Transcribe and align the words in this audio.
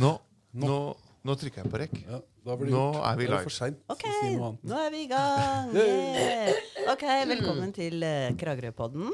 Nå, 0.00 0.12
nå, 0.56 0.76
nå 1.22 1.34
trykker 1.38 1.62
jeg 1.62 1.70
på 1.72 1.80
rekk. 1.80 1.96
Ja, 2.06 2.20
da 2.46 2.56
blir 2.58 2.72
Nå 2.72 2.80
gjort. 2.80 3.04
er 3.10 3.18
vi 3.18 3.26
live. 3.28 3.42
for 3.44 3.94
Ok, 3.94 4.04
si 4.06 4.30
nå 4.36 4.78
er 4.78 4.90
vi 4.94 5.02
i 5.04 5.08
gang! 5.10 5.72
Yeah. 5.76 6.52
Ok, 6.92 7.04
Velkommen 7.30 7.74
til 7.76 8.02
uh, 8.02 8.32
Kragerøpodden. 8.40 9.12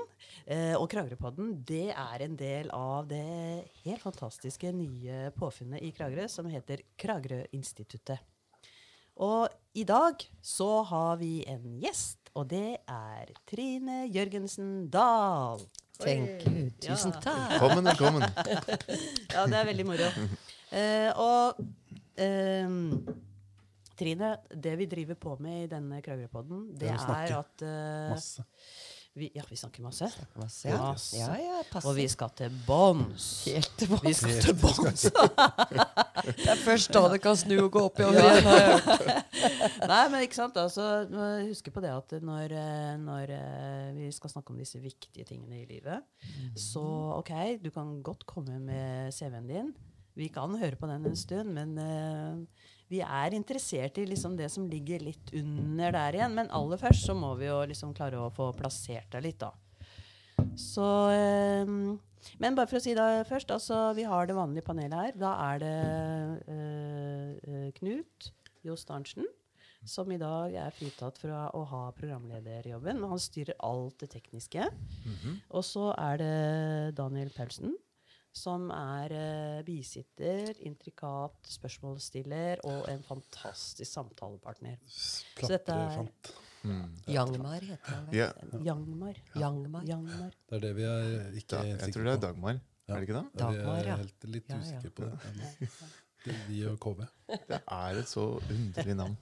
Uh, 0.49 0.75
og 0.79 0.87
Kragerøpodden 0.93 1.51
det 1.69 1.91
er 1.93 2.25
en 2.25 2.37
del 2.38 2.71
av 2.72 3.09
det 3.11 3.69
helt 3.85 4.03
fantastiske 4.04 4.71
nye 4.72 5.29
påfunnet 5.37 5.83
i 5.85 5.93
Kragerø 5.96 6.29
som 6.33 6.49
heter 6.49 6.85
Kragerøinstituttet. 7.01 8.22
Og 9.19 9.51
i 9.74 9.83
dag 9.83 10.22
så 10.40 10.85
har 10.87 11.19
vi 11.19 11.42
en 11.51 11.67
gjest, 11.83 12.31
og 12.38 12.49
det 12.53 12.79
er 12.87 13.35
Trine 13.51 14.04
Jørgensen 14.15 14.87
Dahl. 14.95 15.67
Ja. 16.06 16.15
Tusen 16.79 17.10
takk. 17.19 17.59
Velkommen, 17.59 17.84
velkommen. 17.91 18.23
Ja, 19.34 19.47
det 19.51 19.56
er 19.59 19.66
veldig 19.66 19.87
moro. 19.87 20.06
Eh, 20.73 21.10
og 21.16 21.60
ehm, 22.20 22.83
Trine, 23.98 24.37
det 24.55 24.77
vi 24.79 24.87
driver 24.87 25.16
på 25.19 25.37
med 25.43 25.65
i 25.65 25.70
denne 25.70 26.02
Kragerøpodden, 26.05 26.69
det 26.79 26.87
Det 26.87 26.91
er 26.95 27.33
at 27.38 27.65
Masse. 28.12 28.45
vi, 29.19 29.30
Ja, 29.34 29.43
vi 29.51 29.57
snakker 29.57 29.83
masse. 29.83 30.07
Masse, 30.38 30.69
ja. 30.69 30.93
Ja, 31.19 31.33
ja. 31.34 31.80
Og 31.83 31.96
vi 31.96 32.07
skal 32.09 32.30
til 32.38 32.52
bånns. 32.66 33.45
Helt 33.51 33.73
til 33.77 33.88
Vi 33.88 33.96
bånns. 33.96 34.20
skal 34.20 34.41
til 34.45 34.55
bånns. 34.62 35.09
Det 36.29 36.48
er 36.51 36.60
først 36.62 36.93
da 36.93 37.05
det 37.12 37.21
kan 37.23 37.37
snu 37.38 37.55
og 37.65 37.71
gå 37.73 37.82
opp 37.88 37.98
i 38.01 38.05
over 38.07 38.19
igjen. 38.19 38.46
Nei, 39.91 40.01
men 40.12 40.24
ikke 40.27 40.38
sant. 40.38 40.57
Altså, 40.60 40.87
husk 41.46 41.71
på 41.74 41.82
det 41.82 41.91
at 41.95 42.16
når, 42.23 42.55
eh, 42.59 42.95
når 43.02 43.32
vi 43.96 44.10
skal 44.15 44.30
snakke 44.32 44.52
om 44.55 44.59
disse 44.59 44.80
viktige 44.82 45.24
tingene 45.29 45.62
i 45.62 45.66
livet, 45.69 46.02
så 46.59 46.82
OK, 47.19 47.30
du 47.62 47.71
kan 47.74 48.01
godt 48.02 48.27
komme 48.27 48.59
med 48.62 49.15
CV-en 49.15 49.46
din. 49.51 49.71
Vi 50.19 50.29
kan 50.35 50.57
høre 50.59 50.79
på 50.79 50.89
den 50.91 51.07
en 51.07 51.19
stund, 51.19 51.55
men 51.55 51.77
uh, 51.79 52.67
vi 52.91 53.03
er 53.05 53.37
interessert 53.37 54.01
i 54.01 54.07
liksom 54.09 54.37
det 54.39 54.49
som 54.51 54.66
ligger 54.71 55.05
litt 55.07 55.33
under 55.37 55.95
der 55.95 56.19
igjen. 56.19 56.35
Men 56.35 56.52
aller 56.55 56.80
først 56.80 57.07
så 57.07 57.16
må 57.16 57.35
vi 57.38 57.49
jo 57.49 57.60
liksom 57.71 57.95
klare 57.97 58.21
å 58.21 58.33
få 58.35 58.51
plassert 58.59 59.10
det 59.15 59.23
litt, 59.29 59.45
da. 59.45 59.55
Så 60.59 60.85
uh, 61.13 61.97
Men 62.43 62.59
bare 62.59 62.66
for 62.66 62.80
å 62.80 62.83
si 62.83 62.97
det 62.99 63.09
først, 63.30 63.55
altså 63.55 63.93
vi 63.97 64.05
har 64.08 64.27
det 64.27 64.36
vanlige 64.36 64.66
panelet 64.66 64.98
her. 64.98 65.19
Da 65.22 65.33
er 65.52 65.60
det 65.62 65.77
eh, 66.50 67.69
Knut 67.78 68.32
Jost 68.66 68.91
Arntzen 68.91 69.28
som 69.86 70.10
i 70.12 70.19
dag 70.20 70.55
er 70.58 70.75
fritatt 70.75 71.19
fra 71.20 71.47
å 71.56 71.62
ha 71.70 71.82
programlederjobben. 71.97 73.05
Han 73.08 73.20
styrer 73.22 73.58
alt 73.64 74.00
det 74.03 74.10
tekniske. 74.16 74.66
Og 75.55 75.64
så 75.64 75.92
er 75.94 76.19
det 76.20 76.97
Daniel 76.98 77.30
Paulsen, 77.36 77.77
som 78.32 78.68
er 78.70 79.12
eh, 79.12 79.62
bisitter, 79.66 80.52
intrikat 80.66 81.48
spørsmålsstiller 81.48 82.60
og 82.68 82.88
en 82.92 83.02
fantastisk 83.02 83.90
samtalepartner. 83.90 84.76
Så 84.86 85.48
dette 85.48 85.72
er- 85.72 86.08
mm. 86.64 86.96
Jangmar 87.08 87.60
heter 87.60 87.94
han. 87.94 88.08
Ja, 88.14 88.32
Jangmar. 88.64 89.14
Jangmar. 89.34 89.84
Jangmar. 89.84 90.30
Det 90.48 90.56
er 90.56 90.60
det 90.66 90.74
vi 90.76 90.82
er 90.82 91.30
ikke 91.32 91.56
da, 91.56 91.62
helt 91.62 91.80
jeg 91.86 91.94
tror 91.94 92.04
det 92.04 92.12
er 92.12 92.20
Dagmar. 92.26 92.58
Dagmar. 92.58 92.60
Er 92.88 92.94
det 92.94 93.08
ikke 93.08 93.18
det? 93.18 93.38
Dagmar, 93.38 93.76
Ja, 93.76 93.82
vi 93.82 93.88
er 93.90 93.96
helt 93.96 94.24
litt 94.34 94.48
Ja, 94.48 94.56
ja. 94.56 94.60
usikre 94.60 94.90
på 94.90 95.08
det. 95.08 95.70
Det 96.24 96.34
er 96.34 96.46
vi 96.48 96.64
og 96.66 96.78
KV. 96.82 97.04
Det 97.48 97.60
er 97.70 97.98
et 98.00 98.08
så 98.10 98.22
underlig 98.50 98.94
navn. 98.98 99.12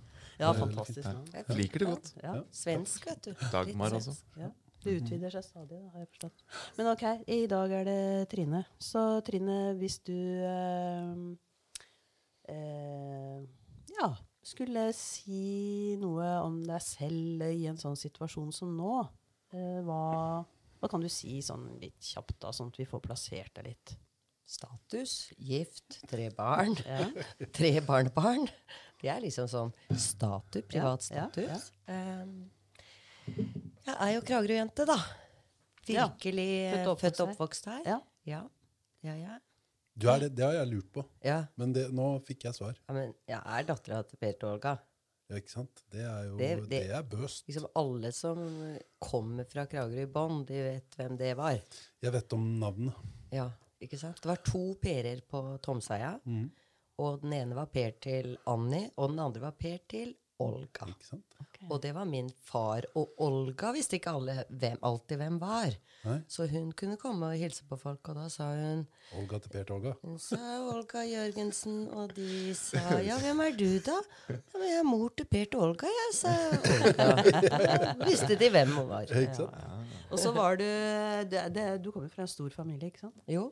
Ja, 0.40 0.48
er 0.48 0.56
fantastisk 0.58 1.04
navn. 1.04 1.26
Jeg 1.34 1.56
liker 1.58 1.78
det 1.82 1.88
godt. 1.90 2.08
Ja. 2.22 2.34
Ja. 2.38 2.42
Svensk, 2.50 3.04
vet 3.06 3.24
du. 3.26 3.34
Dagmar 3.52 3.92
altså. 3.94 4.14
også. 4.14 4.22
Ja, 4.40 4.48
det 4.86 4.96
utvider 5.00 5.34
seg 5.34 5.44
stadig, 5.44 5.80
da, 5.80 5.90
har 5.92 6.04
jeg 6.04 6.12
forstått. 6.14 6.44
Men 6.78 6.90
ok, 6.92 7.04
i 7.36 7.42
dag 7.50 7.74
er 7.80 7.84
det 7.88 8.00
Trine. 8.32 8.62
Så 8.78 9.02
Trine, 9.26 9.58
hvis 9.80 9.98
du 10.06 10.16
eh, 10.46 11.12
eh, 12.54 13.44
ja, 13.96 14.10
skulle 14.46 14.88
si 14.96 15.96
noe 16.00 16.28
om 16.44 16.60
deg 16.66 16.82
selv 16.84 17.46
i 17.50 17.66
en 17.70 17.80
sånn 17.80 17.98
situasjon 17.98 18.52
som 18.54 18.74
nå, 18.78 18.98
eh, 19.52 19.80
hva, 19.86 20.02
hva 20.80 20.90
kan 20.92 21.02
du 21.02 21.10
si 21.12 21.38
sånn 21.44 21.72
litt 21.82 22.00
kjapt, 22.14 22.38
da, 22.44 22.52
sånn 22.54 22.70
at 22.72 22.82
vi 22.82 22.88
får 22.88 23.02
plassert 23.04 23.54
deg 23.58 23.72
litt? 23.72 23.96
Status, 24.46 25.32
gift, 25.42 25.96
tre 26.06 26.28
barn, 26.30 26.76
Ja. 26.86 27.08
tre 27.58 27.72
barnebarn. 27.82 28.46
Det 29.02 29.10
er 29.10 29.24
liksom 29.24 29.48
sånn 29.50 29.72
status, 29.90 30.62
privat 30.70 31.08
Ja, 31.10 31.24
ja, 31.26 31.58
status. 31.58 31.72
Um, 31.90 33.65
jeg 33.86 33.96
er 34.06 34.12
jo 34.16 34.20
Kragerø-jente, 34.26 34.86
da. 34.88 34.96
Virkelig 35.86 36.48
Født 36.72 36.80
eh, 36.80 36.84
født 36.84 36.86
og 36.86 36.96
oppvokst 36.96 37.20
oppvokst 37.26 37.68
her. 37.70 37.82
Ja. 37.86 37.98
Ja. 38.26 38.42
Ja, 39.06 39.14
ja. 39.20 39.36
Du 39.96 40.08
er 40.12 40.18
det, 40.26 40.32
det 40.36 40.44
har 40.44 40.52
jeg 40.58 40.68
lurt 40.74 40.88
på, 40.92 41.02
ja. 41.24 41.38
men 41.56 41.70
det, 41.72 41.86
nå 41.96 42.06
fikk 42.26 42.42
jeg 42.44 42.56
svar. 42.58 42.74
ja 42.84 42.92
men 42.92 43.14
jeg 43.30 43.38
er 43.40 43.62
dattera 43.64 44.02
til 44.04 44.18
Per 44.20 44.34
og 44.42 44.50
Olga. 44.50 44.74
Ja, 45.30 45.38
ikke 45.40 45.50
sant? 45.54 45.80
Det 45.90 46.02
er 46.04 46.26
jo 46.26 46.34
det, 46.36 46.48
Det- 46.56 46.68
det- 46.70 46.90
er 46.98 47.02
bøst. 47.02 47.46
Liksom 47.48 47.66
alle 47.74 48.10
som 48.12 48.42
kommer 49.00 49.44
fra 49.48 49.64
Kragerø 49.66 50.02
i 50.02 50.10
bånn, 50.12 50.44
de 50.46 50.60
vet 50.66 50.98
hvem 50.98 51.16
det 51.16 51.32
var. 51.36 51.56
Jeg 52.02 52.12
vet 52.12 52.32
om 52.36 52.44
navnet. 52.60 52.94
Ja, 53.32 53.48
ikke 53.80 53.98
sant? 53.98 54.20
Det 54.20 54.28
var 54.28 54.42
to 54.44 54.74
Per-er 54.82 55.22
på 55.26 55.58
Tomseia. 55.62 56.12
Mm. 56.26 56.50
Og 56.98 57.22
den 57.22 57.32
ene 57.32 57.54
var 57.56 57.66
Per 57.66 57.90
til 58.00 58.36
Annie, 58.46 58.90
og 58.96 59.10
den 59.10 59.18
andre 59.18 59.40
var 59.40 59.52
Per 59.52 59.78
til 59.88 60.14
Olga. 60.42 60.88
Ikke 60.90 61.08
sant? 61.08 61.36
Og 61.70 61.80
det 61.82 61.92
var 61.96 62.06
min 62.08 62.28
far. 62.44 62.84
Og 62.98 63.14
Olga 63.24 63.72
visste 63.74 63.98
ikke 63.98 64.12
alle 64.16 64.42
hvem, 64.48 64.78
alltid 64.84 65.20
hvem 65.20 65.38
var. 65.40 65.76
Nei. 66.06 66.18
Så 66.30 66.46
hun 66.50 66.68
kunne 66.76 66.98
komme 67.00 67.32
og 67.32 67.40
hilse 67.40 67.64
på 67.66 67.78
folk, 67.80 68.10
og 68.12 68.18
da 68.20 68.26
sa 68.30 68.50
hun 68.54 68.84
Olga 69.18 69.40
til 69.42 69.52
Per 69.54 69.72
Olga. 69.74 69.94
Hun 70.04 70.20
sa 70.22 70.38
Olga 70.70 71.02
Jørgensen, 71.06 71.86
og 71.90 72.14
de 72.14 72.54
sa 72.58 73.00
ja, 73.02 73.16
hvem 73.22 73.42
er 73.46 73.56
du 73.58 73.66
da? 73.82 73.96
Ja, 74.28 74.38
men 74.54 74.68
jeg 74.68 74.78
er 74.82 74.86
mor 74.86 75.10
til 75.16 75.28
Per 75.32 75.50
til 75.50 75.64
Olga, 75.66 75.90
jeg, 75.98 76.14
sa 76.20 76.34
Olga. 76.52 77.08
Visste 78.10 78.38
de 78.38 78.52
hvem 78.54 78.76
hun 78.76 78.90
var. 78.92 79.10
Ikke 79.10 79.40
sant? 79.40 79.84
Og 80.06 80.20
så 80.22 80.30
var 80.36 80.60
du, 80.60 80.66
det, 81.32 81.46
det, 81.56 81.70
du 81.82 81.90
kommer 81.90 82.12
fra 82.12 82.26
en 82.26 82.30
stor 82.30 82.52
familie, 82.54 82.92
ikke 82.92 83.08
sant? 83.08 83.16
Jo. 83.30 83.48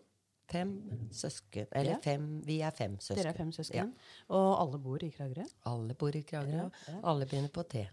Fem 0.50 1.09
søsken. 1.12 1.66
Eller 1.72 1.91
Ja. 1.97 1.99
fem 2.05 2.43
Vi 2.47 2.60
er 2.60 2.71
fem 2.71 2.99
søsken. 2.99 3.16
Dere 3.22 3.32
er 3.32 3.37
fem 3.38 3.53
søsken, 3.53 3.93
og 4.28 4.60
alle 4.60 4.78
bor 4.78 5.03
i 5.03 5.10
Kragerø. 5.10 5.44
Alle 5.66 5.94
bor 5.94 6.15
i 6.16 6.22
Kragerø. 6.22 6.65
Ja, 6.66 6.71
ja. 6.88 7.00
Alle 7.03 7.27
begynner 7.27 7.49
på 7.55 7.62
T. 7.69 7.87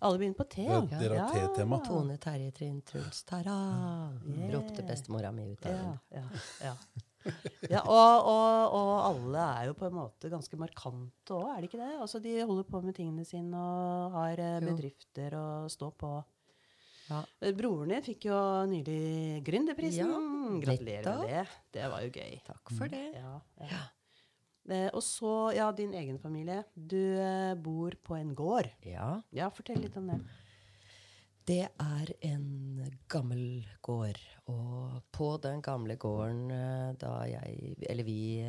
Alle 0.00 0.18
begynner 0.18 0.38
på 0.38 0.44
T, 0.48 0.62
Ja, 0.62 0.80
ja. 0.90 0.98
dere 0.98 1.18
har 1.18 1.34
T-tema. 1.34 1.80
Tone, 1.84 2.16
Terje, 2.22 2.50
Trinn, 2.54 2.80
Truls, 2.86 3.24
Tara. 3.24 3.56
Yeah. 4.24 4.52
Ropte 4.54 4.82
bestemora 4.86 5.32
mi 5.32 5.48
ut 5.52 5.66
av 5.66 5.72
Ja, 5.72 5.82
den. 5.82 5.98
ja, 6.10 6.22
ja. 6.62 6.74
ja 7.68 7.80
og, 7.82 8.24
og, 8.30 8.72
og 8.78 8.92
alle 9.08 9.38
er 9.58 9.66
jo 9.66 9.74
på 9.74 9.86
en 9.88 9.96
måte 9.98 10.30
ganske 10.30 10.56
markante 10.56 11.34
òg, 11.34 11.48
er 11.50 11.60
det 11.60 11.68
ikke 11.72 11.82
det? 11.82 12.00
Altså, 12.00 12.20
de 12.22 12.36
holder 12.46 12.62
på 12.70 12.80
med 12.84 12.94
tingene 12.94 13.24
sine 13.26 13.58
og 13.58 14.12
har 14.12 14.38
eh, 14.38 14.60
bedrifter 14.60 15.34
og 15.36 15.70
står 15.70 15.90
på. 15.98 16.12
Ja. 17.08 17.22
Eh, 17.40 17.54
Broren 17.56 17.92
din 17.92 18.04
fikk 18.04 18.26
jo 18.28 18.38
nylig 18.68 19.42
Gründerprisen. 19.46 20.10
Ja, 20.10 20.58
Gratulerer 20.64 21.06
med 21.22 21.30
det. 21.30 21.44
Det 21.76 21.86
var 21.92 22.04
jo 22.04 22.10
gøy. 22.12 22.34
Takk 22.46 22.74
for 22.74 22.92
det. 22.92 23.06
Ja, 23.16 23.38
ja. 23.70 23.84
Eh, 24.68 24.90
og 24.92 25.00
så, 25.04 25.32
ja, 25.56 25.70
din 25.72 25.94
egen 25.96 26.18
familie. 26.20 26.62
Du 26.74 27.00
eh, 27.00 27.54
bor 27.56 27.96
på 28.04 28.18
en 28.18 28.34
gård. 28.36 28.68
Ja. 28.84 29.14
Ja, 29.32 29.48
fortell 29.54 29.80
litt 29.84 29.96
om 29.96 30.10
det. 30.12 30.20
Det 31.48 31.62
er 31.64 32.12
en 32.28 32.84
gammel 33.08 33.64
gård. 33.80 34.20
Og 34.52 34.98
på 35.16 35.30
den 35.40 35.62
gamle 35.64 35.96
gården 35.96 36.52
da 37.00 37.12
jeg 37.24 37.78
Eller 37.88 38.04
vi 38.04 38.44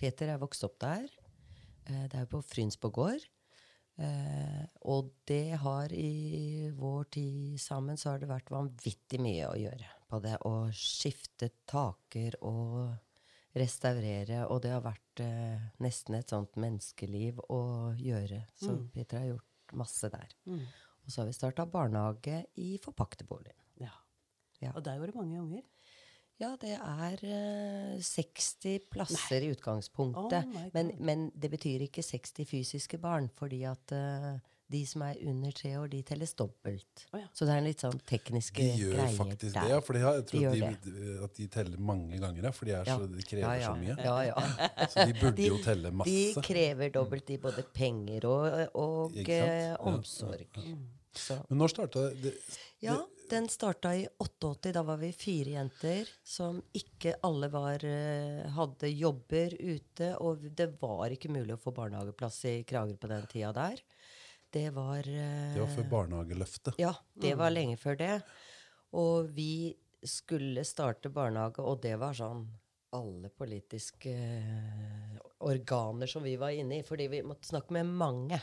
Peter 0.00 0.32
er 0.32 0.40
vokst 0.40 0.64
opp 0.64 0.78
der. 0.80 1.04
Det 1.84 2.16
er 2.16 2.24
jo 2.24 2.38
på 2.38 2.40
Frynsborg 2.40 2.96
gård. 2.96 3.26
Eh, 3.96 4.64
og 4.92 5.08
det 5.28 5.56
har 5.62 5.92
i 5.92 6.68
vår 6.76 7.04
tid 7.16 7.60
sammen 7.60 7.96
så 7.96 8.12
har 8.12 8.20
det 8.20 8.28
vært 8.28 8.52
vanvittig 8.52 9.20
mye 9.24 9.48
å 9.48 9.56
gjøre 9.56 9.88
på 10.10 10.20
det. 10.24 10.36
Å 10.44 10.68
skifte 10.76 11.48
taker 11.68 12.36
og 12.44 12.94
restaurere. 13.56 14.44
Og 14.52 14.60
det 14.64 14.74
har 14.74 14.84
vært 14.84 15.22
eh, 15.24 15.68
nesten 15.84 16.18
et 16.18 16.32
sånt 16.32 16.58
menneskeliv 16.60 17.40
å 17.48 17.94
gjøre. 17.96 18.42
Så 18.60 18.74
Mm. 18.76 18.88
Peter 18.92 19.18
har 19.18 19.30
gjort 19.32 19.72
masse 19.72 20.10
der. 20.12 20.34
Mm. 20.46 20.60
Og 21.06 21.10
så 21.10 21.22
har 21.22 21.26
vi 21.30 21.32
starta 21.38 21.66
barnehage 21.66 22.44
i 22.56 22.76
forpakteboligen. 22.82 23.56
Ja. 23.80 23.92
Ja. 24.60 24.72
Og 24.74 24.84
der 24.84 24.98
var 24.98 25.06
det 25.06 25.14
mange 25.16 25.40
unger. 25.40 25.62
Ja, 26.38 26.50
det 26.60 26.74
er 26.76 27.22
uh, 27.24 28.00
60 28.04 28.82
plasser 28.92 29.40
i 29.46 29.52
utgangspunktet. 29.54 30.44
Oh 30.50 30.66
men, 30.74 30.90
men 31.00 31.30
det 31.34 31.48
betyr 31.54 31.86
ikke 31.86 32.02
60 32.04 32.44
fysiske 32.50 32.98
barn, 33.00 33.30
fordi 33.38 33.62
at 33.64 33.94
uh, 33.96 34.34
de 34.68 34.80
som 34.84 35.04
er 35.06 35.20
under 35.30 35.54
tre 35.54 35.70
år, 35.78 35.86
de 35.92 36.00
telles 36.02 36.34
dobbelt. 36.34 37.04
Oh, 37.14 37.20
ja. 37.22 37.28
Så 37.32 37.46
det 37.46 37.54
er 37.54 37.60
en 37.62 37.68
litt 37.68 37.84
sånn 37.84 38.00
tekniske 38.10 38.58
greier. 38.58 38.74
De 38.76 38.82
gjør 38.82 38.96
greier 38.98 39.16
faktisk 39.16 39.54
der. 39.54 39.62
det, 39.62 39.70
ja. 39.72 39.78
For 39.86 39.98
jeg 40.00 40.24
tror 40.32 40.46
de 40.56 40.62
at, 40.66 40.88
de, 40.90 41.04
at 41.28 41.38
de 41.40 41.46
teller 41.56 41.84
mange 41.92 42.18
ganger, 42.20 42.48
ja. 42.50 42.52
For 42.58 42.66
de, 42.68 42.74
er 42.74 42.90
Ja. 42.90 42.96
så, 42.98 43.06
de 43.14 43.26
krever 43.30 43.46
ja, 43.46 43.54
ja. 43.62 43.70
så 43.70 43.76
mye. 43.80 43.96
Ja, 44.04 44.16
ja. 44.26 44.66
Så 44.92 45.06
de 45.06 45.14
burde 45.20 45.36
De- 45.38 45.48
jo 45.52 45.58
telle 45.64 45.94
masse. 46.02 46.10
De 46.36 46.44
krever 46.50 46.90
dobbelt 46.98 47.30
i 47.30 47.38
både 47.46 47.64
penger 47.78 48.26
og, 48.28 48.76
og 48.82 49.16
eh, 49.22 49.32
Ja. 49.38 49.76
omsorg. 49.86 50.50
Så 51.16 51.38
Men 51.48 51.62
når 51.62 51.72
starta 51.72 52.08
det? 52.26 52.34
Ja. 52.84 52.98
Den 53.28 53.48
starta 53.48 53.94
i 53.96 54.08
88. 54.18 54.72
Da 54.72 54.82
var 54.82 54.96
vi 54.96 55.12
fire 55.12 55.56
jenter 55.56 56.08
som 56.22 56.60
ikke 56.76 57.16
alle 57.26 57.48
var, 57.50 57.84
eh, 57.84 58.46
hadde 58.54 58.90
jobber 58.92 59.56
ute. 59.58 60.12
Og 60.22 60.44
det 60.54 60.68
var 60.80 61.10
ikke 61.10 61.32
mulig 61.34 61.56
å 61.56 61.60
få 61.60 61.72
barnehageplass 61.74 62.44
i 62.44 62.62
Kragerø 62.62 62.96
på 63.02 63.10
den 63.10 63.26
tida 63.26 63.52
der. 63.52 63.82
Det 64.52 64.70
var 64.70 64.98
eh, 64.98 65.54
Det 65.54 65.60
var 65.60 65.74
før 65.74 65.90
barnehageløftet. 65.90 66.78
Ja, 66.78 66.94
det 67.14 67.34
var 67.34 67.50
lenge 67.50 67.76
før 67.76 67.98
det. 67.98 68.22
Og 68.94 69.32
vi 69.34 69.74
skulle 70.06 70.62
starte 70.64 71.10
barnehage, 71.10 71.58
og 71.58 71.82
det 71.82 71.96
var 71.98 72.14
sånn 72.14 72.46
alle 72.94 73.28
politiske 73.28 74.14
eh, 74.14 75.18
organer 75.40 76.06
som 76.06 76.22
vi 76.22 76.36
var 76.38 76.54
inne 76.54 76.78
i. 76.78 76.86
Fordi 76.86 77.08
vi 77.10 77.24
måtte 77.26 77.50
snakke 77.50 77.74
med 77.74 77.90
mange. 77.90 78.38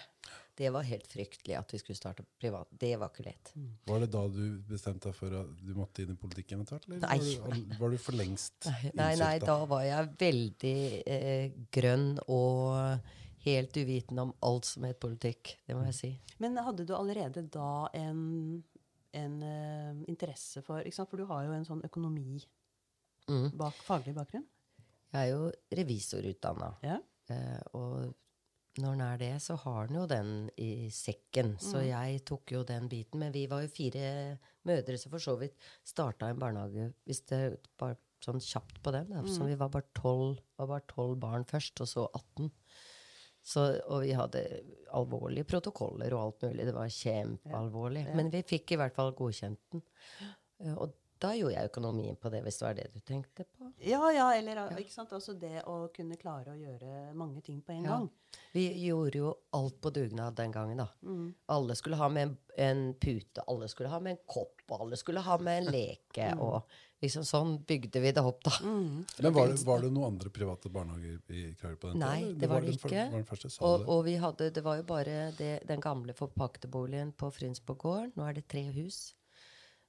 Det 0.56 0.70
var 0.70 0.86
helt 0.86 1.08
fryktelig 1.10 1.56
at 1.58 1.74
vi 1.74 1.80
skulle 1.82 1.98
starte 1.98 2.24
privat. 2.40 2.70
Det 2.70 2.92
var 3.02 3.10
ikke 3.10 3.26
lett. 3.26 3.54
Var 3.90 4.04
det 4.04 4.10
da 4.14 4.22
du 4.30 4.44
bestemte 4.70 5.10
deg 5.10 5.18
for 5.18 5.34
at 5.40 5.64
du 5.66 5.74
måtte 5.78 6.04
inn 6.04 6.14
i 6.14 6.20
politikken 6.20 6.62
etter 6.62 6.78
hvert? 6.78 6.88
Eller 6.90 7.02
Nei. 7.08 7.36
var 7.42 7.58
du, 7.58 7.76
var 7.80 7.96
du 7.96 7.98
for 8.02 8.18
lengst 8.20 8.68
Nei, 8.70 8.92
nei, 8.94 9.10
nei, 9.18 9.34
da 9.42 9.58
var 9.70 9.84
jeg 9.88 10.12
veldig 10.22 10.76
eh, 11.16 11.58
grønn 11.74 12.08
og 12.28 13.10
helt 13.44 13.76
uvitende 13.82 14.28
om 14.30 14.36
alt 14.46 14.70
som 14.70 14.86
het 14.88 15.02
politikk. 15.04 15.56
Det 15.68 15.76
må 15.76 15.84
jeg 15.90 15.98
si. 15.98 16.12
Men 16.40 16.56
hadde 16.64 16.86
du 16.88 16.94
allerede 16.96 17.44
da 17.52 17.90
en, 17.98 18.22
en 19.20 19.34
uh, 19.44 20.04
interesse 20.08 20.62
for 20.64 20.86
ikke 20.86 20.96
sant? 20.96 21.10
For 21.12 21.20
du 21.20 21.28
har 21.28 21.44
jo 21.50 21.56
en 21.58 21.68
sånn 21.68 21.84
økonomi 21.90 22.44
Mm. 23.32 23.54
bak 23.56 23.78
faglig 23.88 24.12
bakgrunn. 24.18 24.44
Jeg 25.14 25.30
er 25.30 25.30
jo 25.32 25.46
revisorutdanna. 25.78 26.74
Ja. 26.84 26.98
Uh, 27.32 27.62
og 27.80 28.16
når 28.82 28.92
den 28.98 29.02
er 29.06 29.18
det, 29.22 29.32
så 29.42 29.56
har 29.62 29.88
den 29.88 29.98
jo 30.00 30.06
den 30.10 30.50
i 30.58 30.90
sekken. 30.90 31.58
Så 31.62 31.78
Mm. 31.82 31.88
jeg 31.88 32.24
tok 32.26 32.52
jo 32.52 32.64
den 32.64 32.88
biten. 32.90 33.20
Men 33.20 33.32
vi 33.32 33.46
var 33.48 33.62
jo 33.62 33.68
fire 33.68 34.40
mødre 34.66 34.98
som 34.98 35.12
for 35.12 35.20
så 35.20 35.38
vidt 35.40 35.54
starta 35.86 36.30
en 36.30 36.40
barnehage 36.40 36.94
hvis 37.06 37.22
det 37.28 37.60
bare 37.78 37.98
sånn 38.24 38.40
kjapt 38.42 38.82
på 38.82 38.92
den. 38.92 39.10
Da. 39.10 39.22
Mm. 39.22 39.28
Så 39.30 39.46
vi 39.46 39.56
var 39.56 39.70
bare 39.70 39.86
tolv 39.94 40.40
var 40.58 40.68
bare 40.68 40.88
12 40.88 41.20
barn 41.20 41.44
først, 41.46 41.82
og 41.82 41.88
så 41.88 42.08
18. 42.14 42.52
Så, 43.44 43.82
og 43.92 44.02
vi 44.06 44.14
hadde 44.16 44.42
alvorlige 44.96 45.44
protokoller 45.44 46.14
og 46.16 46.22
alt 46.22 46.42
mulig. 46.48 46.66
Det 46.70 46.74
var 46.74 46.88
kjempealvorlig. 46.88 48.06
Ja. 48.08 48.16
Men 48.16 48.30
vi 48.32 48.42
fikk 48.42 48.72
i 48.72 48.78
hvert 48.80 48.96
fall 48.96 49.12
godkjent 49.12 49.60
den. 49.74 49.84
Eh, 50.62 50.74
Og 50.74 50.94
da 51.24 51.32
gjorde 51.38 51.56
jeg 51.56 51.70
økonomien 51.72 52.18
på 52.20 52.30
det, 52.34 52.42
hvis 52.46 52.58
det 52.60 52.66
var 52.68 52.76
det 52.78 52.88
du 52.94 53.00
tenkte 53.08 53.46
på. 53.48 53.70
Ja, 53.88 54.02
ja, 54.12 54.28
eller 54.36 54.64
ikke 54.82 54.92
sant? 54.94 55.14
Altså 55.16 55.34
det 55.40 55.62
å 55.70 55.88
kunne 55.96 56.18
klare 56.20 56.52
å 56.54 56.60
gjøre 56.60 57.14
mange 57.18 57.42
ting 57.46 57.62
på 57.64 57.72
en 57.78 57.84
Ja. 57.88 57.98
gang. 57.98 58.10
Vi 58.54 58.64
gjorde 58.86 59.20
jo 59.20 59.34
alt 59.54 59.80
på 59.82 59.92
dugnad 59.94 60.36
den 60.36 60.52
gangen, 60.52 60.78
da. 60.82 60.88
Mm. 61.06 61.34
Alle 61.54 61.76
skulle 61.78 61.96
ha 62.00 62.08
med 62.10 62.28
en, 62.28 62.38
en 62.58 62.82
pute, 62.94 63.44
alle 63.48 63.68
skulle 63.70 63.90
ha 63.94 64.00
med 64.02 64.18
en 64.18 64.24
kopp, 64.28 64.62
og 64.70 64.82
alle 64.88 64.98
skulle 64.98 65.22
ha 65.26 65.38
med 65.38 65.64
en 65.64 65.72
leke. 65.74 66.28
Og 66.44 66.62
liksom 67.04 67.26
sånn 67.28 67.56
bygde 67.68 68.00
vi 68.02 68.12
det 68.16 68.24
opp, 68.26 68.42
da. 68.48 68.54
Mm. 68.66 69.06
Men 69.26 69.34
var 69.38 69.48
det, 69.54 69.58
var 69.68 69.82
det 69.86 69.92
noen 69.94 70.14
andre 70.16 70.30
private 70.34 70.70
barnehager 70.74 71.18
i 71.30 71.46
Kragerø 71.60 71.80
på 71.82 71.92
den 71.94 71.98
tida? 72.02 72.10
Nei, 72.10 72.22
det, 72.34 72.40
det 72.44 72.50
var 72.52 72.62
det 72.62 72.72
den 72.74 72.80
ikke. 72.80 73.06
Var 73.12 73.18
den 73.20 73.26
første, 73.32 73.52
Og, 73.62 73.80
det? 73.80 73.90
og 73.96 74.04
vi 74.10 74.16
hadde, 74.26 74.52
det 74.58 74.64
var 74.66 74.80
jo 74.82 74.88
bare 74.94 75.18
det, 75.38 75.52
den 75.70 75.84
gamle 75.84 76.14
forpakteboligen 76.18 77.14
på 77.18 77.30
Frynsborggården. 77.38 78.14
Nå 78.18 78.28
er 78.30 78.40
det 78.42 78.48
tre 78.52 78.66
hus. 78.76 79.14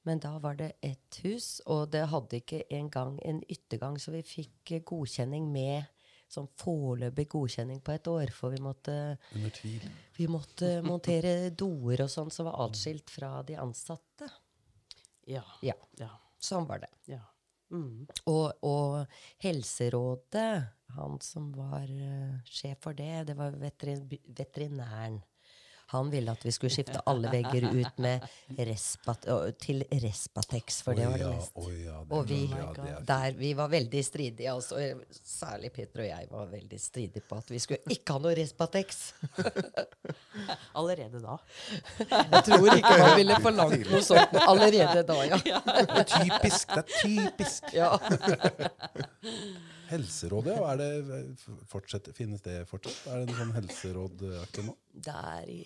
Men 0.05 0.21
da 0.21 0.35
var 0.39 0.59
det 0.59 0.73
ett 0.85 1.19
hus, 1.25 1.61
og 1.67 1.89
det 1.95 2.05
hadde 2.13 2.41
ikke 2.43 2.63
engang 2.77 3.17
en 3.25 3.41
yttergang, 3.49 3.97
så 4.01 4.13
vi 4.13 4.23
fikk 4.27 4.75
eh, 4.77 4.83
godkjenning 4.85 5.47
med 5.53 5.87
sånn 6.35 6.49
foreløpig 6.61 7.27
godkjenning 7.33 7.81
på 7.85 7.95
et 7.95 8.09
år, 8.11 8.33
for 8.35 8.53
vi 8.55 8.61
måtte 8.65 8.95
Under 9.37 9.53
tvil. 9.55 9.85
Vi 10.17 10.27
måtte 10.29 10.71
montere 10.89 11.51
doer 11.57 12.05
og 12.05 12.11
sånn 12.13 12.33
som 12.35 12.49
var 12.51 12.59
atskilt 12.67 13.13
fra 13.13 13.39
de 13.47 13.57
ansatte. 13.61 14.29
Ja. 15.31 15.45
Ja, 15.65 15.77
Ja. 16.01 16.11
sånn 16.41 16.67
var 16.69 16.85
det. 16.85 16.93
ja. 17.09 17.23
Mm. 17.73 18.05
Og, 18.31 18.53
og 18.63 19.07
Helserådet, 19.43 20.67
han 20.95 21.17
som 21.25 21.49
var 21.57 21.89
uh, 21.89 22.37
sjef 22.45 22.85
for 22.85 22.95
det, 22.95 23.25
det 23.31 23.35
var 23.39 23.57
veterin 23.59 24.05
veterinæren. 24.09 25.17
Han 25.93 26.11
ville 26.11 26.33
at 26.33 26.45
vi 26.45 26.53
skulle 26.55 26.73
skifte 26.73 27.01
alle 27.11 27.31
vegger 27.33 27.67
ut 27.71 27.99
med 28.03 28.25
respat 28.69 29.27
til 29.63 29.85
Respatex, 30.03 30.81
for 30.83 30.97
det 30.99 31.07
var 31.11 31.19
det 31.21 31.29
mest. 31.35 31.59
ja, 31.85 31.99
Og 32.09 32.29
vi, 32.29 32.41
er 32.49 33.03
der, 33.07 33.37
vi 33.39 33.53
var 33.57 33.69
veldig 33.73 34.05
stridige. 34.05 34.53
Altså, 34.53 34.81
særlig 35.23 35.73
Peter 35.73 36.01
og 36.05 36.09
jeg 36.09 36.29
var 36.31 36.49
veldig 36.53 36.81
stridige 36.81 37.23
på 37.29 37.39
at 37.43 37.51
vi 37.53 37.59
skulle 37.63 37.81
ikke 37.95 38.17
ha 38.17 38.23
noe 38.25 38.35
Respatex. 38.39 39.03
Allerede 40.79 41.21
da. 41.23 41.37
Jeg 42.11 42.43
tror 42.49 42.75
ikke 42.75 42.97
han 43.05 43.17
ville 43.21 43.39
forlangt 43.45 43.91
noe 43.91 44.03
sånt 44.03 44.35
allerede 44.45 45.05
da, 45.07 45.21
ja. 45.29 45.39
Det 45.45 46.01
er 46.01 46.09
typisk! 46.11 46.75
Det 46.75 46.83
er 46.83 46.89
typisk! 47.05 47.71
ja. 47.77 47.93
Helserådet, 49.89 50.55
ja, 50.57 50.71
er 50.73 50.81
det, 50.81 51.59
fortsatt, 51.71 52.09
finnes 52.17 52.43
det 52.45 52.57
fortsatt? 52.71 53.01
Er 53.11 53.23
det 53.23 53.33
en 53.33 53.41
sånn 53.41 53.53
helserådaktig 53.57 54.65
nå? 54.67 54.75
Det 55.09 55.17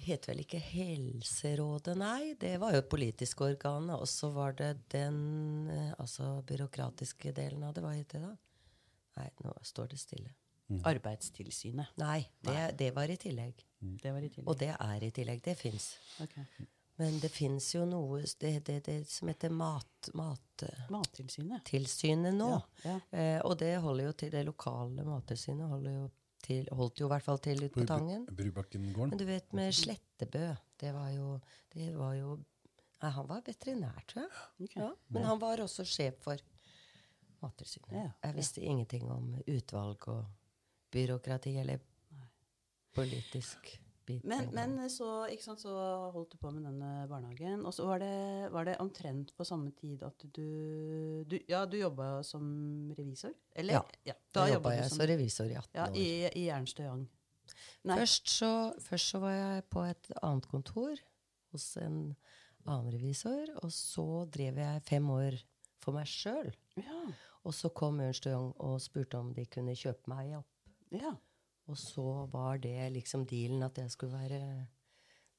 heter 0.07 0.33
vel 0.33 0.43
ikke 0.45 0.61
Helserådet, 0.65 1.95
nei. 2.01 2.35
Det 2.41 2.55
var 2.63 2.75
jo 2.75 2.83
et 2.83 2.91
politisk 2.91 3.45
organ. 3.47 3.91
Og 3.95 4.07
så 4.11 4.33
var 4.35 4.57
det 4.59 4.73
den 4.95 5.71
eh, 5.73 5.93
altså 5.99 6.39
byråkratiske 6.49 7.35
delen 7.37 7.65
av 7.69 7.77
det. 7.77 7.85
Hva 7.85 7.95
het 7.97 8.15
det 8.17 8.23
da? 8.25 8.35
Nei, 9.19 9.29
nå 9.45 9.55
står 9.67 9.95
det 9.95 10.01
stille. 10.03 10.35
Arbeidstilsynet. 10.85 11.95
Nei, 11.97 12.27
det, 12.45 12.59
det 12.77 12.91
var 12.97 13.09
i 13.09 13.17
tillegg. 13.21 13.63
Det 13.79 14.11
var 14.13 14.21
i 14.21 14.29
tillegg. 14.29 14.49
Og 14.51 14.59
det 14.61 14.75
er 14.75 15.07
i 15.07 15.13
tillegg. 15.17 15.41
Det 15.45 15.55
fins. 15.57 15.95
Ok. 16.21 16.37
Men 16.99 17.19
det 17.23 17.29
fins 17.31 17.69
jo 17.77 17.85
noe 17.87 18.25
det, 18.41 18.53
det, 18.67 18.79
det 18.89 18.97
som 19.07 19.31
heter 19.31 19.53
mat, 19.55 20.09
Mattilsynet 20.91 21.63
Tilsynet 21.69 22.35
nå. 22.35 22.49
Ja, 22.83 22.91
ja. 22.91 23.19
Eh, 23.19 23.41
og 23.47 23.55
det 23.61 23.77
holder 23.85 24.09
jo 24.09 24.15
til 24.19 24.33
det 24.35 24.43
lokale 24.49 25.05
Mattilsynet 25.07 25.71
holder 25.71 25.95
jo 25.95 26.09
til, 26.43 26.69
holdt 26.75 27.03
jo 27.03 27.07
i 27.07 27.13
hvert 27.13 27.27
fall 27.27 27.41
til 27.43 27.63
ute 27.65 27.73
på 27.75 27.87
Tangen. 27.87 28.27
Brubakkengården? 28.27 29.15
Men 29.15 29.23
du 29.23 29.27
vet 29.29 29.55
med 29.55 29.75
Slettebø 29.75 30.49
Det 30.81 30.93
var 30.95 31.11
jo, 31.15 31.33
det 31.75 31.91
var 31.99 32.15
jo 32.19 32.39
Nei, 32.99 33.13
han 33.15 33.27
var 33.31 33.45
veterinær, 33.47 33.99
tror 34.11 34.25
jeg. 34.25 34.39
Okay. 34.65 34.81
Ja, 34.83 34.89
men 35.15 35.23
han 35.23 35.39
var 35.39 35.61
også 35.63 35.85
sjef 35.87 36.17
for 36.25 36.41
Mattilsynet. 37.45 37.93
Ja, 37.95 38.09
Jeg 38.27 38.35
visste 38.41 38.65
ingenting 38.67 39.05
om 39.15 39.37
utvalg 39.47 40.09
og 40.11 40.25
byråkrati 40.91 41.53
eller 41.63 41.79
politisk 42.99 43.79
bit. 44.09 44.25
Men, 44.29 44.49
men 44.57 44.75
så, 44.91 45.09
sant, 45.45 45.61
så 45.63 45.73
holdt 46.15 46.33
du 46.35 46.39
på 46.41 46.51
med 46.55 46.65
denne 46.67 46.91
barnehagen. 47.11 47.63
Og 47.69 47.75
så 47.77 47.87
var 47.89 48.01
det, 48.03 48.49
var 48.55 48.65
det 48.69 48.77
omtrent 48.83 49.31
på 49.37 49.47
samme 49.47 49.71
tid 49.77 50.03
at 50.07 50.25
du, 50.35 51.25
du 51.29 51.37
Ja, 51.49 51.65
du 51.69 51.77
jobba 51.79 52.23
som 52.27 52.49
revisor? 52.97 53.35
Eller? 53.55 53.83
Ja, 54.09 54.15
da 54.33 54.47
da 54.47 54.49
jobba 54.55 54.75
jeg 54.79 54.89
som- 54.91 54.99
som 54.99 55.07
revisor 55.13 55.53
i 55.53 55.55
18 55.61 55.77
Ja, 55.79 55.87
år. 55.91 55.97
i, 55.97 56.09
i 56.43 56.49
Ernst 56.49 56.81
Young. 56.81 57.07
Først 57.87 58.29
så, 58.29 58.51
først 58.85 59.13
så 59.15 59.21
var 59.23 59.33
jeg 59.33 59.63
på 59.71 59.85
et 59.89 60.11
annet 60.23 60.47
kontor 60.51 60.97
hos 61.53 61.77
en 61.81 62.17
annen 62.67 62.93
revisor. 62.93 63.47
Og 63.63 63.71
så 63.73 64.25
drev 64.31 64.59
jeg 64.61 64.83
fem 64.89 65.09
år 65.11 65.39
for 65.81 65.93
meg 65.97 66.07
sjøl. 66.11 66.53
Ja. 66.77 67.01
Og 67.47 67.55
så 67.55 67.71
kom 67.73 68.01
Ernst 68.05 68.27
Young 68.29 68.51
og 68.61 68.81
spurte 68.85 69.17
om 69.19 69.33
de 69.33 69.47
kunne 69.47 69.73
kjøpe 69.79 70.11
meg 70.13 70.35
opp. 70.37 70.47
ja. 70.93 71.15
Og 71.69 71.79
så 71.79 72.27
var 72.33 72.61
det 72.63 72.91
liksom 72.95 73.27
dealen 73.29 73.63
at 73.67 73.79
jeg 73.79 73.93
skulle 73.93 74.17
være 74.17 74.67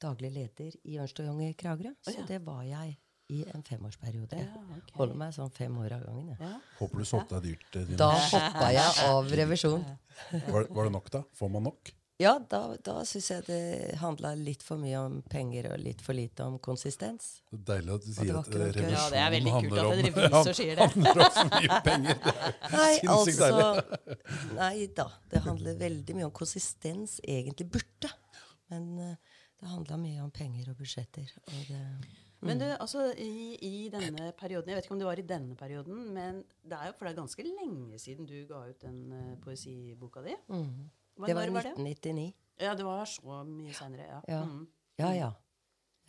daglig 0.02 0.32
leder 0.32 0.76
i 0.86 0.98
Ørnst 1.02 1.20
og 1.20 1.30
Young 1.30 1.44
i 1.44 1.54
Kragerø. 1.58 1.94
Så 2.06 2.14
oh, 2.14 2.20
ja. 2.20 2.26
det 2.30 2.42
var 2.46 2.62
jeg 2.68 2.98
i 3.30 3.44
en 3.54 3.64
femårsperiode. 3.66 4.40
Ja, 4.42 4.62
okay. 4.78 4.96
Holder 4.98 5.18
meg 5.22 5.34
sånn 5.36 5.52
fem 5.54 5.76
år 5.82 5.98
av 6.00 6.06
gangen. 6.08 6.38
Ja. 6.42 6.56
Håper 6.80 7.02
du 7.02 7.06
solgte 7.06 7.38
deg 7.38 7.52
dyrt. 7.52 7.68
eh, 7.76 7.86
Dine. 7.90 8.00
Da 8.02 8.10
hoppa 8.16 8.70
jeg 8.74 9.06
av 9.06 9.34
revisjon. 9.42 9.86
Var, 10.32 10.70
var 10.70 10.90
det 10.90 10.94
nok, 10.96 11.12
da? 11.14 11.24
Får 11.38 11.52
man 11.54 11.68
nok? 11.70 11.92
Ja, 12.20 12.34
da, 12.52 12.58
da 12.84 12.98
syns 13.08 13.30
jeg 13.32 13.46
det 13.48 13.60
handla 14.02 14.34
litt 14.36 14.64
for 14.66 14.76
mye 14.82 15.00
om 15.00 15.14
penger 15.32 15.70
og 15.72 15.78
litt 15.80 16.02
for 16.04 16.18
lite 16.18 16.44
om 16.44 16.58
konsistens. 16.60 17.30
Det 17.48 17.62
er 17.62 17.64
Deilig 17.70 17.94
at 17.96 18.04
du 18.04 18.12
sier 18.18 18.40
at 18.42 18.50
eh, 18.50 18.58
gøy. 18.60 18.66
revisjon 18.76 18.92
Ja, 18.98 19.06
det 19.14 19.22
er 19.24 19.32
veldig 19.38 19.54
kult 19.54 19.64
handler 19.64 19.80
at 19.80 19.86
en 19.86 20.02
om- 20.02 20.20
revisor 20.20 20.58
sier 20.60 20.76
det. 20.82 20.88
handler 20.92 21.22
om 21.24 21.32
for 21.38 21.54
mye 21.54 21.80
penger. 21.88 22.20
Det 22.20 22.34
er 22.36 22.76
Nei, 22.76 22.92
sinnssykt 22.98 23.44
altså 23.46 23.62
deilig. 23.64 24.20
Nei 24.60 24.88
da. 25.00 25.08
Det 25.32 25.44
handler 25.48 25.80
veldig 25.86 26.18
mye 26.20 26.28
om 26.28 26.36
konsistens, 26.42 27.16
egentlig 27.24 27.70
burde. 27.78 28.12
Men 28.74 28.92
uh, 29.00 29.40
det 29.64 29.72
handla 29.78 30.02
mye 30.04 30.26
om 30.28 30.36
penger 30.36 30.74
og 30.74 30.78
budsjetter. 30.84 31.32
Og 31.48 31.64
det, 31.72 31.82
Men 32.52 32.60
du, 32.60 32.68
altså, 32.84 33.08
i, 33.16 33.56
i 33.64 33.90
denne 33.92 34.30
perioden 34.40 34.70
Jeg 34.72 34.78
vet 34.78 34.86
ikke 34.88 34.94
om 34.96 35.00
det 35.02 35.08
var 35.10 35.20
i 35.24 35.26
denne 35.28 35.56
perioden, 35.60 36.04
men 36.20 36.44
det 36.68 36.78
er 36.84 36.92
jo 36.92 37.00
for 37.00 37.08
det 37.08 37.16
er 37.16 37.22
ganske 37.24 37.48
lenge 37.48 37.98
siden 38.00 38.28
du 38.28 38.38
ga 38.52 38.66
ut 38.70 38.84
den 38.84 39.00
uh, 39.16 39.36
poesiboka 39.44 40.28
di. 40.28 40.36
mm. 40.52 40.90
Hva- 41.18 41.28
det 41.28 41.36
var 41.36 41.48
i 41.48 41.54
1999. 41.54 41.64
det? 41.64 41.74
1999. 41.82 42.34
Ja, 42.60 42.74
det 42.76 42.84
var 42.86 43.06
så 43.06 43.44
mye 43.48 43.74
seinere. 43.74 44.08
Ja. 44.10 44.22
Ja. 44.28 44.42
Mm. 44.46 44.66
Ja, 45.00 45.12
ja. 45.16 45.30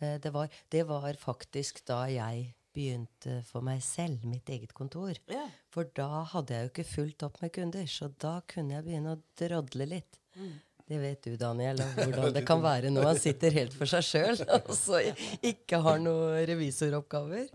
Eh, 0.01 0.17
Det 0.19 0.31
var, 0.33 0.49
det 0.69 0.83
var 0.87 1.13
faktisk 1.13 1.85
da 1.85 2.05
jeg 2.11 2.53
begynte 2.73 3.43
for 3.45 3.61
meg 3.61 3.81
selv, 3.83 4.23
mitt 4.25 4.47
eget 4.49 4.73
kontor. 4.73 5.13
ja. 5.27 5.47
For 5.71 5.83
da 5.95 6.23
hadde 6.23 6.53
jeg 6.53 6.63
jo 6.65 6.69
ikke 6.71 6.85
fulgt 6.87 7.23
opp 7.23 7.41
med 7.41 7.51
kunder, 7.53 7.83
så 7.87 8.09
da 8.19 8.41
kunne 8.47 8.73
jeg 8.75 8.83
begynne 8.85 9.15
å 9.15 9.21
drodle 9.39 9.85
litt. 9.87 10.19
Mm. 10.35 10.59
Det 10.87 10.99
vet 10.99 11.21
du, 11.23 11.37
Daniel, 11.37 11.77
hvordan 11.95 12.33
det 12.33 12.45
kan 12.47 12.61
være 12.61 12.89
når 12.91 13.03
man 13.03 13.15
sitter 13.19 13.51
helt 13.51 13.73
for 13.73 13.85
seg 13.87 14.03
sjøl 14.03 14.41
og 14.57 14.71
så 14.75 14.99
ikke 15.41 15.79
har 15.83 15.99
noen 16.03 16.41
revisoroppgaver. 16.49 17.47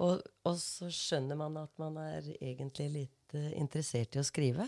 Og, 0.00 0.22
og 0.48 0.56
så 0.56 0.88
skjønner 0.88 1.36
man 1.36 1.56
at 1.60 1.72
man 1.78 1.98
er 2.00 2.22
egentlig 2.40 2.86
litt 2.94 3.34
eh, 3.36 3.50
interessert 3.60 4.16
i 4.16 4.20
å 4.22 4.24
skrive. 4.24 4.64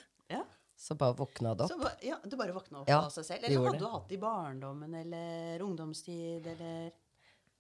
Så 0.83 0.95
bare 0.99 1.15
våkna 1.15 1.53
det 1.55 1.69
Så, 1.71 1.77
opp. 1.77 1.83
ba- 1.87 2.01
ja, 2.03 2.17
det 2.25 2.37
bare 2.41 2.53
våkna 2.57 2.81
opp 2.83 2.89
Ja, 2.91 2.97
av 3.07 3.11
seg 3.15 3.25
selv? 3.29 3.45
Eller 3.47 3.59
hadde 3.62 3.73
det. 3.77 3.83
du 3.85 3.89
hatt 3.93 4.09
det 4.11 4.17
i 4.17 4.19
barndommen 4.23 4.95
eller 4.99 5.62
ungdomstid 5.62 6.47
eller 6.57 6.91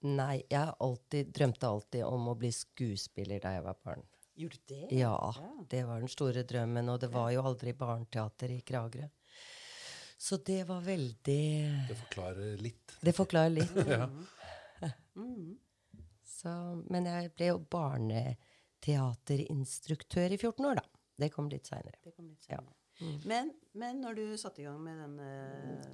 Nei, 0.02 0.40
jeg 0.50 0.72
alltid, 0.82 1.28
drømte 1.36 1.62
alltid 1.68 2.02
om 2.04 2.24
å 2.32 2.34
bli 2.34 2.50
skuespiller 2.50 3.38
da 3.44 3.52
jeg 3.54 3.62
var 3.62 3.76
barn. 3.84 4.02
Gjorde 4.34 4.58
du 4.58 4.64
det? 4.74 4.88
Ja, 4.98 5.12
Ja. 5.38 5.50
det 5.70 5.84
var 5.86 6.00
den 6.02 6.08
store 6.10 6.42
drømmen, 6.42 6.88
og 6.90 6.98
det 7.04 7.10
var 7.12 7.30
jo 7.30 7.42
aldri 7.46 7.70
barneteater 7.78 8.50
i 8.50 8.58
Kragerø. 8.66 9.06
Så 10.18 10.36
det 10.44 10.64
var 10.66 10.80
veldig 10.82 11.86
Det 11.88 11.96
forklarer 12.00 12.56
litt. 12.60 12.96
Det 13.00 13.14
forklarer 13.14 13.50
litt. 13.50 13.74
Ja. 14.82 14.88
Mm. 15.14 15.54
Så, 16.26 16.50
men 16.90 17.04
jeg 17.06 17.30
ble 17.36 17.46
jo 17.52 17.58
barneteaterinstruktør 17.70 20.32
i 20.32 20.36
14 20.40 20.64
år, 20.66 20.74
da. 20.80 20.84
Det 21.22 21.28
kom 21.32 21.46
litt 21.52 21.66
seinere. 21.70 21.94
Det 22.02 22.10
kom 22.16 22.26
litt 22.26 22.46
Ja. 22.50 22.58
Senere. 23.02 23.28
Men, 23.32 23.52
men 23.82 24.00
når 24.04 24.18
du 24.18 24.24
satte 24.40 24.62
i 24.62 24.66
gang 24.66 24.80
med 24.84 24.98
den 25.02 25.18
eh, 25.26 25.90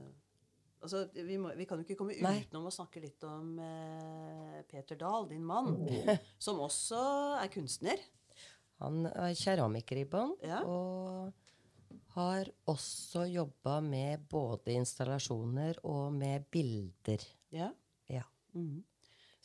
altså, 0.85 1.05
vi, 1.15 1.39
må, 1.41 1.53
vi 1.59 1.67
kan 1.69 1.81
jo 1.81 1.87
ikke 1.87 1.99
komme 1.99 2.17
Nei. 2.25 2.37
utenom 2.45 2.69
å 2.71 2.75
snakke 2.75 3.03
litt 3.03 3.25
om 3.29 3.57
eh, 3.63 4.61
Peter 4.71 4.99
Dahl, 5.01 5.29
din 5.31 5.45
mann, 5.47 5.75
som 6.45 6.61
også 6.65 7.03
er 7.43 7.53
kunstner. 7.55 8.03
Han 8.83 9.09
er 9.11 9.35
keramiker 9.39 9.99
i 9.99 10.07
bånn, 10.09 10.37
Ja. 10.47 10.63
og 10.63 11.33
har 12.15 12.49
også 12.71 13.25
jobba 13.31 13.79
med 13.85 14.25
både 14.31 14.75
installasjoner 14.79 15.81
og 15.87 16.13
med 16.15 16.47
bilder. 16.53 17.25
Ja. 17.55 17.71
Ja. 18.11 18.25
Mm. 18.55 18.83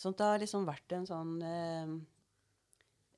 Det 0.03 0.25
har 0.25 0.41
liksom 0.41 0.65
vært 0.67 0.93
en 0.97 1.05
sånn 1.07 1.35
eh, 1.45 1.93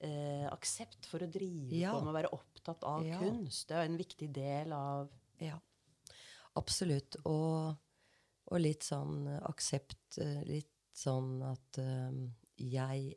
eh, 0.05 0.45
aksept 0.53 1.07
for 1.09 1.23
å 1.25 1.29
drive 1.31 1.73
Ja. 1.81 1.91
på 1.95 2.03
med 2.05 2.13
å 2.13 2.17
være 2.19 2.31
opptatt 2.37 2.83
av 2.87 3.03
Ja. 3.05 3.19
kunst. 3.19 3.67
Det 3.69 3.75
er 3.79 3.85
en 3.89 3.97
viktig 3.99 4.31
del 4.33 4.73
av 4.73 5.09
Ja, 5.41 5.57
absolutt. 6.55 7.17
Og, 7.25 7.75
og 8.51 8.59
litt 8.61 8.85
sånn 8.87 9.25
aksept 9.49 10.19
eh, 10.21 10.41
Litt 10.47 10.71
sånn 10.95 11.41
at 11.43 11.77
eh, 11.81 12.19
jeg 12.57 13.15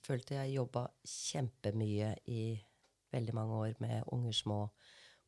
følte 0.00 0.38
jeg 0.38 0.54
jobba 0.56 0.86
kjempemye 1.04 2.14
i 2.32 2.42
veldig 3.12 3.34
mange 3.36 3.58
år 3.66 3.74
med 3.82 4.04
unger 4.14 4.32
små, 4.32 4.60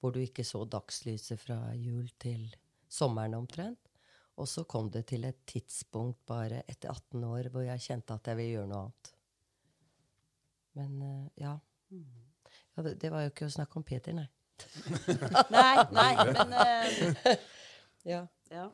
hvor 0.00 0.14
du 0.14 0.20
ikke 0.22 0.44
så 0.46 0.64
dagslyset 0.66 1.38
fra 1.38 1.58
jul 1.76 2.08
til 2.22 2.48
sommeren 2.88 3.34
omtrent. 3.36 3.90
Og 4.40 4.48
så 4.48 4.64
kom 4.66 4.88
det 4.90 5.04
til 5.10 5.26
et 5.28 5.42
tidspunkt 5.46 6.22
bare 6.26 6.62
etter 6.66 6.88
18 6.90 7.22
år 7.28 7.50
hvor 7.52 7.66
jeg 7.66 7.84
kjente 7.84 8.14
at 8.16 8.30
jeg 8.30 8.38
ville 8.38 8.54
gjøre 8.56 8.70
noe 8.70 8.80
annet. 8.86 9.12
Men 10.78 11.02
eh, 11.02 11.26
ja. 11.44 11.56
ja 12.76 12.84
det, 12.86 13.10
var 13.12 13.26
jo 13.26 13.32
ikke 13.32 13.48
å 13.48 13.56
snakke 13.56 13.80
om 13.80 13.86
Peter, 13.86 14.16
nei. 14.16 14.28
Nei, 15.50 15.76
nei, 15.90 16.12
men 16.28 16.52
uh... 16.54 17.32
Ja. 18.06 18.24
ja. 18.50 18.66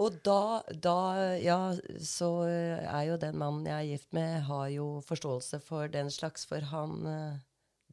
Og 0.00 0.16
da, 0.26 0.62
da 0.72 0.96
Ja, 1.38 1.58
så 2.02 2.30
eh, 2.48 2.82
er 2.82 3.04
jo 3.10 3.18
den 3.20 3.38
mannen 3.38 3.68
jeg 3.68 3.76
er 3.76 3.90
gift 3.90 4.14
med, 4.16 4.42
har 4.48 4.68
jo 4.72 4.86
forståelse 5.06 5.60
for 5.66 5.90
den 5.92 6.10
slags, 6.10 6.46
for 6.48 6.64
han 6.72 7.06
uh, 7.06 7.42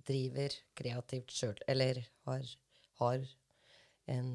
driver 0.08 0.56
kreativt 0.80 1.34
sjøl. 1.36 1.60
Eller 1.70 2.02
har, 2.26 2.46
har 3.02 3.26
en 4.10 4.32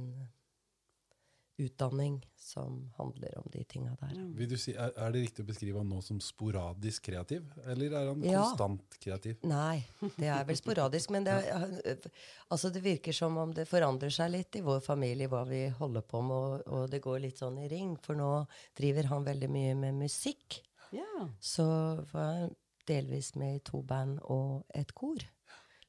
utdanning 1.58 2.16
som 2.37 2.90
handler 2.96 3.37
om 3.38 3.44
de 3.52 3.62
tinga 3.64 3.92
der. 4.00 4.14
Vil 4.37 4.49
du 4.50 4.56
si, 4.58 4.73
er, 4.75 4.90
er 4.99 5.12
det 5.14 5.20
riktig 5.23 5.44
å 5.44 5.49
beskrive 5.49 5.78
han 5.78 5.88
nå 5.88 6.00
som 6.02 6.18
sporadisk 6.20 7.04
kreativ? 7.06 7.46
Eller 7.66 7.94
er 7.94 8.08
han 8.11 8.23
Ja. 8.26 8.42
konstant 8.42 8.99
kreativ? 9.00 9.37
Nei, 9.46 9.84
det 10.16 10.26
er 10.28 10.44
vel 10.49 10.56
sporadisk, 10.58 11.11
men 11.14 11.25
det, 11.25 11.37
er- 11.46 12.11
altså 12.50 12.73
det 12.75 12.82
virker 12.84 13.12
som 13.14 13.37
om 13.38 13.52
det 13.54 13.68
forandrer 13.70 14.11
seg 14.11 14.32
litt 14.34 14.56
i 14.56 14.64
vår 14.66 14.80
familie 14.82 15.28
hva 15.30 15.44
vi 15.49 15.68
holder 15.78 16.02
på 16.02 16.23
med, 16.26 16.34
og, 16.37 16.66
og 16.75 16.90
det 16.90 17.00
går 17.06 17.20
litt 17.23 17.38
sånn 17.38 17.58
i 17.62 17.68
ring. 17.70 17.94
For 18.02 18.14
nå 18.18 18.32
driver 18.76 19.04
han 19.14 19.25
veldig 19.25 19.50
mye 19.50 19.75
med 19.78 19.94
musikk. 20.02 20.61
ja. 20.92 21.28
Så 21.40 21.64
var 22.12 22.34
jeg 22.34 22.50
delvis 22.87 23.34
med 23.40 23.56
i 23.56 23.62
to 23.64 23.80
band 23.82 24.18
og 24.28 24.64
et 24.75 24.90
kor. 24.94 25.23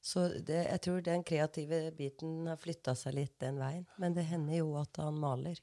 Så 0.05 0.27
det, 0.45 0.59
jeg 0.67 0.81
tror 0.85 1.01
den 1.01 1.23
kreative 1.25 1.79
biten 1.97 2.45
har 2.45 2.59
flytta 2.61 2.93
seg 2.97 3.15
litt 3.17 3.39
den 3.41 3.57
veien. 3.57 3.87
Men 4.01 4.13
det 4.13 4.27
hender 4.29 4.59
jo 4.59 4.75
at 4.77 5.01
han 5.01 5.17
maler. 5.17 5.57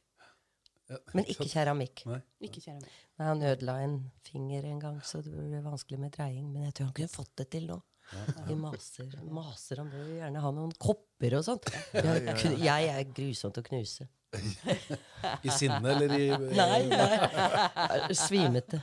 Ja, 0.91 0.99
Men 1.15 1.29
ikke 1.31 1.47
keramikk. 1.47 2.03
Nei. 2.11 2.19
Ikke 2.43 2.61
keramikk. 2.65 2.97
Nei, 3.21 3.29
han 3.29 3.45
ødela 3.53 3.77
en 3.85 3.95
finger 4.27 4.67
en 4.67 4.83
gang, 4.83 4.99
så 5.07 5.23
det 5.23 5.31
ble 5.31 5.63
vanskelig 5.63 6.01
med 6.03 6.15
dreying. 6.17 6.49
Men 6.51 6.67
jeg 6.67 6.75
tror 6.75 6.91
han 6.91 6.97
kunne 6.99 7.13
fått 7.15 7.33
det 7.39 7.49
til 7.55 7.71
nå. 7.71 7.79
Vi 8.49 8.57
maser, 8.59 9.15
maser 9.33 9.81
han 9.81 9.93
Vi 9.93 10.01
jo 10.03 10.17
gjerne 10.19 10.43
ha 10.43 10.51
noen 10.53 10.75
kopper 10.83 11.39
og 11.39 11.47
sånt. 11.47 11.71
Jeg, 11.95 12.59
jeg 12.61 12.91
er 12.93 13.07
grusomt 13.15 13.63
å 13.63 13.65
knuse. 13.71 14.09
I 14.33 15.51
sinne 15.53 15.91
eller 15.93 16.13
i 16.17 16.29
Nei, 16.57 16.79
nei. 16.89 18.15
Svimete. 18.25 18.81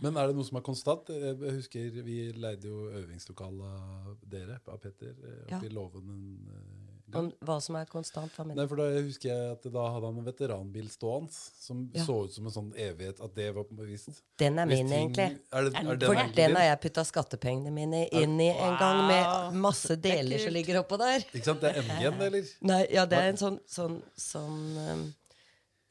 Men 0.00 0.16
er 0.16 0.30
det 0.30 0.36
noe 0.38 0.46
som 0.48 0.56
er 0.60 0.64
konstant? 0.64 1.10
Jeg 1.12 1.36
husker 1.58 1.98
Vi 2.06 2.18
leide 2.40 2.70
jo 2.70 2.86
øvingslokalet 3.02 3.66
av 3.68 4.14
dere, 4.32 4.56
av 4.72 4.80
Petter, 4.80 5.12
eh, 5.12 5.42
oppe 5.44 5.58
Ja. 5.58 5.60
i 5.68 5.74
låven 5.74 6.08
en 6.14 6.24
Om 7.16 7.32
hva 7.44 7.56
som 7.62 7.76
er 7.76 7.86
konstant. 7.90 8.32
Hva 8.36 8.44
mener 8.46 8.60
Nei, 8.62 8.66
for 8.68 8.76
da 8.76 8.86
husker 9.02 9.28
jeg 9.30 9.52
at 9.52 9.62
da 9.72 9.84
hadde 9.94 10.06
han 10.10 10.18
en 10.20 10.24
veteranbil 10.26 10.88
stående 10.92 11.32
som 11.32 11.90
Ja. 11.94 12.04
så 12.04 12.24
ut 12.24 12.32
som 12.32 12.46
en 12.46 12.52
sånn 12.52 12.72
evighet. 12.74 13.20
At 13.20 13.34
det 13.34 13.54
var 13.54 13.64
visst 13.86 14.22
Den 14.38 14.58
er 14.58 14.66
min, 14.66 14.88
ting- 14.88 15.10
egentlig. 15.14 15.38
Er 15.52 15.64
det, 15.64 15.74
er 15.74 15.96
den 15.96 16.06
For 16.06 16.14
den, 16.14 16.32
den 16.34 16.56
har 16.56 16.62
jeg 16.64 16.80
putta 16.80 17.04
skattepengene 17.04 17.70
mine 17.72 18.08
inn 18.12 18.40
i 18.40 18.48
en 18.50 18.76
gang, 18.78 19.06
med 19.06 19.54
masse 19.60 19.96
deler 19.96 20.38
som 20.38 20.52
ligger 20.52 20.82
oppå 20.84 20.98
der. 20.98 21.24
Ikke 21.34 21.44
sant? 21.44 21.60
Det 21.60 21.76
er 21.76 21.82
MG-en, 21.82 22.20
eller? 22.22 22.44
Nei, 22.62 22.86
ja, 22.92 23.04
det 23.06 23.18
er 23.18 23.28
en 23.32 23.36
sånn, 23.36 23.58
sånn, 23.66 24.02
sånn 24.16 24.78
um, 24.90 25.14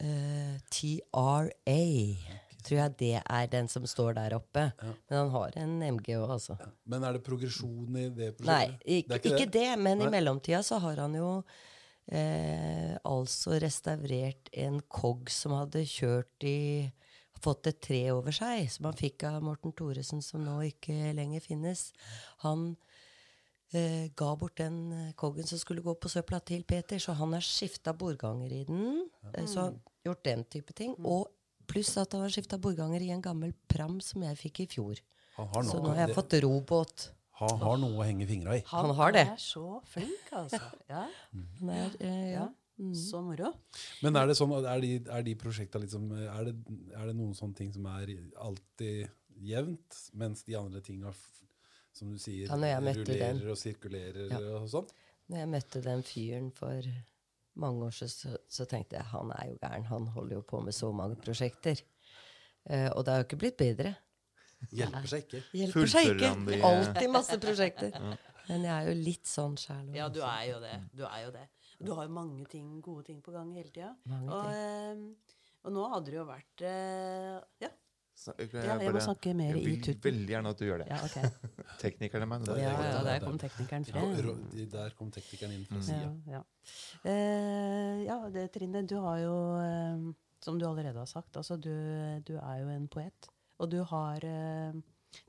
uh, 0.03 0.57
TRA. 0.71 2.38
Tror 2.65 2.79
jeg 2.81 2.95
det 2.99 3.13
er 3.23 3.47
den 3.51 3.69
som 3.71 3.85
står 3.87 4.17
der 4.17 4.35
oppe. 4.35 4.65
Men 4.81 5.15
han 5.15 5.29
har 5.35 5.57
en 5.61 5.77
MG 5.95 6.11
òg, 6.17 6.33
altså. 6.35 6.57
Men 6.89 7.05
er 7.07 7.15
det 7.15 7.23
progresjon 7.23 7.95
i 7.95 8.09
det 8.11 8.33
prosjektet? 8.37 8.49
Nei, 8.49 8.99
ikke, 8.99 9.19
Det 9.19 9.31
ikke, 9.33 9.51
det. 9.55 9.67
men 9.79 10.01
Nei. 10.01 10.07
i 10.07 10.13
mellomtida 10.17 10.59
så 10.65 10.79
har 10.83 10.99
han 11.05 11.15
jo 11.15 11.29
eh, 12.11 12.97
altså 13.07 13.59
restaurert 13.63 14.51
en 14.53 14.81
Cog 14.91 15.31
som 15.31 15.55
hadde 15.59 15.85
kjørt 15.87 16.47
i 16.47 16.59
Fått 17.39 17.69
et 17.71 17.77
tre 17.79 17.99
over 18.11 18.35
seg, 18.35 18.65
som 18.67 18.89
han 18.89 18.97
fikk 18.99 19.23
av 19.29 19.37
Morten 19.39 19.71
Thoresen, 19.71 20.19
som 20.19 20.41
nå 20.43 20.57
ikke 20.73 21.13
lenger 21.15 21.39
finnes. 21.39 21.85
Han 22.43 22.73
eh, 23.71 24.09
ga 24.11 24.33
bort 24.35 24.57
den 24.59 24.81
koggen 24.89 25.13
Coggen 25.15 25.47
som 25.47 25.61
skulle 25.61 25.79
gå 25.85 25.93
på 25.95 26.11
søpla 26.11 26.41
til 26.43 26.65
Peter, 26.67 26.99
så 26.99 27.15
han 27.15 27.37
har 27.37 27.45
skifta 27.45 27.93
bordganger 27.95 28.51
i 28.57 28.65
den. 28.67 29.05
Ja. 29.23 29.45
Så 29.47 29.63
han 29.69 29.77
har 29.79 30.09
gjort 30.09 30.25
den 30.27 30.43
type 30.51 30.75
ting. 30.75 30.97
Og 30.99 31.29
pluss 31.69 31.93
at 32.01 32.13
han 32.17 32.25
har 32.25 32.33
skifta 32.33 32.57
bordganger 32.61 33.05
i 33.05 33.11
en 33.15 33.21
gammel 33.23 33.53
pram 33.71 33.99
som 34.03 34.25
jeg 34.25 34.37
fikk 34.41 34.63
i 34.65 34.67
fjor. 34.73 34.99
Han 35.37 35.47
har 35.53 35.63
Så 35.69 35.79
nå 35.83 35.93
har 35.93 36.07
jeg 36.07 36.15
fått 36.17 36.33
robåt. 36.43 37.09
han 37.39 37.59
har 37.61 37.77
noe 37.79 38.01
å 38.01 38.05
henge 38.07 38.25
fingra 38.27 38.57
i. 38.57 38.63
Han 38.73 38.91
har 38.97 39.13
det. 39.15 39.25
Han 39.29 39.37
er 39.37 39.43
så 39.43 39.81
flink, 39.87 40.31
altså. 40.35 40.59
Ja, 40.89 41.05
Han 41.61 41.69
er, 41.77 41.93
eh, 42.03 42.25
ja. 42.33 42.47
Mm. 42.79 42.93
Så 42.95 43.19
moro. 43.23 43.49
Men 44.03 44.15
er 44.15 44.27
det 44.29 44.37
sånn, 44.39 44.53
er 44.63 44.79
de, 44.83 44.91
er 45.11 45.23
de 45.27 45.33
prosjekta 45.35 45.81
liksom 45.83 46.13
er 46.15 46.45
det, 46.47 46.53
er 46.95 47.09
det 47.09 47.15
noen 47.17 47.33
sånne 47.35 47.57
ting 47.57 47.73
som 47.75 47.85
er 47.91 48.13
alltid 48.39 49.09
jevnt, 49.43 49.97
mens 50.19 50.43
de 50.47 50.55
andre 50.55 50.79
tinga, 50.83 51.11
som 51.95 52.11
du 52.13 52.17
sier, 52.19 52.47
Ja, 52.47 52.55
rullerer 52.55 53.03
den. 53.05 53.41
og 53.51 53.57
sirkulerer 53.59 54.31
Ja. 54.31 54.39
og 54.61 54.69
sånn? 54.71 54.87
Når 55.29 55.37
jeg 55.43 55.49
møtte 55.51 55.81
den 55.83 56.03
fyren 56.07 56.47
for 56.55 56.87
mange 57.61 57.87
år 57.87 57.95
siden, 57.95 58.13
så, 58.15 58.37
så 58.49 58.65
tenkte 58.69 58.97
jeg 58.97 59.07
han 59.11 59.31
er 59.35 59.49
jo 59.51 59.57
gæren. 59.61 59.87
Han 59.91 60.07
holder 60.15 60.39
jo 60.39 60.43
på 60.47 60.61
med 60.65 60.75
så 60.75 60.91
mange 60.95 61.17
prosjekter. 61.19 61.81
Eh, 62.69 62.89
og 62.93 63.05
det 63.05 63.13
har 63.13 63.21
jo 63.23 63.27
ikke 63.29 63.41
blitt 63.43 63.59
bedre. 63.59 63.93
Hjelper 64.75 65.07
seg 65.07 65.23
ikke. 65.25 65.43
Hjelper 65.55 65.91
seg 65.93 66.09
ikke. 66.13 66.33
han 66.33 66.65
Alltid 66.69 67.13
masse 67.13 67.39
prosjekter. 67.39 67.95
Men 68.49 68.65
jeg 68.65 68.73
er 68.73 68.89
jo 68.89 68.95
litt 68.97 69.29
sånn 69.29 69.55
sjæl. 69.61 69.91
Ja, 69.95 70.09
du 70.11 70.19
er 70.25 70.43
jo 70.49 70.59
det. 70.63 70.75
Du 70.97 71.03
er 71.07 71.19
jo 71.27 71.33
det. 71.35 71.45
Du 71.79 71.93
har 71.95 72.07
jo 72.09 72.11
mange 72.11 72.43
ting, 72.51 72.79
gode 72.83 73.05
ting 73.07 73.21
på 73.23 73.31
gang 73.31 73.51
hele 73.55 73.69
tida. 73.71 73.93
Og, 74.19 74.49
eh, 74.51 75.37
og 75.63 75.75
nå 75.75 75.85
hadde 75.93 76.11
det 76.11 76.17
jo 76.17 76.25
vært 76.27 76.63
eh, 76.67 77.37
Ja, 77.63 77.69
Så, 78.19 78.33
jeg, 78.37 78.49
Ja, 78.53 78.73
jeg 78.83 78.91
må 78.91 78.99
snakke 78.99 79.31
mer 79.33 79.53
jeg 79.55 79.63
vil 79.63 79.99
veldig 80.03 80.27
gjerne 80.33 80.49
at 80.51 80.59
du 80.59 80.65
gjør 80.67 80.81
det. 80.83 80.87
ja 80.91 80.97
okay. 81.05 81.29
teknikeren 81.83 82.25
er 82.25 82.29
meg. 82.33 82.41
Det 82.43 82.55
er 82.57 82.61
Ja, 82.65 82.73
ja, 82.83 82.97
der 83.05 83.13
er 83.15 83.23
kom 83.23 83.37
teknikeren 83.39 83.85
Ja, 83.87 83.93
frem. 83.95 84.67
der 84.73 84.89
kom 84.97 85.11
teknikeren 85.15 85.53
inn 85.55 85.65
fra 85.69 85.77
Mm. 85.79 85.85
sida. 85.87 86.09
Ja, 86.27 86.33
ja. 86.39 86.43
Eh, 87.05 88.03
ja, 88.09 88.17
det, 88.33 88.51
Trine, 88.51 88.83
du 88.85 88.97
har 88.99 89.19
jo, 89.23 89.35
eh, 89.63 90.13
som 90.43 90.59
du 90.59 90.65
allerede 90.67 90.99
har 90.99 91.07
sagt, 91.07 91.37
altså 91.39 91.55
du, 91.55 91.71
du 92.27 92.35
er 92.37 92.57
jo 92.63 92.69
en 92.75 92.87
poet. 92.91 93.29
Og 93.59 93.69
du 93.71 93.83
har, 93.83 94.19
eh, 94.23 94.73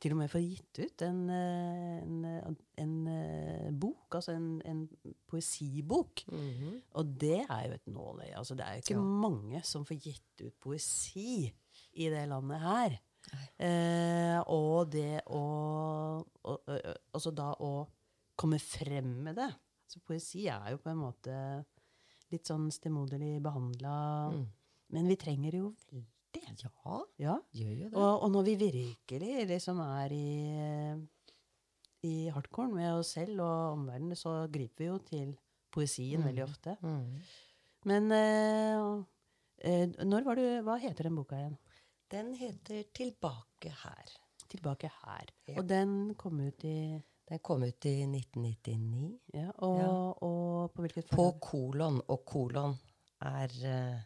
til 0.03 0.13
og 0.13 0.19
med 0.19 0.29
fått 0.31 0.45
gitt 0.45 0.79
ut 0.85 1.03
en, 1.07 1.23
en, 1.31 2.57
en, 2.79 2.93
eh, 3.09 3.71
bok, 3.73 4.19
altså 4.19 4.35
en, 4.37 4.61
en 4.67 4.83
poesibok. 5.31 6.25
-hmm. 6.29 6.81
Og 6.95 7.07
det 7.21 7.47
er 7.49 7.67
jo 7.69 7.73
et 7.75 7.87
nåløye. 7.87 8.37
Altså, 8.37 8.55
det 8.55 8.65
er 8.67 8.73
jo 8.75 8.83
ikke 8.83 8.95
Ja. 8.95 9.01
mange 9.01 9.63
som 9.65 9.85
får 9.85 9.97
gitt 10.03 10.43
ut 10.47 10.61
poesi 10.61 11.53
i 11.95 12.09
det 12.13 12.27
landet 12.31 12.61
her. 12.63 12.99
Eh, 13.61 14.39
og 14.51 14.91
det 14.91 15.21
å 15.29 15.41
og, 16.41 16.71
Altså 17.13 17.31
da 17.37 17.51
å 17.61 17.87
komme 18.41 18.59
frem 18.63 19.11
med 19.27 19.37
det. 19.37 19.51
Så 19.91 20.01
poesi 20.07 20.47
er 20.49 20.71
jo 20.73 20.81
på 20.81 20.91
en 20.93 21.03
måte 21.03 21.35
litt 22.31 22.47
sånn 22.49 22.69
stemoderlig 22.73 23.41
behandla. 23.43 23.95
Mm. 24.33 24.47
Men 24.95 25.11
vi 25.11 25.19
trenger 25.21 25.55
det 25.55 25.61
jo 25.61 25.75
veldig. 25.91 26.07
Ja, 26.31 26.97
Ja. 27.19 27.37
gjør 27.53 27.73
jo 27.75 27.89
det. 27.89 27.97
Og, 27.99 28.23
og 28.23 28.31
når 28.31 28.45
vi 28.47 28.55
virkelig 28.61 29.47
liksom 29.51 29.81
er 29.83 30.13
i, 30.15 30.95
i 32.07 32.15
hardcore 32.31 32.71
med 32.73 32.93
oss 33.01 33.15
selv 33.19 33.43
og 33.43 33.79
omverdenen, 33.79 34.17
så 34.19 34.47
griper 34.53 34.85
vi 34.85 34.89
jo 34.89 34.99
til 35.11 35.33
poesien 35.75 36.23
veldig 36.25 36.45
ofte. 36.47 36.77
Mm. 36.83 37.19
Men 37.91 38.13
eh, 38.15 38.87
eh, 39.67 39.99
når 40.07 40.27
var 40.27 40.39
du 40.39 40.47
Hva 40.67 40.79
heter 40.83 41.09
den 41.09 41.19
boka 41.19 41.39
igjen? 41.39 41.59
Den 42.11 42.35
heter 42.35 42.83
'Tilbake 42.95 43.71
her'. 43.85 44.17
Tilbake 44.51 44.91
her. 45.05 45.27
Ja. 45.49 45.59
Og 45.59 45.69
den 45.69 46.15
kom 46.15 46.41
ut 46.41 46.65
i 46.65 47.03
Den 47.29 47.39
kom 47.39 47.63
ut 47.63 47.85
i 47.87 48.03
1999. 48.07 49.21
ja, 49.35 49.51
og, 49.59 49.79
Ja. 49.79 50.13
og 50.27 50.73
på 50.75 50.83
hvilket 50.83 51.11
På 51.11 51.39
kolon, 51.41 52.01
og 52.09 52.25
kolon 52.27 52.75
er, 53.23 53.49
eh, 53.65 54.01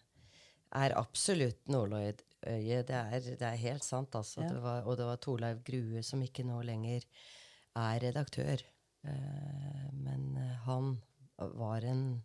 er 0.73 0.99
absolutt 0.99 1.67
nåløye. 1.69 2.13
Det 2.43 2.91
er, 2.91 3.21
det 3.21 3.43
er 3.43 3.57
helt 3.57 3.85
sant, 3.85 4.15
altså. 4.15 4.43
Ja. 4.43 4.49
Det 4.49 4.63
var, 4.63 4.83
og 4.83 4.97
det 4.99 5.07
var 5.07 5.17
Torleiv 5.17 5.63
Grue, 5.65 6.03
som 6.03 6.21
ikke 6.23 6.45
nå 6.45 6.61
lenger 6.63 7.01
er 7.77 7.99
redaktør. 8.03 8.61
Eh, 9.05 9.93
men 9.93 10.37
eh, 10.37 10.57
han 10.67 11.01
var 11.39 11.85
en 11.85 12.23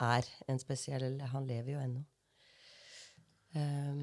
Er 0.00 0.22
en 0.48 0.58
spesiell 0.58 1.20
Han 1.20 1.46
lever 1.46 1.72
jo 1.72 1.78
ennå. 1.78 2.04
Eh, 3.54 3.94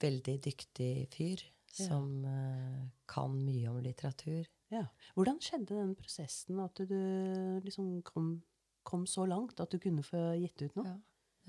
veldig 0.00 0.36
dyktig 0.46 1.08
fyr 1.14 1.42
Ja. 1.78 1.86
som 1.86 2.24
eh, 2.24 2.88
kan 3.06 3.34
mye 3.44 3.68
om 3.70 3.80
litteratur. 3.82 4.46
Ja. 4.70 4.84
Hvordan 5.14 5.40
skjedde 5.42 5.74
den 5.74 5.94
prosessen 5.98 6.58
at 6.62 6.74
du 6.86 7.60
liksom 7.64 8.02
kom, 8.06 8.42
kom 8.86 9.06
så 9.06 9.26
langt 9.26 9.58
at 9.60 9.70
du 9.70 9.78
kunne 9.82 10.02
få 10.06 10.34
gitt 10.38 10.62
ut 10.62 10.76
noe? 10.78 10.86
Ja. 10.86 10.98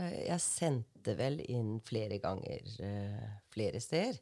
Jeg, 0.02 0.26
jeg 0.32 0.42
sendte 0.42 1.16
vel 1.20 1.42
inn 1.52 1.80
flere 1.86 2.18
ganger 2.24 2.70
eh, 2.82 3.32
flere 3.54 3.82
steder. 3.84 4.18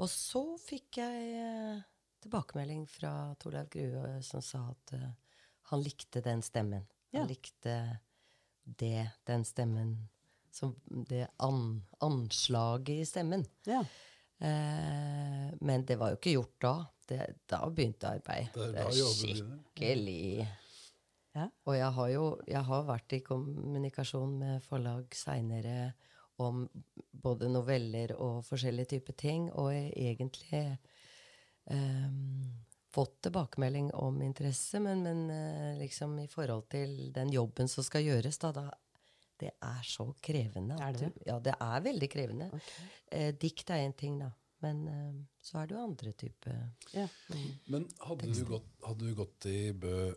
Og 0.00 0.08
så 0.08 0.42
fikk 0.62 0.98
jeg 1.02 1.34
eh, 1.38 1.82
tilbakemelding 2.24 2.86
fra 2.88 3.34
Torleif 3.38 3.68
Grue 3.70 4.16
som 4.26 4.42
sa 4.42 4.62
at 4.72 4.94
eh, 4.96 5.10
han 5.70 5.82
likte 5.84 6.22
den 6.24 6.42
stemmen. 6.42 6.86
Han 7.14 7.28
likte 7.28 7.74
det, 8.64 9.10
den 9.26 9.44
stemmen 9.44 9.96
som 10.54 10.74
Det 10.86 11.26
an, 11.38 11.82
anslaget 12.00 13.02
i 13.02 13.06
stemmen. 13.06 13.44
Ja. 13.66 13.84
Eh, 14.40 15.50
men 15.60 15.84
det 15.86 15.98
var 16.00 16.12
jo 16.12 16.20
ikke 16.20 16.36
gjort 16.36 16.56
da. 16.64 16.74
Det, 17.10 17.20
da 17.50 17.60
begynte 17.68 18.08
arbeidet. 18.08 18.54
Det 18.54 18.68
er 18.68 18.72
Det 18.72 18.86
er 18.86 19.14
skikkelig 19.14 20.48
Ja. 21.30 21.44
Og 21.64 21.76
jeg 21.76 21.90
har 21.94 22.08
jo 22.10 22.24
jeg 22.48 22.62
har 22.66 22.86
vært 22.88 23.12
i 23.14 23.20
kommunikasjon 23.22 24.32
med 24.38 24.62
forlag 24.66 25.14
seinere 25.14 25.92
om 26.42 26.64
både 27.12 27.50
noveller 27.52 28.16
og 28.16 28.40
forskjellige 28.46 28.96
typer 28.96 29.12
ting, 29.12 29.50
og 29.52 29.70
jeg 29.74 29.92
egentlig 29.94 30.78
um, 31.70 32.50
fått 32.90 33.20
tilbakemelding 33.22 33.92
om 33.94 34.22
interesse, 34.22 34.80
men, 34.80 35.04
men 35.04 35.30
eh, 35.30 35.78
liksom 35.78 36.18
i 36.18 36.26
forhold 36.26 36.66
til 36.72 37.12
den 37.14 37.30
jobben 37.30 37.68
som 37.68 37.84
skal 37.86 38.02
gjøres, 38.02 38.40
da, 38.42 38.52
da 38.56 38.64
Det 39.40 39.50
er 39.64 39.82
så 39.88 40.04
krevende. 40.22 40.76
Er 40.80 40.92
det 40.92 41.14
du- 41.14 41.22
Ja, 41.26 41.38
det 41.40 41.54
er 41.60 41.80
veldig 41.80 42.08
krevende. 42.12 42.50
Okay. 42.52 42.88
Eh, 43.10 43.32
dikt 43.32 43.70
er 43.70 43.86
én 43.88 43.96
ting, 43.96 44.18
da. 44.20 44.30
Men 44.62 44.82
eh, 44.88 45.12
så 45.40 45.62
er 45.62 45.66
det 45.70 45.76
jo 45.76 45.82
andre 45.86 46.12
typer 46.12 46.56
Ja. 46.92 47.06
Men 47.72 47.86
hadde 48.04 48.28
du, 48.34 48.44
gått, 48.44 48.66
hadde 48.84 48.98
du 49.08 49.14
gått 49.14 49.46
i 49.48 49.72
Bø 49.72 50.12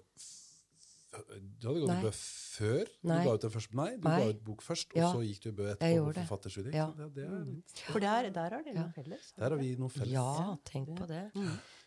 Du 1.61 1.67
hadde 1.69 1.79
gått 1.83 1.89
Nei. 1.91 1.99
i 1.99 2.03
Bø 2.03 2.11
før 2.11 2.87
Nei. 3.05 3.17
du 3.23 3.27
ga 3.29 3.33
ut 3.37 3.43
den 3.45 3.51
første? 3.53 3.75
Nei, 3.77 3.89
du 3.97 4.07
Nei. 4.09 4.15
ga 4.19 4.29
ut 4.33 4.39
bok 4.43 4.63
først, 4.65 4.87
og 4.95 4.97
Ja. 4.97 5.11
så 5.13 5.21
gikk 5.23 5.41
du 5.43 5.49
i 5.49 5.55
Bø 5.59 5.67
etterpå 5.75 6.05
på 6.09 6.13
forfatterstudiet. 6.25 6.73
Ja. 6.73 6.87
Det, 6.97 7.13
det 7.13 7.27
litt, 7.29 7.83
For 7.93 7.99
der, 7.99 8.29
der 8.31 8.49
har 8.49 8.63
dere 8.63 8.73
Ja. 8.73 8.81
noe 8.81 8.93
felles. 8.97 9.31
der 9.37 9.49
har 9.49 9.57
vi 9.57 9.75
noe 9.77 9.89
felles. 9.89 10.11
Ja, 10.11 10.57
tenk 10.65 10.89
på 10.97 11.07
det. 11.07 11.31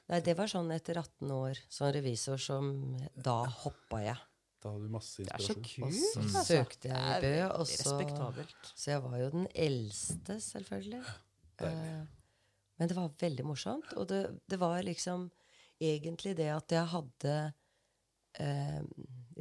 Nei, 0.09 0.21
det 0.21 0.37
var 0.39 0.47
sånn 0.47 0.71
etter 0.73 0.97
18 0.97 1.29
år 1.31 1.59
som 1.69 1.93
revisor 1.93 2.39
som 2.39 2.97
Da 3.21 3.45
hoppa 3.47 3.99
jeg. 4.05 4.17
Da 4.67 4.73
hadde 4.75 4.89
du 4.89 4.91
masse 4.91 5.23
Det 5.23 5.31
er 5.31 5.45
så 5.47 5.55
kult. 5.55 5.95
så 5.95 6.21
altså. 6.25 6.43
søkte 6.49 6.89
jeg 6.91 6.99
i 6.99 7.21
Det 7.23 7.29
Bø, 7.31 7.49
og 7.55 7.69
så 7.71 7.83
Respektabelt. 7.85 8.71
Så 8.75 8.91
jeg 8.91 9.03
var 9.05 9.19
jo 9.21 9.29
den 9.31 9.47
eldste, 9.55 10.41
selvfølgelig. 10.43 11.03
Uh, 11.63 12.07
men 12.77 12.91
det 12.91 12.97
var 12.97 13.13
veldig 13.21 13.45
morsomt. 13.47 13.93
Og 13.95 14.09
det, 14.11 14.23
det 14.51 14.59
var 14.61 14.83
liksom 14.83 15.29
egentlig 15.79 16.35
det 16.37 16.49
at 16.51 16.75
jeg 16.75 16.91
hadde 16.97 17.37
uh, 18.41 18.83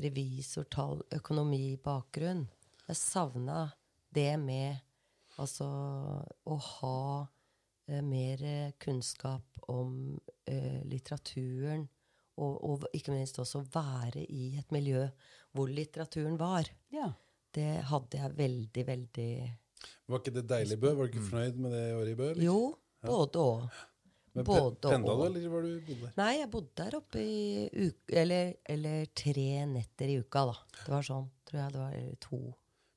revisortall, 0.06 1.02
økonomibakgrunn. 1.18 2.46
Jeg 2.86 3.02
savna 3.02 3.64
det 4.14 4.36
med 4.40 4.78
altså 5.42 5.66
å 6.46 6.60
ha 6.70 7.02
uh, 7.26 8.02
mer 8.06 8.46
kunnskap 8.78 9.66
om 9.74 10.20
eh, 10.46 10.82
litteraturen. 10.86 11.88
Og, 12.38 12.56
og 12.68 12.88
ikke 12.94 13.14
minst 13.16 13.38
også 13.40 13.62
være 13.74 14.26
i 14.28 14.58
et 14.60 14.72
miljø 14.76 15.06
hvor 15.56 15.70
litteraturen 15.72 16.36
var. 16.40 16.68
Ja. 16.92 17.12
Det 17.56 17.70
hadde 17.88 18.18
jeg 18.20 18.34
veldig, 18.38 18.84
veldig 18.88 19.30
Var 20.12 20.20
ikke 20.20 20.34
det 20.36 20.44
deilig 20.50 20.76
i 20.76 20.82
Bø? 20.82 20.90
Var 20.98 21.08
du 21.08 21.14
ikke 21.14 21.28
fornøyd 21.30 21.60
med 21.64 21.72
det 21.72 21.84
året 21.96 22.12
i 22.12 22.16
Bø? 22.20 22.30
eller? 22.34 22.44
Jo, 22.44 22.58
både 23.06 23.40
og. 23.46 23.70
Men 24.36 24.44
Både 24.50 24.90
Pendla 24.92 25.14
du, 25.16 25.22
eller 25.30 25.46
var 25.54 25.62
du 25.64 25.70
bodde 25.88 26.02
der? 26.02 26.12
Nei, 26.20 26.32
jeg 26.42 26.50
bodde 26.52 26.74
der 26.82 26.96
oppe 26.98 27.22
i 27.24 27.70
uke, 27.86 28.18
eller, 28.20 28.50
eller 28.68 29.06
tre 29.16 29.46
netter 29.72 30.12
i 30.12 30.18
uka, 30.20 30.42
da. 30.50 30.56
Det 30.82 30.92
var 30.92 31.06
sånn, 31.08 31.30
tror 31.48 31.62
jeg 31.62 31.72
det 31.78 31.80
var. 31.80 31.94
Eller 32.02 32.18
to. 32.26 32.40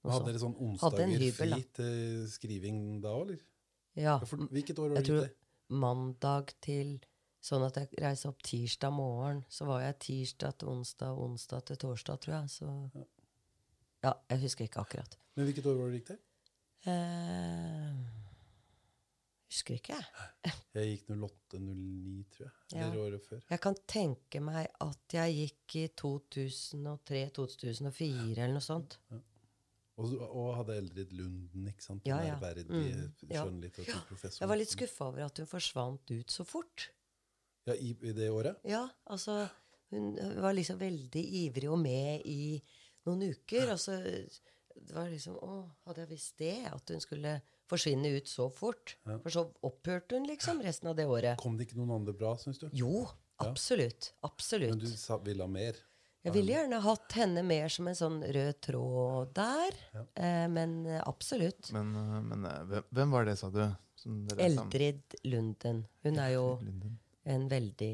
Men 0.02 0.12
Hadde 0.16 0.32
dere 0.32 0.40
sånn 0.42 0.56
onsdager 0.66 1.12
hybel, 1.22 1.52
fri 1.54 1.60
til 1.78 2.26
skriving 2.32 2.80
da 3.04 3.12
òg, 3.14 3.22
eller? 3.28 3.38
Ja. 3.98 4.16
Hvilket 4.18 4.82
år 4.82 4.90
var 4.90 4.98
Jeg 4.98 5.04
det 5.06 5.12
tror 5.12 5.22
gikk 5.22 5.30
det? 5.30 5.78
mandag 5.86 6.52
til 6.66 6.90
Sånn 7.48 7.64
at 7.64 7.78
jeg 7.80 7.88
reiste 8.02 8.28
opp 8.28 8.42
tirsdag 8.44 8.92
morgen. 8.92 9.38
Så 9.48 9.64
var 9.68 9.80
jeg 9.86 9.94
tirsdag 10.04 10.52
til 10.60 10.68
onsdag, 10.74 11.12
onsdag 11.24 11.60
til 11.70 11.76
torsdag, 11.80 12.16
tror 12.24 12.34
jeg. 12.42 12.48
Så 12.58 12.66
Ja, 14.04 14.12
jeg 14.30 14.38
husker 14.44 14.62
ikke 14.68 14.82
akkurat. 14.84 15.12
Men 15.34 15.42
hvilket 15.48 15.66
år 15.66 15.76
var 15.78 15.84
det 15.88 15.94
du 15.94 15.98
gikk 15.98 16.10
til? 16.12 16.20
Eh, 16.86 17.94
husker 19.50 19.72
ikke, 19.78 19.94
jeg. 19.96 20.06
Jeg 20.76 20.84
gikk 20.92 21.04
08-09, 21.16 22.24
tror 22.34 22.44
jeg. 22.44 22.52
Eller 22.74 22.94
Ja. 22.94 23.00
året 23.06 23.22
før. 23.26 23.40
Jeg 23.50 23.60
kan 23.64 23.76
tenke 23.88 24.38
meg 24.44 24.64
at 24.84 25.04
jeg 25.16 25.28
gikk 25.40 25.66
i 25.80 25.84
2003-2004 25.88 28.38
eller 28.38 28.54
noe 28.54 28.62
sånt. 28.64 28.92
Og, 29.98 30.04
og 30.30 30.52
hadde 30.60 30.76
Eldrid 30.78 31.10
Lunden, 31.18 31.64
ikke 31.72 31.82
sant? 31.82 32.04
Ja, 32.06 32.20
ja. 32.22 32.36
Mm, 32.38 33.10
ja. 33.32 33.42
Jeg 33.42 34.46
var 34.48 34.56
litt 34.60 34.70
skuffa 34.70 35.08
over 35.10 35.24
at 35.26 35.34
hun 35.42 35.48
forsvant 35.50 36.06
ut 36.14 36.30
så 36.30 36.44
fort. 36.46 36.90
Ja, 37.68 37.76
i, 37.76 37.94
I 38.02 38.14
det 38.16 38.30
året? 38.32 38.60
Ja, 38.68 38.86
altså 39.10 39.46
Hun 39.92 40.12
var 40.42 40.52
liksom 40.52 40.76
veldig 40.80 41.22
ivrig 41.44 41.70
og 41.72 41.78
med 41.80 42.24
i 42.28 42.58
noen 43.08 43.30
uker. 43.32 43.72
Og 43.72 43.80
så 43.80 43.96
det 44.78 44.94
var 44.94 45.08
liksom 45.10 45.38
Å, 45.42 45.62
hadde 45.88 46.04
jeg 46.04 46.10
visst 46.12 46.36
det? 46.40 46.56
At 46.70 46.92
hun 46.92 47.02
skulle 47.02 47.38
forsvinne 47.68 48.12
ut 48.16 48.28
så 48.30 48.48
fort? 48.52 48.96
For 49.08 49.32
så 49.34 49.46
opphørte 49.66 50.16
hun 50.16 50.28
liksom 50.28 50.62
resten 50.64 50.92
av 50.92 50.96
det 50.98 51.08
året. 51.08 51.40
Kom 51.40 51.58
det 51.58 51.68
ikke 51.68 51.80
noen 51.80 51.96
andre 51.98 52.14
bra, 52.16 52.36
syns 52.40 52.60
du? 52.62 52.68
Jo, 52.76 53.04
absolutt. 53.44 54.12
Absolutt. 54.28 54.76
Men 54.76 54.84
du 54.84 54.92
sa, 54.96 55.18
ville 55.24 55.44
ha 55.44 55.50
mer? 55.50 55.80
Jeg 56.26 56.34
ville 56.34 56.52
gjerne 56.52 56.80
hatt 56.84 57.14
henne 57.16 57.42
mer 57.46 57.70
som 57.72 57.88
en 57.88 57.96
sånn 57.96 58.16
rød 58.34 58.56
tråd 58.64 59.34
der. 59.36 59.76
Eh, 59.96 60.46
men 60.52 60.80
absolutt. 61.00 61.70
Men, 61.72 61.92
eh, 61.96 62.16
men 62.26 62.48
eh, 62.48 62.64
hvem, 62.70 62.88
hvem 62.98 63.14
var 63.14 63.28
det, 63.28 63.36
sa 63.40 63.52
du? 63.54 63.62
som 63.98 64.18
dere 64.28 64.46
Eldrid 64.46 65.18
Lunden. 65.26 65.84
Hun 66.06 66.18
er 66.22 66.34
jo 66.36 66.44
Lunden. 66.62 66.98
En 67.34 67.48
veldig 67.50 67.92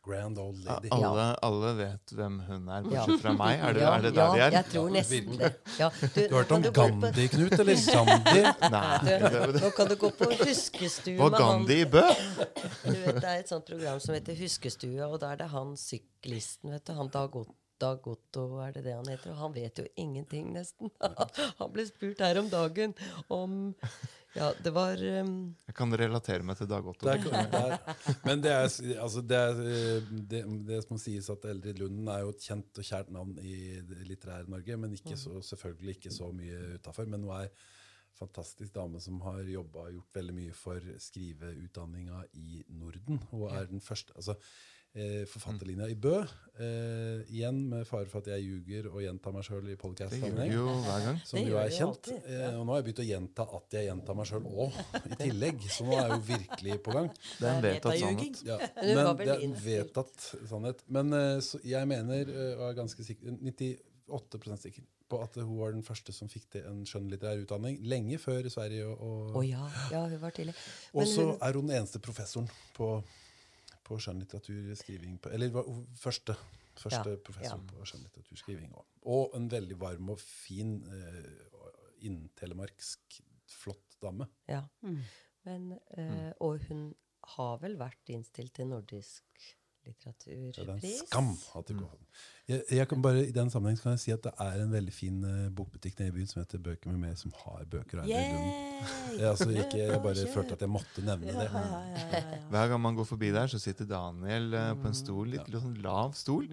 Grand 0.00 0.38
old 0.40 0.62
Ja, 0.64 0.78
lady. 0.78 0.88
alle, 0.96 1.24
alle 1.44 1.70
vet 1.76 2.12
hvem 2.16 2.38
hun 2.46 2.68
er, 2.72 2.86
bortsett 2.86 3.20
fra 3.20 3.32
meg. 3.36 3.58
Er 3.60 3.74
det, 3.76 3.82
ja, 3.82 3.90
er 3.98 4.04
det 4.06 4.12
der 4.16 4.22
ja, 4.22 4.36
ja, 4.38 4.46
er? 4.46 4.54
jeg 4.56 4.66
tror 4.72 4.86
nesten 4.94 5.34
det. 5.42 5.50
Ja, 5.76 5.88
du, 6.00 6.06
Du 6.14 6.20
har 6.22 6.38
hørt 6.38 6.54
om 6.56 6.62
Gandhi, 6.78 7.26
på- 7.28 7.34
Knut? 7.34 7.56
Eller 7.60 7.76
Sandi? 7.82 8.40
Nei. 8.74 9.18
Du, 9.52 9.58
nå 9.60 9.70
kan 9.76 9.90
du 9.92 9.94
gå 10.00 10.10
på 10.16 10.30
Huskestue 10.40 11.18
Var 11.20 11.34
med 11.34 11.38
han 11.44 11.52
Gandhi 11.60 11.76
i 11.82 11.84
Bø? 11.92 12.00
du 12.00 12.96
vet, 12.96 13.20
Det 13.20 13.28
er 13.28 13.36
et 13.44 13.52
sånt 13.52 13.68
program 13.68 14.00
som 14.00 14.16
heter 14.16 14.40
Huskestue, 14.40 15.04
og 15.04 15.20
da 15.20 15.34
er 15.34 15.42
det 15.44 15.50
han 15.52 15.76
syklisten, 15.76 16.72
vet 16.72 16.86
du, 16.88 16.94
han 16.96 17.12
Dag 17.12 17.36
Ot- 17.36 17.56
Dag 17.80 18.08
Otto, 18.12 18.46
er 18.64 18.72
det 18.78 18.86
det 18.88 18.96
han 18.96 19.06
heter? 19.08 19.30
Og 19.32 19.38
han 19.44 19.52
vet 19.56 19.78
jo 19.80 19.86
ingenting, 20.00 20.50
nesten. 20.56 20.90
han 21.60 21.70
ble 21.76 21.84
spurt 21.92 22.24
her 22.24 22.40
om 22.40 22.48
dagen 22.52 22.96
om 23.32 23.54
Ja, 24.36 24.52
det 24.62 24.70
var 24.70 25.00
um, 25.00 25.32
Jeg 25.66 25.74
kan 25.74 25.96
relatere 25.98 26.44
meg 26.46 26.58
til 26.60 26.68
Dag 26.70 26.86
Otto. 26.86 27.06
Det 27.06 27.16
er, 27.16 27.48
det 27.50 27.60
er, 27.60 27.96
men 28.28 28.44
det 28.44 28.52
er, 28.54 28.68
altså 29.02 29.24
det, 29.26 29.40
er, 29.40 29.62
eh, 29.66 30.12
det, 30.30 30.42
det 30.68 30.78
som 30.84 31.00
sies 31.02 31.26
at 31.32 31.48
Eldrid 31.50 31.82
Lunden 31.82 32.06
er 32.12 32.22
jo 32.22 32.30
et 32.34 32.46
kjent 32.46 32.80
og 32.82 32.86
kjært 32.86 33.10
navn 33.14 33.34
i 33.42 33.56
det 33.88 34.06
litterære 34.06 34.50
Norge, 34.50 34.78
men 34.78 34.94
ikke 34.94 35.18
så, 35.18 35.40
selvfølgelig 35.50 35.96
ikke 35.98 36.14
så 36.14 36.30
mye 36.36 36.76
utafor. 36.78 37.10
Men 37.10 37.26
hun 37.26 37.34
er 37.40 37.48
en 37.48 38.18
fantastisk 38.20 38.74
dame 38.76 39.02
som 39.02 39.18
har 39.26 39.42
jobba 39.50 39.88
og 39.88 39.96
gjort 39.96 40.20
veldig 40.20 40.36
mye 40.36 40.56
for 40.56 40.90
skriveutdanninga 41.08 42.22
i 42.38 42.62
Norden. 42.70 43.22
Hun 43.32 43.48
er 43.50 43.66
den 43.70 43.82
første 43.82 44.14
altså, 44.14 44.38
eh, 44.94 45.24
forfatterlinja 45.30 45.88
i 45.90 45.96
Bø. 45.98 46.20
Eh, 46.60 47.22
igjen 47.32 47.60
med 47.70 47.86
fare 47.88 48.08
for 48.10 48.20
at 48.20 48.26
jeg 48.34 48.44
ljuger 48.44 48.90
og 48.90 49.00
gjentar 49.00 49.32
meg 49.32 49.46
sjøl 49.46 49.70
i 49.72 49.76
gang. 49.78 51.20
Som 51.24 51.40
jo 51.40 51.56
er 51.56 51.72
kjent. 51.72 52.10
Eh, 52.20 52.46
og 52.58 52.66
nå 52.66 52.74
har 52.74 52.82
jeg 52.82 52.88
begynt 52.90 53.02
å 53.04 53.08
gjenta 53.08 53.46
at 53.58 53.76
jeg 53.78 53.88
gjentar 53.88 54.18
meg 54.18 54.28
sjøl 54.28 54.48
òg, 54.50 54.80
i 55.00 55.20
tillegg. 55.22 55.66
Så 55.72 55.86
nå 55.88 55.96
er 55.96 56.02
jeg 56.02 56.18
jo 56.18 56.22
virkelig 56.28 56.78
på 56.84 56.96
gang. 56.98 57.10
Det 57.38 57.48
er 57.48 57.54
en 57.54 57.64
vedtatt 57.64 58.00
sannhet. 58.02 58.42
Ja, 58.50 58.58
Men 58.98 59.12
det 59.22 59.34
er 59.36 59.44
en 59.46 59.58
vedtatt 59.64 60.30
sannhet. 60.52 60.84
Men 60.92 61.16
eh, 61.16 61.36
så 61.48 61.62
jeg 61.64 61.90
mener, 61.90 62.34
eh, 62.34 62.54
og 62.58 62.66
er 62.68 62.80
ganske 62.82 63.06
sikker, 63.08 63.38
98% 64.10 64.66
sikker 64.66 64.88
på 65.10 65.18
at 65.24 65.40
hun 65.40 65.56
var 65.58 65.72
den 65.74 65.82
første 65.86 66.12
som 66.14 66.28
fikk 66.30 66.46
til 66.54 66.66
en 66.70 66.84
skjønnlitterær 66.86 67.42
utdanning. 67.42 67.80
Lenge 67.88 68.20
før 68.22 68.46
Sverige. 68.52 68.86
Og, 68.92 69.32
og 69.32 69.40
oh, 69.40 69.46
ja, 69.46 69.64
ja, 69.90 70.04
hun 70.06 70.20
var 70.22 70.36
tidlig. 70.36 70.54
og 70.92 71.08
så 71.08 71.26
er 71.40 71.56
hun 71.56 71.66
den 71.66 71.80
eneste 71.80 72.02
professoren 72.04 72.50
på, 72.76 72.92
på 73.90 73.98
skjønnlitteraturskriving. 74.04 75.18
på- 75.20 75.32
Eller 75.34 75.50
var 75.54 75.66
første, 75.98 76.36
første 76.78 77.10
Ja, 77.16 77.22
professor 77.26 77.58
ja. 77.58 77.66
på 77.74 77.84
skjønnlitteraturskriving. 77.90 78.72
også. 78.72 79.02
Og 79.16 79.34
en 79.36 79.48
veldig 79.50 79.78
varm 79.80 80.10
og 80.14 80.20
fin 80.22 80.76
uh, 80.86 81.70
inntelemarksk, 82.06 83.20
flott 83.50 83.96
dame. 84.02 84.26
Ja. 84.48 84.62
Mm. 84.82 85.00
Men, 85.44 85.72
eh, 85.96 86.32
Og 86.40 86.58
hun 86.68 86.94
har 87.36 87.58
vel 87.62 87.76
vært 87.80 88.08
innstilt 88.12 88.54
til 88.54 88.68
nordisk 88.70 89.24
Så 89.80 90.10
det 90.26 90.32
er 90.32 90.36
en 90.36 90.46
litteraturpris? 90.46 90.98
skam 91.08 91.30
at 91.56 91.68
de 91.68 91.74
går 91.74 91.88
har. 91.88 92.00
Jeg, 92.50 92.62
jeg 92.76 92.88
kan 92.90 93.02
bare, 93.02 93.22
I 93.26 93.32
den 93.32 93.50
sammenheng 93.50 93.78
kan 93.80 93.94
jeg 93.94 94.02
si 94.02 94.12
at 94.14 94.24
det 94.26 94.32
er 94.42 94.62
en 94.62 94.72
veldig 94.72 94.92
fin 94.92 95.20
uh, 95.24 95.48
bokbutikk 95.56 96.00
nede 96.00 96.10
i 96.10 96.14
byen 96.18 96.30
som 96.30 96.40
heter 96.42 96.62
Bøker 96.62 96.90
med 96.90 96.98
mer, 97.04 97.14
som 97.18 97.32
har 97.44 97.64
bøker 97.70 98.02
av. 98.02 98.10
Jeg, 98.10 98.42
altså, 99.28 99.48
ikke, 99.50 99.78
jeg 99.78 100.02
bare 100.02 100.26
følte 100.34 100.58
at 100.58 100.66
jeg 100.66 100.72
måtte 100.72 101.04
nevne 101.06 101.36
det. 101.36 101.46
ja, 101.46 101.62
ja, 101.62 101.78
ja, 101.94 102.24
ja. 102.34 102.42
Hver 102.50 102.74
gang 102.74 102.82
man 102.88 102.98
går 102.98 103.08
forbi 103.08 103.30
der, 103.36 103.46
så 103.52 103.62
sitter 103.62 103.88
Daniel 103.88 104.52
uh, 104.54 104.74
på 104.82 104.90
en 104.90 104.98
stol, 104.98 105.32
litt, 105.36 105.48
litt 105.48 105.64
sånn 105.64 105.78
lav 105.84 106.12
stol, 106.18 106.50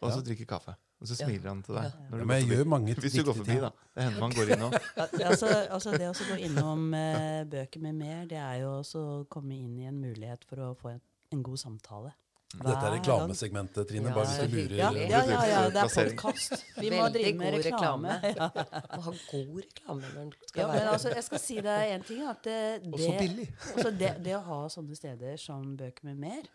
og 0.00 0.12
så 0.12 0.22
drikker 0.26 0.48
kaffe. 0.54 0.76
Og 1.00 1.08
så 1.08 1.16
smiler 1.16 1.48
han 1.48 1.62
til 1.64 1.78
deg. 1.78 1.86
Ja. 1.88 2.06
Ja, 2.12 2.24
men 2.28 2.36
jeg 2.36 2.48
gjør 2.50 2.66
mange 2.68 2.94
Hvis 3.00 3.14
du 3.16 3.22
går 3.24 3.38
forbi, 3.38 3.54
ting. 3.54 3.62
da. 3.64 3.70
Det 3.96 4.04
hender 4.04 4.20
man 4.20 4.34
går 4.36 4.50
innom. 4.52 4.74
Ja, 5.00 5.06
altså, 5.30 5.48
altså 5.72 5.94
det 5.96 6.10
å 6.10 6.16
gå 6.28 6.36
innom 6.44 6.90
uh, 6.92 7.40
bøker 7.48 7.80
med 7.86 7.96
mer, 7.96 8.26
det 8.28 8.36
er 8.36 8.58
jo 8.66 8.74
også 8.82 9.04
å 9.04 9.14
komme 9.32 9.56
inn 9.56 9.78
i 9.80 9.88
en 9.88 9.96
mulighet 10.02 10.44
for 10.48 10.60
å 10.60 10.74
få 10.76 10.92
en, 10.92 11.00
en 11.32 11.46
god 11.46 11.62
samtale. 11.62 12.12
Dette 12.50 12.80
er 12.82 12.94
reklamesegmentet, 12.96 13.86
Trine. 13.86 14.08
Ja, 14.10 14.14
bare 14.16 14.26
hvis 14.26 14.38
du 14.50 14.54
lurer. 14.56 14.72
Ja, 14.80 14.88
ja, 14.90 15.18
ja, 15.22 15.42
ja, 15.46 15.58
det 15.70 15.82
er 15.84 16.08
podkast. 16.18 16.54
Vi 16.80 16.88
må 16.90 17.04
Veldig 17.04 17.20
drive 17.20 17.38
med 17.38 17.54
reklame. 17.60 18.14
reklame. 18.24 18.64
Må 18.96 19.04
ha 19.04 19.12
god 19.30 19.52
reklame 19.60 20.00
når 20.02 20.16
den 20.16 20.32
skal 20.48 20.60
Ja, 20.60 20.66
men 20.72 20.88
altså, 20.90 21.12
jeg 21.14 21.24
skal 21.28 21.42
si 21.44 21.58
deg 21.62 21.92
en 21.94 22.06
ting. 22.08 22.24
At 22.32 22.40
det, 22.48 22.56
Og 22.90 22.98
så 22.98 23.12
billig. 23.20 23.46
Også 23.76 23.92
det, 24.00 24.10
det 24.26 24.34
å 24.34 24.40
ha 24.48 24.58
sånne 24.74 24.98
steder 24.98 25.38
som 25.38 25.76
Bøker 25.78 26.08
med 26.10 26.18
mer, 26.26 26.50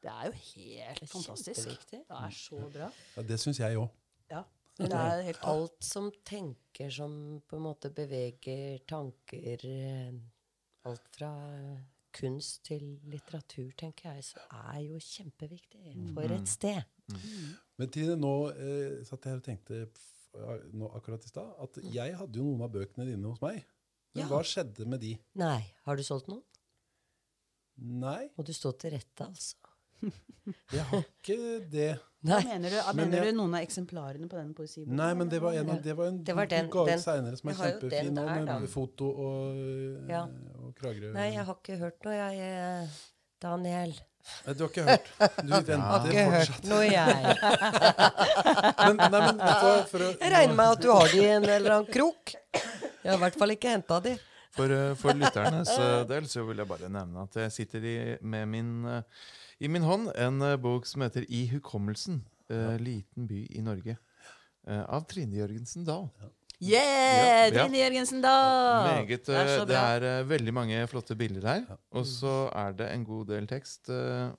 det 0.00 0.14
er 0.14 0.30
jo 0.30 0.32
helt 0.54 1.04
fantastisk. 1.12 1.60
kjempeviktig. 1.60 2.00
Det 2.08 2.22
er 2.24 2.34
så 2.38 2.62
bra. 2.78 2.88
Ja, 3.18 3.26
det 3.28 3.38
syns 3.44 3.60
jeg 3.60 3.82
òg. 3.82 3.92
Ja. 4.32 4.42
Det 4.80 4.88
er 4.94 5.22
helt. 5.28 5.44
Alt 5.52 5.84
som 5.84 6.08
tenker 6.24 6.88
som 6.94 7.12
på 7.50 7.58
en 7.60 7.64
måte 7.68 7.92
beveger 7.92 8.78
tanker 8.88 9.64
eh, 9.66 10.12
Alt 10.88 11.04
fra 11.18 11.32
kunst 12.12 12.64
til 12.64 12.98
litteratur, 13.04 13.70
tenker 13.76 14.14
jeg, 14.14 14.24
så 14.24 14.38
er 14.74 14.80
jo 14.86 14.98
kjempeviktig 14.98 16.14
for 16.14 16.22
Mm. 16.28 16.36
et 16.40 16.48
sted. 16.48 16.82
Men 17.78 17.88
Tine, 17.90 18.16
nå 18.16 18.50
eh, 18.50 19.04
satt 19.04 19.24
jeg 19.24 19.32
her 19.32 19.36
og 19.36 19.44
tenkte 19.44 19.88
nå, 20.72 20.90
akkurat 20.94 21.24
i 21.24 21.28
stad 21.28 21.54
at 21.62 21.78
jeg 21.92 22.14
hadde 22.16 22.36
jo 22.36 22.44
noen 22.44 22.62
av 22.62 22.70
bøkene 22.72 23.06
dine 23.06 23.24
hos 23.28 23.40
meg. 23.40 23.64
Men 24.14 24.24
Ja. 24.24 24.28
hva 24.28 24.42
skjedde 24.42 24.86
med 24.86 25.00
de? 25.00 25.18
Nei, 25.34 25.64
har 25.84 25.96
du 25.96 26.02
solgt 26.02 26.28
noen? 26.28 26.42
Nei, 27.80 28.28
Må 28.36 28.44
du 28.44 28.52
stå 28.52 28.72
til 28.78 28.90
rette, 28.96 29.24
altså? 29.24 29.56
jeg 30.72 30.82
har 30.90 31.02
ikke 31.04 31.36
det. 31.70 31.98
Nei. 32.22 32.40
mener 32.44 32.70
du, 32.70 32.76
Men 32.94 32.96
mener 33.10 33.24
jeg- 33.24 33.34
du 33.34 33.38
noen 33.38 33.54
av 33.54 33.62
eksemplarene 33.66 34.28
på 34.30 34.36
den 34.38 34.52
poesiboka? 34.54 34.94
Nei, 34.98 35.12
men 35.14 35.28
det 35.28 35.40
var 35.42 35.52
en, 35.54 35.66
det 35.82 35.94
var 35.96 36.06
en 36.06 36.22
Det 36.24 36.34
var 36.34 36.46
den- 36.46 36.70
den- 36.70 36.98
senere 37.02 37.36
som 37.38 37.48
er 37.48 37.52
jeg 37.52 37.58
har 37.58 37.70
jo 37.72 37.80
den 37.80 37.90
kjempefin, 37.90 38.46
der, 38.46 38.58
med 38.60 38.68
foto 38.68 39.10
og, 39.10 40.08
Ja. 40.08 40.26
Kragerø. 40.80 41.12
Nei, 41.14 41.28
jeg 41.34 41.44
har 41.48 41.56
ikke 41.60 41.78
hørt 41.80 42.04
noe, 42.06 42.14
jeg. 42.14 42.38
eh, 42.48 43.00
Daniel. 43.42 43.92
Nei, 44.46 44.52
Du 44.58 44.64
har 44.64 44.70
ikke 44.72 44.84
hørt? 44.84 45.06
Du 45.18 45.52
Har 45.54 45.62
venter 45.64 46.08
ikke 46.10 46.24
hørt 46.28 46.48
fortsatt. 46.48 46.64
noe, 46.68 46.84
jeg. 46.90 47.36
Men, 48.84 48.96
nei, 48.98 49.20
men 49.24 49.38
for, 49.40 49.84
for 49.92 50.04
å, 50.04 50.08
Jeg 50.20 50.32
regner 50.34 50.56
med 50.58 50.72
at 50.74 50.82
du 50.84 50.88
har 50.92 51.12
de 51.12 51.20
i 51.22 51.28
en 51.32 51.46
eller 51.48 51.74
annen 51.78 51.92
krok. 51.94 52.34
Jeg 52.52 53.08
har 53.08 53.16
i 53.16 53.22
hvert 53.22 53.38
fall 53.40 53.54
ikke 53.54 53.72
henta 53.72 54.00
de. 54.04 54.12
For, 54.58 54.72
eh, 54.74 54.92
for 54.98 55.16
lytternes 55.16 55.70
del 56.10 56.26
så 56.28 56.42
vil 56.48 56.60
jeg 56.62 56.68
bare 56.70 56.90
nevne 56.92 57.24
at 57.28 57.36
jeg 57.44 57.54
sitter 57.54 57.84
i, 57.88 57.94
med 58.26 58.48
min, 58.50 58.70
eh, 58.90 59.24
i 59.64 59.70
min 59.70 59.84
hånd 59.86 60.10
en 60.18 60.42
bok 60.62 60.86
som 60.88 61.04
heter 61.06 61.24
I 61.28 61.44
hukommelsen. 61.54 62.20
eh, 62.50 62.76
Liten 62.82 63.26
by 63.30 63.46
i 63.54 63.64
Norge. 63.64 63.96
Av 64.68 65.06
Trine 65.08 65.32
Jørgensen 65.38 65.86
Dahl. 65.88 66.10
Yeah! 66.58 66.82
Ja, 66.82 67.42
ja. 67.46 67.62
Trine 67.64 67.78
Jørgensen, 67.84 68.20
da! 68.24 68.32
Meget, 68.88 69.26
det 69.28 69.36
er 69.38 69.64
det 69.68 69.76
er 69.78 70.06
eh, 70.08 70.24
veldig 70.26 70.54
mange 70.56 70.80
flotte 70.90 71.14
bilder 71.18 71.46
her. 71.46 71.76
Og 71.94 72.06
så 72.08 72.32
er 72.50 72.72
det 72.80 72.88
en 72.96 73.04
god 73.06 73.28
del 73.30 73.46
tekst. 73.50 73.88
eh, 73.94 74.32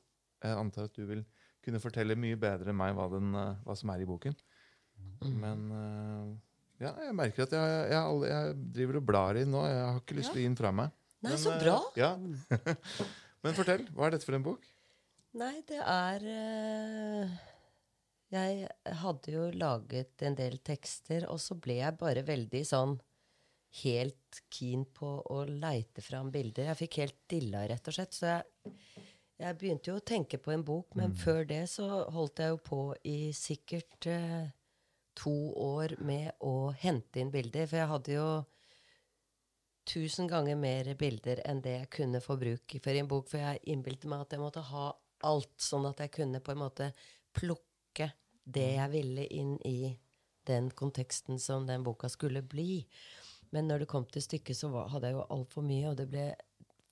Jeg 0.43 0.58
antar 0.60 0.89
at 0.89 0.95
du 0.99 1.05
vil 1.08 1.23
kunne 1.63 1.79
fortelle 1.84 2.15
mye 2.19 2.36
bedre 2.39 2.71
enn 2.73 2.77
meg 2.79 2.93
hva, 2.97 3.08
den, 3.13 3.32
eh, 3.36 3.55
hva 3.63 3.75
som 3.79 3.91
er 3.95 4.03
i 4.03 4.08
boken. 4.10 4.36
Men 5.39 5.65
eh, 5.75 6.27
ja, 6.86 6.91
jeg 7.08 7.15
merker 7.15 7.43
at 7.47 7.55
jeg, 7.55 7.79
jeg, 7.91 8.21
jeg 8.34 8.55
driver 8.75 8.99
og 8.99 9.05
blar 9.08 9.39
i 9.39 9.45
den 9.45 9.51
nå. 9.55 9.63
Jeg 9.67 9.79
har 9.88 10.01
ikke 10.03 10.19
lyst 10.19 10.32
til 10.34 10.41
å 10.41 10.43
gi 10.43 10.49
den 10.51 10.60
fra 10.60 10.71
meg. 10.75 10.91
Nei, 11.23 11.32
Men, 11.34 11.39
så 11.39 11.55
bra. 11.60 11.77
Ja. 11.99 12.12
Men 13.43 13.55
fortell, 13.55 13.88
hva 13.95 14.08
er 14.10 14.15
dette 14.17 14.27
for 14.27 14.36
en 14.36 14.43
bok? 14.43 14.67
Nei, 15.39 15.55
det 15.67 15.79
er 15.79 16.23
eh, 16.36 17.34
Jeg 18.30 18.68
hadde 19.02 19.32
jo 19.34 19.48
laget 19.58 20.22
en 20.22 20.36
del 20.38 20.60
tekster, 20.62 21.26
og 21.32 21.39
så 21.42 21.58
ble 21.58 21.80
jeg 21.80 21.98
bare 21.98 22.22
veldig 22.28 22.62
sånn 22.68 23.00
helt 23.82 24.42
keen 24.54 24.86
på 24.94 25.10
å 25.34 25.44
leite 25.50 26.02
fram 26.06 26.30
bilder. 26.34 26.70
Jeg 26.70 26.80
fikk 26.84 27.00
helt 27.04 27.18
dilla, 27.30 27.63
rett 27.70 27.89
og 27.89 27.96
slett. 27.96 28.13
Så 28.13 28.30
jeg, 28.30 28.76
jeg 29.42 29.58
begynte 29.62 29.92
jo 29.92 29.98
å 29.98 30.06
tenke 30.06 30.38
på 30.42 30.54
en 30.54 30.65
bok, 30.65 30.94
men 31.00 31.15
før 31.18 31.42
det 31.50 31.63
så 31.72 31.88
holdt 32.13 32.42
jeg 32.44 32.54
jo 32.54 32.62
på 32.70 32.82
i 33.10 33.18
sikkert 33.34 34.10
eh, 34.10 34.50
to 35.18 35.36
år 35.65 35.96
med 36.06 36.32
å 36.46 36.72
hente 36.84 37.22
inn 37.22 37.34
bilder. 37.34 37.65
For 37.70 37.82
jeg 37.82 37.92
hadde 37.94 38.18
jo 38.18 38.30
tusen 39.89 40.30
ganger 40.30 40.60
mer 40.60 40.92
bilder 41.00 41.42
enn 41.50 41.63
det 41.65 41.80
jeg 41.80 41.94
kunne 41.98 42.22
få 42.22 42.38
bruk 42.42 42.78
for 42.78 42.94
i 42.94 43.02
en 43.02 43.10
bok. 43.10 43.30
For 43.32 43.42
jeg 43.42 43.63
innbilte 43.74 44.10
meg 44.12 44.26
at 44.26 44.38
jeg 44.38 44.44
måtte 44.44 44.65
ha 44.70 44.92
alt, 45.30 45.56
sånn 45.62 45.89
at 45.89 46.06
jeg 46.06 46.13
kunne 46.15 46.42
på 46.46 46.54
en 46.54 46.62
måte 46.62 46.92
plukke 47.36 47.68
det 48.50 48.68
jeg 48.76 48.92
ville 48.94 49.26
inn 49.36 49.58
i 49.68 49.92
den 50.50 50.70
konteksten 50.72 51.40
som 51.42 51.68
den 51.68 51.84
boka 51.86 52.10
skulle 52.10 52.42
bli. 52.42 52.86
Men 53.54 53.70
når 53.70 53.84
det 53.84 53.92
kom 53.92 54.06
til 54.10 54.24
stykket, 54.24 54.58
så 54.58 54.70
var, 54.74 54.90
hadde 54.94 55.10
jeg 55.10 55.18
jo 55.18 55.28
altfor 55.36 55.66
mye, 55.66 55.90
og 55.92 55.98
det 56.00 56.08
ble 56.10 56.26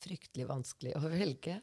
fryktelig 0.04 0.48
vanskelig 0.50 0.94
å 0.98 1.04
velge. 1.10 1.60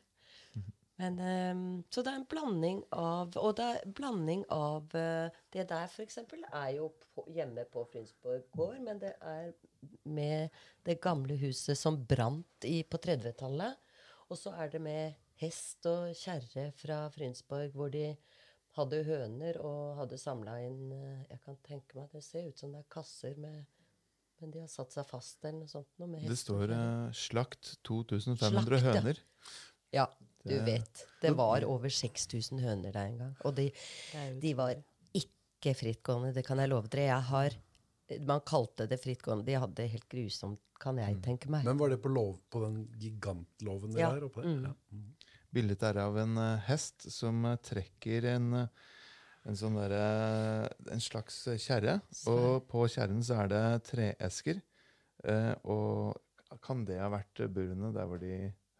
Men, 0.99 1.19
um, 1.19 1.63
så 1.91 2.05
det 2.07 2.13
er 2.13 2.19
en 2.21 2.27
blanding 2.31 2.77
av 2.95 3.33
Og 3.43 3.57
det 3.59 3.65
er 3.67 3.95
blanding 3.99 4.45
av 4.55 4.93
uh, 4.95 5.27
Det 5.51 5.65
der, 5.67 5.97
eksempel, 6.05 6.45
er 6.55 6.69
jo 6.77 6.93
på, 7.01 7.25
hjemme 7.35 7.65
på 7.67 7.83
Frynsborg 7.91 8.45
gård, 8.55 8.77
men 8.87 9.01
det 9.03 9.11
er 9.19 9.51
med 10.07 10.55
det 10.87 11.01
gamle 11.03 11.35
huset 11.41 11.75
som 11.79 11.99
brant 11.99 12.67
i, 12.69 12.85
på 12.87 13.01
30-tallet. 13.03 13.75
Og 14.31 14.39
så 14.39 14.55
er 14.55 14.71
det 14.71 14.81
med 14.87 15.19
hest 15.43 15.85
og 15.91 16.15
kjerre 16.17 16.71
fra 16.79 17.03
Frynsborg, 17.13 17.75
hvor 17.75 17.91
de 17.93 18.13
hadde 18.77 19.03
høner 19.07 19.59
og 19.63 19.97
hadde 20.01 20.19
samla 20.19 20.57
inn 20.65 20.93
eh, 20.93 21.25
Jeg 21.31 21.41
kan 21.45 21.59
tenke 21.67 21.97
meg 21.97 22.09
at 22.09 22.17
Det 22.19 22.25
ser 22.27 22.49
ut 22.49 22.59
som 22.59 22.73
det 22.75 22.83
er 22.83 22.89
kasser 22.91 23.37
med 23.41 23.65
Men 24.43 24.55
de 24.55 24.63
har 24.65 24.71
satt 24.73 24.95
seg 24.95 25.07
fast 25.09 25.45
eller 25.45 25.61
noe 25.63 25.71
sånt. 25.71 25.91
Noe 26.03 26.11
med 26.11 26.27
Det 26.29 26.39
står 26.39 26.75
eh, 26.75 27.13
'Slakt 27.15 27.77
2500 27.87 28.51
Slakt, 28.51 28.89
høner'. 28.89 29.21
Ja, 29.95 30.09
du 30.43 30.57
vet. 30.67 31.05
Det 31.23 31.31
var 31.39 31.65
over 31.71 31.89
6000 31.89 32.59
høner 32.61 32.93
der 32.93 33.13
en 33.13 33.19
gang. 33.19 33.37
Og 33.47 33.55
de, 33.55 33.69
de 34.43 34.51
var 34.59 34.75
ikke 35.15 35.75
frittgående, 35.79 36.35
det 36.35 36.45
kan 36.45 36.59
jeg 36.59 36.69
love 36.69 36.91
dere. 36.91 37.07
Jeg 37.07 37.23
har, 37.31 37.55
man 38.27 38.43
kalte 38.45 38.89
det 38.91 38.99
frittgående. 39.01 39.47
De 39.47 39.55
hadde 39.55 39.79
det 39.79 39.87
helt 39.95 40.09
grusomt, 40.11 40.61
kan 40.83 40.99
jeg 40.99 41.23
tenke 41.23 41.49
meg. 41.49 41.65
Men 41.65 41.79
var 41.79 41.95
det 41.95 42.01
på, 42.03 42.11
lov, 42.13 42.41
på 42.51 42.65
den 42.67 42.83
gigantloven 43.01 43.95
Ja, 43.97 44.11
der 44.13 44.27
oppe? 44.27 44.43
der? 44.43 44.51
mm. 44.51 44.67
Ja. 44.67 45.31
Bildet 45.55 45.85
er 45.87 46.01
av 46.03 46.19
en 46.19 46.37
eh, 46.40 46.67
hest 46.69 47.07
som 47.12 47.45
eh, 47.49 47.59
trekker 47.62 48.27
en, 48.35 48.51
eh, 48.64 48.90
en 49.49 49.59
sånn 49.59 49.79
der, 49.79 49.95
En 50.93 51.03
slags 51.05 51.43
kjerre. 51.62 51.99
Og 52.33 52.64
på 52.71 52.87
kjerren 52.90 53.23
så 53.25 53.43
er 53.45 53.53
det 53.53 53.64
treesker. 53.90 54.61
Eh, 55.25 55.53
og 55.71 56.59
kan 56.64 56.85
det 56.88 57.01
ha 57.01 57.11
vært 57.12 57.45
burene 57.53 57.93
der 57.95 58.09
hvor 58.09 58.21
de 58.23 58.35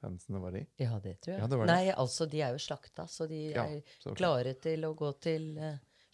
hønsene 0.04 0.40
var 0.42 0.56
i? 0.58 0.64
Ja, 0.80 0.98
det 1.02 1.18
tror 1.24 1.34
jeg. 1.34 1.42
Ja, 1.42 1.48
det 1.48 1.58
det. 1.58 1.68
Nei, 1.70 1.94
altså, 1.94 2.26
de 2.30 2.42
er 2.44 2.56
jo 2.56 2.62
slakta, 2.62 3.06
så 3.10 3.26
de 3.28 3.40
Ja, 3.54 3.64
er 3.64 4.16
klare 4.18 4.54
til 4.60 4.84
å 4.88 4.92
gå 4.98 5.10
til 5.24 5.48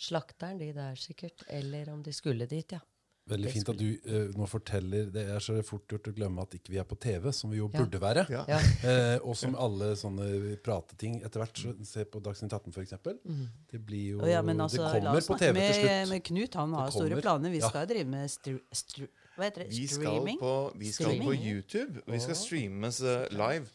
slakteren, 0.01 0.61
de 0.61 0.71
der 0.77 0.99
sikkert. 0.99 1.45
Eller 1.49 1.91
om 1.93 2.03
de 2.03 2.15
skulle 2.17 2.47
dit, 2.51 2.77
ja. 2.77 2.81
Veldig 3.31 3.53
fint 3.55 3.69
at 3.73 3.79
du 3.79 3.87
uh, 4.11 4.33
nå 4.37 4.47
forteller 4.51 5.11
Det 5.15 5.23
er 5.35 5.39
så 5.45 5.55
fort 5.67 5.87
gjort 5.93 6.09
å 6.11 6.15
glemme 6.17 6.43
at 6.43 6.57
ikke 6.59 6.73
vi 6.75 6.81
er 6.83 6.87
på 6.89 6.99
TV, 7.01 7.31
som 7.37 7.51
vi 7.53 7.61
jo 7.61 7.69
Ja. 7.73 7.79
burde 7.85 8.01
være. 8.03 8.27
Ja. 8.31 8.45
ja. 8.49 8.59
Eh, 8.91 9.19
og 9.23 9.37
som 9.37 9.55
alle 9.61 9.93
sånne 9.99 10.57
prateting 10.65 11.21
etter 11.23 11.43
hvert. 11.43 11.59
Så, 11.63 11.75
se 11.87 12.05
på 12.09 12.21
Dagsnytt 12.25 12.53
18, 12.53 12.73
for 12.75 12.83
eksempel. 12.83 13.19
Mm. 13.25 13.47
Det 13.71 13.81
blir 13.87 14.17
jo 14.17 14.27
ja, 14.27 14.41
men 14.43 14.61
altså, 14.61 14.83
Det 14.91 15.03
kommer 15.05 15.21
på 15.27 15.39
TV 15.39 15.53
TV 15.55 15.61
til 15.67 15.81
slutt. 15.81 16.09
med 16.11 16.25
Knut. 16.31 16.55
Han 16.61 16.73
har 16.79 16.91
store 16.91 17.21
planer. 17.23 17.51
Vi 17.51 17.61
Ja. 17.63 17.69
skal 17.69 17.87
drive 17.91 18.09
med 18.09 18.31
stru, 18.31 18.59
stru, 18.73 19.07
Hva 19.37 19.47
heter 19.49 19.65
det? 19.65 19.71
Vi 19.73 19.87
skal 19.87 20.21
på, 20.41 20.55
vi 20.77 20.93
skal 20.93 21.19
på? 21.23 21.33
YouTube. 21.35 22.03
Vi 22.07 22.19
skal 22.21 22.37
streames 22.37 23.01
uh, 23.01 23.25
live. 23.31 23.67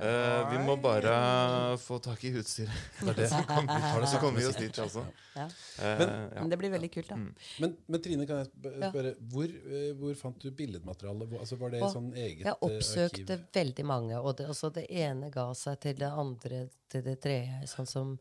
Eh, 0.00 0.50
vi 0.50 0.58
må 0.64 0.76
bare 0.80 1.76
få 1.80 1.98
tak 2.02 2.24
i 2.24 2.32
utstyret. 2.40 2.72
Det 3.16 3.28
så 3.30 3.42
kommer 3.48 4.04
Vi 4.06 4.20
kommer 4.20 4.40
vi 4.40 4.46
oss 4.46 4.56
dit, 4.56 4.78
altså. 4.78 5.04
Ja. 5.36 5.44
Eh, 5.44 5.98
Men- 5.98 6.14
ja. 6.34 6.40
Men 6.40 6.50
det 6.50 6.58
blir 6.58 6.70
veldig 6.70 6.90
kult, 6.92 7.08
da. 7.08 7.18
Mm. 7.20 7.34
Men, 7.60 7.76
men 7.86 8.02
Trine, 8.02 8.26
kan 8.26 8.42
jeg 8.44 8.50
spørre, 8.90 9.14
hvor, 9.32 9.44
eh, 9.48 9.92
hvor 10.00 10.14
fant 10.20 10.38
du 10.40 10.50
billedmateriale? 10.50 11.28
Altså, 11.40 11.58
var 11.60 11.70
det 11.70 11.82
et 11.82 11.96
sånn 11.96 12.12
eget 12.14 12.44
Jeg 12.44 12.54
eh, 12.54 12.68
oppsøkte 12.68 13.38
arkiv? 13.38 13.46
veldig 13.60 13.86
mange, 13.86 14.20
og 14.20 14.36
det, 14.36 14.48
altså 14.50 14.72
det 14.74 14.86
ene 14.90 15.30
ga 15.30 15.48
seg 15.54 15.80
til 15.80 15.98
det 16.00 16.12
andre 16.26 16.68
til 16.90 17.02
det 17.06 17.18
tredje. 17.22 17.62
Sånn 17.70 17.88
som 17.88 18.14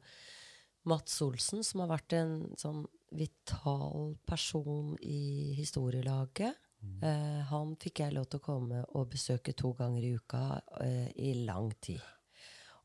Mats 0.90 1.22
Olsen, 1.22 1.64
som 1.64 1.82
har 1.84 1.92
vært 1.98 2.14
en 2.18 2.34
sånn 2.58 2.86
vital 3.12 4.16
person 4.30 4.96
i 5.02 5.54
historielaget. 5.58 6.56
Eh, 6.80 7.42
han 7.50 7.76
fikk 7.80 8.04
jeg 8.04 8.15
lov 8.15 8.30
til 8.30 8.39
å 8.39 8.46
komme 8.46 8.86
og 8.96 9.12
besøke 9.12 9.56
to 9.58 9.74
ganger 9.78 10.06
i 10.06 10.13
uka 10.15 10.44
eh, 10.84 11.12
i 11.15 11.34
lang 11.44 11.72
tid. 11.82 12.02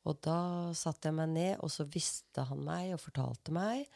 Og 0.05 0.19
da 0.25 0.73
satte 0.77 1.09
jeg 1.09 1.17
meg 1.17 1.33
ned, 1.33 1.55
og 1.65 1.73
så 1.73 1.87
visste 1.89 2.45
han 2.47 2.61
meg 2.67 2.93
og 2.95 3.03
fortalte 3.03 3.55
meg. 3.55 3.87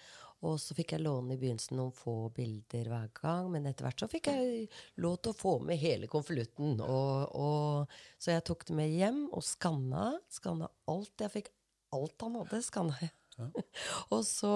Og 0.47 0.55
så 0.63 0.75
fikk 0.79 0.95
jeg 0.95 1.03
låne 1.03 1.35
i 1.35 1.41
begynnelsen 1.41 1.77
noen 1.81 1.95
få 1.95 2.31
bilder 2.35 2.87
hver 2.93 3.09
gang, 3.17 3.49
men 3.51 3.67
etter 3.67 3.89
hvert 3.89 4.05
så 4.05 4.07
fikk 4.11 4.31
jeg 4.31 4.69
lov 5.03 5.17
til 5.19 5.35
å 5.35 5.39
få 5.39 5.55
med 5.67 5.81
hele 5.83 6.07
konvolutten. 6.11 6.79
Så 6.79 8.31
jeg 8.31 8.45
tok 8.47 8.63
det 8.69 8.77
med 8.79 8.95
hjem 8.95 9.25
og 9.33 9.43
skanna. 9.45 10.13
Skanna 10.31 10.71
alt. 10.95 11.15
Jeg 11.19 11.35
fikk 11.35 11.51
alt 11.99 12.23
han 12.23 12.39
hadde, 12.39 12.63
skanna 12.63 13.03
jeg. 13.03 13.13
og 14.15 14.23
så 14.27 14.55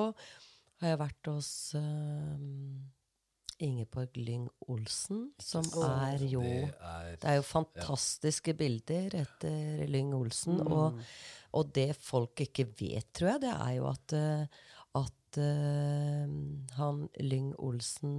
har 0.82 0.94
jeg 0.94 1.02
vært 1.02 1.30
hos 1.30 1.50
um, 1.78 2.78
Ingeborg 3.62 4.16
Lyng 4.16 4.48
Olsen, 4.70 5.26
som 5.40 5.66
er 5.84 6.22
jo 6.24 6.42
Det 6.42 6.72
er 6.78 7.16
det 7.20 7.28
er 7.30 7.38
jo 7.38 7.44
fantastiske 7.46 8.54
bilder 8.58 9.16
etter 9.22 9.84
Lyng 9.90 10.12
Olsen. 10.16 10.60
Og, 10.64 11.00
og 11.52 11.72
det 11.76 11.90
folk 12.00 12.44
ikke 12.44 12.66
vet, 12.78 13.10
tror 13.12 13.34
jeg, 13.34 13.42
det 13.44 13.52
er 13.54 13.72
jo 13.78 13.88
at, 13.90 14.16
eh, 14.16 14.60
at 15.02 15.40
uh, 15.42 16.34
han 16.78 17.04
Lyng 17.20 17.52
Olsen 17.58 18.16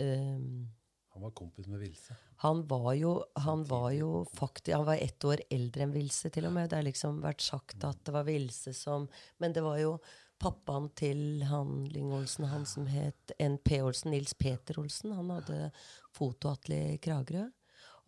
um, 0.00 0.68
Han 1.14 1.26
var 1.26 1.36
kompis 1.36 1.68
med 1.68 1.82
Vilse. 1.82 2.16
han 2.44 2.64
var 2.70 2.94
jo, 2.94 3.12
han 3.36 3.64
var 3.68 3.90
jo 3.92 4.24
faktisk 4.34 4.76
Han 4.76 4.86
var 4.86 4.96
ett 4.96 5.24
år 5.24 5.44
eldre 5.50 5.84
enn 5.84 5.94
Vilse, 5.94 6.30
til 6.30 6.48
og 6.48 6.56
med. 6.56 6.70
Det 6.70 6.80
har 6.80 6.88
liksom 6.88 7.20
vært 7.24 7.44
sagt 7.44 7.84
at 7.84 8.00
det 8.06 8.16
var 8.16 8.28
Vilse 8.28 8.72
som 8.74 9.08
Men 9.38 9.52
det 9.52 9.64
var 9.66 9.78
jo 9.82 9.98
pappaen 10.40 10.88
til 10.98 11.42
han 11.48 11.84
Lyng 11.92 12.12
Olsen, 12.16 12.46
han 12.50 12.64
som 12.68 12.86
het 12.90 13.34
NP 13.38 13.80
Olsen, 13.84 14.10
Nils 14.14 14.34
Peter 14.34 14.78
Olsen. 14.80 15.12
Han 15.16 15.30
hadde 15.36 15.70
fotoatelier 16.16 16.94
i 16.96 17.00
Kragerø. 17.02 17.46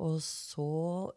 Og 0.02 0.16
så 0.24 0.64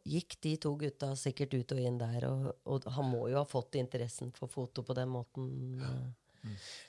gikk 0.05 0.35
de 0.45 0.51
to 0.61 0.75
gutta 0.77 1.13
sikkert 1.17 1.55
ut 1.55 1.71
og 1.73 1.79
inn 1.81 1.97
der, 1.97 2.27
og, 2.29 2.51
og 2.69 2.85
han 2.97 3.07
må 3.09 3.23
jo 3.31 3.39
ha 3.39 3.45
fått 3.49 3.79
interessen 3.79 4.29
for 4.35 4.51
foto 4.51 4.83
på 4.85 4.93
den 4.97 5.09
måten. 5.15 5.47
eh. 5.81 6.05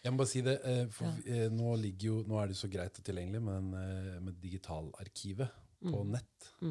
Jeg 0.04 0.12
må 0.12 0.18
bare 0.20 0.28
si 0.28 0.42
det, 0.44 0.58
eh, 0.68 0.82
for 0.92 1.06
Ja. 1.06 1.14
eh, 1.46 1.48
nå, 1.48 1.76
jo, 1.96 2.18
nå 2.28 2.36
er 2.42 2.48
det 2.50 2.56
jo 2.58 2.66
så 2.66 2.68
greit 2.72 2.98
og 2.98 3.04
tilgjengelig 3.06 3.40
med, 3.40 3.72
eh, 3.80 4.20
med 4.20 4.34
digitalarkivet 4.42 5.48
på 5.92 6.04
nett. 6.06 6.22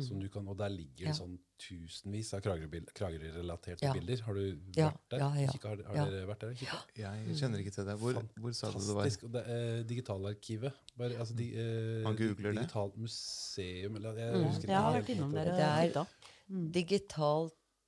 Som 0.01 0.19
du 0.19 0.27
kan, 0.29 0.47
og 0.47 0.57
der 0.57 0.69
ligger 0.69 1.05
det 1.05 1.05
Mm. 1.05 1.13
Ja. 1.13 1.13
sånn 1.13 1.37
tusenvis 1.59 2.33
av 2.33 2.41
Kragerø-relaterte 2.41 3.83
Ja. 3.83 3.93
bilder. 3.93 4.21
Har 4.23 4.33
du 4.33 4.57
Ja, 4.75 4.89
vært 4.89 5.09
der? 5.09 5.17
ja, 5.19 5.29
ja. 5.35 5.47
Kikket- 5.51 5.63
har 5.69 5.83
har 5.87 5.95
Ja. 5.95 6.05
dere 6.09 6.27
vært 6.27 6.39
der? 6.39 6.53
kikket? 6.53 6.95
Jeg 6.95 7.35
kjenner 7.37 7.59
ikke 7.59 7.73
til 7.73 7.85
det. 7.85 7.97
Hvor, 7.99 8.13
hvor 8.39 8.51
sa 8.53 8.71
du 8.71 8.79
det 8.79 8.95
var? 8.95 9.03
Det 9.05 9.47
er 9.47 9.83
digitalarkivet. 9.83 10.73
Bare, 10.97 11.09
altså, 11.19 11.35
di, 11.35 11.53
eh, 11.55 12.03
Man 12.03 12.15
googler 12.15 12.53
det? 12.53 12.61
Digitalt 12.63 12.97
museum 12.97 13.95
eller, 13.95 14.13
jeg, 14.15 14.33
Mm. 14.33 14.61
Jeg 14.67 14.75
har 14.75 14.93
vært 15.01 15.09
innom 15.09 15.31
hva 15.31 15.43
det 15.45 15.53
Det 15.55 15.61
er- 15.61 15.87
titta. 15.87 16.07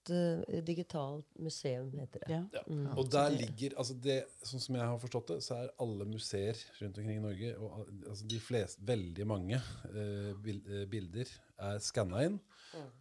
Mm. 0.09 0.65
Digitalt, 0.67 0.87
digitalt 0.87 1.39
museum, 1.39 1.91
heter 1.99 2.19
det. 2.25 2.31
Ja. 2.31 2.43
Ja. 2.53 2.63
Mm. 2.67 2.97
Og 2.97 3.11
der 3.11 3.29
ligger, 3.35 3.77
altså 3.77 3.93
det, 3.93 4.17
sånn 4.45 4.63
som 4.63 4.77
jeg 4.79 4.89
har 4.89 4.99
forstått 5.01 5.33
det, 5.33 5.39
så 5.45 5.59
er 5.61 5.73
alle 5.83 6.07
museer 6.09 6.59
rundt 6.81 6.97
omkring 6.97 7.19
i 7.19 7.23
Norge, 7.23 7.53
og 7.57 7.87
altså 8.09 8.27
de 8.33 8.39
fleste, 8.41 8.83
veldig 8.87 9.27
mange 9.27 9.61
uh, 9.93 10.31
eh, 10.31 10.83
bilder 10.89 11.31
er 11.67 11.79
skanna 11.83 12.25
inn. 12.27 12.39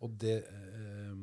Og 0.00 0.12
det 0.20 0.36
eh, 0.46 1.16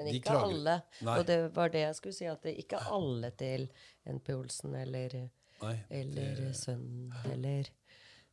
Men 0.00 0.08
ikke 0.14 0.38
alle. 0.38 0.78
Nei. 1.04 1.18
Og 1.20 1.26
det 1.28 1.36
var 1.56 1.72
det 1.72 1.84
jeg 1.84 1.98
skulle 1.98 2.16
si, 2.16 2.28
at 2.30 2.46
det 2.46 2.56
ikke 2.62 2.80
alle 2.90 3.30
til 3.38 3.68
NP 4.08 4.32
Olsen 4.38 4.74
eller, 4.78 5.18
Nei, 5.60 5.74
eller 6.00 6.40
det- 6.40 6.56
sønnen 6.56 7.12
eller 7.28 7.68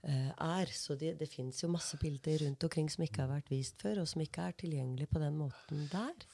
eh, 0.03 0.31
er. 0.31 0.71
Så 0.71 0.95
det, 0.95 1.17
det 1.19 1.29
fins 1.29 1.61
jo 1.63 1.69
masse 1.73 1.99
bilder 2.01 2.45
rundt 2.45 2.63
omkring 2.63 2.89
som 2.89 3.03
ikke 3.03 3.25
har 3.25 3.33
vært 3.35 3.51
vist 3.51 3.81
før, 3.81 4.01
og 4.01 4.07
som 4.07 4.23
ikke 4.23 4.47
er 4.47 4.57
tilgjengelig 4.63 5.09
på 5.11 5.19
den 5.19 5.37
måten 5.43 5.85
der. 5.91 6.27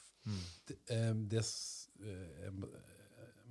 Det, 0.68 0.80
eh, 0.90 1.12
det 1.30 1.40
eh, 1.44 2.10
jeg 2.44 2.50
eh, 2.50 2.82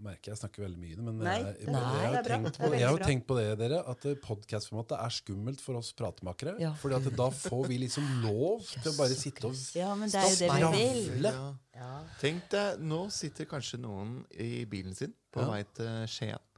merker 0.04 0.34
jeg 0.34 0.40
snakker 0.42 0.66
veldig 0.66 0.80
mye, 0.82 0.98
men 1.06 1.20
Nei, 1.24 1.36
jeg, 1.40 1.68
jeg, 1.68 1.76
har 1.76 2.16
det 2.18 2.24
tenkt 2.28 2.58
på, 2.60 2.70
jeg 2.76 2.88
har 2.90 3.04
tenkt 3.04 3.28
på 3.30 3.38
det, 3.38 3.46
dere, 3.62 3.82
at 3.88 4.08
podkastformatet 4.26 4.98
er 5.00 5.16
skummelt 5.16 5.64
for 5.64 5.80
oss 5.80 5.94
pratemakere. 5.96 6.58
Ja. 6.60 6.74
Fordi 6.82 7.14
da 7.16 7.30
får 7.32 7.68
vi 7.72 7.80
liksom 7.86 8.10
lov 8.26 8.66
til 8.82 8.90
å 8.92 8.96
bare 8.98 9.18
sitte 9.18 9.48
og 9.48 9.78
ja, 9.78 9.94
men 10.00 10.12
det 10.12 10.24
er 10.24 10.32
jo 10.34 10.50
det 10.50 10.72
vi 10.76 10.88
vil. 11.14 11.30
Ja. 11.78 11.92
Tenk 12.22 12.50
deg, 12.52 12.82
nå 12.84 13.06
sitter 13.14 13.48
kanskje 13.50 13.80
noen 13.86 14.22
i 14.36 14.66
bilen 14.70 14.98
sin 14.98 15.16
på 15.34 15.46
Ja. 15.46 15.54
vei 15.54 15.64
til 15.78 16.10
Skien. 16.12 16.50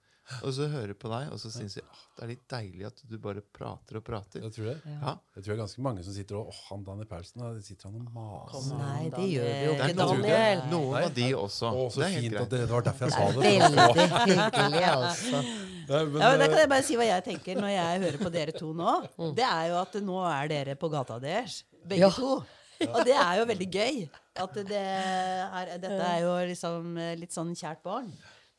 Og 0.42 0.54
så 0.58 0.66
hører 0.72 0.96
på 0.98 1.10
deg, 1.12 1.28
og 1.34 1.38
så 1.38 1.52
syns 1.54 1.76
jeg 1.78 1.84
«Åh, 1.86 2.00
det 2.18 2.24
er 2.26 2.30
litt 2.32 2.46
deilig 2.50 2.86
at 2.88 3.02
du 3.06 3.16
bare 3.22 3.44
prater 3.54 4.00
og 4.00 4.04
prater. 4.08 4.42
Jeg 4.42 4.54
tror 4.56 4.70
det. 4.72 4.76
Ja. 4.90 5.12
Jeg 5.36 5.44
tror 5.44 5.52
det 5.52 5.54
er 5.56 5.60
ganske 5.62 5.84
mange 5.86 6.06
som 6.08 6.16
sitter 6.16 6.40
og 6.40 6.48
Åh, 6.50 6.62
han 6.72 6.86
Daniel 6.88 7.10
Paulsen, 7.12 7.44
da 7.44 7.52
sitter 7.62 7.92
han 7.92 8.00
og 8.02 8.16
maser. 8.16 8.72
Nei, 8.80 9.04
det 9.14 9.28
gjør 9.36 9.46
vi 9.46 9.60
jo 9.68 9.76
Det 9.76 9.90
ikke, 9.92 10.00
Daniel. 10.02 10.64
noen 10.72 10.98
av 11.04 11.14
de 11.20 11.28
også. 11.38 11.70
Å, 11.70 11.86
så 11.94 12.02
det 12.02 12.08
er 12.08 12.16
helt 12.16 12.26
fint 12.26 12.34
greit. 12.34 12.42
at 12.42 12.56
det, 12.56 12.62
det 12.66 12.74
var 12.74 12.88
derfor 12.90 13.06
jeg 13.06 13.14
sa 13.14 13.30
det. 13.30 13.46
Veldig 13.46 14.10
hyggelig, 14.26 14.84
altså. 14.96 15.46
Nei, 15.92 16.04
men, 16.10 16.18
Ja, 16.18 16.30
men 16.34 16.40
Da 16.42 16.46
eh, 16.46 16.50
kan 16.50 16.60
jeg 16.64 16.70
bare 16.74 16.84
si 16.90 16.96
hva 16.98 17.06
jeg 17.12 17.24
tenker 17.30 17.60
når 17.62 17.74
jeg 17.76 18.04
hører 18.08 18.22
på 18.26 18.32
dere 18.34 18.54
to 18.58 18.74
nå. 18.74 18.94
Det 19.38 19.46
er 19.46 19.66
jo 19.70 19.82
at 19.84 19.98
nå 20.02 20.22
er 20.34 20.50
dere 20.50 20.76
på 20.82 20.90
gata 20.90 21.20
deres, 21.22 21.60
begge 21.86 22.08
Ja. 22.08 22.10
to. 22.16 22.40
Og 22.90 22.98
det 23.08 23.14
er 23.16 23.38
jo 23.40 23.46
veldig 23.48 23.68
gøy. 23.72 24.00
At 24.42 24.58
det 24.68 24.80
er, 24.82 25.70
dette 25.80 26.00
er 26.10 26.24
jo 26.26 26.32
liksom 26.50 26.98
eh, 27.00 27.14
litt 27.22 27.32
sånn 27.32 27.54
kjært 27.56 27.86
barn. 27.86 28.10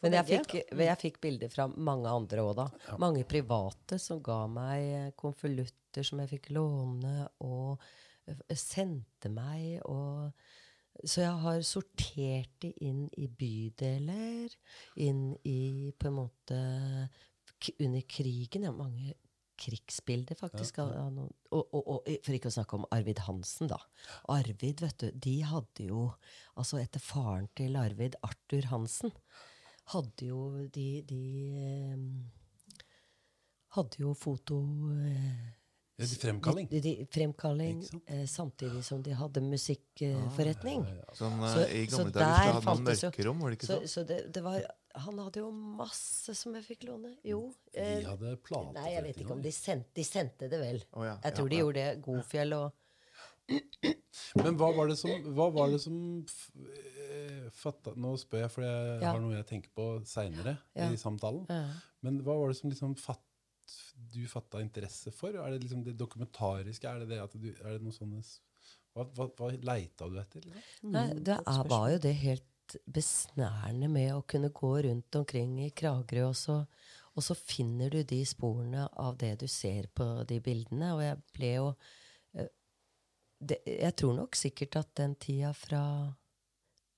Men 0.04 0.16
jeg 0.18 0.28
fikk, 0.28 0.54
jeg 0.76 1.00
fikk 1.00 1.20
bilder 1.24 1.52
fra 1.52 1.66
mange 1.72 2.10
andre 2.10 2.44
òg, 2.44 2.52
da. 2.58 2.66
Mange 3.00 3.24
private 3.28 3.98
som 4.02 4.20
ga 4.24 4.42
meg 4.50 4.82
eh, 4.84 5.12
konvolutter 5.18 6.04
som 6.04 6.20
jeg 6.22 6.34
fikk 6.34 6.50
låne, 6.56 7.28
og 7.44 7.80
eh, 8.28 8.56
sendte 8.60 9.32
meg. 9.32 9.80
Og, 9.88 10.32
så 11.00 11.24
jeg 11.24 11.44
har 11.46 11.62
sortert 11.66 12.52
det 12.64 12.74
inn 12.84 13.06
i 13.16 13.28
bydeler, 13.28 14.52
inn 15.00 15.30
i 15.48 15.92
på 15.96 16.10
en 16.10 16.20
måte 16.20 16.60
k 17.56 17.72
Under 17.80 18.02
krigen. 18.04 18.66
Ja, 18.68 18.72
mange 18.76 19.14
krigsbilder, 19.56 20.36
faktisk. 20.36 20.78
Ja, 20.78 20.90
ja. 20.92 21.26
Og, 21.56 21.62
og, 21.72 21.82
og 21.88 22.08
for 22.24 22.36
ikke 22.36 22.50
å 22.50 22.56
snakke 22.58 22.76
om 22.76 22.84
Arvid 22.92 23.22
Hansen, 23.24 23.70
da. 23.72 23.78
Arvid, 24.32 24.82
vet 24.84 25.00
du, 25.00 25.08
de 25.26 25.36
hadde 25.48 25.88
jo 25.88 26.10
Altså 26.60 26.78
etter 26.80 27.02
faren 27.02 27.48
til 27.56 27.76
Arvid, 27.80 28.18
Arthur 28.24 28.68
Hansen, 28.70 29.12
hadde 29.92 30.26
jo 30.30 30.40
de, 30.74 30.86
de 31.06 31.20
eh, 31.60 31.98
Hadde 33.76 33.98
jo 34.00 34.14
foto 34.16 34.56
eh, 35.04 35.52
ja, 35.98 36.04
de 36.06 36.16
fremkalling. 36.20 36.68
De, 36.70 36.80
de, 36.84 36.92
fremkalling 37.12 37.82
eh, 38.06 38.24
samtidig 38.28 38.82
som 38.84 39.02
de 39.04 39.12
hadde 39.16 39.40
musikkforretning. 39.44 40.84
Sånn, 41.16 41.36
Så- 41.52 41.66
eh, 41.66 41.82
I 41.82 41.86
så 41.86 41.98
gamle 41.98 42.12
dager 42.16 42.52
hadde 42.52 42.64
man 42.64 42.82
mørkerom, 42.84 43.40
var 43.40 43.50
det 43.50 43.58
ikke 43.58 43.66
Så, 43.70 43.78
sånn? 43.80 43.88
så 43.94 44.06
det, 44.08 44.18
det 44.32 44.42
var 44.44 44.60
Han 44.96 45.18
hadde 45.20 45.40
jo 45.42 45.50
masse 45.52 46.32
som 46.34 46.54
jeg 46.56 46.64
fikk 46.64 46.86
låne. 46.88 47.10
Jo. 47.22 47.52
De 47.74 47.82
hadde 48.06 48.36
plateforretning. 48.40 48.72
nei, 48.80 48.92
jeg 48.94 49.02
vet 49.04 49.18
ikke 49.20 49.34
om 49.34 49.42
de 49.44 49.50
sendte 49.52 49.92
De 49.94 50.04
sendte 50.08 50.48
det 50.48 50.58
vel. 50.62 50.78
Oh, 50.94 51.04
ja, 51.04 51.18
Jeg 51.22 51.32
ja, 51.32 51.36
tror 51.36 51.48
de 51.50 51.56
ja. 51.56 51.62
gjorde 51.64 51.74
det. 51.84 52.02
Godfjell 52.06 52.52
og 52.56 52.72
Men 54.36 54.56
hva 54.58 54.70
var 54.76 54.88
det 54.90 54.96
som, 54.98 55.10
hva 55.36 55.46
var 55.54 55.70
det 55.72 55.78
som 55.82 55.96
f- 56.26 56.50
eh, 57.06 57.46
fatta 57.54 57.92
Nå 57.96 58.14
spør 58.20 58.42
jeg, 58.44 58.50
for 58.52 58.64
jeg 58.66 59.02
Ja. 59.02 59.12
har 59.12 59.20
noe 59.22 59.36
jeg 59.36 59.46
tenker 59.46 59.70
på 59.76 59.86
seinere 60.04 60.56
Ja. 60.74 60.88
i 60.90 60.96
samtalen. 60.96 61.46
Ja. 61.48 61.68
Men 62.02 62.18
hva 62.22 62.34
var 62.40 62.48
det 62.52 62.56
som 62.58 62.70
liksom 62.70 62.96
fatt, 62.98 63.22
du 64.12 64.26
fatta 64.26 64.60
interesse 64.62 65.12
for? 65.12 65.30
Er 65.36 65.50
det 65.54 65.62
liksom 65.64 65.84
det 65.84 65.96
dokumentariske? 65.98 66.84
Er 66.88 67.00
det 67.00 67.08
det 67.14 67.20
at 67.22 67.32
du, 67.32 67.48
er 67.64 67.78
det 67.78 67.82
noe 67.82 67.92
sånne 67.92 68.22
Hva, 68.96 69.04
hva, 69.12 69.26
hva 69.36 69.50
leita 69.60 70.08
du 70.08 70.18
etter? 70.18 70.40
Liksom? 70.40 70.90
Nei, 70.90 71.08
det 71.20 71.34
er, 71.36 71.64
var 71.68 71.90
jo 71.90 71.98
det 71.98 72.14
helt 72.16 72.76
besnærende 72.88 73.90
med 73.92 74.12
å 74.14 74.22
kunne 74.26 74.48
gå 74.50 74.70
rundt 74.86 75.14
omkring 75.14 75.58
i 75.66 75.70
Kragerø, 75.70 76.28
og 76.30 76.34
så, 76.34 76.66
og 77.14 77.22
så 77.22 77.36
finner 77.36 77.90
du 77.90 78.02
de 78.02 78.22
sporene 78.24 78.88
av 78.96 79.18
det 79.18 79.34
du 79.40 79.46
ser 79.46 79.86
på 79.94 80.24
de 80.26 80.40
bildene. 80.40 80.94
Og 80.96 81.02
jeg 81.04 81.20
ble 81.36 81.52
jo 81.58 81.68
det, 83.38 83.60
Jeg 83.66 83.96
tror 83.96 84.14
nok 84.16 84.36
sikkert 84.38 84.78
at 84.80 84.94
den 85.00 85.16
tida 85.20 85.52
fra 85.56 85.82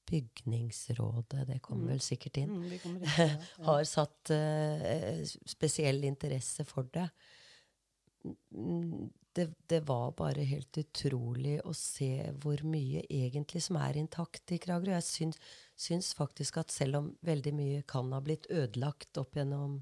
Bygningsrådet, 0.09 1.43
det 1.51 1.59
kommer 1.61 1.93
vel 1.93 2.01
sikkert 2.01 2.39
inn, 2.41 2.55
Mm, 2.57 2.79
inn 2.79 3.03
ja. 3.05 3.27
har 3.69 3.85
satt 3.85 4.33
uh, 4.33 5.21
spesiell 5.45 6.05
interesse 6.09 6.65
for 6.65 6.89
det. 6.95 7.09
Mm, 8.55 9.11
det. 9.37 9.49
Det 9.69 9.81
var 9.87 10.15
bare 10.17 10.47
helt 10.49 10.81
utrolig 10.81 11.59
å 11.61 11.75
se 11.77 12.33
hvor 12.41 12.63
mye 12.65 13.05
egentlig 13.05 13.63
som 13.67 13.77
er 13.83 14.01
intakt 14.01 14.55
i 14.57 14.59
Kragerø. 14.63 14.97
Jeg 14.97 15.07
syns, 15.07 15.39
syns 15.77 16.15
faktisk 16.17 16.57
at 16.63 16.73
selv 16.73 17.03
om 17.03 17.13
veldig 17.29 17.55
mye 17.55 17.85
kan 17.89 18.09
ha 18.17 18.23
blitt 18.25 18.49
ødelagt 18.51 19.21
opp 19.21 19.37
gjennom 19.37 19.79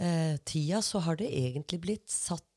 uh, 0.00 0.36
tida, 0.48 0.80
så 0.80 1.04
har 1.04 1.20
det 1.20 1.28
egentlig 1.28 1.82
blitt 1.84 2.08
satt 2.08 2.49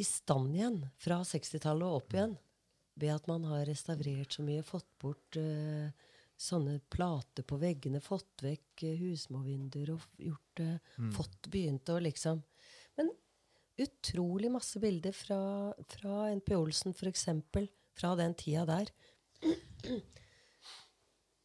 i 0.00 0.04
stand 0.06 0.56
igjen 0.56 0.80
fra 1.00 1.20
60-tallet 1.26 1.86
og 1.86 2.00
opp 2.00 2.16
igjen. 2.16 2.36
Ved 3.00 3.14
at 3.14 3.28
man 3.30 3.44
har 3.48 3.64
restaurert 3.68 4.36
så 4.36 4.44
mye, 4.44 4.64
fått 4.66 4.88
bort 5.00 5.38
uh, 5.40 5.88
sånne 6.36 6.78
plater 6.92 7.46
på 7.48 7.56
veggene, 7.60 8.02
fått 8.04 8.44
vekk 8.44 8.84
uh, 8.84 8.94
husmorvinduer 9.00 9.94
og 9.94 10.06
gjort 10.20 10.60
det 10.60 10.70
Fått 11.16 11.48
begynt 11.52 11.88
å 11.88 11.96
liksom 12.02 12.42
Men 12.98 13.08
utrolig 13.80 14.50
masse 14.52 14.80
bilder 14.82 15.16
fra, 15.16 15.40
fra 15.88 16.26
NP 16.36 16.52
Olsen, 16.58 16.92
for 16.94 17.08
eksempel, 17.08 17.70
fra 17.96 18.12
den 18.18 18.34
tida 18.38 18.66
der. 18.68 18.92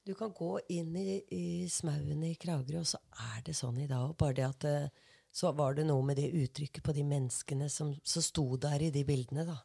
Du 0.07 0.13
kan 0.15 0.31
gå 0.31 0.53
inn 0.71 0.95
i, 0.95 1.21
i 1.35 1.69
smauen 1.71 2.21
i 2.23 2.35
Kragerø, 2.39 2.83
og 2.83 2.87
så 2.87 2.99
er 3.33 3.41
det 3.47 3.55
sånn 3.57 3.79
i 3.83 3.87
dag. 3.89 4.13
Bare 4.19 4.35
det 4.37 4.45
at 4.45 4.67
eh, 4.67 5.06
så 5.37 5.51
var 5.53 5.75
det 5.77 5.83
noe 5.85 6.01
med 6.05 6.17
det 6.17 6.31
uttrykket 6.33 6.81
på 6.87 6.93
de 6.97 7.03
menneskene 7.05 7.67
som, 7.69 7.91
som 8.01 8.23
sto 8.25 8.45
der 8.57 8.81
i 8.81 8.89
de 8.95 9.03
bildene, 9.05 9.43
da. 9.45 9.57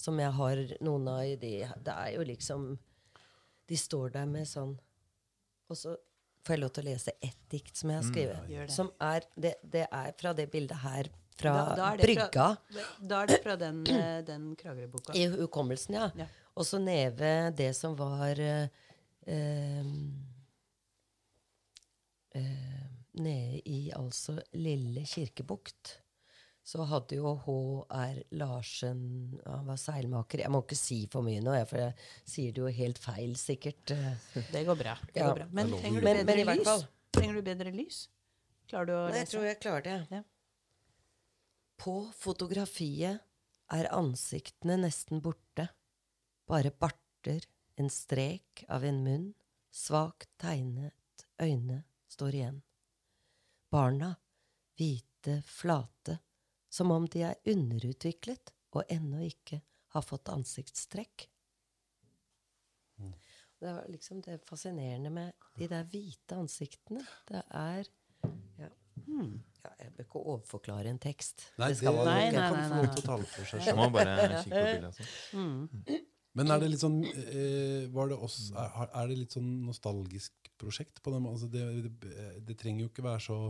Som 0.00 0.16
jeg 0.22 0.32
har 0.38 0.62
noen 0.80 1.08
av 1.12 1.24
i 1.28 1.34
de 1.36 1.50
Det 1.84 1.92
er 1.92 2.14
jo 2.14 2.22
liksom 2.24 2.70
De 3.68 3.76
står 3.76 4.14
der 4.14 4.24
med 4.30 4.48
sånn 4.48 4.72
Og 5.68 5.76
så 5.76 5.92
får 6.46 6.54
jeg 6.56 6.62
lov 6.62 6.72
til 6.72 6.86
å 6.86 6.88
lese 6.88 7.12
ett 7.20 7.42
dikt 7.52 7.76
som 7.76 7.90
jeg 7.92 7.98
har 8.00 8.06
skrevet. 8.08 8.38
Mm, 8.46 8.48
det. 8.66 8.70
Som 8.72 8.88
er 9.04 9.26
det, 9.36 9.54
det 9.76 9.82
er 9.92 10.12
fra 10.16 10.32
det 10.32 10.46
bildet 10.54 10.80
her 10.80 11.10
fra 11.36 11.52
Da- 11.52 11.76
da 11.76 11.90
er 11.92 11.96
det 12.00 12.06
fra- 12.16 12.56
Da 13.12 13.20
er 13.22 13.26
det 13.26 13.42
fra 13.44 13.56
den, 13.60 13.82
eh, 13.86 14.22
den 14.24 14.56
Kragerø-boka. 14.56 15.12
I 15.14 15.26
hukommelsen, 15.36 15.94
ja. 16.00 16.08
Ja. 16.16 16.26
Og 16.56 16.64
så 16.64 16.80
neve 16.80 17.54
det 17.56 17.74
som 17.76 17.94
var 17.96 18.40
eh, 18.40 18.68
eh, 19.26 19.84
eh, 22.34 22.79
Nede 23.20 23.60
i 23.68 23.90
altså 23.96 24.38
Lille 24.56 25.04
Kirkebukt. 25.06 25.98
Så 26.70 26.84
hadde 26.86 27.16
jo 27.16 27.32
H.R. 27.40 28.18
Larsen 28.36 29.00
Han 29.46 29.66
var 29.66 29.78
seilmaker. 29.80 30.42
Jeg 30.44 30.50
må 30.52 30.60
ikke 30.62 30.76
si 30.78 30.98
for 31.10 31.24
mye 31.26 31.40
nå, 31.42 31.54
for 31.66 31.80
jeg 31.80 31.94
sier 32.28 32.52
det 32.54 32.62
jo 32.62 32.66
helt 32.76 32.98
feil, 33.02 33.32
sikkert. 33.40 33.94
Det 34.54 34.64
går 34.68 34.76
bra. 34.78 34.94
Det 35.08 35.16
Ja. 35.22 35.28
går 35.30 35.40
bra. 35.40 35.46
Men 35.50 35.72
er 35.72 35.80
trenger 35.80 36.00
du 36.00 36.04
Men- 36.04 36.16
men 36.26 36.26
i 36.26 36.28
bedre 36.32 36.44
hvert 36.44 36.58
lys? 36.60 36.68
fall. 36.68 36.84
Trenger 37.16 37.34
du 37.34 37.42
bedre 37.42 37.72
lys? 37.74 38.00
Klarer 38.70 38.86
du 38.86 38.92
å 38.92 39.08
Nei, 39.10 39.18
jeg 39.24 39.28
tror 39.32 39.44
jeg 39.48 39.60
klarer 39.60 39.82
det. 39.82 39.96
Ja. 40.10 40.22
På 41.80 41.94
fotografiet 42.14 43.20
er 43.72 43.88
ansiktene 43.96 44.76
nesten 44.84 45.20
borte. 45.24 45.68
Bare 46.46 46.70
barter, 46.70 47.40
en 47.78 47.88
strek 47.88 48.64
av 48.68 48.84
en 48.84 49.02
munn, 49.04 49.28
svakt 49.72 50.28
tegnet 50.38 51.24
øyne 51.40 51.82
står 52.10 52.34
igjen. 52.36 52.62
Barna, 53.70 54.14
hvite, 54.78 55.40
flate, 55.46 56.18
som 56.70 56.90
om 56.90 57.06
de 57.10 57.22
er 57.28 57.38
underutviklet 57.50 58.52
og 58.74 58.90
ennå 58.90 59.22
ikke 59.26 59.60
har 59.94 60.02
fått 60.06 60.30
ansiktstrekk. 60.32 61.28
Det 63.60 63.66
var 63.68 63.86
liksom 63.92 64.22
det 64.24 64.38
fascinerende 64.48 65.10
med 65.10 65.32
de 65.58 65.68
der 65.68 65.84
hvite 65.84 66.38
ansiktene. 66.40 67.02
Det 67.28 67.42
er 67.50 67.82
ja. 68.58 68.70
ja, 69.06 69.72
Jeg 69.78 69.92
bør 69.96 70.06
ikke 70.06 70.22
overforklare 70.32 70.88
en 70.88 71.00
tekst. 71.02 71.44
Nei, 71.60 71.68
det, 71.68 71.80
skal 71.82 71.98
man 71.98 72.08
Nei, 72.08 72.22
ikke. 72.26 72.40
nei, 72.40 72.50
nei, 72.50 72.60
nei. 72.70 73.74
må 73.74 73.82
man 73.82 73.92
bare 73.98 74.14
kikke 74.42 74.54
på 74.54 74.64
bildet. 74.64 74.86
Altså. 74.90 76.00
Men 76.38 76.52
er 76.52 76.62
det 76.62 76.68
litt 76.70 76.82
sånn 76.82 77.00
eh, 77.02 77.88
var 77.90 78.10
det 78.10 78.18
også, 78.22 78.52
er, 78.86 79.08
det 79.10 79.16
litt 79.18 79.34
sånn 79.34 79.48
nostalgisk 79.66 80.52
prosjekt 80.60 81.02
på 81.02 81.12
dem? 81.14 81.26
Altså 81.26 81.48
det, 81.50 81.64
det, 82.04 82.28
det 82.46 82.56
trenger 82.60 82.86
jo 82.86 82.92
ikke 82.92 83.06
være 83.08 83.24
så 83.26 83.40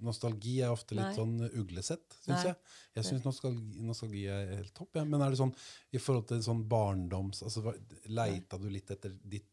Nostalgi 0.00 0.54
er 0.64 0.72
ofte 0.72 0.96
litt 0.96 1.10
Nei. 1.10 1.16
sånn 1.16 1.58
uglesett, 1.60 2.14
syns 2.24 2.46
jeg. 2.46 2.56
Jeg 2.96 3.04
syns 3.04 3.24
nostalgi, 3.26 3.82
nostalgi 3.84 4.22
er 4.32 4.54
helt 4.54 4.72
topp. 4.72 4.96
Ja. 4.96 5.02
Men 5.04 5.20
er 5.20 5.34
det 5.34 5.40
sånn 5.42 5.52
i 5.92 6.00
forhold 6.00 6.30
til 6.30 6.40
sånn 6.44 6.62
barndoms... 6.70 7.42
Altså, 7.44 7.74
Leita 8.08 8.56
du 8.56 8.64
litt 8.72 8.88
etter 8.94 9.12
ditt, 9.20 9.50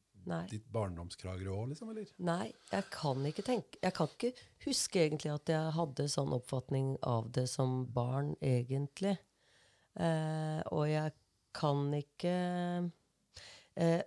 ditt 0.47 0.69
barndomskrager 0.71 1.51
òg, 1.51 1.73
liksom? 1.73 1.91
Eller? 1.91 2.07
Nei, 2.23 2.47
jeg 2.71 2.87
kan 2.95 3.27
ikke 3.27 3.43
tenke 3.47 3.81
Jeg 3.83 3.95
kan 3.99 4.15
ikke 4.15 4.31
huske 4.63 5.03
egentlig 5.03 5.33
at 5.35 5.51
jeg 5.51 5.75
hadde 5.81 6.07
sånn 6.15 6.31
oppfatning 6.39 6.95
av 7.03 7.27
det 7.35 7.49
som 7.51 7.81
barn, 7.91 8.31
egentlig. 8.39 9.17
Eh, 9.99 10.63
og 10.71 10.87
jeg 10.87 11.11
kan 11.55 11.89
ikke 11.97 12.35
eh, 13.77 14.01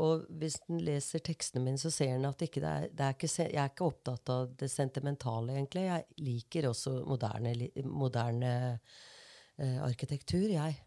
Og 0.00 0.24
hvis 0.40 0.56
den 0.64 0.80
leser 0.84 1.20
tekstene 1.24 1.64
mine, 1.64 1.80
så 1.80 1.90
ser 1.92 2.14
den 2.14 2.28
at 2.28 2.40
ikke 2.40 2.62
det 2.62 2.70
er, 2.70 2.86
det 2.88 3.06
er 3.06 3.16
ikke, 3.16 3.30
jeg 3.42 3.60
er 3.60 3.72
ikke 3.72 3.88
opptatt 3.90 4.32
av 4.32 4.54
det 4.56 4.70
sentimentale, 4.72 5.58
egentlig. 5.58 5.82
Jeg 5.90 6.06
liker 6.24 6.68
også 6.70 6.94
moderne, 7.04 7.52
moderne 7.84 8.52
eh, 9.58 9.76
arkitektur, 9.84 10.46
jeg. 10.48 10.78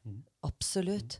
Absolutt. 0.50 1.20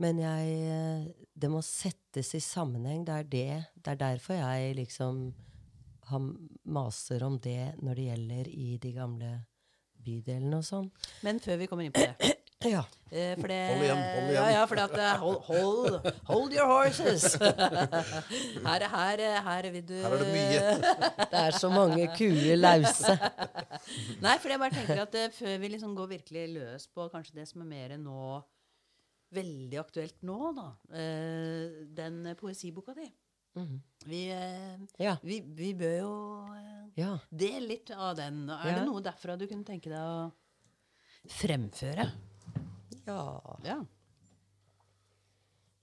Men 0.00 0.20
jeg 0.20 1.14
Det 1.32 1.48
må 1.52 1.62
settes 1.64 2.34
i 2.34 2.40
sammenheng. 2.40 3.06
Det 3.06 3.14
er 3.14 3.30
det. 3.32 3.64
Det 3.76 3.92
er 3.92 4.02
derfor 4.04 4.34
jeg 4.36 4.76
liksom 4.76 5.30
har 6.10 6.26
maser 6.64 7.22
om 7.24 7.38
det 7.38 7.74
når 7.80 7.94
det 7.94 8.06
gjelder 8.08 8.48
i 8.48 8.68
de 8.82 8.92
gamle 8.92 9.30
bydelene 10.00 10.60
og 10.60 10.66
sånn. 10.66 10.88
Men 11.26 11.40
før 11.42 11.60
vi 11.60 11.68
kommer 11.70 11.86
inn 11.86 11.94
på 11.94 12.04
det 12.04 12.36
Ja. 12.60 12.82
eh, 13.10 13.36
for 13.40 13.48
det, 13.48 13.58
Hold 13.70 13.82
igjen, 13.86 14.00
hold 14.14 14.26
igjen. 14.28 14.34
Ja, 14.36 14.48
ja, 14.52 14.64
for 14.68 14.76
at, 14.82 14.92
eh, 15.00 15.14
hold, 15.22 15.38
hold, 15.46 16.12
hold 16.28 16.52
your 16.52 16.66
horses! 16.68 17.24
Her, 18.68 18.84
her, 18.92 19.22
her 19.46 19.68
vil 19.72 19.86
du 19.88 19.94
Her 19.96 20.12
er 20.12 20.20
det 20.20 20.28
mye. 20.34 20.66
Det 21.32 21.40
er 21.40 21.56
så 21.56 21.70
mange 21.72 22.04
kuer 22.18 22.60
lause. 22.60 23.14
Nei, 24.26 24.34
for 24.42 24.52
jeg 24.52 24.60
bare 24.60 24.76
tenker 24.76 25.00
at 25.06 25.16
eh, 25.16 25.30
før 25.32 25.56
vi 25.62 25.70
liksom 25.72 25.94
går 25.96 26.10
virkelig 26.18 26.44
løs 26.58 26.84
på 26.92 27.08
kanskje 27.14 27.38
det 27.40 27.48
som 27.48 27.64
er 27.64 27.70
mer 27.72 27.96
nå 28.00 28.42
Veldig 29.32 29.78
aktuelt 29.78 30.16
nå, 30.26 30.36
da. 30.56 30.68
eh, 30.98 31.84
den 31.96 32.24
poesiboka 32.36 32.92
di. 32.98 33.06
Vi, 34.10 34.24
eh, 34.34 34.76
Ja. 35.00 35.16
vi, 35.22 35.40
vi 35.40 35.72
bør 35.78 35.96
jo 36.02 36.14
eh, 36.58 36.88
Ja. 37.00 37.14
dele 37.30 37.68
litt 37.72 37.92
av 37.96 38.16
den. 38.20 38.42
Er 38.50 38.68
Ja. 38.74 38.78
det 38.80 38.88
noe 38.90 39.00
derfra 39.00 39.38
du 39.38 39.46
kunne 39.46 39.64
tenke 39.64 39.88
deg 39.88 40.02
å 40.02 40.32
fremføre? 41.40 42.10
Ja. 43.06 43.56
Ja. 43.64 43.78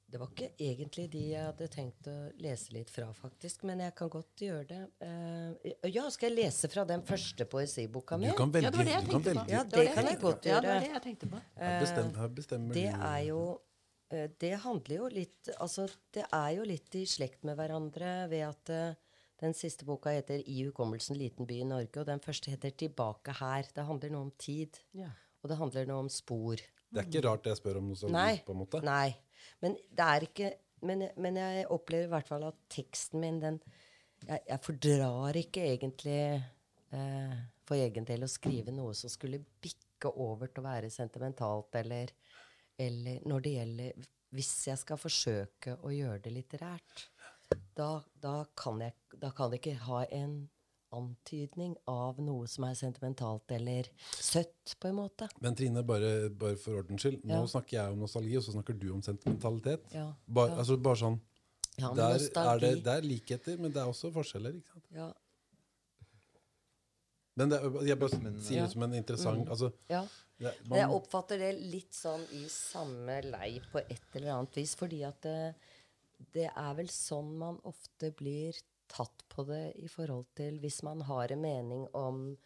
Det 0.09 0.19
var 0.21 0.29
ikke 0.31 0.47
egentlig 0.63 1.03
de 1.11 1.21
jeg 1.33 1.43
hadde 1.43 1.65
tenkt 1.67 2.07
å 2.07 2.13
lese 2.39 2.71
litt 2.71 2.89
fra, 2.93 3.09
faktisk. 3.13 3.65
Men 3.67 3.81
jeg 3.83 3.91
kan 3.99 4.07
godt 4.13 4.39
gjøre 4.39 4.63
det. 4.69 4.79
Uh, 5.03 5.73
ja, 5.91 6.05
skal 6.15 6.29
jeg 6.31 6.37
lese 6.45 6.69
fra 6.71 6.85
den 6.87 7.01
første 7.03 7.43
poesiboka 7.51 8.15
mi? 8.21 8.29
Du 8.31 8.37
kan 8.37 8.53
ja, 8.55 8.69
det 8.71 8.79
var 8.79 8.87
det 8.87 8.93
jeg 8.93 9.03
kan 9.03 9.11
tenkte 9.11 9.33
på. 9.33 9.41
velge. 9.41 9.51
Ja, 9.57 9.63
det 9.73 9.83
kan 9.97 10.07
jeg 10.07 10.19
godt 10.21 10.47
gjøre. 10.47 10.53
Ja, 10.55 10.61
det 10.63 10.71
var 10.71 10.85
det 10.85 10.93
jeg 10.93 11.03
tenkte 11.09 11.29
på. 11.33 11.41
Bestem- 11.83 12.13
her 12.21 12.31
bestemmer 12.37 12.79
Det 12.79 12.85
er 12.93 13.19
jo 13.27 13.41
eh, 14.15 14.29
Det 14.39 14.53
handler 14.63 14.95
jo 15.01 15.09
litt 15.11 15.49
Altså, 15.59 15.89
det 16.15 16.23
er 16.31 16.49
jo 16.55 16.63
litt 16.71 16.95
i 16.95 17.03
slekt 17.05 17.43
med 17.43 17.59
hverandre 17.59 18.13
ved 18.31 18.45
at 18.47 18.69
eh, 18.77 18.95
den 19.43 19.53
siste 19.53 19.83
boka 19.85 20.09
heter 20.15 20.39
'I 20.39 20.63
hukommelsen 20.69 21.19
liten 21.19 21.45
by 21.45 21.59
i 21.61 21.67
Norge', 21.67 21.99
og 21.99 22.07
den 22.07 22.19
første 22.23 22.49
heter 22.49 22.71
'Tilbake 22.71 23.35
her'. 23.43 23.67
Det 23.75 23.83
handler 23.85 24.09
noe 24.15 24.21
om 24.21 24.31
tid, 24.39 24.79
Ja. 24.95 25.11
og 25.43 25.49
det 25.51 25.57
handler 25.59 25.85
noe 25.85 25.99
om 26.07 26.09
spor. 26.09 26.55
Det 26.87 27.01
er 27.01 27.09
ikke 27.09 27.23
rart 27.27 27.49
jeg 27.49 27.59
spør 27.59 27.81
om 27.81 27.89
noe 27.91 27.99
sånt. 27.99 28.15
Nei. 28.15 28.37
på 28.45 28.53
en 28.55 28.61
måte. 28.61 28.81
Nei. 28.85 29.11
Men 29.63 29.75
det 29.75 30.07
er 30.13 30.29
ikke 30.29 30.53
Men, 30.85 31.07
men 31.17 31.39
jeg 31.39 31.63
opplever 31.73 32.05
i 32.05 32.11
hvert 32.11 32.27
fall 32.29 32.43
at 32.45 32.57
teksten 32.69 33.17
min, 33.23 33.39
den 33.41 33.55
Jeg, 34.27 34.43
jeg 34.45 34.59
fordrar 34.61 35.39
ikke 35.39 35.63
egentlig 35.71 36.19
eh, 36.93 37.33
for 37.65 37.81
egen 37.81 38.05
del 38.05 38.25
å 38.25 38.29
skrive 38.29 38.73
noe 38.73 38.93
som 38.97 39.09
skulle 39.09 39.39
bikke 39.61 40.11
over 40.13 40.51
til 40.51 40.61
å 40.61 40.67
være 40.67 40.91
sentimentalt, 40.93 41.73
eller, 41.81 42.13
eller 42.77 43.25
når 43.25 43.45
det 43.45 43.55
gjelder 43.55 44.07
Hvis 44.37 44.51
jeg 44.69 44.81
skal 44.83 45.01
forsøke 45.01 45.79
å 45.81 45.93
gjøre 45.93 46.21
det 46.27 46.35
litterært, 46.35 47.07
da, 47.77 48.03
da, 48.21 48.43
kan 48.57 48.81
jeg, 48.83 48.93
da 49.17 49.31
kan 49.33 49.53
jeg 49.53 49.63
ikke 49.63 49.87
ha 49.87 50.03
en 50.13 50.37
antydning 50.97 51.75
av 51.87 52.17
noe 52.23 52.47
som 52.51 52.65
er 52.67 52.73
sentimentalt 52.79 53.51
eller 53.55 53.87
søtt, 54.17 54.75
på 54.81 54.89
en 54.89 54.97
måte. 54.99 55.29
Men 55.41 55.55
Trine, 55.55 55.83
bare, 55.87 56.29
bare 56.29 56.57
for 56.57 56.81
ordens 56.81 57.01
skyld. 57.05 57.21
Nå 57.23 57.41
Ja. 57.43 57.45
snakker 57.53 57.77
jeg 57.77 57.93
om 57.93 57.99
nostalgi, 58.03 58.35
og 58.37 58.43
så 58.43 58.55
snakker 58.57 58.77
du 58.79 58.89
om 58.93 59.01
sentimentalitet. 59.05 59.85
Ja, 59.93 60.09
Bare, 60.27 60.49
ja. 60.55 60.57
altså, 60.63 60.77
bare 60.81 60.95
sånn 61.03 61.19
Ja, 61.77 61.89
men 61.93 61.97
der 61.97 62.41
er 62.41 62.59
det, 62.59 62.83
det 62.83 62.93
er 62.97 63.01
likheter, 63.05 63.57
men 63.61 63.71
det 63.71 63.77
er 63.83 63.85
også 63.91 64.09
forskjeller. 64.11 64.55
ikke 64.57 64.73
sant? 64.73 64.85
ja, 64.95 65.11
Men 67.37 67.49
det, 67.51 67.59
jeg 67.85 67.99
bare 68.01 68.17
Men, 68.23 68.39
sier 68.41 68.57
Ja. 68.57 68.63
det 68.65 68.71
som 68.73 68.83
en 68.83 68.93
interessant 68.97 69.43
Mm. 69.45 69.49
altså, 69.51 69.71
ja. 69.89 70.01
det, 70.39 70.53
man, 70.67 70.79
jeg 70.79 70.89
oppfatter 70.89 71.37
det 71.37 71.51
litt 71.61 71.93
sånn 71.93 72.23
i 72.33 72.47
samme 72.49 73.21
lei 73.29 73.59
på 73.71 73.77
et 73.79 74.15
eller 74.15 74.31
annet 74.39 74.55
vis. 74.57 74.73
Fordi 74.75 75.03
at 75.05 75.21
det, 75.21 75.55
det 76.33 76.49
er 76.55 76.73
vel 76.73 76.87
sånn 76.87 77.37
man 77.37 77.59
ofte 77.63 78.09
blir 78.17 78.57
tatt 78.87 79.23
på 79.29 79.43
det 79.47 79.73
i 79.83 79.87
forhold 79.91 80.25
til 80.35 80.59
Hvis 80.63 80.81
man 80.83 81.01
har 81.07 81.31
en 81.31 81.41
mening 81.41 81.87
om 81.97 82.37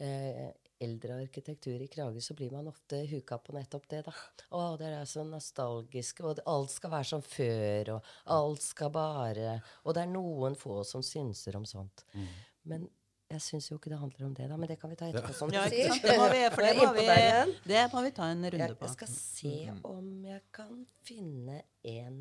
eh, 0.00 0.48
eldre 0.80 1.16
arkitektur 1.24 1.80
i 1.82 1.88
Kragerø, 1.90 2.20
så 2.22 2.34
blir 2.38 2.52
man 2.54 2.68
ofte 2.70 3.00
huka 3.10 3.38
på 3.42 3.52
nettopp 3.56 3.88
det. 3.90 4.04
da. 4.06 4.12
Å, 4.54 4.76
dere 4.78 5.00
er 5.02 5.08
så 5.10 5.24
nostalgiske, 5.26 6.22
og 6.24 6.36
det- 6.38 6.44
alt 6.46 6.70
skal 6.70 6.90
være 6.90 7.08
som 7.10 7.22
før, 7.22 7.90
og 7.96 8.12
alt 8.26 8.62
skal 8.62 8.90
bare 8.94 9.60
Og 9.84 9.94
det 9.94 10.02
er 10.04 10.12
noen 10.12 10.54
få 10.54 10.84
som 10.86 11.02
synser 11.02 11.56
om 11.56 11.64
sånt. 11.66 12.04
Men 12.64 12.88
jeg 13.28 13.42
syns 13.44 13.66
jo 13.68 13.76
ikke 13.76 13.90
det 13.92 13.98
handler 14.00 14.24
om 14.24 14.34
det, 14.36 14.46
da. 14.48 14.56
Men 14.56 14.68
det 14.70 14.78
kan 14.80 14.88
vi 14.88 14.96
ta 14.96 15.06
etterpå. 15.10 15.34
som 15.36 15.50
Ja? 15.52 15.66
Det 15.68 16.14
må 16.16 16.28
vi, 16.32 16.38
for 16.54 16.64
det 16.64 16.76
må 16.78 16.86
vi, 16.96 17.02
det 17.68 17.82
må 17.92 18.02
vi 18.06 18.12
ta 18.16 18.28
en 18.32 18.46
runde 18.54 18.68
på. 18.78 18.86
jeg 18.86 18.94
skal 18.94 19.10
se 19.12 19.52
om 19.84 20.06
jeg 20.24 20.40
kan 20.56 20.70
finne 21.04 21.58
en, 21.84 22.16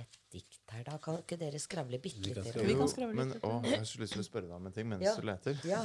et 0.00 0.16
dikt 0.32 0.72
her. 0.72 0.86
Da 0.88 0.96
kan 1.04 1.18
ikke 1.20 1.36
dere 1.40 1.60
skravle 1.60 2.00
bitte 2.00 2.24
Vi 2.24 2.32
kan 2.32 2.48
skravle. 2.48 2.64
Vi 2.64 2.72
Jo, 2.72 2.78
kan 2.80 2.92
skravle 2.94 3.18
men 3.20 3.34
litt. 3.34 3.44
å, 3.44 3.52
jeg 3.68 3.82
har 3.82 3.86
så 3.92 4.00
lyst 4.00 4.16
til 4.16 4.24
å 4.24 4.26
spørre 4.30 4.48
deg 4.48 4.56
om 4.56 4.66
en 4.72 4.76
ting 4.78 4.88
mens 4.88 5.04
Ja. 5.04 5.14
du 5.20 5.28
leter. 5.28 5.60
Ja. 5.68 5.82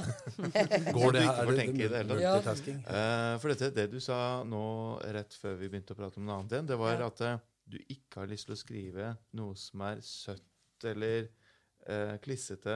går 0.98 1.12
det 1.18 1.26
her, 1.28 1.44
får 1.44 1.54
er 1.54 1.60
tenke 1.60 1.84
i 1.84 1.92
det 1.92 2.02
hele 2.06 2.20
tatt. 2.48 2.66
Ja. 2.68 2.80
Eh, 2.80 3.36
for 3.44 3.52
dette, 3.54 3.72
det 3.76 3.88
du 3.92 4.00
sa 4.04 4.18
nå 4.48 4.64
rett 5.20 5.36
før 5.44 5.60
vi 5.60 5.68
begynte 5.76 5.96
å 5.96 6.00
prate 6.00 6.24
om 6.24 6.28
noe 6.28 6.40
annet 6.40 6.56
igjen, 6.56 6.72
det 6.72 6.80
var 6.80 6.96
Ja. 7.00 7.12
at 7.12 7.22
uh, 7.28 7.38
du 7.68 7.78
ikke 7.84 8.24
har 8.24 8.32
lyst 8.32 8.48
til 8.48 8.56
å 8.56 8.60
skrive 8.64 9.14
noe 9.40 9.56
som 9.60 9.82
er 9.92 10.00
søtt 10.08 10.88
eller 10.88 11.28
uh, 11.90 12.16
klissete. 12.24 12.76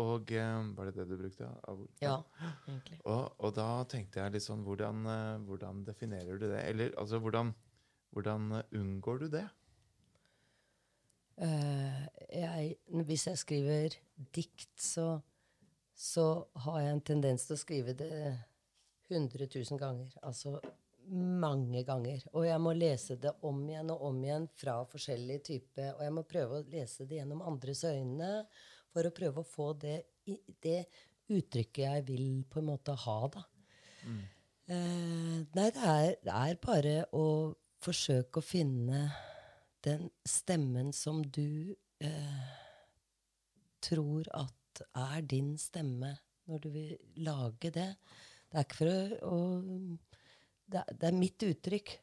Og 0.00 0.32
eh, 0.32 0.58
Var 0.76 0.90
det 0.90 0.94
det 0.96 1.06
du 1.08 1.16
brukte? 1.18 1.48
av 1.68 1.80
ord? 1.80 1.88
ja, 2.02 2.16
egentlig. 2.68 3.00
Og, 3.04 3.32
og 3.38 3.54
da 3.56 3.68
tenkte 3.90 4.20
jeg 4.20 4.34
litt 4.36 4.46
sånn 4.46 4.64
hvordan, 4.66 5.06
eh, 5.06 5.38
hvordan 5.48 5.84
definerer 5.86 6.38
du 6.38 6.46
det? 6.48 6.60
Eller 6.68 6.94
altså, 7.00 7.20
hvordan, 7.22 7.54
hvordan 8.14 8.52
eh, 8.58 8.76
unngår 8.80 9.24
du 9.24 9.26
det? 9.38 9.46
Uh, 11.40 12.04
jeg, 12.28 12.74
hvis 13.08 13.26
jeg 13.30 13.40
skriver 13.40 13.94
dikt, 14.36 14.74
så, 14.76 15.22
så 15.96 16.26
har 16.66 16.82
jeg 16.82 16.96
en 16.96 17.06
tendens 17.12 17.46
til 17.48 17.56
å 17.56 17.62
skrive 17.62 17.94
det 17.96 18.12
100 19.08 19.48
000 19.48 19.80
ganger. 19.80 20.12
Altså 20.20 20.58
mange 21.10 21.82
ganger. 21.86 22.22
Og 22.36 22.44
jeg 22.46 22.60
må 22.62 22.72
lese 22.76 23.16
det 23.20 23.32
om 23.46 23.62
igjen 23.68 23.90
og 23.94 24.02
om 24.10 24.18
igjen 24.24 24.46
fra 24.58 24.76
forskjellige 24.88 25.44
typer. 25.48 25.94
Og 25.96 26.04
jeg 26.04 26.14
må 26.14 26.26
prøve 26.28 26.60
å 26.60 26.68
lese 26.70 27.06
det 27.08 27.20
gjennom 27.20 27.42
andres 27.46 27.82
øyne 27.88 28.30
for 28.90 29.06
å 29.06 29.14
prøve 29.14 29.42
å 29.42 29.46
få 29.46 29.72
det, 29.80 29.96
det 30.62 30.82
uttrykket 31.30 31.84
jeg 31.84 32.06
vil 32.08 32.28
på 32.50 32.60
en 32.60 32.70
måte 32.72 32.94
ha, 33.04 33.18
da. 33.32 33.44
Eh, 34.70 35.38
nei, 35.56 35.68
det 35.74 35.82
er, 35.82 36.14
det 36.22 36.36
er 36.36 36.58
bare 36.62 36.94
å 37.16 37.26
forsøke 37.82 38.40
å 38.40 38.44
finne 38.44 39.04
den 39.84 40.10
stemmen 40.28 40.92
som 40.94 41.22
du 41.24 41.74
eh, 42.04 42.50
tror 43.82 44.28
at 44.36 44.82
er 44.94 45.24
din 45.28 45.56
stemme 45.58 46.12
når 46.48 46.62
du 46.62 46.68
vil 46.74 46.92
lage 47.26 47.72
det. 47.74 47.88
Det 48.50 48.58
er 48.58 48.66
ikke 48.66 48.78
for 48.78 48.92
å, 48.92 49.00
å 49.30 49.40
det, 50.70 50.84
er, 50.84 50.94
det 50.94 51.08
er 51.08 51.18
mitt 51.18 51.46
uttrykk. 51.46 51.96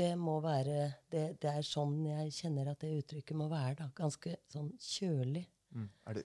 Det 0.00 0.12
må 0.16 0.38
være 0.44 0.84
det, 1.10 1.24
det 1.42 1.50
er 1.50 1.66
sånn 1.66 1.98
jeg 2.06 2.30
kjenner 2.36 2.70
at 2.72 2.84
det 2.84 2.92
uttrykket 3.00 3.36
må 3.36 3.48
være. 3.50 3.74
da. 3.82 3.88
Ganske 3.96 4.36
sånn 4.52 4.70
kjølig. 4.78 5.44
Mm. 5.70 5.88
Er 6.10 6.18
det 6.18 6.24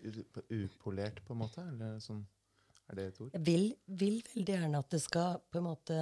upolert, 0.49 1.21
på 1.25 1.35
en 1.35 1.41
måte? 1.43 1.65
Eller 1.69 1.99
sånn, 2.03 2.23
er 2.89 2.97
det 2.97 3.07
et 3.11 3.19
ord? 3.21 3.33
Jeg 3.35 3.45
vil, 3.45 3.67
vil 3.85 4.19
veldig 4.33 4.57
gjerne 4.57 4.81
at 4.81 4.95
det 4.95 5.01
skal 5.03 5.41
på 5.49 5.61
en 5.61 5.69
måte 5.71 5.99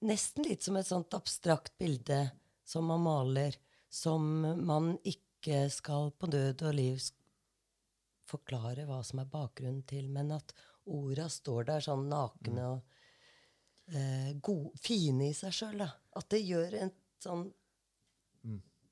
Nesten 0.00 0.46
litt 0.46 0.64
som 0.64 0.78
et 0.80 0.88
sånt 0.88 1.12
abstrakt 1.12 1.74
bilde 1.76 2.22
som 2.64 2.86
man 2.88 3.02
maler, 3.04 3.58
som 3.92 4.22
man 4.64 4.94
ikke 5.04 5.66
skal 5.68 6.08
på 6.16 6.30
død 6.32 6.64
og 6.70 6.72
liv 6.78 7.02
forklare 8.30 8.86
hva 8.88 9.02
som 9.04 9.20
er 9.20 9.28
bakgrunnen 9.28 9.82
til, 9.84 10.08
men 10.08 10.32
at 10.32 10.54
orda 10.88 11.26
står 11.28 11.68
der 11.68 11.84
sånn 11.84 12.06
nakne 12.08 12.64
og 12.70 13.92
eh, 13.92 14.32
gode, 14.40 14.72
fine 14.80 15.28
i 15.28 15.36
seg 15.36 15.52
sjøl. 15.58 15.84
At 15.84 16.30
det 16.32 16.40
gjør 16.46 16.78
en 16.80 16.94
sånn 17.20 17.50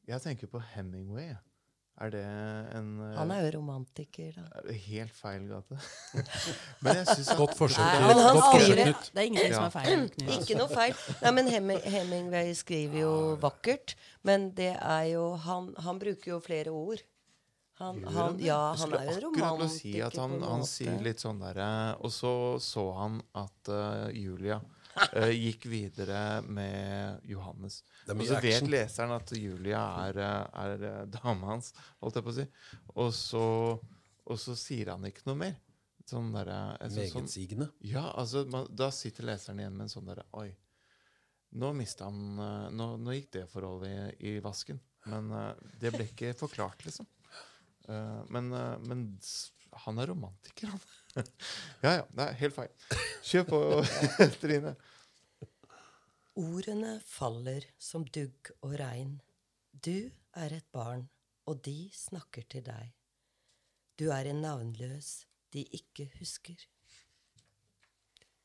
Jeg 0.09 0.25
tenker 0.25 0.49
på 0.53 0.61
Hemingway. 0.75 1.31
jeg. 1.31 1.48
Er 1.99 2.13
det 2.15 2.23
en 2.79 2.91
eh, 3.03 3.15
Han 3.19 3.33
er 3.35 3.41
jo 3.43 3.51
romantiker, 3.57 4.37
da. 4.37 4.45
er 4.61 4.67
det 4.69 4.77
helt 4.85 5.17
feil 5.19 5.49
gate? 5.49 5.79
Men 6.85 7.01
jeg 7.01 7.09
syns 7.11 7.33
Godt 7.41 7.57
forsøk. 7.59 7.83
Nei, 7.83 8.07
men 8.07 8.23
han, 8.23 8.39
skriver, 8.45 8.93
det 8.95 9.23
er 9.23 9.27
ingenting 9.27 9.55
som 9.57 9.67
er 9.67 9.75
feil. 9.75 10.07
Knut. 10.15 10.33
Ikke 10.37 10.59
noe 10.61 10.71
feil. 10.71 10.95
Nei, 11.25 11.33
men 11.39 11.51
Heming, 11.51 11.81
Hemingway 11.83 12.55
skriver 12.55 13.01
jo 13.03 13.13
vakkert. 13.43 13.97
Men 14.27 14.51
det 14.55 14.73
er 14.77 15.05
jo 15.11 15.33
Han, 15.49 15.73
han 15.83 15.99
bruker 15.99 16.37
jo 16.37 16.41
flere 16.45 16.75
ord. 16.75 17.03
Han, 17.79 18.01
han, 18.11 18.39
ja, 18.43 18.75
han 18.79 18.95
er 18.99 19.21
jo 19.23 19.31
å 19.31 19.69
si 19.71 19.93
at 20.03 20.17
han, 20.19 20.41
han 20.43 20.65
sier 20.67 20.97
litt 20.99 21.23
sånn 21.23 21.39
derre 21.39 21.69
Og 22.03 22.11
så 22.11 22.33
så 22.59 22.83
han 22.97 23.21
at 23.39 23.71
uh, 23.71 24.09
Julia 24.11 24.59
eh, 25.21 25.33
gikk 25.35 25.69
videre 25.71 26.41
med 26.47 27.25
Johannes. 27.29 27.81
Og 28.09 28.25
så 28.27 28.41
vet 28.43 28.69
leseren 28.71 29.15
at 29.17 29.33
Julia 29.37 29.83
er, 30.07 30.21
eh, 30.25 30.61
er 30.65 30.87
eh, 30.91 31.01
dama 31.13 31.55
hans, 31.55 31.73
holdt 32.03 32.21
jeg 32.21 32.27
på 32.27 32.35
å 32.35 32.37
si. 32.39 32.47
Og 32.97 33.11
så, 33.17 33.45
og 34.29 34.41
så 34.41 34.57
sier 34.59 34.95
han 34.95 35.07
ikke 35.09 35.27
noe 35.31 35.43
mer. 35.47 35.59
Sånn 36.09 36.31
derre 36.33 36.59
Megetsigende. 36.89 37.69
sånn, 37.69 37.91
Ja, 37.91 38.07
altså, 38.17 38.47
man, 38.49 38.69
da 38.73 38.89
sitter 38.95 39.29
leseren 39.29 39.61
igjen 39.61 39.77
med 39.77 39.89
en 39.89 39.93
sånn 39.93 40.07
derre 40.09 40.25
Oi, 40.41 40.49
nå 41.61 41.73
han 42.01 42.23
nå, 42.73 42.87
nå 43.01 43.17
gikk 43.17 43.29
det 43.37 43.45
forholdet 43.53 44.17
i, 44.17 44.37
i 44.37 44.41
vasken. 44.45 44.81
Men 45.09 45.31
uh, 45.33 45.53
det 45.81 45.93
ble 45.95 46.07
ikke 46.09 46.35
forklart, 46.37 46.85
liksom. 46.87 47.09
Uh, 47.89 48.25
men, 48.33 48.51
uh, 48.53 48.77
men 48.85 49.07
han 49.85 50.01
er 50.03 50.11
romantiker, 50.13 50.73
han. 50.73 50.83
ja 51.85 51.95
ja, 52.01 52.05
det 52.15 52.27
er 52.27 52.39
helt 52.43 52.57
feil. 52.57 52.97
Kjør 53.29 53.47
på, 53.49 53.61
Trine. 54.43 54.75
Ordene 56.39 57.01
faller 57.03 57.65
som 57.83 58.05
dugg 58.15 58.53
og 58.63 58.77
regn. 58.79 59.17
Du 59.73 60.11
er 60.39 60.53
et 60.55 60.67
barn, 60.75 61.09
og 61.51 61.63
de 61.67 61.89
snakker 61.95 62.45
til 62.53 62.63
deg. 62.69 62.93
Du 63.99 64.07
er 64.15 64.29
en 64.31 64.43
navnløs 64.45 65.25
de 65.55 65.65
ikke 65.75 66.07
husker. 66.19 66.61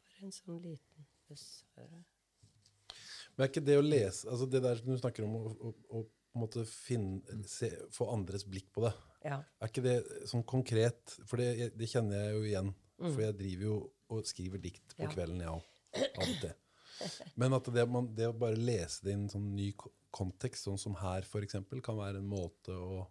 Bare 0.07 0.25
en 0.25 0.33
sånn 0.33 0.57
liten 0.63 1.05
buss. 1.27 1.45
Men 1.77 3.45
er 3.45 3.51
ikke 3.51 3.65
det 3.65 3.77
å 3.79 3.83
lese 3.85 4.29
altså 4.29 4.45
Det 4.45 4.59
der 4.61 4.81
du 4.85 4.91
snakker 4.99 5.25
om 5.25 5.35
å, 5.39 5.53
å, 5.53 5.71
å 5.97 6.01
på 6.03 6.37
en 6.37 6.43
måte 6.43 6.63
finne, 6.69 7.39
se, 7.49 7.69
få 7.93 8.07
andres 8.13 8.45
blikk 8.49 8.71
på 8.73 8.85
det 8.87 8.93
Ja. 9.25 9.39
Er 9.61 9.69
ikke 9.71 9.83
det 9.85 9.95
sånn 10.29 10.43
konkret 10.49 11.15
For 11.29 11.41
det, 11.41 11.71
det 11.77 11.89
kjenner 11.89 12.25
jeg 12.25 12.33
jo 12.37 12.43
igjen. 12.49 12.73
For 13.03 13.21
jeg 13.25 13.37
driver 13.37 13.67
jo 13.69 13.77
og 14.13 14.27
skriver 14.29 14.61
dikt 14.61 14.95
på 14.97 15.05
Ja. 15.05 15.11
kvelden, 15.13 15.41
jeg 15.41 15.49
òg. 15.49 15.65
Av 15.93 16.23
og 16.27 16.37
til. 16.41 16.53
Men 17.39 17.57
at 17.57 17.67
det, 17.73 17.85
man, 17.89 18.09
det 18.15 18.29
å 18.29 18.37
bare 18.37 18.59
lese 18.59 19.05
det 19.05 19.13
i 19.13 19.17
en 19.17 19.29
sånn 19.31 19.51
ny 19.55 19.71
kontekst, 20.13 20.67
sånn 20.67 20.81
som 20.81 20.97
her 21.01 21.25
f.eks., 21.25 21.59
kan 21.83 21.99
være 21.99 22.21
en 22.21 22.29
måte 22.29 22.75
å 22.75 23.03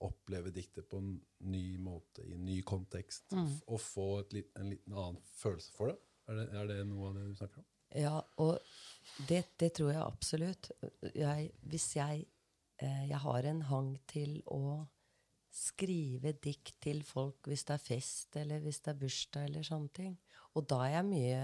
oppleve 0.00 0.52
diktet 0.54 0.88
på 0.88 1.00
en 1.00 1.12
ny 1.52 1.64
måte, 1.82 2.24
i 2.24 2.34
en 2.34 2.44
ny 2.44 2.60
kontekst. 2.66 3.28
mm. 3.36 3.50
Og 3.68 3.82
få 3.84 4.08
et 4.22 4.38
litt, 4.38 4.54
en 4.56 4.70
liten 4.72 4.96
annen 4.96 5.20
følelse 5.36 5.74
for 5.76 5.92
det. 5.92 5.98
Er, 6.30 6.38
det. 6.38 6.46
er 6.56 6.70
det 6.70 6.78
noe 6.88 7.10
av 7.10 7.18
det 7.18 7.26
du 7.28 7.36
snakker 7.36 7.62
om? 7.62 7.68
Ja, 7.98 8.20
og 8.38 8.58
det, 9.28 9.42
det 9.60 9.72
tror 9.76 9.90
jeg 9.92 10.02
absolutt. 10.02 10.70
Jeg, 11.10 11.50
hvis 11.66 11.88
jeg 11.96 12.24
eh, 12.78 13.06
Jeg 13.10 13.18
har 13.18 13.48
en 13.50 13.62
hang 13.66 13.96
til 14.08 14.38
å 14.46 14.86
skrive 15.50 16.32
dikt 16.38 16.76
til 16.82 17.02
folk 17.02 17.48
hvis 17.50 17.66
det 17.66 17.74
er 17.74 17.82
fest, 17.82 18.36
eller 18.38 18.62
hvis 18.62 18.80
det 18.84 18.94
er 18.94 19.00
bursdag, 19.00 19.48
eller 19.50 19.66
sånne 19.66 19.92
ting. 19.96 20.14
Og 20.54 20.68
da 20.70 20.84
er 20.86 20.94
jeg 21.00 21.08
mye 21.10 21.42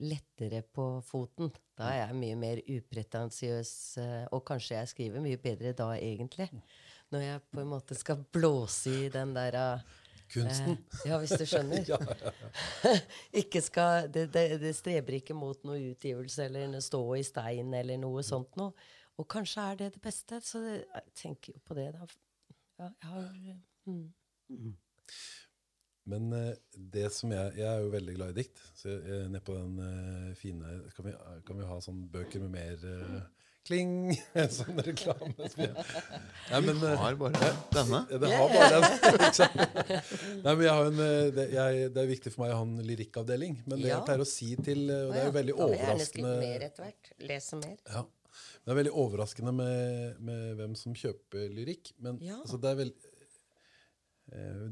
lettere 0.00 0.62
på 0.62 0.86
foten. 1.04 1.50
Da 1.78 1.90
er 1.92 2.00
jeg 2.06 2.18
mye 2.20 2.38
mer 2.38 2.62
upretensiøs, 2.64 3.72
eh, 4.02 4.24
og 4.32 4.44
kanskje 4.48 4.78
jeg 4.78 4.92
skriver 4.92 5.24
mye 5.24 5.40
bedre 5.42 5.74
da, 5.76 5.90
egentlig. 5.98 6.48
Når 7.12 7.26
jeg 7.26 7.42
på 7.52 7.60
en 7.60 7.72
måte 7.74 7.98
skal 7.98 8.24
blåse 8.32 8.94
i 9.06 9.10
den 9.12 9.34
der 9.36 9.58
eh, 9.58 9.90
Kunsten. 10.32 10.78
ja, 11.08 11.18
hvis 11.20 11.34
du 11.36 11.44
skjønner. 11.44 11.84
ikke 13.42 13.60
skal, 13.60 14.08
det, 14.12 14.30
det, 14.32 14.46
det 14.62 14.72
streber 14.76 15.18
ikke 15.18 15.36
mot 15.36 15.60
noe 15.68 15.92
utgivelse 15.92 16.46
eller 16.48 16.78
stå 16.80 17.02
i 17.18 17.24
stein 17.26 17.74
eller 17.76 18.00
noe 18.00 18.24
sånt 18.26 18.56
noe. 18.60 18.72
Og 19.20 19.28
kanskje 19.28 19.66
er 19.68 19.80
det 19.82 19.90
det 19.96 20.02
beste. 20.02 20.40
Så 20.40 20.62
det, 20.64 20.78
jeg 20.88 21.16
tenker 21.24 21.52
jo 21.56 21.64
på 21.66 21.76
det, 21.76 21.90
da. 21.98 22.08
Ja, 22.80 22.88
jeg 22.88 23.10
har 23.10 23.26
mm. 23.86 24.72
Men 26.10 26.32
eh, 26.34 26.54
det 26.74 27.08
som 27.14 27.30
jeg 27.30 27.52
Jeg 27.60 27.68
er 27.68 27.82
jo 27.84 27.92
veldig 27.92 28.14
glad 28.16 28.32
i 28.34 28.42
dikt. 28.42 28.58
Så 28.74 28.88
jeg, 28.90 29.02
jeg, 29.06 29.28
ned 29.30 29.44
på 29.46 29.54
den 29.54 29.78
eh, 29.86 30.32
fine 30.38 30.72
kan 30.96 31.06
vi, 31.06 31.14
kan 31.46 31.60
vi 31.60 31.68
ha 31.68 31.78
sånne 31.84 32.08
bøker 32.12 32.42
med 32.42 32.50
mer 32.56 32.86
uh, 32.86 33.20
kling? 33.68 33.92
sånn 34.58 34.80
reklame. 34.82 35.34
Nei, 35.56 36.60
men, 36.66 36.80
Har 36.98 37.18
bare 37.20 37.52
denne. 37.74 38.00
ja, 38.10 38.18
det 38.24 38.32
har 38.32 38.54
bare 38.56 38.80
den. 38.80 38.88
Nei, 40.44 40.54
men 40.56 40.64
jeg 40.66 40.72
har 40.78 40.90
en, 40.90 41.04
det, 41.36 41.46
jeg, 41.54 41.84
det 41.94 42.02
er 42.02 42.10
viktig 42.10 42.32
for 42.34 42.44
meg 42.44 42.54
å 42.56 42.58
ha 42.62 42.66
en 42.66 42.82
lyrikkavdeling. 42.88 43.60
Men 43.66 43.78
det 43.78 43.92
Ja. 43.92 44.00
jeg 44.00 44.08
pleier 44.10 44.24
å 44.26 44.28
si 44.32 44.50
til 44.58 44.82
Og 44.90 45.14
det 45.14 45.22
er 45.22 45.30
jo 45.30 45.36
veldig 45.38 45.56
overraskende 45.68 46.34
mer 46.42 46.66
etter 46.70 46.88
hvert. 46.88 47.14
Lese 47.30 47.60
mer. 47.62 47.78
ja. 47.92 48.04
Det 48.62 48.70
er 48.70 48.76
veldig 48.78 48.92
overraskende 48.94 49.52
med, 49.54 50.20
med 50.22 50.52
hvem 50.60 50.74
som 50.78 50.94
kjøper 50.94 51.48
lyrikk. 51.50 51.92
Men 52.02 52.18
Ja. 52.22 52.36
altså, 52.40 52.60
det 52.62 52.70
er 52.70 52.76
vel 52.78 52.92
eh, 52.94 53.11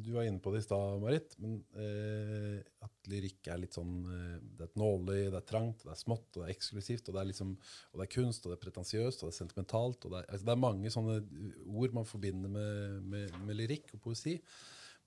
Du 0.00 0.12
var 0.14 0.24
inne 0.24 0.40
på 0.40 0.52
det 0.54 0.62
i 0.62 0.64
stad, 0.64 1.00
Marit. 1.02 1.34
Men 1.42 1.58
eh, 1.76 2.60
at 2.84 3.10
lyrikk 3.12 3.50
er 3.52 3.60
litt 3.60 3.76
sånn 3.76 3.92
eh, 4.08 4.36
Det 4.40 4.64
er 4.64 4.70
et 4.70 4.80
nåløye, 4.80 5.28
det 5.28 5.38
er 5.40 5.46
trangt, 5.48 5.84
det 5.84 5.92
er 5.92 6.00
smått, 6.00 6.28
og 6.32 6.42
det 6.42 6.46
er 6.48 6.54
eksklusivt. 6.54 7.08
Og 7.10 7.16
det 7.16 7.22
er, 7.22 7.28
liksom, 7.32 7.54
og 7.92 8.00
det 8.00 8.06
er 8.06 8.12
kunst, 8.14 8.44
og 8.44 8.52
det 8.52 8.58
er 8.58 8.64
pretensiøst, 8.64 9.22
og 9.22 9.28
det 9.28 9.34
er 9.34 9.38
sentimentalt. 9.38 10.04
Det, 10.04 10.12
er, 10.22 10.28
altså, 10.28 10.48
det 10.48 10.54
er 10.54 10.62
mange 10.64 10.92
sånne 10.94 11.18
ord 11.66 11.96
man 12.00 12.08
forbinder 12.08 12.52
med, 12.52 13.00
med, 13.12 13.40
med 13.44 13.60
lyrikk 13.60 13.92
og 13.96 14.04
poesi. 14.08 14.38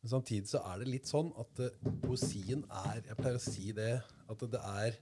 Men 0.03 0.11
samtidig 0.17 0.51
så 0.51 0.59
er 0.67 0.81
det 0.81 0.91
litt 0.91 1.09
sånn 1.09 1.31
at 1.39 1.63
eh, 1.63 1.91
poesien 2.03 2.65
er 2.83 3.01
Jeg 3.07 3.19
pleier 3.19 3.39
å 3.39 3.43
si 3.43 3.73
det, 3.75 3.91
at 4.03 4.47
det 4.53 4.63
er 4.69 4.97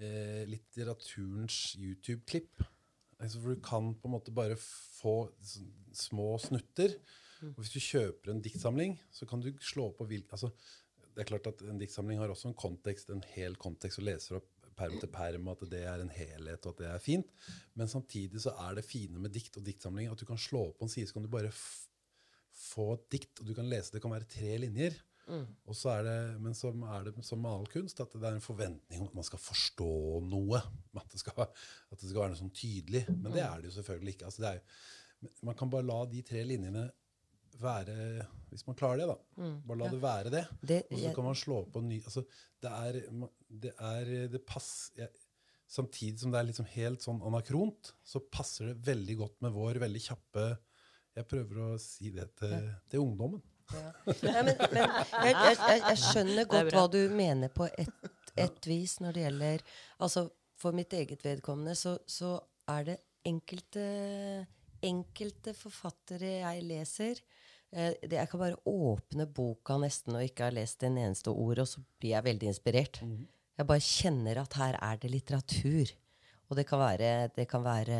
eh, 0.00 0.44
litteraturens 0.48 1.62
YouTube-klipp. 1.78 2.64
Altså, 3.20 3.36
for 3.36 3.52
du 3.52 3.62
kan 3.62 3.92
på 3.94 4.08
en 4.08 4.16
måte 4.16 4.32
bare 4.34 4.56
få 4.58 5.28
små 5.92 6.32
snutter. 6.40 6.96
Og 7.48 7.62
hvis 7.62 7.74
du 7.74 7.80
kjøper 7.80 8.32
en 8.32 8.42
diktsamling, 8.44 8.96
så 9.14 9.28
kan 9.28 9.42
du 9.42 9.50
slå 9.64 9.90
på 9.96 10.06
hvilken 10.08 10.36
altså, 10.36 10.50
Det 11.10 11.24
er 11.24 11.30
klart 11.32 11.48
at 11.50 11.62
en 11.66 11.80
diktsamling 11.80 12.20
har 12.20 12.32
også 12.32 12.50
en 12.50 12.58
kontekst, 12.58 13.10
en 13.10 13.24
hel 13.34 13.56
kontekst, 13.60 13.98
og 13.98 14.06
leser 14.06 14.38
opp 14.40 14.48
perm 14.80 14.96
til 15.00 15.10
perm, 15.12 15.48
og 15.50 15.58
at 15.58 15.72
det 15.74 15.82
er 15.84 16.00
en 16.00 16.12
helhet, 16.14 16.64
og 16.64 16.72
at 16.72 16.80
det 16.80 16.88
er 16.88 17.02
fint. 17.04 17.32
Men 17.76 17.90
samtidig 17.90 18.40
så 18.46 18.54
er 18.68 18.78
det 18.78 18.86
fine 18.86 19.20
med 19.20 19.34
dikt 19.34 19.58
og 19.60 19.66
diktsamling 19.66 20.08
at 20.08 20.20
du 20.20 20.26
kan 20.28 20.40
slå 20.40 20.70
opp 20.70 20.78
på 20.80 20.88
en 20.88 20.92
side, 20.92 21.10
så 21.10 21.18
kan 21.18 21.26
du 21.26 21.32
bare 21.32 21.52
få 22.60 22.92
et 22.94 23.06
dikt, 23.16 23.40
og 23.40 23.50
du 23.50 23.54
kan 23.56 23.68
lese 23.68 23.94
det 23.94 24.02
kan 24.04 24.14
være 24.14 24.28
tre 24.30 24.56
linjer. 24.62 24.96
Og 25.70 25.76
så 25.78 25.92
er 25.94 26.06
det, 26.06 26.16
men 26.42 26.56
så 26.58 26.72
er 26.72 27.04
det 27.06 27.12
som 27.26 27.42
med 27.42 27.52
all 27.52 27.68
kunst 27.70 28.00
at 28.02 28.14
det 28.16 28.26
er 28.26 28.38
en 28.38 28.42
forventning 28.44 29.04
om 29.04 29.10
at 29.12 29.18
man 29.20 29.26
skal 29.28 29.42
forstå 29.42 29.90
noe. 30.26 30.58
At 30.98 31.12
det 31.12 31.20
skal, 31.22 31.44
at 31.46 32.00
det 32.00 32.08
skal 32.08 32.22
være 32.22 32.32
noe 32.32 32.40
sånn 32.40 32.56
tydelig. 32.56 33.04
Men 33.12 33.30
det 33.36 33.44
er 33.44 33.60
det 33.60 33.70
jo 33.70 33.76
selvfølgelig 33.78 34.16
ikke. 34.16 34.30
Altså 34.30 34.42
det 34.42 34.50
er 34.50 34.58
jo, 34.58 35.30
man 35.46 35.58
kan 35.58 35.70
bare 35.70 35.86
la 35.86 36.00
de 36.10 36.24
tre 36.26 36.42
linjene 36.48 36.88
være 37.60 38.26
Hvis 38.50 38.66
man 38.66 38.76
klarer 38.76 38.98
det, 39.02 39.06
da. 39.06 39.16
Bare 39.66 39.78
la 39.78 39.88
det 39.92 40.00
være 40.02 40.30
det. 40.30 40.44
Det- 40.62 40.84
og 40.90 40.98
så 40.98 41.04
jeg- 41.04 41.14
kan 41.14 41.24
man 41.24 41.34
slå 41.34 41.58
på 41.72 41.80
ny 41.82 42.00
altså 42.02 42.24
Det 42.62 42.70
er 42.70 42.92
Det, 43.48 43.72
er, 43.78 44.28
det 44.28 44.44
pass, 44.46 44.90
jeg, 44.96 45.08
Samtidig 45.70 46.18
som 46.18 46.32
det 46.32 46.38
er 46.40 46.44
liksom 46.48 46.66
helt 46.66 47.00
sånn 47.02 47.20
anakront, 47.22 47.92
så 48.02 48.18
passer 48.32 48.66
det 48.72 48.80
veldig 48.86 49.16
godt 49.18 49.36
med 49.42 49.52
vår 49.52 49.78
veldig 49.78 50.00
kjappe 50.02 50.58
Jeg 51.16 51.28
prøver 51.28 51.60
å 51.74 51.78
si 51.78 52.10
det 52.10 52.34
til, 52.36 52.74
til 52.90 53.00
ungdommen. 53.00 53.42
Nei, 53.70 54.42
men, 54.42 54.56
men 54.58 54.80
jeg, 54.82 55.06
jeg, 55.22 55.56
jeg, 55.60 55.82
jeg 55.86 55.98
skjønner 56.02 56.44
godt 56.50 56.72
hva 56.74 56.86
du 56.90 57.08
mener 57.14 57.48
på 57.54 57.68
et, 57.78 58.10
et 58.36 58.66
vis 58.66 58.96
når 59.00 59.12
det 59.14 59.22
gjelder 59.28 59.62
Altså, 60.00 60.24
for 60.58 60.72
mitt 60.72 60.92
eget 60.92 61.22
vedkommende 61.22 61.76
så, 61.78 61.96
så 62.06 62.32
er 62.68 62.84
det 62.88 62.96
enkelte 63.24 63.84
enkelte 64.82 65.52
forfattere 65.54 66.40
jeg 66.40 66.62
leser 66.64 67.20
Jeg 67.70 68.26
kan 68.30 68.40
bare 68.40 68.58
åpne 68.66 69.28
boka 69.30 69.76
nesten 69.78 70.16
og 70.18 70.24
ikke 70.26 70.48
ha 70.48 70.54
lest 70.54 70.82
en 70.82 70.98
eneste 70.98 71.30
ord, 71.30 71.60
og 71.62 71.68
så 71.70 71.82
blir 72.00 72.16
jeg 72.16 72.26
veldig 72.26 72.48
inspirert. 72.50 73.00
Jeg 73.60 73.68
bare 73.68 73.84
kjenner 73.84 74.40
at 74.42 74.56
her 74.58 74.78
er 74.82 74.96
det 75.02 75.10
litteratur. 75.12 75.92
Og 76.50 76.56
det 76.58 76.66
kan 76.66 76.80
være, 76.82 77.28
det 77.36 77.46
kan 77.48 77.62
være 77.62 77.98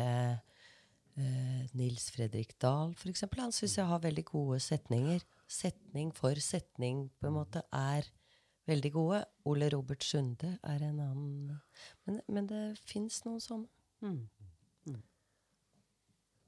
eh, 1.15 1.69
Nils 1.77 2.09
Fredrik 2.11 2.57
Dahl, 2.61 2.91
for 2.99 3.09
eksempel. 3.13 3.39
Han 3.45 3.55
syns 3.55 3.77
jeg 3.77 3.87
har 3.87 4.03
veldig 4.03 4.25
gode 4.27 4.59
setninger. 4.59 5.23
Setning 5.47 6.11
for 6.15 6.35
setning 6.39 7.05
på 7.19 7.29
en 7.29 7.37
måte 7.37 7.63
er 7.71 8.09
veldig 8.67 8.91
gode. 8.91 9.23
Ole 9.45 9.69
Robert 9.71 10.03
Sunde 10.03 10.57
er 10.63 10.83
en 10.83 10.99
annen. 10.99 11.61
Men, 12.05 12.19
men 12.27 12.51
det 12.51 12.63
fins 12.83 13.23
noen 13.27 13.39
sånne. 13.43 13.71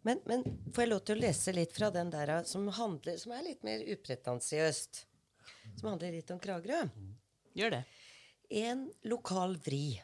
Men, 0.03 0.19
men 0.27 0.43
får 0.75 0.83
jeg 0.83 0.91
lov 0.91 1.01
til 1.07 1.15
å 1.15 1.23
lese 1.23 1.53
litt 1.55 1.75
fra 1.75 1.89
den 1.95 2.09
der 2.11 2.33
som, 2.47 2.67
handler, 2.75 3.17
som 3.19 3.31
er 3.35 3.45
litt 3.45 3.63
mer 3.63 3.83
upretensiøst? 3.93 5.03
Som 5.79 5.93
handler 5.93 6.15
litt 6.17 6.31
om 6.33 6.39
Kragerø? 6.43 6.81
Gjør 7.55 7.77
det. 7.77 7.83
En 8.63 8.87
lokal 9.07 9.55
vri. 9.63 9.95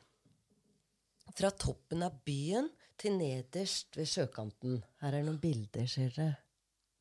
Fra 1.36 1.52
toppen 1.52 2.04
av 2.08 2.22
byen 2.26 2.70
til 3.00 3.16
nederst 3.20 3.98
ved 4.00 4.08
sjøkanten. 4.10 4.80
Her 5.04 5.20
er 5.20 5.26
noen 5.28 5.40
bilder, 5.42 5.88
ser 5.88 6.14
dere. 6.16 6.38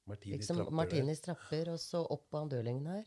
Martinis 0.08 0.40
Liksom 0.40 0.60
trapper. 0.60 0.76
Martinis 0.80 1.22
trapper, 1.24 1.70
og 1.74 1.80
så 1.82 2.02
opp 2.02 2.26
på 2.32 2.42
andølingen 2.42 2.90
her. 2.90 3.06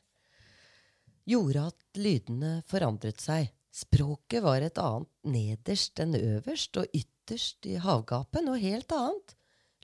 Gjorde 1.29 1.67
at 1.71 1.99
lydene 1.99 2.53
forandret 2.69 3.21
seg. 3.23 3.51
Språket 3.71 4.43
var 4.43 4.63
et 4.65 4.79
annet 4.81 5.11
nederst 5.31 5.99
enn 6.03 6.17
øverst, 6.17 6.77
og 6.77 6.97
ytterst 6.97 7.67
i 7.69 7.77
havgapen, 7.81 8.49
og 8.51 8.59
helt 8.61 8.91
annet. 8.95 9.35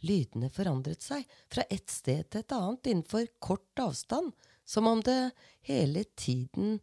Lydene 0.05 0.51
forandret 0.53 1.01
seg 1.01 1.25
fra 1.49 1.63
et 1.73 1.89
sted 1.89 2.27
til 2.29 2.43
et 2.43 2.53
annet 2.53 2.89
innenfor 2.91 3.25
kort 3.41 3.81
avstand, 3.81 4.33
som 4.67 4.87
om 4.89 5.01
det 5.01 5.31
hele 5.65 6.03
tiden 6.19 6.77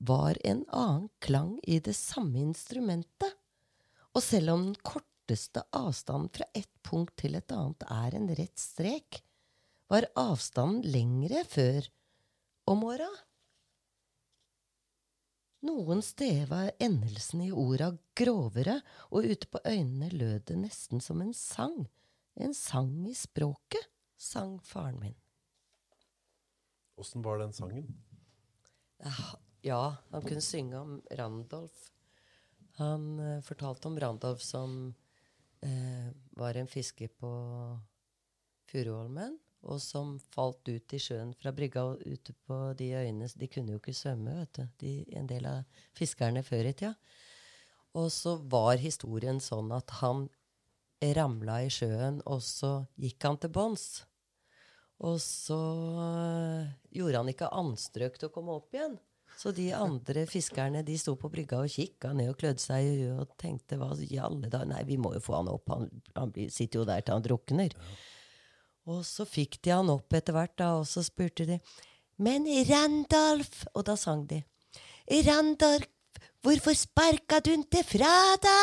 var 0.00 0.38
en 0.44 0.64
annen 0.72 1.08
klang 1.20 1.58
i 1.62 1.78
det 1.84 1.94
samme 1.94 2.40
instrumentet. 2.40 3.36
Og 4.16 4.24
selv 4.24 4.54
om 4.54 4.64
den 4.70 4.78
korteste 4.82 5.62
avstanden 5.76 6.32
fra 6.34 6.48
ett 6.56 6.72
punkt 6.82 7.14
til 7.20 7.36
et 7.38 7.52
annet 7.54 7.84
er 7.86 8.16
en 8.16 8.30
rett 8.34 8.58
strek, 8.58 9.20
var 9.90 10.08
avstanden 10.18 10.86
lengre 10.90 11.44
før 11.46 11.86
om 12.70 12.86
åra. 12.88 13.10
Noen 15.66 16.00
steder 16.02 16.48
var 16.48 16.70
endelsen 16.80 17.42
i 17.44 17.50
orda 17.52 17.90
grovere, 18.16 18.78
og 19.12 19.28
ute 19.28 19.50
på 19.52 19.60
øynene 19.66 20.08
lød 20.14 20.46
det 20.48 20.56
nesten 20.62 21.02
som 21.04 21.20
en 21.20 21.34
sang. 21.36 21.82
En 22.34 22.54
sang 22.54 23.08
i 23.08 23.14
språket, 23.14 23.90
sang 24.16 24.58
faren 24.64 25.00
min. 25.00 25.16
Åssen 27.00 27.22
var 27.22 27.38
den 27.38 27.52
sangen? 27.52 27.88
Ja, 29.60 29.96
han 30.10 30.22
kunne 30.22 30.40
synge 30.40 30.78
om 30.78 31.02
Randolf. 31.10 31.90
Han 32.76 33.20
eh, 33.20 33.40
fortalte 33.44 33.88
om 33.88 34.00
Randolf 34.00 34.42
som 34.42 34.94
eh, 35.60 36.08
var 36.30 36.54
en 36.56 36.68
fisker 36.68 37.08
på 37.08 37.30
Furuholmen, 38.70 39.38
og 39.60 39.80
som 39.82 40.14
falt 40.32 40.68
ut 40.68 40.94
i 40.96 41.00
sjøen 41.02 41.34
fra 41.36 41.52
brygga 41.52 41.82
og 41.90 42.04
ute 42.06 42.32
på 42.46 42.58
de 42.78 42.92
øyene 42.96 43.28
De 43.36 43.48
kunne 43.52 43.74
jo 43.74 43.80
ikke 43.80 43.96
svømme, 43.96 44.38
vet 44.38 44.60
du, 44.60 44.68
de, 44.80 44.92
en 45.16 45.28
del 45.28 45.48
av 45.48 45.82
fiskerne 45.96 46.44
før 46.46 46.70
i 46.70 46.72
tida. 46.72 46.94
Og 48.00 48.08
så 48.14 48.36
var 48.52 48.78
historien 48.80 49.40
sånn 49.42 49.72
at 49.74 49.90
han 50.00 50.28
ramla 51.00 51.60
i 51.64 51.70
sjøen, 51.72 52.20
og 52.28 52.42
så 52.44 52.84
gikk 53.00 53.24
han 53.26 53.38
til 53.40 53.52
bånns. 53.54 53.86
Og 55.00 55.16
så 55.22 55.56
øh, 55.56 56.66
gjorde 56.92 57.22
han 57.22 57.30
ikke 57.32 57.48
anstrøk 57.56 58.18
til 58.20 58.28
å 58.28 58.34
komme 58.34 58.56
opp 58.58 58.76
igjen. 58.76 58.98
Så 59.40 59.54
de 59.56 59.70
andre 59.72 60.26
fiskerne 60.28 60.82
de 60.84 60.96
sto 61.00 61.14
på 61.16 61.30
brygga 61.32 61.62
og 61.64 61.72
kikka 61.72 62.10
ned 62.16 62.32
og 62.32 62.36
klødde 62.40 62.60
seg 62.60 62.84
i 62.84 62.96
huet 62.98 63.22
og 63.22 63.36
tenkte 63.40 63.78
hva 63.80 63.94
i 64.04 64.18
alle 64.20 64.50
dager 64.52 64.68
Nei, 64.68 64.82
vi 64.88 64.98
må 65.00 65.14
jo 65.14 65.22
få 65.24 65.38
han 65.38 65.48
opp. 65.48 65.70
Han, 65.72 65.86
han 66.18 66.34
blir, 66.34 66.50
sitter 66.52 66.82
jo 66.82 66.88
der 66.88 67.00
til 67.04 67.16
han 67.16 67.24
drukner. 67.24 67.76
Og 68.90 69.00
så 69.08 69.24
fikk 69.28 69.60
de 69.64 69.72
han 69.72 69.92
opp 69.92 70.12
etter 70.16 70.36
hvert, 70.36 70.56
da, 70.60 70.74
og 70.80 70.88
så 70.88 71.04
spurte 71.06 71.46
de 71.48 71.60
Men 72.20 72.44
Randolph 72.68 73.64
Og 73.72 73.86
da 73.88 73.96
sang 73.96 74.26
de. 74.28 74.42
Randolph, 75.08 75.88
hvorfor 76.44 76.76
sparka 76.76 77.40
du 77.44 77.52
ikke 77.54 77.84
fra, 77.86 78.14
da? 78.42 78.58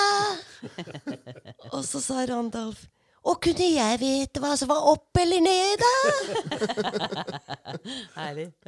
og 1.75 1.83
så 1.85 2.01
sa 2.03 2.25
Randolph 2.29 2.85
Og 3.27 3.41
kunne 3.43 3.65
jeg 3.67 3.99
vite 3.99 4.39
hva 4.39 4.53
som 4.59 4.69
var 4.71 4.85
opp 4.87 5.19
eller 5.19 5.41
ned, 5.43 5.81
da? 5.81 7.07
Herlig. 8.17 8.45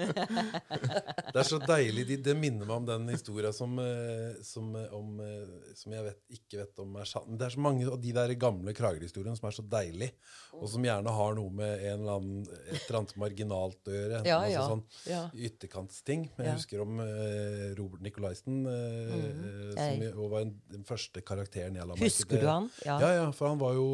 Det 1.29 1.37
er 1.39 1.47
så 1.47 1.59
deilig. 1.61 2.03
Det, 2.09 2.17
det 2.25 2.33
minner 2.37 2.65
meg 2.67 2.75
om 2.81 2.87
den 2.87 3.05
historia 3.13 3.51
som, 3.55 3.77
eh, 3.79 4.39
som, 4.45 4.71
eh, 4.75 4.91
om, 4.95 5.19
eh, 5.23 5.71
som 5.77 5.93
jeg 5.95 6.05
vet, 6.09 6.19
ikke 6.35 6.59
vet 6.63 6.81
om 6.83 6.97
er 6.99 7.07
sann. 7.09 7.37
Det 7.39 7.47
er 7.47 7.53
så 7.55 7.63
mange 7.63 7.87
av 7.87 7.99
de 8.01 8.13
der 8.15 8.33
gamle 8.41 8.73
Kragerø-historiene 8.75 9.37
som 9.39 9.47
er 9.49 9.55
så 9.55 9.65
deilig, 9.69 10.09
og 10.57 10.65
som 10.71 10.85
gjerne 10.85 11.13
har 11.19 11.37
noe 11.37 11.53
med 11.61 11.85
en 11.91 12.03
eller 12.03 12.19
annen, 12.19 12.43
et 12.67 12.81
eller 12.81 12.99
annet 13.01 13.15
marginalt 13.23 13.91
å 13.91 13.95
gjøre. 13.95 14.21
Ja, 14.27 14.39
altså 14.41 14.55
ja, 14.57 14.65
Sånn 14.69 14.83
ja. 15.09 15.21
ytterkantsting. 15.49 16.27
Jeg 16.39 16.55
husker 16.57 16.83
om 16.83 16.99
uh, 16.99 17.69
Robert 17.79 18.03
Nicolaisen, 18.05 18.63
eh, 18.69 19.13
eh, 19.15 19.75
som 19.77 20.03
Jeg- 20.09 20.15
var 20.19 20.41
en, 20.43 20.55
den 20.73 20.83
første 20.87 21.23
karakteren 21.25 21.77
jeg 21.79 21.85
la 21.85 21.93
merke 21.95 22.03
til. 22.03 22.09
Husker 22.11 22.41
du 22.43 22.49
han? 22.49 22.69
Ja. 22.85 22.99
Ja, 22.99 23.13
ja, 23.21 23.29
for 23.35 23.53
han 23.53 23.61
var 23.61 23.77
jo 23.77 23.87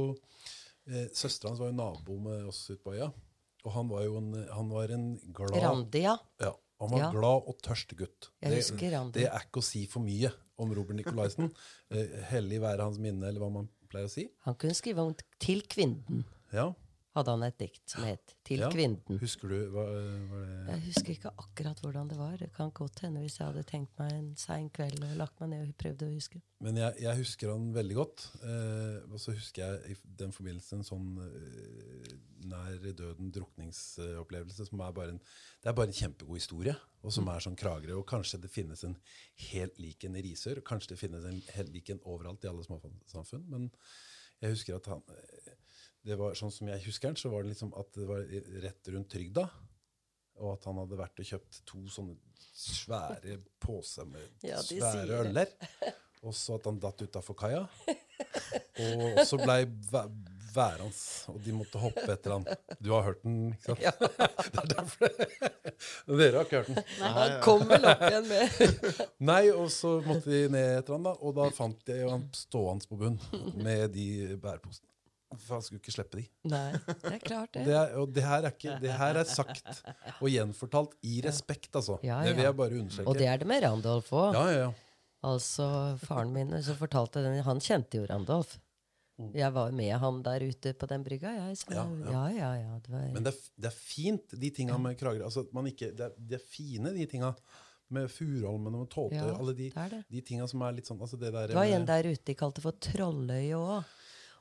eh, 0.90 1.08
Søstera 1.14 1.52
hans 1.52 1.60
var 1.62 1.72
jo 1.72 1.78
nabo 1.78 2.18
med 2.22 2.46
oss 2.52 2.64
ute 2.70 2.82
på 2.84 2.94
øya. 2.96 3.12
Og 3.66 3.72
han 3.74 3.90
var 3.90 4.04
jo 4.06 4.18
en, 4.20 4.32
han 4.54 4.70
var 4.70 4.92
en 4.94 5.06
glad 5.34 5.56
Randi, 5.64 6.04
ja. 6.06 6.18
ja, 6.40 6.52
Han 6.82 6.92
var 6.92 7.00
Ja. 7.00 7.12
glad 7.12 7.48
og 7.50 7.58
tørst 7.66 7.96
gutt. 7.98 8.30
Det, 8.42 8.62
det 9.16 9.26
er 9.26 9.40
ikke 9.48 9.62
å 9.64 9.66
si 9.66 9.86
for 9.90 10.06
mye 10.06 10.30
om 10.62 10.72
Robert 10.76 10.96
Nikolaisen. 11.00 11.50
Eh, 11.90 12.14
hellig 12.30 12.62
være 12.62 12.86
hans 12.86 13.00
minne, 13.02 13.26
eller 13.28 13.42
hva 13.42 13.50
man 13.52 13.70
pleier 13.90 14.06
å 14.06 14.12
si. 14.12 14.28
Han 14.46 14.56
kunne 14.56 14.76
skrive 14.78 15.02
om 15.02 15.16
'Til 15.40 15.62
kvinden', 15.68 16.24
Ja, 16.54 16.74
hadde 17.16 17.32
han 17.32 17.44
et 17.48 17.58
dikt 17.58 17.82
som 17.90 18.04
het 18.04 18.36
'Til 18.46 18.60
Ja. 18.60 18.70
kvinden'. 18.70 19.20
Husker 19.20 19.48
du 19.50 19.70
hva, 19.72 19.86
var 19.86 20.46
det 20.46 20.68
Jeg 20.68 20.82
husker 20.86 21.14
ikke 21.16 21.32
akkurat 21.38 21.80
hvordan 21.82 22.10
det 22.10 22.18
var. 22.18 22.38
Det 22.38 22.54
kan 22.54 22.72
godt 22.72 23.00
hende 23.02 23.22
hvis 23.22 23.38
jeg 23.40 23.48
hadde 23.48 23.64
tenkt 23.64 23.98
meg 24.00 24.12
en 24.14 24.36
sein 24.36 24.70
kveld 24.70 25.02
og 25.04 25.18
lagt 25.18 25.40
meg 25.40 25.50
ned 25.50 25.68
og 25.70 25.78
prøvd 25.78 26.04
å 26.04 26.14
huske. 26.14 26.42
Men 26.62 26.76
jeg, 26.78 26.96
jeg 27.02 27.18
husker 27.18 27.52
han 27.52 27.74
veldig 27.74 27.96
godt. 27.96 28.30
Eh, 28.44 29.12
og 29.12 29.20
så 29.20 29.34
husker 29.34 29.66
jeg 29.66 29.92
i 29.92 29.96
den 30.18 30.32
forbindelse 30.32 30.74
en 30.76 30.84
sånn 30.84 31.18
eh, 31.20 32.16
nær 32.46 32.94
døden 32.94 33.32
drukningsopplevelse 33.32 34.66
som 34.68 34.80
er 34.80 34.92
bare 34.92 35.10
en 35.16 35.20
Det 35.64 35.70
er 35.70 35.74
bare 35.74 35.88
en 35.88 35.94
kjempegod 35.94 36.38
historie, 36.38 36.76
og 37.04 37.12
som 37.12 37.28
er 37.28 37.40
sånn 37.40 37.56
Kragerø. 37.58 37.98
Og 37.98 38.06
kanskje 38.06 38.42
det 38.42 38.52
finnes 38.52 38.84
en 38.84 38.98
helt 39.52 39.80
lik 39.80 40.04
en 40.06 40.16
i 40.16 40.22
Risør, 40.22 40.62
kanskje 40.62 40.90
det 40.90 41.00
finnes 41.00 41.26
en 41.26 41.42
helt 41.56 41.72
lik 41.74 41.90
en 41.90 42.00
overalt 42.06 42.44
i 42.46 42.48
alle 42.48 42.64
småsamfunn. 42.64 43.50
Men 43.50 43.72
jeg 44.42 44.52
husker 44.52 44.76
at 44.76 44.86
han 44.92 45.02
eh, 45.10 45.45
det 46.06 46.18
var 46.20 46.36
Sånn 46.38 46.54
som 46.54 46.70
jeg 46.70 46.84
husker 46.86 47.10
den, 47.12 47.18
så 47.20 47.32
var 47.34 47.44
det 47.44 47.54
liksom 47.56 47.74
at 47.80 47.90
det 47.98 48.06
var 48.10 48.26
rett 48.66 48.92
rundt 48.94 49.10
Trygda. 49.14 49.48
Og 50.44 50.52
at 50.58 50.66
han 50.68 50.78
hadde 50.82 50.98
vært 51.00 51.22
og 51.24 51.30
kjøpt 51.32 51.62
to 51.70 51.86
sånne 51.90 52.18
svære 52.56 53.40
poser 53.64 54.08
med 54.10 54.46
Ja, 54.46 54.60
svære 54.64 55.22
øller. 55.24 55.54
Og 56.26 56.34
så 56.36 56.58
at 56.60 56.68
han 56.68 56.80
datt 56.82 57.02
utafor 57.06 57.38
kaia. 57.40 57.64
Og 58.76 59.22
så 59.28 59.40
blei 59.40 59.62
været 60.56 60.80
hans, 60.80 61.00
og 61.32 61.40
de 61.44 61.54
måtte 61.56 61.80
hoppe 61.82 62.06
etter 62.14 62.32
han. 62.36 62.46
Du 62.80 62.92
har 62.94 63.04
hørt 63.10 63.24
den, 63.26 63.54
ikke 63.56 63.76
sant? 63.76 63.82
Det 64.56 64.62
er 64.62 64.70
derfor 64.72 65.12
Dere 66.16 66.38
har 66.38 66.48
ikke 66.48 66.62
hørt 66.62 66.70
den. 66.72 66.80
Nei, 67.02 67.12
han 67.18 67.36
kom 67.44 67.66
vel 67.68 67.88
opp 67.92 68.04
igjen 68.08 68.28
med 68.30 68.60
Nei, 69.32 69.42
og 69.52 69.68
så 69.74 69.98
måtte 70.06 70.32
de 70.32 70.46
ned 70.54 70.80
etter 70.80 70.96
han, 70.96 71.08
da. 71.10 71.16
Og 71.20 71.36
da 71.38 71.50
fant 71.56 71.92
jeg 71.92 72.08
han 72.08 72.28
stående 72.36 72.88
på 72.90 73.00
bunn 73.02 73.20
med 73.60 73.90
de 73.96 74.08
bæreposene. 74.40 74.92
For 75.42 75.58
han 75.58 75.66
skulle 75.66 75.82
ikke 75.84 75.94
slippe 75.96 76.22
de. 76.22 76.26
Nei, 76.52 76.66
det 76.88 77.12
er 77.12 77.22
klart, 77.24 77.52
det. 77.56 77.66
Det 77.70 77.76
er, 77.80 77.94
og 78.02 78.14
det 78.16 78.26
her, 78.26 78.48
er 78.48 78.56
ikke, 78.56 78.78
det 78.82 78.96
her 79.00 79.22
er 79.22 79.30
sagt 79.30 79.82
og 80.20 80.28
gjenfortalt 80.32 80.98
i 81.06 81.20
respekt, 81.26 81.72
altså. 81.76 82.00
Ja, 82.06 82.22
Det 82.26 82.36
vil 82.38 82.48
jeg 82.48 82.58
bare 82.62 82.82
understreke. 82.82 83.08
Og 83.10 83.20
det 83.20 83.30
er 83.32 83.42
det 83.42 83.48
med 83.50 83.64
Randolf 83.66 84.12
òg. 84.16 84.38
Ja, 84.38 84.46
ja, 84.52 84.60
ja. 84.66 84.74
Altså, 85.26 85.66
faren 86.04 86.32
min 86.36 86.54
så 86.62 86.76
fortalte 86.78 87.24
den, 87.26 87.40
han 87.44 87.60
kjente 87.64 87.98
jo 87.98 88.06
Randolf. 88.10 88.60
Jeg 89.16 89.48
var 89.56 89.72
med 89.72 89.94
han 90.02 90.18
der 90.26 90.44
ute 90.44 90.74
på 90.76 90.88
den 90.92 91.04
brygga, 91.06 91.32
jeg. 91.38 91.58
Så, 91.62 91.72
Ja, 91.72 91.86
ja, 91.88 92.10
ja. 92.12 92.24
ja, 92.36 92.50
ja, 92.60 92.80
det 92.84 92.92
var, 92.92 93.06
Men 93.14 93.24
det 93.24 93.32
er, 93.32 93.38
det 93.64 93.70
er 93.70 93.78
fint, 93.78 94.36
de 94.42 94.50
tinga 94.52 94.78
med 94.78 94.98
Kragerø. 95.00 95.24
Altså, 95.24 95.46
ikke, 95.72 95.94
det, 95.96 96.10
er, 96.10 96.18
det 96.18 96.36
er 96.36 96.44
fine, 96.44 96.92
de 96.94 97.06
tinga. 97.08 97.32
Med 97.96 98.10
Furuholmen 98.10 98.74
og 98.74 98.82
med 98.82 98.90
Tåtøy. 98.90 99.14
Ja, 99.14 99.36
alle 99.38 99.54
de, 99.54 99.70
det 99.70 100.00
de 100.10 100.22
tinga 100.26 100.48
som 100.50 100.64
er 100.66 100.74
litt 100.74 100.88
sånn 100.90 100.98
altså 100.98 101.20
det 101.22 101.30
der, 101.32 101.52
Det 101.52 101.56
var 101.56 101.70
en 101.70 101.86
der 101.86 102.08
ute 102.10 102.26
de 102.26 102.34
kalte 102.34 102.64
for 102.64 102.74
Trolløyet 102.82 103.54
òg. 103.60 103.92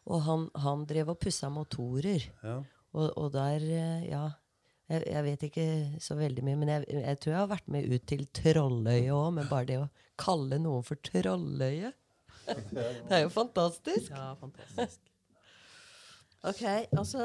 Og 0.04 0.24
han, 0.26 0.48
han 0.60 0.86
drev 0.88 1.14
og 1.14 1.20
pussa 1.22 1.50
motorer. 1.52 2.30
ja. 2.44 2.62
Og, 2.94 3.08
og 3.18 3.32
der, 3.34 3.62
eh, 3.74 4.02
ja 4.06 4.28
jeg, 4.90 5.00
jeg 5.08 5.24
vet 5.24 5.44
ikke 5.48 5.66
så 6.04 6.14
veldig 6.18 6.44
mye, 6.44 6.58
men 6.60 6.70
jeg, 6.70 6.84
jeg 6.92 7.20
tror 7.22 7.32
jeg 7.32 7.40
har 7.40 7.50
vært 7.54 7.70
med 7.72 7.88
ut 7.88 8.04
til 8.10 8.26
Trolløyet 8.36 9.14
òg. 9.16 9.30
Men 9.38 9.48
bare 9.50 9.68
det 9.70 9.78
å 9.80 9.88
kalle 10.20 10.60
noen 10.62 10.84
for 10.86 11.00
Trolløyet 11.08 11.96
Det 12.44 13.16
er 13.16 13.24
jo 13.24 13.32
fantastisk. 13.32 14.12
Ja, 14.12 14.34
fantastisk. 14.36 15.00
Ok, 16.44 16.60
altså 16.92 17.24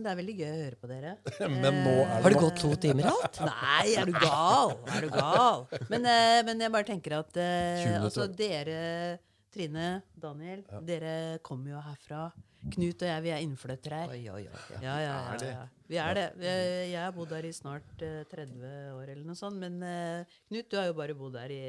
Det 0.00 0.08
er 0.08 0.16
veldig 0.16 0.34
gøy 0.38 0.46
å 0.48 0.60
høre 0.62 0.78
på 0.80 0.88
dere. 0.88 1.10
Men 1.52 1.82
nå 1.84 1.92
er 2.00 2.22
Har 2.24 2.32
det 2.32 2.40
gått 2.40 2.62
to 2.62 2.70
timer 2.80 3.10
alt? 3.10 3.40
Nei, 3.50 3.92
er 3.92 4.08
du 4.08 4.16
gal? 4.16 4.72
Er 4.88 5.04
du 5.04 5.10
gal? 5.12 5.66
Men, 5.92 6.08
eh, 6.08 6.40
men 6.48 6.64
jeg 6.64 6.72
bare 6.72 6.88
tenker 6.88 7.18
at 7.18 7.36
eh, 7.44 7.84
altså, 7.98 8.24
dere, 8.32 8.78
Trine, 9.54 9.86
Daniel, 10.18 10.64
dere 10.88 11.14
kommer 11.46 11.70
jo 11.76 11.80
herfra. 11.86 12.24
Knut 12.64 13.02
og 13.04 13.08
jeg, 13.10 13.22
vi 13.26 13.30
er 13.30 13.42
innflyttere 13.44 13.96
her. 14.02 14.12
Oi, 14.14 14.22
oi, 14.32 14.44
oi. 14.48 14.60
Ja. 14.72 14.78
Ja, 14.82 14.94
ja, 15.04 15.16
ja, 15.36 15.48
ja. 15.50 15.64
Vi 15.90 15.98
er 16.00 16.14
det. 16.16 16.28
Jeg 16.90 17.00
har 17.04 17.12
bodd 17.12 17.34
her 17.36 17.44
i 17.44 17.52
snart 17.52 18.02
eh, 18.02 18.22
30 18.30 18.94
år 18.96 19.10
eller 19.12 19.24
noe 19.28 19.36
sånt. 19.36 19.58
Men 19.60 19.76
eh, 19.84 20.38
Knut, 20.48 20.70
du 20.72 20.78
har 20.80 20.88
jo 20.88 20.96
bare 20.96 21.14
bodd 21.18 21.36
her 21.36 21.52
i 21.52 21.60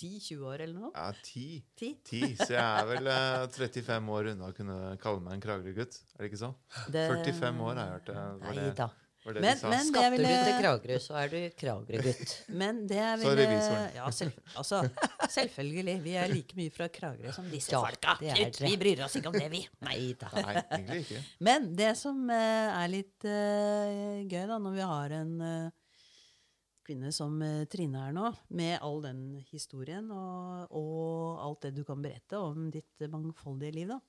10-20 0.00 0.42
år 0.50 0.64
eller 0.64 0.74
noe. 0.80 0.90
Ja, 0.96 1.12
10. 1.22 1.62
10? 1.78 1.90
10. 2.08 2.34
Så 2.40 2.50
jeg 2.56 2.64
er 2.64 2.88
vel 2.90 3.10
eh, 3.14 3.46
35 3.54 4.10
år 4.16 4.30
unna 4.32 4.48
å 4.50 4.56
kunne 4.56 4.78
kalle 5.02 5.22
meg 5.22 5.36
en 5.38 5.44
Kragerø-gutt. 5.46 6.00
Er 6.16 6.24
det 6.24 6.32
ikke 6.32 6.42
sånn? 6.42 6.56
Det- 6.90 7.06
45 7.14 7.62
år 7.68 7.74
har 7.78 7.84
jeg 7.86 7.94
hørt 7.94 8.10
det. 8.10 8.26
Nei 8.48 8.70
da. 8.82 8.88
Var 9.24 9.34
det 9.36 9.40
Men- 9.44 9.56
de 9.56 9.60
sa? 9.60 9.68
men- 9.68 9.78
Det 9.78 9.86
Skatter 9.86 10.16
du 10.16 10.44
til 10.44 10.54
Kragerø, 10.62 10.98
så 10.98 11.14
er 11.20 11.28
du 11.28 11.50
Kragerø-gutt. 11.60 12.30
Men 12.60 12.86
det 12.86 12.98
er 12.98 13.16
Så 13.16 13.28
vel 13.28 13.36
revisoren. 13.42 13.90
Ja, 13.94 14.10
selv, 14.10 14.32
altså, 14.56 14.80
selvfølgelig. 15.28 15.96
Vi 16.02 16.14
er 16.16 16.28
like 16.32 16.56
mye 16.56 16.70
fra 16.72 16.88
Kragerø 16.88 17.32
som 17.36 17.50
disse 17.50 17.72
Ja, 17.74 17.82
folka. 17.84 18.16
Knut, 18.20 18.60
vi 18.64 18.76
bryr 18.80 19.04
oss 19.04 19.16
ikke 19.20 19.28
om 19.28 19.36
det, 19.36 19.50
vi. 19.52 19.60
Nei 19.88 20.14
da. 20.20 20.30
Nei, 20.34 20.54
egentlig 20.78 21.00
ikke. 21.04 21.24
Men 21.40 21.68
det 21.76 21.96
som 22.00 22.22
uh, 22.30 22.80
er 22.80 22.88
litt 22.88 23.28
uh, 23.28 24.24
gøy, 24.24 24.46
da, 24.48 24.56
når 24.56 24.78
vi 24.78 24.88
har 24.94 25.16
en 25.20 25.34
uh, 25.44 25.70
kvinne 26.88 27.12
som 27.12 27.36
Trine 27.70 28.06
er 28.08 28.14
nå, 28.16 28.32
med 28.56 28.78
all 28.82 29.02
den 29.04 29.20
historien 29.52 30.08
og, 30.10 30.72
og 30.74 31.44
alt 31.44 31.68
det 31.68 31.74
du 31.76 31.84
kan 31.86 32.00
berette 32.02 32.40
om 32.40 32.70
ditt 32.72 33.04
mangfoldige 33.12 33.76
liv, 33.76 33.92
da. 33.92 34.00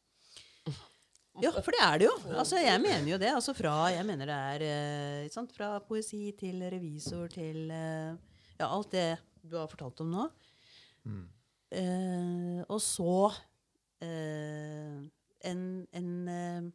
Ja, 1.41 1.51
for 1.57 1.73
det 1.73 1.81
er 1.83 2.01
det 2.01 2.07
jo. 2.07 2.15
Altså, 2.35 2.59
jeg 2.61 2.81
mener 2.83 3.07
jo 3.09 3.19
det. 3.21 3.31
Altså 3.33 3.53
fra, 3.57 3.75
jeg 3.93 4.05
mener 4.07 4.29
det 4.29 4.39
er 4.55 4.65
eh, 4.67 5.29
sant? 5.33 5.53
Fra 5.55 5.73
poesi 5.85 6.29
til 6.37 6.61
revisor 6.71 7.31
til 7.33 7.71
eh, 7.73 8.13
Ja, 8.59 8.67
alt 8.69 8.91
det 8.93 9.07
du 9.41 9.57
har 9.57 9.69
fortalt 9.71 10.03
om 10.03 10.11
nå. 10.13 10.27
Eh, 11.71 12.59
og 12.67 12.81
så 12.83 13.31
eh, 14.03 14.99
en, 15.49 15.63
en 15.97 16.11
eh, 16.29 16.69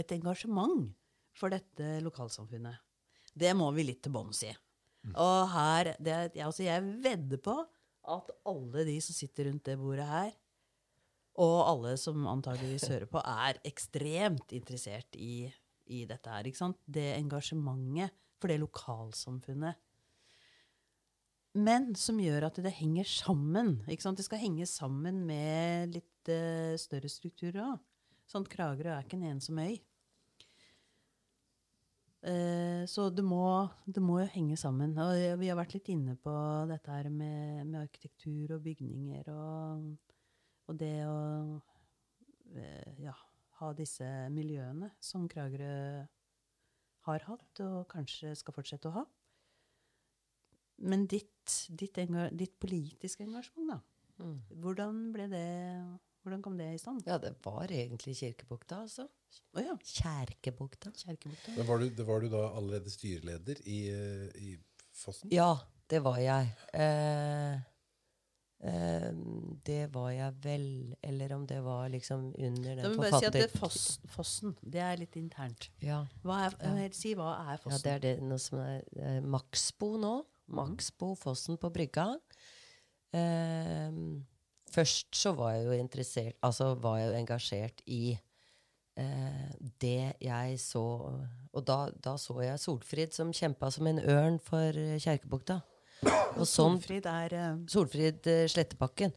et 0.00 0.12
engasjement 0.16 0.88
for 1.38 1.54
dette 1.54 1.98
lokalsamfunnet. 2.02 2.78
Det 3.34 3.50
må 3.58 3.68
vi 3.74 3.86
litt 3.86 4.02
til 4.04 4.14
bunns 4.14 4.44
i. 4.46 4.52
Og 5.20 5.50
her, 5.52 5.92
det, 6.00 6.14
jeg, 6.34 6.44
altså 6.46 6.64
jeg 6.64 6.84
vedder 7.04 7.40
på 7.42 7.54
at 8.14 8.30
alle 8.48 8.84
de 8.88 8.94
som 9.04 9.16
sitter 9.16 9.48
rundt 9.50 9.66
det 9.66 9.76
bordet 9.80 10.06
her, 10.08 10.30
og 11.42 11.56
alle 11.66 11.94
som 11.98 12.26
antageligvis 12.30 12.86
hører 12.92 13.08
på, 13.10 13.18
er 13.18 13.58
ekstremt 13.66 14.52
interessert 14.54 15.16
i, 15.18 15.48
i 15.90 16.04
dette 16.06 16.30
her. 16.30 16.46
ikke 16.46 16.60
sant? 16.60 16.78
Det 16.86 17.08
engasjementet 17.16 18.14
for 18.38 18.52
det 18.52 18.60
lokalsamfunnet. 18.62 19.80
Men 21.54 21.92
som 21.98 22.18
gjør 22.18 22.48
at 22.48 22.58
det 22.62 22.74
henger 22.74 23.06
sammen. 23.06 23.76
ikke 23.86 24.06
sant? 24.06 24.18
Det 24.18 24.26
skal 24.26 24.42
henge 24.42 24.66
sammen 24.66 25.22
med 25.26 25.94
litt 25.94 26.30
uh, 26.30 26.74
større 26.78 27.10
strukturer 27.10 27.62
òg. 27.62 27.82
Sånn 28.30 28.46
Kragerø 28.48 28.94
er 28.94 29.04
ikke 29.04 29.18
en 29.18 29.34
ensom 29.34 29.60
øy. 29.62 29.76
Uh, 32.24 32.82
så 32.88 33.10
det 33.12 33.22
må, 33.26 33.44
det 33.86 34.02
må 34.02 34.18
jo 34.22 34.30
henge 34.34 34.58
sammen. 34.58 34.94
Og 34.98 35.14
vi 35.42 35.50
har 35.50 35.58
vært 35.58 35.76
litt 35.76 35.90
inne 35.94 36.16
på 36.18 36.34
dette 36.70 36.94
her 36.94 37.10
med, 37.10 37.66
med 37.68 37.82
arkitektur 37.84 38.56
og 38.56 38.64
bygninger 38.64 39.30
og, 39.34 39.94
og 40.68 40.78
det 40.80 40.94
å 41.06 41.18
eh, 42.56 43.02
ja, 43.04 43.14
ha 43.60 43.72
disse 43.76 44.06
miljøene 44.34 44.90
som 45.04 45.28
Kragerø 45.30 45.74
har 47.04 47.26
hatt, 47.28 47.60
og 47.64 47.84
kanskje 47.92 48.32
skal 48.38 48.56
fortsette 48.56 48.88
å 48.90 48.96
ha. 49.00 49.04
Men 50.84 51.04
ditt, 51.10 51.52
ditt, 51.68 52.00
ditt 52.34 52.56
politiske 52.60 53.26
engasjement, 53.26 53.76
da. 53.76 53.78
Mm. 54.24 54.40
Hvordan 54.62 54.98
ble 55.14 55.28
det 55.32 55.46
Hvordan 56.24 56.40
kom 56.40 56.54
det 56.56 56.70
i 56.72 56.78
stand? 56.80 57.02
Ja, 57.04 57.18
det 57.20 57.34
var 57.44 57.68
egentlig 57.68 58.14
Kirkebukta, 58.16 58.78
altså. 58.86 59.04
Oh, 59.52 59.60
ja. 59.60 59.74
Kjerkebukta. 59.76 60.94
Kjerkebukta. 60.96 61.52
Men 61.58 61.66
var 61.68 61.82
du, 61.82 61.90
det 61.92 62.06
var 62.08 62.24
du 62.24 62.30
da 62.32 62.46
allerede 62.56 62.88
styreleder 62.88 63.60
i, 63.68 63.80
i 64.40 64.54
Fossen? 64.96 65.28
Ja, 65.34 65.50
det 65.92 66.00
var 66.00 66.16
jeg. 66.22 66.54
Eh, 66.72 67.60
eh, 68.64 69.08
det 69.66 69.80
var 69.94 70.10
jeg 70.14 70.36
vel 70.44 70.66
Eller 71.02 71.32
om 71.36 71.46
det 71.46 71.60
var 71.64 71.88
liksom 71.92 72.26
under 72.32 72.76
den 72.80 72.96
bare 72.98 73.20
si 73.20 73.28
at 73.28 73.36
det 73.36 73.48
foss, 73.52 74.00
Fossen, 74.10 74.56
det 74.62 74.82
er 74.82 75.00
litt 75.00 75.16
internt. 75.20 75.70
Ja, 75.84 76.04
Hva 76.24 76.44
er, 76.46 76.58
ja. 76.60 76.90
si 76.96 77.14
hva 77.18 77.34
er 77.44 77.56
ja, 77.56 77.62
Fossen? 77.62 77.82
det 77.84 77.96
er 77.96 78.04
det 78.04 78.14
noe 78.24 78.42
som 78.42 78.60
er 78.64 78.84
eh, 78.98 79.20
Maxbo 79.22 79.94
nå. 80.00 80.14
Maxbo 80.54 81.14
Fossen 81.16 81.56
på 81.60 81.70
brygga. 81.72 82.10
Um, 83.14 84.24
først 84.74 85.14
så 85.14 85.30
var 85.38 85.52
jeg 85.54 85.68
jo 85.68 85.74
interessert 85.78 86.34
Altså 86.42 86.72
var 86.82 86.96
jeg 86.98 87.12
jo 87.12 87.18
engasjert 87.20 87.82
i 87.86 88.16
eh, 88.98 89.52
det 89.80 90.16
jeg 90.18 90.56
så 90.58 90.82
Og 91.52 91.62
da, 91.66 91.78
da 91.94 92.16
så 92.18 92.40
jeg 92.42 92.58
Solfrid 92.58 93.14
som 93.14 93.30
kjempa 93.30 93.70
som 93.70 93.86
en 93.86 94.02
ørn 94.02 94.40
for 94.42 94.74
eh, 94.74 94.98
Kjerkebukta. 94.98 95.60
Og 96.38 96.46
sånn 96.46 96.78
Solfrid 96.80 97.06
er 97.06 97.34
eh, 97.38 97.56
Solfrid 97.70 98.26
eh, 98.26 98.44
Slettebakken. 98.50 99.12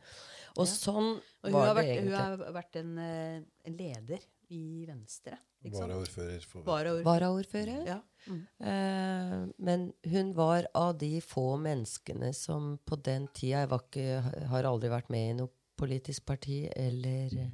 Og 0.57 0.65
Ja. 0.65 0.71
sånn 0.73 1.09
Og 1.17 1.49
hun 1.49 1.53
var 1.53 1.67
har 1.67 1.75
det 1.75 1.83
vært, 1.83 1.99
hun 1.99 2.07
egentlig. 2.07 2.45
har 2.45 2.53
vært 2.53 2.75
en, 2.81 2.97
eh, 2.99 3.41
en 3.65 3.77
leder 3.77 4.19
i 4.49 4.85
Venstre 4.87 5.37
Ikke 5.65 5.75
sant? 5.75 5.91
Varaordfører. 5.91 6.45
for- 6.45 6.63
Varaord- 6.63 7.03
Varaordfører. 7.03 7.85
Ja. 7.85 7.99
Mm. 8.27 8.47
Eh, 8.61 9.53
men 9.59 9.93
hun 10.05 10.33
var 10.33 10.65
av 10.75 10.97
de 10.97 11.19
få 11.21 11.57
menneskene 11.59 12.33
som 12.35 12.79
på 12.85 13.01
den 13.01 13.27
tida 13.33 13.61
Jeg 13.61 13.69
var 13.69 13.79
ikke, 13.79 14.47
har 14.47 14.63
aldri 14.63 14.89
vært 14.89 15.09
med 15.09 15.29
i 15.29 15.33
noe 15.41 15.49
politisk 15.77 16.25
parti 16.25 16.67
eller 16.75 17.51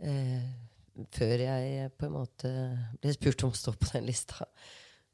eh, 0.00 0.42
Før 1.12 1.38
jeg 1.38 1.90
på 1.98 2.06
en 2.06 2.12
måte 2.12 2.50
ble 3.02 3.12
spurt 3.12 3.42
om 3.44 3.50
å 3.52 3.56
stå 3.56 3.74
på 3.76 3.92
den 3.92 4.06
lista. 4.06 4.46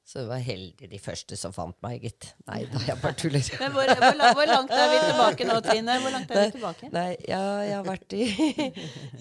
Så 0.04 0.18
det 0.24 0.28
var 0.32 0.40
heldig 0.42 0.88
de 0.90 0.98
første 0.98 1.36
som 1.38 1.52
fant 1.54 1.76
meg, 1.84 2.02
gitt. 2.02 2.26
Nei 2.48 2.64
da, 2.72 2.80
jeg 2.88 2.98
bare 3.00 3.14
tuller. 3.22 3.44
Men 3.60 3.70
hvor, 3.76 3.92
hvor, 3.92 4.16
la- 4.18 4.32
hvor 4.34 4.50
langt 4.50 4.72
er 4.74 4.88
vi 4.90 4.98
tilbake 5.06 5.46
nå, 5.48 5.58
Trine? 5.64 5.94
Hvor 6.02 6.12
langt 6.16 6.32
er 6.34 6.40
vi 6.48 6.56
tilbake? 6.56 6.90
Nei, 6.92 7.06
ja, 7.30 7.42
jeg 7.68 7.76
har 7.78 7.86
vært 7.86 8.16
i, 8.18 8.26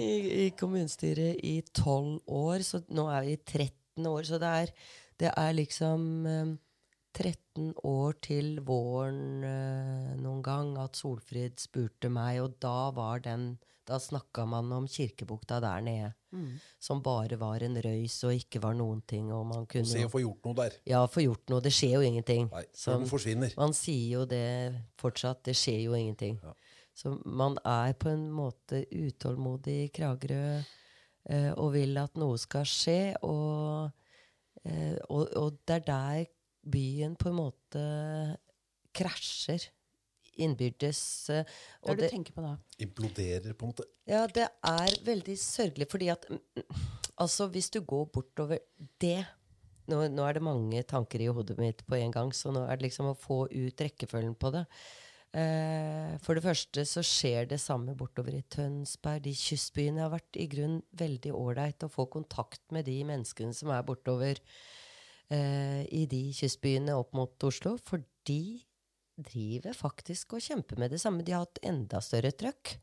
i, 0.01 0.09
i 0.47 0.49
kommunestyret 0.57 1.37
i 1.45 1.53
tolv 1.77 2.17
år, 2.25 2.65
så 2.65 2.81
nå 2.89 3.05
er 3.13 3.27
vi 3.29 3.37
i 3.37 3.39
13 3.45 4.09
år. 4.09 4.27
Så 4.31 4.41
det 4.41 4.51
er, 4.63 4.73
det 5.21 5.31
er 5.37 5.53
liksom 5.59 6.09
eh, 6.33 6.51
13 7.21 7.71
år 7.87 8.17
til 8.25 8.51
våren 8.65 9.43
eh, 9.45 10.11
noen 10.17 10.41
gang 10.45 10.73
at 10.81 10.97
Solfrid 10.99 11.61
spurte 11.61 12.09
meg, 12.11 12.41
og 12.41 12.57
da 12.63 12.89
var 12.97 13.21
den 13.25 13.51
Da 13.87 13.97
snakka 13.99 14.45
man 14.47 14.71
om 14.71 14.87
Kirkebukta 14.87 15.59
der 15.63 15.81
nede, 15.81 16.13
Mm. 16.31 16.59
som 16.79 17.01
bare 17.03 17.35
var 17.39 17.59
en 17.63 17.75
røys 17.83 18.23
og 18.23 18.31
ikke 18.33 18.61
var 18.63 18.73
noen 18.73 19.01
ting. 19.07 19.31
Og 19.33 19.45
man 19.45 19.65
kunne 19.65 19.85
Se 19.85 19.99
å 20.05 20.09
få 20.09 20.21
gjort 20.21 20.45
noe 20.45 20.53
der. 20.55 20.71
Ja, 20.87 21.05
få 21.07 21.21
gjort 21.25 21.49
noe. 21.49 21.59
Det 21.61 21.71
skjer 21.73 21.97
jo 21.97 22.01
ingenting. 22.01 22.49
Nei, 22.51 22.63
Så- 22.73 22.97
den 22.97 23.07
forsvinner. 23.09 23.53
man 23.57 23.73
sier 23.73 24.11
jo 24.19 24.25
det 24.25 24.73
fortsatt. 24.97 25.43
Det 25.43 25.55
skjer 25.55 25.83
jo 25.83 25.91
ingenting. 25.93 26.39
Ja. 26.43 26.53
Så 26.95 27.21
man 27.25 27.57
er 27.65 27.93
på 27.93 28.09
en 28.09 28.31
måte 28.31 28.85
utålmodig 28.91 29.85
i 29.85 29.89
Kragerø 29.89 30.63
eh, 31.29 31.51
og 31.57 31.73
vil 31.73 31.97
at 31.97 32.15
noe 32.15 32.37
skal 32.37 32.63
skje. 32.63 33.15
Og, 33.23 33.91
eh, 34.65 34.97
og, 35.09 35.27
og 35.35 35.57
det 35.65 35.75
er 35.75 35.85
der 35.85 36.25
byen 36.69 37.15
på 37.17 37.27
en 37.29 37.35
måte 37.35 38.37
krasjer 38.93 39.67
innbyrdes. 40.37 41.01
eh, 41.29 41.43
Hva 41.81 41.91
er 41.91 41.99
det 41.99 42.05
det, 42.05 42.09
du 42.11 42.15
tenker 42.15 42.37
på 42.37 42.45
da? 42.45 42.55
Imploderer, 42.79 43.53
på 43.53 43.65
en 43.67 43.73
måte. 43.73 43.85
ja, 44.07 44.25
det 44.27 44.47
er 44.47 44.95
veldig 45.05 45.37
sørgelig, 45.37 45.89
fordi 45.91 46.09
at 46.13 46.25
mm, 46.29 46.41
Altså, 47.21 47.45
hvis 47.53 47.69
du 47.69 47.81
går 47.85 48.07
bortover 48.09 48.57
det 49.01 49.19
nå, 49.91 50.07
nå 50.09 50.23
er 50.25 50.33
det 50.37 50.41
mange 50.41 50.81
tanker 50.87 51.21
i 51.21 51.27
hodet 51.29 51.57
mitt 51.59 51.83
på 51.85 51.95
en 51.99 52.11
gang, 52.15 52.31
så 52.33 52.49
nå 52.55 52.63
er 52.65 52.77
det 52.79 52.87
liksom 52.87 53.11
å 53.11 53.17
få 53.19 53.43
ut 53.51 53.81
rekkefølgen 53.83 54.33
på 54.39 54.49
det. 54.55 54.63
Eh, 55.37 56.15
for 56.23 56.35
det 56.35 56.43
første 56.43 56.83
så 56.87 57.03
skjer 57.05 57.45
det 57.51 57.59
samme 57.61 57.93
bortover 57.99 58.35
i 58.39 58.41
Tønsberg. 58.51 59.21
De 59.27 59.33
kystbyene 59.37 60.01
har 60.03 60.11
vært 60.15 60.39
i 60.39 60.47
grunn 60.51 60.79
veldig 60.97 61.31
ålreit 61.35 61.85
å 61.85 61.91
få 61.91 62.07
kontakt 62.11 62.63
med 62.75 62.87
de 62.89 62.97
menneskene 63.07 63.53
som 63.55 63.69
er 63.75 63.85
bortover 63.87 64.39
eh, 65.29 65.83
i 65.87 66.05
de 66.09 66.23
kystbyene 66.35 66.95
opp 66.97 67.13
mot 67.17 67.47
Oslo. 67.47 67.77
For 67.85 68.03
de 68.27 68.41
driver 69.25 69.73
faktisk 69.77 70.33
og 70.37 70.41
kjemper 70.43 70.79
med 70.81 70.91
det 70.91 71.01
samme. 71.01 71.23
De 71.23 71.31
har 71.35 71.45
hatt 71.45 71.61
enda 71.63 72.01
større 72.01 72.31
trøkk 72.31 72.75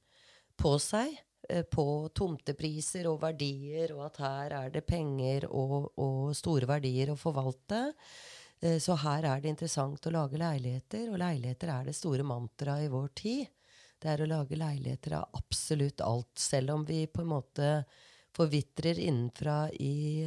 på 0.59 0.74
seg. 0.82 1.14
eh, 1.49 1.62
På 1.62 2.09
tomtepriser 2.14 3.07
og 3.09 3.20
verdier, 3.22 3.93
og 3.97 4.07
at 4.07 4.16
her 4.24 4.57
er 4.64 4.70
det 4.70 4.86
penger 4.86 5.47
og, 5.51 5.93
og 5.97 6.34
store 6.36 6.66
verdier 6.66 7.11
å 7.12 7.16
forvalte. 7.16 7.95
Eh, 8.61 8.78
Så 8.78 8.97
her 8.99 9.24
er 9.24 9.41
det 9.41 9.49
interessant 9.55 10.07
å 10.07 10.11
lage 10.11 10.39
leiligheter, 10.39 11.11
og 11.12 11.18
leiligheter 11.18 11.68
er 11.68 11.84
det 11.84 11.95
store 11.97 12.26
mantraet 12.26 12.89
i 12.89 12.93
vår 12.93 13.09
tid. 13.14 13.47
Det 13.99 14.11
er 14.12 14.22
å 14.22 14.30
lage 14.30 14.59
leiligheter 14.59 15.16
av 15.18 15.30
absolutt 15.34 16.01
alt, 16.01 16.34
selv 16.39 16.70
om 16.70 16.84
vi 16.84 17.07
på 17.07 17.22
en 17.22 17.32
måte 17.32 17.70
forvitrer 18.39 18.95
innenfra 19.03 19.66
i, 19.82 20.22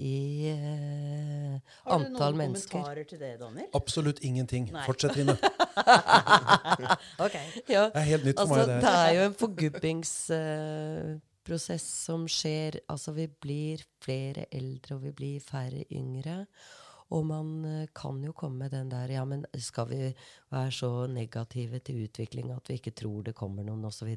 i 0.00 0.48
uh, 0.56 1.60
antall 1.92 2.32
mennesker. 2.40 2.80
Har 2.80 2.94
du 2.94 2.96
noen 2.96 2.96
kommentarer 2.96 3.04
til 3.10 3.18
det, 3.20 3.34
Daniel? 3.42 3.68
Absolutt 3.76 4.22
ingenting. 4.24 4.70
Nei. 4.72 4.86
Fortsett, 4.88 5.12
Trine. 5.16 5.36
okay. 7.26 7.46
Ja, 7.68 7.90
Det 7.92 8.00
er 8.00 8.08
helt 8.14 8.24
nytt 8.30 8.40
for 8.40 8.46
altså, 8.46 8.60
meg. 8.60 8.68
det 8.72 8.80
det 8.84 8.92
er 8.98 9.10
jo 9.14 9.20
en 9.28 9.36
forgubbingsprosess 9.44 11.86
som 12.08 12.20
skjer. 12.30 12.72
Altså, 12.88 13.10
vi 13.16 13.26
blir 13.28 13.76
flere 14.04 14.42
eldre, 14.50 14.94
og 14.96 15.02
vi 15.08 15.12
blir 15.22 15.38
færre 15.44 15.82
yngre. 15.92 16.46
Og 17.10 17.26
man 17.26 17.64
eh, 17.66 17.88
kan 17.94 18.22
jo 18.22 18.32
komme 18.36 18.58
med 18.64 18.70
den 18.74 18.90
der 18.90 19.10
Ja, 19.10 19.24
men 19.26 19.46
skal 19.58 19.88
vi 19.90 20.14
være 20.50 20.72
så 20.72 21.06
negative 21.10 21.78
til 21.82 22.04
utvikling 22.04 22.52
at 22.54 22.68
vi 22.70 22.74
ikke 22.78 22.94
tror 22.94 23.22
det 23.26 23.34
kommer 23.34 23.64
noen, 23.66 23.84
osv.? 23.84 24.16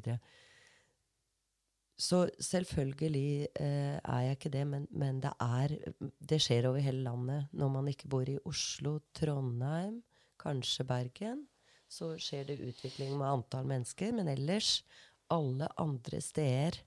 Så, 1.94 2.24
selvfølgelig 2.42 3.46
eh, 3.60 3.98
er 4.02 4.20
jeg 4.26 4.38
ikke 4.38 4.50
det, 4.50 4.64
men, 4.66 4.86
men 4.90 5.20
det 5.22 5.30
er 5.40 5.76
Det 6.18 6.40
skjer 6.42 6.66
over 6.68 6.82
hele 6.82 7.04
landet. 7.06 7.46
Når 7.52 7.68
man 7.70 7.88
ikke 7.88 8.08
bor 8.10 8.28
i 8.28 8.38
Oslo, 8.44 8.98
Trondheim, 9.14 10.02
kanskje 10.40 10.84
Bergen, 10.84 11.44
så 11.88 12.16
skjer 12.18 12.48
det 12.48 12.64
utvikling 12.66 13.14
med 13.18 13.28
antall 13.30 13.68
mennesker. 13.70 14.10
Men 14.12 14.28
ellers, 14.28 14.82
alle 15.30 15.68
andre 15.78 16.20
steder, 16.20 16.80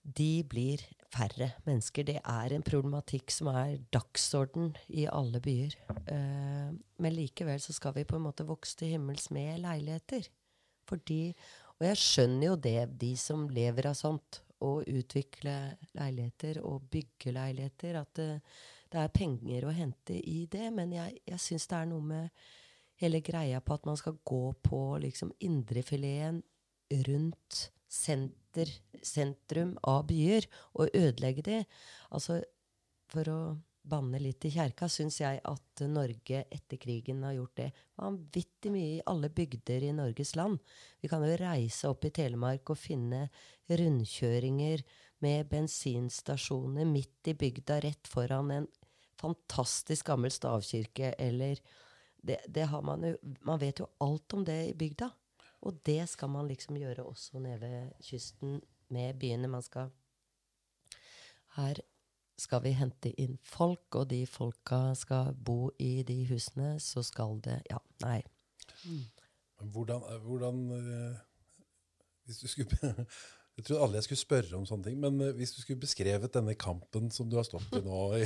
de 0.00 0.44
blir 0.48 0.82
færre 1.12 1.50
mennesker. 1.66 2.06
Det 2.06 2.20
er 2.22 2.54
en 2.54 2.64
problematikk 2.64 3.32
som 3.34 3.50
er 3.52 3.80
dagsorden 3.92 4.72
i 4.88 5.06
alle 5.10 5.42
byer. 5.44 5.76
Eh, 6.06 6.70
men 7.02 7.16
likevel 7.16 7.60
så 7.60 7.74
skal 7.76 7.94
vi 7.98 8.06
på 8.08 8.16
en 8.16 8.28
måte 8.28 8.46
vokse 8.48 8.78
til 8.78 8.94
himmels 8.94 9.30
med 9.34 9.60
leiligheter. 9.64 10.30
Fordi, 10.88 11.34
og 11.80 11.88
jeg 11.88 11.96
skjønner 11.96 12.46
jo 12.50 12.56
det, 12.60 12.80
de 13.00 13.14
som 13.16 13.48
lever 13.48 13.88
av 13.90 13.96
sånt, 13.96 14.42
å 14.60 14.82
utvikle 14.84 15.54
leiligheter 15.96 16.58
og 16.68 16.84
bygge 16.92 17.32
leiligheter, 17.32 17.96
at 18.02 18.10
det, 18.18 18.26
det 18.92 19.00
er 19.00 19.14
penger 19.14 19.64
å 19.64 19.72
hente 19.72 20.18
i 20.18 20.42
det. 20.52 20.66
Men 20.76 20.92
jeg, 20.92 21.16
jeg 21.24 21.40
syns 21.40 21.64
det 21.70 21.78
er 21.78 21.88
noe 21.88 22.04
med 22.04 22.42
hele 23.00 23.22
greia 23.24 23.62
på 23.64 23.78
at 23.78 23.88
man 23.88 23.96
skal 23.96 24.18
gå 24.28 24.42
på 24.60 24.82
liksom 25.00 25.32
indrefileten 25.40 26.42
rundt 27.08 27.62
senter, 27.90 28.68
sentrum 29.00 29.72
av 29.88 30.04
byer 30.10 30.44
og 30.76 30.92
ødelegge 30.92 31.46
de. 31.46 31.58
Altså, 32.12 32.42
for 33.10 33.32
å 33.32 33.40
banne 33.82 34.20
litt 34.20 34.44
i 34.44 34.52
kjerka, 34.52 34.88
syns 34.88 35.20
jeg 35.22 35.40
at 35.46 35.82
Norge 35.88 36.42
etter 36.52 36.80
krigen 36.80 37.22
har 37.24 37.36
gjort 37.36 37.56
det 37.60 37.68
vanvittig 38.00 38.72
mye 38.74 38.96
i 38.98 39.04
alle 39.10 39.30
bygder 39.32 39.86
i 39.88 39.92
Norges 39.96 40.34
land. 40.36 40.60
Vi 41.00 41.08
kan 41.08 41.24
jo 41.24 41.36
reise 41.40 41.90
opp 41.90 42.04
i 42.04 42.12
Telemark 42.14 42.72
og 42.72 42.80
finne 42.80 43.26
rundkjøringer 43.70 44.84
med 45.24 45.48
bensinstasjoner 45.52 46.88
midt 46.88 47.32
i 47.32 47.36
bygda, 47.38 47.80
rett 47.84 48.10
foran 48.10 48.52
en 48.54 48.68
fantastisk 49.20 50.08
gammel 50.08 50.32
stavkirke, 50.32 51.14
eller 51.18 51.60
det, 52.20 52.40
det 52.48 52.66
har 52.68 52.82
man 52.84 53.04
jo 53.04 53.14
Man 53.48 53.60
vet 53.60 53.80
jo 53.80 53.88
alt 54.04 54.34
om 54.36 54.44
det 54.44 54.58
i 54.68 54.76
bygda. 54.76 55.10
Og 55.64 55.80
det 55.84 56.02
skal 56.08 56.30
man 56.32 56.48
liksom 56.48 56.78
gjøre 56.80 57.04
også 57.04 57.40
nede 57.40 57.60
ved 57.60 58.04
kysten 58.04 58.60
med 58.88 59.18
byene. 59.20 59.48
Man 59.48 59.62
skal 59.62 59.90
Her 61.56 61.80
skal 62.40 62.62
vi 62.64 62.72
hente 62.76 63.12
inn 63.20 63.36
folk, 63.44 63.86
og 63.94 64.08
de 64.12 64.24
folka 64.28 64.94
skal 64.98 65.34
bo 65.34 65.70
i 65.78 66.00
de 66.06 66.22
husene, 66.30 66.78
så 66.80 67.04
skal 67.06 67.40
det 67.44 67.60
Ja, 67.70 67.80
nei. 68.04 68.22
Hvordan, 69.60 70.00
hvordan 70.24 70.62
eh, 70.72 71.18
Hvis 72.24 72.38
du 72.38 72.48
skulle 72.48 72.94
Jeg 73.60 73.66
trodde 73.66 73.82
alle 73.84 73.98
jeg 73.98 74.06
skulle 74.06 74.20
spørre 74.22 74.56
om 74.56 74.62
sånne 74.64 74.86
ting, 74.86 75.00
men 75.02 75.20
eh, 75.20 75.34
hvis 75.36 75.52
du 75.52 75.58
skulle 75.60 75.82
beskrevet 75.82 76.32
denne 76.32 76.54
kampen 76.56 77.10
som 77.12 77.28
du 77.28 77.36
har 77.36 77.44
stått 77.44 77.74
i 77.76 77.82
nå, 77.84 77.98
i, 78.16 78.22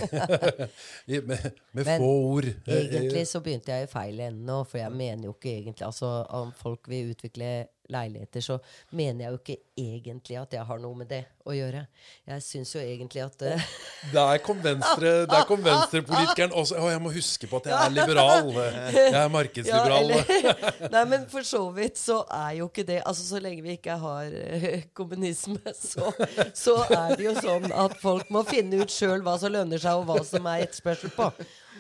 i, 1.16 1.18
med, 1.26 1.48
med 1.74 1.88
Men 1.88 2.02
få 2.04 2.10
ord 2.28 2.46
eh, 2.52 2.84
Egentlig 2.84 3.24
så 3.26 3.40
begynte 3.42 3.74
jeg 3.74 3.88
i 3.88 3.90
feil 3.90 4.20
ende 4.28 4.46
nå, 4.46 4.60
for 4.68 4.78
jeg 4.78 4.94
mener 4.94 5.26
jo 5.26 5.34
ikke 5.34 5.56
egentlig 5.56 5.88
Altså, 5.88 6.12
om 6.38 6.52
folk 6.54 6.86
vil 6.92 7.10
utvikle 7.16 7.50
leiligheter, 7.93 8.41
så 8.41 8.59
mener 8.91 9.24
jeg 9.24 9.32
jo 9.32 9.41
ikke 9.41 9.57
egentlig 9.76 10.37
at 10.41 10.55
jeg 10.57 10.64
har 10.68 10.80
noe 10.80 10.97
med 10.97 11.11
det 11.11 11.22
å 11.45 11.53
gjøre. 11.53 11.82
Jeg 12.30 12.45
syns 12.47 12.72
jo 12.74 12.80
egentlig 12.80 13.20
at 13.24 13.43
uh... 13.45 13.66
Der 14.14 14.41
kom 14.45 14.61
venstre 14.64 15.12
venstrepolitikeren 15.28 16.55
også. 16.57 16.78
Å, 16.80 16.91
jeg 16.95 17.03
må 17.05 17.12
huske 17.14 17.49
på 17.51 17.61
at 17.61 17.68
jeg 17.68 17.76
er 17.76 17.95
liberal. 17.95 18.51
Jeg 18.55 19.03
er 19.03 19.18
Ja, 19.18 19.24
markedsliberal. 19.32 20.11
eller, 20.14 20.62
nei, 20.95 21.05
men 21.12 21.26
for 21.30 21.47
så 21.47 21.62
vidt 21.76 22.01
så 22.01 22.22
er 22.32 22.61
jo 22.61 22.68
ikke 22.70 22.87
det 22.89 23.01
Altså 23.05 23.24
Så 23.26 23.41
lenge 23.43 23.64
vi 23.64 23.76
ikke 23.76 23.99
har 24.01 24.32
uh, 24.32 24.87
kommunisme, 24.97 25.61
så, 25.93 26.12
så 26.57 26.78
er 26.89 27.16
det 27.18 27.28
jo 27.28 27.37
sånn 27.39 27.68
at 27.72 27.99
folk 28.01 28.32
må 28.32 28.45
finne 28.49 28.80
ut 28.82 28.93
sjøl 28.93 29.24
hva 29.24 29.37
som 29.41 29.53
lønner 29.55 29.80
seg, 29.80 30.01
og 30.01 30.09
hva 30.09 30.24
som 30.26 30.49
er 30.51 30.64
etterspørsel 30.66 31.12
på. 31.14 31.30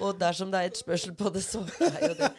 Og 0.02 0.16
dersom 0.18 0.50
det 0.52 0.60
er 0.60 0.70
et 0.72 0.78
spørsel 0.78 1.14
på 1.18 1.30
det, 1.34 1.42
så 1.44 1.60
er 1.86 2.08
jo 2.08 2.14
det 2.18 2.30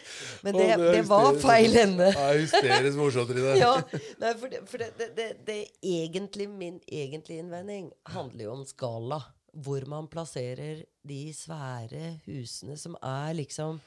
Men 0.43 0.57
det, 0.57 0.67
det 0.97 1.03
var 1.07 1.37
feil 1.39 1.77
ende. 1.79 2.09
Er 2.11 2.39
hysterisk 2.41 2.99
morsomt, 2.99 3.31
Trine. 3.31 3.55
Ja, 3.63 3.73
nei, 4.21 4.33
for, 4.39 4.51
det, 4.51 4.61
for 4.69 4.83
det, 4.83 4.91
det, 4.99 5.09
det, 5.17 5.29
det 5.47 5.59
egentlig, 5.79 6.49
min 6.51 6.79
egentlige 6.91 7.43
innvending 7.45 7.91
handler 8.11 8.47
jo 8.49 8.55
om 8.59 8.65
skala. 8.67 9.21
Hvor 9.55 9.85
man 9.87 10.09
plasserer 10.11 10.83
de 11.07 11.21
svære 11.31 12.17
husene 12.25 12.75
som 12.79 12.97
er 12.99 13.37
liksom 13.37 13.79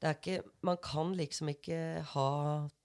det 0.00 0.08
er 0.08 0.16
ikke, 0.16 0.42
Man 0.64 0.78
kan 0.80 1.10
liksom 1.12 1.50
ikke 1.52 1.78
ha 2.14 2.30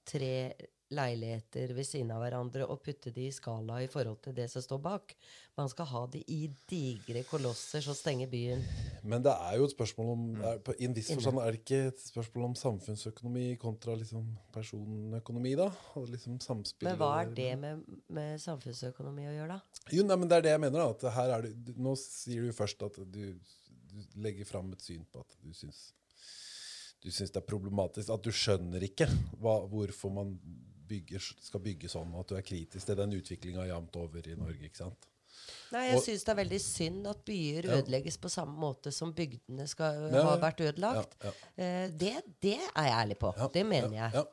tre 0.03 0.51
leiligheter 0.93 1.71
ved 1.73 1.87
siden 1.87 2.11
av 2.13 2.21
hverandre 2.21 2.65
og 2.69 2.81
putte 2.85 3.09
de 3.13 3.25
i 3.25 3.33
skala 3.33 3.79
i 3.81 3.87
forhold 3.89 4.19
til 4.25 4.35
det 4.37 4.45
som 4.51 4.61
står 4.61 4.81
bak. 4.83 5.15
Man 5.57 5.69
skal 5.71 5.87
ha 5.89 6.01
de 6.13 6.21
i 6.29 6.39
digre 6.69 7.23
kolosser 7.25 7.81
som 7.81 7.97
stenger 7.97 8.29
byen. 8.29 8.61
Men 9.03 9.23
det 9.25 9.33
er 9.33 9.57
jo 9.57 9.65
et 9.65 9.73
spørsmål 9.73 10.11
om 10.13 10.27
er, 10.35 10.61
på, 10.65 10.75
I 10.77 10.89
en 10.89 10.95
viss 10.97 11.09
forstand 11.13 11.41
er 11.41 11.55
det 11.55 11.61
ikke 11.63 11.81
et 11.89 12.05
spørsmål 12.05 12.47
om 12.51 12.55
samfunnsøkonomi 12.59 13.47
kontra 13.61 13.97
liksom 13.97 14.27
personøkonomi, 14.53 15.55
da? 15.57 15.71
Liksom 16.05 16.37
Men 16.85 17.01
hva 17.01 17.11
er 17.23 17.33
det 17.33 17.49
med, 17.61 17.83
med 18.13 18.39
samfunnsøkonomi 18.43 19.29
å 19.31 19.35
gjøre, 19.39 19.57
da? 19.57 19.83
Jo, 19.95 20.05
nei, 20.05 20.19
men 20.21 20.29
Det 20.29 20.37
er 20.37 20.47
det 20.49 20.55
jeg 20.55 20.65
mener. 20.67 20.79
da, 20.79 20.89
at 20.93 21.17
her 21.17 21.35
er 21.39 21.49
det, 21.49 21.77
Nå 21.81 21.97
sier 21.99 22.45
du 22.45 22.53
først 22.53 22.85
at 22.85 23.01
du, 23.09 23.33
du 23.89 24.17
legger 24.21 24.45
fram 24.45 24.73
et 24.75 24.85
syn 24.85 25.05
på 25.09 25.25
at 25.25 25.37
du 25.41 25.53
syns 25.55 25.87
du 27.05 27.11
syns 27.13 27.29
det 27.29 27.37
er 27.37 27.45
problematisk. 27.45 28.09
At 28.09 28.23
du 28.25 28.33
skjønner 28.33 28.81
ikke 28.87 29.05
hva, 29.37 29.59
hvorfor 29.69 30.09
man 30.09 30.31
bygger, 30.87 31.19
skal 31.41 31.59
bygge 31.65 31.89
sånn, 31.91 32.13
og 32.13 32.25
at 32.25 32.31
du 32.33 32.35
er 32.39 32.45
kritisk 32.45 32.85
til 32.85 32.95
den 33.01 33.13
utviklinga 33.19 33.67
jevnt 33.69 33.95
over 34.01 34.27
i 34.31 34.35
Norge. 34.39 34.63
ikke 34.69 34.77
sant? 34.85 35.09
Nei, 35.71 35.81
jeg 35.91 35.99
syns 36.01 36.23
det 36.25 36.31
er 36.31 36.37
veldig 36.39 36.57
synd 36.63 37.07
at 37.11 37.19
byer 37.27 37.65
Ja. 37.67 37.75
ødelegges 37.81 38.15
på 38.17 38.29
samme 38.31 38.55
måte 38.57 38.91
som 38.93 39.11
bygdene 39.13 39.67
skal 39.67 40.07
Ja, 40.13 40.23
ha 40.23 40.37
vært 40.41 40.61
ødelagt. 40.63 41.17
Ja, 41.23 41.31
Eh, 41.57 41.89
det, 41.89 42.13
det 42.41 42.55
er 42.75 42.83
jeg 42.87 42.93
ærlig 43.01 43.17
på. 43.19 43.33
Ja, 43.37 43.47
det 43.53 43.65
mener 43.65 43.91
ja, 43.93 44.09
jeg. 44.09 44.13
ja. 44.13 44.23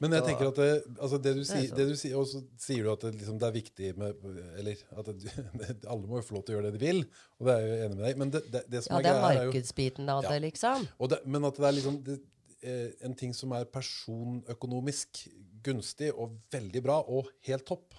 Men 0.00 0.12
jeg 0.16 0.24
tenker 0.24 0.48
at 0.48 0.56
det, 0.56 0.98
altså 0.98 1.18
det 1.22 1.34
du 1.36 1.40
er 1.40 1.44
sier, 1.44 1.68
sånn. 1.68 1.76
det 1.76 1.86
du 1.88 1.96
sier 1.96 2.16
Og 2.16 2.26
så 2.30 2.40
sier 2.58 2.82
du 2.86 2.90
at 2.92 3.00
det, 3.00 3.12
liksom, 3.18 3.38
det 3.38 3.46
er 3.48 3.52
viktig 3.52 3.88
med 3.98 4.14
Eller 4.58 4.76
at 4.96 5.06
det, 5.12 5.76
alle 5.92 6.06
må 6.06 6.20
jo 6.20 6.26
få 6.28 6.34
lov 6.38 6.44
til 6.46 6.54
å 6.54 6.58
gjøre 6.60 6.70
det 6.72 6.78
de 6.80 6.86
vil, 6.86 7.02
og 7.38 7.46
det 7.46 7.54
er 7.56 7.60
jeg 7.66 7.68
jo 7.68 7.84
enig 7.88 7.96
med 7.98 8.04
deg 8.06 8.16
Men 8.22 8.30
det, 8.30 8.42
det, 8.54 8.62
det 8.70 8.82
som 8.86 8.94
Ja, 8.94 8.98
er 8.98 9.02
det 9.02 9.12
er 9.12 9.18
er 9.18 9.46
markedsbiten 9.46 10.08
av 10.08 10.22
Ja. 10.24 10.30
det, 10.32 10.40
liksom. 10.46 10.88
og 10.98 11.10
det, 11.12 11.20
Men 11.26 11.44
at 11.50 11.56
det 11.60 11.66
er 11.68 11.76
liksom 11.80 11.98
det, 12.06 12.18
eh, 12.62 12.88
en 13.02 13.14
ting 13.14 13.34
som 13.34 13.52
er 13.52 13.64
personøkonomisk 13.68 15.26
gunstig 15.66 16.12
og 16.14 16.36
veldig 16.54 16.82
bra 16.86 17.00
og 17.02 17.28
helt 17.48 17.66
topp. 17.68 17.94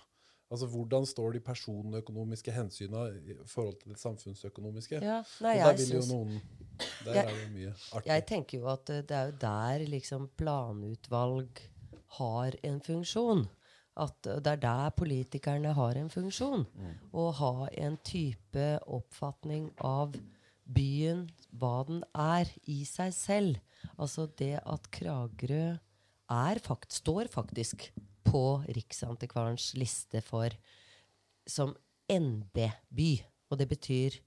Altså 0.47 0.67
Hvordan 0.71 1.03
står 1.05 1.33
de 1.35 1.39
personøkonomiske 1.43 2.53
hensyna 2.55 3.01
i 3.19 3.33
forhold 3.51 3.75
til 3.81 3.91
det 3.91 3.99
samfunnsøkonomiske? 3.99 5.01
Ja, 5.03 5.17
nei, 5.43 5.57
og 5.59 5.73
der 5.73 5.81
vil 5.81 5.97
jo 5.97 6.03
noen 6.07 6.37
Der 7.03 7.13
Jeg- 7.17 7.25
er 7.25 7.33
det 7.33 7.41
jo 7.43 7.49
mye 7.57 7.73
artig. 7.91 8.05
Jeg 8.13 8.25
tenker 8.29 8.59
jo 8.61 8.67
at 8.71 8.89
eh, 8.93 9.01
det 9.01 9.11
er 9.17 9.25
jo 9.31 9.37
der 9.41 9.85
liksom 9.91 10.29
planutvalg 10.37 11.59
har 12.19 12.55
en 12.63 12.79
funksjon. 12.85 13.47
At 13.97 14.27
eh, 14.27 14.39
det 14.39 14.53
er 14.53 14.61
der 14.63 14.89
politikerne 14.95 15.73
har 15.73 15.97
en 15.99 16.09
funksjon. 16.09 16.65
Å 17.13 17.25
ha 17.41 17.67
en 17.73 17.97
type 18.05 18.67
oppfatning 18.87 19.71
av 19.81 20.15
byen, 20.67 21.25
hva 21.55 21.83
den 21.87 22.03
er 22.13 22.47
i 22.67 22.83
seg 22.85 23.11
selv. 23.13 23.57
Altså 23.97 24.27
det 24.37 24.59
at 24.65 24.87
Kragerø 24.91 25.61
er 25.73 25.79
fakt, 26.29 26.91
står 26.91 27.27
faktisk 27.31 27.91
på 28.27 28.63
Riksantikvarens 28.67 29.73
liste 29.79 30.21
for 30.21 30.49
som 31.47 31.75
NB-by. 32.11 33.11
Og 33.51 33.57
det 33.61 33.67
betyr 33.71 34.17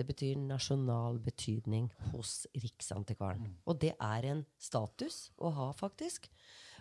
det 0.00 0.06
betyr 0.08 0.36
nasjonal 0.40 1.18
betydning 1.20 1.90
hos 2.12 2.46
Riksantikvaren. 2.56 3.50
Og 3.68 3.80
det 3.82 3.90
er 4.00 4.24
en 4.30 4.46
status 4.56 5.30
å 5.36 5.50
ha, 5.52 5.66
faktisk. 5.76 6.30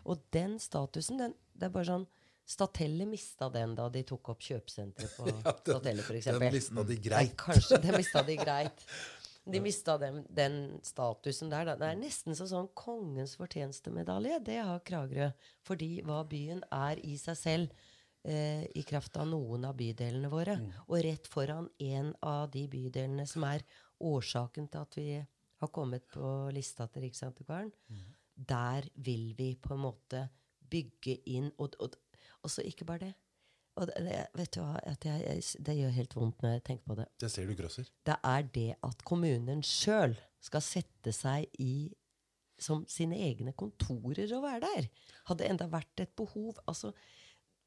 Og 0.08 0.22
den 0.32 0.58
statusen, 0.60 1.18
den, 1.20 1.34
det 1.54 1.68
er 1.68 1.74
bare 1.76 1.90
sånn 1.90 2.08
Statelle 2.50 3.06
mista 3.06 3.46
den 3.54 3.76
da 3.78 3.84
de 3.94 4.02
tok 4.10 4.32
opp 4.32 4.40
kjøpesenteret 4.42 5.12
på 5.20 5.28
Ja, 5.30 5.52
den- 5.52 5.60
Statelle, 5.68 6.02
f.eks. 6.02 6.26
Den 6.32 6.54
mista 6.56 6.84
de 6.88 6.96
Ja, 6.98 7.12
Nei, 7.20 7.28
kanskje. 7.38 7.78
den 7.84 7.94
mista 8.00 8.24
de 8.26 8.38
greit. 8.40 8.86
De 9.52 9.62
mista 9.64 9.98
den, 10.02 10.22
den 10.30 10.58
statusen 10.86 11.52
der. 11.52 11.66
Da. 11.72 11.76
Det 11.80 11.88
er 11.90 12.00
nesten 12.00 12.38
som 12.38 12.50
sånn 12.50 12.70
kongens 12.78 13.36
fortjenestemedalje. 13.40 14.40
Det 14.46 14.60
har 14.62 14.84
Kragerø. 14.86 15.32
Fordi 15.66 15.92
hva 16.08 16.24
byen 16.30 16.64
er 16.76 17.02
i 17.06 17.16
seg 17.22 17.38
selv, 17.40 17.88
eh, 18.24 18.66
i 18.76 18.84
kraft 18.88 19.18
av 19.18 19.28
noen 19.32 19.66
av 19.70 19.78
bydelene 19.80 20.32
våre. 20.32 20.58
Og 20.88 21.04
rett 21.06 21.28
foran 21.28 21.70
en 21.80 22.14
av 22.22 22.50
de 22.52 22.68
bydelene 22.68 23.28
som 23.28 23.44
er 23.44 23.66
årsaken 24.00 24.70
til 24.72 24.80
at 24.80 25.00
vi 25.00 25.10
har 25.60 25.74
kommet 25.76 26.08
på 26.08 26.52
lista 26.56 26.88
til 26.88 27.04
Riksantikvaren, 27.08 27.72
der 28.36 28.88
vil 28.96 29.34
vi 29.38 29.56
på 29.56 29.74
en 29.76 29.84
måte 29.84 30.30
bygge 30.70 31.18
inn 31.26 31.52
Og, 31.58 31.76
og, 31.80 31.96
og 32.44 32.50
så 32.50 32.62
ikke 32.62 32.86
bare 32.86 33.10
det. 33.10 33.14
Og 33.80 33.88
det, 33.88 34.18
vet 34.36 34.52
du 34.56 34.60
hva, 34.60 34.76
jeg, 34.84 35.44
det 35.64 35.76
gjør 35.78 35.96
helt 35.96 36.16
vondt 36.18 36.44
når 36.44 36.58
jeg 36.58 36.66
tenker 36.68 36.92
på 36.92 36.98
det 37.00 37.08
Det 37.22 37.30
ser 37.32 37.48
du 37.48 37.56
grøsser. 37.56 37.88
det 38.08 38.18
er 38.28 38.50
det 38.56 38.70
at 38.84 39.06
kommunen 39.08 39.64
sjøl 39.64 40.18
skal 40.44 40.64
sette 40.64 41.14
seg 41.16 41.48
i 41.64 41.90
som 42.60 42.84
sine 42.92 43.16
egne 43.24 43.54
kontorer 43.56 44.28
og 44.36 44.44
være 44.44 44.62
der. 44.66 44.88
Hadde 45.30 45.48
enda 45.48 45.70
vært 45.72 46.04
et 46.04 46.12
behov 46.20 46.60
Altså, 46.68 46.92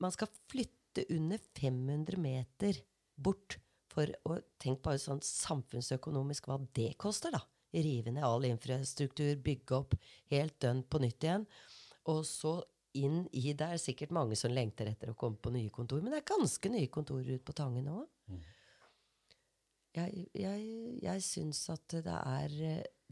man 0.03 0.13
skal 0.13 0.29
flytte 0.53 1.07
under 1.09 1.41
500 1.57 2.21
meter 2.21 2.83
bort 3.17 3.57
for 3.93 4.09
å 4.29 4.39
Tenk 4.63 4.83
bare 4.85 5.01
sånn 5.01 5.21
samfunnsøkonomisk 5.25 6.47
hva 6.49 6.59
det 6.77 6.93
koster, 7.01 7.33
da. 7.35 7.41
Rive 7.73 8.13
ned 8.13 8.25
all 8.25 8.45
infrastruktur, 8.47 9.33
bygge 9.43 9.75
opp 9.79 9.97
helt 10.31 10.59
dønn 10.61 10.85
på 10.85 11.01
nytt 11.03 11.25
igjen. 11.25 11.47
Og 12.13 12.21
så 12.29 12.59
inn 12.95 13.23
i 13.33 13.53
Det 13.57 13.69
er 13.75 13.81
sikkert 13.81 14.11
mange 14.13 14.37
som 14.37 14.53
lengter 14.53 14.91
etter 14.91 15.11
å 15.13 15.17
komme 15.19 15.37
på 15.41 15.53
nye 15.55 15.71
kontor, 15.73 16.03
men 16.03 16.13
det 16.13 16.23
er 16.23 16.31
ganske 16.35 16.69
nye 16.73 16.91
kontorer 16.93 17.35
ute 17.37 17.45
på 17.45 17.55
Tangen 17.57 17.89
òg. 17.89 18.07
Jeg, 19.93 20.27
jeg, 20.33 20.69
jeg 21.05 21.23
syns 21.27 21.67
at 21.73 21.99
det 22.01 22.15
er 22.17 22.53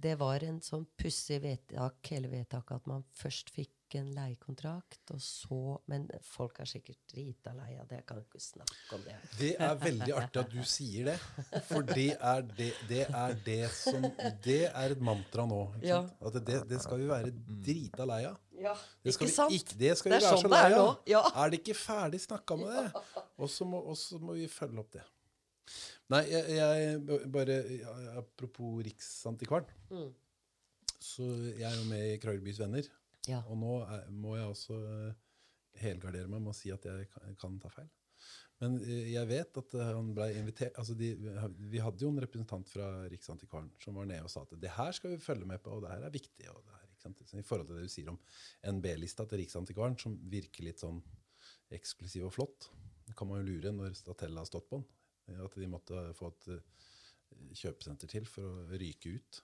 Det 0.00 0.14
var 0.16 0.40
en 0.46 0.62
sånn 0.64 0.86
pussig 0.96 1.36
vedtak, 1.44 1.98
hele 2.08 2.30
vedtaket, 2.32 2.78
at 2.80 2.86
man 2.88 3.02
først 3.12 3.50
fikk 3.52 3.74
en 3.98 4.06
leiekontrakt, 4.14 5.00
og 5.12 5.20
så 5.20 5.58
Men 5.90 6.06
folk 6.24 6.60
er 6.62 6.70
sikkert 6.70 7.02
drita 7.10 7.52
lei 7.52 7.74
av 7.82 7.88
det. 7.90 7.98
Jeg 8.00 8.06
kan 8.08 8.20
ikke 8.22 8.40
snakke 8.40 8.96
om 8.96 9.02
det. 9.04 9.16
Det 9.36 9.50
er 9.60 9.74
veldig 9.82 10.12
artig 10.22 10.40
at 10.44 10.54
du 10.54 10.60
sier 10.64 11.10
det. 11.10 11.18
For 11.68 11.82
det 11.84 12.06
er 12.16 12.46
det, 12.56 12.70
det, 12.88 13.02
er 13.10 13.34
det 13.44 13.60
som 13.76 14.06
Det 14.46 14.60
er 14.70 14.94
et 14.96 15.02
mantra 15.04 15.44
nå. 15.50 15.60
Ikke 15.82 15.90
Ja. 15.90 16.00
sant? 16.06 16.22
At 16.30 16.40
det, 16.46 16.60
det 16.70 16.80
skal 16.80 17.02
vi 17.02 17.10
være 17.10 17.34
drita 17.66 18.06
lei 18.08 18.22
av. 18.30 18.38
Ja, 18.60 18.74
Det 19.04 19.14
skal 19.14 19.26
ikke 19.26 19.30
vi 19.30 19.36
sant? 19.36 19.54
Ikke, 19.56 19.76
det 19.80 19.92
skal 19.98 20.12
Det 20.12 20.18
vi 20.18 20.24
er 20.24 20.26
være 20.26 20.36
sånn 20.36 20.44
så 20.44 20.50
det 20.50 20.56
lei 20.56 20.64
er 20.72 20.76
nå. 20.76 20.84
av. 20.88 20.98
Ja. 21.08 21.22
Er 21.44 21.52
det 21.52 21.60
ikke 21.62 21.76
ferdig 21.80 22.20
snakka 22.26 22.58
med 22.60 22.74
det? 22.76 23.04
Og 23.40 23.50
så 23.52 23.66
må, 23.68 23.80
må 24.26 24.36
vi 24.36 24.48
følge 24.52 24.82
opp 24.82 24.92
det. 24.98 25.04
Nei, 26.10 26.24
jeg, 26.26 26.56
jeg 26.58 27.20
bare 27.30 27.56
Apropos 28.18 28.80
Riksantikvaren. 28.84 29.70
Mm. 29.94 30.10
Så 31.00 31.26
jeg 31.54 31.64
er 31.70 31.76
jo 31.78 31.86
med 31.88 32.04
i 32.10 32.18
Kragerbys 32.20 32.58
Venner. 32.60 32.88
Ja. 33.28 33.40
Og 33.48 33.56
nå 33.60 33.78
er, 33.86 34.04
må 34.12 34.34
jeg 34.36 34.48
også 34.50 34.76
eh, 34.80 35.14
helgardere 35.80 36.28
meg 36.28 36.42
med 36.42 36.52
å 36.52 36.56
si 36.56 36.72
at 36.74 36.84
jeg 36.88 37.08
kan, 37.12 37.34
kan 37.40 37.58
ta 37.62 37.70
feil. 37.72 37.88
Men 38.60 38.76
eh, 38.82 39.12
jeg 39.14 39.28
vet 39.30 39.60
at 39.62 39.76
eh, 39.78 39.92
han 39.96 40.10
ble 40.16 40.26
invitert 40.40 40.76
altså 40.80 40.96
de, 40.98 41.12
Vi 41.72 41.80
hadde 41.80 42.04
jo 42.04 42.10
en 42.12 42.20
representant 42.24 42.68
fra 42.68 42.90
Riksantikvaren 43.12 43.70
som 43.80 43.96
var 44.00 44.08
nede 44.10 44.26
og 44.26 44.32
sa 44.32 44.42
at 44.44 44.56
det 44.60 44.74
her 44.76 44.92
skal 44.96 45.14
vi 45.14 45.22
følge 45.22 45.48
med 45.48 45.62
på, 45.64 45.76
og 45.78 45.84
det 45.86 45.92
her 45.94 46.04
er 46.08 46.16
viktig. 46.16 46.48
Og 46.52 46.60
det 46.66 46.79
I 47.06 47.42
forhold 47.46 47.66
til 47.70 47.76
det 47.76 47.82
du 47.88 47.92
sier 47.92 48.08
om 48.12 48.18
NB-lista 48.76 49.22
til 49.28 49.38
Riksantikvaren, 49.40 49.96
som 49.98 50.18
virker 50.30 50.62
litt 50.66 50.80
sånn 50.82 50.98
eksklusiv 51.72 52.24
og 52.28 52.32
flott. 52.34 52.68
Det 53.06 53.14
kan 53.16 53.28
man 53.30 53.38
jo 53.40 53.46
lure 53.54 53.70
når 53.72 53.94
Statella 53.96 54.40
har 54.42 54.46
stått 54.50 54.68
på 54.70 54.76
den. 54.80 54.86
At 55.44 55.54
de 55.54 55.66
måtte 55.70 55.94
få 56.18 56.26
et 56.32 56.44
eh, 56.48 56.60
kjøpesenter 57.54 58.06
til 58.10 58.24
for 58.26 58.42
å 58.42 58.66
ryke 58.74 59.08
ut. 59.16 59.42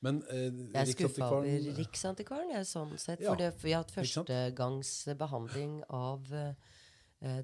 Men 0.00 0.22
eh, 0.32 0.48
Jeg 0.48 0.80
er 0.80 0.84
skuffa 0.94 1.26
over 1.28 1.44
Riksantikvaren- 1.76 2.54
jeg, 2.56 2.64
sånn 2.66 2.96
sett. 2.98 3.20
Ja, 3.20 3.28
For 3.34 3.38
det, 3.42 3.50
vi 3.62 3.72
har 3.74 3.82
hatt 3.84 3.92
ikke 3.92 4.04
sant? 4.08 4.26
førstegangs 4.32 4.92
behandling 5.20 5.74
av 5.92 6.32
eh, 6.32 6.54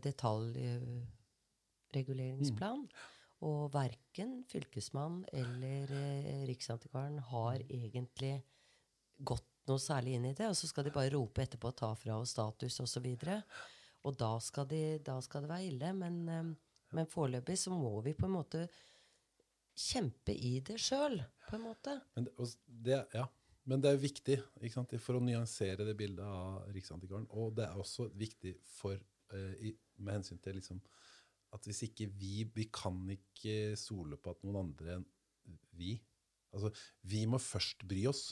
detaljreguleringsplan. 0.07 2.81
Mm. 2.87 2.91
Og 3.47 3.69
verken 3.75 4.31
fylkesmann 4.49 5.19
eller 5.37 5.85
eh, 5.93 6.47
Riksantikvaren 6.49 7.19
har 7.31 7.59
Mm. 7.61 7.67
egentlig 7.69 8.35
gått 9.19 9.47
noe 9.67 9.83
særlig 9.83 10.17
inn 10.17 10.29
i 10.31 10.35
det. 10.37 10.49
Og 10.51 10.57
så 10.59 10.69
skal 10.71 10.87
de 10.87 10.95
bare 10.95 11.13
rope 11.15 11.43
etterpå 11.43 11.73
og 11.73 11.79
ta 11.79 11.93
fra 11.99 12.19
oss 12.21 12.35
status 12.37 12.81
osv. 12.85 13.07
Og, 13.13 13.25
så 13.25 13.39
og 14.07 14.19
da, 14.21 14.33
skal 14.43 14.69
de, 14.71 14.83
da 15.05 15.19
skal 15.25 15.47
det 15.47 15.53
være 15.53 15.71
ille. 15.71 15.95
Men, 15.97 16.21
eh, 16.29 16.53
men 16.97 17.11
foreløpig 17.11 17.59
så 17.61 17.75
må 17.75 17.97
vi 18.05 18.15
på 18.19 18.29
en 18.29 18.37
måte 18.37 18.67
kjempe 19.77 20.33
i 20.33 20.59
det 20.65 20.79
sjøl, 20.81 21.19
på 21.49 21.59
en 21.59 21.67
måte. 21.67 21.99
Men 22.17 22.29
det, 22.29 22.37
og 22.41 22.55
det, 22.87 23.01
ja. 23.15 23.27
Men 23.67 23.83
det 23.83 23.91
er 23.91 23.99
viktig 23.99 24.37
sant, 24.71 24.95
for 25.03 25.19
å 25.19 25.25
nyansere 25.27 25.85
det 25.89 25.97
bildet 25.99 26.23
av 26.23 26.69
Riksantikvaren. 26.75 27.27
Og 27.35 27.57
det 27.59 27.67
er 27.67 27.81
også 27.83 28.07
viktig 28.15 28.55
for, 28.77 28.95
eh, 29.35 29.55
i, 29.69 29.73
med 29.99 30.21
hensyn 30.21 30.39
til 30.43 30.61
liksom, 30.61 30.81
at 31.55 31.67
hvis 31.67 31.87
ikke 31.87 32.09
vi 32.19 32.45
Vi 32.53 32.67
kan 32.75 32.99
ikke 33.09 33.77
stole 33.79 34.19
på 34.19 34.33
at 34.35 34.43
noen 34.45 34.59
andre 34.65 34.97
enn 34.97 35.07
vi 35.79 35.95
Altså, 36.57 36.71
vi 37.03 37.27
må 37.29 37.39
først 37.43 37.85
bry 37.89 38.07
oss. 38.09 38.31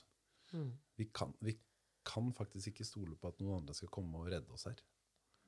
Mm. 0.55 0.71
Vi 1.01 1.09
kan, 1.13 1.33
vi 1.43 1.57
kan 2.07 2.31
faktisk 2.37 2.71
ikke 2.73 2.87
stole 2.87 3.17
på 3.19 3.31
at 3.33 3.41
noen 3.43 3.63
andre 3.63 3.75
skal 3.75 3.91
komme 3.93 4.21
og 4.23 4.31
redde 4.31 4.53
oss 4.55 4.69
her. 4.69 4.79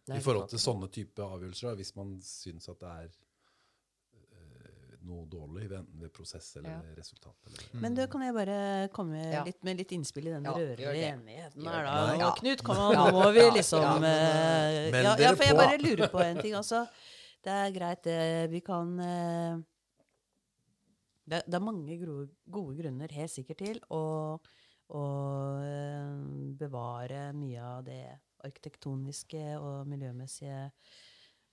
Nei, 0.06 0.18
I 0.20 0.22
forhold 0.24 0.48
til 0.50 0.60
sånne 0.62 0.88
type 0.94 1.22
avgjørelser, 1.22 1.68
da, 1.72 1.78
hvis 1.80 1.94
man 1.96 2.16
syns 2.22 2.68
at 2.70 2.78
det 2.82 2.90
er 2.90 3.08
eh, 4.16 4.96
noe 5.06 5.26
dårlig, 5.30 5.66
enten 5.70 6.00
ved 6.02 6.12
prosess 6.14 6.52
eller 6.60 6.70
Ja. 6.76 6.94
resultat. 6.98 7.36
Eller. 7.46 7.64
Men 7.82 7.94
da 7.98 8.06
kan 8.10 8.22
jeg 8.22 8.34
bare 8.34 8.88
komme 8.94 9.18
Ja. 9.32 9.42
litt 9.44 9.62
med 9.64 9.76
litt 9.78 9.92
innspill 9.92 10.26
i 10.28 10.34
den 10.36 10.44
Ja, 10.44 10.54
rørende 10.54 11.10
enigheten 11.12 11.66
her, 11.66 11.84
da? 11.84 11.94
Nei. 12.06 12.18
Ja. 12.18 12.32
Knut, 12.38 12.62
kom 12.62 12.76
an, 12.78 12.94
nå 12.94 13.12
må 13.12 13.32
vi 13.34 13.46
liksom 13.58 13.82
Ja. 13.82 13.96
eh, 13.96 14.90
Meld 14.92 15.04
ja, 15.04 15.16
ja, 15.18 15.34
for 15.34 15.44
jeg 15.44 15.56
bare 15.56 15.78
lurer 15.78 16.08
på 16.10 16.22
en 16.24 16.42
ting. 16.42 16.54
Altså, 16.54 16.86
det 17.42 17.52
er 17.52 17.70
greit, 17.72 18.02
det. 18.02 18.50
Vi 18.50 18.60
kan 18.60 18.98
uh, 18.98 19.62
det, 21.26 21.42
det 21.46 21.54
er 21.54 21.62
mange 21.62 21.98
gode, 21.98 22.28
gode 22.50 22.76
grunner, 22.80 23.12
helt 23.12 23.30
sikkert, 23.32 23.58
til 23.58 23.80
å, 23.90 24.38
å 24.94 25.04
eh, 25.64 26.14
bevare 26.60 27.30
mye 27.36 27.62
av 27.64 27.84
det 27.86 28.04
arkitektoniske 28.46 29.42
og 29.58 29.88
miljømessige 29.90 30.70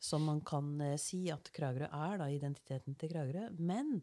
som 0.04 0.26
man 0.28 0.42
kan 0.46 0.76
eh, 0.84 1.00
si 1.02 1.26
at 1.34 1.50
Kragerø 1.56 1.88
er, 1.88 2.18
da, 2.22 2.30
identiteten 2.30 2.98
til 3.00 3.14
Kragerø. 3.14 3.48
Men 3.60 4.02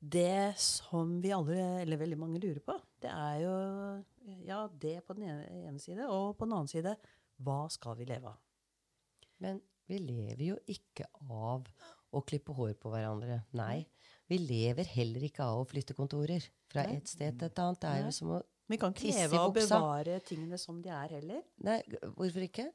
det 0.00 0.56
som 0.60 1.18
vi 1.20 1.32
alle, 1.36 1.58
eller 1.82 2.00
veldig 2.00 2.18
mange, 2.18 2.40
lurer 2.42 2.62
på, 2.64 2.78
det 3.04 3.12
er 3.12 3.40
jo 3.44 3.54
ja, 4.48 4.64
det 4.80 5.00
på 5.06 5.16
den 5.18 5.28
ene 5.28 5.80
side, 5.82 6.08
og 6.08 6.38
på 6.38 6.48
den 6.48 6.56
annen 6.56 6.72
side 6.72 6.96
hva 7.44 7.62
skal 7.72 7.96
vi 8.00 8.08
leve 8.08 8.32
av? 8.32 8.40
Men 9.40 9.60
vi 9.88 10.00
lever 10.00 10.44
jo 10.44 10.58
ikke 10.70 11.06
av 11.28 11.68
å 12.10 12.22
klippe 12.26 12.54
hår 12.56 12.74
på 12.80 12.92
hverandre. 12.92 13.42
Nei. 13.56 13.84
Vi 14.30 14.38
lever 14.38 14.86
heller 14.94 15.24
ikke 15.26 15.42
av 15.44 15.60
å 15.64 15.68
flytte 15.68 15.96
kontorer 15.98 16.44
fra 16.70 16.84
et 16.86 17.08
sted 17.10 17.38
til 17.40 17.48
et 17.50 17.58
annet. 17.64 17.80
Det 17.82 17.90
er 17.90 18.04
jo 18.06 18.10
som 18.14 18.34
å 18.36 18.42
Vi 18.70 18.76
kan 18.78 18.92
ikke 18.94 19.10
leve 19.10 19.38
av 19.40 19.48
å 19.50 19.54
bevare 19.56 20.20
tingene 20.22 20.58
som 20.62 20.76
de 20.82 20.92
er, 20.94 21.08
heller. 21.18 21.40
Nei, 21.66 21.80
hvorfor 22.14 22.44
ikke? 22.46 22.68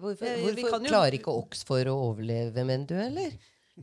Hvorfor, 0.00 0.24
Eh, 0.26 0.40
hvorfor 0.42 0.70
kan 0.72 0.82
jo- 0.86 0.88
klarer 0.90 1.12
ikke 1.18 1.34
Oxford 1.42 1.86
å 1.92 1.96
overleve, 2.08 2.64
mener 2.64 2.86
du, 2.88 2.94
eller? 2.96 3.34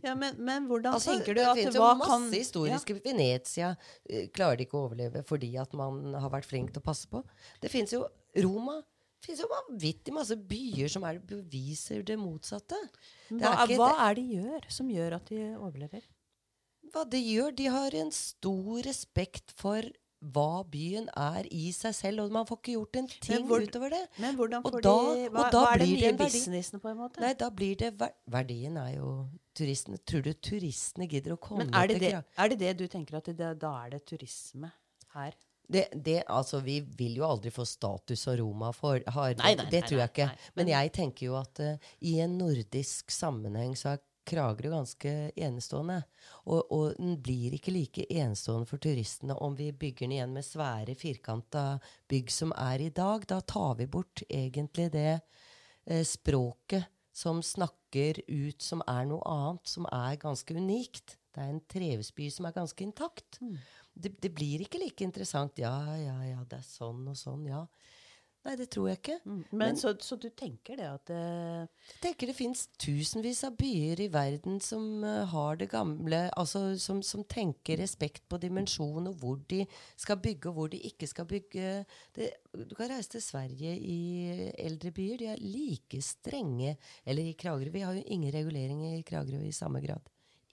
Ja, 0.03 0.15
men, 0.15 0.35
men 0.39 0.67
hvordan 0.67 0.93
Altså, 0.95 1.11
tenker 1.19 1.35
du 1.35 1.41
at 1.41 1.55
det 1.55 1.65
finnes 1.65 1.75
jo 1.75 1.81
masse 1.83 2.07
kan 2.09 2.25
historiske 2.31 2.95
Venezia 3.03 3.77
eh, 4.09 4.27
klarer 4.33 4.57
de 4.57 4.65
ikke 4.65 4.79
å 4.79 4.85
overleve 4.89 5.21
fordi 5.27 5.49
at 5.59 5.73
man 5.77 6.13
har 6.15 6.29
vært 6.31 6.47
flink 6.47 6.71
til 6.73 6.81
å 6.81 6.85
passe 6.85 7.07
på. 7.11 7.21
Det 7.61 7.69
fins 7.69 7.91
jo 7.93 8.05
Roma. 8.41 8.79
Det 9.21 9.27
fins 9.29 9.41
jo 9.43 9.49
vanvittig 9.51 10.13
masse 10.15 10.33
byer 10.49 10.89
som 10.89 11.03
er 11.05 11.19
beviser 11.19 12.01
det 12.07 12.17
motsatte. 12.17 12.79
Det 13.29 13.43
er 13.43 13.67
hva, 13.75 13.77
hva 13.77 13.89
er 14.09 14.15
det 14.15 14.23
de 14.25 14.39
gjør 14.39 14.71
som 14.71 14.89
gjør 14.89 15.17
at 15.19 15.25
de 15.29 15.43
overlever? 15.59 16.01
Hva 16.91 17.05
de 17.09 17.19
gjør? 17.23 17.55
De 17.55 17.65
har 17.71 17.95
en 17.95 18.11
stor 18.11 18.81
respekt 18.87 19.53
for 19.55 19.81
hva 20.21 20.61
byen 20.69 21.07
er 21.17 21.47
i 21.49 21.71
seg 21.73 21.95
selv, 21.97 22.21
og 22.21 22.31
man 22.35 22.45
får 22.45 22.59
ikke 22.59 22.73
gjort 22.75 22.97
en 22.99 23.07
ting 23.07 23.45
hvor- 23.49 23.63
utover 23.65 23.89
det. 23.89 24.01
Men 24.21 24.35
hvordan 24.37 24.61
Og 24.63 24.71
får 24.75 24.81
da- 24.81 24.91
de 24.91 25.25
og 25.25 25.31
Hva, 25.33 25.45
da 25.51 25.61
hva 25.63 25.73
er 25.73 25.77
den 25.79 25.87
blir 25.87 25.95
det 25.95 26.01
nye 26.03 26.09
en 26.11 26.17
businessen, 26.17 26.79
på 26.79 26.89
en 26.91 26.97
måte? 26.97 27.19
Nei, 27.21 27.33
da 27.33 27.49
blir 27.49 27.75
det 27.77 27.97
ver 27.97 28.11
Verdien 28.29 28.77
er 28.77 28.95
jo 28.97 29.29
turistene. 29.55 29.97
Tror 30.05 30.21
du 30.21 30.33
turistene 30.33 31.07
gidder 31.09 31.33
å 31.35 31.39
komme 31.39 31.65
men 31.65 31.73
er 31.73 31.87
det 31.87 31.99
det, 31.99 32.13
er 32.37 32.47
det 32.49 32.59
det 32.59 32.77
du 32.77 32.87
tenker 32.87 33.17
at 33.17 33.25
det, 33.35 33.59
da 33.59 33.85
er 33.85 33.89
det 33.89 34.05
turisme 34.05 34.71
her? 35.15 35.33
Det, 35.71 35.87
det, 36.03 36.23
altså, 36.27 36.61
vi 36.61 36.81
vil 36.81 37.15
jo 37.15 37.23
aldri 37.23 37.49
få 37.49 37.65
status 37.65 38.19
som 38.19 38.35
Roma 38.35 38.73
for, 38.73 38.99
har. 39.07 39.33
Nei, 39.35 39.55
nei, 39.55 39.69
det 39.71 39.85
tror 39.85 39.99
jeg 40.03 40.09
ikke. 40.11 40.25
nei. 40.27 40.37
Men 40.55 40.65
Men- 40.65 40.67
jeg 40.67 40.93
tenker 40.93 41.25
jo 41.25 41.35
at 41.37 41.59
uh, 41.61 41.77
i 42.01 42.19
en 42.19 42.37
nordisk 42.37 43.07
sammenheng 43.09 43.73
så 43.75 43.93
er 43.93 43.99
Kragerø 44.27 44.69
ganske 44.73 45.11
enestående. 45.35 45.97
Og, 46.45 46.71
og 46.71 46.97
den 46.99 47.17
blir 47.23 47.55
ikke 47.57 47.73
like 47.73 48.05
enestående 48.09 48.69
for 48.69 48.81
turistene 48.81 49.37
om 49.41 49.55
vi 49.57 49.71
bygger 49.71 50.05
den 50.05 50.15
igjen 50.17 50.35
med 50.35 50.45
svære, 50.45 50.95
firkanta 50.97 51.65
bygg 52.11 52.31
som 52.33 52.53
er 52.57 52.85
i 52.85 52.91
dag. 52.93 53.25
Da 53.29 53.41
tar 53.41 53.75
vi 53.81 53.89
bort 53.91 54.23
egentlig 54.29 54.91
det 54.93 55.13
eh, 55.17 56.03
språket 56.07 56.89
som 57.11 57.41
snakker 57.43 58.21
ut 58.27 58.61
som 58.63 58.83
er 58.87 59.09
noe 59.09 59.23
annet, 59.27 59.67
som 59.67 59.87
er 59.91 60.19
ganske 60.21 60.55
unikt. 60.55 61.17
Det 61.31 61.43
er 61.43 61.51
en 61.51 61.63
trehusby 61.71 62.29
som 62.31 62.47
er 62.47 62.55
ganske 62.55 62.85
intakt. 62.85 63.39
Det, 63.93 64.13
det 64.23 64.31
blir 64.35 64.63
ikke 64.63 64.79
like 64.79 65.03
interessant. 65.03 65.59
Ja, 65.59 65.75
ja, 65.99 66.15
ja, 66.29 66.43
det 66.47 66.61
er 66.61 66.67
sånn 66.67 67.03
og 67.11 67.17
sånn, 67.19 67.45
ja. 67.51 67.65
Nei, 68.41 68.55
det 68.57 68.71
tror 68.73 68.87
jeg 68.89 68.97
ikke. 68.97 69.15
Men, 69.29 69.41
Men- 69.53 69.77
så, 69.77 69.91
så 70.01 70.15
du 70.17 70.25
tenker 70.33 70.79
det 70.79 70.87
at 70.89 71.11
eh, 71.13 71.67
Jeg 71.91 71.99
tenker 72.01 72.31
det 72.31 72.35
fins 72.39 72.63
tusenvis 72.81 73.43
av 73.45 73.53
byer 73.59 74.01
i 74.01 74.07
verden 74.09 74.57
som 74.65 75.03
uh, 75.05 75.27
har 75.29 75.59
det 75.61 75.67
gamle 75.69 76.23
Altså 76.39 76.63
som, 76.81 77.03
som 77.05 77.21
tenker 77.29 77.77
respekt 77.77 78.23
på 78.31 78.39
dimensjon 78.41 79.11
og 79.11 79.19
hvor 79.21 79.37
de 79.51 79.61
skal 79.93 80.17
bygge 80.23 80.49
og 80.49 80.57
hvor 80.57 80.71
de 80.73 80.81
ikke 80.89 81.09
skal 81.11 81.29
bygge. 81.29 81.85
Det, 82.17 82.31
du 82.57 82.73
kan 82.73 82.89
reise 82.89 83.13
til 83.13 83.21
Sverige 83.27 83.75
i 83.77 84.49
eldre 84.57 84.89
byer. 84.95 85.21
De 85.21 85.29
er 85.35 85.45
like 85.45 86.01
strenge 86.01 86.73
Eller 87.05 87.29
i 87.29 87.37
Kragerø. 87.37 87.69
Vi 87.77 87.85
har 87.85 87.93
jo 87.93 88.03
ingen 88.07 88.33
regulering 88.33 88.81
i 88.89 89.03
Kragerø 89.05 89.43
i 89.45 89.53
samme 89.53 89.85
grad. 89.85 90.01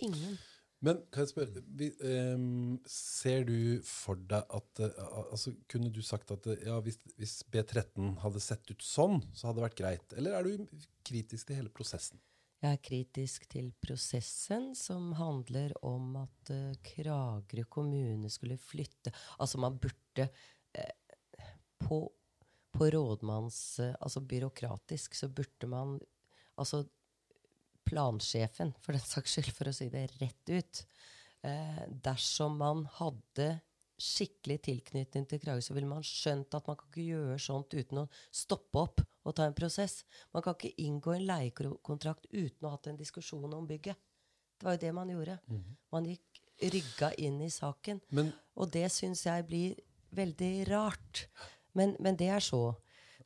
Ingen. 0.05 0.37
Men 0.85 1.01
kan 1.11 1.25
jeg 1.25 1.33
spørre, 1.33 1.63
vi, 1.75 1.89
um, 2.07 2.77
ser 2.91 3.43
du 3.49 3.81
for 3.87 4.21
deg 4.31 4.45
at 4.55 4.83
uh, 4.85 5.01
altså, 5.25 5.53
Kunne 5.71 5.91
du 5.95 5.99
sagt 6.07 6.31
at 6.31 6.47
uh, 6.47 6.55
ja, 6.55 6.77
hvis, 6.85 7.01
hvis 7.19 7.41
B13 7.51 8.13
hadde 8.23 8.43
sett 8.43 8.71
ut 8.71 8.85
sånn, 8.87 9.19
så 9.35 9.49
hadde 9.49 9.59
det 9.59 9.67
vært 9.67 9.81
greit? 9.81 10.15
Eller 10.21 10.39
er 10.39 10.47
du 10.47 10.69
kritisk 11.07 11.51
til 11.51 11.59
hele 11.59 11.73
prosessen? 11.75 12.23
Jeg 12.63 12.75
er 12.75 12.83
kritisk 12.83 13.45
til 13.51 13.73
prosessen 13.83 14.71
som 14.79 15.13
handler 15.19 15.75
om 15.87 16.21
at 16.23 16.55
uh, 16.55 16.79
Kragerø 16.87 17.67
kommune 17.71 18.31
skulle 18.31 18.59
flytte 18.63 19.15
Altså, 19.39 19.59
man 19.63 19.81
burde 19.83 20.29
på, 21.83 21.99
på 22.75 22.89
rådmanns... 22.95 23.81
altså 23.99 24.23
byråkratisk 24.23 25.19
så 25.19 25.31
burde 25.31 25.71
man 25.71 25.99
Altså 26.59 26.85
plansjefen, 27.89 28.75
for 28.85 28.97
den 28.97 29.05
saks 29.05 29.37
skyld, 29.37 29.55
for 29.57 29.71
å 29.71 29.75
si 29.75 29.89
det 29.93 30.05
rett 30.19 30.53
ut 30.53 30.83
eh, 31.47 31.85
Dersom 32.05 32.59
man 32.61 32.85
hadde 32.99 33.57
skikkelig 33.99 34.61
tilknytning 34.63 35.27
til 35.27 35.41
Krage, 35.43 35.65
så 35.67 35.75
ville 35.75 35.91
man 35.91 36.05
skjønt 36.07 36.55
at 36.55 36.67
man 36.71 36.77
kan 36.79 36.91
ikke 36.91 37.07
gjøre 37.09 37.39
sånt 37.43 37.75
uten 37.75 38.05
å 38.05 38.09
stoppe 38.31 38.85
opp 38.85 39.03
og 39.27 39.35
ta 39.37 39.49
en 39.49 39.57
prosess. 39.59 40.05
Man 40.35 40.45
kan 40.47 40.55
ikke 40.55 40.85
inngå 40.85 41.17
en 41.17 41.27
leiekontrakt 41.27 42.29
uten 42.31 42.63
å 42.63 42.71
ha 42.71 42.77
hatt 42.77 42.93
en 42.93 43.01
diskusjon 43.01 43.51
om 43.51 43.67
bygget. 43.69 43.99
Det 44.59 44.67
var 44.67 44.77
jo 44.77 44.83
det 44.85 44.93
man 44.95 45.11
gjorde. 45.11 45.39
Man 45.95 46.07
gikk 46.07 46.43
rygga 46.75 47.13
inn 47.23 47.43
i 47.43 47.51
saken. 47.51 48.01
Men 48.11 48.33
Og 48.59 48.71
det 48.75 48.89
syns 48.91 49.25
jeg 49.27 49.47
blir 49.47 49.75
veldig 50.15 50.53
rart. 50.71 51.27
Men, 51.79 51.97
men 52.03 52.17
det 52.19 52.31
er 52.35 52.43
så. 52.43 52.75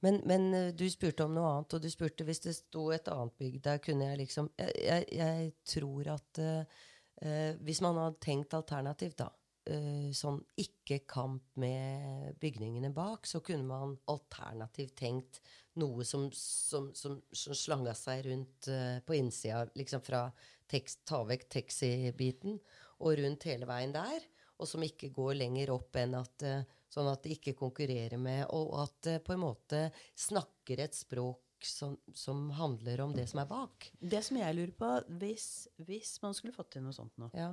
Men, 0.03 0.21
men 0.27 0.49
eh, 0.55 0.71
du 0.75 0.85
spurte 0.91 1.27
om 1.27 1.35
noe 1.35 1.51
annet, 1.51 1.77
og 1.77 1.83
du 1.85 1.91
spurte 1.93 2.27
hvis 2.27 2.43
det 2.45 2.57
sto 2.57 2.89
et 2.95 3.11
annet 3.13 3.37
bygg 3.39 3.61
der, 3.63 3.83
kunne 3.83 4.11
jeg 4.11 4.23
liksom 4.25 4.51
Jeg, 4.59 4.75
jeg, 4.83 5.07
jeg 5.19 5.53
tror 5.75 6.11
at 6.17 6.43
eh, 6.43 7.61
hvis 7.63 7.83
man 7.85 8.01
hadde 8.03 8.19
tenkt 8.25 8.57
alternativt, 8.59 9.21
da, 9.23 9.29
uh, 9.71 10.11
sånn 10.17 10.41
ikke 10.59 11.03
kamp 11.07 11.45
med 11.63 12.35
bygningene 12.43 12.91
bak, 12.95 13.29
så 13.31 13.39
kunne 13.45 13.67
man 13.69 13.95
alternativt 14.11 14.97
tenkt 14.99 15.39
noe 15.79 16.03
som, 16.09 16.27
som, 16.35 16.91
som, 16.99 17.21
som 17.31 17.57
slanga 17.57 17.95
seg 17.95 18.27
rundt 18.27 18.69
uh, 18.73 18.99
på 19.07 19.17
innsida, 19.21 19.65
liksom 19.79 20.03
fra 20.03 20.25
tekst, 20.73 21.05
ta 21.07 21.23
vekk 21.29 21.47
taxi-biten, 21.53 22.59
og 23.03 23.19
rundt 23.21 23.47
hele 23.47 23.69
veien 23.71 23.95
der, 23.95 24.27
og 24.59 24.69
som 24.71 24.83
ikke 24.83 25.13
går 25.15 25.37
lenger 25.41 25.73
opp 25.75 25.95
enn 25.99 26.19
at 26.19 26.45
Sånn 26.93 27.09
at 27.09 27.23
det 27.25 27.39
ikke 27.39 27.55
konkurrerer 27.57 28.21
med, 28.21 28.45
og 28.53 28.75
at 28.83 28.97
det 29.07 29.15
på 29.25 29.33
en 29.33 29.41
måte 29.47 29.87
snakker 30.19 30.83
et 30.85 30.97
språk 30.97 31.41
som, 31.65 31.95
som 32.13 32.51
handler 32.59 33.01
om 33.05 33.15
det 33.17 33.25
som 33.31 33.41
er 33.41 33.49
bak. 33.49 33.87
Det 33.97 34.21
som 34.27 34.37
jeg 34.37 34.57
lurer 34.59 34.75
på, 34.77 34.91
hvis, 35.23 35.47
hvis 35.87 36.19
man 36.25 36.37
skulle 36.37 36.53
fått 36.57 36.75
til 36.75 36.85
noe 36.85 36.93
sånt 36.97 37.17
nå, 37.23 37.31
Ja. 37.39 37.53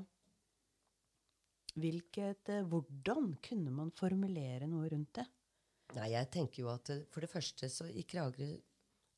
hvilket, 1.79 2.49
eh, 2.49 2.65
hvordan 2.67 3.35
kunne 3.45 3.71
man 3.71 3.91
formulere 3.95 4.67
noe 4.67 4.89
rundt 4.91 5.13
det? 5.21 5.27
Nei, 5.95 6.09
jeg 6.13 6.29
tenker 6.33 6.63
jo 6.65 6.71
at 6.73 6.89
eh, 6.93 7.05
for 7.13 7.23
det 7.23 7.31
første 7.31 7.69
så 7.71 7.87
i 7.89 8.03
Kragerø 8.03 8.57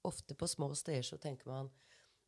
Ofte 0.10 0.34
på 0.34 0.48
små 0.50 0.72
steder 0.74 1.04
så 1.06 1.18
tenker 1.22 1.46
man 1.52 1.68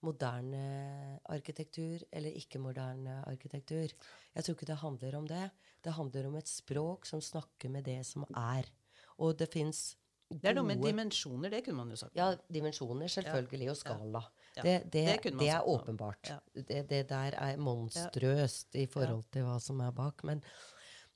moderne 0.03 1.19
arkitektur 1.31 2.03
eller 2.11 2.35
ikke-moderne 2.39 3.21
arkitektur. 3.29 3.91
Jeg 4.35 4.45
tror 4.45 4.57
ikke 4.57 4.69
det 4.69 4.79
handler 4.83 5.17
om 5.19 5.27
det. 5.29 5.43
Det 5.83 5.95
handler 5.95 6.29
om 6.29 6.37
et 6.39 6.51
språk 6.51 7.07
som 7.09 7.21
snakker 7.23 7.71
med 7.71 7.87
det 7.87 8.01
som 8.07 8.25
er. 8.29 8.69
Og 9.23 9.37
det 9.39 9.49
fins 9.53 9.93
Det 10.33 10.49
er 10.49 10.55
noe 10.57 10.65
med 10.65 10.81
dimensjoner, 10.81 11.51
det 11.53 11.59
kunne 11.65 11.83
man 11.83 11.91
jo 11.93 11.97
sagt. 11.99 12.15
Ja, 12.17 12.31
dimensjoner 12.49 13.11
selvfølgelig, 13.11 13.69
og 13.69 13.77
skala. 13.77 14.21
Ja, 14.55 14.61
Det, 14.63 14.77
det, 14.93 15.03
det 15.23 15.33
det 15.39 15.49
er 15.49 15.67
åpenbart. 15.67 16.29
Ja. 16.29 16.37
Det, 16.55 16.79
det 16.89 17.01
der 17.09 17.37
er 17.37 17.57
monstrøst 17.57 18.75
i 18.75 18.85
forhold 18.89 19.27
til 19.33 19.45
hva 19.45 19.59
som 19.61 19.81
er 19.85 19.91
bak. 19.91 20.23
Men, 20.23 20.41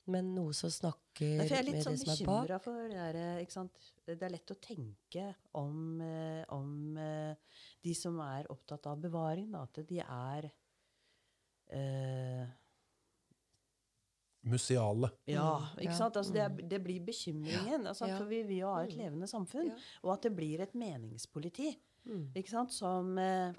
men 0.08 0.34
noe 0.34 0.52
som 0.56 0.70
snakker 0.72 1.36
Nei, 1.38 1.46
jeg 1.48 1.52
er 1.52 1.62
med 1.62 1.66
litt 1.68 1.74
det 1.78 1.84
sånn 1.86 1.98
som 2.00 2.12
er 2.14 2.26
bak 2.26 2.46
bekymra 2.46 2.58
for 2.64 2.88
det 2.88 2.96
der, 2.96 3.16
eh, 3.22 3.42
ikke 3.44 3.52
sant? 3.52 3.88
Det 4.08 4.22
er 4.22 4.30
lett 4.32 4.50
å 4.54 4.58
tenke 4.64 5.24
om, 5.60 6.00
eh, 6.00 6.44
om 6.56 6.96
eh, 6.96 7.34
de 7.84 7.94
som 7.94 8.18
er 8.24 8.46
opptatt 8.50 8.86
av 8.88 9.00
bevaring, 9.02 9.50
da, 9.52 9.62
at 9.68 9.80
de 9.86 10.00
er 10.00 10.50
eh, 11.70 12.46
museale. 14.48 15.10
Ja, 15.28 15.68
ikke 15.76 15.90
Ja. 15.92 15.96
sant? 15.98 16.16
Altså, 16.16 16.32
det, 16.32 16.40
er, 16.40 16.68
det 16.68 16.82
blir 16.84 17.00
bekymringen. 17.04 17.86
Altså, 17.86 18.06
Ja. 18.08 18.16
For 18.16 18.24
vi 18.30 18.42
vil 18.44 18.58
jo 18.62 18.66
ha 18.72 18.82
et 18.84 18.90
Mm. 18.94 18.98
levende 19.02 19.26
samfunn. 19.28 19.66
Ja. 19.68 19.76
Og 20.04 20.12
at 20.14 20.22
det 20.22 20.34
blir 20.36 20.60
et 20.60 20.72
meningspoliti. 20.74 21.76
Mm. 22.08 22.24
Ikke 22.40 22.50
sant? 22.50 22.72
Som 22.72 23.18
eh, 23.20 23.52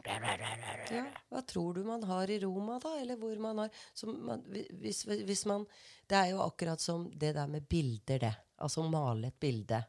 Ja, 0.89 1.03
hva 1.29 1.41
tror 1.45 1.77
du 1.77 1.83
man 1.85 2.03
har 2.09 2.31
i 2.31 2.39
Roma, 2.41 2.79
da? 2.81 2.95
Eller 2.97 3.19
hvor 3.21 3.37
man 3.41 3.63
har 3.63 3.69
som 3.93 4.15
man, 4.25 4.43
hvis, 4.81 5.03
hvis 5.05 5.45
man 5.49 5.67
Det 6.09 6.17
er 6.17 6.31
jo 6.33 6.41
akkurat 6.41 6.81
som 6.81 7.07
det 7.13 7.35
der 7.37 7.47
med 7.47 7.67
bilder, 7.69 8.19
det. 8.25 8.33
Altså 8.57 8.83
male 8.89 9.29
et 9.29 9.39
bilde. 9.39 9.83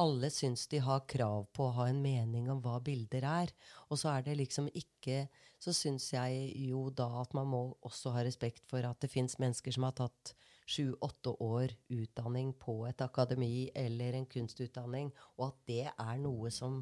Alle 0.00 0.30
syns 0.32 0.66
de 0.68 0.80
har 0.80 1.04
krav 1.08 1.46
på 1.52 1.68
å 1.68 1.74
ha 1.76 1.86
en 1.90 2.00
mening 2.02 2.48
om 2.52 2.62
hva 2.64 2.78
bilder 2.84 3.24
er. 3.28 3.52
Og 3.90 4.00
så 4.00 4.14
er 4.16 4.26
det 4.26 4.40
liksom 4.40 4.70
ikke 4.72 5.26
Så 5.58 5.72
syns 5.72 6.10
jeg 6.12 6.50
jo 6.68 6.90
da 6.92 7.06
at 7.22 7.32
man 7.34 7.48
må 7.48 7.60
også 7.80 8.12
ha 8.12 8.24
respekt 8.24 8.66
for 8.68 8.84
at 8.84 9.00
det 9.00 9.08
fins 9.08 9.38
mennesker 9.40 9.72
som 9.72 9.86
har 9.88 9.94
tatt 9.96 10.34
sju-åtte 10.66 11.32
år 11.40 11.72
utdanning 11.94 12.52
på 12.60 12.74
et 12.88 13.00
akademi 13.00 13.70
eller 13.74 14.18
en 14.18 14.26
kunstutdanning, 14.26 15.12
og 15.38 15.46
at 15.48 15.58
det 15.70 15.84
er 15.88 16.20
noe 16.20 16.50
som 16.50 16.80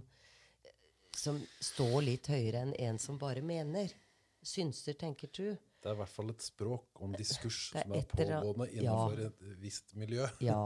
som 1.18 1.38
står 1.60 2.00
litt 2.06 2.28
høyere 2.32 2.64
enn 2.64 2.74
en 2.86 2.98
som 3.02 3.18
bare 3.20 3.42
mener. 3.44 3.92
Synser, 4.44 4.96
tenker 5.00 5.30
du. 5.32 5.54
Det 5.84 5.90
er 5.90 5.96
i 5.96 6.00
hvert 6.00 6.12
fall 6.14 6.32
et 6.32 6.44
språk 6.44 7.00
om 7.04 7.12
diskurs 7.16 7.58
er 7.76 7.84
som 7.84 7.94
er 7.96 8.04
pågående 8.08 8.66
innenfor 8.72 9.20
ja. 9.20 9.28
et 9.28 9.60
visst 9.60 9.94
miljø. 10.00 10.26
Ja. 10.48 10.60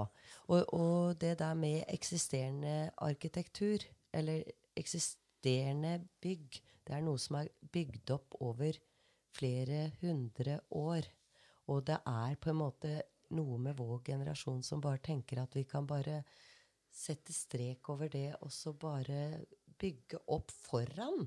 Og, 0.46 0.74
og 0.74 1.18
det 1.18 1.36
der 1.40 1.58
med 1.58 1.82
eksisterende 1.90 2.90
arkitektur, 3.02 3.82
eller 4.14 4.46
eksisterende 4.78 5.96
bygg, 6.22 6.60
det 6.86 6.94
er 6.94 7.02
noe 7.04 7.18
som 7.20 7.40
er 7.40 7.50
bygd 7.74 8.14
opp 8.14 8.38
over 8.46 8.78
flere 9.34 9.88
hundre 10.00 10.60
år. 10.70 11.10
Og 11.68 11.82
det 11.86 11.98
er 12.06 12.38
på 12.40 12.52
en 12.52 12.60
måte 12.62 12.94
noe 13.34 13.58
med 13.60 13.76
vår 13.76 14.00
generasjon 14.06 14.62
som 14.64 14.80
bare 14.80 15.02
tenker 15.04 15.42
at 15.42 15.54
vi 15.58 15.66
kan 15.68 15.86
bare 15.86 16.22
sette 16.94 17.34
strek 17.34 17.90
over 17.92 18.08
det, 18.10 18.30
og 18.40 18.52
så 18.54 18.72
bare 18.72 19.42
bygge 19.80 20.20
opp 20.34 20.52
foran. 20.54 21.26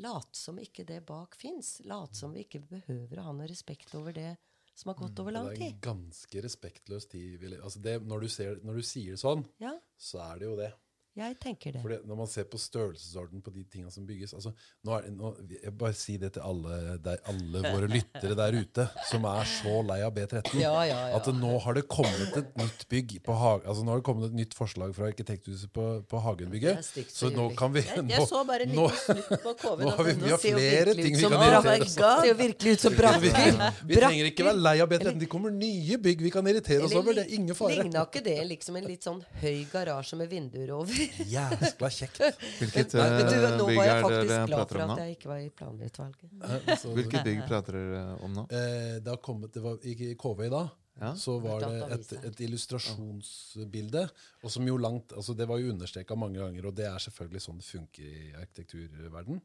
Late 0.00 0.38
som 0.38 0.58
ikke 0.62 0.86
det 0.88 1.02
bak 1.08 1.36
fins. 1.36 1.80
Late 1.84 2.16
som 2.16 2.32
vi 2.32 2.46
ikke 2.46 2.62
behøver 2.70 3.20
å 3.20 3.28
ha 3.28 3.34
noe 3.36 3.50
respekt 3.50 3.92
over 3.98 4.16
det 4.16 4.32
som 4.74 4.88
har 4.88 4.96
gått 5.02 5.20
over 5.20 5.34
lang 5.34 5.50
tid. 5.50 5.58
Det 5.58 5.66
er 5.66 5.74
en 5.74 5.82
ganske 5.84 6.44
respektløs 6.46 7.08
tid. 7.12 7.44
Altså 7.58 7.82
det, 7.84 7.98
når, 8.08 8.24
du 8.24 8.32
ser, 8.32 8.62
når 8.64 8.80
du 8.80 8.86
sier 8.86 9.16
det 9.16 9.20
sånn, 9.20 9.44
Ja, 9.60 9.74
så 10.00 10.22
er 10.24 10.40
det 10.40 10.48
jo 10.48 10.56
det. 10.58 10.70
Jeg 11.12 11.34
tenker 11.42 11.74
det. 11.74 11.80
For 11.82 11.92
når 12.08 12.16
man 12.22 12.28
ser 12.30 12.46
på 12.48 12.56
størrelsesorden 12.56 13.42
på 13.44 13.52
de 13.52 13.62
tingene 13.68 13.90
som 13.92 14.06
bygges 14.08 14.32
altså, 14.32 14.52
nå 14.86 14.94
er 14.96 15.10
nå, 15.12 15.32
Jeg 15.50 15.72
bare 15.76 15.92
si 15.96 16.14
det 16.16 16.30
til 16.38 16.44
alle, 16.46 16.96
der, 17.04 17.18
alle 17.28 17.60
våre 17.66 17.88
lyttere 17.90 18.36
der 18.38 18.56
ute 18.56 18.86
som 19.10 19.26
er 19.28 19.44
så 19.50 19.74
lei 19.84 19.98
av 20.06 20.14
B13. 20.16 20.54
Ja, 20.56 20.72
ja, 20.88 20.96
ja. 21.10 21.18
At 21.18 21.28
nå 21.36 21.50
har 21.60 21.76
det 21.76 21.82
kommet 21.92 22.38
et 22.40 22.56
nytt 22.56 22.86
bygg 22.88 23.18
på 23.26 23.36
Hagen, 23.36 23.66
altså 23.68 23.84
Nå 23.84 23.92
har 23.92 24.00
det 24.00 24.06
kommet 24.08 24.30
et 24.30 24.38
nytt 24.40 24.56
forslag 24.56 24.94
fra 24.96 25.10
Arkitekthuset 25.10 25.72
på, 25.76 25.84
på 26.08 26.22
Hagenbygget. 26.24 26.80
Så 27.12 27.28
nå 27.34 27.50
kan 27.58 27.74
vi 27.76 27.84
nå, 27.84 28.06
jeg 28.08 28.28
så 28.30 28.40
bare 28.48 28.64
en 28.64 28.72
nå, 28.78 28.88
liten 28.88 29.20
snutt 29.20 29.44
på 29.44 29.54
KV. 29.62 29.84
nå 29.84 29.92
har 29.98 30.08
vi, 30.08 30.16
vi 30.22 30.32
har 30.32 30.42
flere 30.42 30.96
ting 30.96 31.18
vi 31.20 31.26
kan 31.26 31.36
irritere 31.36 31.60
oss 31.60 31.68
over. 31.68 31.84
Det 31.84 31.90
ser 31.92 32.30
jo 32.30 32.38
virkelig 32.40 32.72
ut 32.78 32.86
som 32.86 32.96
Vi, 32.96 33.02
brakker. 33.02 33.84
vi 33.92 34.00
trenger 34.00 34.30
ikke 34.32 34.48
være 34.48 34.64
lei 34.64 34.74
av 34.80 34.88
B13. 34.94 35.20
Det 35.20 35.30
kommer 35.36 35.52
nye 35.52 36.00
bygg 36.08 36.24
vi 36.24 36.32
kan 36.32 36.48
irritere 36.48 36.88
oss 36.88 36.96
over. 36.96 37.20
Det 37.20 37.26
er 37.28 37.36
ingen 37.36 37.58
fare. 37.58 37.76
Ligna 37.82 38.08
ikke 38.08 38.24
det 38.24 38.38
liksom 38.48 38.80
en 38.80 38.88
litt 38.88 39.04
sånn 39.04 39.20
høy 39.42 39.64
garasje 39.72 40.16
med 40.20 40.32
vinduer 40.32 40.72
over? 40.80 41.01
Jæskla 41.34 41.90
kjekt. 41.92 42.20
Hvilket 42.58 42.94
uh, 42.96 43.00
du, 43.02 43.34
eh, 43.36 43.56
nå 43.58 43.66
bygg 43.70 43.80
er 43.82 44.06
dere 44.06 44.38
prater 44.50 44.82
om 44.82 44.92
nå? 44.92 44.98
jeg 45.02 45.16
ikke 45.16 45.30
var 45.30 45.40
i 45.42 45.48
planutvalget. 45.62 46.28
Eh, 46.48 46.70
så- 46.80 46.94
Hvilket 46.96 47.26
bygg 47.28 47.42
prater 47.48 47.78
dere 47.78 48.04
om 48.22 48.38
nå? 48.38 48.46
Uh, 48.52 48.94
det 49.02 49.10
har 49.10 49.20
kommet, 49.24 49.52
det 49.54 49.64
var 49.64 49.78
I 49.82 50.14
KV 50.14 50.46
i 50.46 50.52
dag 50.52 50.78
Ja. 51.00 51.14
så 51.16 51.38
var 51.40 51.62
det 51.64 51.92
et, 51.96 52.10
et 52.28 52.40
illustrasjonsbilde. 52.46 54.08
Og 54.44 54.50
som 54.52 54.66
jo 54.68 54.76
langt, 54.76 55.12
altså 55.16 55.34
Det 55.34 55.48
var 55.48 55.58
jo 55.58 55.72
understreka 55.72 56.14
mange 56.14 56.38
ganger, 56.38 56.66
og 56.68 56.74
det 56.76 56.84
er 56.86 56.98
selvfølgelig 57.00 57.46
sånn 57.46 57.62
det 57.62 57.68
funker 57.70 58.04
i 58.04 58.34
arkitekturverden. 58.42 59.40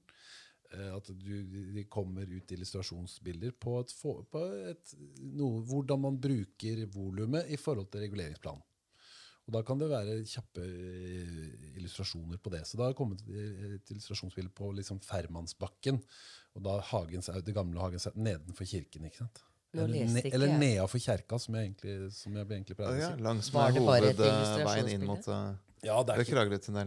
Eh, 0.74 0.96
at 0.96 1.08
du, 1.16 1.36
de 1.74 1.84
kommer 1.88 2.28
ut 2.28 2.52
illustrasjonsbilder 2.52 3.54
på, 3.60 3.78
et, 3.80 3.94
på 4.32 4.42
et, 4.74 4.96
noe, 5.40 5.62
hvordan 5.68 6.02
man 6.04 6.18
bruker 6.20 6.84
volumet 6.92 7.48
i 7.54 7.60
forhold 7.60 7.88
til 7.94 8.04
reguleringsplanen. 8.04 8.64
Og 9.48 9.54
Da 9.56 9.62
kan 9.64 9.80
det 9.80 9.88
være 9.88 10.18
kjappe 10.28 10.64
eh, 10.64 11.44
illustrasjoner 11.80 12.40
på 12.44 12.52
det. 12.52 12.66
Så 12.68 12.80
da 12.80 12.88
har 12.88 12.94
det 12.94 13.00
kommet 13.00 13.24
et 13.24 13.94
illustrasjonsbilde 13.94 14.52
på 14.56 14.74
liksom 14.76 15.00
Fermansbakken. 15.04 16.02
Og 16.58 16.66
da 16.66 16.80
Hagens, 16.90 17.32
det 17.46 17.56
gamle 17.56 17.80
Hagens 17.80 18.10
nedenfor 18.16 18.68
kirken. 18.68 19.08
ikke 19.08 19.24
sant? 19.24 19.44
Eller, 19.78 20.28
eller 20.34 20.54
nedafor 20.58 21.02
kjerka, 21.04 21.38
som 21.40 21.56
jeg 21.58 21.70
egentlig, 21.70 22.12
som 22.16 22.36
jeg 22.36 22.48
egentlig 22.48 22.78
pleier 22.78 22.96
å 22.96 23.10
si. 23.12 23.24
langs 23.24 23.50
Var 23.54 23.76
med 23.76 23.84
hovedveien 23.84 24.94
inn 24.94 25.04
mot 25.06 25.28
uh, 25.28 25.52
Ja, 25.86 26.00
det 26.02 26.16
er 26.16 26.22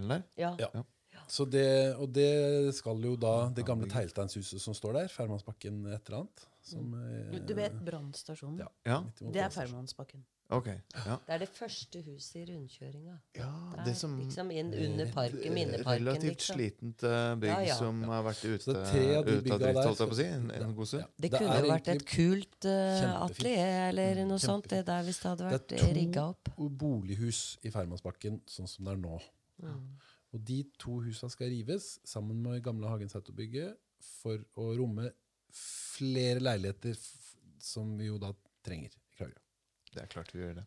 der. 0.09 0.25
Ja. 0.41 0.55
ja. 0.65 0.83
Så 1.31 1.47
det, 1.47 1.67
og 2.01 2.11
det 2.11 2.75
skal 2.75 3.05
jo 3.07 3.13
da 3.21 3.35
Det 3.55 3.63
gamle 3.69 3.87
teglsteinshuset 3.91 4.63
som 4.63 4.75
står 4.75 4.97
der, 4.99 5.13
Fermansbakken 5.13 5.85
et 5.93 6.09
eller 6.09 6.25
annet 6.25 6.47
som, 6.71 6.91
mm. 6.93 7.39
Du 7.47 7.55
vet 7.57 7.77
brannstasjonen? 7.87 8.59
Ja. 8.61 8.69
Ja, 8.85 8.99
Det 9.21 9.41
er. 9.41 9.53
Fermansbakken. 9.55 10.25
Ok. 10.57 10.69
Ja, 11.07 11.17
Det 11.27 11.35
er 11.35 11.43
det 11.43 11.49
første 11.55 12.01
huset 12.05 12.37
i 12.41 12.45
rundkjøringa. 12.51 13.15
ja 13.39 13.51
Det 13.77 13.85
det 13.87 13.93
er 13.93 13.99
som 14.01 14.17
liksom 14.19 14.51
inn 14.51 14.73
under 14.75 15.13
parken, 15.15 15.55
minneparken. 15.55 16.07
Relativt 16.07 16.37
liksom. 16.37 16.57
slitent 16.57 17.05
uh, 17.07 17.35
bygg 17.41 17.51
Ja, 17.53 17.61
ja. 17.69 17.77
som 17.79 18.03
har 18.11 18.23
vært 18.27 18.45
ute, 18.45 18.63
Så 18.65 18.75
det 18.77 18.85
tre 18.91 19.05
av 19.17 19.25
drift, 19.31 19.49
holdt 19.51 20.03
jeg 20.05 20.11
på 20.11 20.17
å 20.17 20.21
si, 20.21 20.29
en, 20.35 20.51
en 20.59 20.75
god 20.75 20.91
stund. 20.93 21.03
Ja. 21.03 21.09
Det 21.17 21.31
Det 21.31 21.39
kunne 21.39 21.57
det 21.61 21.71
vært 21.71 21.91
et 21.95 22.07
kult 22.11 22.69
uh, 22.69 23.25
atelier 23.25 23.89
eller 23.89 24.23
noe 24.25 24.39
Mm, 24.41 24.47
sånt, 24.47 24.71
det 24.71 24.87
der, 24.87 25.03
hvis 25.05 25.19
det 25.21 25.29
hadde 25.31 25.49
vært 25.51 25.73
rigga 25.97 26.23
opp. 26.31 26.45
Det 26.45 26.53
er 26.53 26.57
to 26.57 26.69
bolighus 26.83 27.41
i 27.63 27.71
Fermansbakken 27.75 28.41
sånn 28.49 28.69
som 28.71 28.85
det 28.89 28.93
er 28.95 29.01
nå. 29.03 29.19
Mm. 29.61 29.81
Og 30.33 30.45
de 30.47 30.63
to 30.79 31.01
husa 31.05 31.29
skal 31.33 31.51
rives 31.53 31.99
sammen 32.07 32.39
med 32.43 32.63
gamle 32.65 32.89
Hagenseter-bygget 32.89 33.77
for 34.21 34.39
å 34.57 34.71
romme 34.79 35.11
flere 35.53 36.41
leiligheter 36.41 36.95
f 36.95 37.09
som 37.61 37.91
vi 37.99 38.07
jo 38.09 38.17
da 38.23 38.31
trenger. 38.65 38.95
Det 39.91 40.05
er 40.05 40.11
klart 40.11 40.28
vi 40.30 40.38
gjør 40.38 40.53
det. 40.61 40.64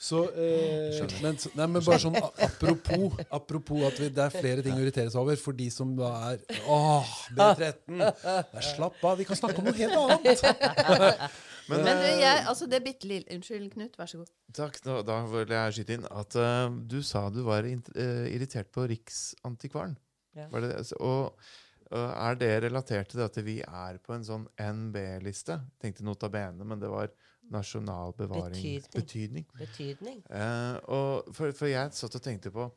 Så, 0.00 0.22
eh, 0.32 1.00
men, 1.20 1.36
nei, 1.58 1.66
men 1.68 1.82
bare 1.84 1.98
sånn 2.00 2.14
apropos, 2.16 3.18
apropos 3.28 3.82
at 3.90 3.98
vi, 4.00 4.08
det 4.16 4.22
er 4.24 4.32
flere 4.32 4.64
ting 4.64 4.78
å 4.78 4.80
irritere 4.80 5.12
seg 5.12 5.20
over 5.20 5.36
for 5.40 5.56
de 5.58 5.66
som 5.72 5.90
da 5.98 6.12
er 6.30 6.62
Åh, 6.72 7.10
B13! 7.36 7.98
Nei, 8.00 8.62
slapp 8.64 9.04
av, 9.04 9.18
vi 9.20 9.26
kan 9.28 9.36
snakke 9.36 9.60
om 9.60 9.68
noe 9.68 9.76
helt 9.76 9.98
annet! 10.00 11.28
Men, 11.68 11.80
Men 11.80 11.96
du, 11.96 12.04
eh, 12.04 12.18
jeg, 12.20 12.40
altså 12.50 12.66
det 12.68 12.80
bitte 12.84 13.08
lille 13.08 13.36
Unnskyld, 13.36 13.70
Knut. 13.72 13.94
Vær 13.96 14.08
så 14.10 14.18
god. 14.20 14.32
Takk. 14.56 14.74
Da, 14.84 14.98
da 15.08 15.14
vil 15.30 15.52
jeg 15.56 15.76
skyte 15.78 15.94
inn 15.96 16.02
at 16.12 16.36
uh, 16.36 16.66
du 16.92 16.98
sa 17.00 17.22
du 17.32 17.40
var 17.46 17.64
in, 17.64 17.80
uh, 17.96 18.26
irritert 18.28 18.68
på 18.74 18.84
Riksantikvaren. 18.90 19.94
Ja. 20.36 20.50
Var 20.52 20.64
det, 20.64 20.74
det? 20.74 20.82
Så- 20.90 21.00
og 21.00 21.46
og 21.94 22.10
er 22.10 22.38
det 22.40 22.52
relatert 22.64 23.10
til 23.10 23.20
det 23.20 23.26
at 23.28 23.36
vi 23.44 23.58
er 23.62 23.98
på 24.02 24.14
en 24.16 24.24
sånn 24.26 24.46
NB-liste? 24.58 25.60
Tenkte 25.82 26.06
notabene, 26.06 26.64
men 26.66 26.80
det 26.80 26.88
var 26.90 27.12
nasjonal 27.52 28.14
bevaringsbetydning. 28.16 29.44
Betydning. 29.58 30.22
Eh, 30.30 30.76
og 30.88 31.28
for, 31.34 31.52
for 31.52 31.66
jeg 31.70 31.92
satt 31.92 32.14
og 32.16 32.22
tenkte 32.24 32.50
på 32.54 32.70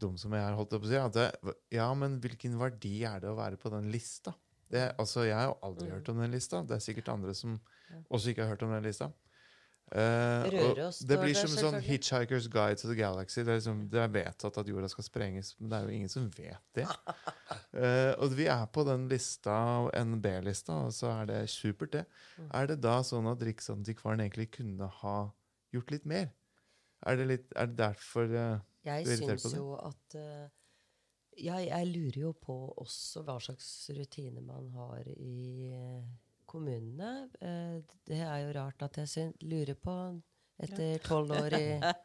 dum 0.00 0.16
som 0.20 0.32
jeg 0.36 0.42
har 0.44 0.56
holdt 0.58 0.74
opp 0.76 0.84
å 0.84 0.88
si, 0.90 0.96
at 1.00 1.14
det, 1.16 1.28
ja, 1.72 1.86
men 1.96 2.18
hvilken 2.20 2.58
verdi 2.60 2.98
er 3.08 3.20
det 3.22 3.30
å 3.30 3.36
være 3.38 3.56
på 3.56 3.70
den 3.72 3.90
lista? 3.92 4.34
Det, 4.68 4.88
altså, 4.98 5.22
Jeg 5.24 5.34
har 5.38 5.46
jo 5.52 5.58
aldri 5.62 5.86
Mm. 5.86 5.92
hørt 5.94 6.08
om 6.10 6.18
den 6.20 6.30
lista. 6.34 6.62
Det 6.66 6.74
er 6.76 6.82
sikkert 6.82 7.08
andre 7.08 7.32
som 7.34 7.60
også 8.10 8.30
ikke 8.32 8.42
har 8.42 8.48
hørt 8.56 8.62
om 8.66 8.72
den 8.74 8.82
lista. 8.82 9.12
Eh, 9.94 10.50
Røros 10.50 10.98
det 11.06 11.16
blir 11.20 11.34
som 11.38 11.46
som 11.48 11.70
sånn. 11.70 11.80
Hitchhiker's 11.86 12.48
Guide 12.50 12.76
to 12.80 12.88
the 12.88 12.96
Galaxy. 12.98 13.44
Det 13.44 13.52
er, 13.54 13.60
liksom, 13.60 13.84
det 13.88 14.00
er 14.02 14.08
vedtatt 14.08 14.58
at 14.58 14.66
jorda 14.66 14.88
skal 14.90 15.04
sprenges, 15.06 15.54
men 15.60 15.70
det 15.70 15.78
er 15.78 15.84
jo 15.86 15.94
ingen 15.94 16.08
som 16.10 16.28
vet 16.34 16.58
det. 16.74 16.86
Eh, 17.46 18.12
og 18.22 18.34
vi 18.34 18.48
er 18.50 18.64
på 18.74 18.82
den 18.86 19.06
lista, 19.10 19.54
NB-lista, 19.94 20.80
og 20.86 20.94
så 20.94 21.12
er 21.20 21.30
det 21.30 21.40
supert, 21.52 21.92
det. 21.92 22.04
Mm. 22.38 22.50
Er 22.58 22.70
det 22.72 22.78
da 22.82 22.96
sånn 23.06 23.28
at 23.30 23.42
Riksantikvaren 23.46 24.24
egentlig 24.24 24.48
kunne 24.58 24.88
ha 25.00 25.16
gjort 25.74 25.94
litt 25.94 26.08
mer? 26.10 26.30
Er 27.06 27.20
det, 27.20 27.26
litt, 27.30 27.48
er 27.54 27.70
det 27.70 27.78
derfor 27.78 28.30
uh, 28.32 28.58
Jeg 28.86 29.04
Du 29.04 29.10
er 29.10 29.18
irritert 29.18 29.42
syns 29.42 29.44
på 29.44 29.52
det? 29.52 29.58
jo 29.60 29.74
at 29.78 30.16
uh, 30.18 30.46
ja, 31.36 31.58
Jeg 31.60 31.90
lurer 31.92 32.20
jo 32.24 32.32
på 32.40 32.56
også 32.82 33.22
hva 33.26 33.36
slags 33.44 33.68
rutiner 33.94 34.42
man 34.42 34.70
har 34.74 35.10
i 35.12 35.68
kommunene. 36.48 37.28
Det 37.36 38.22
er 38.22 38.38
jo 38.46 38.54
rart 38.56 38.82
at 38.86 38.96
jeg 39.02 39.34
lurer 39.44 39.76
på 39.76 39.96
etter 40.58 40.98
tolv 41.04 41.32
år 41.36 41.54
i 41.54 41.64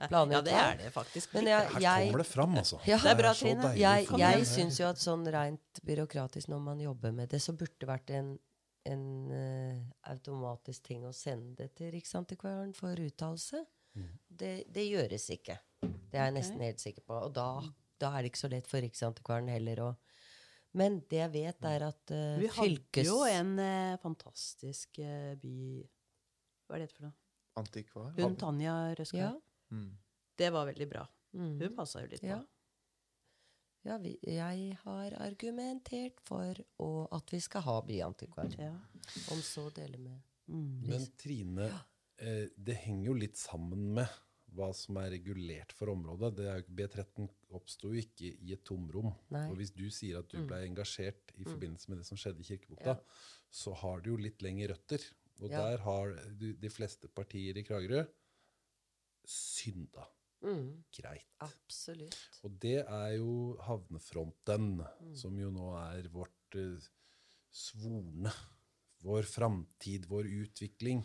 planlegging. 0.10 0.32
Ja, 0.36 0.42
det 0.44 0.56
er 0.60 0.78
det 0.84 0.92
faktisk. 0.94 1.34
Men 1.38 1.48
jeg, 1.48 1.68
Her 1.72 2.06
kommer 2.06 2.24
det 2.24 2.28
fram, 2.28 2.56
altså. 2.60 2.80
Ja. 2.88 3.00
Det 3.02 3.12
er 3.14 3.20
bra, 3.20 3.34
Trine. 3.38 3.74
jeg, 3.80 4.08
jeg 4.20 4.48
syns 4.50 4.80
jo 4.82 4.88
at 4.90 5.02
sånn 5.02 5.26
rent 5.32 5.84
byråkratisk 5.88 6.52
når 6.52 6.64
man 6.66 6.82
jobber 6.84 7.16
med 7.16 7.32
det, 7.32 7.40
så 7.44 7.56
burde 7.56 7.80
det 7.80 7.90
vært 7.90 8.12
en, 8.18 8.34
en 8.92 9.06
uh, 9.32 9.78
automatisk 10.12 10.90
ting 10.90 11.06
å 11.08 11.14
sende 11.16 11.64
det 11.64 11.72
til 11.80 11.94
Riksantikvaren 11.96 12.76
for 12.76 13.00
uttalelse. 13.00 13.64
Mm. 13.96 14.12
Det, 14.28 14.54
det 14.72 14.88
gjøres 14.90 15.30
ikke. 15.38 15.58
Det 15.82 16.20
er 16.20 16.28
jeg 16.28 16.38
nesten 16.42 16.64
helt 16.64 16.84
sikker 16.84 17.08
på. 17.08 17.22
Og 17.30 17.32
da, 17.36 17.48
da 18.04 18.12
er 18.16 18.24
det 18.24 18.34
ikke 18.34 18.44
så 18.44 18.52
lett 18.52 18.68
for 18.68 18.84
Riksantikvaren 18.84 19.52
heller 19.52 19.86
å 19.88 19.92
Men 20.76 21.02
det 21.12 21.20
jeg 21.20 21.32
vet, 21.34 21.66
er 21.68 21.88
at 21.88 22.12
uh, 22.16 22.36
Vi 22.40 22.52
hadde 22.52 22.68
fylkes... 22.68 23.08
jo 23.08 23.24
en 23.28 23.56
uh, 23.60 23.98
fantastisk 24.04 25.00
by 25.00 25.58
Hva 26.68 26.78
er 26.78 26.86
det 26.86 26.92
for 26.92 27.08
noe? 27.08 27.16
Antikvar? 27.60 28.14
Hun 28.18 28.36
Tanja 28.40 28.96
Røska. 28.96 29.18
Ja. 29.18 29.32
Mm. 29.72 29.98
Det 30.38 30.50
var 30.54 30.66
veldig 30.66 30.88
bra. 30.90 31.08
Mm. 31.34 31.60
Hun 31.62 31.76
passa 31.76 32.02
jo 32.02 32.08
litt 32.12 32.22
på. 32.22 32.28
Ja. 32.28 32.42
Ja, 33.84 33.96
vi, 33.98 34.12
jeg 34.22 34.76
har 34.84 35.14
argumentert 35.26 36.20
for 36.28 36.54
å, 36.84 36.90
at 37.18 37.32
vi 37.34 37.40
skal 37.42 37.64
ha 37.66 37.80
byantikvar. 37.82 38.52
Ja. 38.60 38.74
Om 39.34 39.42
så 39.46 39.70
dele 39.76 39.98
med 39.98 40.20
Mm. 40.52 40.82
Men 40.90 41.06
Trine, 41.16 41.68
eh, 42.20 42.48
det 42.58 42.74
henger 42.84 43.06
jo 43.06 43.14
litt 43.14 43.38
sammen 43.38 43.94
med 43.96 44.10
hva 44.52 44.74
som 44.76 44.98
er 44.98 45.12
regulert 45.14 45.72
for 45.72 45.88
området. 45.94 46.32
Det 46.36 46.48
er, 46.52 46.64
B13 46.68 47.30
oppsto 47.56 47.94
jo 47.94 48.02
ikke 48.02 48.34
i 48.42 48.52
et 48.52 48.64
tomrom. 48.68 49.14
Nei. 49.32 49.46
Og 49.50 49.56
hvis 49.62 49.72
du 49.74 49.86
sier 49.90 50.20
at 50.20 50.28
du 50.28 50.40
Mm. 50.40 50.48
ble 50.48 50.58
engasjert 50.68 51.32
i 51.38 51.46
forbindelse 51.46 51.88
med 51.90 52.00
det 52.00 52.06
som 52.06 52.18
skjedde 52.18 52.42
i 52.42 52.44
Kirkebukta, 52.44 52.84
Ja. 52.86 52.98
så 53.50 53.74
har 53.74 54.02
du 54.02 54.10
jo 54.10 54.18
litt 54.18 54.42
lengre 54.42 54.74
røtter. 54.74 55.00
Og 55.42 55.50
Ja. 55.50 55.62
der 55.72 55.78
har 55.82 56.12
de, 56.40 56.54
de 56.62 56.70
fleste 56.70 57.08
partier 57.10 57.58
i 57.58 57.64
Kragerø 57.66 58.04
synda 59.26 60.06
mm. 60.44 60.84
greit. 60.98 61.28
Absolutt. 61.42 62.18
Og 62.44 62.56
det 62.62 62.80
er 62.86 63.18
jo 63.18 63.58
havnefronten, 63.66 64.82
Mm. 65.02 65.16
som 65.16 65.38
jo 65.40 65.50
nå 65.54 65.72
er 65.82 66.10
vårt 66.14 66.56
uh, 66.58 66.80
svorne 67.52 68.32
Vår 69.04 69.24
framtid, 69.26 70.04
vår 70.06 70.28
utvikling. 70.30 71.00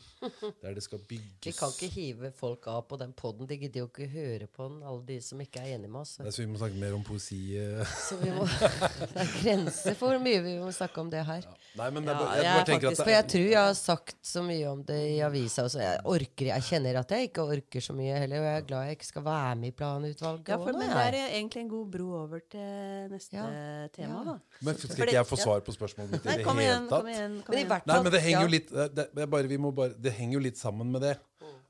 Der 0.62 0.74
det 0.76 0.82
skal 0.84 0.98
bygges 1.08 1.46
Vi 1.46 1.52
kan 1.56 1.70
ikke 1.72 1.88
hive 1.94 2.28
folk 2.36 2.66
av 2.68 2.82
på 2.90 2.98
den 3.00 3.14
poden. 3.16 3.46
De 3.48 3.56
gidder 3.56 3.80
jo 3.80 3.86
ikke 3.88 4.08
høre 4.12 4.46
på 4.52 4.66
den, 4.68 4.82
alle 4.84 5.00
de 5.08 5.16
som 5.24 5.40
ikke 5.40 5.62
er 5.62 5.70
enige 5.78 5.88
med 5.88 6.02
oss. 6.02 6.18
Nei, 6.20 6.28
Så 6.28 6.42
vi 6.44 6.48
må 6.50 6.58
snakke 6.60 6.76
mer 6.76 6.92
om 6.98 7.02
poesi. 7.06 7.38
eh. 7.56 7.80
Så 8.04 8.18
vi 8.20 8.34
må, 8.36 8.44
det 9.14 9.22
er 9.22 9.30
grenser 9.40 9.96
for 9.96 10.12
hvor 10.12 10.20
mye 10.20 10.42
vi 10.44 10.52
må 10.60 10.68
snakke 10.76 11.00
om 11.00 11.08
det 11.14 11.22
her. 11.24 11.46
Nei, 11.80 11.88
men 11.96 12.04
det 12.04 12.12
Ja, 12.18 12.26
jeg, 12.36 12.44
jeg 12.44 12.66
faktisk- 12.82 13.02
For 13.06 13.10
jeg 13.14 13.28
tror 13.32 13.46
jeg 13.54 13.62
har 13.64 13.74
sagt 13.80 14.16
så 14.28 14.42
mye 14.44 14.66
om 14.74 14.82
det 14.84 14.98
i 15.14 15.16
avisa. 15.24 15.64
Også. 15.64 15.80
Jeg 15.80 16.04
orker, 16.04 16.46
jeg 16.52 16.62
kjenner 16.68 17.00
at 17.00 17.16
jeg 17.16 17.30
ikke 17.30 17.48
orker 17.56 17.80
så 17.88 17.96
mye 17.96 18.20
heller. 18.20 18.44
Og 18.44 18.48
jeg 18.50 18.60
er 18.60 18.68
glad 18.68 18.86
jeg 18.90 18.98
ikke 19.00 19.08
skal 19.08 19.24
være 19.30 19.56
med 19.56 19.68
i 19.72 19.76
planutvalget. 19.80 20.48
Ja, 20.52 20.60
for, 20.60 20.72
men 20.76 20.92
det 20.92 21.00
er 21.00 21.18
egentlig 21.32 21.64
en 21.64 21.72
god 21.72 21.90
bro 21.96 22.10
over 22.26 22.44
til 22.44 23.08
neste 23.16 23.40
Ja. 23.40 23.48
tema, 23.96 24.20
Ja. 24.20 24.24
da. 24.34 24.38
Men 24.60 24.76
skal 24.84 24.96
ikke 25.08 25.12
jeg 25.16 25.26
få 25.32 25.36
svar 25.40 25.60
på 25.64 25.72
spørsmålet 25.72 26.10
mitt 26.12 26.26
i 26.26 26.36
det 26.36 26.44
kom 26.44 26.56
hele 26.60 26.68
igjen. 26.68 26.88
tatt? 26.88 27.00
Kom 27.00 27.08
igjen, 27.08 27.42
kom 27.42 27.52
Men 27.54 27.58
i 27.58 27.64
igjen. 27.64 27.72
Nei, 27.86 27.98
men 28.02 28.12
det 28.12 28.22
henger 28.24 28.46
jo 28.46 28.50
litt 28.50 28.70
det, 28.72 29.06
det, 29.14 29.26
bare, 29.30 29.48
vi 29.50 29.58
må 29.62 29.70
bare, 29.74 29.94
det 30.02 30.12
henger 30.16 30.38
jo 30.38 30.44
litt 30.48 30.58
sammen 30.58 30.90
med 30.94 31.04
det. 31.06 31.14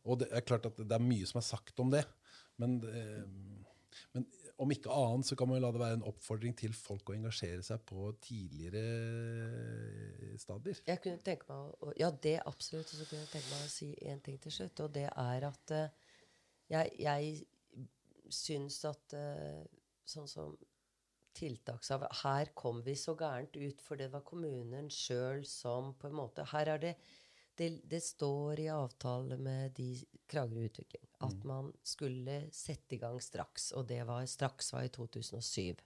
Og 0.06 0.20
det 0.22 0.30
er 0.30 0.44
klart 0.47 0.66
at 0.68 0.78
det 0.78 0.94
er 0.97 1.02
mye 1.02 1.26
som 1.28 1.40
er 1.40 1.47
sagt 1.47 1.82
om 1.82 1.90
det. 1.93 2.05
Men, 2.62 2.78
eh, 2.88 3.24
men 4.14 4.26
om 4.62 4.70
ikke 4.72 4.93
annet 4.93 5.28
så 5.28 5.36
kan 5.36 5.48
man 5.51 5.59
jo 5.59 5.64
la 5.66 5.72
det 5.74 5.82
være 5.82 5.97
en 5.98 6.06
oppfordring 6.09 6.55
til 6.56 6.72
folk 6.76 7.10
å 7.10 7.16
engasjere 7.16 7.64
seg 7.66 7.82
på 7.88 8.06
tidligere 8.24 8.84
stadier. 10.40 10.80
Jeg 10.88 11.02
kunne 11.05 11.20
tenke 11.26 11.44
meg 11.51 11.59
å, 11.59 11.93
Ja, 12.01 12.10
det 12.10 12.38
absolutt. 12.47 12.88
Og 12.88 12.97
så 13.01 13.09
kunne 13.10 13.24
jeg 13.26 13.34
tenke 13.34 13.51
meg 13.52 13.66
å 13.66 13.74
si 13.74 13.90
en 14.09 14.22
ting 14.24 14.38
til 14.40 14.55
slutt. 14.55 14.84
Og 14.86 14.94
det 14.94 15.09
er 15.10 15.48
at 15.51 15.74
eh, 15.76 16.14
jeg, 16.72 16.94
jeg 17.02 17.22
syns 18.32 18.80
at 18.88 19.18
eh, 19.18 19.60
sånn 20.09 20.30
som 20.30 20.56
tiltakshaver 21.36 22.12
Her 22.22 22.50
kom 22.56 22.82
vi 22.86 22.96
så 22.98 23.14
gærent 23.18 23.56
ut, 23.56 23.82
for 23.84 24.00
det 24.00 24.10
var 24.12 24.24
kommunen 24.26 24.90
sjøl 24.92 25.44
som 25.48 25.94
på 26.00 26.10
en 26.10 26.18
måte 26.18 26.46
Her 26.52 26.74
er 26.76 26.82
det 26.88 26.96
det, 27.56 27.70
det 27.88 28.02
står 28.04 28.60
i 28.60 28.68
avtale 28.68 29.38
med 29.40 29.72
de 29.78 29.94
Kragerø 30.28 30.66
Utvikling 30.68 31.06
at 31.24 31.44
man 31.44 31.72
skulle 31.82 32.46
sette 32.52 32.96
i 32.96 33.00
gang 33.00 33.20
straks. 33.22 33.70
Og 33.72 33.86
det 33.88 34.02
var 34.08 34.26
straks 34.28 34.72
var 34.72 34.86
i 34.86 34.92
2007. 34.92 35.76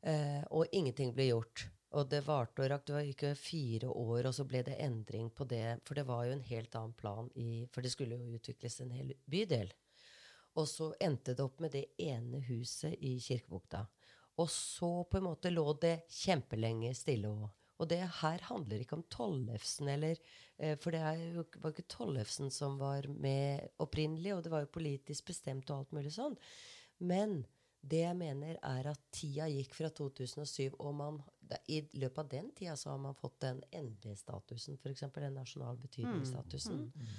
Eh, 0.00 0.42
og 0.50 0.66
ingenting 0.72 1.12
ble 1.14 1.30
gjort. 1.30 1.66
Og 1.96 2.08
det 2.10 2.22
varte 2.26 2.64
og 2.64 2.70
rakk. 2.70 2.86
Det 2.86 2.96
var 2.96 3.10
ikke 3.10 3.34
fire 3.38 3.88
år, 3.88 4.28
og 4.28 4.34
så 4.36 4.46
ble 4.48 4.62
det 4.66 4.78
endring 4.82 5.30
på 5.30 5.46
det. 5.48 5.80
For 5.86 5.98
det 5.98 6.06
var 6.08 6.26
jo 6.26 6.36
en 6.36 6.46
helt 6.48 6.74
annen 6.78 6.96
plan 6.96 7.30
i 7.34 7.66
For 7.72 7.84
det 7.84 7.92
skulle 7.94 8.18
jo 8.18 8.38
utvikles 8.40 8.80
en 8.80 8.94
hel 8.96 9.14
bydel. 9.24 9.72
Og 10.56 10.68
så 10.68 10.92
endte 11.04 11.34
det 11.36 11.44
opp 11.44 11.60
med 11.60 11.74
det 11.76 11.84
ene 12.00 12.40
huset 12.48 12.96
i 13.04 13.18
Kirkebukta. 13.20 13.84
Og 14.42 14.50
så 14.52 14.90
på 15.08 15.18
en 15.20 15.28
måte 15.30 15.52
lå 15.52 15.64
det 15.80 15.94
kjempelenge 16.12 16.92
stille. 16.96 17.30
Og, 17.32 17.48
og 17.80 17.88
det 17.88 18.02
her 18.20 18.44
handler 18.50 18.82
ikke 18.84 18.98
om 18.98 19.04
Tollefsen, 19.12 19.88
eller 19.88 20.18
eh, 20.58 20.76
For 20.80 20.92
det 20.92 21.00
er 21.00 21.22
jo, 21.38 21.44
var 21.62 21.72
ikke 21.72 21.88
Tollefsen 21.92 22.52
som 22.52 22.78
var 22.80 23.08
med 23.08 23.68
opprinnelig, 23.82 24.34
og 24.36 24.42
det 24.44 24.52
var 24.52 24.64
jo 24.66 24.74
politisk 24.76 25.32
bestemt 25.32 25.70
og 25.70 25.82
alt 25.84 25.94
mulig 25.96 26.12
sånn. 26.16 26.36
Men 27.00 27.44
det 27.86 28.00
jeg 28.02 28.16
mener, 28.18 28.56
er 28.66 28.88
at 28.90 29.00
tida 29.14 29.44
gikk 29.52 29.76
fra 29.76 29.88
2007, 29.94 30.74
og 30.82 30.94
man, 30.98 31.18
da- 31.38 31.60
i 31.70 31.84
løpet 31.94 32.18
av 32.18 32.28
den 32.32 32.48
tida 32.56 32.74
så 32.76 32.90
har 32.90 32.98
man 32.98 33.14
fått 33.14 33.36
den 33.44 33.60
NB-statusen, 33.70 34.74
f.eks. 34.80 35.04
den 35.14 35.36
nasjonal 35.38 35.76
betydningsstatusen. 35.84 36.80
Mm. 36.88 36.92
Mm. 36.96 37.06
Mm. 37.06 37.12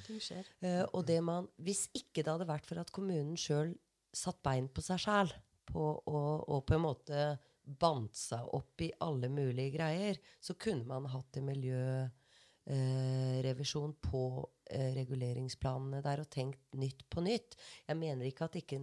Uh, 0.66 0.84
og 0.92 1.06
det 1.08 1.22
man, 1.24 1.48
hvis 1.64 1.86
ikke 1.96 2.20
det 2.24 2.34
hadde 2.34 2.50
vært 2.50 2.68
for 2.68 2.82
at 2.82 2.92
kommunen 2.92 3.38
sjøl 3.40 3.78
satt 4.18 4.42
bein 4.44 4.68
på 4.68 4.84
seg 4.84 5.00
sjæl, 5.06 5.32
og, 5.76 6.08
og 6.08 6.66
på 6.68 6.74
en 6.78 6.86
måte 6.86 7.38
bandt 7.68 8.16
seg 8.16 8.48
opp 8.56 8.80
i 8.82 8.94
alle 9.04 9.28
mulige 9.32 9.72
greier, 9.76 10.18
så 10.40 10.54
kunne 10.60 10.86
man 10.88 11.06
hatt 11.12 11.38
en 11.38 11.46
miljørevisjon 11.50 13.94
på 14.08 14.50
eh, 14.72 14.94
reguleringsplanene 14.96 16.02
der 16.06 16.20
og 16.24 16.30
tenkt 16.32 16.76
nytt 16.80 17.10
på 17.12 17.22
nytt. 17.26 17.58
Jeg 17.88 17.98
mener 18.00 18.26
ikke 18.28 18.46
at 18.48 18.56
ikke 18.62 18.80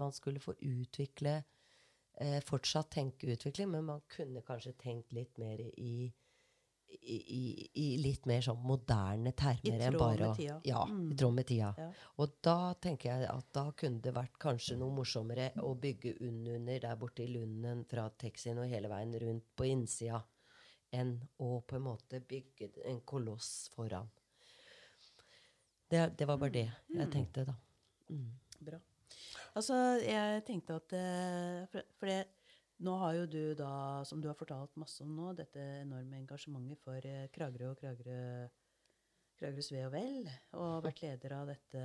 man 0.00 0.12
skulle 0.16 0.40
få 0.40 0.52
utvikle 0.56 1.44
eh, 2.20 2.40
fortsatt 2.48 2.90
tenke 2.96 3.32
utvikling, 3.34 3.68
men 3.74 3.84
man 3.90 4.00
kunne 4.12 4.40
kanskje 4.46 4.80
tenkt 4.80 5.12
litt 5.12 5.38
mer 5.42 5.58
i 5.76 6.12
i, 7.00 7.70
i, 7.74 7.86
litt 8.02 8.26
mer 8.28 8.42
sånn 8.44 8.60
moderne 8.66 9.32
termer 9.38 9.80
enn 9.86 9.96
bare 9.98 10.28
å. 10.30 10.34
Ja, 10.66 10.82
Mm. 10.86 11.12
i 11.12 11.16
tråd 11.16 11.34
med 11.34 11.46
tida. 11.48 11.70
Ja. 11.78 11.88
Og 12.18 12.36
da 12.44 12.74
tenker 12.74 13.10
jeg 13.10 13.28
at 13.30 13.48
da 13.52 13.64
kunne 13.72 14.00
det 14.04 14.12
vært 14.14 14.38
kanskje 14.38 14.76
noe 14.78 14.94
morsommere 14.94 15.50
å 15.62 15.74
bygge 15.74 16.16
unnunder 16.20 16.80
der 16.80 16.96
borte 17.00 17.24
i 17.24 17.30
Lunden 17.32 17.84
fra 17.88 18.08
taxien 18.10 18.58
og 18.58 18.68
hele 18.68 18.88
veien 18.92 19.14
rundt 19.20 19.48
på 19.56 19.64
innsida, 19.70 20.22
enn 20.92 21.14
å 21.40 21.60
på 21.66 21.76
en 21.76 21.86
måte 21.86 22.20
bygge 22.20 22.70
en 22.84 23.00
koloss 23.00 23.70
foran. 23.74 24.08
Det, 25.90 26.06
det 26.16 26.26
var 26.28 26.38
bare 26.40 26.52
det 26.54 26.68
jeg 26.92 27.10
tenkte, 27.12 27.44
da. 27.48 27.54
Mm. 28.08 28.30
Bra. 28.60 28.78
Altså, 29.54 29.74
jeg 30.00 30.44
tenkte 30.48 30.76
at 30.80 30.92
eh, 30.96 31.66
For, 31.72 31.82
for 31.98 32.08
det, 32.08 32.22
nå 32.82 32.96
har 32.98 33.14
jo 33.16 33.26
du 33.30 33.54
da, 33.58 34.02
som 34.08 34.20
du 34.20 34.28
har 34.30 34.38
fortalt 34.38 34.74
masse 34.80 35.04
om 35.04 35.12
nå, 35.14 35.32
dette 35.38 35.62
enorme 35.82 36.18
engasjementet 36.18 36.80
for 36.82 37.06
eh, 37.06 37.28
Kragerø 37.34 37.72
og 37.72 37.78
Kragerø, 37.80 38.18
Kragerøs 39.38 39.70
ve 39.74 39.84
og 39.86 39.94
vel, 39.94 40.28
og 40.58 40.82
vært 40.86 41.02
leder 41.04 41.36
av 41.36 41.50
dette 41.52 41.82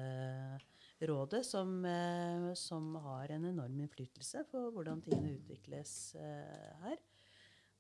rådet, 1.10 1.44
som, 1.46 1.74
eh, 1.86 2.50
som 2.58 2.96
har 3.06 3.36
en 3.36 3.50
enorm 3.52 3.80
innflytelse 3.86 4.46
på 4.52 4.68
hvordan 4.76 5.04
tingene 5.06 5.36
utvikles 5.38 5.94
eh, 6.18 6.86
her. 6.86 7.02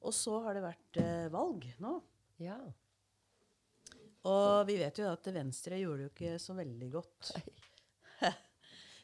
Og 0.05 0.13
så 0.13 0.37
har 0.45 0.53
det 0.53 0.65
vært 0.67 0.99
valg 1.33 1.63
nå. 1.81 1.95
Ja. 2.37 2.59
Og 4.29 4.67
vi 4.69 4.75
vet 4.77 4.99
jo 5.01 5.07
at 5.09 5.29
Venstre 5.33 5.79
gjorde 5.81 6.03
det 6.03 6.05
jo 6.05 6.13
ikke 6.13 6.35
så 6.43 6.53
veldig 6.57 6.91
godt. 6.93 7.31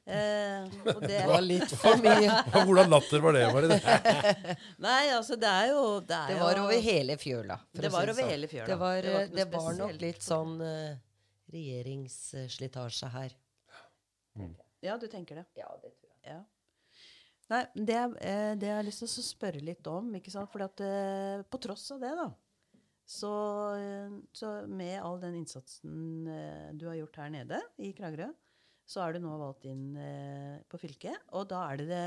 eh, 0.06 0.66
og 0.84 1.02
det, 1.02 1.10
Det 1.14 1.28
var 1.30 1.46
litt 1.46 1.76
for 1.80 2.02
mye. 2.04 2.38
Hvordan 2.68 2.92
latter 2.92 3.24
var 3.24 3.38
det? 3.38 3.46
Var 3.54 3.68
det 3.68 3.78
det? 3.78 4.58
Nei, 4.88 5.02
altså, 5.16 5.38
det 5.40 5.52
er 5.52 5.72
jo 5.72 5.84
Det, 6.02 6.18
er 6.20 6.34
Det 6.34 6.40
var 6.42 6.58
jo, 6.58 6.66
over 6.68 6.88
hele 6.90 7.18
fjøla. 7.22 7.60
Det 7.72 7.92
var 7.94 8.12
over 8.12 8.20
sånn. 8.22 8.34
hele 8.34 8.52
fjøla. 8.52 8.68
Det 8.72 8.80
var, 8.84 9.02
Det 9.02 9.16
var 9.16 9.36
det 9.40 9.48
var 9.56 9.78
nok 9.80 10.02
litt 10.02 10.26
sånn 10.26 10.58
uh, 10.62 10.96
regjeringsslitasje 11.54 13.14
her. 13.14 13.38
Ja, 14.84 14.98
du 15.00 15.08
tenker 15.08 15.40
det. 15.40 15.46
Ja, 15.60 15.70
det 15.82 15.94
tror 15.96 16.10
jeg. 16.10 16.20
Ja. 16.34 16.42
Nei, 17.52 17.66
det, 17.76 18.00
eh, 18.24 18.54
det 18.58 18.70
jeg 18.70 18.78
har 18.78 18.86
lyst 18.88 19.04
til 19.04 19.10
å 19.12 19.26
spørre 19.26 19.62
litt 19.64 19.88
om, 19.92 20.08
ikke 20.18 20.32
sant? 20.34 20.50
Fordi 20.52 20.66
at 20.66 20.84
eh, 20.86 21.44
på 21.48 21.60
tross 21.62 21.86
av 21.94 22.00
det, 22.02 22.14
da, 22.18 22.30
så, 23.06 23.34
eh, 23.76 24.16
så 24.34 24.54
med 24.68 24.96
all 25.04 25.20
den 25.22 25.36
innsatsen 25.42 26.28
eh, 26.32 26.70
du 26.80 26.88
har 26.88 26.98
gjort 27.02 27.20
her 27.20 27.34
nede 27.34 27.60
i 27.84 27.92
Kragerø, 27.96 28.30
så 28.94 29.04
er 29.04 29.16
du 29.16 29.24
nå 29.24 29.34
valgt 29.42 29.66
inn 29.70 29.98
eh, 29.98 30.62
på 30.70 30.80
fylket. 30.82 31.18
Og 31.38 31.48
da 31.52 31.66
er 31.72 31.82
det 31.82 31.90
det 31.92 32.06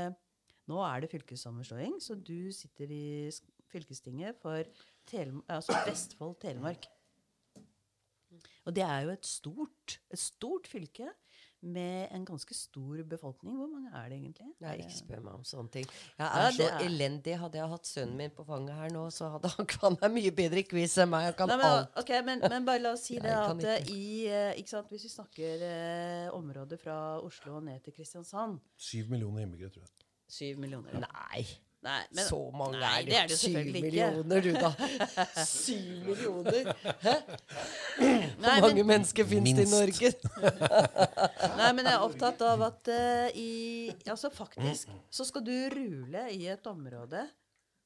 Nå 0.67 0.81
er 0.83 0.99
det 0.99 1.07
fylkessammenslåing, 1.07 1.93
så 2.03 2.17
du 2.19 2.51
sitter 2.51 2.89
i 2.91 3.29
fylkestinget 3.71 4.35
for 4.41 4.67
Tele, 5.07 5.39
altså 5.47 5.77
Vestfold 5.87 6.33
Telemark. 6.41 6.89
Og 8.67 8.75
det 8.75 8.83
er 8.83 9.05
jo 9.05 9.13
et 9.13 9.29
stort, 9.29 9.95
et 10.11 10.19
stort 10.19 10.67
fylke 10.67 11.07
med 11.61 12.07
en 12.13 12.25
ganske 12.25 12.53
stor 12.53 12.99
befolkning. 13.09 13.55
Hvor 13.57 13.67
mange 13.71 13.89
er 13.97 14.09
det 14.09 14.17
egentlig? 14.19 14.47
Nei, 14.61 14.75
ikke 14.83 14.93
spør 14.97 15.21
meg 15.25 15.33
om 15.39 15.43
sånne 15.47 15.71
ting. 15.73 15.85
Jeg 15.89 16.19
Ja, 16.19 16.27
er 16.47 16.51
så 16.51 16.67
er- 16.69 16.85
elendig. 16.85 17.37
Hadde 17.41 17.57
jeg 17.57 17.69
hatt 17.69 17.85
sønnen 17.89 18.15
min 18.17 18.29
på 18.31 18.45
fanget 18.45 18.75
her 18.75 18.89
nå, 18.93 19.07
så 19.11 19.29
hadde 19.33 19.49
han 19.55 19.65
kan 19.73 19.97
være 20.01 20.11
mye 20.13 20.31
bedre 20.31 20.59
i 20.61 20.63
quiz 20.69 20.97
enn 20.97 21.09
meg. 21.09 21.25
Han 21.31 21.33
kan 21.33 21.47
Nei, 21.49 21.57
men, 21.57 21.65
alt. 21.65 21.97
Okay, 22.03 22.21
men, 22.21 22.39
men 22.49 22.65
bare 22.65 22.79
la 22.85 22.91
oss 22.93 23.05
si 23.09 23.15
det 23.23 23.33
kan 23.33 23.57
at 23.59 23.65
eh, 23.65 23.81
ikke. 23.81 23.93
i 23.97 24.27
eh, 24.27 24.53
ikke 24.61 24.69
sant, 24.75 24.89
Hvis 24.93 25.03
vi 25.09 25.13
snakker 25.15 25.67
eh, 25.67 26.29
området 26.37 26.79
fra 26.79 26.97
Oslo 27.21 27.57
og 27.57 27.63
ned 27.63 27.81
til 27.83 27.93
Kristiansand 27.93 28.59
Syv 28.77 29.09
millioner 29.09 29.41
innbyggere, 29.47 29.69
tror 29.73 29.81
jeg. 29.87 29.93
Syv 30.27 30.57
millioner. 30.59 30.99
Nei. 31.07 31.45
Nei, 31.87 32.01
men, 32.11 32.25
Så 32.27 32.37
mange 32.51 32.79
nei, 32.81 32.89
er 32.99 33.05
det 33.07 33.15
er 33.15 33.29
det. 33.31 33.37
Syv 33.39 33.53
selvfølgelig 33.53 33.79
ikke. 33.79 34.07
millioner, 34.11 34.41
du, 34.43 34.51
da. 34.59 34.71
Syv 35.47 36.09
millioner! 36.09 36.71
Hæ? 37.05 37.13
Nei, 38.01 38.33
Hvor 38.43 38.67
mange 38.67 38.83
men, 38.83 38.89
mennesker 38.91 39.27
finnes 39.29 39.55
det 39.55 39.67
i 39.67 39.71
Norge? 39.71 40.11
nei, 41.61 41.69
men 41.77 41.87
jeg 41.87 41.93
er 41.93 42.03
opptatt 42.03 42.43
av 42.49 42.65
at 42.67 42.91
uh, 42.91 43.39
i 43.39 43.51
Altså 44.11 44.31
faktisk 44.33 44.91
så 45.09 45.25
skal 45.27 45.45
du 45.47 45.55
rule 45.71 46.27
i 46.35 46.43
et 46.51 46.67
område 46.67 47.23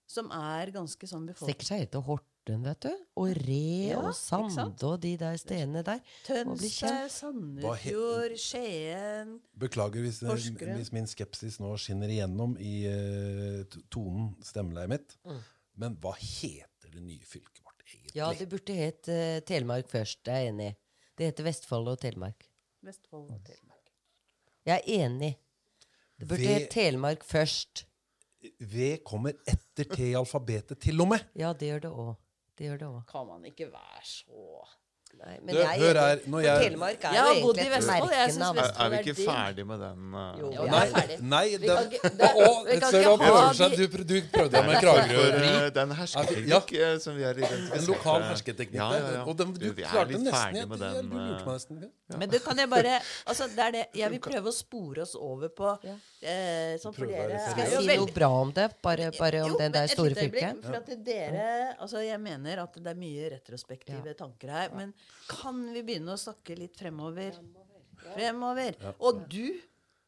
som 0.10 0.32
er 0.36 0.74
ganske 0.74 1.08
sånn 1.08 1.30
befolket. 1.30 1.68
Seg 1.68 1.86
helt 1.86 1.94
til 1.94 2.02
Horten, 2.42 2.64
vet 2.66 2.82
du. 2.82 2.94
Og 3.22 3.36
Re 3.38 3.90
Ja, 3.92 4.00
og 4.02 4.16
sand 4.18 4.50
Sande 4.52 4.88
og 4.88 5.00
de 5.02 5.12
der 5.18 5.36
stedene 5.38 5.84
der. 5.86 6.00
Tønsberg. 6.26 7.10
Sandefjord, 7.14 8.34
Skien 8.38 9.36
Beklager 9.60 10.02
hvis, 10.02 10.20
Porsgrunn. 10.26 10.76
hvis 10.80 10.92
min 10.92 11.06
skepsis 11.08 11.60
nå 11.62 11.76
skinner 11.78 12.10
igjennom 12.10 12.56
i 12.58 12.88
uh, 12.90 13.62
tonen, 13.94 14.32
stemmeleiet 14.42 14.90
mitt. 14.90 15.14
Mm. 15.26 15.38
Men 15.84 15.98
hva 16.02 16.16
heter 16.18 16.90
det 16.96 17.04
nye 17.04 17.22
fylket 17.22 17.62
vårt 17.62 17.86
egentlig? 17.86 18.16
Ja, 18.18 18.32
det 18.34 18.50
burde 18.50 18.74
het 18.80 19.12
uh, 19.14 19.38
Telemark 19.46 19.92
først. 19.92 20.26
Jeg 20.26 20.48
er 20.48 20.50
enig. 20.56 20.72
Det 21.18 21.30
heter 21.30 21.46
Vestfold 21.46 21.94
og 21.94 22.02
Telemark. 22.02 22.48
Vestfold 22.82 23.30
og 23.30 23.46
Telemark. 23.46 23.94
Jeg 24.66 24.80
er 24.82 25.06
enig. 25.06 25.36
Det 26.18 26.26
burde 26.28 26.42
Ved- 26.42 26.58
hett 26.58 26.72
Telemark 26.74 27.24
først. 27.24 27.86
V 28.58 28.96
kommer 29.06 29.38
etter 29.46 29.86
T 29.86 30.00
i 30.10 30.16
alfabetet, 30.18 30.80
til 30.82 30.98
og 31.04 31.12
med. 31.14 31.22
Ja, 31.38 31.54
det 31.54 31.68
gjør 31.70 31.82
det 31.84 31.90
òg. 31.94 32.16
Det 32.62 32.68
gjør 32.70 32.78
det 32.78 32.88
òg. 32.94 32.98
Kan 33.10 33.26
man 33.26 33.46
ikke 33.50 33.72
være 33.74 34.02
så 34.06 34.66
Nei, 35.22 35.36
men 35.46 35.54
Du, 35.54 35.60
jeg 35.62 35.68
er 35.70 35.82
hør 35.82 35.98
her, 36.02 36.22
når 36.34 36.42
jeg- 36.42 36.62
Telemark 36.64 37.04
er 37.06 37.14
Jeg 37.14 37.22
har 37.22 37.42
bodd 37.42 37.58
i 37.62 37.66
Vestfold, 37.70 38.12
jeg 38.12 38.32
synes. 38.34 38.58
Er, 38.58 38.72
er 38.86 38.90
vi 38.90 38.98
ikke 39.02 39.16
ferdig 39.22 39.66
med 39.70 39.80
den? 39.80 40.16
uh, 40.16 40.40
Jo, 40.40 40.48
vi 40.50 40.70
Nei, 40.72 40.82
er 40.82 40.94
ferdig. 40.96 41.18
nei 41.22 41.44
Vi 41.62 41.68
kan 41.68 41.84
ikke- 41.92 42.12
Å, 42.12 42.66
vi 42.66 42.80
kan 42.82 42.92
du 42.92 42.98
ikke 42.98 43.34
ha 43.36 43.54
seg. 43.54 43.76
Du, 43.78 43.98
du 44.02 44.16
prøvde 44.34 44.52
deg 44.56 44.66
med 44.66 44.82
Kragerø-ri. 44.82 45.74
den 45.78 45.92
hersketeknikk 46.00 46.72
ja. 46.74 46.90
som 47.00 47.16
vi 47.16 47.24
har 47.24 47.38
identifisert 47.38 47.78
En 47.78 47.86
lokal 47.94 48.22
hersketeknikk 48.32 48.82
ja, 48.82 48.90
ja, 48.98 49.12
ja. 49.18 49.24
Og 49.26 49.38
den, 49.38 49.54
du, 49.54 49.68
vi 49.74 49.84
er 49.84 49.94
klarte 49.94 50.10
litt 50.16 50.26
nesten 50.26 50.40
ferdig 50.42 50.68
med 50.74 50.80
den. 50.80 51.12
Du 51.12 51.18
lurte 51.18 51.46
meg 51.46 51.54
nesten. 51.54 51.84
Ja. 52.12 52.18
Men 52.18 52.30
du 52.30 52.40
kan 52.40 52.58
jeg 52.58 52.70
bare 52.70 52.98
altså 53.30 53.48
det 53.56 53.64
er 53.68 53.72
det, 53.78 53.86
Jeg 54.02 54.10
vil 54.16 54.20
prøve 54.26 54.50
å 54.50 54.56
spore 54.56 55.06
oss 55.06 55.14
over 55.16 55.54
på 55.54 55.70
eh, 55.86 56.78
Sånn 56.82 56.96
for 56.98 57.06
dere. 57.06 57.38
Skal 57.52 57.64
jeg 57.68 57.86
si 57.86 57.98
noe 58.02 58.12
bra 58.16 58.32
om 58.42 58.52
det? 58.58 58.68
Bare, 58.82 59.12
bare 59.20 59.46
om 59.46 59.54
Jo, 59.54 59.58
det 59.62 59.70
der 59.78 59.88
store 59.94 60.18
fylket? 60.18 60.66
For 60.66 60.82
at 60.82 60.92
dere, 61.06 61.76
altså 61.78 62.02
jeg 62.02 62.20
mener 62.20 62.64
at 62.66 62.74
det 62.74 62.90
er 62.90 63.00
mye 63.00 63.30
retrospektive 63.38 64.18
tanker 64.18 64.50
her. 64.50 64.74
Men 64.74 64.94
kan 65.32 65.60
vi 65.74 65.82
begynne 65.88 66.14
å 66.16 66.20
snakke 66.20 66.58
litt 66.60 66.76
fremover? 66.80 67.38
Fremover. 68.14 68.76
Og 69.00 69.22
du 69.32 69.60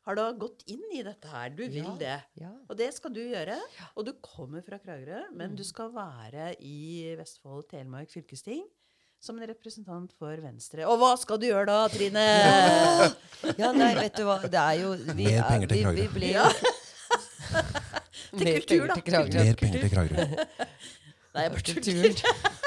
har 0.03 0.17
da 0.19 0.25
gått 0.35 0.63
inn 0.67 0.81
i 0.91 1.01
dette 1.05 1.29
her. 1.31 1.49
Du 1.55 1.61
vil 1.63 1.77
Ja, 1.85 1.93
det. 1.99 2.15
ja. 2.41 2.49
Og 2.69 2.75
det 2.77 2.89
skal 2.93 3.13
du 3.15 3.21
gjøre. 3.21 3.55
Og 3.95 4.05
du 4.05 4.11
kommer 4.25 4.61
fra 4.65 4.77
Kragerø, 4.83 5.29
men 5.31 5.55
du 5.55 5.63
skal 5.63 5.91
være 5.95 6.55
i 6.59 7.13
Vestfold 7.19 7.69
Telemark 7.71 8.11
fylkesting. 8.11 8.65
Som 9.23 9.37
en 9.39 9.47
representant 9.47 10.11
for 10.19 10.35
Venstre. 10.43 10.83
Og 10.83 10.97
hva 10.99 11.13
skal 11.17 11.37
du 11.39 11.45
gjøre 11.47 11.65
da, 11.69 11.87
Trine? 11.87 12.25
Ja, 13.59 13.71
nei, 13.71 13.93
vet 13.95 14.17
du 14.17 14.23
hva, 14.27 14.35
det 14.43 14.59
er 14.59 14.81
jo 14.81 14.91
vi 15.15 15.29
Mer 15.29 15.37
er- 15.39 15.47
penger 15.47 15.67
til 15.71 15.83
Kragerø. 15.85 16.01
vi 16.01 16.07
ble 16.17 16.27
jo- 16.33 16.41
Ja. 16.41 16.51
Mer 18.33 18.59
kultur, 18.59 18.87
da. 18.87 18.95
til. 18.99 19.39
Mer 19.45 19.55
penger 19.55 19.79
til 19.79 19.89
Kragerø. 19.93 20.25
Nei, 21.33 21.41
jeg 21.43 21.51
bare 21.55 21.61
tuller. 21.87 22.13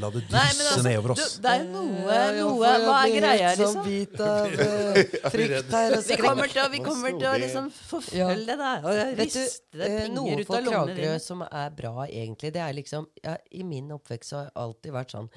La 0.00 0.08
det 0.12 0.22
dysse 0.26 0.42
altså, 0.42 0.82
nedover 0.84 1.12
du, 1.14 1.22
oss. 1.22 1.34
det 1.42 1.52
er 1.52 1.62
noe, 1.68 2.16
noe 2.36 2.72
Hva 2.84 2.96
er 3.06 3.14
greia, 3.14 3.52
liksom? 3.58 3.84
bit 3.86 4.20
av 4.22 4.54
eh, 4.64 5.30
frykt 5.32 5.72
her 5.74 5.96
Vi 6.06 6.18
kommer 6.20 6.50
til, 6.52 6.60
å- 6.64 6.70
vi 6.72 6.80
kommer 6.84 7.14
til 7.16 7.28
å 7.30 7.34
liksom 7.42 7.70
forfølge 7.76 8.56
deg 8.60 8.86
og 8.88 8.98
Vet 8.98 9.16
du, 9.16 9.22
riste 9.22 9.78
eh, 9.78 9.96
penger 10.02 10.12
noe 10.16 10.36
ut 10.40 10.46
for 10.48 10.58
av 10.58 10.66
lommene 10.66 10.96
Kragerø 10.96 11.12
dine. 11.14 11.22
som 11.24 11.44
er 11.46 11.72
bra, 11.78 11.94
egentlig, 12.08 12.52
det 12.56 12.62
er 12.64 12.76
liksom 12.78 13.08
ja, 13.24 13.36
I 13.58 13.64
min 13.68 13.90
oppvekst 13.96 14.36
har 14.36 14.48
det 14.50 14.54
alltid 14.66 14.96
vært 14.98 15.16
sånn 15.16 15.30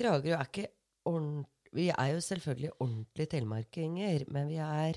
Kragerø 0.00 0.36
er 0.38 0.50
ikke 0.52 0.68
ordentlig 1.10 1.48
Vi 1.78 1.88
er 1.94 2.08
jo 2.16 2.22
selvfølgelig 2.26 2.70
ordentlige 2.82 3.30
telemarkinger, 3.36 4.24
men 4.34 4.48
vi 4.50 4.56
er 4.58 4.96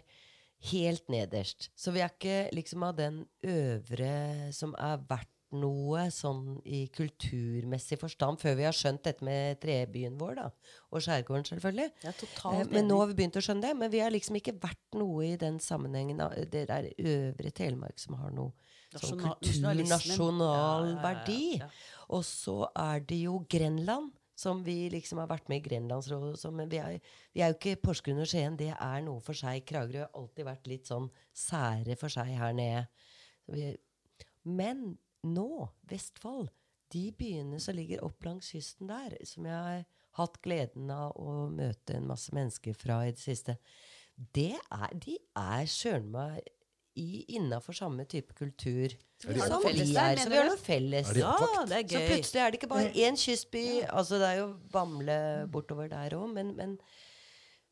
helt 0.72 1.10
nederst. 1.12 1.68
Så 1.78 1.92
vi 1.94 2.00
er 2.02 2.10
ikke 2.10 2.38
liksom 2.56 2.86
av 2.88 2.96
den 2.98 3.20
øvre 3.46 4.14
som 4.56 4.72
er 4.82 5.02
verdt 5.10 5.30
noe 5.54 6.08
sånn 6.14 6.58
i 6.66 6.88
kulturmessig 6.94 8.00
forstand, 8.02 8.42
før 8.42 8.56
vi 8.60 8.66
har 8.68 8.76
skjønt 8.76 9.04
dette 9.06 9.26
med 9.26 9.60
trebyen 9.64 10.18
vår, 10.20 10.36
da. 10.40 10.48
Og 10.92 11.04
skjærgården, 11.06 11.46
selvfølgelig. 11.52 11.90
Ja, 12.04 12.12
er 12.12 12.62
Eh, 12.62 12.72
Men 12.72 12.88
nå 12.88 13.00
har 13.00 13.08
vi 13.12 13.18
begynt 13.22 13.40
å 13.40 13.44
skjønne 13.46 13.62
det. 13.68 13.76
Men 13.78 13.92
vi 13.92 14.00
har 14.04 14.12
liksom 14.12 14.36
ikke 14.40 14.58
vært 14.60 14.98
noe 15.00 15.26
i 15.28 15.36
den 15.38 15.60
sammenhengen 15.60 16.22
av 16.22 16.34
det 16.52 16.68
der 16.68 16.90
øvre 16.98 17.52
Telemark 17.52 18.00
som 18.00 18.16
har 18.16 18.32
noe 18.32 18.52
sånn 18.94 19.20
kulturnasjonal 19.20 19.94
kultur, 20.20 20.44
Ja, 20.44 20.90
ja, 20.90 21.02
verdi. 21.02 21.62
Og 22.10 22.24
så 22.24 22.58
er 22.76 23.00
det 23.00 23.24
jo 23.24 23.46
Grenland. 23.50 24.12
Som 24.36 24.64
vi 24.66 24.90
liksom 24.90 25.20
har 25.22 25.28
vært 25.30 25.48
med 25.48 25.62
i 25.62 25.70
Grenlandsrådet. 25.70 26.34
og 26.34 26.40
sånn, 26.42 26.56
Men 26.56 26.68
vi 26.68 26.78
er, 26.78 27.00
vi 27.36 27.42
er 27.42 27.54
jo 27.54 27.58
ikke 27.60 27.82
Porsgrunn 27.84 28.20
og 28.20 28.26
Skien. 28.28 28.58
Det 28.58 28.72
er 28.74 29.02
noe 29.02 29.22
for 29.22 29.34
seg. 29.34 29.64
Kragerø 29.64 30.00
har 30.00 30.10
alltid 30.16 30.46
vært 30.46 30.68
litt 30.68 30.86
sånn 30.90 31.10
sære 31.32 31.96
for 31.96 32.10
seg 32.10 32.26
her 32.36 32.52
nede. 32.52 32.88
Vi, 33.48 33.78
men 34.44 34.98
nå, 35.24 35.68
Vestfold, 35.90 36.50
de 36.94 37.08
byene 37.18 37.60
som 37.62 37.76
ligger 37.78 38.04
opp 38.06 38.26
langs 38.26 38.52
kysten 38.54 38.92
der, 38.92 39.16
som 39.26 39.48
jeg 39.50 39.58
har 39.58 39.86
hatt 40.20 40.42
gleden 40.46 40.92
av 40.94 41.16
å 41.18 41.48
møte 41.50 41.98
en 41.98 42.10
masse 42.10 42.34
mennesker 42.36 42.76
fra 42.78 43.02
i 43.08 43.14
det 43.16 43.24
siste, 43.24 43.58
det 44.36 44.54
er, 44.54 44.92
de 44.94 45.18
er 45.40 45.66
søren 45.72 46.12
meg 46.14 46.44
innafor 46.94 47.74
samme 47.74 48.06
type 48.06 48.36
kultur. 48.38 48.94
vi 49.26 49.40
har 49.40 49.50
noe 49.50 49.64
felles 49.64 49.94
der, 49.96 50.12
er, 50.12 50.20
så 50.22 50.30
vi 50.30 50.38
har 50.38 50.50
noe 50.52 50.60
felles. 50.62 51.10
Er 51.10 51.20
Ja, 51.24 51.64
det 51.66 51.78
er 51.80 51.88
gøy. 51.88 51.96
Så 51.96 52.02
plutselig 52.12 52.42
er 52.44 52.52
det 52.52 52.60
ikke 52.60 52.70
bare 52.70 52.92
én 52.94 53.18
kystby. 53.18 53.66
Altså 53.90 54.20
Det 54.22 54.28
er 54.30 54.38
jo 54.44 54.48
Bamble 54.74 55.18
bortover 55.52 55.90
der 55.90 56.14
òg, 56.20 56.28
men, 56.36 56.54
men 56.60 56.78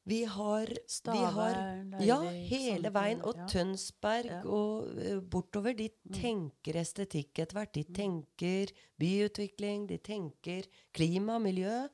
vi 0.04 0.24
har, 0.26 0.66
vi 1.12 1.26
har 1.36 1.58
Ja, 2.02 2.18
hele 2.50 2.90
veien. 2.94 3.22
Og 3.22 3.38
ja. 3.38 3.46
Tønsberg 3.52 4.26
Ja. 4.32 4.40
og 4.46 4.88
uh, 4.98 5.20
bortover. 5.22 5.76
De 5.78 5.90
tenker 6.14 6.80
estetikk 6.82 7.40
etter 7.44 7.60
hvert. 7.60 7.74
De 7.76 7.84
tenker 7.84 8.74
byutvikling, 8.98 9.86
de 9.88 10.00
tenker 10.02 10.66
klima, 10.94 11.38
miljø. 11.40 11.88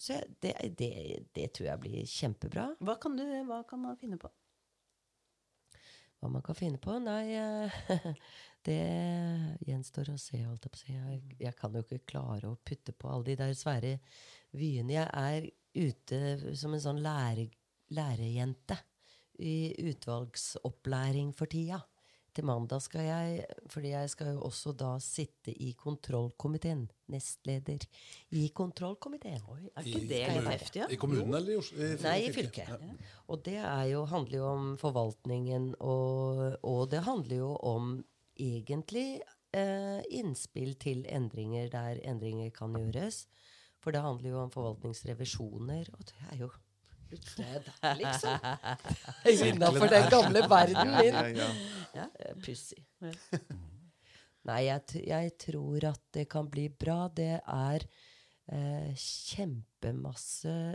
Så 0.00 0.16
det, 0.40 0.54
det, 0.78 1.26
det 1.36 1.52
tror 1.52 1.68
jeg 1.68 1.80
blir 1.80 2.08
kjempebra. 2.08 2.70
Hva 2.80 2.96
kan, 3.00 3.16
du, 3.16 3.24
hva 3.48 3.62
kan 3.68 3.84
man 3.84 3.96
finne 4.00 4.18
på? 4.20 4.30
Hva 6.20 6.30
man 6.32 6.42
kan 6.44 6.56
finne 6.56 6.80
på? 6.80 6.96
Nei, 7.04 7.36
eh, 7.36 8.08
det 8.66 8.80
gjenstår 9.68 10.08
å 10.14 10.16
se, 10.20 10.40
holdt 10.40 10.64
jeg 10.64 10.72
på 10.72 10.80
å 10.80 10.82
si. 10.82 10.96
Jeg, 10.96 11.20
jeg 11.44 11.56
kan 11.60 11.76
jo 11.76 11.84
ikke 11.84 12.00
klare 12.14 12.48
å 12.48 12.56
putte 12.64 12.96
på 12.96 13.12
alle 13.12 13.28
de 13.28 13.36
der 13.42 13.52
svære 13.58 13.98
vyene. 14.56 14.96
Jeg 14.96 15.08
er 15.12 15.50
ute 15.74 16.54
som 16.56 16.74
en 16.74 16.82
sånn 16.82 17.02
lære, 17.04 17.48
lærerjente 17.94 18.78
i 19.42 19.74
utvalgsopplæring 19.90 21.34
for 21.36 21.50
tida. 21.50 21.80
Til 22.34 22.46
mandag 22.48 22.82
skal 22.82 23.04
jeg 23.06 23.44
Fordi 23.70 23.92
jeg 23.92 24.10
skal 24.10 24.32
jo 24.34 24.40
også 24.48 24.72
da 24.74 24.96
sitte 25.02 25.52
i 25.54 25.70
kontrollkomiteen. 25.78 26.88
Nestleder 27.14 27.84
i 28.34 28.48
kontrollkomiteen. 28.54 29.38
Er 29.76 29.86
ikke 29.86 30.00
I 30.00 30.08
det 30.10 30.22
litt 30.32 30.48
heftig? 30.48 30.80
Ja? 30.82 30.88
I 30.90 30.98
kommunen 30.98 31.34
eller 31.34 31.54
i 31.54 31.60
Oslo? 31.60 31.78
I 31.78 32.00
Nei, 32.02 32.16
i 32.26 32.32
fylket. 32.34 32.72
Ja. 32.72 32.78
Og 33.28 33.44
det 33.46 33.60
jo, 33.90 34.02
handler 34.10 34.38
jo 34.38 34.48
om 34.50 34.66
forvaltningen, 34.80 35.70
og, 35.78 36.42
og 36.64 36.82
det 36.90 37.04
handler 37.06 37.36
jo 37.38 37.52
om 37.62 37.94
egentlig 38.34 39.20
eh, 39.54 40.02
innspill 40.10 40.74
til 40.80 41.04
endringer 41.06 41.70
der 41.70 42.02
endringer 42.02 42.50
kan 42.56 42.74
gjøres. 42.74 43.26
For 43.84 43.92
det 43.92 44.00
handler 44.00 44.30
jo 44.30 44.38
om 44.46 44.52
forvaltningsrevisjoner, 44.52 45.90
og 45.92 46.06
det 46.08 46.22
er 46.32 46.38
jo 46.40 46.50
er 47.14 47.98
liksom. 48.00 48.46
Innafor 49.50 49.92
den 49.92 50.08
gamle 50.10 50.40
verden 50.50 50.94
min. 50.96 51.38
Ja, 51.94 52.08
Pussig. 52.42 52.80
Nei, 54.48 54.64
jeg, 54.66 55.04
jeg 55.06 55.36
tror 55.40 55.86
at 55.92 56.02
det 56.16 56.26
kan 56.32 56.48
bli 56.52 56.66
bra. 56.68 57.06
Det 57.08 57.38
er 57.38 57.86
eh, 58.52 58.90
kjempemasse 58.98 60.74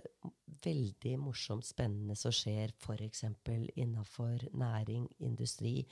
veldig 0.66 1.14
morsomt, 1.22 1.68
spennende 1.68 2.18
som 2.18 2.34
skjer 2.34 2.74
f.eks. 2.78 3.26
innafor 3.78 4.48
næring, 4.58 5.06
industri, 5.26 5.84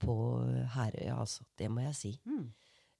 på 0.00 0.18
Herøya, 0.74 1.16
altså. 1.20 1.46
Det 1.56 1.70
må 1.72 1.86
jeg 1.86 1.96
si. 1.96 2.14
Mm. 2.28 2.46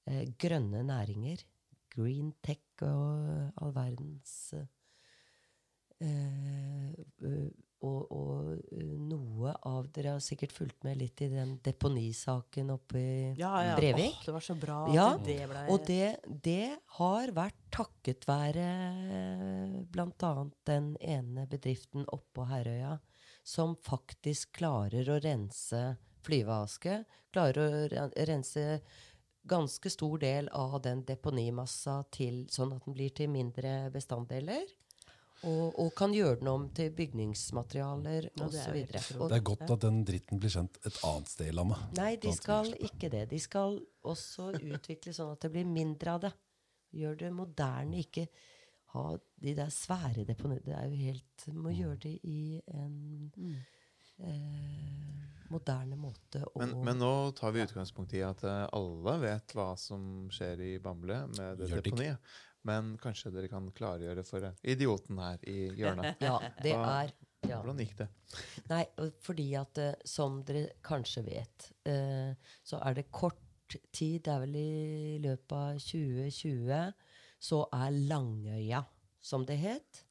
Eh, 0.08 0.24
grønne 0.40 0.84
næringer. 0.88 1.44
Green 1.94 2.32
tech 2.44 2.84
og 2.86 3.52
all 3.62 3.72
verdens 3.74 4.34
eh, 4.54 4.66
eh, 6.04 7.48
og, 7.78 8.10
og 8.10 8.48
eh, 8.74 8.94
noe 8.98 9.52
av 9.70 9.86
Dere 9.94 10.16
har 10.16 10.22
sikkert 10.22 10.50
fulgt 10.54 10.82
med 10.86 10.98
litt 10.98 11.20
i 11.22 11.28
den 11.30 11.56
deponisaken 11.62 12.72
oppe 12.74 12.98
i 12.98 13.18
Ja, 13.38 13.52
ja. 13.66 13.76
Brevik? 13.78 14.16
Åh, 14.18 14.24
det 14.26 14.34
var 14.34 14.46
så 14.48 14.56
bra 14.58 14.78
Ja, 14.94 15.08
det 15.22 15.38
ble 15.50 15.62
Og 15.70 15.84
det, 15.86 16.16
det 16.44 16.72
har 16.98 17.34
vært 17.36 17.58
takket 17.74 18.26
være 18.28 18.66
bl.a. 19.94 20.32
den 20.66 20.92
ene 21.00 21.46
bedriften 21.50 22.06
oppå 22.14 22.46
Herøya 22.50 22.96
som 23.48 23.76
faktisk 23.80 24.58
klarer 24.58 25.08
å 25.08 25.20
rense 25.24 25.78
flyveaske. 26.26 26.98
Klarer 27.32 27.58
å 27.62 27.84
ren- 27.88 28.12
rense 28.28 28.64
ganske 29.48 29.90
stor 29.90 30.18
del 30.22 30.50
av 30.56 30.80
den 30.84 31.04
deponimassa 31.08 32.02
til, 32.14 32.44
sånn 32.52 32.74
at 32.76 32.84
den 32.86 32.96
blir 32.96 33.14
til 33.16 33.30
mindre 33.32 33.88
bestanddeler. 33.94 34.68
Og, 35.46 35.76
og 35.78 35.92
kan 35.94 36.10
gjøre 36.10 36.40
den 36.40 36.48
om 36.50 36.64
til 36.74 36.90
bygningsmaterialer 36.98 38.26
Ja, 38.26 38.48
det 38.50 38.62
osv. 38.64 38.78
jo. 39.14 39.28
Det 39.30 39.36
er 39.36 39.44
godt 39.46 39.70
at 39.70 39.84
den 39.84 40.00
dritten 40.06 40.40
blir 40.42 40.50
kjent 40.50 40.80
et 40.82 40.98
annet 41.06 41.30
sted 41.30 41.52
i 41.52 41.54
landet. 41.54 41.84
Nei, 41.98 42.10
de 42.18 42.32
skal 42.34 42.72
ikke 42.74 43.10
det. 43.12 43.28
De 43.30 43.38
skal 43.38 43.78
også 44.02 44.50
utvikle 44.58 45.14
sånn 45.14 45.36
at 45.36 45.46
det 45.46 45.52
blir 45.54 45.68
mindre 45.70 46.16
av 46.16 46.24
det. 46.26 46.32
Gjør 46.98 47.20
det 47.20 47.30
moderne, 47.36 48.02
ikke 48.02 48.26
ha 48.96 49.04
de 49.44 49.54
der 49.54 49.70
svære 49.70 50.24
deponiene. 50.26 50.64
Det 50.64 50.74
er 50.74 50.88
jo 50.88 51.02
helt 51.06 51.48
Må 51.54 51.70
gjøre 51.76 52.00
det 52.08 52.14
i 52.26 52.58
en 52.74 53.30
eh, 54.24 55.48
moderne 55.50 55.96
måte. 55.96 56.42
å- 56.44 56.58
Men, 56.60 56.74
men 56.84 56.98
nå 56.98 57.12
tar 57.36 57.52
vi 57.52 57.62
utgangspunkt 57.64 58.12
i 58.14 58.22
at 58.26 58.42
eh, 58.44 58.66
alle 58.72 59.18
vet 59.22 59.54
hva 59.56 59.70
som 59.78 60.28
skjer 60.34 60.60
i 60.60 60.78
Bamble 60.78 61.22
med 61.36 61.58
det 61.58 61.70
deponiet. 61.82 62.18
Men 62.68 62.96
kanskje 63.00 63.30
dere 63.32 63.48
kan 63.48 63.70
klargjøre 63.72 64.24
for 64.26 64.44
eh, 64.44 64.52
idioten 64.74 65.18
her 65.22 65.38
i 65.48 65.68
hjørnet. 65.78 66.16
Ja, 66.26 66.38
det 66.62 66.74
Hva- 66.74 67.04
er 67.04 67.12
ja. 67.48 67.60
Hvordan 67.62 67.78
gikk 67.78 67.96
det? 68.00 68.08
Nei, 68.68 68.82
fordi 69.22 69.44
at 69.56 69.78
som 70.04 70.40
dere 70.44 70.72
kanskje 70.82 71.22
vet, 71.24 71.68
eh, 71.86 72.34
så 72.66 72.80
er 72.84 72.94
det 72.98 73.04
kort 73.14 73.38
tid, 73.92 74.22
det 74.24 74.32
er 74.32 74.40
vel 74.42 74.56
i 74.58 75.18
løpet 75.22 75.52
av 75.54 75.78
2020, 75.78 76.92
så 77.38 77.60
er 77.72 77.94
Langøya, 78.10 78.82
som 79.22 79.44
det 79.46 79.58
het. 79.62 80.02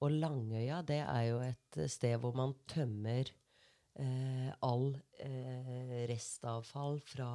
Og 0.00 0.12
Langøya, 0.14 0.82
det 0.86 1.00
er 1.02 1.22
jo 1.26 1.40
et 1.42 1.78
eh, 1.82 1.88
sted 1.90 2.14
hvor 2.22 2.34
man 2.38 2.52
tømmer 2.70 3.30
eh, 3.98 4.50
all 4.62 4.92
eh, 5.18 6.04
restavfall 6.10 7.00
fra 7.02 7.30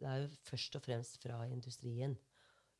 Det 0.00 0.08
er 0.08 0.22
jo 0.24 0.28
først 0.48 0.76
og 0.78 0.82
fremst 0.82 1.20
fra 1.22 1.42
industrien. 1.46 2.16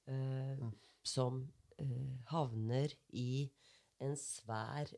Eh, 0.08 0.58
Som 1.06 1.44
eh, 1.78 2.16
havner 2.32 2.92
i 3.16 3.46
en 4.00 4.16
svær 4.16 4.90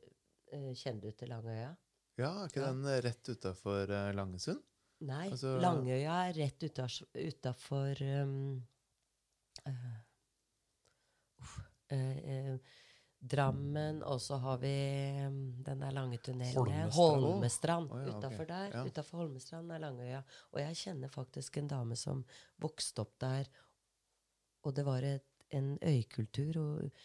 eh, 0.53 0.73
Kjenner 0.75 1.01
du 1.11 1.11
til 1.19 1.29
Langøya? 1.35 1.73
Ja, 2.19 2.31
er 2.43 2.49
ikke 2.49 2.61
Ja. 2.61 2.73
den 2.73 2.85
rett 3.05 3.29
utafor 3.29 3.93
Langesund? 4.15 4.63
Nei, 5.03 5.31
Altså- 5.31 5.59
Langøya 5.61 6.29
er 6.29 6.37
rett 6.37 6.63
utafor 6.63 8.03
um, 8.23 8.63
uh, 9.67 9.97
uh, 11.43 11.97
eh, 11.97 12.59
Drammen, 13.23 14.01
og 14.03 14.19
så 14.19 14.37
har 14.43 14.57
vi 14.59 14.73
um, 15.29 15.37
den 15.63 15.83
der 15.85 15.95
lange 15.95 16.19
tunnelen. 16.19 16.57
Holmestrand. 16.57 17.23
Holmestrand. 17.23 17.93
Oh, 17.95 18.01
ja, 18.03 18.17
Utafor 18.17 18.43
okay. 18.43 18.49
der. 18.49 18.73
Ja. 18.75 18.85
Utenfor 18.87 19.23
Holmestrand 19.23 19.71
er 19.71 19.83
Langøya. 19.85 20.23
Og 20.51 20.59
jeg 20.61 20.79
kjenner 20.81 21.13
faktisk 21.13 21.61
en 21.61 21.71
dame 21.71 21.99
som 21.99 22.25
vokste 22.63 23.05
opp 23.05 23.15
der, 23.23 23.51
og 24.67 24.75
det 24.75 24.87
var 24.87 25.07
et, 25.07 25.29
en 25.55 25.77
øykultur 25.79 26.59
og, 26.59 27.01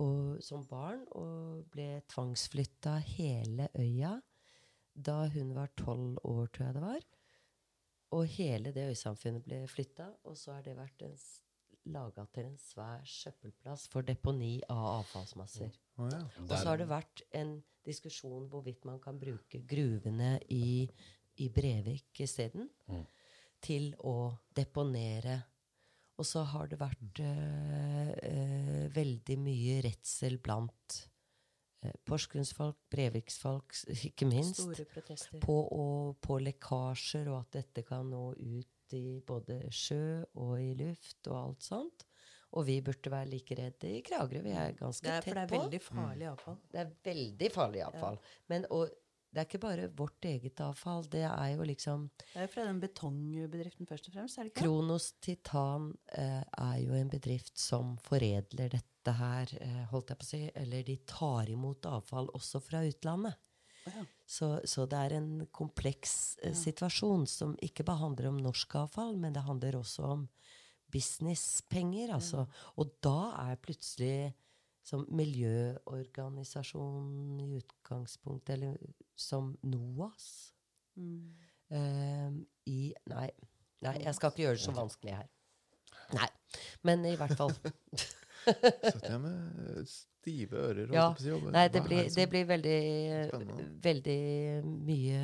og, 0.00 0.40
som 0.44 0.64
barn, 0.68 1.04
og 1.16 1.68
ble 1.72 2.02
tvangsflytta 2.08 2.96
hele 3.12 3.68
øya 3.76 4.16
da 4.94 5.26
hun 5.32 5.54
var 5.54 5.70
tolv 5.78 6.18
år, 6.24 6.46
tror 6.46 6.66
jeg 6.66 6.74
det 6.76 6.82
var. 6.84 7.06
Og 8.16 8.26
hele 8.26 8.72
det 8.74 8.88
øysamfunnet 8.90 9.44
ble 9.44 9.62
flytta, 9.70 10.08
og 10.24 10.36
så 10.36 10.56
har 10.56 10.64
det 10.66 10.76
vært 10.78 11.04
en 11.06 11.16
laga 11.86 12.26
til 12.34 12.44
en 12.50 12.58
svær 12.60 13.00
søppelplass 13.08 13.88
for 13.88 14.02
deponi 14.02 14.60
av 14.68 15.00
avfallsmasser. 15.00 15.70
Oh, 15.98 16.08
ja. 16.12 16.20
Og 16.44 16.52
så 16.52 16.66
har 16.68 16.76
det 16.82 16.88
vært 16.90 17.22
en 17.36 17.62
diskusjon 17.86 18.48
hvorvidt 18.52 18.84
man 18.84 19.00
kan 19.00 19.18
bruke 19.18 19.62
gruvene 19.66 20.34
i, 20.52 20.88
i 21.40 21.48
Brevik 21.48 22.20
isteden 22.20 22.68
Mm. 22.88 23.06
til 23.62 23.94
å 24.04 24.32
deponere. 24.56 25.42
Og 26.20 26.26
så 26.26 26.42
har 26.44 26.66
det 26.68 26.78
vært 26.80 27.20
øh, 27.24 28.10
øh, 28.30 28.94
veldig 28.94 29.38
mye 29.40 29.78
redsel 29.86 30.36
blant 30.38 30.98
eh, 31.82 31.94
Porsgrunnsfolk, 32.04 32.76
Breviksfolk, 32.92 33.72
ikke 33.88 34.26
minst 34.28 34.60
Store 34.60 34.84
protester. 34.84 35.38
på, 35.40 35.56
og, 35.72 36.18
på 36.20 36.36
lekkasjer, 36.44 37.28
og 37.32 37.38
at 37.40 37.52
dette 37.62 37.82
kan 37.88 38.04
nå 38.12 38.34
ut 38.36 38.68
i 38.98 39.20
både 39.26 39.60
sjø 39.74 40.22
og 40.34 40.54
i 40.60 40.72
luft 40.78 41.28
og 41.30 41.36
alt 41.40 41.66
sånt. 41.66 42.06
Og 42.58 42.66
vi 42.66 42.80
burde 42.82 43.12
være 43.12 43.30
like 43.30 43.54
redde 43.54 43.90
i 43.94 44.00
Kragerø. 44.02 44.42
Vi 44.42 44.54
er 44.58 44.72
ganske 44.78 45.06
Det 45.06 45.12
er, 45.12 45.22
for 45.22 45.38
det 45.38 45.42
er 45.44 45.52
veldig 45.52 45.80
farlig 45.84 46.26
avfall. 46.32 46.56
Det 46.72 46.80
er 46.82 46.90
veldig 47.04 47.50
farlig 47.54 47.84
avfall. 47.86 48.18
Men 48.50 48.66
og, 48.74 48.90
det 49.30 49.38
er 49.38 49.46
ikke 49.46 49.62
bare 49.62 49.86
vårt 49.94 50.26
eget 50.26 50.60
avfall. 50.64 51.04
Det 51.06 51.22
er 51.22 51.52
jo 51.54 51.66
liksom 51.68 52.08
Det 52.18 52.40
er 52.40 52.48
jo 52.48 52.52
fra 52.56 52.64
den 52.66 52.80
betongbedriften 52.82 53.86
først 53.86 54.08
og 54.10 54.16
fremst, 54.16 54.38
er 54.38 54.48
det 54.48 54.50
ikke? 54.50 54.64
Kronos 54.64 55.12
Titan 55.22 55.92
eh, 56.18 56.42
er 56.42 56.80
jo 56.82 56.96
en 56.98 57.12
bedrift 57.12 57.54
som 57.58 57.94
foredler 58.02 58.74
dette 58.74 59.14
her, 59.14 59.54
eh, 59.60 59.84
holdt 59.92 60.10
jeg 60.10 60.18
på 60.18 60.26
å 60.26 60.30
si. 60.32 60.42
Eller 60.58 60.82
de 60.82 60.98
tar 61.06 61.52
imot 61.54 61.86
avfall 61.86 62.32
også 62.34 62.58
fra 62.64 62.82
utlandet. 62.88 63.38
Ja. 63.86 64.02
Så, 64.28 64.60
så 64.68 64.84
det 64.86 64.98
er 64.98 65.12
en 65.16 65.46
kompleks 65.56 66.36
eh, 66.44 66.52
situasjon 66.54 67.24
som 67.30 67.54
ikke 67.64 67.84
bare 67.88 68.02
handler 68.04 68.28
om 68.30 68.36
norsk 68.44 68.74
avfall, 68.82 69.16
men 69.18 69.32
det 69.34 69.42
handler 69.46 69.76
også 69.80 70.02
om 70.16 70.28
businesspenger. 70.92 72.12
Altså. 72.14 72.44
Og 72.76 72.86
da 73.02 73.32
er 73.48 73.56
plutselig 73.62 74.34
som 74.84 75.06
miljøorganisasjon 75.14 77.40
i 77.40 77.56
utgangspunktet, 77.60 78.54
eller 78.58 78.76
som 79.16 79.56
NOAS 79.62 80.52
Mm. 80.98 81.34
eh, 81.70 82.30
i 82.66 82.92
Nei, 83.08 83.30
nei, 83.80 83.92
jeg 84.02 84.14
skal 84.16 84.30
ikke 84.32 84.42
gjøre 84.42 84.56
det 84.58 84.64
så 84.64 84.72
vanskelig 84.74 85.12
her. 85.14 85.28
Nei. 86.18 86.28
Men 86.82 87.04
i 87.06 87.14
hvert 87.16 87.36
fall 87.38 87.52
Satt 88.46 89.06
jeg 89.06 89.20
med 89.22 89.88
stive 89.90 90.60
ører? 90.68 90.92
Ja. 90.94 91.08
si, 91.18 91.32
Nei, 91.52 91.66
det 91.72 91.82
blir, 91.86 92.06
det 92.14 92.26
blir 92.32 92.46
veldig, 92.48 92.78
Spennende. 93.30 93.66
veldig 93.84 94.20
mye 94.66 95.22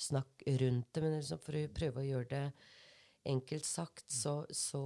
snakk 0.00 0.46
rundt 0.62 0.90
det. 0.92 1.02
Men 1.04 1.18
liksom 1.18 1.42
for 1.44 1.58
å 1.60 1.64
prøve 1.80 2.02
å 2.02 2.08
gjøre 2.08 2.30
det 2.32 2.72
enkelt 3.34 3.64
sagt, 3.64 4.06
så, 4.12 4.42
så 4.52 4.84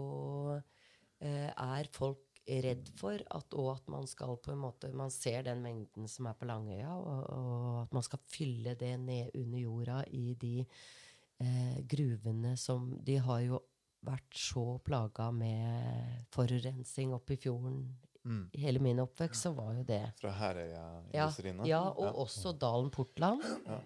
eh, 1.21 1.51
er 1.51 1.91
folk 1.95 2.25
redd 2.49 2.89
for 2.97 3.21
at, 3.21 3.55
og 3.59 3.73
at 3.75 3.91
man 3.93 4.07
skal 4.09 4.39
på 4.41 4.55
en 4.55 4.63
måte 4.63 4.89
Man 4.97 5.11
ser 5.13 5.43
den 5.45 5.61
mengden 5.61 6.09
som 6.09 6.31
er 6.31 6.37
på 6.39 6.47
Langøya, 6.49 6.95
og, 6.97 7.27
og 7.35 7.81
at 7.83 7.93
man 7.93 8.07
skal 8.07 8.23
fylle 8.31 8.73
det 8.79 8.95
ned 9.03 9.35
under 9.37 9.59
jorda 9.61 9.99
i 10.17 10.33
de 10.41 10.55
eh, 10.65 11.81
gruvene 11.85 12.55
som 12.57 12.95
De 13.05 13.19
har 13.21 13.43
jo 13.45 13.61
vært 14.07 14.37
så 14.39 14.79
plaga 14.85 15.31
med 15.35 16.25
forurensning 16.35 17.13
oppe 17.17 17.35
i 17.35 17.41
fjorden. 17.43 17.81
Mm. 18.29 18.45
I 18.53 18.61
hele 18.61 18.83
min 18.83 19.01
oppvekst 19.01 19.47
så 19.47 19.53
var 19.57 19.75
jo 19.79 19.83
det 19.89 20.03
Fra 20.21 20.29
ja, 20.31 20.37
Herøya-industrien? 20.43 21.63
ja, 21.67 21.81
og 21.89 22.19
også 22.27 22.53
Dalen 22.61 22.91
Portland, 22.93 23.43
Ja. 23.67 23.79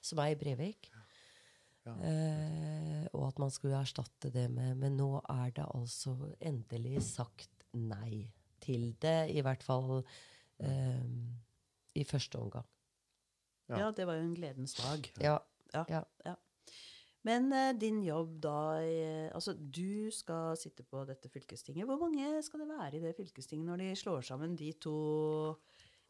som 0.00 0.18
er 0.18 0.32
i 0.32 0.38
Brevik. 0.40 0.90
Ja. 1.84 1.92
Eh, 2.00 3.06
og 3.12 3.26
at 3.28 3.38
man 3.38 3.50
skulle 3.52 3.76
erstatte 3.76 4.30
det 4.32 4.46
med 4.50 4.74
Men 4.80 4.96
nå 4.96 5.18
er 5.28 5.50
det 5.52 5.66
altså 5.74 6.14
endelig 6.40 7.02
sagt 7.04 7.50
nei 7.74 8.30
til 8.64 8.94
det, 9.02 9.28
i 9.36 9.42
hvert 9.44 9.62
fall 9.62 9.98
eh, 10.60 11.02
i 11.94 12.04
første 12.04 12.38
omgang. 12.40 12.64
Ja. 13.68 13.78
Ja, 13.78 13.90
det 13.90 14.06
var 14.06 14.14
jo 14.16 14.22
en 14.22 14.34
gledens 14.38 14.74
dag. 14.78 15.10
Ja. 15.20 15.38
Ja. 15.74 16.34
Men 17.24 17.52
eh, 17.56 17.72
din 17.80 18.02
jobb 18.04 18.36
da 18.44 18.56
eh, 18.84 19.28
Altså, 19.34 19.54
du 19.56 20.10
skal 20.12 20.58
sitte 20.60 20.84
på 20.84 21.04
dette 21.08 21.30
fylkestinget. 21.32 21.88
Hvor 21.88 22.00
mange 22.00 22.42
skal 22.44 22.60
det 22.64 22.68
være 22.68 22.96
i 22.96 23.02
det 23.04 23.14
fylkestinget 23.16 23.66
når 23.66 23.80
de 23.80 23.94
slår 23.96 24.20
sammen 24.20 24.56
de 24.56 24.72
to 24.72 24.96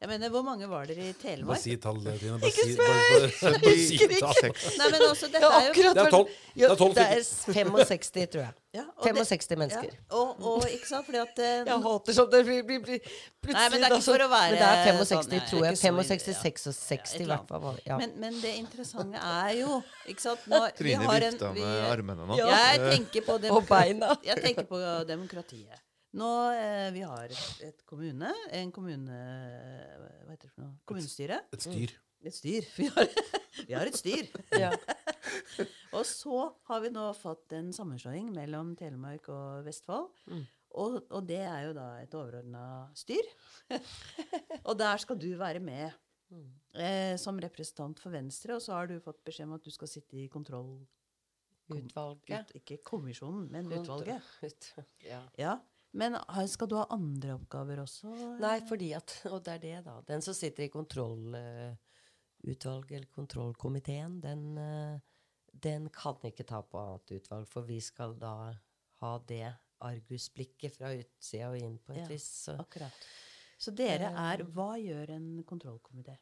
Jeg 0.02 0.08
mener, 0.10 0.28
hvor 0.28 0.42
mange 0.44 0.66
var 0.68 0.84
dere 0.90 1.04
i 1.08 1.12
Telemark? 1.16 1.54
Bare 1.54 1.62
si 1.62 1.76
tallet, 1.80 2.16
Tine. 2.20 2.34
Bare 2.42 2.50
si, 2.52 2.74
bare, 2.76 2.88
bare, 3.14 3.28
bare, 3.40 3.60
bare 3.62 3.74
si 3.78 3.98
tallet. 4.20 4.40
Seks. 4.42 4.64
Nei, 4.76 4.88
men 4.92 5.04
også, 5.06 5.28
dette 5.32 5.48
er 5.48 5.68
jo 5.68 5.72
Det 5.94 6.02
er 6.02 6.10
tolv. 6.12 6.32
Det 6.54 6.66
er 6.66 6.74
tolv 6.80 6.96
det 6.98 7.04
er 7.04 7.22
65, 7.22 8.26
tror 8.34 8.42
jeg. 8.42 8.50
ja, 8.74 8.82
og 8.98 9.06
det- 9.06 9.14
65 9.22 9.56
mennesker. 9.62 9.94
Ja, 9.94 10.18
og, 10.18 10.42
og 10.50 10.66
ikke 10.68 10.90
sant, 10.90 11.06
fordi 11.06 11.20
at 11.22 11.38
eh, 11.38 11.54
Jeg 11.70 11.78
hater 11.86 12.18
sånn 12.18 12.28
det 12.34 12.42
blir, 12.50 12.60
blir, 12.68 12.82
blir 12.84 13.00
plutselig 13.06 13.54
Nei, 13.54 13.64
men 13.70 13.80
det 13.80 13.88
er 13.88 13.94
ikke 13.94 14.08
for 14.10 14.26
å 14.26 14.28
være 14.34 14.50
Men 14.50 14.60
det 14.60 14.68
er 14.74 14.84
65, 14.90 15.08
sånn, 15.14 15.32
ja, 15.38 15.46
tror 15.48 15.64
jeg. 15.64 15.80
65-66 15.84 16.92
Ja, 16.98 17.14
et 17.14 17.24
i 17.24 17.30
hvert 17.30 17.54
fall. 17.54 17.80
Ja. 17.86 18.00
men, 18.02 18.14
men 18.26 18.38
det 18.42 18.54
interessante 18.60 19.24
er 19.30 19.54
jo 19.62 19.80
ikke 20.10 20.26
sant, 20.26 20.44
nå, 20.52 20.60
Trine 20.82 21.08
vifta 21.14 21.54
med 21.56 21.88
armene 21.94 22.28
nå. 22.28 22.42
Jeg 22.42 22.84
tenker 22.90 23.24
på 23.30 23.40
Og 23.56 23.64
beina. 23.72 24.12
Jeg 24.26 24.42
tenker 24.42 24.68
på 24.68 24.82
demokratiet. 25.08 25.80
Nå, 26.14 26.30
eh, 26.54 26.88
Vi 26.94 27.02
har 27.02 27.32
et, 27.66 27.80
kommune, 27.88 28.30
en 28.54 28.70
kommune 28.74 29.16
Hva 30.24 30.30
heter 30.34 30.46
det 30.46 30.52
for 30.54 30.62
noe? 30.62 30.74
Kommunestyre. 30.86 31.40
Et 31.56 31.64
styr. 31.66 31.94
Et 32.24 32.36
styr. 32.36 32.68
Vi 32.78 32.86
har, 32.94 33.08
vi 33.68 33.74
har 33.74 33.90
et 33.90 33.98
styr. 33.98 34.28
Ja. 34.62 34.70
Og 35.96 36.04
så 36.06 36.38
har 36.68 36.80
vi 36.84 36.90
nå 36.94 37.08
fått 37.18 37.52
en 37.58 37.72
sammenslåing 37.74 38.30
mellom 38.34 38.72
Telemark 38.78 39.28
og 39.30 39.66
Vestfold. 39.66 40.08
Mm. 40.30 40.44
Og, 40.74 40.96
og 41.14 41.26
det 41.28 41.40
er 41.46 41.68
jo 41.68 41.74
da 41.76 41.84
et 42.02 42.14
overordna 42.18 42.62
styr. 42.98 43.28
og 44.64 44.74
der 44.80 44.98
skal 45.02 45.18
du 45.22 45.28
være 45.38 45.62
med. 45.62 45.92
eh, 46.74 47.14
som 47.20 47.38
representant 47.38 48.00
for 48.02 48.10
Venstre, 48.14 48.56
og 48.56 48.62
så 48.64 48.74
har 48.74 48.90
du 48.90 48.96
fått 49.04 49.20
beskjed 49.26 49.46
om 49.46 49.54
at 49.58 49.66
du 49.66 49.70
skal 49.74 49.90
sitte 49.90 50.18
i 50.18 50.26
kontroll... 50.32 50.80
Utvalget. 51.70 52.50
Ut, 52.50 52.58
ikke 52.58 52.76
kommisjonen, 52.84 53.46
men 53.54 53.70
utvalget. 53.72 54.26
Ut, 54.44 54.66
ja. 55.06 55.22
Ja. 55.40 55.54
Men 55.94 56.16
skal 56.50 56.68
du 56.68 56.74
ha 56.76 56.86
andre 56.90 57.36
oppgaver 57.38 57.78
også? 57.84 58.10
Nei, 58.42 58.56
fordi 58.66 58.92
at 58.98 59.12
Og 59.30 59.40
det 59.46 59.52
er 59.54 59.58
det, 59.62 59.74
da. 59.86 60.00
Den 60.08 60.22
som 60.26 60.34
sitter 60.34 60.64
i 60.66 60.68
kontrollutvalget, 60.72 61.78
eller 62.98 63.10
kontrollkomiteen, 63.14 64.20
den, 64.24 64.58
eh, 64.58 64.98
den 65.54 65.88
kan 65.94 66.18
ikke 66.26 66.46
ta 66.48 66.62
på 66.66 66.78
annet 66.82 67.14
utvalg, 67.20 67.46
for 67.48 67.62
vi 67.68 67.78
skal 67.80 68.16
da 68.18 68.52
ha 69.04 69.12
det 69.28 69.52
argusblikket 69.84 70.74
fra 70.78 70.90
utsida 70.96 71.50
og 71.52 71.58
inn 71.60 71.78
på 71.78 71.92
et 71.94 72.02
Ja. 72.02 72.08
vis. 72.08 72.26
Så 72.46 72.58
Akkurat. 72.58 72.92
Så 73.58 73.70
dere 73.74 74.10
Eh. 74.10 74.18
er 74.34 74.44
Hva 74.44 74.74
gjør 74.78 75.10
en 75.10 75.44
kontrollkomité? 75.44 76.16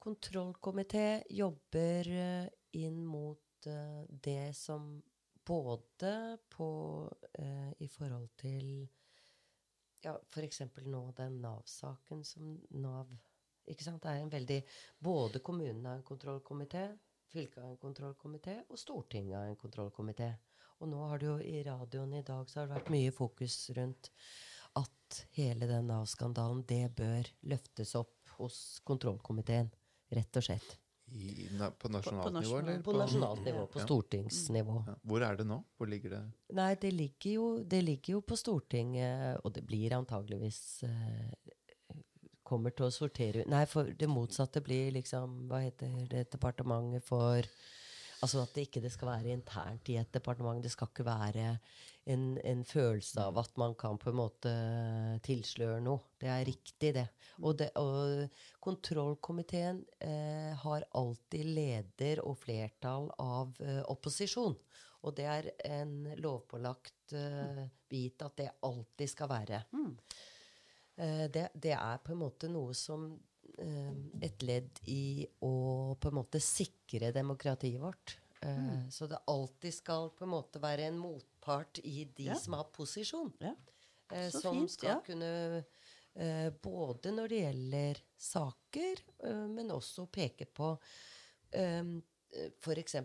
kontrollkomité 0.00 1.22
jobber 1.30 2.06
eh, 2.06 2.48
inn 2.74 3.04
mot 3.04 3.40
eh, 3.66 4.04
det 4.08 4.54
som 4.54 5.02
både 5.44 6.38
på 6.50 6.68
eh, 7.38 7.72
I 7.80 7.88
forhold 7.88 8.28
til 8.36 8.88
ja, 10.06 10.14
f.eks. 10.30 10.62
nå 10.86 11.02
den 11.18 11.40
Nav-saken 11.42 12.22
som 12.24 12.56
Nav 12.78 13.10
ikke 13.66 13.84
sant? 13.84 14.02
Det 14.04 14.12
er 14.12 14.22
en 14.22 14.32
veldig 14.32 14.60
Både 15.02 15.42
kommunen 15.42 15.86
har 15.88 15.98
en 15.98 16.06
kontrollkomité, 16.06 16.86
fylket 17.32 17.62
har 17.62 17.72
en 17.72 17.80
kontrollkomité, 17.82 18.60
og 18.70 18.78
Stortinget 18.78 19.38
har 19.40 19.50
en 19.50 19.58
kontrollkomité. 19.58 20.30
Og 20.80 20.90
nå 20.92 21.00
har 21.10 21.18
det 21.18 21.30
jo 21.30 21.36
i 21.40 21.62
radioen 21.66 22.14
i 22.18 22.24
dag 22.26 22.48
så 22.50 22.60
har 22.60 22.68
det 22.68 22.76
vært 22.76 22.92
mye 22.94 23.12
fokus 23.14 23.58
rundt 23.76 24.12
at 24.76 25.22
hele 25.38 25.68
den 25.70 25.88
Nav-skandalen, 25.90 26.64
det 26.68 26.90
bør 26.96 27.30
løftes 27.50 27.94
opp 27.98 28.36
hos 28.36 28.80
kontrollkomiteen. 28.84 29.72
Rett 30.12 30.38
og 30.38 30.44
slett. 30.44 30.85
I, 31.12 31.48
na, 31.54 31.70
på 31.70 31.88
nasjonalt 31.88 32.24
på 32.26 32.30
nivå, 32.30 32.40
nasjonal- 32.40 32.68
eller? 32.68 32.82
På 32.82 32.92
nasjonalt 32.92 33.44
nivå, 33.44 33.66
på 33.66 33.80
stortingsnivå. 33.80 34.84
Ja. 34.86 34.94
Hvor 35.02 35.22
er 35.22 35.36
det 35.36 35.46
nå? 35.46 35.60
Hvor 35.78 35.86
ligger 35.86 36.10
det? 36.16 36.22
Nei, 36.58 36.74
det 36.82 36.90
ligger 36.92 37.30
jo, 37.30 37.46
det 37.62 37.82
ligger 37.84 38.16
jo 38.16 38.20
på 38.26 38.36
Stortinget, 38.36 39.38
og 39.44 39.54
det 39.54 39.62
blir 39.66 39.94
antageligvis 39.96 40.82
eh, 40.82 41.52
Kommer 42.46 42.70
til 42.70 42.86
å 42.86 42.94
sortere 42.94 43.42
Nei, 43.50 43.64
for 43.66 43.88
det 43.98 44.06
motsatte 44.06 44.60
blir 44.62 44.92
liksom 44.94 45.48
Hva 45.50 45.64
heter 45.64 45.90
det 46.10 46.28
departementet 46.30 47.02
for 47.02 47.42
Altså 48.24 48.40
at 48.42 48.54
det 48.56 48.66
ikke 48.66 48.80
det 48.84 48.92
skal 48.94 49.10
være 49.10 49.34
internt 49.34 49.90
i 49.92 49.98
et 50.00 50.12
departement. 50.14 50.62
Det 50.64 50.72
skal 50.72 50.88
ikke 50.88 51.04
være 51.06 51.50
en, 52.08 52.24
en 52.38 52.62
følelse 52.64 53.20
av 53.20 53.38
at 53.42 53.58
man 53.60 53.74
kan 53.78 53.98
på 54.00 54.10
en 54.12 54.18
måte 54.20 54.52
tilsløre 55.26 55.82
noe. 55.84 56.14
Det 56.20 56.30
er 56.32 56.46
riktig, 56.48 56.94
det. 56.96 57.06
Og, 57.42 57.58
det, 57.60 57.70
og 57.76 58.28
kontrollkomiteen 58.64 59.82
eh, 60.00 60.52
har 60.62 60.88
alltid 60.96 61.52
leder 61.58 62.22
og 62.24 62.38
flertall 62.40 63.10
av 63.22 63.58
eh, 63.60 63.82
opposisjon. 63.92 64.56
Og 65.06 65.14
det 65.18 65.26
er 65.30 65.50
en 65.68 65.98
lovpålagt 66.18 67.14
eh, 67.14 67.66
bit 67.90 68.22
at 68.24 68.38
det 68.40 68.52
alltid 68.66 69.12
skal 69.12 69.30
være. 69.30 69.62
Eh, 70.96 71.26
det, 71.32 71.48
det 71.54 71.74
er 71.76 72.02
på 72.02 72.14
en 72.14 72.22
måte 72.24 72.50
noe 72.50 72.74
som 72.74 73.10
Et 73.58 74.42
ledd 74.42 74.80
i 74.84 75.26
å 75.40 75.96
på 76.00 76.08
en 76.10 76.14
måte 76.18 76.40
sikre 76.44 77.12
demokratiet 77.12 77.80
vårt. 77.80 78.18
Eh, 78.42 78.88
Så 78.90 79.06
det 79.08 79.18
alltid 79.26 79.74
skal 79.74 80.10
på 80.10 80.24
en 80.26 80.30
måte 80.34 80.60
være 80.60 80.88
en 80.90 80.98
motpart 80.98 81.80
i 81.84 82.04
de 82.04 82.24
Ja. 82.30 82.34
som 82.34 82.52
har 82.54 82.64
posisjon. 82.64 83.32
Ja. 83.40 83.54
Eh, 84.12 84.28
som 84.30 84.54
fint, 84.54 84.70
skal 84.70 84.88
ja. 84.90 85.00
kunne 85.00 85.64
eh, 86.14 86.50
Både 86.62 87.10
når 87.12 87.28
det 87.28 87.40
gjelder 87.42 88.02
saker, 88.16 89.00
eh, 89.24 89.46
men 89.48 89.68
også 89.70 90.06
peke 90.12 90.46
på 90.46 90.78
eh, 91.52 91.82
f.eks. 92.60 92.96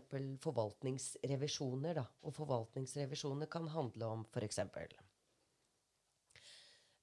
forvaltningsrevisjoner. 0.44 1.95
Da. 1.95 2.06
Og 2.23 2.34
forvaltningsrevisjoner 2.36 3.48
kan 3.52 3.68
handle 3.68 4.06
om 4.06 4.26
f.eks. 4.34 4.60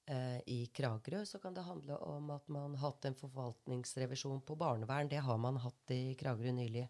Eh, 0.09 0.39
I 0.49 0.59
Kragerø 0.73 1.21
så 1.25 1.37
kan 1.39 1.53
det 1.53 1.67
handle 1.67 1.97
om 2.01 2.31
at 2.33 2.47
man 2.49 2.73
har 2.75 2.89
hatt 2.89 3.05
en 3.05 3.17
forvaltningsrevisjon 3.17 4.41
på 4.41 4.55
barnevern. 4.57 5.09
Det 5.09 5.21
har 5.21 5.37
man 5.37 5.59
hatt 5.61 5.93
i 5.93 6.15
Kragerø 6.17 6.53
nylig. 6.57 6.87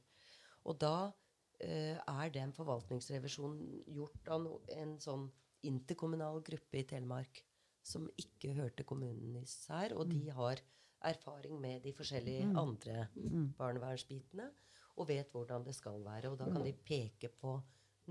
Og 0.72 0.80
da 0.80 1.12
eh, 1.60 2.00
er 2.00 2.32
den 2.32 2.54
forvaltningsrevisjonen 2.56 3.84
gjort 3.92 4.32
av 4.32 4.44
no, 4.46 4.60
en 4.72 4.96
sånn 5.04 5.28
interkommunal 5.68 6.40
gruppe 6.48 6.80
i 6.80 6.86
Telemark 6.88 7.42
som 7.84 8.08
ikke 8.22 8.54
hørte 8.56 8.86
kommunen 8.88 9.36
især, 9.42 9.96
og 9.98 10.08
de 10.12 10.30
har 10.36 10.62
erfaring 11.10 11.60
med 11.60 11.82
de 11.84 11.94
forskjellige 11.96 12.48
andre 12.60 13.06
barnevernsbitene 13.58 14.48
og 15.00 15.08
vet 15.08 15.32
hvordan 15.32 15.64
det 15.68 15.76
skal 15.76 16.00
være. 16.04 16.32
Og 16.32 16.40
da 16.40 16.48
kan 16.52 16.64
de 16.64 16.76
peke 16.76 17.32
på 17.32 17.56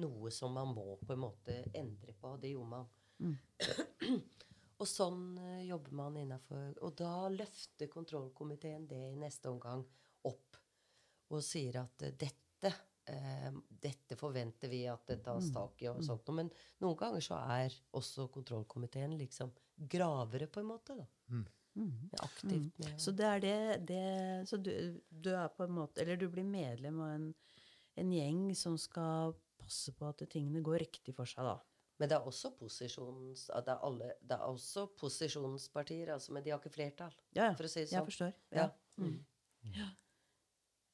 noe 0.02 0.32
som 0.32 0.52
man 0.56 0.72
må 0.72 0.96
på 1.00 1.14
en 1.14 1.24
måte 1.24 1.62
endre 1.76 2.14
på. 2.16 2.36
Det 2.40 2.52
gjorde 2.52 2.72
man. 2.76 2.88
Og 4.78 4.86
sånn 4.86 5.22
eh, 5.42 5.64
jobber 5.66 5.96
man 5.98 6.18
innafor. 6.20 6.76
Og 6.86 6.94
da 6.98 7.28
løfter 7.32 7.90
kontrollkomiteen 7.90 8.86
det 8.90 9.00
i 9.12 9.18
neste 9.18 9.50
omgang 9.50 9.82
opp 10.28 10.60
og 11.34 11.42
sier 11.44 11.80
at 11.82 12.06
eh, 12.06 12.14
dette 12.14 12.72
eh, 13.10 13.50
dette 13.68 14.16
forventer 14.18 14.70
vi 14.70 14.84
at 14.90 15.06
det 15.10 15.20
tas 15.24 15.50
tak 15.54 15.82
i. 15.82 15.88
og 15.90 16.02
sånt. 16.04 16.28
Men 16.34 16.50
noen 16.84 16.98
ganger 17.00 17.24
så 17.24 17.40
er 17.58 17.74
også 17.96 18.28
kontrollkomiteen 18.34 19.16
liksom 19.18 19.52
gravere, 19.78 20.46
på 20.50 20.60
en 20.62 20.70
måte. 20.72 20.98
da. 20.98 21.06
Aktivt 22.24 22.78
med 22.78 23.00
Så 23.00 23.12
det 23.14 23.26
er 23.26 23.40
det, 23.40 23.58
det 23.86 24.48
Så 24.50 24.56
du, 24.56 24.72
du 25.10 25.28
er 25.30 25.46
på 25.54 25.62
en 25.62 25.70
måte 25.76 26.00
Eller 26.02 26.16
du 26.16 26.24
blir 26.28 26.42
medlem 26.42 26.96
av 26.98 27.12
en, 27.14 27.28
en 27.94 28.10
gjeng 28.16 28.40
som 28.58 28.74
skal 28.80 29.36
passe 29.60 29.92
på 29.94 30.08
at 30.08 30.24
tingene 30.32 30.62
går 30.64 30.82
riktig 30.82 31.14
for 31.14 31.28
seg, 31.28 31.46
da. 31.46 31.54
Men 31.98 32.08
det 32.10 32.14
er 32.18 32.26
også 32.30 32.52
posisjons... 32.58 33.46
Det 33.50 33.72
er, 33.74 33.80
alle, 33.82 34.12
det 34.22 34.36
er 34.36 34.44
også 34.46 34.86
posisjonspartier, 35.00 36.12
altså, 36.14 36.32
men 36.36 36.44
de 36.44 36.52
har 36.54 36.60
ikke 36.62 36.70
flertall. 36.76 37.14
Ja, 37.34 37.48
ja. 37.50 37.52
For 37.58 37.66
å 37.66 37.72
si 37.72 37.80
det 37.82 37.88
sånn. 37.90 37.98
Jeg 37.98 38.10
forstår. 38.12 38.34
Ja. 38.54 38.68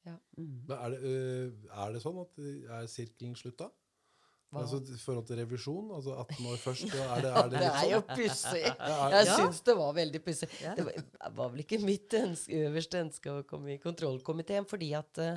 Ja. 0.05 0.17
Mm. 0.37 0.59
Men 0.67 0.77
er 0.77 0.93
det, 0.93 0.99
øh, 1.01 1.65
er 1.73 1.95
det 1.95 2.01
sånn 2.03 2.19
at 2.21 2.37
øh, 2.41 2.69
er 2.77 2.85
sirkelen 2.91 3.33
slutta? 3.39 3.71
Hva? 4.53 4.61
Altså 4.61 4.77
I 4.93 4.97
forhold 5.01 5.25
til 5.25 5.39
revisjon? 5.41 5.87
Altså 5.95 6.13
18 6.21 6.45
år 6.51 6.59
først? 6.61 6.83
Er 6.93 7.23
det, 7.23 7.31
Ja, 7.31 7.39
er 7.41 7.49
det 7.49 7.61
det 7.63 7.69
er 7.71 7.87
jo 7.89 7.97
sånn? 8.03 8.19
pussig. 8.19 8.61
Jeg 9.15 9.25
Ja. 9.25 9.37
syns 9.39 9.61
det 9.65 9.75
var 9.79 9.95
veldig 9.97 10.21
pussig. 10.27 10.49
Det 10.77 10.85
var, 10.85 11.07
var 11.39 11.49
vel 11.55 11.63
ikke 11.65 11.79
mitt 11.81 12.13
ønske, 12.19 12.59
øverste 12.69 13.01
ønske 13.01 13.33
å 13.33 13.41
komme 13.49 13.73
i 13.73 13.79
kontrollkomiteen, 13.81 14.67
fordi 14.69 14.91
at 14.95 15.09
det 15.17 15.31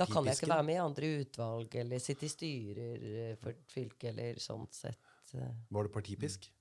da 0.00 0.08
kan 0.08 0.24
jeg 0.30 0.38
ikke 0.40 0.50
være 0.54 0.66
med 0.70 0.78
i 0.78 0.82
andre 0.86 1.12
utvalg 1.20 1.76
eller 1.84 2.02
sitte 2.02 2.26
i 2.26 2.32
styrer 2.32 3.36
for 3.42 3.52
et 3.52 3.76
fylke 3.76 4.08
eller 4.14 4.40
sånt 4.42 4.74
sett. 4.80 5.05
Eh. 5.34 5.50
Var 5.70 5.82
det 5.88 5.92
partipisk? 5.92 6.52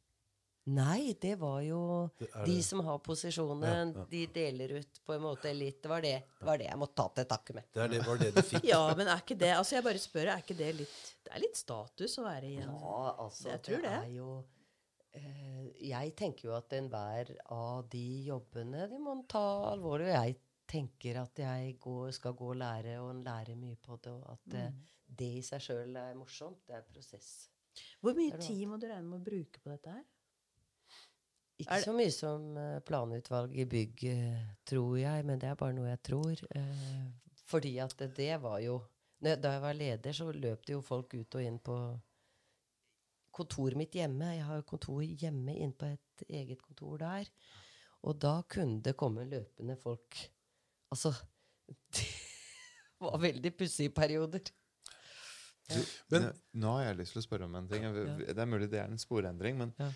Nei, 0.68 1.14
det 1.22 1.36
var 1.38 1.60
jo 1.62 2.10
Det 2.18 2.26
det? 2.34 2.46
de 2.48 2.56
som 2.64 2.80
har 2.88 2.98
posisjonen, 3.06 3.62
Ja, 3.70 4.00
ja. 4.02 4.06
de 4.10 4.22
deler 4.34 4.72
ut 4.80 5.02
på 5.06 5.14
en 5.14 5.22
måte 5.22 5.52
litt. 5.54 5.78
Det 5.84 5.90
var 5.92 6.02
det, 6.02 6.14
det, 6.40 6.46
var 6.48 6.58
det 6.58 6.66
jeg 6.66 6.80
måtte 6.82 6.96
ta 6.98 7.06
til 7.20 7.26
takke 7.30 7.54
med. 7.54 7.68
Det 7.72 7.84
er 7.84 7.88
det, 7.94 8.00
var 8.08 8.18
det 8.18 8.32
du 8.34 8.42
fikk? 8.42 8.64
Ja, 8.74 8.80
men 8.98 9.08
er 9.08 9.22
ikke 9.22 9.38
det 9.38 9.52
Altså, 9.54 9.76
jeg 9.76 9.84
bare 9.86 10.02
spør, 10.02 10.32
er 10.34 10.42
ikke 10.42 10.58
det 10.58 10.72
litt 10.80 11.14
Det 11.24 11.32
er 11.36 11.44
litt 11.44 11.56
status 11.60 12.18
å 12.18 12.26
være 12.26 12.50
i 12.50 12.56
en 12.64 12.74
Ja, 12.74 13.16
altså, 13.28 13.50
Jeg 13.52 13.62
tror 13.68 13.78
det 13.78 13.92
det. 13.92 14.00
er 14.00 14.10
jo 14.16 14.32
eh, 15.14 15.70
Jeg 15.92 16.16
tenker 16.18 16.50
jo 16.50 16.56
at 16.58 16.74
enhver 16.74 17.36
av 17.54 17.86
de 17.94 18.06
jobbene 18.32 18.90
de 18.90 18.98
må 19.06 19.20
ta 19.30 19.46
alvorlig. 19.70 20.10
Og 20.10 20.18
jeg 20.18 20.40
tenker 20.66 21.22
at 21.22 21.38
jeg 21.46 21.78
går, 21.80 22.10
skal 22.18 22.34
gå 22.34 22.50
og 22.56 22.58
lære, 22.58 22.98
og 23.06 23.22
lære 23.22 23.54
mye 23.56 23.78
på 23.86 24.00
det. 24.02 24.12
Og 24.18 24.32
at 24.34 24.58
eh, 24.58 24.72
det 25.06 25.30
i 25.38 25.42
seg 25.46 25.62
sjøl 25.62 25.94
er 26.02 26.18
morsomt. 26.18 26.64
Det 26.66 26.74
er 26.80 26.88
prosess. 26.90 27.52
Hvor 28.02 28.18
mye 28.18 28.38
tid 28.42 28.66
må 28.70 28.78
du 28.82 28.88
regne 28.90 29.08
med 29.08 29.22
å 29.22 29.26
bruke 29.26 29.62
på 29.62 29.72
dette 29.74 29.96
her? 29.96 30.04
Ikke 31.62 31.78
så 31.86 31.94
mye 31.96 32.12
som 32.12 32.58
eh, 32.60 32.80
planutvalg 32.84 33.54
i 33.56 33.66
bygg, 33.70 34.02
eh, 34.12 34.42
tror 34.68 34.98
jeg, 35.00 35.24
men 35.28 35.40
det 35.40 35.48
er 35.48 35.60
bare 35.60 35.76
noe 35.78 35.88
jeg 35.88 36.02
tror. 36.04 36.42
Eh, 36.52 37.38
fordi 37.48 37.78
at 37.80 37.96
det, 38.02 38.12
det 38.18 38.34
var 38.44 38.60
jo 38.64 38.82
Da 39.26 39.38
jeg 39.40 39.62
var 39.64 39.74
leder, 39.74 40.14
så 40.14 40.28
løp 40.32 40.66
det 40.68 40.74
jo 40.76 40.82
folk 40.84 41.14
ut 41.16 41.36
og 41.40 41.42
inn 41.42 41.56
på 41.64 41.76
kontoret 43.34 43.78
mitt 43.80 43.96
hjemme. 43.96 44.34
Jeg 44.36 44.44
har 44.46 44.60
jo 44.60 44.66
kontor 44.68 45.00
hjemme 45.02 45.56
inn 45.56 45.72
på 45.74 45.88
et 45.88 46.26
eget 46.28 46.62
kontor 46.62 47.00
der. 47.02 47.32
Og 48.06 48.20
da 48.22 48.36
kunne 48.52 48.84
det 48.86 48.94
komme 49.00 49.26
løpende 49.26 49.78
folk 49.82 50.20
Altså 50.94 51.10
Det 51.96 52.06
var 53.02 53.18
veldig 53.20 53.52
pussige 53.58 53.92
perioder. 53.96 54.52
Men- 56.12 56.34
Nå- 56.54 56.74
har 56.78 56.84
jeg 56.86 56.98
lyst 57.00 57.16
til 57.16 57.22
å 57.22 57.26
spørre 57.26 57.48
om 57.48 57.56
en 57.56 57.68
ting. 57.68 57.84
Det 57.84 58.38
er 58.38 58.46
mulig 58.50 58.70
det 58.70 58.80
er 58.80 58.90
en 58.92 59.02
sporendring, 59.02 59.58
men 59.58 59.74
Ja. 59.80 59.90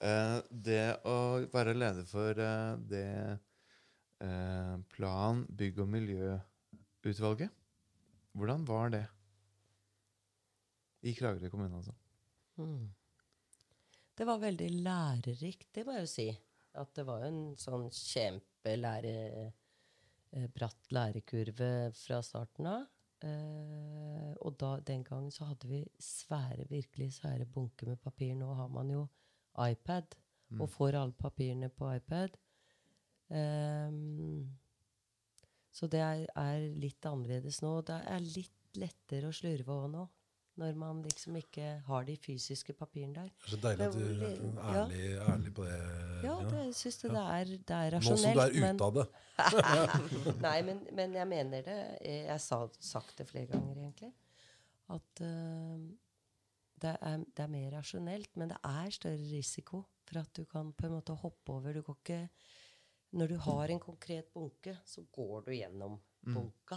eh, 0.00 0.42
det 0.50 1.00
å 1.04 1.46
være 1.52 1.74
leder 1.76 2.06
for 2.08 2.30
uh, 2.40 2.76
det 2.76 3.38
uh, 4.22 4.76
plan-, 4.94 5.46
bygg- 5.46 5.80
og 5.80 5.88
miljøutvalget, 5.88 7.50
hvordan 8.34 8.64
var 8.66 8.90
det? 8.90 9.06
I 11.02 11.14
Kragerø 11.14 11.50
kommune, 11.50 11.76
altså. 11.76 11.94
Mm. 12.58 12.90
Det 14.16 14.26
var 14.26 14.38
veldig 14.38 14.70
lærerikt, 14.84 15.72
det 15.72 15.86
må 15.86 15.92
jeg 15.96 16.04
jo 16.04 16.12
si. 16.12 16.38
At 16.74 16.92
det 16.94 17.06
var 17.06 17.22
jo 17.24 17.30
en 17.32 17.56
sånn 17.56 17.88
kjempelære... 17.90 19.52
bratt 20.54 20.92
lærekurve 20.94 21.90
fra 21.92 22.20
starten 22.22 22.66
av. 22.70 22.84
Eh, 23.24 24.32
og 24.40 24.56
da, 24.60 24.76
den 24.86 25.04
gangen 25.04 25.30
så 25.34 25.50
hadde 25.50 25.68
vi 25.68 25.82
svære, 26.00 26.68
virkelig 26.70 27.12
svære 27.18 27.46
bunker 27.46 27.92
med 27.92 28.00
papir. 28.00 28.34
Nå 28.38 28.54
har 28.54 28.68
man 28.72 28.90
jo 28.90 29.06
iPad 29.60 30.16
og 30.58 30.70
får 30.70 30.96
alle 30.98 31.12
papirene 31.12 31.68
på 31.68 31.92
iPad. 31.94 32.34
Um, 33.30 34.50
så 35.70 35.86
det 35.86 36.00
er, 36.02 36.24
er 36.34 36.64
litt 36.82 37.06
annerledes 37.06 37.60
nå. 37.62 37.76
Det 37.86 38.00
er 38.10 38.24
litt 38.24 38.80
lettere 38.80 39.30
å 39.30 39.34
slurve 39.34 39.76
òg 39.76 39.86
nå. 39.92 40.06
Når 40.58 40.74
man 40.76 41.02
liksom 41.02 41.36
ikke 41.36 41.66
har 41.86 42.04
de 42.04 42.16
fysiske 42.20 42.72
papirene 42.76 43.14
der. 43.14 43.28
Det 43.30 43.46
er 43.46 43.50
så 43.52 43.60
deilig 43.62 43.86
at 43.86 43.94
du 43.94 44.00
er 44.02 44.10
ærlig, 44.10 44.56
ærlig, 44.66 45.04
ærlig 45.32 45.52
på 45.54 45.64
det. 45.64 45.76
Ja, 46.24 46.34
det, 46.50 46.64
jeg 46.64 46.74
syns 46.74 46.98
det, 47.02 47.10
det, 47.10 47.22
er, 47.22 47.44
det 47.44 47.76
er 47.76 47.96
Nå 47.96 48.00
som 48.02 48.16
du 48.18 48.40
er 48.42 48.56
men- 48.60 48.74
ute 48.74 48.84
av 48.84 48.98
det. 48.98 49.06
Nei, 50.46 50.56
men, 50.66 50.82
men 50.98 51.14
jeg 51.16 51.28
mener 51.30 51.62
det. 51.70 51.78
Jeg 52.04 52.28
har 52.28 52.42
sagt 52.80 53.16
det 53.18 53.28
flere 53.30 53.46
ganger, 53.54 53.78
egentlig. 53.78 54.12
At 54.90 55.22
uh, 55.22 55.78
det, 56.82 56.92
er, 56.98 57.24
det 57.24 57.44
er 57.46 57.52
mer 57.54 57.70
rasjonelt, 57.78 58.36
men 58.36 58.50
det 58.52 58.58
er 58.66 58.90
større 58.98 59.30
risiko 59.30 59.84
for 60.08 60.20
at 60.20 60.32
du 60.36 60.44
kan 60.50 60.72
på 60.74 60.88
en 60.88 60.96
måte 60.98 61.14
hoppe 61.22 61.56
over. 61.56 61.72
Du 61.78 61.82
går 61.86 62.00
ikke 62.02 62.22
Når 63.12 63.26
du 63.26 63.36
har 63.42 63.70
en 63.70 63.80
konkret 63.80 64.28
bunke, 64.34 64.76
så 64.86 65.02
går 65.12 65.46
du 65.46 65.52
gjennom 65.54 65.96
bunka. 66.22 66.76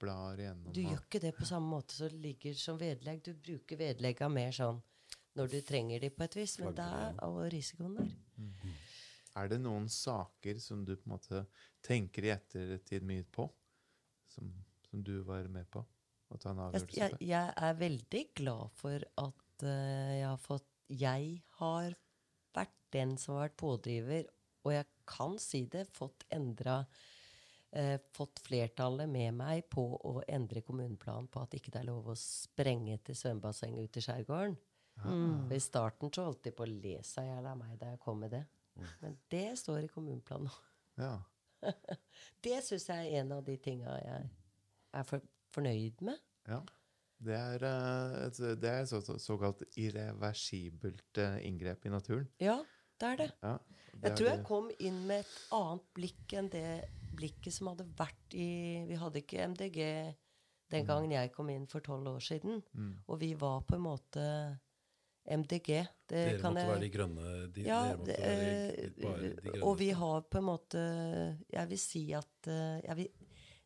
Blar 0.00 0.40
igjennom. 0.40 0.72
Du 0.72 0.80
gjør 0.80 1.02
ikke 1.02 1.20
det 1.22 1.34
på 1.36 1.48
samme 1.48 1.74
måte 1.74 1.96
som 1.98 2.20
ligger 2.22 2.56
som 2.56 2.78
vedlegg. 2.80 3.22
Du 3.24 3.34
bruker 3.36 3.80
vedlegga 3.80 4.30
mer 4.32 4.54
sånn 4.56 4.80
når 5.38 5.52
du 5.52 5.60
trenger 5.66 6.02
de 6.02 6.10
på 6.14 6.24
et 6.26 6.36
vis. 6.40 6.56
Men 6.62 6.76
det 6.78 6.86
er 6.86 7.20
og 7.26 7.40
risikoen 7.52 7.98
der. 8.00 8.14
Er 9.38 9.50
det 9.52 9.60
noen 9.62 9.86
saker 9.92 10.58
som 10.62 10.82
du 10.86 10.96
på 10.96 11.06
en 11.06 11.14
måte 11.14 11.44
tenker 11.86 12.26
i 12.26 12.32
ettertid 12.34 13.06
mye 13.06 13.26
på? 13.30 13.46
Som, 14.30 14.50
som 14.88 15.02
du 15.06 15.20
var 15.26 15.46
med 15.50 15.68
på 15.70 15.82
å 16.30 16.38
ta 16.38 16.52
en 16.52 16.60
Jeg, 16.60 16.66
avgjørelse 16.66 17.00
jeg, 17.00 17.14
på? 17.14 17.24
jeg 17.30 17.54
er 17.68 17.78
veldig 17.80 18.24
glad 18.40 18.76
for 18.78 19.06
at 19.24 19.64
uh, 19.66 20.10
jeg 20.16 20.26
har 20.26 20.42
fått 20.42 20.68
Jeg 20.90 21.32
har 21.60 21.96
vært 22.56 22.76
den 22.94 23.16
som 23.18 23.36
har 23.36 23.48
vært 23.48 23.58
pådriver, 23.62 24.28
og 24.66 24.72
jeg 24.74 24.86
kan 25.06 25.36
si 25.42 25.64
det, 25.70 25.84
fått 25.94 26.24
endra 26.34 26.80
eh, 27.72 27.98
Fått 28.16 28.40
flertallet 28.44 29.08
med 29.08 29.34
meg 29.38 29.68
på 29.70 29.84
å 29.96 30.22
endre 30.28 30.62
kommuneplanen 30.66 31.28
på 31.30 31.42
at 31.42 31.54
ikke 31.58 31.70
det 31.74 31.80
er 31.82 31.88
lov 31.90 32.08
å 32.12 32.16
sprenge 32.18 32.98
til 33.06 33.14
svømmebassenget 33.18 33.88
ute 33.90 33.98
i 34.02 34.06
skjærgården. 34.08 34.56
For 35.00 35.54
I 35.56 35.60
starten 35.64 36.10
så 36.12 36.26
holdt 36.26 36.42
de 36.44 36.50
på 36.52 36.66
å 36.66 36.68
le 36.68 36.98
seg 37.06 37.24
i 37.24 37.30
hjel 37.30 37.46
av 37.48 37.56
meg 37.56 37.78
da 37.80 37.92
jeg 37.94 38.00
kom 38.02 38.18
med 38.20 38.34
det. 38.34 38.42
Men 39.00 39.14
det 39.32 39.46
står 39.60 39.84
i 39.86 39.88
kommuneplanen 39.92 40.48
nå. 40.50 40.58
Ja. 41.00 41.14
Det 42.44 42.58
syns 42.64 42.86
jeg 42.88 43.06
er 43.12 43.20
en 43.22 43.32
av 43.36 43.42
de 43.44 43.54
tinga 43.60 43.94
jeg 44.00 44.28
er 44.96 45.02
for, 45.08 45.20
fornøyd 45.54 46.02
med. 46.08 46.20
ja. 46.48 46.60
Det 47.20 47.34
er, 47.36 47.60
eh, 47.68 48.14
et, 48.26 48.38
det 48.62 48.68
er 48.70 48.86
så, 48.88 49.02
så, 49.04 49.18
såkalt 49.20 49.60
irreversibelt 49.76 51.18
eh, 51.20 51.34
inngrep 51.46 51.84
i 51.84 51.90
naturen. 51.92 52.24
Ja, 52.40 52.54
det 53.00 53.08
er 53.10 53.16
det. 53.20 53.26
Ja, 53.42 53.50
det 53.92 54.00
Jeg 54.08 54.16
tror 54.16 54.28
jeg 54.30 54.38
det- 54.38 54.46
kom 54.48 54.70
inn 54.78 55.06
med 55.06 55.20
et 55.26 55.34
annet 55.52 55.84
blikk 55.94 56.32
enn 56.32 56.48
det 56.48 56.64
blikket 57.16 57.54
som 57.54 57.70
hadde 57.72 57.86
vært 57.98 58.34
i 58.38 58.48
Vi 58.88 58.98
hadde 59.00 59.22
ikke 59.22 59.46
MDG 59.52 59.78
den 60.70 60.86
gangen 60.86 61.10
jeg 61.10 61.32
kom 61.34 61.48
inn 61.50 61.66
for 61.70 61.82
tolv 61.82 62.06
år 62.12 62.22
siden. 62.22 62.60
Og 63.08 63.20
vi 63.20 63.32
var 63.38 63.64
på 63.66 63.74
en 63.74 63.86
måte 63.86 64.24
MDG. 65.30 65.70
Det 66.08 66.20
Dere 66.26 66.38
kan 66.40 66.54
måtte 66.54 66.62
jeg 66.62 66.70
være 66.70 66.82
de 66.84 66.90
grønne. 66.94 67.32
De, 67.54 67.64
ja, 67.66 67.80
det, 67.96 68.16
være 68.18 68.46
eh, 68.46 68.92
de 68.94 68.94
grønne. 69.00 69.62
og 69.66 69.74
vi 69.78 69.90
har 69.90 70.22
på 70.22 70.38
en 70.40 70.46
måte 70.46 70.84
Jeg 71.52 71.68
vil 71.70 71.78
si 71.78 72.04
at 72.16 72.48
eh, 72.50 72.80
jeg 72.86 72.96
vil, 72.96 73.10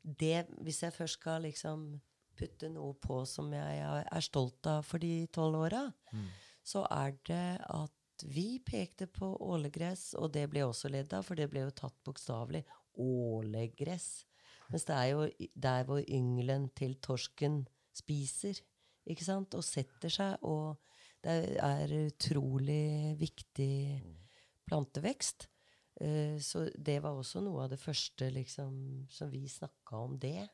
det, 0.03 0.47
Hvis 0.61 0.83
jeg 0.83 0.93
først 0.93 1.21
skal 1.21 1.47
liksom 1.47 1.87
putte 2.35 2.69
noe 2.69 2.97
på 2.99 3.21
som 3.31 3.53
jeg 3.55 3.79
er 3.79 4.09
er 4.11 4.25
stolt 4.25 4.67
av 4.67 4.83
for 4.83 4.99
de 4.99 5.27
tolv 5.31 5.61
åra, 5.69 5.85
så 6.67 6.83
er 6.91 7.15
det 7.23 7.61
at 7.71 8.25
vi 8.27 8.59
pekte 8.59 9.07
på 9.07 9.29
ålegress, 9.41 10.15
og 10.19 10.33
det 10.35 10.49
ble 10.51 10.65
også 10.67 10.91
ledd 10.91 11.13
av, 11.15 11.23
for 11.23 11.39
det 11.39 11.47
ble 11.51 11.63
jo 11.67 11.71
tatt 11.71 11.95
bokstavelig. 12.07 12.65
Ålegress. 13.01 14.25
Mens 14.71 14.87
det 14.89 14.97
er 14.97 15.09
jo 15.13 15.49
der 15.55 15.85
hvor 15.85 16.01
yngelen 16.09 16.69
til 16.77 16.97
torsken 17.05 17.65
spiser, 17.95 18.61
ikke 19.07 19.25
sant, 19.25 19.55
og 19.55 19.65
setter 19.65 20.13
seg, 20.13 20.39
og 20.43 20.81
det 21.25 21.57
er 21.61 21.93
utrolig 22.07 23.15
viktig 23.21 24.03
plantevekst. 24.67 25.49
Eh, 26.01 26.41
Så 26.41 26.71
det 26.77 27.03
var 27.03 27.15
også 27.15 27.41
noe 27.45 27.65
av 27.65 27.71
det 27.71 27.81
første 27.81 28.31
liksom, 28.31 29.07
som 29.11 29.31
vi 29.31 29.47
snakka 29.49 29.97
om 29.97 30.19
det. 30.19 30.49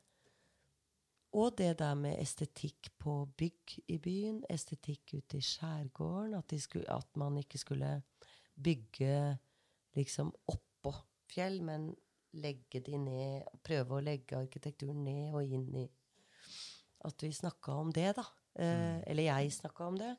Og 1.33 1.55
det 1.57 1.77
der 1.79 1.95
med 1.95 2.19
estetikk 2.19 2.91
på 2.99 3.25
bygg 3.37 3.77
i 3.87 3.97
byen, 3.97 4.43
estetikk 4.49 5.13
ute 5.15 5.37
i 5.39 5.41
skjærgården, 5.41 6.35
at, 6.35 6.55
skulle, 6.59 6.91
at 6.91 7.07
man 7.15 7.37
ikke 7.37 7.57
skulle 7.57 8.01
bygge 8.61 9.37
liksom 9.95 10.33
oppå 10.51 10.91
fjell, 11.31 11.61
men 11.63 11.95
legge 12.33 12.81
de 12.85 12.97
ned, 12.97 13.47
prøve 13.65 13.97
å 13.97 14.03
legge 14.03 14.39
arkitekturen 14.39 15.03
ned 15.05 15.35
og 15.35 15.55
inn 15.57 15.67
i 15.83 15.87
At 17.03 17.23
vi 17.23 17.31
snakka 17.33 17.73
om 17.81 17.89
det, 17.91 18.11
da. 18.15 18.23
Eh, 18.61 19.01
Eller 19.09 19.23
jeg 19.23 19.53
snakka 19.55 19.87
om 19.89 19.95
det. 19.97 20.11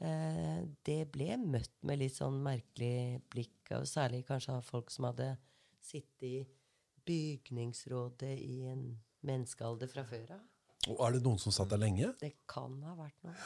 Eh, 0.00 0.62
det 0.86 1.10
ble 1.12 1.36
møtt 1.36 1.74
med 1.82 1.98
litt 1.98 2.14
sånn 2.14 2.38
merkelig 2.44 3.20
blikk, 3.32 3.72
og 3.74 3.88
særlig 3.90 4.22
kanskje 4.28 4.54
av 4.54 4.62
folk 4.62 4.90
som 4.94 5.08
hadde 5.10 5.32
sittet 5.82 6.28
i 6.28 6.46
bygningsrådet 7.04 8.36
i 8.38 8.62
en 8.70 8.86
menneskealder 9.26 9.90
fra 9.90 10.06
før 10.06 10.36
av. 10.38 10.51
Og 10.90 10.98
er 11.06 11.14
det 11.14 11.20
noen 11.22 11.38
som 11.38 11.54
satt 11.54 11.70
der 11.70 11.78
lenge? 11.78 12.08
Det 12.18 12.32
kan 12.50 12.72
ha 12.82 12.96
vært 12.98 13.18
noe. 13.22 13.36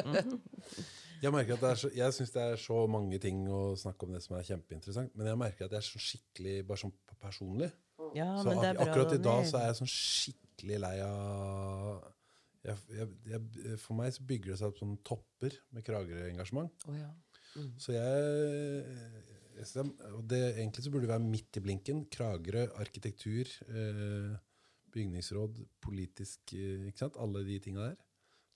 Jeg 1.22 1.30
merker 1.34 1.54
at 1.54 1.62
det 1.62 1.68
er 1.70 1.78
så, 1.82 1.90
jeg 1.92 2.14
syns 2.16 2.30
det 2.32 2.42
er 2.42 2.56
så 2.58 2.78
mange 2.90 3.18
ting 3.20 3.42
å 3.52 3.74
snakke 3.78 4.06
om 4.06 4.14
det 4.16 4.22
som 4.24 4.38
er 4.38 4.46
kjempeinteressant, 4.48 5.12
men 5.20 5.28
jeg 5.28 5.36
merker 5.36 5.66
at 5.66 5.74
jeg 5.76 5.82
er 5.82 5.84
så 5.84 6.00
skikkelig 6.00 6.54
bare 6.70 6.80
sånn 6.80 6.94
personlig. 7.20 7.68
Ja, 8.16 8.30
Så 8.40 8.48
men 8.48 8.62
det 8.62 8.70
er 8.70 8.78
ak 8.78 8.80
bra. 8.80 8.86
akkurat 8.88 9.12
i 9.14 9.20
dag 9.26 9.42
så 9.50 9.58
er 9.60 9.66
jeg 9.68 9.78
sånn 9.82 9.92
skikkelig 9.92 10.78
lei 10.80 10.94
av 11.04 12.00
jeg, 12.64 12.76
jeg, 12.96 13.10
jeg, 13.30 13.76
For 13.84 13.96
meg 14.00 14.14
så 14.16 14.24
bygger 14.32 14.52
det 14.54 14.58
seg 14.62 14.72
opp 14.72 14.80
sånne 14.80 14.98
topper 15.06 15.58
med 15.76 15.84
Kragerø-engasjement. 15.86 16.88
Oh, 16.88 16.96
ja. 16.96 17.12
Så 17.80 17.94
jeg, 17.94 18.82
jeg 19.60 19.86
og 20.14 20.24
det, 20.30 20.40
Egentlig 20.56 20.84
så 20.84 20.92
burde 20.92 21.06
det 21.06 21.12
være 21.14 21.24
midt 21.28 21.60
i 21.60 21.62
blinken. 21.64 22.02
Kragerø, 22.12 22.66
arkitektur, 22.80 23.52
eh, 23.68 24.34
bygningsråd, 24.94 25.60
politisk 25.82 26.54
eh, 26.56 26.86
Ikke 26.90 27.04
sant? 27.04 27.18
Alle 27.20 27.44
de 27.46 27.58
tinga 27.62 27.90
der. 27.90 28.00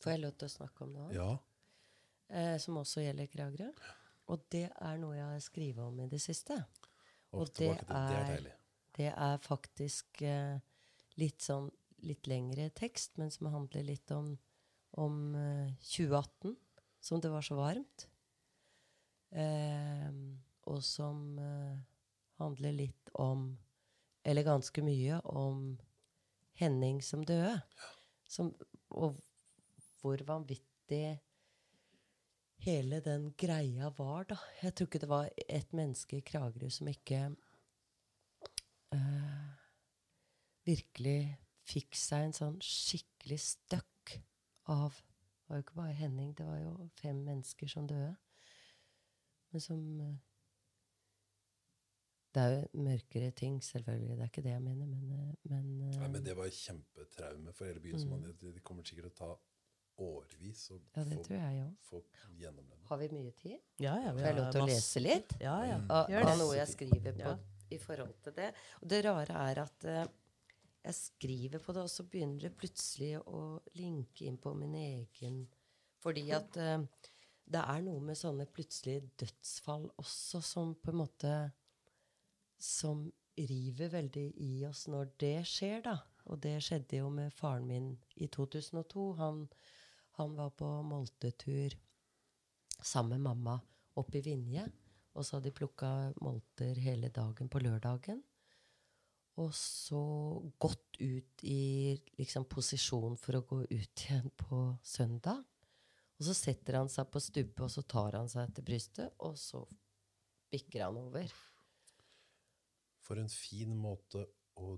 Får 0.02 0.15
jeg 0.15 0.23
lov 0.24 0.35
til 0.39 0.48
å 0.48 0.55
snakke 0.55 0.85
om 0.85 0.94
det 0.94 1.05
òg? 1.05 1.15
Ja. 1.16 1.31
Eh, 2.35 2.56
som 2.62 2.81
også 2.81 3.05
gjelder 3.05 3.31
Kragerø. 3.32 3.70
Og 4.32 4.44
det 4.52 4.66
er 4.73 5.01
noe 5.01 5.16
jeg 5.16 5.28
har 5.28 5.44
skrevet 5.44 5.85
om 5.85 6.01
i 6.01 6.09
det 6.11 6.20
siste. 6.24 6.56
Og 7.35 7.44
Og 7.44 7.55
det 7.59 7.70
det 7.81 7.97
er 7.97 8.31
er, 8.35 8.51
det 8.97 9.11
er 9.12 9.39
faktisk 9.43 10.23
eh, 10.23 10.59
litt 11.20 11.43
sånn 11.43 11.70
litt 12.05 12.27
lengre 12.28 12.69
tekst, 12.77 13.16
men 13.16 13.31
som 13.32 13.48
handler 13.52 13.86
litt 13.86 14.11
om, 14.12 14.35
om 15.01 15.35
eh, 15.35 15.73
2018, 15.81 16.55
som 17.01 17.20
det 17.20 17.31
var 17.32 17.44
så 17.44 17.56
varmt. 17.59 18.09
Eh, 19.35 20.11
og 20.70 20.81
som 20.85 21.39
eh, 21.40 21.78
handler 22.39 22.73
litt 22.73 23.11
om 23.15 23.56
Eller 24.24 24.47
ganske 24.47 24.81
mye 24.81 25.19
om 25.28 25.74
Henning 26.60 27.02
som 27.02 27.24
døde. 27.26 27.60
Som, 28.31 28.52
og 28.90 29.16
hvor 30.01 30.20
vanvittig 30.26 31.18
hele 32.64 33.01
den 33.05 33.31
greia 33.39 33.90
var, 33.98 34.24
da. 34.28 34.39
Jeg 34.62 34.74
tror 34.74 34.89
ikke 34.89 35.02
det 35.02 35.10
var 35.10 35.31
et 35.48 35.72
menneske 35.72 36.18
i 36.18 36.24
Kragerø 36.24 36.70
som 36.72 36.89
ikke 36.89 37.22
uh, 38.94 39.51
virkelig 40.64 41.18
fikk 41.68 41.97
seg 41.97 42.28
en 42.28 42.36
sånn 42.36 42.60
skikkelig 42.64 43.40
støkk 43.40 44.18
av 44.72 44.97
Det 45.44 45.51
var 45.52 45.59
jo 45.59 45.64
ikke 45.64 45.76
bare 45.76 45.97
Henning, 45.98 46.31
det 46.36 46.47
var 46.48 46.60
jo 46.62 46.70
fem 46.97 47.18
mennesker 47.20 47.68
som 47.68 47.85
døde. 47.89 48.14
Men 49.52 49.60
som 49.60 49.82
eh, 50.01 50.14
Det 52.35 52.43
er 52.43 52.55
jo 52.56 52.82
mørkere 52.82 53.31
ting, 53.39 53.61
selvfølgelig. 53.62 54.16
Det 54.19 54.23
er 54.24 54.31
ikke 54.32 54.43
det 54.43 54.55
jeg 54.56 54.62
mener, 54.65 54.86
men, 54.90 55.11
eh, 55.15 55.35
men, 55.52 55.66
eh, 55.86 55.98
Nei, 56.01 56.09
men 56.16 56.24
det 56.27 56.35
var 56.36 56.48
kjempetraume 56.51 57.52
for 57.55 57.69
hele 57.70 57.81
byen. 57.81 58.01
som 58.01 58.11
man- 58.11 58.23
Det, 58.23 58.62
kommer 58.65 58.82
sikkert 58.82 59.05
til 59.05 59.12
å 59.12 59.19
ta 59.20 59.36
årevis 60.02 60.70
å 60.73 60.78
Mm. 60.81 60.82
Ja, 60.97 61.05
det 61.05 61.19
få, 61.19 61.24
tror 61.24 61.36
jeg 61.39 61.56
ja. 61.56 61.69
få 61.90 62.02
gjennomleve. 62.40 62.85
Har 62.89 62.97
vi 62.98 63.09
mye 63.09 63.31
tid? 63.36 63.59
Ja, 63.78 63.94
ja, 64.02 64.12
vi 64.12 64.19
Får 64.20 64.27
jeg 64.27 64.36
lov 64.36 64.52
til 64.52 64.61
å 64.62 64.66
lese 64.66 65.01
litt? 65.01 65.32
Ja, 65.40 65.62
ja. 65.65 65.77
av, 65.89 66.09
Gjør 66.11 66.24
av 66.27 66.39
noe 66.39 66.55
jeg 66.56 66.69
skriver 66.69 67.12
på 67.12 67.19
Ja. 67.19 67.39
i 67.70 67.78
forhold 67.78 68.23
til 68.23 68.32
det. 68.32 68.55
Og 68.82 68.89
det 68.89 69.05
rare 69.05 69.31
er 69.51 69.59
at 69.62 69.85
uh, 69.85 70.06
jeg 70.85 70.94
skriver 70.94 71.59
på 71.61 71.73
det, 71.73 71.82
og 71.82 71.89
så 71.89 72.02
begynner 72.02 72.40
det 72.40 72.56
plutselig 72.56 73.23
å 73.24 73.62
linke 73.77 74.23
inn 74.27 74.36
på 74.39 74.55
min 74.56 74.74
egen 74.74 75.47
Fordi 76.02 76.31
at 76.32 76.56
uh, 76.56 76.85
det 77.48 77.61
er 77.61 77.81
noe 77.82 78.01
med 78.01 78.16
sånne 78.16 78.47
plutselige 78.47 79.09
dødsfall 79.16 79.90
også 79.98 80.43
som 80.43 80.74
på 80.74 80.90
en 80.90 80.97
måte 80.97 81.52
Som 82.60 83.06
river 83.36 83.90
veldig 83.90 84.26
i 84.44 84.52
oss 84.68 84.86
når 84.90 85.10
det 85.20 85.39
skjer, 85.48 85.81
da. 85.86 85.98
Og 86.31 86.40
det 86.40 86.56
skjedde 86.64 87.01
jo 87.02 87.10
med 87.12 87.35
faren 87.36 87.66
min 87.68 87.90
i 88.16 88.28
2002. 88.32 89.09
Han, 89.20 89.43
han 90.18 90.36
var 90.39 90.55
på 90.56 90.68
moltetur 90.86 91.74
sammen 92.81 93.18
med 93.18 93.26
mamma 93.28 93.59
oppe 94.01 94.20
i 94.20 94.24
Vinje. 94.24 94.64
Og 95.14 95.26
så 95.26 95.36
hadde 95.36 95.51
de 95.51 95.59
plukka 95.59 95.90
molter 96.24 96.78
hele 96.82 97.10
dagen 97.14 97.51
på 97.51 97.60
lørdagen. 97.62 98.22
Og 99.43 99.51
så 99.59 100.01
gått 100.62 101.01
ut 101.01 101.43
i 101.43 101.94
liksom, 102.18 102.47
posisjon 102.51 103.18
for 103.18 103.39
å 103.39 103.47
gå 103.47 103.60
ut 103.66 104.05
igjen 104.06 104.31
på 104.39 104.66
søndag. 104.86 105.43
Og 106.14 106.28
så 106.28 106.35
setter 106.39 106.78
han 106.78 106.90
seg 106.90 107.10
på 107.10 107.22
stubbe, 107.22 107.66
og 107.66 107.72
så 107.74 107.82
tar 107.82 108.14
han 108.20 108.31
seg 108.31 108.52
til 108.55 108.66
brystet, 108.66 109.16
og 109.18 109.35
så 109.39 109.64
bikker 110.55 110.86
han 110.86 111.01
over. 111.01 111.35
For 113.05 113.20
en 113.20 113.31
fin 113.31 113.74
måte 113.76 114.24
å 114.56 114.74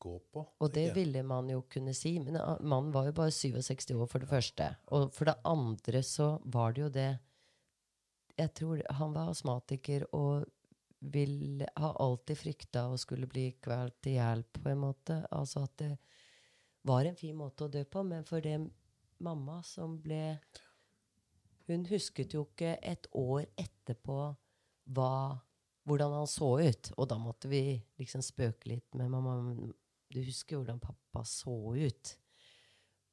gå 0.00 0.12
på. 0.32 0.44
Og 0.60 0.72
det 0.72 0.90
ville 0.96 1.22
man 1.26 1.48
jo 1.52 1.62
kunne 1.70 1.94
si, 1.96 2.14
men 2.20 2.36
mannen 2.36 2.92
var 2.94 3.08
jo 3.08 3.16
bare 3.16 3.32
67 3.34 3.94
år, 3.96 4.06
for 4.08 4.22
det 4.22 4.30
første. 4.30 4.68
Og 4.96 5.10
for 5.16 5.28
det 5.28 5.36
andre 5.48 6.02
så 6.06 6.30
var 6.44 6.76
det 6.76 6.86
jo 6.86 6.94
det 7.00 7.10
Jeg 8.40 8.54
tror 8.56 8.80
han 8.96 9.12
var 9.12 9.30
astmatiker 9.30 10.06
og 10.16 10.46
vil 11.00 11.64
ha 11.76 11.90
alltid 12.00 12.38
frykta 12.38 12.86
å 12.88 12.96
skulle 13.00 13.28
bli 13.28 13.50
kvalt 13.60 14.06
i 14.08 14.14
hjel, 14.16 14.44
på 14.44 14.68
en 14.70 14.80
måte. 14.80 15.18
Altså 15.32 15.64
at 15.66 15.76
det 15.80 15.90
var 16.88 17.04
en 17.04 17.16
fin 17.16 17.36
måte 17.36 17.66
å 17.66 17.72
dø 17.72 17.84
på, 17.84 18.04
men 18.04 18.24
for 18.28 18.40
det 18.44 18.58
mamma 19.20 19.60
som 19.66 19.98
ble 20.00 20.38
Hun 21.70 21.84
husket 21.86 22.32
jo 22.34 22.46
ikke 22.48 22.72
et 22.82 23.06
år 23.14 23.44
etterpå 23.60 24.16
hva, 24.90 25.38
hvordan 25.90 26.14
han 26.14 26.28
så 26.30 26.50
ut. 26.62 26.92
Og 26.96 27.08
da 27.10 27.18
måtte 27.20 27.50
vi 27.50 27.62
liksom 28.00 28.22
spøke 28.24 28.70
litt 28.70 28.98
med 28.98 29.10
mamma. 29.12 29.36
Du 30.10 30.20
husker 30.22 30.60
hvordan 30.60 30.80
pappa 30.82 31.24
så 31.26 31.56
ut. 31.74 32.14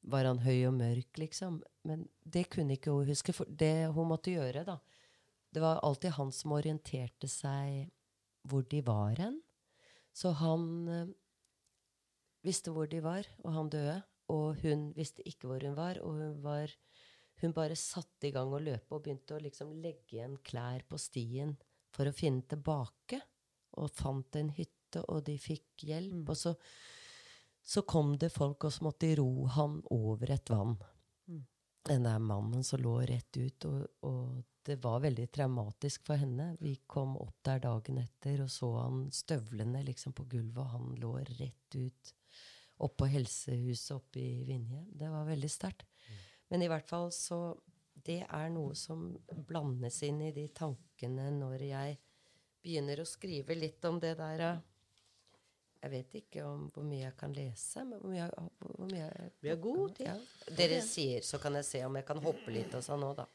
Var 0.08 0.28
han 0.28 0.40
høy 0.44 0.68
og 0.68 0.76
mørk, 0.78 1.18
liksom? 1.18 1.60
Men 1.88 2.06
det 2.22 2.46
kunne 2.54 2.78
ikke 2.78 2.94
hun 2.94 3.08
huske. 3.10 3.34
For 3.34 3.50
det 3.50 3.90
hun 3.94 4.12
måtte 4.12 4.34
gjøre, 4.34 4.64
da 4.64 4.78
Det 5.48 5.62
var 5.64 5.80
alltid 5.80 6.12
han 6.12 6.30
som 6.30 6.52
orienterte 6.52 7.28
seg 7.28 7.88
hvor 8.44 8.66
de 8.68 8.82
var 8.84 9.16
hen. 9.16 9.38
Så 10.12 10.34
han 10.36 10.88
øh, 10.88 11.08
visste 12.44 12.70
hvor 12.70 12.86
de 12.86 13.00
var, 13.02 13.24
og 13.40 13.54
han 13.54 13.70
døde. 13.72 14.02
Og 14.28 14.60
hun 14.60 14.92
visste 14.92 15.24
ikke 15.24 15.48
hvor 15.48 15.64
hun 15.64 15.76
var, 15.76 16.02
og 16.04 16.20
hun 16.20 16.42
var 16.44 16.74
hun 17.40 17.54
bare 17.54 17.76
satte 17.78 18.28
i 18.28 18.34
gang 18.34 18.52
å 18.52 18.60
løpe 18.60 18.92
og 18.94 19.04
begynte 19.04 19.36
å 19.36 19.40
liksom 19.40 19.72
legge 19.80 20.18
igjen 20.18 20.36
klær 20.44 20.82
på 20.90 20.98
stien 21.00 21.54
for 21.94 22.08
å 22.08 22.14
finne 22.14 22.46
tilbake. 22.48 23.20
Og 23.78 23.90
fant 23.94 24.38
en 24.40 24.52
hytte, 24.56 25.02
og 25.06 25.24
de 25.28 25.36
fikk 25.40 25.86
hjelp. 25.90 26.32
Og 26.32 26.38
så, 26.38 26.54
så 27.62 27.84
kom 27.88 28.16
det 28.18 28.32
folk 28.34 28.66
og 28.66 28.74
så 28.74 28.86
måtte 28.88 29.06
de 29.06 29.18
ro 29.20 29.46
han 29.54 29.80
over 29.94 30.34
et 30.34 30.52
vann. 30.52 30.78
Den 31.88 32.04
der 32.04 32.20
mannen 32.20 32.64
som 32.66 32.82
lå 32.82 32.98
rett 33.08 33.36
ut. 33.38 33.68
Og, 33.68 33.84
og 34.08 34.44
det 34.68 34.76
var 34.84 35.00
veldig 35.04 35.28
traumatisk 35.32 36.04
for 36.10 36.20
henne. 36.20 36.50
Vi 36.60 36.74
kom 36.86 37.16
opp 37.20 37.38
der 37.46 37.62
dagen 37.64 38.00
etter 38.02 38.42
og 38.44 38.50
så 38.52 38.74
han 38.82 39.06
støvlene 39.14 39.84
liksom 39.86 40.16
på 40.16 40.26
gulvet, 40.28 40.64
og 40.64 40.72
han 40.74 40.94
lå 41.00 41.14
rett 41.38 41.78
ut 41.78 42.14
oppå 42.78 43.08
helsehuset 43.10 43.96
oppe 43.96 44.20
i 44.22 44.44
Vinje. 44.46 44.84
Det 44.94 45.08
var 45.10 45.26
veldig 45.26 45.50
sterkt. 45.50 45.86
Men 46.48 46.62
i 46.62 46.68
hvert 46.70 46.86
fall 46.88 47.10
så 47.12 47.40
Det 48.04 48.22
er 48.24 48.50
noe 48.54 48.74
som 48.78 49.10
blandes 49.48 50.02
inn 50.06 50.20
i 50.22 50.32
de 50.32 50.46
tankene 50.54 51.30
når 51.34 51.64
jeg 51.68 51.98
begynner 52.62 53.00
å 53.02 53.06
skrive 53.08 53.56
litt 53.56 53.84
om 53.88 53.98
det 54.02 54.14
der 54.18 54.42
Jeg 55.82 55.90
vet 55.92 56.14
ikke 56.22 56.44
om 56.46 56.68
hvor 56.74 56.86
mye 56.86 57.04
jeg 57.04 57.16
kan 57.18 57.34
lese, 57.34 57.84
men 57.86 58.00
hvor 58.02 58.10
mye, 58.10 58.28
hvor 58.58 58.88
mye 58.90 59.04
jeg, 59.04 59.32
Vi 59.40 59.52
har 59.52 59.60
god 59.62 59.94
tid. 59.96 60.06
ja. 60.06 60.54
Dere 60.58 60.80
sier, 60.82 61.22
så 61.22 61.38
kan 61.38 61.54
jeg 61.54 61.68
se 61.68 61.84
om 61.86 61.98
jeg 62.00 62.06
kan 62.08 62.22
hoppe 62.24 62.54
litt 62.54 62.74
og 62.74 62.82
sånn 62.82 63.04
nå, 63.04 63.12
da. 63.14 63.26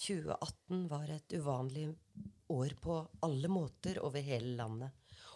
2018 0.00 0.86
var 0.88 1.10
et 1.10 1.34
uvanlig 1.34 1.88
år 2.54 2.76
på 2.80 3.00
alle 3.26 3.50
måter 3.50 3.98
over 4.06 4.22
hele 4.24 4.54
landet. 4.56 4.90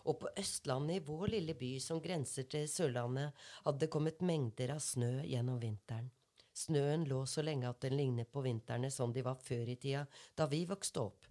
Og 0.04 0.18
på 0.20 0.30
Østlandet, 0.38 1.00
i 1.00 1.04
vår 1.04 1.28
lille 1.32 1.54
by 1.58 1.72
som 1.80 2.00
grenser 2.04 2.46
til 2.48 2.68
Sørlandet, 2.68 3.32
hadde 3.64 3.82
det 3.82 3.90
kommet 3.92 4.22
mengder 4.24 4.74
av 4.76 4.82
snø 4.84 5.16
gjennom 5.24 5.58
vinteren. 5.60 6.10
Snøen 6.54 7.04
lå 7.10 7.24
så 7.26 7.42
lenge 7.42 7.66
at 7.66 7.80
den 7.82 7.96
lignet 7.98 8.30
på 8.30 8.42
vintrene 8.44 8.90
som 8.94 9.12
de 9.12 9.24
var 9.26 9.40
før 9.42 9.72
i 9.72 9.74
tida, 9.74 10.04
da 10.38 10.46
vi 10.46 10.62
vokste 10.70 11.02
opp. 11.02 11.26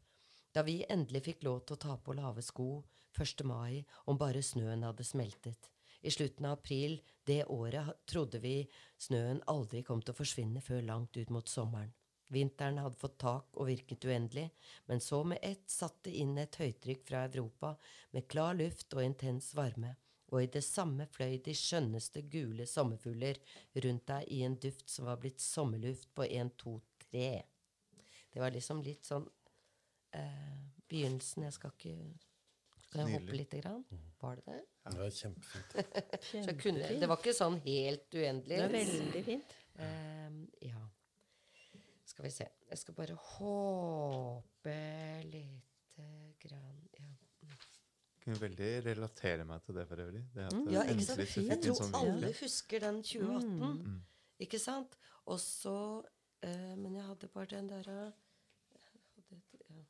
Da 0.53 0.65
vi 0.67 0.81
endelig 0.89 1.23
fikk 1.29 1.45
lov 1.47 1.61
til 1.63 1.77
å 1.77 1.83
ta 1.85 1.95
på 1.97 2.15
lave 2.17 2.43
sko 2.43 2.67
1. 3.15 3.45
mai, 3.47 3.85
om 4.11 4.19
bare 4.19 4.43
snøen 4.43 4.83
hadde 4.83 5.05
smeltet. 5.07 5.69
I 6.03 6.11
slutten 6.11 6.45
av 6.49 6.57
april 6.59 6.97
det 7.23 7.45
året 7.45 8.03
trodde 8.11 8.41
vi 8.43 8.57
snøen 8.99 9.39
aldri 9.47 9.85
kom 9.87 10.01
til 10.03 10.11
å 10.11 10.19
forsvinne 10.19 10.61
før 10.61 10.83
langt 10.83 11.15
ut 11.15 11.31
mot 11.31 11.47
sommeren. 11.47 11.93
Vinteren 12.33 12.81
hadde 12.81 12.99
fått 12.99 13.19
tak 13.21 13.55
og 13.55 13.69
virket 13.69 14.05
uendelig, 14.09 14.49
men 14.89 14.99
så 14.99 15.21
med 15.23 15.39
ett 15.41 15.69
satte 15.69 16.11
inn 16.11 16.35
et 16.41 16.55
høytrykk 16.59 17.03
fra 17.07 17.25
Europa 17.29 17.75
med 18.11 18.27
klar 18.27 18.57
luft 18.57 18.91
og 18.97 19.03
intens 19.05 19.51
varme, 19.55 19.93
og 20.33 20.41
i 20.41 20.49
det 20.49 20.63
samme 20.65 21.05
fløy 21.13 21.37
de 21.45 21.53
skjønneste 21.53 22.23
gule 22.33 22.65
sommerfugler 22.69 23.37
rundt 23.85 24.07
deg 24.09 24.31
i 24.33 24.41
en 24.47 24.57
duft 24.57 24.89
som 24.89 25.05
var 25.05 25.19
blitt 25.21 25.41
sommerluft 25.43 26.09
på 26.17 26.25
en, 26.25 26.49
to, 26.57 26.79
tre. 27.05 27.43
Det 28.33 28.41
var 28.41 28.53
liksom 28.55 28.81
litt 28.81 29.05
sånn 29.05 29.27
eh, 30.17 30.55
begynnelsen 30.89 31.45
Jeg 31.45 31.53
skal 31.53 31.73
ikke 31.75 31.93
Kan 32.89 33.03
jeg 33.03 33.19
hoppe 33.19 33.37
lite 33.37 33.59
grann? 33.61 33.83
Var 34.21 34.41
det 34.41 34.47
det? 34.47 34.63
Det 34.89 34.97
var 34.99 35.13
kjempefint. 35.19 35.77
Så 36.47 36.55
kunne, 36.59 36.89
det 36.99 37.09
var 37.09 37.21
ikke 37.21 37.35
sånn 37.37 37.59
helt 37.65 38.17
uendelig. 38.17 38.57
Det 38.57 38.63
var 38.65 38.73
veldig 38.73 39.23
fint. 39.29 39.55
Eh, 39.81 40.41
ja. 40.69 40.81
Skal 42.09 42.27
vi 42.27 42.33
se. 42.33 42.49
Jeg 42.69 42.81
skal 42.81 42.97
bare 42.97 43.15
håpe 43.37 44.77
lite 45.29 46.09
grann 46.41 46.81
ja. 46.92 46.92
Kunne 48.23 48.39
veldig 48.39 48.67
relatere 48.85 49.43
meg 49.45 49.63
til 49.65 49.75
det 49.75 49.83
for 49.87 49.99
øvrig. 49.99 50.23
Det 50.33 50.45
at 50.45 50.53
Mm. 50.53 50.67
ja, 50.71 50.83
ikke 50.87 51.03
sant? 51.03 51.35
Jeg 51.49 51.61
tror 51.63 51.75
sånn 51.75 51.95
alle 51.99 52.33
husker 52.39 52.79
den 52.79 53.01
2018. 53.03 53.83
Mm. 53.83 54.01
Ikke 54.39 54.59
sant? 54.59 54.95
Og 55.25 55.39
så 55.39 56.03
eh, 56.43 56.75
Men 56.75 56.95
jeg 56.95 57.03
hadde 57.03 57.27
bare 57.27 57.45
den 57.45 57.69
derre 57.69 58.13
ja. 59.69 59.83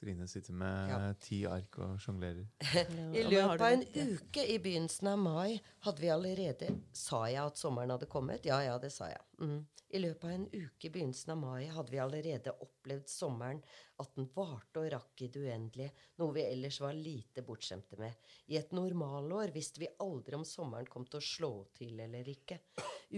Trine 0.00 0.28
sitter 0.28 0.52
med 0.56 0.88
Ja. 0.88 1.14
ti 1.20 1.42
ark 1.46 1.76
og 1.84 1.98
sjonglerer. 2.00 2.46
I 3.20 3.24
løpet 3.28 3.60
av 3.60 3.72
en 3.74 3.84
uke 3.92 4.46
i 4.48 4.56
begynnelsen 4.58 5.10
av 5.12 5.18
mai 5.20 5.58
hadde 5.84 6.00
vi 6.00 6.08
allerede 6.08 6.70
Sa 6.96 7.26
jeg 7.28 7.42
at 7.44 7.60
sommeren 7.60 7.92
hadde 7.92 8.08
kommet? 8.08 8.46
Ja, 8.48 8.62
ja, 8.64 8.78
det 8.80 8.92
sa 8.94 9.10
jeg. 9.12 9.20
Mm. 9.42 9.58
I 9.90 9.98
løpet 9.98 10.24
av 10.24 10.30
en 10.30 10.46
uke 10.54 10.86
i 10.86 10.90
begynnelsen 10.94 11.32
av 11.34 11.38
mai 11.42 11.66
hadde 11.66 11.90
vi 11.92 11.98
allerede 12.00 12.52
opplevd 12.62 13.08
sommeren, 13.10 13.60
at 14.00 14.14
den 14.14 14.28
varte 14.36 14.80
og 14.84 14.88
rakk 14.94 15.24
i 15.26 15.28
det 15.34 15.42
uendelige, 15.42 15.90
noe 16.22 16.32
vi 16.36 16.44
ellers 16.46 16.78
var 16.80 16.94
lite 16.94 17.42
bortskjemte 17.42 17.98
med. 17.98 18.14
I 18.54 18.56
et 18.60 18.70
normalår 18.72 19.50
visste 19.52 19.82
vi 19.82 19.90
aldri 20.00 20.38
om 20.38 20.46
sommeren 20.46 20.86
kom 20.86 21.04
til 21.10 21.18
å 21.18 21.26
slå 21.26 21.50
til 21.76 21.98
eller 22.06 22.30
ikke. 22.30 22.60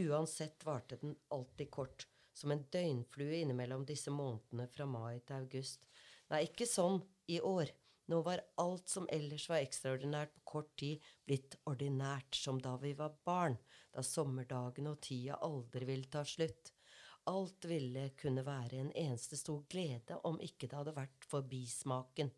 Uansett 0.08 0.64
varte 0.64 0.96
den 0.96 1.14
alltid 1.36 1.70
kort, 1.70 2.06
som 2.32 2.50
en 2.54 2.64
døgnflue 2.72 3.42
innimellom 3.44 3.84
disse 3.84 4.10
månedene 4.10 4.64
fra 4.72 4.86
mai 4.88 5.20
til 5.20 5.36
august. 5.44 5.84
Nei, 6.32 6.46
ikke 6.48 6.64
sånn 6.64 7.02
i 7.28 7.42
år. 7.44 7.68
Nå 8.08 8.22
var 8.24 8.40
alt 8.60 8.88
som 8.88 9.04
ellers 9.12 9.44
var 9.50 9.60
ekstraordinært 9.62 10.32
på 10.34 10.44
kort 10.54 10.70
tid, 10.80 11.02
blitt 11.28 11.58
ordinært 11.68 12.36
som 12.36 12.56
da 12.60 12.72
vi 12.80 12.94
var 12.96 13.18
barn, 13.26 13.58
da 13.92 14.00
sommerdagene 14.04 14.94
og 14.94 15.02
tida 15.04 15.36
aldri 15.44 15.86
ville 15.88 16.08
ta 16.12 16.24
slutt. 16.24 16.72
Alt 17.30 17.68
ville 17.70 18.08
kunne 18.18 18.42
være 18.46 18.80
en 18.80 18.90
eneste 18.98 19.36
stor 19.38 19.60
glede 19.70 20.16
om 20.26 20.40
ikke 20.42 20.66
det 20.66 20.78
hadde 20.80 20.96
vært 20.96 21.28
for 21.28 21.44
bismaken, 21.46 22.32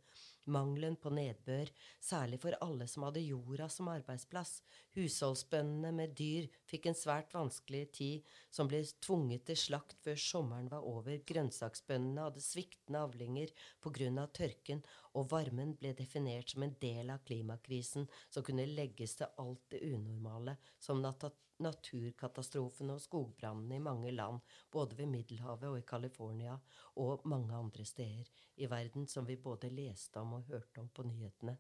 mangelen 0.51 0.97
på 1.01 1.11
nedbør, 1.15 1.71
særlig 2.03 2.41
for 2.43 2.57
alle 2.65 2.87
som 2.91 3.07
hadde 3.07 3.23
jorda 3.25 3.69
som 3.73 3.89
arbeidsplass. 3.93 4.59
Husholdsbøndene 4.97 5.93
med 5.97 6.15
dyr 6.19 6.49
fikk 6.71 6.91
en 6.91 6.99
svært 6.99 7.35
vanskelig 7.35 7.85
tid, 7.97 8.35
som 8.51 8.69
ble 8.71 8.83
tvunget 9.05 9.47
til 9.49 9.59
slakt 9.59 9.97
før 10.05 10.21
sommeren 10.21 10.71
var 10.73 10.87
over. 10.87 11.17
Grønnsaksbøndene 11.27 12.29
hadde 12.29 12.45
sviktende 12.45 13.05
avlinger 13.07 13.55
på 13.83 13.93
grunn 13.95 14.21
av 14.23 14.33
tørken, 14.37 14.85
og 15.15 15.31
varmen 15.31 15.75
ble 15.79 15.95
definert 15.97 16.51
som 16.51 16.67
en 16.67 16.77
del 16.83 17.11
av 17.15 17.23
klimakrisen 17.27 18.09
som 18.29 18.45
kunne 18.47 18.67
legges 18.67 19.17
til 19.21 19.41
alt 19.43 19.65
det 19.71 19.83
unormale, 19.87 20.57
som 20.79 21.03
nat 21.03 21.25
naturkatastrofene 21.63 22.97
og 22.97 23.03
skogbrannene 23.03 23.79
i 23.79 23.83
mange 23.83 24.11
land, 24.11 24.41
både 24.73 24.99
ved 24.99 25.11
Middelhavet 25.13 25.69
og 25.71 25.79
i 25.79 25.87
California 25.87 26.57
og 27.01 27.23
mange 27.31 27.55
andre 27.55 27.87
steder 27.87 28.31
i 28.57 28.71
verden 28.71 29.07
som 29.11 29.27
vi 29.29 29.37
både 29.41 29.71
leste 29.71 30.21
om 30.21 30.35
og 30.41 30.51
hørte 30.51 30.83
om 30.83 30.91
på 30.91 31.07
nyhetene. 31.07 31.57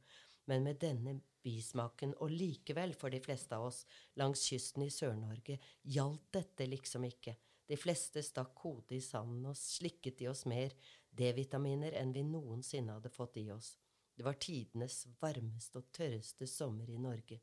Men 0.50 0.66
med 0.66 0.80
denne 0.82 1.20
bismaken, 1.44 2.14
og 2.20 2.32
likevel 2.32 2.92
for 2.98 3.12
de 3.12 3.20
fleste 3.22 3.56
av 3.56 3.68
oss 3.70 3.84
langs 4.20 4.42
kysten 4.48 4.84
i 4.84 4.90
Sør-Norge, 4.92 5.58
gjaldt 5.84 6.26
dette 6.36 6.66
liksom 6.68 7.06
ikke. 7.08 7.36
De 7.64 7.78
fleste 7.80 8.20
stakk 8.20 8.60
hodet 8.60 8.98
i 8.98 9.04
sanden 9.04 9.46
og 9.48 9.56
slikket 9.56 10.20
i 10.20 10.28
oss 10.28 10.44
mer 10.48 10.74
D-vitaminer 11.16 11.94
enn 12.00 12.12
vi 12.12 12.24
noensinne 12.26 12.98
hadde 12.98 13.12
fått 13.12 13.38
i 13.42 13.48
oss. 13.54 13.74
Det 14.14 14.22
var 14.22 14.38
tidenes 14.38 15.00
varmeste 15.20 15.80
og 15.80 15.90
tørreste 15.94 16.46
sommer 16.46 16.90
i 16.90 17.00
Norge. 17.02 17.40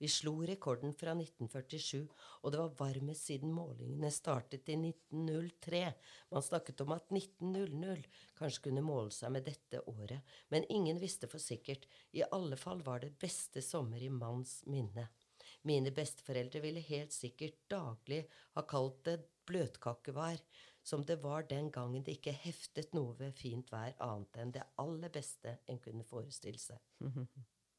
Vi 0.00 0.08
slo 0.08 0.32
rekorden 0.44 0.94
fra 0.96 1.12
1947, 1.14 2.06
og 2.42 2.52
det 2.52 2.60
var 2.60 2.78
varmest 2.78 3.28
siden 3.28 3.52
målingene 3.54 4.10
startet 4.12 4.68
i 4.72 4.76
1903. 4.76 5.82
Man 6.32 6.44
snakket 6.44 6.80
om 6.84 6.94
at 6.96 7.12
1900 7.12 8.02
kanskje 8.38 8.64
kunne 8.68 8.84
måle 8.84 9.12
seg 9.14 9.34
med 9.36 9.46
dette 9.46 9.82
året, 9.90 10.24
men 10.48 10.66
ingen 10.72 11.00
visste 11.00 11.30
for 11.30 11.42
sikkert. 11.42 11.86
I 12.16 12.24
alle 12.24 12.58
fall 12.60 12.82
var 12.84 13.04
det 13.04 13.14
beste 13.20 13.62
sommer 13.62 14.02
i 14.02 14.10
manns 14.10 14.62
minne. 14.66 15.06
Mine 15.68 15.92
besteforeldre 15.96 16.60
ville 16.64 16.84
helt 16.84 17.12
sikkert 17.12 17.62
daglig 17.70 18.24
ha 18.56 18.64
kalt 18.68 19.04
det 19.06 19.20
bløtkakevær, 19.48 20.40
som 20.84 21.04
det 21.08 21.16
var 21.22 21.46
den 21.48 21.70
gangen 21.72 22.04
det 22.04 22.18
ikke 22.18 22.34
heftet 22.44 22.92
noe 22.96 23.14
ved 23.18 23.32
fint 23.38 23.70
vær 23.72 23.94
annet 24.04 24.36
enn 24.42 24.52
det 24.52 24.64
aller 24.80 25.12
beste 25.12 25.56
en 25.72 25.80
kunne 25.80 26.04
forestille 26.04 26.60
seg. 26.60 26.80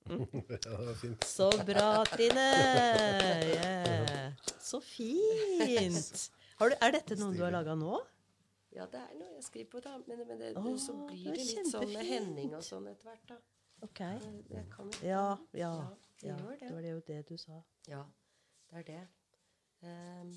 Ja, 0.06 0.77
det 0.86 0.95
fint. 1.02 1.23
Så 1.26 1.49
bra, 1.65 2.03
Trine! 2.11 2.49
Yeah. 3.53 4.34
Så 4.61 4.82
fint! 4.82 6.32
Har 6.60 6.69
du, 6.69 6.76
er 6.82 6.94
dette 6.94 7.18
noe 7.19 7.34
du 7.34 7.41
har 7.41 7.53
laga 7.53 7.73
nå? 7.77 7.98
Ja, 8.76 8.86
det 8.91 8.99
er 8.99 9.14
noe 9.18 9.32
jeg 9.38 9.45
skriver 9.48 9.69
på, 9.72 9.82
da. 9.86 9.95
Men, 10.07 10.22
men 10.27 10.41
det, 10.41 10.52
oh, 10.60 10.73
så 10.82 10.94
blir 11.07 11.30
det 11.32 11.38
det 11.40 11.45
litt 11.49 11.69
sånn 11.72 11.90
med. 11.94 12.06
Henning 12.10 12.56
og 12.57 12.64
sånn 12.65 12.90
etter 12.91 13.11
hvert, 13.11 13.30
da. 13.32 13.38
Ok. 13.86 14.02
Jeg 14.52 14.65
kan, 14.73 14.91
Ja, 15.06 15.27
ja. 15.56 15.72
det 16.22 16.30
ja. 16.30 16.36
det. 16.41 16.57
Det 16.61 16.73
var 16.73 16.82
det 16.86 16.91
jo 16.91 17.02
det 17.07 17.22
du 17.30 17.36
sa. 17.40 17.61
Ja, 17.90 18.02
det 18.72 18.82
er 18.82 18.88
det. 18.90 18.99
Ehm. 19.90 20.36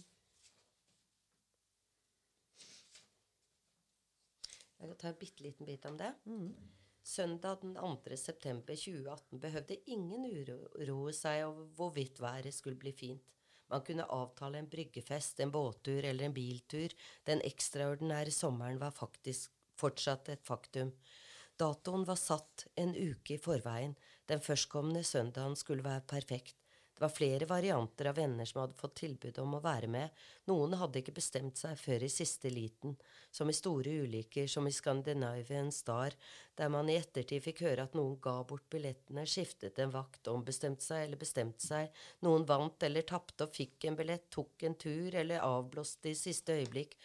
Jeg 4.78 4.88
kan 4.88 4.98
ta 4.98 5.09
en 5.12 5.18
bitte 5.20 5.44
liten 5.44 5.66
bit 5.66 5.86
om 5.88 5.96
det. 5.98 6.12
Søndag 7.09 7.62
den 7.62 7.74
2. 7.74 8.16
september 8.16 8.76
2018 8.76 9.40
behøvde 9.40 9.78
ingen 9.86 10.26
uroe 10.28 11.12
seg 11.16 11.46
over 11.46 11.70
hvorvidt 11.78 12.20
været 12.20 12.55
skulle 12.55 12.78
bli 12.78 12.92
fint. 12.92 13.22
Man 13.68 13.84
kunne 13.84 14.05
avtale 14.05 14.59
en 14.62 14.68
bryggefest, 14.70 15.40
en 15.40 15.52
båttur 15.52 16.05
eller 16.05 16.24
en 16.24 16.34
biltur. 16.36 16.94
Den 17.26 17.42
ekstraordinære 17.44 18.32
sommeren 18.32 18.80
var 18.80 18.94
faktisk 18.96 19.52
fortsatt 19.78 20.28
et 20.32 20.44
faktum. 20.44 20.92
Datoen 21.59 22.06
var 22.06 22.16
satt 22.20 22.66
en 22.78 22.94
uke 22.94 23.36
i 23.36 23.42
forveien. 23.42 23.96
Den 24.28 24.40
førstkommende 24.40 25.02
søndagen 25.05 25.56
skulle 25.56 25.84
være 25.84 26.06
perfekt. 26.09 26.57
Det 26.99 27.05
var 27.05 27.09
flere 27.15 27.47
varianter 27.47 28.09
av 28.11 28.16
venner 28.19 28.45
som 28.45 28.61
hadde 28.61 28.75
fått 28.75 28.97
tilbud 28.99 29.37
om 29.39 29.53
å 29.55 29.61
være 29.62 29.87
med. 29.87 30.11
Noen 30.51 30.73
hadde 30.81 30.99
ikke 30.99 31.12
bestemt 31.15 31.61
seg 31.61 31.77
før 31.79 32.03
i 32.03 32.09
siste 32.11 32.51
liten, 32.51 32.97
som 33.31 33.47
i 33.47 33.55
store 33.55 33.93
ulykker 34.03 34.49
som 34.51 34.66
i 34.66 34.73
Scandinavian 34.75 35.70
Star, 35.70 36.16
der 36.59 36.73
man 36.75 36.91
i 36.91 36.97
ettertid 36.99 37.45
fikk 37.45 37.62
høre 37.69 37.85
at 37.87 37.95
noen 37.95 38.16
ga 38.19 38.35
bort 38.43 38.66
billettene, 38.75 39.23
skiftet 39.31 39.79
en 39.79 39.95
vakt, 39.95 40.27
ombestemte 40.27 40.83
seg 40.89 41.05
eller 41.05 41.23
bestemte 41.23 41.69
seg, 41.69 41.95
noen 42.27 42.49
vant 42.51 42.83
eller 42.83 43.07
tapte 43.07 43.47
og 43.47 43.55
fikk 43.55 43.87
en 43.87 44.01
billett, 44.03 44.27
tok 44.35 44.66
en 44.66 44.75
tur 44.75 45.15
eller 45.23 45.47
avblåste 45.47 46.11
i 46.11 46.19
siste 46.19 46.59
øyeblikk, 46.59 46.99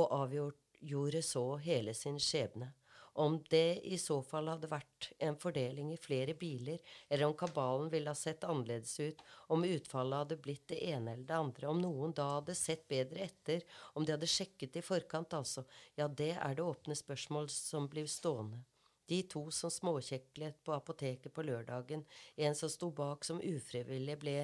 og 0.00 0.16
avgjorde 0.16 1.20
så 1.20 1.44
hele 1.68 1.92
sin 1.92 2.16
skjebne. 2.16 2.72
Om 3.18 3.38
det 3.48 3.80
i 3.88 3.96
så 3.98 4.18
fall 4.22 4.50
hadde 4.50 4.68
vært 4.68 5.06
en 5.24 5.38
fordeling 5.40 5.88
i 5.94 5.96
flere 5.96 6.34
biler, 6.36 6.82
eller 7.08 7.30
om 7.30 7.36
kabalen 7.38 7.88
ville 7.88 8.12
ha 8.12 8.18
sett 8.18 8.44
annerledes 8.44 8.92
ut, 9.00 9.22
om 9.48 9.64
utfallet 9.64 10.20
hadde 10.20 10.36
blitt 10.44 10.66
det 10.68 10.82
ene 10.90 11.14
eller 11.14 11.24
det 11.24 11.38
andre, 11.38 11.70
om 11.70 11.80
noen 11.80 12.12
da 12.12 12.26
hadde 12.34 12.56
sett 12.58 12.84
bedre 12.92 13.24
etter, 13.24 13.64
om 13.96 14.04
de 14.04 14.12
hadde 14.12 14.28
sjekket 14.28 14.76
i 14.76 14.82
forkant, 14.84 15.32
altså, 15.32 15.64
ja, 15.96 16.08
det 16.08 16.34
er 16.34 16.58
det 16.58 16.66
åpne 16.66 16.96
spørsmål 16.98 17.48
som 17.54 17.88
blir 17.88 18.10
stående. 18.12 18.60
De 19.08 19.22
to 19.32 19.46
som 19.54 19.72
småkjeklet 19.72 20.60
på 20.66 20.74
apoteket 20.76 21.32
på 21.32 21.46
lørdagen, 21.46 22.04
en 22.36 22.58
som 22.58 22.68
sto 22.68 22.90
bak 22.90 23.24
som 23.24 23.40
ufrivillig 23.40 24.18
ble 24.20 24.36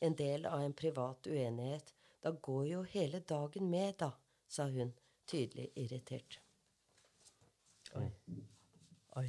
en 0.00 0.16
del 0.16 0.48
av 0.48 0.64
en 0.64 0.72
privat 0.72 1.28
uenighet. 1.28 1.92
Da 2.24 2.32
går 2.32 2.64
jo 2.70 2.86
hele 2.94 3.20
dagen 3.20 3.68
med, 3.68 3.98
da, 4.00 4.14
sa 4.48 4.70
hun, 4.70 4.94
tydelig 5.28 5.68
irritert. 5.76 6.43
Oi. 7.94 9.28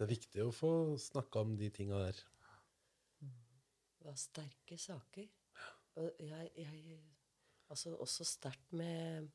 Det 0.00 0.06
er 0.06 0.12
viktig 0.14 0.44
å 0.46 0.52
få 0.54 0.72
snakka 0.96 1.42
om 1.44 1.56
de 1.60 1.68
tinga 1.74 1.98
der. 2.00 2.20
Det 3.20 4.06
var 4.06 4.16
sterke 4.16 4.78
saker. 4.80 5.26
Og 6.00 6.22
jeg, 6.24 6.52
jeg 6.56 7.00
Altså 7.70 7.92
også 8.02 8.24
sterkt 8.26 8.72
med 8.74 9.28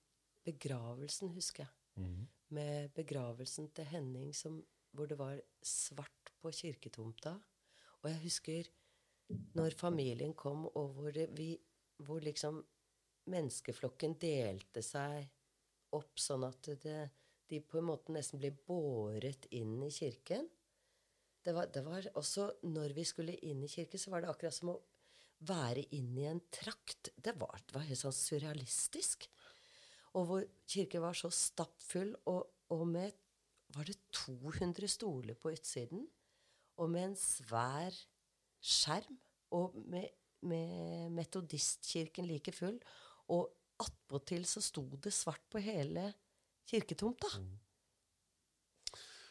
begravelsen, 0.43 1.29
husker 1.31 1.63
jeg. 1.63 2.05
Med 2.51 2.89
begravelsen 2.97 3.69
til 3.71 3.87
Henning 3.87 4.33
som, 4.35 4.57
hvor 4.91 5.07
det 5.07 5.15
var 5.19 5.39
svart 5.63 6.33
på 6.41 6.51
kirketomta. 6.51 7.37
Og 8.01 8.09
jeg 8.09 8.19
husker 8.25 8.71
når 9.55 9.77
familien 9.79 10.33
kom, 10.33 10.65
og 10.65 10.91
hvor, 10.97 11.11
det, 11.15 11.29
vi, 11.37 11.55
hvor 11.97 12.19
liksom 12.19 12.59
menneskeflokken 13.31 14.17
delte 14.21 14.83
seg 14.85 15.25
opp 15.95 16.19
sånn 16.19 16.45
at 16.47 16.69
det, 16.83 16.99
de 17.49 17.61
på 17.61 17.79
en 17.79 17.89
måte 17.91 18.13
nesten 18.13 18.41
ble 18.41 18.51
båret 18.65 19.47
inn 19.55 19.77
i 19.85 19.91
kirken. 19.93 20.47
Det 21.45 21.53
var, 21.53 21.69
det 21.69 21.83
var 21.85 22.07
også 22.17 22.47
Når 22.65 22.95
vi 22.97 23.05
skulle 23.05 23.37
inn 23.45 23.61
i 23.63 23.69
kirken, 23.69 24.01
så 24.01 24.11
var 24.11 24.23
det 24.23 24.31
akkurat 24.31 24.55
som 24.55 24.73
å 24.73 24.81
være 25.45 25.83
inn 25.93 26.15
i 26.17 26.25
en 26.29 26.41
trakt. 26.53 27.11
Det 27.15 27.35
var, 27.37 27.59
det 27.67 27.75
var 27.75 27.85
helt 27.85 28.01
sånn 28.01 28.15
surrealistisk. 28.15 29.27
Og 30.15 30.27
hvor 30.29 30.45
kirken 30.71 31.03
var 31.03 31.17
så 31.17 31.29
stappfull, 31.33 32.15
og, 32.31 32.43
og 32.73 32.87
med 32.89 33.21
Var 33.75 33.87
det 33.89 33.95
200 34.13 34.87
stoler 34.87 35.35
på 35.35 35.51
utsiden? 35.51 36.05
Og 36.79 36.89
med 36.89 37.09
en 37.09 37.15
svær 37.19 37.95
skjerm. 38.63 39.17
Og 39.57 39.75
med, 39.89 40.05
med 40.45 41.11
metodistkirken 41.11 42.29
like 42.29 42.53
full. 42.55 42.77
Og 43.33 43.47
attpåtil 43.81 44.45
så 44.47 44.61
sto 44.63 44.83
det 45.01 45.13
svart 45.13 45.43
på 45.51 45.61
hele 45.63 46.11
kirketomta. 46.69 47.31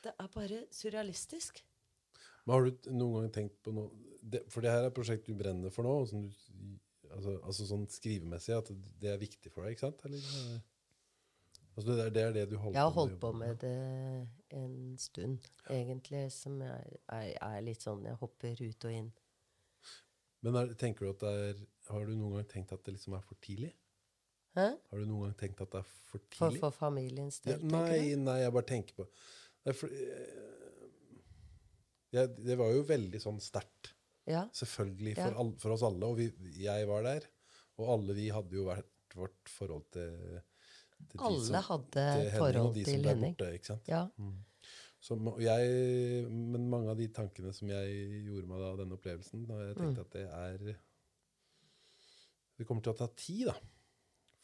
Det 0.05 0.13
er 0.21 0.33
bare 0.35 0.65
surrealistisk. 0.75 1.63
Men 2.45 2.55
har 2.55 2.67
du 2.67 2.91
noen 2.93 3.25
gang 3.25 3.33
tenkt 3.39 3.57
på 3.65 3.73
noe 3.73 3.89
det, 4.25 4.43
For 4.53 4.65
det 4.65 4.73
her 4.73 4.85
er 4.85 4.91
et 4.91 4.97
prosjekt 4.97 5.29
du 5.29 5.35
brenner 5.37 5.73
for 5.73 5.87
nå, 5.87 5.95
sånn 6.09 6.29
du, 6.29 6.77
altså, 7.11 7.35
altså 7.41 7.67
sånn 7.69 7.85
skrivemessig, 7.93 8.55
at 8.57 8.71
det 9.01 9.11
er 9.13 9.21
viktig 9.21 9.53
for 9.53 9.65
deg, 9.65 9.77
ikke 9.77 9.87
sant? 9.87 10.05
Eller, 10.09 10.29
eh, 10.41 11.59
altså 11.75 11.89
det, 11.91 11.99
er, 12.07 12.15
det 12.15 12.23
er 12.23 12.37
det 12.39 12.45
du 12.53 12.57
holder 12.57 12.79
Jeg 12.79 12.89
har 12.89 12.97
holdt 12.97 13.19
på 13.21 13.33
med, 13.37 13.53
med 13.53 13.61
det 13.65 14.61
en 14.61 14.79
stund, 15.01 15.51
egentlig, 15.73 16.25
som 16.33 16.61
er, 16.65 16.97
er, 17.13 17.31
er 17.37 17.65
litt 17.65 17.85
sånn 17.85 18.05
Jeg 18.09 18.21
hopper 18.21 18.65
ut 18.65 18.89
og 18.89 18.99
inn. 19.01 19.13
Men 20.45 20.61
er, 20.61 20.75
tenker 20.81 21.07
du 21.07 21.13
at 21.15 21.25
det 21.25 21.33
er 21.49 21.63
Har 21.89 22.05
du 22.05 22.17
noen 22.17 22.39
gang 22.39 22.49
tenkt 22.51 22.73
at 22.77 22.85
det 22.85 22.97
liksom 22.99 23.17
er 23.17 23.25
for 23.25 23.41
tidlig? 23.45 23.73
Hæ? 24.55 24.67
Har 24.91 24.99
du 25.01 25.07
noen 25.09 25.25
gang 25.29 25.37
tenkt 25.41 25.61
at 25.65 25.71
det 25.75 25.81
er 25.83 25.89
for 25.89 26.19
For, 26.31 26.51
tidlig? 26.51 26.61
for 26.63 26.71
familiens 26.77 27.41
ja, 27.45 27.57
del, 27.57 27.65
Ja, 27.71 27.79
nei, 27.83 28.15
nei, 28.23 28.37
jeg 28.45 28.53
bare 28.55 28.69
tenker 28.69 28.95
på 29.01 29.07
Nei, 29.67 29.73
for, 29.75 29.89
eh, 29.89 30.89
ja, 32.15 32.27
Det 32.27 32.57
var 32.61 32.71
jo 32.75 32.83
veldig 32.87 33.21
sånn 33.23 33.41
sterkt. 33.43 33.91
Ja. 34.31 34.45
Selvfølgelig 34.55 35.17
for, 35.19 35.35
all, 35.43 35.53
for 35.61 35.75
oss 35.75 35.83
alle. 35.83 36.07
Og 36.07 36.17
vi, 36.21 36.29
jeg 36.63 36.87
var 36.89 37.03
der. 37.03 37.27
Og 37.83 37.89
alle 37.97 38.15
vi 38.17 38.29
hadde 38.33 38.55
jo 38.55 38.69
vært 38.69 39.17
vårt 39.19 39.51
forhold 39.51 39.85
til, 39.95 40.13
til 41.11 41.19
de 41.19 41.25
Alle 41.27 41.45
som- 41.49 41.67
hadde 41.69 41.91
til 41.91 42.31
Henning 42.31 42.39
forhold 42.39 42.75
de 42.75 42.85
til 42.85 43.09
Henning. 43.11 43.35
Borte, 43.37 43.51
ikke 43.59 43.67
sant? 43.73 43.89
Ja. 43.91 44.05
Så, 45.05 45.19
jeg, 45.43 46.31
men 46.33 46.71
mange 46.71 46.89
av 46.95 46.97
de 46.97 47.09
tankene 47.13 47.53
som 47.53 47.69
jeg 47.69 48.25
gjorde 48.29 48.49
meg 48.49 48.63
da, 48.63 48.71
denne 48.85 48.97
opplevelsen, 48.97 49.43
da 49.51 49.59
jeg 49.67 49.77
Mm. 49.77 49.99
at 50.01 50.11
det 50.15 50.23
er 50.31 50.77
Det 52.57 52.67
kommer 52.67 52.83
til 52.83 52.93
å 52.95 52.97
ta 52.97 53.09
tid, 53.17 53.47
da. 53.51 53.55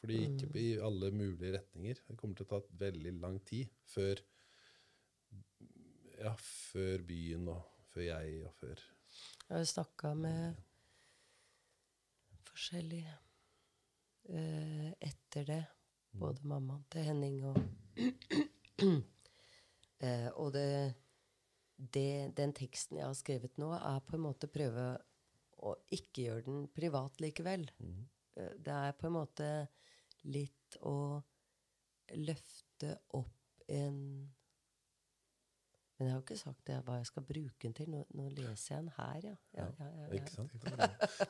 Fordi 0.01 0.17
det 0.17 0.47
gikk 0.49 0.57
i 0.57 0.69
alle 0.81 1.11
mulige 1.13 1.59
retninger. 1.59 1.99
Det 2.09 2.17
kommer 2.17 2.39
til 2.39 2.47
å 2.47 2.51
ta 2.55 2.61
veldig 2.85 3.17
lang 3.21 3.41
tid 3.49 3.73
før 3.95 4.23
Ja, 6.21 6.35
før 6.37 7.05
byen 7.09 7.47
og 7.49 7.61
før 7.93 8.05
jeg 8.05 8.41
og 8.45 8.53
før 8.61 8.81
Jeg 8.81 9.55
har 9.55 9.69
snakka 9.69 10.13
med 10.21 10.59
forskjellige 12.51 13.15
uh, 14.31 14.91
etter 15.01 15.47
det. 15.49 15.63
Både 16.21 16.45
mammaen 16.49 16.83
til 16.91 17.07
Henning 17.07 17.39
og 17.49 17.61
uh, 18.81 20.29
Og 20.43 20.53
det, 20.57 20.95
det, 21.77 22.33
den 22.37 22.53
teksten 22.57 22.99
jeg 23.01 23.07
har 23.07 23.17
skrevet 23.17 23.61
nå, 23.61 23.73
er 23.77 24.01
på 24.05 24.17
en 24.17 24.25
måte 24.25 24.49
prøve 24.51 24.95
å 25.61 25.75
ikke 25.93 26.25
gjøre 26.25 26.47
den 26.47 26.65
privat 26.73 27.21
likevel. 27.21 27.67
Eh, 28.37 28.55
Det 28.65 28.73
er 28.73 28.97
på 28.97 29.09
en 29.09 29.17
måte 29.19 29.49
litt 30.29 30.77
å 30.87 31.23
løfte 32.17 32.99
opp 33.17 33.65
en 33.71 33.97
Men 36.01 36.07
jeg 36.09 36.15
har 36.15 36.19
jo 36.19 36.25
ikke 36.25 36.37
sagt 36.41 36.63
det, 36.65 36.77
hva 36.87 36.95
jeg 36.97 37.07
skal 37.11 37.25
bruke 37.29 37.61
den 37.61 37.75
til. 37.77 37.89
Nå, 37.93 37.99
nå 38.17 38.31
leser 38.33 38.71
jeg 38.73 38.79
den 38.87 38.93
her, 38.97 39.19
ja. 39.21 39.35
ja, 39.59 39.67
ja, 39.67 39.85
ja, 39.85 40.07
ja. 40.07 40.07
Ikke 40.17 40.33
sant? 40.33 40.55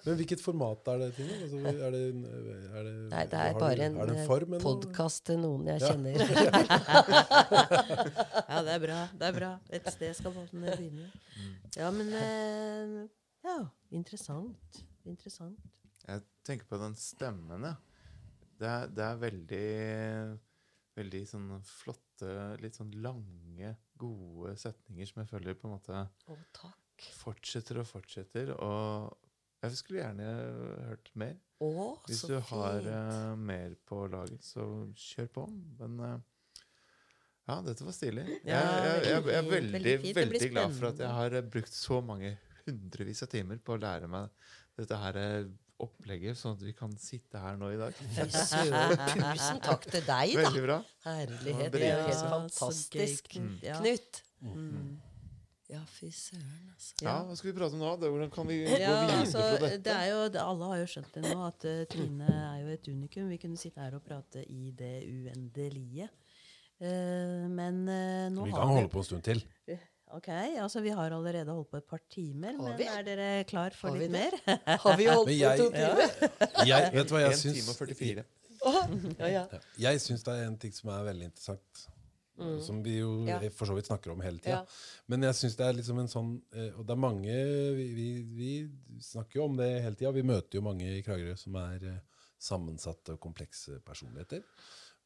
Men 0.05 0.19
hvilket 0.21 0.45
format 0.45 0.87
er 0.93 1.01
det? 1.03 1.09
Altså, 1.17 1.59
er 1.59 1.91
det, 1.91 2.03
er 2.15 2.87
det, 2.87 2.93
Nei, 3.11 3.25
det 3.33 3.41
er 3.41 3.59
bare 3.59 3.89
en, 3.89 3.99
en 3.99 4.62
podkast 4.62 5.25
til 5.27 5.43
noen 5.43 5.67
jeg 5.73 5.83
kjenner. 5.83 6.23
Ja, 8.51 8.62
det 8.67 8.73
er 8.77 8.81
bra. 8.87 9.01
det 9.19 9.27
er 9.27 9.35
bra. 9.41 9.51
Et 9.75 9.91
sted 9.91 10.15
skal 10.19 10.39
båten 10.39 10.62
begynne. 10.62 11.11
Ja, 11.75 11.91
men 11.95 12.15
eh, 12.15 12.97
Ja, 13.47 13.59
interessant. 13.91 14.83
Interessant. 15.03 15.59
Jeg 16.07 16.23
tenker 16.47 16.71
på 16.71 16.79
den 16.83 16.95
stemmen, 16.99 17.67
ja. 17.67 17.75
Det 18.61 18.69
er, 18.69 18.87
det 18.93 19.05
er 19.09 19.20
veldig 19.27 19.66
Veldig 20.99 21.20
sånn 21.31 21.51
flotte, 21.65 22.31
litt 22.61 22.77
sånn 22.77 22.91
lange, 23.01 23.70
gode 24.01 24.57
setninger 24.59 25.07
som 25.09 25.20
jeg 25.23 25.28
føler 25.31 25.55
på 25.57 25.69
en 25.69 25.77
måte 25.77 26.01
oh, 26.28 26.41
fortsetter 27.20 27.78
og 27.81 27.87
fortsetter. 27.89 28.51
Og 28.59 29.07
jeg 29.62 29.78
skulle 29.78 30.03
gjerne 30.03 30.27
hørt 30.89 31.12
mer. 31.23 31.39
Oh, 31.62 31.95
Hvis 32.09 32.24
du 32.27 32.35
har 32.35 32.82
fint. 32.82 32.91
eh, 32.91 33.31
mer 33.39 33.78
på 33.89 34.03
laget, 34.12 34.43
så 34.45 34.66
kjør 34.99 35.31
på. 35.39 35.47
Men 35.78 35.97
uh, 36.03 36.19
ja, 37.47 37.61
dette 37.70 37.87
var 37.87 37.97
stilig. 37.97 38.27
Ja, 38.49 38.61
jeg, 38.61 39.01
jeg, 39.07 39.09
jeg 39.09 39.16
er 39.39 39.49
veldig- 39.55 39.73
veldig, 39.78 40.15
veldig 40.20 40.43
fint. 40.43 40.53
Glad 40.59 40.77
for 40.77 40.91
at 40.91 41.03
jeg 41.07 41.16
har 41.23 41.41
brukt 41.55 41.73
så 41.78 42.03
mange 42.05 42.35
hundrevis 42.66 43.23
av 43.24 43.31
timer 43.32 43.62
på 43.62 43.78
å 43.78 43.81
lære 43.81 44.11
meg 44.11 44.28
dette 44.81 44.99
her 45.07 45.23
eh, 45.23 45.51
opplegget, 45.85 46.39
sånn 46.39 46.57
at 46.59 46.65
vi 46.65 46.73
kan 46.77 46.93
sitte 47.01 47.40
her 47.43 47.59
nå 47.61 47.70
i 47.74 47.78
dag. 47.81 47.94
Fy 48.16 48.27
søren, 48.31 48.97
tusen 49.12 49.61
takk 49.65 49.86
til 49.89 50.02
deg, 50.07 50.35
da. 50.35 50.43
Veldig 50.44 50.65
bra. 50.66 50.81
Herlighet. 51.07 51.70
Det 51.77 51.86
er 51.89 52.02
helt 52.09 52.27
fantastisk. 52.35 53.31
Knut. 53.36 53.62
Ja. 53.65 53.78
Knut. 53.81 54.20
Mm. 54.40 54.98
Ja, 55.70 55.81
fy 55.86 56.09
søren, 56.11 56.70
altså. 56.73 56.97
Ja, 57.05 57.12
Hva 57.28 57.35
skal 57.39 57.52
vi 57.52 57.55
prate 57.55 57.77
om 57.77 57.82
nå? 57.85 57.90
Det- 58.01 58.09
Hvordan 58.11 58.31
kan 58.35 58.48
vi 58.48 58.57
gå 58.65 58.70
Ja, 58.81 58.94
videre 59.05 59.19
altså, 59.20 59.39
fra 59.39 59.59
dette? 59.69 59.82
det 59.86 59.93
er 59.94 60.07
jo, 60.11 60.23
det, 60.35 60.40
alle 60.43 60.70
har 60.73 60.81
jo 60.81 60.86
skjønt 60.90 61.12
det 61.15 61.23
nå, 61.28 61.36
at 61.47 61.66
uh, 61.70 61.85
Trine 61.93 62.27
er 62.27 62.57
jo 62.65 62.73
et 62.74 62.89
unikum. 62.90 63.28
Vi 63.31 63.39
kunne 63.39 63.61
sitte 63.61 63.78
her 63.85 63.94
og 63.94 64.02
prate 64.02 64.43
i 64.51 64.73
det 64.74 64.97
uendelige. 65.07 66.09
Uh, 66.81 67.47
men 67.52 67.85
uh, 67.86 68.27
nå 68.35 68.48
Vi 68.48 68.51
Vi 68.51 68.57
kan 68.57 68.73
holde 68.74 68.90
på 68.90 68.98
en 68.98 69.09
stund 69.12 69.23
til. 69.23 69.44
Ok, 70.16 70.28
altså 70.59 70.81
Vi 70.82 70.91
har 70.91 71.12
allerede 71.15 71.53
holdt 71.55 71.70
på 71.70 71.77
et 71.78 71.87
par 71.87 72.01
timer, 72.11 72.57
Har 72.59 72.74
men 72.78 72.89
er 72.89 73.03
dere 73.07 73.28
klar 73.47 73.70
for 73.77 73.95
litt 73.95 74.11
mer? 74.11 74.35
Har 74.85 74.97
vi 74.99 75.07
holdt 75.07 75.31
på 75.31 75.53
to 75.61 75.69
timer? 75.70 76.66
Jeg, 76.66 76.91
vet 76.95 77.09
du 77.09 77.15
hva 77.15 77.20
jeg 77.27 77.39
1 77.39 77.57
time 77.61 77.70
og 77.74 77.78
44. 77.78 78.24
Ja, 79.20 79.28
ja. 79.31 79.45
Ja. 79.55 79.59
Jeg 79.87 80.01
syns 80.05 80.24
det 80.27 80.35
er 80.37 80.49
en 80.51 80.59
ting 80.61 80.74
som 80.77 80.91
er 80.93 81.07
veldig 81.07 81.31
interessant, 81.31 81.87
som 82.66 82.82
vi 82.85 82.99
jo 82.99 83.09
Mm. 83.20 83.28
Ja. 83.28 83.39
for 83.57 83.69
så 83.70 83.74
vidt 83.77 83.87
snakker 83.89 84.12
om 84.12 84.20
hele 84.24 84.39
tida. 84.41 84.59
Ja. 84.59 85.05
Men 85.12 85.23
jeg 85.28 85.35
syns 85.39 85.57
det 85.57 85.65
er 85.66 85.74
liksom 85.78 85.99
en 86.03 86.09
sånn 86.09 86.31
eh, 86.57 86.70
Og 86.78 86.85
det 86.89 86.95
er 86.95 87.01
mange 87.01 87.35
vi, 87.77 87.87
vi, 87.97 88.09
vi 88.37 88.51
snakker 89.05 89.41
jo 89.41 89.47
om 89.51 89.57
det 89.61 89.70
hele 89.85 89.97
tida. 89.97 90.12
Vi 90.16 90.23
møter 90.24 90.57
jo 90.59 90.62
mange 90.65 90.89
i 90.99 91.03
Kragerø 91.07 91.37
som 91.41 91.57
er 91.61 91.85
eh, 91.95 91.99
sammensatte 92.41 93.16
og 93.16 93.20
komplekse 93.20 93.78
personligheter. 93.85 94.41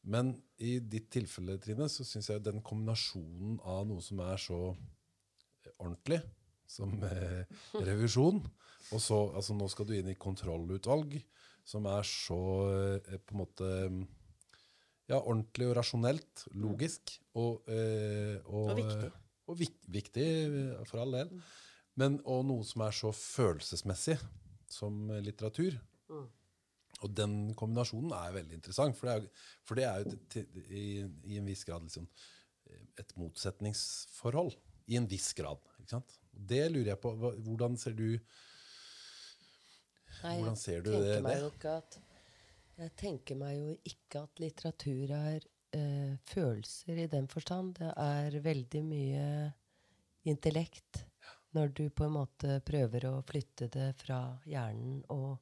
Men 0.05 0.35
i 0.61 0.77
ditt 0.79 1.09
tilfelle, 1.13 1.57
Trine, 1.61 1.87
så 1.89 2.05
syns 2.05 2.29
jeg 2.29 2.43
den 2.45 2.61
kombinasjonen 2.65 3.57
av 3.65 3.85
noe 3.89 4.03
som 4.05 4.21
er 4.25 4.41
så 4.41 4.59
eh, 4.71 5.71
ordentlig, 5.79 6.21
som 6.69 6.93
eh, 7.05 7.43
revisjon, 7.89 8.43
og 8.93 9.01
så 9.01 9.17
altså 9.33 9.55
Nå 9.57 9.67
skal 9.73 9.89
du 9.89 9.95
inn 9.97 10.11
i 10.13 10.19
kontrollutvalg, 10.19 11.17
som 11.65 11.87
er 11.89 12.05
så 12.05 12.39
eh, 13.01 13.17
på 13.17 13.35
en 13.35 13.41
måte 13.41 13.69
ja, 15.09 15.19
ordentlig 15.19 15.69
og 15.69 15.77
rasjonelt, 15.79 16.47
logisk 16.57 17.17
og 17.37 17.67
eh, 17.69 18.37
og, 18.45 18.71
Og 18.71 18.79
viktig. 18.79 19.11
Og 19.45 19.59
vik, 19.59 19.75
viktig, 19.93 20.25
eh, 20.45 20.85
for 20.89 21.03
all 21.03 21.13
del. 21.13 21.33
Men, 21.99 22.17
og 22.27 22.45
noe 22.49 22.65
som 22.67 22.83
er 22.85 22.95
så 22.95 23.11
følelsesmessig 23.15 24.17
som 24.71 25.05
eh, 25.13 25.21
litteratur. 25.25 25.77
Mm. 26.09 26.25
Og 27.03 27.11
den 27.13 27.53
kombinasjonen 27.59 28.13
er 28.15 28.35
veldig 28.37 28.55
interessant, 28.55 28.95
for 28.97 29.09
det 29.09 29.15
er, 29.15 29.45
for 29.67 29.75
det 29.79 29.83
er 29.89 30.03
jo 30.05 30.15
til, 30.31 30.45
i, 30.69 30.85
i 31.33 31.37
en 31.41 31.45
viss 31.49 31.65
grad 31.67 31.83
liksom, 31.83 32.07
eh, 32.69 32.85
et 33.03 33.11
motsetningsforhold. 33.19 34.53
I 34.87 34.99
en 34.99 35.07
viss 35.09 35.33
grad. 35.33 35.59
Ikke 35.81 35.95
sant? 35.97 36.15
Og 36.35 36.45
Det 36.51 36.63
lurer 36.71 36.91
jeg 36.93 37.01
på. 37.01 37.11
Hvordan 37.17 37.77
ser 37.81 37.95
du 37.97 38.07
Nei, 40.23 40.37
Hvordan 40.39 40.55
ser 40.57 40.81
du 40.81 40.91
det- 40.91 41.21
meg 41.23 41.39
jo 41.41 41.49
ikke 41.51 41.77
at 41.77 41.97
Jeg 42.77 42.91
tenker 42.99 43.35
meg 43.39 43.57
jo 43.57 43.77
ikke 43.87 44.21
at 44.23 44.39
litteratur 44.39 45.11
er 45.15 45.39
eh, 45.75 46.15
følelser 46.27 46.97
i 47.03 47.07
den 47.07 47.27
forstand. 47.27 47.75
Det 47.79 47.91
er 47.97 48.39
veldig 48.43 48.81
mye 48.83 49.53
intellekt 50.25 51.05
når 51.55 51.73
du 51.73 51.89
på 51.89 52.03
en 52.05 52.11
måte 52.17 52.57
prøver 52.67 53.05
å 53.07 53.23
flytte 53.23 53.69
det 53.71 53.93
fra 54.01 54.17
hjernen 54.45 55.03
og 55.09 55.37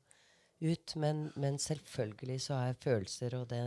ut. 0.64 0.95
Men, 0.99 1.26
men 1.40 1.60
selvfølgelig 1.61 2.40
så 2.48 2.60
er 2.61 2.80
følelser 2.84 3.35
og 3.40 3.49
det 3.52 3.65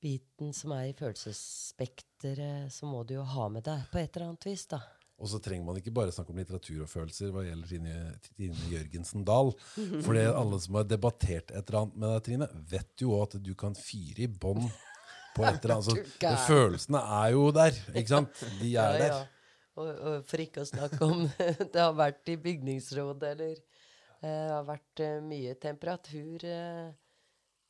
biten 0.00 0.54
som 0.56 0.72
er 0.72 0.90
i 0.90 0.96
følelsesspekteret, 0.96 2.72
så 2.72 2.88
må 2.88 3.02
du 3.04 3.18
jo 3.18 3.26
ha 3.34 3.50
med 3.52 3.66
deg 3.66 3.84
på 3.92 4.00
et 4.00 4.16
eller 4.16 4.30
annet 4.30 4.48
vis, 4.48 4.64
da. 4.70 4.80
Og 5.20 5.28
så 5.28 5.40
trenger 5.44 5.66
man 5.66 5.76
ikke 5.76 5.92
bare 5.92 6.12
snakke 6.14 6.32
om 6.32 6.38
litteratur 6.40 6.84
og 6.86 6.88
følelser 6.88 7.32
hva 7.34 7.42
gjelder 7.44 7.68
Trine, 7.68 7.96
Trine 8.24 8.68
Jørgensen 8.70 9.26
Dahl. 9.28 9.50
For 10.06 10.16
det 10.16 10.30
alle 10.30 10.60
som 10.64 10.78
har 10.80 10.86
debattert 10.88 11.52
et 11.52 11.58
eller 11.60 11.82
annet 11.82 11.98
med 11.98 12.14
deg, 12.14 12.22
Trine, 12.28 12.48
vet 12.70 13.04
jo 13.04 13.18
at 13.20 13.36
du 13.44 13.52
kan 13.58 13.76
fyre 13.76 14.24
i 14.24 14.30
bånn 14.30 14.64
på 15.36 15.44
et 15.44 15.60
eller 15.60 15.76
annet. 15.76 16.08
Så 16.24 16.32
følelsene 16.46 17.04
er 17.20 17.34
jo 17.36 17.44
der, 17.52 17.82
ikke 17.92 18.14
sant? 18.14 18.46
De 18.62 18.72
er 18.80 18.96
der. 19.04 19.18
Og, 19.80 19.90
og 19.90 20.24
for 20.28 20.42
ikke 20.42 20.64
å 20.64 20.70
snakke 20.70 21.04
om 21.04 21.26
det 21.74 21.76
har 21.76 21.92
vært 21.96 22.32
i 22.32 22.38
bygningsrådet, 22.40 23.34
eller 23.36 23.60
det 24.20 24.32
har 24.52 24.66
vært 24.68 25.00
eh, 25.04 25.20
mye 25.24 25.54
temperatur 25.60 26.44
eh, 26.44 26.90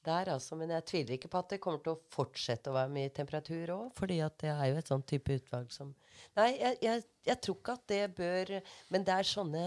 der, 0.07 0.31
altså. 0.35 0.57
Men 0.59 0.73
jeg 0.75 0.87
tviler 0.91 1.17
ikke 1.17 1.31
på 1.31 1.43
at 1.43 1.53
det 1.55 1.61
kommer 1.63 1.83
til 1.85 1.95
å 1.95 2.03
fortsette 2.13 2.73
å 2.73 2.77
være 2.77 2.93
mye 2.95 3.13
temperatur 3.15 3.75
òg, 3.77 3.91
fordi 3.99 4.19
det 4.43 4.51
er 4.51 4.71
jo 4.73 4.81
et 4.81 4.91
sånn 4.91 5.07
type 5.07 5.39
utvalg 5.41 5.73
som 5.75 5.95
Nei, 6.37 6.51
jeg, 6.59 6.77
jeg, 6.85 7.05
jeg 7.25 7.41
tror 7.41 7.57
ikke 7.57 7.75
at 7.79 7.85
det 7.89 8.03
bør 8.13 8.51
Men 8.93 9.05
det 9.09 9.15
er 9.15 9.29
sånne, 9.29 9.63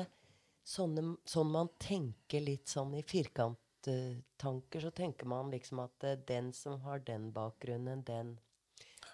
sånne 0.69 1.05
Sånn 1.25 1.49
man 1.49 1.71
tenker 1.81 2.43
litt 2.45 2.69
sånn 2.69 2.93
i 2.99 3.01
firkanttanker, 3.01 4.83
så 4.85 4.91
tenker 4.93 5.29
man 5.29 5.49
liksom 5.53 5.81
at 5.81 6.05
uh, 6.05 6.13
den 6.29 6.51
som 6.53 6.77
har 6.85 7.01
den 7.07 7.31
bakgrunnen, 7.33 8.03
den 8.05 8.35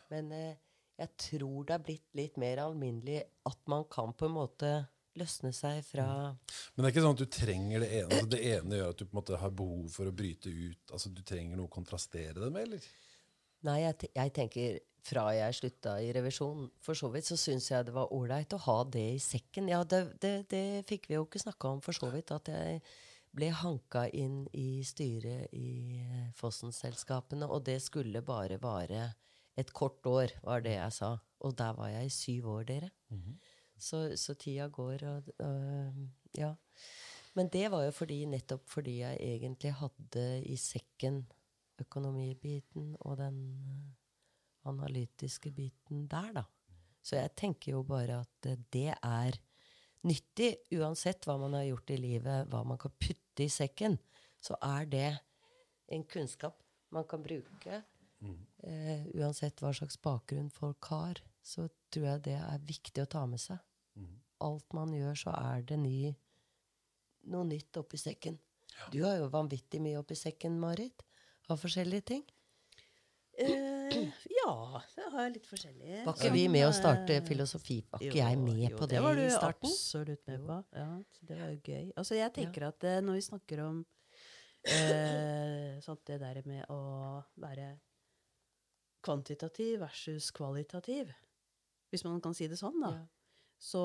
men 0.09 0.31
uh, 0.33 0.57
jeg 0.99 1.15
tror 1.21 1.67
det 1.67 1.75
er 1.75 1.83
blitt 1.85 2.17
litt 2.17 2.37
mer 2.41 2.59
alminnelig 2.63 3.21
at 3.47 3.59
man 3.71 3.85
kan 3.93 4.11
på 4.17 4.27
en 4.27 4.35
måte 4.35 4.71
løsne 5.19 5.51
seg 5.55 5.83
fra 5.85 6.07
Men 6.31 6.81
det 6.81 6.87
er 6.87 6.93
ikke 6.93 7.05
sånn 7.05 7.17
at 7.17 7.23
du 7.23 7.29
trenger 7.35 7.83
det 7.85 7.89
ene. 7.99 8.09
Altså 8.09 8.31
det 8.33 8.41
ene 8.53 8.79
gjør 8.79 8.93
at 8.93 9.01
du 9.01 9.05
på 9.05 9.13
en 9.13 9.19
måte 9.21 9.41
har 9.43 9.55
behov 9.61 9.87
for 9.93 10.09
å 10.09 10.15
bryte 10.15 10.53
ut. 10.53 10.83
Altså 10.95 11.13
Du 11.13 11.21
trenger 11.25 11.59
noe 11.59 11.69
å 11.69 11.73
kontrastere 11.73 12.37
det 12.39 12.51
med, 12.53 12.67
eller? 12.67 12.89
Nei, 13.67 13.81
jeg, 13.83 14.11
jeg 14.15 14.33
tenker 14.35 14.79
fra 15.09 15.29
jeg 15.35 15.55
slutta 15.57 15.95
i 16.03 16.09
revisjon, 16.15 16.67
for 16.83 16.97
så 16.97 17.09
vidt, 17.13 17.27
så 17.29 17.37
syns 17.39 17.69
jeg 17.71 17.87
det 17.87 17.95
var 17.95 18.11
ålreit 18.15 18.53
å 18.55 18.61
ha 18.65 18.79
det 18.91 19.05
i 19.15 19.21
sekken. 19.23 19.69
Ja, 19.71 19.81
det, 19.87 20.01
det, 20.23 20.33
det 20.51 20.63
fikk 20.89 21.09
vi 21.09 21.17
jo 21.17 21.25
ikke 21.25 21.41
snakka 21.41 21.75
om, 21.75 21.83
for 21.85 21.95
så 21.95 22.11
vidt. 22.13 22.33
At 22.35 22.51
jeg 22.51 22.81
ble 23.35 23.51
hanka 23.53 24.07
inn 24.15 24.43
i 24.57 24.81
styret 24.87 25.53
i 25.55 25.99
eh, 26.01 26.29
Fossen-selskapene, 26.39 27.47
og 27.49 27.65
det 27.69 27.79
skulle 27.85 28.23
bare 28.25 28.59
vare 28.61 29.09
et 29.59 29.73
kort 29.75 30.05
år, 30.07 30.33
var 30.45 30.63
det 30.65 30.77
jeg 30.77 30.95
sa. 30.95 31.13
Og 31.45 31.55
der 31.59 31.75
var 31.77 31.91
jeg 31.93 32.09
i 32.09 32.13
syv 32.13 32.49
år, 32.55 32.63
dere. 32.67 32.91
Så, 33.80 34.03
så 34.19 34.35
tida 34.39 34.68
går, 34.68 35.06
og 35.10 35.34
og 35.39 36.07
Ja. 36.38 36.53
Men 37.35 37.49
det 37.49 37.69
var 37.72 37.84
jo 37.85 37.91
fordi, 37.93 38.23
nettopp 38.26 38.68
fordi 38.69 38.99
jeg 38.99 39.18
egentlig 39.22 39.72
hadde 39.80 40.23
i 40.49 40.56
sekken 40.60 41.22
økonomibiten 41.80 42.95
og 42.99 43.18
den 43.18 43.38
øh, 43.56 44.69
analytiske 44.69 45.51
biten 45.56 46.07
der, 46.11 46.31
da. 46.41 46.43
Så 47.01 47.15
jeg 47.15 47.35
tenker 47.39 47.72
jo 47.77 47.84
bare 47.88 48.19
at 48.26 48.49
eh, 48.49 48.60
det 48.73 48.93
er 48.95 49.38
nyttig, 50.07 50.51
uansett 50.76 51.26
hva 51.27 51.38
man 51.39 51.56
har 51.57 51.68
gjort 51.69 51.93
i 51.95 51.99
livet, 51.99 52.49
hva 52.51 52.64
man 52.68 52.80
kan 52.81 52.91
putte 52.99 53.45
i 53.45 53.51
sekken, 53.51 53.97
så 54.39 54.57
er 54.64 54.89
det 54.91 55.07
en 55.95 56.03
kunnskap 56.07 56.60
man 56.95 57.07
kan 57.07 57.23
bruke. 57.23 57.81
Eh, 58.68 59.07
uansett 59.15 59.61
hva 59.64 59.72
slags 59.76 59.99
bakgrunn 60.03 60.51
folk 60.51 60.91
har, 60.91 61.22
så 61.41 61.69
tror 61.91 62.06
jeg 62.14 62.23
det 62.27 62.38
er 62.39 62.68
viktig 62.68 63.03
å 63.03 63.11
ta 63.11 63.23
med 63.30 63.41
seg. 63.41 63.60
Alt 64.45 64.76
man 64.76 64.94
gjør, 64.95 65.16
så 65.26 65.34
er 65.36 65.64
det 65.68 65.80
ny, 65.82 66.14
noe 67.32 67.48
nytt 67.49 67.80
oppi 67.82 67.99
sekken. 67.99 68.40
Du 68.94 69.02
har 69.03 69.18
jo 69.20 69.28
vanvittig 69.34 69.82
mye 69.84 69.99
oppi 69.99 70.16
sekken, 70.16 70.60
Marit, 70.61 71.03
av 71.49 71.60
forskjellige 71.60 72.06
ting. 72.14 72.24
Eh, 73.40 74.10
ja, 74.40 74.82
jeg 74.98 75.11
har 75.14 75.30
litt 75.32 75.45
forskjellige. 75.48 76.02
Var 76.06 76.18
ikke 76.18 76.32
vi 76.34 76.45
med 76.52 76.66
å 76.68 76.72
starte 76.76 77.20
eh, 77.20 77.24
filosofi? 77.26 77.78
Var 77.91 78.03
jo, 78.03 78.11
ikke 78.11 78.20
jeg 78.20 78.40
med 78.41 78.64
jo, 78.66 78.74
på 78.80 78.88
det, 78.91 78.99
var 79.03 79.16
du 79.16 79.24
i 79.24 79.30
starten? 79.32 79.72
absolutt 79.72 80.26
med 80.28 80.48
på. 80.48 80.57
Ja, 80.76 80.90
så 81.16 81.30
det 81.30 81.38
var 81.40 81.53
jo 81.53 81.61
gøy. 81.64 81.86
Altså, 81.94 82.18
jeg 82.20 82.36
tenker 82.36 82.68
at 82.68 82.88
eh, 82.90 82.99
når 83.06 83.20
vi 83.20 83.28
snakker 83.30 83.64
om 83.64 83.78
eh, 84.68 85.78
sånt 85.86 86.03
det 86.10 86.20
der 86.24 86.41
med 86.49 86.68
å 86.74 86.82
være 87.40 87.70
kvantitativ 89.06 89.80
versus 89.86 90.34
kvalitativ, 90.36 91.14
hvis 91.90 92.03
man 92.06 92.20
kan 92.24 92.36
si 92.36 92.49
det 92.52 92.60
sånn, 92.60 92.80
da, 92.84 92.98
Ja. 92.98 93.07
Så 93.60 93.84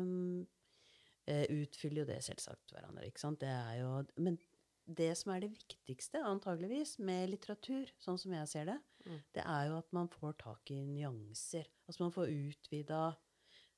um, 0.00 0.46
utfyller 1.28 2.02
jo 2.04 2.08
det 2.08 2.20
selvsagt 2.26 2.72
hverandre. 2.74 3.06
ikke 3.06 3.22
sant? 3.22 3.40
Det 3.42 3.50
er 3.50 3.80
jo, 3.82 3.90
men 4.22 4.38
det 4.90 5.12
som 5.18 5.32
er 5.34 5.44
det 5.44 5.52
viktigste, 5.52 6.22
antageligvis, 6.26 6.96
med 6.98 7.30
litteratur, 7.30 7.90
sånn 8.02 8.18
som 8.18 8.32
jeg 8.34 8.48
ser 8.50 8.70
det, 8.72 8.78
Mm. 9.00 9.20
det 9.32 9.42
er 9.48 9.62
jo 9.70 9.76
at 9.78 9.92
man 9.96 10.08
får 10.12 10.34
tak 10.42 10.70
i 10.74 10.82
nyanser. 10.84 11.64
Altså 11.88 12.02
man 12.02 12.12
får 12.12 12.28
utvida 12.34 13.16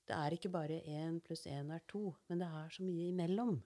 Det 0.08 0.16
er 0.16 0.34
ikke 0.34 0.50
bare 0.50 0.80
én 0.82 1.20
pluss 1.22 1.44
én 1.46 1.70
er 1.70 1.78
to, 1.86 2.16
men 2.28 2.40
det 2.40 2.48
er 2.48 2.72
så 2.74 2.82
mye 2.82 3.04
imellom. 3.12 3.62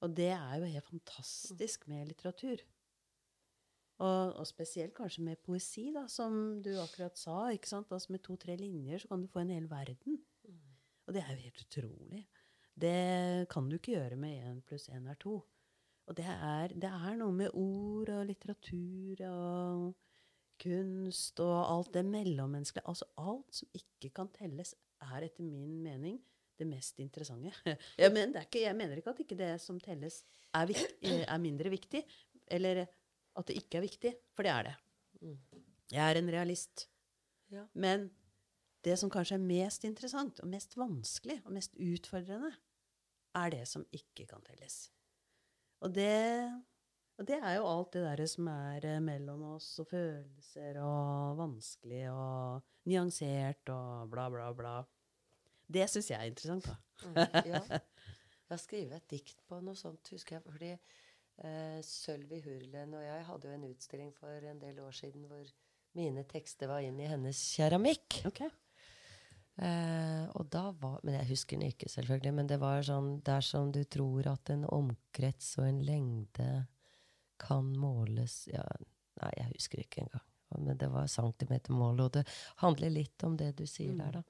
Og 0.00 0.14
det 0.14 0.28
er 0.30 0.60
jo 0.60 0.68
helt 0.70 0.86
fantastisk 0.86 1.88
med 1.88 2.06
litteratur. 2.06 2.62
Og, 3.98 4.36
og 4.38 4.46
spesielt 4.46 4.94
kanskje 4.94 5.24
med 5.26 5.42
poesi, 5.42 5.90
da, 5.92 6.06
som 6.06 6.62
du 6.62 6.70
akkurat 6.80 7.18
sa. 7.18 7.48
ikke 7.50 7.68
sant? 7.68 7.90
Altså 7.90 8.12
Med 8.14 8.22
to-tre 8.22 8.54
linjer 8.56 9.02
så 9.02 9.08
kan 9.10 9.22
du 9.22 9.26
få 9.26 9.42
en 9.42 9.50
hel 9.50 9.66
verden. 9.68 10.20
Og 11.08 11.14
det 11.16 11.22
er 11.22 11.32
jo 11.34 11.42
helt 11.46 11.62
utrolig. 11.66 12.22
Det 12.80 13.48
kan 13.50 13.68
du 13.68 13.76
ikke 13.76 13.96
gjøre 13.96 14.16
med 14.20 14.44
én 14.46 14.60
pluss 14.66 14.88
én 14.92 15.08
er 15.10 15.18
to. 15.20 15.40
Og 16.10 16.16
det 16.18 16.24
er, 16.26 16.72
det 16.74 16.88
er 16.90 17.16
noe 17.20 17.32
med 17.34 17.52
ord 17.54 18.08
og 18.14 18.24
litteratur 18.26 19.20
og 19.28 19.90
kunst 20.60 21.40
og 21.44 21.58
alt 21.72 21.92
det 21.94 22.02
mellommenneskelige. 22.08 22.86
Altså 22.90 23.06
alt 23.20 23.54
som 23.60 23.68
ikke 23.78 24.10
kan 24.20 24.30
telles, 24.34 24.74
er 25.00 25.24
etter 25.24 25.44
min 25.46 25.78
mening 25.84 26.18
det 26.60 26.66
mest 26.68 26.98
interessante. 27.00 27.52
Jeg 28.02 28.12
mener, 28.12 28.34
det 28.34 28.40
er 28.42 28.48
ikke, 28.48 28.62
jeg 28.66 28.76
mener 28.76 28.98
ikke 29.00 29.12
at 29.14 29.20
ikke 29.24 29.36
det 29.38 29.52
som 29.62 29.78
telles, 29.80 30.18
er, 30.52 30.66
vik- 30.68 30.98
er 31.24 31.38
mindre 31.40 31.70
viktig. 31.72 32.02
Eller 32.52 32.82
at 32.84 33.46
det 33.48 33.56
ikke 33.62 33.78
er 33.78 33.84
viktig, 33.86 34.12
for 34.36 34.44
det 34.44 34.52
er 34.52 34.66
det. 34.68 34.74
Jeg 35.94 36.02
er 36.04 36.18
en 36.20 36.28
realist. 36.34 36.84
Ja. 37.50 37.64
Men 37.72 38.10
det 38.86 38.96
som 39.00 39.12
kanskje 39.12 39.36
er 39.36 39.44
mest 39.44 39.84
interessant, 39.88 40.40
og 40.40 40.50
mest 40.50 40.76
vanskelig, 40.78 41.40
og 41.44 41.54
mest 41.56 41.76
utfordrende, 41.76 42.52
er 43.36 43.52
det 43.54 43.66
som 43.68 43.84
ikke 43.94 44.26
kan 44.30 44.42
telles. 44.46 44.88
Og 45.84 45.92
det, 45.94 46.48
og 47.20 47.28
det 47.28 47.38
er 47.38 47.58
jo 47.58 47.68
alt 47.68 47.92
det 47.94 48.04
derre 48.04 48.26
som 48.28 48.48
er 48.52 48.86
eh, 48.88 49.02
mellom 49.04 49.44
oss, 49.54 49.68
og 49.82 49.90
følelser, 49.92 50.80
og 50.84 51.38
vanskelig, 51.38 52.06
og 52.12 52.88
nyansert, 52.90 53.68
og 53.72 54.10
bla, 54.12 54.26
bla, 54.32 54.50
bla. 54.56 54.74
Det 55.70 55.86
syns 55.88 56.10
jeg 56.10 56.18
er 56.18 56.32
interessant, 56.32 56.66
da. 56.66 56.76
Mm, 57.06 57.20
ja. 57.52 57.62
Jeg 58.50 58.56
har 58.56 58.58
skrevet 58.64 58.96
et 58.96 59.12
dikt 59.12 59.44
på 59.46 59.60
noe 59.62 59.78
sånt, 59.78 60.08
husker 60.10 60.40
jeg. 60.40 60.42
Fordi 60.50 60.70
eh, 60.74 61.76
Sølvi 61.86 62.40
Hurlen 62.42 62.96
og 62.98 63.04
jeg 63.04 63.26
hadde 63.28 63.46
jo 63.46 63.54
en 63.54 63.68
utstilling 63.68 64.10
for 64.16 64.48
en 64.50 64.58
del 64.58 64.80
år 64.82 64.96
siden 64.98 65.28
hvor 65.30 65.44
mine 65.94 66.24
tekster 66.26 66.70
var 66.70 66.82
inn 66.82 66.98
i 66.98 67.06
hennes 67.06 67.38
keramikk. 67.54 68.24
Ok. 68.26 68.42
Eh, 69.58 70.24
og 70.38 70.46
da 70.48 70.70
var 70.80 71.00
Men 71.04 71.18
jeg 71.18 71.28
husker 71.34 71.58
den 71.58 71.68
ikke, 71.68 71.88
selvfølgelig. 71.90 72.34
Men 72.34 72.48
det 72.48 72.60
var 72.62 72.82
sånn 72.86 73.18
Dersom 73.26 73.72
du 73.74 73.82
tror 73.84 74.30
at 74.30 74.52
en 74.54 74.64
omkrets 74.64 75.56
og 75.60 75.66
en 75.68 75.82
lengde 75.84 76.50
kan 77.40 77.72
måles 77.76 78.46
Ja, 78.52 78.64
nei, 79.20 79.32
jeg 79.36 79.52
husker 79.54 79.82
ikke 79.82 80.04
engang. 80.04 80.26
Men 80.58 80.78
det 80.78 80.88
var 80.90 81.06
centimetermål, 81.06 82.00
og 82.00 82.12
det 82.16 82.24
handler 82.58 82.90
litt 82.90 83.22
om 83.22 83.36
det 83.38 83.52
du 83.60 83.66
sier 83.70 83.94
der, 83.94 84.18
da. 84.18 84.22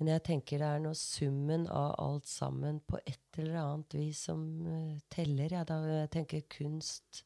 Men 0.00 0.14
jeg 0.14 0.22
tenker 0.24 0.62
det 0.62 0.68
er 0.72 0.80
noe 0.80 0.96
summen 0.96 1.66
av 1.68 1.90
alt 2.00 2.28
sammen 2.30 2.78
på 2.88 2.96
et 3.04 3.40
eller 3.42 3.58
annet 3.60 3.96
vis 3.98 4.22
som 4.30 4.46
uh, 4.64 4.96
teller. 5.12 5.52
Ja, 5.52 5.64
da 5.68 5.76
jeg 5.84 6.08
tenker 6.14 6.46
kunst 6.48 7.20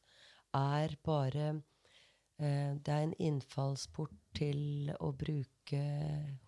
er 0.55 0.97
bare 1.07 1.53
uh, 1.55 2.71
Det 2.75 2.91
er 2.91 3.05
en 3.05 3.15
innfallsport 3.15 4.17
til 4.35 4.91
å 4.99 5.13
bruke 5.15 5.54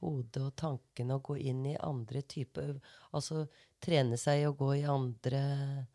hodet 0.02 0.42
og 0.44 0.56
tankene 0.60 1.16
og 1.18 1.24
gå 1.32 1.36
inn 1.50 1.66
i 1.66 1.78
andre 1.82 2.22
typer 2.22 2.76
Altså 3.14 3.48
trene 3.82 4.18
seg 4.18 4.42
i 4.44 4.46
å 4.48 4.54
gå 4.58 4.70
i 4.78 4.84
andre 4.86 5.88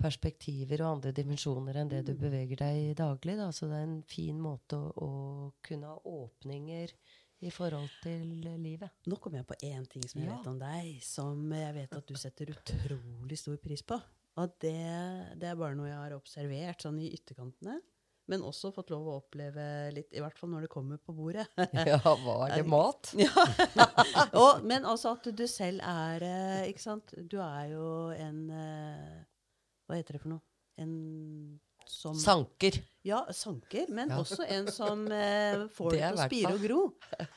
perspektiver 0.00 0.82
og 0.82 0.96
andre 0.96 1.12
dimensjoner 1.16 1.76
enn 1.80 1.90
det 1.92 2.02
du 2.08 2.14
beveger 2.18 2.58
deg 2.60 2.78
i 2.90 2.94
daglig. 2.98 3.36
Da. 3.38 3.50
Så 3.54 3.68
det 3.70 3.78
er 3.78 3.86
en 3.86 4.00
fin 4.10 4.40
måte 4.42 4.76
å, 4.76 4.90
å 5.06 5.52
kunne 5.64 5.92
ha 5.92 5.98
åpninger 6.04 6.92
i 7.44 7.50
forhold 7.52 7.90
til 8.02 8.26
livet. 8.60 8.90
Nå 9.06 9.18
kom 9.22 9.36
jeg 9.38 9.46
på 9.46 9.56
én 9.68 9.86
ting 9.90 10.04
som 10.08 10.20
jeg 10.20 10.28
Ja. 10.30 10.36
vet 10.38 10.50
om 10.50 10.58
deg, 10.58 10.98
som 11.04 11.52
jeg 11.52 11.74
vet 11.78 11.96
at 11.96 12.06
du 12.08 12.14
setter 12.18 12.50
utrolig 12.54 13.38
stor 13.38 13.56
pris 13.62 13.82
på. 13.86 14.00
Og 14.40 14.54
det, 14.60 14.74
det 15.38 15.46
er 15.52 15.56
bare 15.60 15.76
noe 15.78 15.86
jeg 15.88 16.00
har 16.00 16.16
observert 16.16 16.82
sånn 16.82 16.98
i 17.00 17.12
ytterkantene. 17.14 17.78
Men 18.26 18.40
også 18.40 18.70
fått 18.72 18.88
lov 18.88 19.04
å 19.10 19.16
oppleve 19.20 19.64
litt, 19.92 20.08
i 20.16 20.20
hvert 20.24 20.38
fall 20.40 20.48
når 20.54 20.64
det 20.64 20.70
kommer 20.72 20.96
på 20.96 21.12
bordet. 21.12 21.44
Ja, 21.90 21.98
var 22.24 22.54
det 22.54 22.62
mat? 22.66 23.10
Ja. 23.20 23.28
og, 24.32 24.62
men 24.64 24.86
altså 24.88 25.12
at 25.18 25.28
du 25.36 25.44
selv 25.50 25.82
er 25.84 26.24
eh, 26.24 26.62
Ikke 26.70 26.80
sant? 26.86 27.12
Du 27.28 27.36
er 27.44 27.68
jo 27.74 27.90
en 28.16 28.38
eh, 28.48 29.20
Hva 29.84 29.98
heter 30.00 30.16
det 30.16 30.22
for 30.24 30.32
noe? 30.36 30.44
En 30.80 31.60
som 31.84 32.16
Sanker. 32.16 32.78
Ja, 33.04 33.18
sanker, 33.36 33.90
men 33.92 34.08
Ja. 34.08 34.16
også 34.22 34.40
en 34.48 34.70
som 34.72 35.02
eh, 35.12 35.66
får 35.76 35.92
Det 35.92 36.00
er 36.00 36.14
til 36.16 36.22
å 36.24 36.28
spire 36.30 36.52
og 36.56 36.62
gro. 36.64 36.78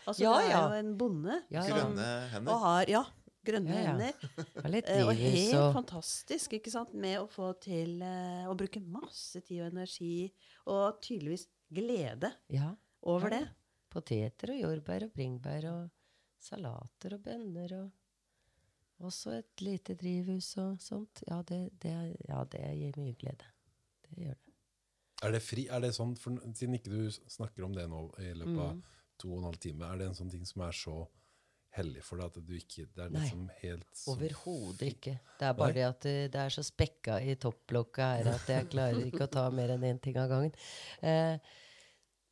Altså, 0.08 0.22
Ja, 0.24 0.32
du 0.40 0.46
er 0.48 0.54
jo 0.56 0.78
en 0.80 0.94
bonde. 1.04 1.36
Ja, 1.52 1.60
ja. 1.60 1.66
som- 1.68 1.76
Grønne 1.98 2.08
Og 2.24 2.32
hender. 2.32 2.62
har, 2.64 2.92
ja, 2.96 3.02
grønne 3.48 3.74
Ja, 3.74 3.82
ja. 3.82 3.92
hender. 3.92 4.14
Litt 4.76 4.90
Eh, 4.92 5.04
og 5.08 5.14
helt 5.16 5.56
og 5.60 5.74
fantastisk 5.80 6.54
ikke 6.60 6.72
sant, 6.74 6.94
med 6.94 7.20
å 7.22 7.28
få 7.32 7.52
til 7.64 8.02
eh, 8.06 8.46
å 8.50 8.56
bruke 8.60 8.82
masse 8.84 9.42
tid 9.48 9.62
og 9.66 9.72
energi, 9.74 10.32
og 10.68 11.00
tydeligvis 11.02 11.48
glede 11.74 12.34
Ja. 12.54 12.74
over 13.04 13.32
Ja. 13.34 13.40
det. 13.40 13.48
Poteter 13.90 14.52
og 14.54 14.60
jordbær 14.62 15.04
og 15.08 15.14
bringebær 15.16 15.66
og 15.72 15.90
salater 16.40 17.16
og 17.16 17.24
bønner 17.24 17.72
og 17.80 17.92
også 19.08 19.32
et 19.38 19.62
lite 19.62 19.96
drivhus 19.98 20.52
og 20.58 20.80
sånt. 20.82 21.24
Ja, 21.30 21.42
det, 21.46 21.60
det, 21.82 21.94
ja, 22.28 22.44
det 22.50 22.62
gir 22.80 22.98
mye 23.02 23.16
glede. 23.20 23.46
Det 24.08 24.18
gjør 24.26 24.36
det. 24.38 24.54
Er 25.26 25.32
det 25.34 25.42
fri? 25.42 25.68
Er 25.74 25.82
det 25.82 25.94
sånn, 25.98 26.16
for, 26.20 26.38
Siden 26.54 26.76
ikke 26.78 26.92
du 26.94 27.10
snakker 27.30 27.66
om 27.66 27.74
det 27.74 27.88
nå 27.90 28.04
i 28.22 28.34
løpet 28.38 28.54
Mm. 28.54 28.60
av 28.60 28.82
to 29.18 29.32
og 29.32 29.38
en 29.40 29.48
halv 29.50 29.58
time, 29.60 29.86
er 29.86 29.98
det 29.98 30.08
en 30.08 30.14
sånn 30.18 30.30
ting 30.32 30.46
som 30.46 30.62
er 30.62 30.72
så 30.78 31.08
hellig 31.78 32.04
for 32.06 32.20
deg 32.20 32.32
at 32.32 32.48
du 32.48 32.56
ikke 32.58 32.88
Det 32.94 33.04
er 33.06 33.14
Nei. 33.14 33.22
liksom 33.24 33.46
helt 33.62 33.88
så 33.96 34.16
Overhodet 34.16 34.90
ikke. 34.92 35.14
Det 35.40 35.48
er 35.48 35.56
bare 35.58 35.74
Nei. 35.74 35.78
det 35.78 35.86
at 35.88 36.02
det, 36.08 36.16
det 36.34 36.42
er 36.44 36.56
så 36.56 36.66
spekka 36.66 37.20
i 37.22 37.38
topplokket 37.42 38.04
her 38.06 38.30
at 38.34 38.52
jeg 38.54 38.68
klarer 38.74 39.00
ikke 39.06 39.28
å 39.28 39.32
ta 39.38 39.48
mer 39.54 39.76
enn 39.76 39.88
én 39.88 40.02
ting 40.04 40.20
av 40.20 40.30
gangen. 40.32 40.54
Eh, 41.06 41.38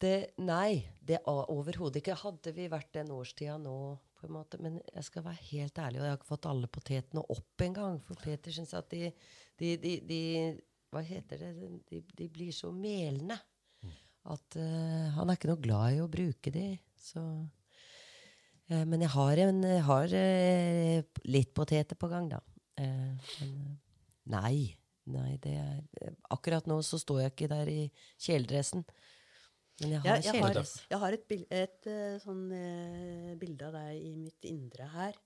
det, 0.01 0.15
nei, 0.43 0.83
det 0.99 1.19
er 1.21 1.51
overhodet 1.53 2.01
ikke. 2.01 2.17
Hadde 2.19 2.53
vi 2.55 2.67
vært 2.71 2.91
den 2.97 3.13
årstida 3.15 3.57
nå, 3.61 3.75
på 4.19 4.27
en 4.27 4.35
måte, 4.35 4.59
men 4.61 4.79
jeg 4.91 5.07
skal 5.07 5.25
være 5.25 5.49
helt 5.51 5.79
ærlig, 5.79 5.99
og 5.99 6.05
jeg 6.05 6.13
har 6.13 6.19
ikke 6.19 6.31
fått 6.33 6.47
alle 6.51 6.71
potetene 6.71 7.25
opp 7.35 7.65
engang, 7.65 7.99
for 8.03 8.19
Peter 8.19 8.55
syns 8.55 8.73
at 8.77 8.89
de, 8.91 9.11
de, 9.59 9.75
de, 9.81 9.97
de 10.09 10.21
Hva 10.93 11.01
heter 11.03 11.41
det? 11.41 11.51
De, 11.89 12.01
de 12.15 12.27
blir 12.31 12.55
så 12.55 12.71
melende. 12.71 13.37
At 14.25 14.57
uh, 14.57 15.13
han 15.13 15.29
er 15.29 15.37
ikke 15.37 15.51
noe 15.51 15.61
glad 15.61 15.97
i 15.97 16.01
å 16.01 16.09
bruke 16.09 16.49
de. 16.53 16.69
Så 16.97 17.21
Eh, 17.21 17.54
men 18.67 19.03
jeg 19.05 19.11
har, 19.13 19.41
en, 19.45 19.61
jeg 19.69 19.83
har 19.85 20.15
eh, 20.17 21.19
litt 21.29 21.51
poteter 21.57 21.97
på 21.99 22.09
gang, 22.09 22.31
da. 22.31 22.39
Eh, 22.81 23.35
men 23.41 23.51
eh, 23.59 23.75
nei. 24.33 24.57
Nei, 25.05 25.35
det 25.37 25.51
er 25.61 25.83
eh, 26.01 26.15
Akkurat 26.33 26.65
nå 26.65 26.79
så 26.81 26.97
står 26.97 27.19
jeg 27.21 27.33
ikke 27.35 27.49
der 27.51 27.69
i 27.69 27.81
kjeledressen. 28.17 28.81
Men 29.83 29.91
jeg 29.93 30.01
har 30.01 30.07
Jeg, 30.09 30.23
jeg, 30.25 30.41
har, 30.41 30.57
jeg 30.89 30.99
har 31.03 31.17
et, 31.17 31.35
et 31.59 31.89
eh, 31.91 32.15
sånn 32.23 32.43
eh, 32.55 33.35
bilde 33.37 33.67
av 33.67 33.75
deg 33.77 33.99
i 34.01 34.15
mitt 34.17 34.47
indre 34.49 34.87
her, 34.95 35.17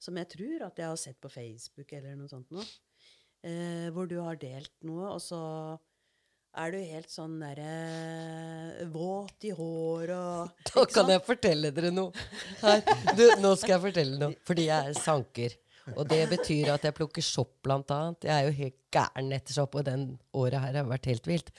som 0.00 0.16
jeg 0.16 0.30
tror 0.32 0.68
at 0.70 0.80
jeg 0.80 0.88
har 0.88 1.00
sett 1.00 1.20
på 1.20 1.32
Facebook 1.32 1.92
eller 1.98 2.16
noe 2.16 2.30
sånt 2.32 2.48
nå. 2.54 2.64
Eh, 3.44 3.90
hvor 3.92 4.08
du 4.08 4.16
har 4.22 4.38
delt 4.40 4.72
noe, 4.88 5.10
og 5.12 5.20
så 5.22 5.40
er 6.56 6.72
du 6.72 6.78
helt 6.80 7.12
sånn 7.12 7.36
derre 7.40 8.86
våt 8.92 9.46
i 9.48 9.52
hår 9.56 10.12
og 10.16 10.54
Da 10.70 10.84
kan 10.90 11.12
jeg 11.12 11.22
fortelle 11.26 11.72
dere 11.76 11.92
noe. 11.94 12.26
Her. 12.62 12.82
Du, 13.16 13.24
nå 13.42 13.52
skal 13.60 13.76
jeg 13.76 13.84
fortelle 13.88 14.20
noe. 14.20 14.36
Fordi 14.46 14.68
jeg 14.70 14.92
er 14.92 14.98
sanker. 14.98 15.56
Og 15.94 16.06
det 16.10 16.24
betyr 16.32 16.72
at 16.74 16.86
jeg 16.86 16.96
plukker 16.96 17.22
sopp, 17.22 17.52
blant 17.62 17.92
annet. 17.94 18.26
Jeg 18.26 18.34
er 18.34 18.48
jo 18.48 18.56
helt 18.56 18.78
gæren 18.94 19.36
etter 19.36 19.54
sopp, 19.54 19.76
og 19.78 19.86
den 19.86 20.08
året 20.34 20.58
her 20.64 20.80
har 20.80 20.88
vært 20.88 21.06
helt 21.12 21.28
vilt. 21.30 21.52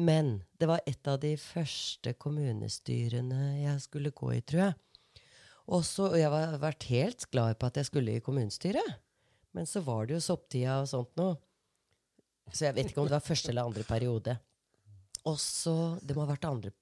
Men 0.00 0.38
det 0.56 0.70
var 0.70 0.80
et 0.88 1.10
av 1.10 1.18
de 1.20 1.34
første 1.40 2.14
kommunestyrene 2.16 3.42
jeg 3.66 3.84
skulle 3.84 4.14
gå 4.16 4.32
i, 4.38 4.40
tror 4.40 4.64
jeg. 4.64 4.78
Og 5.70 5.84
så, 5.86 6.08
og 6.08 6.18
jeg 6.18 6.32
har 6.32 6.56
vært 6.62 6.88
helt 6.88 7.28
glad 7.30 7.58
på 7.60 7.68
at 7.68 7.78
jeg 7.78 7.90
skulle 7.90 8.16
i 8.16 8.24
kommunestyret. 8.24 8.96
Men 9.54 9.68
så 9.68 9.82
var 9.84 10.06
det 10.06 10.16
jo 10.16 10.24
sopptida 10.24 10.80
og 10.80 10.88
sånt 10.90 11.12
noe. 11.20 11.36
Så 12.50 12.66
jeg 12.66 12.76
vet 12.76 12.90
ikke 12.90 13.02
om 13.02 13.08
det 13.08 13.16
var 13.18 13.24
første 13.24 13.52
eller 13.52 13.68
andre 13.68 13.84
periode. 13.86 14.36
Og 15.28 15.36
så 15.40 15.98
Det 16.00 16.16
må 16.16 16.24
ha 16.24 16.32
vært 16.32 16.48
andre 16.48 16.72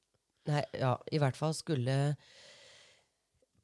Nei, 0.49 0.63
ja, 0.81 0.95
i 1.13 1.19
hvert 1.21 1.37
fall 1.37 1.53
skulle 1.53 1.95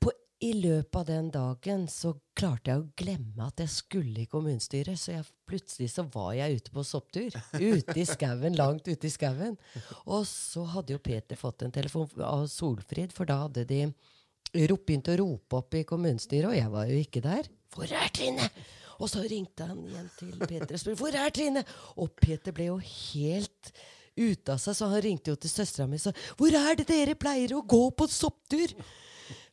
på, 0.02 0.10
I 0.44 0.50
løpet 0.58 0.98
av 1.00 1.06
den 1.08 1.30
dagen 1.32 1.86
så 1.88 2.10
klarte 2.36 2.68
jeg 2.74 2.82
å 2.82 2.90
glemme 2.98 3.46
at 3.46 3.62
jeg 3.62 3.72
skulle 3.72 4.20
i 4.20 4.28
kommunestyret. 4.28 5.00
Så 5.00 5.14
jeg, 5.14 5.24
plutselig 5.48 5.88
så 5.94 6.04
var 6.12 6.34
jeg 6.36 6.58
ute 6.58 6.74
på 6.74 6.84
sopptur. 6.84 7.38
Ute 7.56 7.96
i 7.96 8.04
skauen, 8.04 8.58
langt 8.60 8.84
ute 8.90 9.08
i 9.08 9.14
skauen. 9.14 9.56
Og 10.04 10.26
så 10.28 10.66
hadde 10.74 10.92
jo 10.92 11.00
Peter 11.00 11.40
fått 11.40 11.64
en 11.64 11.72
telefon 11.72 12.10
av 12.20 12.44
Solfrid, 12.52 13.16
for 13.16 13.24
da 13.32 13.46
hadde 13.46 13.64
de 13.70 13.86
begynt 14.52 15.08
å 15.08 15.16
rope 15.22 15.62
opp 15.62 15.80
i 15.80 15.86
kommunestyret, 15.88 16.50
og 16.52 16.58
jeg 16.58 16.70
var 16.76 16.90
jo 16.92 17.00
ikke 17.00 17.24
der. 17.24 17.48
Hvor 17.72 17.88
er 17.88 18.12
Trine? 18.12 18.52
Og 19.00 19.10
så 19.10 19.24
ringte 19.26 19.66
han 19.68 19.82
igjen 19.88 20.10
til 20.18 20.34
Peter 20.44 20.74
og 20.76 20.80
spurte 20.80 21.00
hvor 21.00 21.18
er 21.18 21.34
Trine? 21.34 21.64
Og 22.00 22.12
Peter 22.20 22.54
ble 22.54 22.70
jo 22.70 22.78
helt 22.82 23.72
ute 24.14 24.54
av 24.54 24.60
seg, 24.62 24.76
så 24.78 24.90
han 24.92 25.02
ringte 25.02 25.32
jo 25.32 25.38
til 25.40 25.50
søstera 25.50 25.88
mi 25.90 25.98
og 25.98 26.04
sa 26.04 26.12
hvor 26.38 26.54
er 26.54 26.78
det 26.78 26.86
dere 26.90 27.16
pleier 27.18 27.56
å 27.56 27.64
gå 27.66 27.82
på 27.98 28.06
sopptur? 28.10 28.74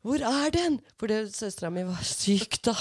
Hvor 0.05 0.21
er 0.25 0.53
den? 0.53 0.79
For 1.01 1.13
søstera 1.33 1.71
mi 1.73 1.85
var 1.87 2.03
syk 2.05 2.59
da, 2.65 2.75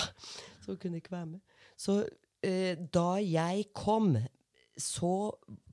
så 0.61 0.73
hun 0.73 0.81
kunne 0.81 1.01
ikke 1.01 1.15
være 1.15 1.31
med. 1.35 1.41
Så 1.81 2.03
eh, 2.45 2.77
da 2.93 3.15
jeg 3.21 3.71
kom, 3.77 4.15
så 4.77 5.15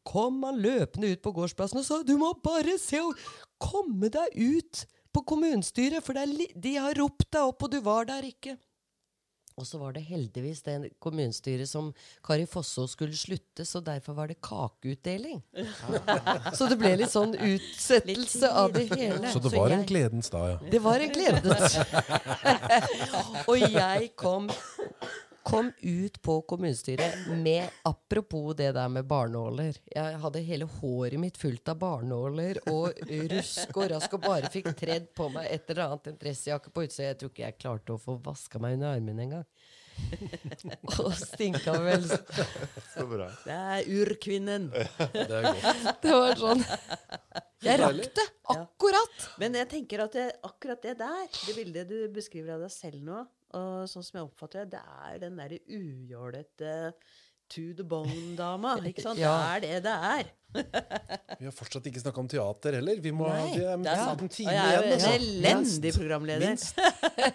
kom 0.07 0.39
han 0.47 0.61
løpende 0.63 1.11
ut 1.11 1.23
på 1.23 1.33
gårdsplassen 1.35 1.81
og 1.81 1.87
sa 1.87 1.99
du 2.07 2.15
må 2.19 2.31
bare 2.43 2.77
se 2.79 3.01
og 3.03 3.17
komme 3.59 4.11
deg 4.13 4.35
ut 4.35 4.85
på 5.15 5.23
kommunestyret, 5.27 6.03
for 6.05 6.15
de 6.15 6.73
har 6.77 6.97
ropt 6.99 7.27
deg 7.33 7.41
opp, 7.41 7.63
og 7.65 7.71
du 7.73 7.79
var 7.83 8.07
der 8.07 8.27
ikke. 8.27 8.57
Og 9.57 9.65
så 9.65 9.79
var 9.81 9.95
det 9.95 10.03
heldigvis 10.05 10.59
det 10.67 10.75
kommunestyret 11.01 11.65
som 11.65 11.89
Kari 12.25 12.45
Fosso 12.45 12.83
skulle 12.89 13.17
slutte, 13.17 13.65
så 13.65 13.81
derfor 13.81 14.13
var 14.13 14.29
det 14.29 14.37
kakeutdeling. 14.45 15.39
så 16.53 16.67
det 16.69 16.77
ble 16.77 16.91
litt 17.01 17.13
sånn 17.13 17.33
utsettelse 17.33 18.51
av 18.53 18.75
det 18.75 18.85
hele. 18.91 19.31
Så 19.33 19.41
det 19.41 19.53
var 19.55 19.71
så 19.71 19.73
jeg, 19.73 19.79
en 19.79 19.87
gledens 19.89 20.29
dag, 20.29 20.51
ja. 20.51 20.59
Det 20.75 20.81
var 20.85 21.05
en 21.07 21.15
gledens 21.15 21.79
Og 23.49 23.65
jeg 23.65 24.11
kom 24.19 24.51
kom 25.47 25.71
ut 25.79 26.21
på 26.21 26.41
kommunestyret 26.41 27.27
med 27.27 27.69
Apropos 27.87 28.55
det 28.55 28.71
der 28.75 28.89
med 28.91 29.07
barnåler. 29.07 29.77
Jeg 29.93 30.19
hadde 30.19 30.43
hele 30.43 30.67
håret 30.79 31.19
mitt 31.21 31.39
fullt 31.39 31.71
av 31.71 31.79
barnåler 31.79 32.59
og 32.67 32.99
rusk 33.31 33.79
og 33.79 33.91
rask 33.93 34.17
og 34.17 34.25
bare 34.25 34.51
fikk 34.51 34.73
tredd 34.75 35.07
på 35.15 35.29
meg 35.31 35.47
et 35.53 35.71
eller 35.71 35.85
annet, 35.85 36.11
en 36.11 36.19
dressjakke 36.19 36.73
på 36.73 36.83
utsida. 36.83 37.13
Jeg 37.13 37.19
tror 37.21 37.31
ikke 37.31 37.45
jeg 37.45 37.59
klarte 37.63 37.95
å 37.95 38.01
få 38.01 38.17
vaska 38.25 38.59
meg 38.59 38.75
under 38.75 38.97
armene 38.97 39.27
engang. 39.27 39.47
og 41.01 41.13
stinka 41.17 41.73
vel 41.81 42.03
Så 42.05 43.07
bra. 43.09 43.31
Det 43.47 43.55
er 43.55 43.87
urkvinnen. 44.03 44.67
Det 44.69 45.39
er 45.39 45.47
godt. 45.47 45.87
Det 46.03 46.11
var 46.13 46.37
sånn 46.43 46.61
Jeg 47.65 47.79
rakk 47.81 48.03
det! 48.19 48.27
Akkurat! 48.53 49.17
Ja. 49.23 49.31
Men 49.41 49.57
jeg 49.57 49.71
tenker 49.71 50.03
at 50.05 50.13
det, 50.19 50.27
akkurat 50.45 50.83
det 50.83 50.99
der, 50.99 51.25
det 51.31 51.55
bildet 51.57 51.89
du 51.89 51.97
beskriver 52.13 52.59
av 52.59 52.67
deg 52.67 52.75
selv 52.75 53.01
nå, 53.07 53.23
og 53.55 53.87
sånn 53.91 54.03
som 54.03 54.19
jeg 54.19 54.27
oppfatter 54.27 54.65
det, 54.65 54.79
det 54.79 55.07
er 55.07 55.21
den 55.23 55.39
derre 55.39 55.61
ujålete 55.67 56.73
to 57.49 57.73
the 57.73 57.83
bone-dama. 57.83 58.77
ikke 58.89 59.05
sant? 59.05 59.19
ja. 59.21 59.35
Det 59.61 59.71
er 59.71 59.81
det 59.81 59.83
det 59.87 59.95
er. 60.13 60.33
vi 61.37 61.45
har 61.45 61.53
fortsatt 61.55 61.87
ikke 61.89 62.01
snakka 62.01 62.23
om 62.23 62.29
teater 62.31 62.79
heller. 62.79 62.99
Vi 63.03 63.13
må 63.15 63.27
Nei, 63.29 63.37
ha 63.43 63.77
det 63.77 63.93
er 63.93 64.11
en 64.11 64.31
time 64.31 64.51
igjen. 64.51 64.57
Jeg 64.57 64.73
er 64.73 64.75
jo 64.75 64.97
en 64.97 65.07
elendig 65.13 65.93
programleder. 65.95 66.67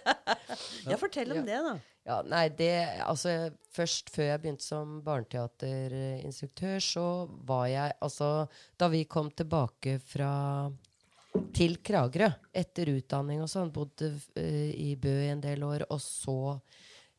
ja, 0.91 1.01
fortell 1.01 1.35
om 1.37 1.43
ja. 1.43 1.49
det, 1.49 1.65
da. 1.69 1.75
Ja, 2.03 2.17
nei, 2.27 2.47
det, 2.59 2.73
altså, 3.05 3.53
først 3.71 4.11
før 4.11 4.33
jeg 4.33 4.43
begynte 4.43 4.67
som 4.67 4.97
barneteaterinstruktør, 5.07 6.81
så 6.83 7.05
var 7.47 7.69
jeg 7.71 7.95
Altså, 8.03 8.31
da 8.81 8.89
vi 8.91 9.05
kom 9.07 9.31
tilbake 9.31 10.01
fra 10.03 10.33
til 11.55 11.79
Kragerø 11.85 12.29
etter 12.53 12.91
utdanning 12.93 13.43
og 13.45 13.51
sånn. 13.51 13.73
Bodde 13.75 14.13
uh, 14.13 14.71
i 14.73 14.95
Bø 15.01 15.13
i 15.23 15.33
en 15.33 15.43
del 15.43 15.65
år, 15.67 15.87
og 15.93 16.01
så 16.03 16.57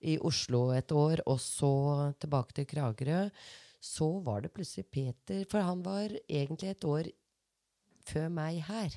i 0.03 0.17
Oslo 0.19 0.67
et 0.75 0.91
år, 0.91 1.23
og 1.29 1.39
så 1.41 1.73
tilbake 2.19 2.57
til 2.57 2.67
Kragerø. 2.69 3.25
Så 3.83 4.09
var 4.23 4.43
det 4.43 4.53
plutselig 4.55 4.87
Peter, 4.91 5.43
for 5.51 5.63
han 5.63 5.83
var 5.83 6.11
egentlig 6.27 6.71
et 6.71 6.85
år 6.87 7.09
før 8.07 8.29
meg 8.31 8.61
her. 8.67 8.95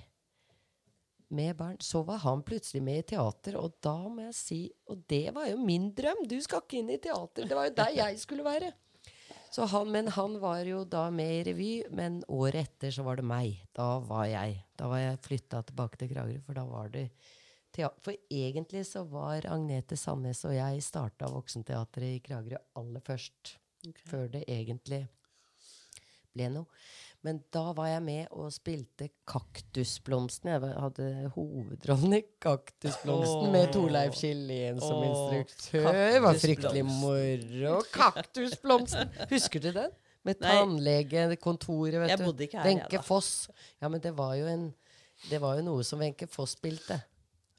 Med 1.29 1.57
barn. 1.59 1.79
Så 1.83 2.05
var 2.07 2.21
han 2.23 2.45
plutselig 2.47 2.85
med 2.87 3.01
i 3.01 3.07
teater, 3.15 3.57
og 3.59 3.75
da 3.83 3.97
må 4.07 4.29
jeg 4.29 4.37
si 4.39 4.59
Og 4.87 5.01
det 5.11 5.35
var 5.35 5.49
jo 5.51 5.57
min 5.59 5.89
drøm! 5.91 6.23
Du 6.31 6.37
skal 6.43 6.63
ikke 6.63 6.79
inn 6.79 6.93
i 6.95 7.01
teater! 7.03 7.49
Det 7.49 7.57
var 7.59 7.67
jo 7.67 7.75
der 7.81 7.97
jeg 7.97 8.21
skulle 8.23 8.47
være. 8.47 8.71
Han, 9.65 9.89
men 9.93 10.09
han 10.13 10.37
var 10.41 10.61
jo 10.69 10.83
da 10.85 11.07
med 11.11 11.33
i 11.39 11.43
revy, 11.49 11.71
men 11.97 12.21
året 12.29 12.67
etter 12.67 12.93
så 12.93 13.07
var 13.07 13.17
det 13.17 13.25
meg. 13.25 13.63
Da 13.73 13.97
var 14.05 14.27
jeg 14.29 14.63
Da 14.77 14.91
var 14.93 15.01
jeg 15.01 15.23
flytta 15.25 15.63
tilbake 15.65 15.97
til 15.97 16.11
Kragerø, 16.11 16.41
for 16.45 16.59
da 16.59 16.65
var 16.69 16.91
det 16.93 17.07
teater. 17.73 18.03
For 18.05 18.17
egentlig 18.29 18.85
så 18.87 19.05
var 19.09 19.49
Agnete 19.49 19.97
Sandnes 19.97 20.45
og 20.45 20.53
jeg 20.57 20.83
starta 20.85 21.31
Voksenteatret 21.33 22.19
i 22.19 22.23
Kragerø 22.25 22.61
aller 22.77 23.01
først. 23.01 23.57
Okay. 23.87 24.05
Før 24.11 24.29
det 24.35 24.45
egentlig 24.45 25.07
ble 26.37 26.51
noe. 26.53 26.69
Men 27.27 27.41
da 27.51 27.73
var 27.75 27.89
jeg 27.91 28.03
med 28.07 28.35
og 28.39 28.53
spilte 28.55 29.09
Kaktusblomsten. 29.27 30.53
Jeg 30.53 30.75
hadde 30.79 31.07
hovedrollen 31.35 32.15
i 32.21 32.23
Kaktusblomsten 32.43 33.49
oh. 33.49 33.51
med 33.51 33.73
Torleif 33.75 34.15
Kjellén 34.15 34.79
som 34.79 35.01
oh. 35.01 35.09
instruktør. 35.09 35.89
Det 35.91 36.21
var 36.23 36.39
fryktelig 36.45 36.85
moro. 36.87 37.81
Kaktusblomsten! 37.97 39.11
Husker 39.33 39.65
du 39.65 39.73
den? 39.75 39.97
Med 40.27 40.39
tannlegekontoret, 40.43 41.99
vet 42.05 42.15
jeg 42.15 42.23
du. 42.23 42.25
Bodde 42.29 42.47
ikke 42.47 42.61
her, 42.61 42.69
Wenche 42.71 43.03
Foss. 43.07 43.33
Ja, 43.83 43.91
men 43.91 44.03
det 44.03 44.15
var 44.19 44.35
jo 44.39 44.47
en 44.51 44.69
det 45.31 45.39
var 45.43 45.57
jo 45.59 45.67
noe 45.67 45.85
som 45.87 46.03
Wenche 46.03 46.29
Foss 46.31 46.55
spilte. 46.61 47.01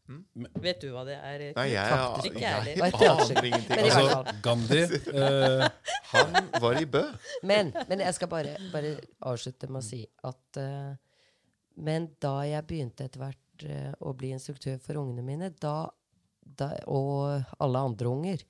Mm. 0.07 0.45
Vet 0.63 0.79
du 0.81 0.91
hva 0.93 1.03
det 1.07 1.17
er? 1.19 1.41
Nei, 1.57 1.65
jeg, 1.73 1.95
jeg, 2.23 2.37
jeg, 2.39 2.75
jeg 2.79 3.09
aner 3.11 3.47
ingenting. 3.49 3.81
Altså, 3.83 4.35
Gandhi 4.45 4.83
uh, 5.11 5.65
Han 6.13 6.37
var 6.63 6.79
i 6.79 6.87
Bø. 6.87 7.03
Men, 7.47 7.73
men 7.89 8.03
jeg 8.05 8.15
skal 8.15 8.31
bare, 8.31 8.55
bare, 8.71 8.93
avslutte 9.27 9.67
med 9.67 9.81
å 9.81 9.85
si 9.85 9.99
at 10.29 10.61
uh, 10.63 10.93
Men 11.83 12.07
da 12.23 12.37
jeg 12.47 12.67
begynte 12.69 13.09
etter 13.09 13.25
hvert 13.25 13.67
uh, 13.67 13.91
å 14.07 14.13
bli 14.17 14.31
instruktør 14.35 14.79
for 14.83 15.01
ungene 15.01 15.25
mine, 15.27 15.51
da, 15.59 15.89
da, 16.39 16.71
og 16.87 17.59
alle 17.59 17.83
andre 17.89 18.13
unger, 18.13 18.45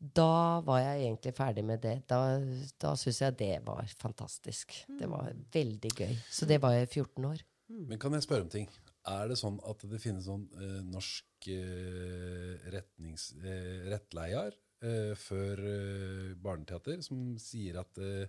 da 0.00 0.60
var 0.64 0.80
jeg 0.80 1.02
egentlig 1.08 1.32
ferdig 1.36 1.64
med 1.66 1.82
det. 1.84 1.96
Da, 2.08 2.38
da 2.80 2.94
syns 2.96 3.20
jeg 3.20 3.36
det 3.42 3.54
var 3.66 3.90
fantastisk. 4.00 4.78
Det 4.96 5.10
var 5.10 5.28
veldig 5.52 5.90
gøy. 5.92 6.14
Så 6.30 6.48
det 6.48 6.62
var 6.62 6.78
jeg 6.78 6.86
i 6.86 6.92
14 7.02 7.26
år. 7.28 7.42
Men 7.90 8.00
kan 8.00 8.14
jeg 8.16 8.24
spørre 8.24 8.46
om 8.46 8.54
ting? 8.54 8.70
Er 9.08 9.30
det 9.30 9.38
sånn 9.40 9.56
at 9.64 9.84
det 9.88 10.00
finnes 10.02 10.26
sånn 10.28 10.44
eh, 10.60 10.80
norsk 10.84 11.48
eh, 11.54 12.70
retnings, 12.74 13.30
eh, 13.40 13.88
rettleier 13.88 14.52
eh, 14.84 15.14
for 15.16 15.62
eh, 15.64 16.32
barneteater 16.36 17.00
som 17.04 17.34
sier 17.40 17.80
at 17.80 18.00
eh, 18.04 18.28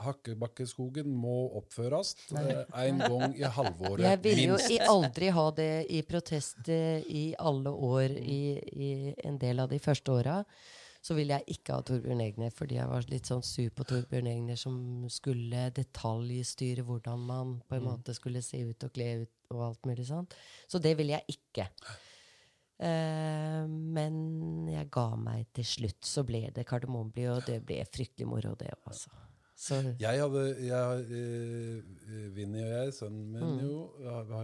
Hakkebakkeskogen 0.00 1.10
må 1.12 1.50
oppføres 1.58 2.14
en 2.32 3.02
gang 3.02 3.34
i 3.36 3.44
halvåret. 3.44 4.06
Jeg 4.06 4.20
ville 4.24 4.46
jo 4.54 4.60
i 4.72 4.78
aldri 4.80 5.28
ha 5.34 5.44
det 5.52 5.72
i 5.92 6.00
protest 6.08 6.70
i 6.72 7.24
alle 7.36 7.68
år 7.68 8.14
i, 8.16 8.38
i 8.56 8.88
en 9.28 9.36
del 9.42 9.60
av 9.60 9.68
de 9.68 9.82
første 9.82 10.14
åra 10.14 10.38
så 11.04 11.12
ville 11.18 11.36
jeg 11.36 11.58
ikke 11.58 11.76
ha 11.76 11.84
Torbjørn 11.84 12.22
Egner, 12.24 12.52
fordi 12.54 12.78
jeg 12.78 12.88
var 12.88 13.04
litt 13.12 13.28
sånn 13.28 13.42
sur 13.44 13.68
på 13.76 13.84
Torbjørn 13.88 14.28
Egner, 14.30 14.56
som 14.56 14.76
skulle 15.12 15.66
detaljstyre 15.76 16.84
hvordan 16.86 17.26
man 17.28 17.50
på 17.68 17.76
en 17.76 17.84
mm. 17.84 17.88
måte 17.90 18.14
skulle 18.16 18.40
se 18.44 18.62
ut 18.64 18.86
og 18.86 18.94
kle 18.94 19.08
ut 19.26 19.33
og 19.54 19.68
alt 19.70 19.88
mulig 19.88 20.08
sånt. 20.08 20.34
Så 20.70 20.80
det 20.82 20.96
ville 20.98 21.16
jeg 21.16 21.36
ikke. 21.38 21.68
Uh, 22.74 23.64
men 23.68 24.16
jeg 24.72 24.90
ga 24.92 25.06
meg 25.20 25.46
til 25.54 25.68
slutt. 25.68 26.02
Så 26.06 26.26
ble 26.26 26.48
det 26.54 26.66
Kardemommeby, 26.68 27.28
og 27.32 27.44
det 27.48 27.60
ble 27.66 27.80
fryktelig 27.88 28.28
moro, 28.28 28.56
det 28.58 28.72
også. 28.84 29.12
Så. 29.54 29.78
Jeg 30.02 30.18
hadde 30.18 30.44
jeg, 30.66 31.04
uh, 31.14 32.14
Vinni 32.34 32.64
og 32.64 32.72
jeg, 32.72 32.94
sønnen 32.96 33.30
min, 33.30 33.52
mm. 33.54 33.60
jo, 33.62 33.80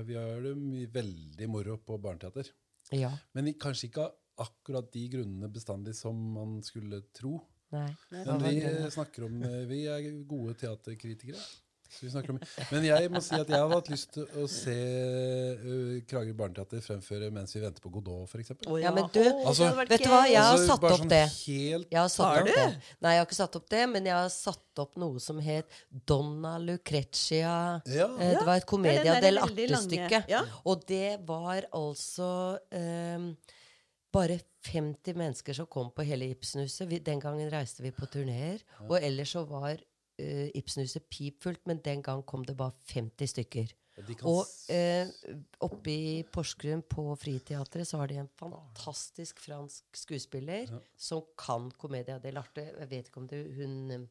vi 0.07 0.19
har 0.19 0.45
det 0.47 0.89
veldig 0.95 1.51
moro 1.51 1.81
på 1.82 1.99
barneteater. 1.99 2.53
Ja. 2.95 3.11
Men 3.37 3.51
kanskje 3.61 3.91
ikke 3.91 4.11
akkurat 4.41 4.89
de 4.95 5.07
grunnene 5.12 5.51
bestandig 5.53 5.95
som 5.99 6.16
man 6.35 6.61
skulle 6.65 7.03
tro. 7.16 7.39
Nei. 7.74 7.89
Men 8.11 8.41
vi 8.43 8.55
snakker 8.91 9.28
om 9.28 9.43
eh, 9.47 9.61
Vi 9.70 9.85
er 9.87 10.07
gode 10.28 10.57
teaterkritikere. 10.59 11.43
Men 12.70 12.84
jeg 12.86 13.10
må 13.12 13.20
si 13.24 13.34
at 13.34 13.48
jeg 13.50 13.58
hadde 13.58 13.76
hatt 13.76 13.90
lyst 13.90 14.12
til 14.14 14.26
å 14.38 14.46
se 14.50 14.74
uh, 14.74 15.96
Kragerø 16.08 16.36
Barneteater 16.38 16.82
fremføre 16.84 17.30
mens 17.34 17.54
vi 17.56 17.62
venter 17.64 17.82
på 17.82 17.92
Godot, 17.96 18.28
f.eks. 18.30 18.52
Oh, 18.68 18.76
ja. 18.78 18.88
ja, 18.88 18.92
men 18.94 19.08
du, 19.12 19.20
altså, 19.44 19.70
vet 19.80 20.04
du 20.04 20.08
hva, 20.10 20.22
jeg 20.30 20.38
har 20.38 20.54
altså, 20.54 20.68
satt 20.70 20.86
opp 20.88 21.02
sånn 21.02 21.12
det. 21.12 21.22
Helt... 21.34 21.88
Jeg 21.90 22.00
har 22.00 22.12
satt 22.14 22.26
har 22.28 22.42
opp 22.42 22.50
det. 22.54 22.66
Nei, 23.02 23.14
jeg 23.14 23.22
har 23.22 23.28
ikke 23.28 23.40
satt 23.40 23.60
opp 23.60 23.70
det, 23.74 23.84
men 23.94 24.10
jeg 24.10 24.16
har 24.16 24.32
satt 24.34 24.84
opp 24.84 25.00
noe 25.02 25.22
som 25.22 25.40
het 25.44 25.80
Donna 26.12 26.56
Lucrecia. 26.62 27.56
Ja. 27.90 28.10
Uh, 28.14 28.26
det 28.38 28.44
var 28.46 28.62
et 28.62 28.68
Comedia 28.70 29.18
del 29.24 29.42
arte-stykke. 29.42 30.44
Og 30.70 30.86
det 30.88 31.16
var 31.26 31.66
altså 31.74 32.30
um, 32.70 33.32
bare 34.14 34.40
50 34.66 35.16
mennesker 35.16 35.56
som 35.56 35.68
kom 35.70 35.90
på 35.94 36.04
hele 36.06 36.28
Ibsenhuset. 36.34 36.92
Den 37.04 37.22
gangen 37.22 37.50
reiste 37.52 37.84
vi 37.84 37.92
på 37.94 38.08
turneer. 38.10 38.60
Og 38.88 38.98
ellers 39.00 39.32
så 39.34 39.44
var 39.48 39.80
uh, 40.20 40.47
Ibsenhuset 40.59 41.09
pipfullt, 41.10 41.64
men 41.66 41.82
den 41.84 42.05
gang 42.05 42.22
kom 42.28 42.44
det 42.47 42.56
bare 42.59 42.76
50 42.92 43.34
stykker. 43.34 43.76
Og 44.24 44.47
eh, 44.72 45.10
oppe 45.60 45.92
i 45.92 46.12
Porsgrunn, 46.32 46.80
på 46.88 47.02
Friteatret, 47.20 47.88
så 47.88 47.98
har 48.01 48.09
de 48.09 48.20
en 48.22 48.30
fantastisk 48.38 49.42
fransk 49.44 49.98
skuespiller 50.06 50.70
ja. 50.70 50.78
som 50.97 51.26
kan 51.36 51.68
Comedia 51.76 52.16
dell'arte. 52.22 52.64
Jeg 52.70 52.90
vet 52.90 53.10
ikke 53.10 53.20
om 53.20 53.28
det 53.28 53.42
hun 53.59 54.09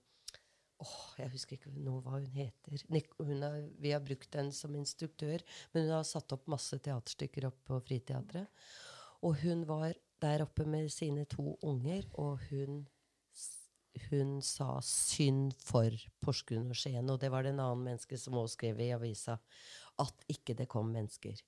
Åh, 0.79 0.99
jeg 1.19 1.31
husker 1.33 1.57
ikke 1.57 1.73
nå 1.75 1.97
hva 2.05 2.13
hun 2.15 2.27
heter. 2.31 2.83
Hun 3.19 3.41
er, 3.43 3.65
vi 3.83 3.91
har 3.91 4.03
brukt 4.03 4.35
henne 4.37 4.55
som 4.55 4.77
instruktør, 4.79 5.41
men 5.73 5.83
hun 5.83 5.97
har 5.97 6.05
satt 6.07 6.31
opp 6.31 6.45
masse 6.47 6.77
teaterstykker 6.85 7.49
oppe 7.49 7.65
på 7.67 7.79
Friteatret. 7.89 8.47
Og 9.27 9.41
hun 9.41 9.65
var 9.67 9.97
der 10.23 10.45
oppe 10.45 10.63
med 10.63 10.87
sine 10.93 11.25
to 11.27 11.57
unger, 11.67 12.07
og 12.15 12.39
hun, 12.47 12.85
hun 14.09 14.39
sa 14.45 14.79
synd 14.85 15.55
for 15.61 15.93
Porsgrunn 16.23 16.71
og 16.71 16.79
Skien. 16.79 17.09
Og 17.11 17.19
det 17.21 17.31
var 17.33 17.45
det 17.45 17.53
en 17.53 17.63
annen 17.63 17.85
menneske 17.91 18.19
som 18.19 18.37
også 18.39 18.57
skrev 18.57 18.81
i 18.83 18.91
avisa, 18.95 19.37
at 19.99 20.27
ikke 20.31 20.55
det 20.57 20.69
kom 20.71 20.91
mennesker. 20.95 21.39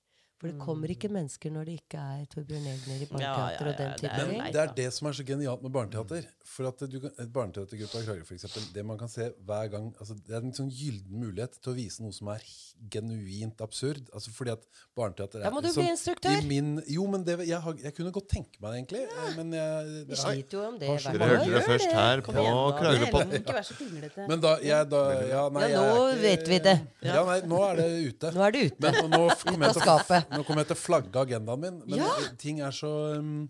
For 0.42 0.50
det 0.50 0.58
kommer 0.58 0.90
ikke 0.90 1.06
mennesker 1.14 1.52
når 1.54 1.68
det 1.68 1.74
ikke 1.78 2.00
er 2.02 2.22
Torbjørn 2.32 2.64
Egner 2.66 3.02
i 3.04 3.06
Mm. 3.12 3.20
Ja, 3.20 3.28
ja, 3.28 3.34
Barneteater 3.36 3.68
og 3.68 3.76
den 3.78 3.92
type 4.00 4.14
ting. 4.16 4.28
Men 4.32 4.40
ting. 4.42 4.52
det 4.54 4.60
er 4.62 4.70
det 4.74 4.86
som 4.96 5.06
er 5.06 5.12
så 5.12 5.24
genialt 5.26 5.62
med 5.62 5.72
barneteater. 5.74 6.24
For 6.52 6.66
at 6.66 6.82
du 6.90 6.98
kan, 7.00 7.12
et 7.22 7.32
Barneteatergruppa 7.32 8.00
i 8.00 8.06
Kragerø, 8.06 8.24
for 8.26 8.34
eksempel, 8.34 8.64
det 8.74 8.84
man 8.84 8.98
kan 8.98 9.08
se 9.08 9.28
hver 9.46 9.68
gang 9.70 9.92
altså 10.00 10.16
Det 10.18 10.34
er 10.34 10.42
en 10.42 10.54
sånn 10.56 10.70
gylden 10.72 11.20
mulighet 11.22 11.58
til 11.62 11.72
å 11.72 11.76
vise 11.76 12.02
noe 12.02 12.12
som 12.16 12.30
er 12.32 12.42
genuint 12.90 13.62
absurd. 13.62 14.02
Altså 14.10 14.32
fordi 14.34 14.54
at 14.56 14.66
barneteater 14.98 15.38
er 15.38 15.46
Da 15.46 15.52
må 15.54 15.62
du 15.62 15.68
liksom, 15.68 15.84
bli 15.84 15.92
instruktør. 15.94 16.40
I 16.42 16.48
min, 16.48 16.72
jo, 16.90 17.06
men 17.12 17.22
det, 17.28 17.38
jeg, 17.46 17.60
har, 17.62 17.78
jeg 17.84 17.94
kunne 18.00 18.12
godt 18.18 18.28
tenke 18.32 18.58
meg 18.58 18.72
det, 18.72 18.80
egentlig. 18.80 19.04
Ja. 19.06 19.28
Men, 19.38 19.54
jeg, 19.58 19.86
Vi 19.92 20.02
det, 20.10 20.18
sliter 20.24 20.58
jo 20.58 20.64
om 20.66 20.80
det. 20.80 20.88
Dere 20.90 21.12
hvert 21.12 21.32
hørte 21.36 21.54
det 21.54 21.64
først 21.68 21.96
her 22.00 22.24
Kom 22.26 22.38
på. 22.40 22.46
Kragerøpodden. 22.80 23.38
Ikke 23.38 23.56
vær 23.60 23.68
så 23.70 23.78
pinglete. 23.78 24.26
men 24.28 24.42
da, 24.42 24.56
jeg, 24.66 24.90
da 24.90 25.04
ja, 25.30 25.46
nei, 25.54 25.68
Ja, 25.70 25.86
nå 25.86 26.10
vet 26.26 26.50
vi 26.50 26.60
det. 26.66 26.76
Ja, 27.06 27.22
nei, 27.30 27.38
nå 27.46 27.62
er 27.68 27.80
det 27.82 27.88
ute. 28.10 28.34
Nå 28.34 28.46
er 28.48 28.56
det 28.58 28.66
ute. 28.72 28.82
Men 28.82 29.12
nå 29.12 29.22
kommer 29.44 29.68
Ut 29.68 29.70
av 29.70 29.78
til, 29.78 29.86
skapet. 29.86 30.31
Nå 30.38 30.46
kommer 30.46 30.62
jeg 30.64 30.72
til 30.72 30.78
å 30.78 30.82
flagge 30.82 31.22
agendaen 31.26 31.60
min. 31.62 31.78
Men 31.86 31.98
Ja. 32.02 32.10
ting 32.40 32.60
er 32.64 32.74
så 32.76 32.90
um, 33.18 33.48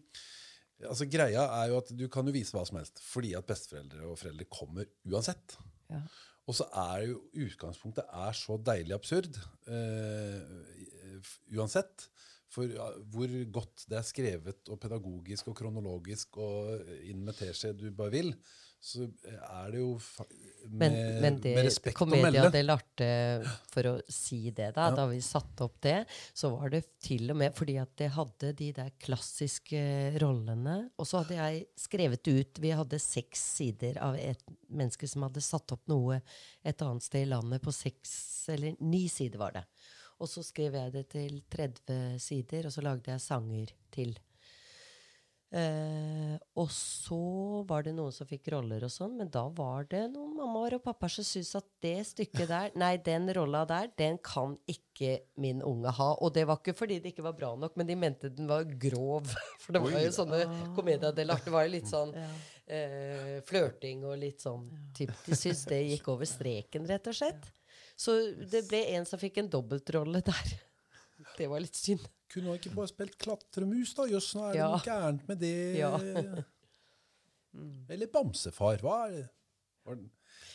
altså 0.83 1.07
Greia 1.11 1.45
er 1.61 1.71
jo 1.71 1.79
at 1.83 1.93
du 1.95 2.09
kan 2.13 2.27
jo 2.27 2.35
vise 2.35 2.57
hva 2.57 2.65
som 2.67 2.81
helst, 2.81 2.99
fordi 3.05 3.35
at 3.39 3.47
besteforeldre 3.47 4.09
og 4.11 4.19
foreldre 4.19 4.49
kommer 4.51 4.89
uansett. 5.07 5.57
Ja. 5.93 6.03
Og 6.51 6.57
så 6.59 6.67
er 6.75 7.05
jo 7.07 7.21
utgangspunktet 7.45 8.09
er 8.11 8.33
så 8.35 8.57
deilig 8.67 8.97
absurd 8.97 9.39
uh, 9.71 10.41
uansett. 11.55 12.09
For 12.53 12.69
hvor 13.15 13.31
godt 13.55 13.87
det 13.89 13.97
er 13.97 14.05
skrevet 14.05 14.69
og 14.69 14.81
pedagogisk 14.83 15.47
og 15.49 15.57
kronologisk 15.57 16.37
og 16.43 16.91
inn 17.09 17.23
med 17.25 17.39
teskje 17.39 17.71
du 17.79 17.87
bare 17.97 18.13
vil, 18.13 18.35
så 18.83 19.05
er 19.07 19.69
det 19.71 19.79
jo 19.79 19.93
med, 20.67 20.81
Men, 20.81 20.95
men 21.23 21.37
det 21.43 21.53
med 21.55 21.67
respekt 21.69 21.95
å 21.95 22.01
Comedia 22.01 22.43
melde. 22.43 22.51
dell'arte, 22.57 23.07
for 23.71 23.89
å 23.93 23.93
si 24.11 24.51
det, 24.51 24.73
da, 24.75 24.89
da 24.95 25.05
vi 25.11 25.21
satte 25.23 25.69
opp 25.69 25.77
det, 25.87 26.01
så 26.35 26.51
var 26.57 26.73
det 26.75 26.81
til 27.03 27.31
og 27.31 27.39
med 27.39 27.55
fordi 27.55 27.77
at 27.79 27.93
det 28.01 28.09
hadde 28.17 28.51
de 28.59 28.73
der 28.75 28.91
klassiske 29.03 29.83
rollene. 30.23 30.77
Og 30.99 31.07
så 31.07 31.23
hadde 31.23 31.39
jeg 31.39 31.63
skrevet 31.79 32.27
ut 32.33 32.63
Vi 32.63 32.75
hadde 32.75 32.99
seks 33.03 33.47
sider 33.61 34.03
av 34.03 34.19
et 34.19 34.43
menneske 34.67 35.07
som 35.11 35.29
hadde 35.29 35.45
satt 35.47 35.77
opp 35.77 35.87
noe 35.91 36.19
et 36.67 36.83
annet 36.83 37.07
sted 37.07 37.27
i 37.27 37.31
landet 37.31 37.63
på 37.63 37.75
seks 37.75 38.13
Eller 38.51 38.75
ni 38.83 39.05
sider 39.13 39.39
var 39.43 39.55
det. 39.61 39.65
Og 40.23 40.31
så 40.31 40.43
skrev 40.47 40.75
jeg 40.79 40.95
det 40.95 41.07
til 41.15 41.39
30 41.51 42.19
sider, 42.23 42.67
og 42.67 42.75
så 42.75 42.83
lagde 42.83 43.15
jeg 43.15 43.23
sanger 43.23 43.73
til. 43.95 44.15
Eh, 45.53 46.37
og 46.57 46.71
så 46.73 47.17
var 47.69 47.85
det 47.85 47.93
noen 47.93 48.13
som 48.15 48.25
fikk 48.25 48.47
roller 48.55 48.87
og 48.87 48.93
sånn, 48.93 49.19
men 49.19 49.29
da 49.29 49.43
var 49.53 49.85
det 49.91 50.07
noen 50.09 50.31
mammaer 50.39 50.79
og 50.79 50.85
pappaer 50.87 51.13
som 51.13 51.27
syntes 51.29 51.59
at 51.59 51.67
det 51.85 51.99
stykket 52.09 52.49
der, 52.49 52.71
nei, 52.81 52.95
den 53.05 53.29
rolla 53.37 53.67
der, 53.69 53.91
den 54.01 54.17
kan 54.25 54.55
ikke 54.65 55.19
min 55.45 55.61
unge 55.69 55.93
ha. 55.99 56.09
Og 56.25 56.33
det 56.33 56.47
var 56.49 56.63
ikke 56.63 56.77
fordi 56.79 57.03
det 57.05 57.13
ikke 57.13 57.27
var 57.27 57.37
bra 57.37 57.53
nok, 57.61 57.77
men 57.77 57.91
de 57.91 57.99
mente 58.01 58.33
den 58.33 58.49
var 58.49 58.65
grov. 58.65 59.29
For 59.63 59.77
det 59.77 59.85
var 59.85 59.99
jo 60.01 60.15
sånne 60.17 60.41
komediedeler. 60.79 61.45
Det 61.45 61.53
var 61.53 61.69
jo 61.69 61.75
litt 61.77 61.93
sånn 61.93 62.17
eh, 62.17 63.37
flørting 63.49 64.07
og 64.09 64.17
litt 64.25 64.41
sånn 64.41 64.65
typ, 64.97 65.13
De 65.27 65.37
syntes 65.37 65.67
det 65.69 65.83
gikk 65.93 66.09
over 66.15 66.33
streken, 66.33 66.89
rett 66.89 67.13
og 67.13 67.21
slett. 67.21 67.53
Så 67.93 68.17
det 68.49 68.65
ble 68.71 68.87
en 68.97 69.05
som 69.05 69.21
fikk 69.21 69.43
en 69.43 69.53
dobbeltrolle 69.53 70.25
der. 70.25 70.57
Det 71.37 71.53
var 71.53 71.61
litt 71.61 71.77
synd. 71.77 72.09
Kunne 72.33 72.49
han 72.53 72.59
ikke 72.61 72.73
bare 72.75 72.89
spilt 72.89 73.19
klatremus, 73.21 73.93
da? 73.99 74.07
Jøss, 74.09 74.31
nå 74.39 74.47
er 74.49 74.53
det 74.55 74.61
Ja. 74.63 74.69
noe 74.73 74.87
gærent 74.87 75.29
med 75.29 75.39
det. 75.43 75.55
Ja. 75.77 75.93
Eller 77.93 78.09
bamsefar. 78.13 78.81
Hva 78.83 78.99
er 79.09 79.17
det? 79.19 79.29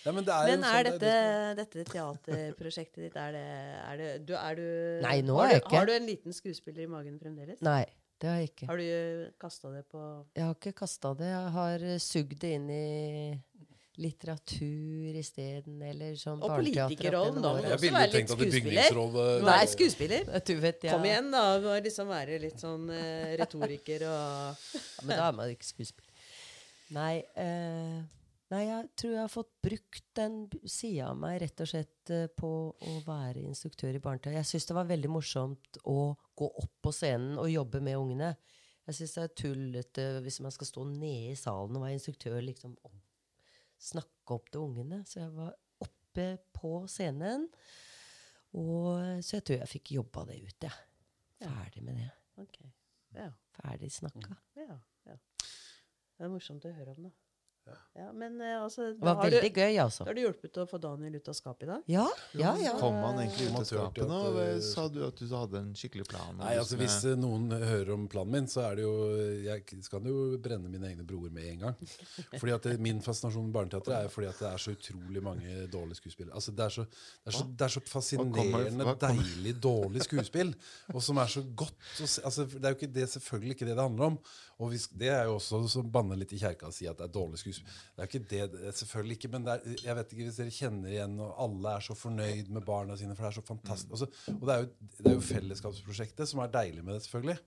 Nei, 0.07 0.13
men 0.15 0.23
det 0.25 0.31
er 0.33 0.47
Men 0.47 0.63
er 0.63 0.87
sånn, 0.87 0.87
dette, 0.87 1.11
det 1.11 1.55
dette 1.59 1.83
teaterprosjektet 1.91 3.01
ditt 3.03 3.15
Er 3.19 3.33
det, 3.35 3.41
er 3.83 3.97
det, 3.99 4.07
du, 4.25 4.33
er 4.39 4.55
du 4.55 4.67
Nei, 5.03 5.17
nå 5.27 5.35
har 5.35 5.49
er 5.49 5.51
jeg 5.57 5.61
du, 5.61 5.65
ikke. 5.67 5.75
Har 5.81 5.89
du 5.89 5.93
en 5.97 6.05
liten 6.07 6.33
skuespiller 6.37 6.85
i 6.85 6.91
magen 6.93 7.17
fremdeles? 7.19 7.59
Nei, 7.67 7.83
det 8.23 8.29
har 8.31 8.37
jeg 8.39 8.49
ikke. 8.53 8.69
Har 8.71 8.79
du 8.81 9.33
kasta 9.43 9.73
det 9.75 9.83
på 9.91 10.03
Jeg 10.37 10.45
har 10.47 10.55
ikke 10.55 10.73
kasta 10.79 11.11
det. 11.19 11.27
Jeg 11.33 11.51
har 11.57 11.85
sugd 12.07 12.37
det 12.41 12.53
inn 12.55 12.69
i 12.71 12.85
litteratur 14.01 15.15
isteden, 15.17 15.79
eller 15.81 16.17
sånn 16.19 16.41
Og 16.41 16.51
opp 16.51 16.59
politikerrollen, 16.59 17.39
da. 17.41 17.53
Jeg 17.65 17.79
ville 17.81 18.01
jo 18.03 18.11
tenkt 18.13 18.33
at 18.33 18.41
det 18.41 18.49
bygningsrolle 18.53 19.23
Nei, 19.45 19.61
skuespiller. 19.71 20.27
Du 20.45 20.53
vet, 20.61 20.85
ja. 20.85 20.97
Kom 20.97 21.07
igjen, 21.07 21.31
da. 21.33 21.45
Må 21.63 21.77
liksom 21.81 22.11
være 22.11 22.37
litt 22.43 22.61
sånn 22.61 22.85
uh, 22.91 23.31
retoriker 23.39 24.05
og 24.09 24.77
Ja, 24.77 25.07
men 25.07 25.13
da 25.15 25.23
er 25.31 25.39
man 25.39 25.53
ikke 25.53 25.69
skuespiller. 25.69 26.13
Nei, 26.93 27.15
uh, 27.41 27.97
nei, 28.53 28.61
jeg 28.69 28.91
tror 29.01 29.15
jeg 29.15 29.23
har 29.23 29.33
fått 29.33 29.49
brukt 29.65 30.05
den 30.19 30.37
sida 30.63 31.09
av 31.09 31.17
meg 31.23 31.41
rett 31.43 31.65
og 31.65 31.71
slett 31.73 32.13
uh, 32.13 32.27
på 32.37 32.51
å 32.77 32.99
være 33.07 33.47
instruktør 33.47 33.97
i 33.97 34.03
barneteater. 34.03 34.37
Jeg 34.37 34.51
syns 34.51 34.69
det 34.69 34.77
var 34.77 34.91
veldig 34.93 35.11
morsomt 35.11 35.81
å 35.89 36.13
gå 36.37 36.51
opp 36.53 36.75
på 36.85 36.93
scenen 36.93 37.41
og 37.41 37.49
jobbe 37.49 37.81
med 37.81 37.97
ungene. 37.97 38.35
Jeg 38.87 39.01
syns 39.01 39.17
det 39.17 39.25
er 39.25 39.35
tullete 39.41 40.07
hvis 40.23 40.39
man 40.45 40.53
skal 40.53 40.69
stå 40.69 40.85
nede 40.93 41.33
i 41.33 41.39
salen 41.39 41.75
og 41.75 41.83
være 41.83 41.97
instruktør 41.97 42.37
liksom 42.45 42.77
og 42.85 42.93
snakke 43.77 44.35
opp 44.37 44.51
til 44.51 44.65
ungene. 44.65 45.01
Så 45.07 45.21
jeg 45.21 45.33
var 45.35 45.53
oppe 45.83 46.27
på 46.55 46.73
scenen. 46.91 47.47
Og, 48.57 49.21
så 49.25 49.37
jeg 49.37 49.45
tror 49.47 49.61
jeg 49.61 49.71
fikk 49.75 49.93
jobba 49.97 50.25
det 50.29 50.39
ut, 50.41 50.67
jeg. 50.67 50.83
Ferdig 51.43 51.83
med 51.85 51.99
det. 52.01 52.09
Okay. 52.41 52.71
Ja. 53.17 53.29
Ferdig 53.59 53.91
snakka. 53.93 54.37
ja, 54.57 54.79
ja. 55.09 55.17
Det 56.17 56.25
er 56.25 56.31
morsomt 56.33 56.65
å 56.65 56.73
høre 56.73 56.95
om, 56.95 57.09
da. 57.09 57.26
Ja, 57.97 58.11
men 58.13 58.35
eh, 58.41 58.61
altså 58.61 58.91
Det 58.93 59.01
var 59.01 59.15
veldig 59.23 59.39
du, 59.41 59.57
gøy, 59.57 59.77
altså. 59.81 60.05
har 60.05 60.13
du 60.13 60.19
hjulpet 60.21 60.57
å 60.61 60.65
få 60.69 60.77
Daniel 60.77 61.15
ut 61.17 61.29
av 61.31 61.33
skapet 61.33 61.65
i 61.65 61.69
dag? 61.71 61.87
Ja, 61.89 62.03
ja, 62.37 62.51
ja. 62.61 62.73
Kom 62.77 62.93
han 63.01 63.17
egentlig 63.23 63.47
ut 63.49 63.55
av 63.57 63.65
skapet 63.65 64.05
nå? 64.11 64.19
eh, 64.43 64.59
Sa 64.61 64.83
du 64.93 64.99
at 65.07 65.17
du 65.17 65.25
hadde 65.33 65.61
en 65.63 65.71
skikkelig 65.77 66.05
plan? 66.11 66.37
Nei, 66.37 66.51
altså 66.61 66.77
Hvis 66.77 66.99
eh, 67.09 67.17
noen 67.17 67.49
hører 67.51 67.93
om 67.95 68.05
planen 68.11 68.35
min, 68.35 68.49
så 68.51 68.67
er 68.67 68.77
det 68.77 68.85
jo 68.85 68.93
Jeg 69.47 69.81
skal 69.87 70.05
jo 70.11 70.37
brenne 70.45 70.69
mine 70.69 70.91
egne 70.91 71.07
broer 71.09 71.33
med 71.33 71.49
en 71.55 71.65
gang. 71.65 71.81
Fordi 72.39 72.53
at 72.53 72.69
det, 72.69 72.75
Min 72.85 73.01
fascinasjon 73.01 73.49
med 73.49 73.57
barneteater 73.57 73.97
er 73.97 74.11
fordi 74.13 74.29
at 74.29 74.39
det 74.43 74.49
er 74.51 74.61
så 74.61 74.75
utrolig 74.77 75.23
mange 75.25 75.57
dårlige 75.73 75.97
skuespillere. 76.03 76.35
Altså 76.37 76.53
Det 76.53 76.65
er 76.67 76.75
så, 76.77 76.85
det 76.85 77.33
er 77.33 77.37
så, 77.39 77.45
det 77.57 77.65
er 77.65 77.73
så 77.73 77.81
fascinerende 77.89 78.93
deilig 79.01 79.55
dårlig 79.63 80.05
skuespill, 80.05 80.53
og 80.93 81.01
som 81.03 81.17
er 81.21 81.31
så 81.31 81.43
godt 81.57 82.03
å 82.03 82.07
se. 82.07 82.21
Altså, 82.27 82.45
det 82.45 82.61
er 82.65 82.75
jo 82.75 82.79
ikke 82.79 82.93
det, 82.93 83.07
selvfølgelig 83.15 83.57
ikke 83.57 83.67
det 83.71 83.75
det 83.77 83.83
handler 83.83 84.11
om. 84.13 84.19
Og 84.61 84.71
hvis, 84.71 84.87
Det 84.89 85.09
er 85.13 85.25
jo 85.29 85.35
også 85.37 85.59
å 85.81 85.83
banne 85.93 86.15
litt 86.17 86.31
i 86.33 86.39
kjerka 86.41 86.69
og 86.69 86.73
si 86.73 86.87
at 86.89 86.97
det 86.97 87.05
er 87.09 87.13
dårlig 87.13 87.37
skuespill. 87.41 87.56
Det 87.63 88.03
er 88.03 88.09
ikke 88.09 88.23
det, 88.31 88.41
det 88.53 88.73
selvfølgelig 88.77 89.17
ikke, 89.17 89.31
men 89.33 89.47
er, 89.51 89.63
jeg 89.83 89.97
vet 89.97 90.13
ikke 90.13 90.27
hvis 90.27 90.39
dere 90.41 90.53
kjenner 90.53 90.91
igjen 90.91 91.15
og 91.23 91.31
alle 91.45 91.73
er 91.77 91.87
så 91.87 91.97
fornøyd 91.97 92.51
med 92.53 92.65
barna 92.67 92.97
sine, 92.99 93.15
for 93.15 93.27
det 93.27 93.31
er 93.31 93.39
så 93.39 93.47
fantastisk. 93.47 93.91
Altså, 93.91 94.35
og 94.35 94.45
det 94.47 94.55
er, 94.55 94.65
jo, 94.65 94.91
det 94.99 95.11
er 95.11 95.17
jo 95.17 95.25
fellesskapsprosjektet 95.31 96.31
som 96.31 96.43
er 96.43 96.53
deilig 96.53 96.85
med 96.85 96.97
det, 96.97 97.05
selvfølgelig. 97.07 97.39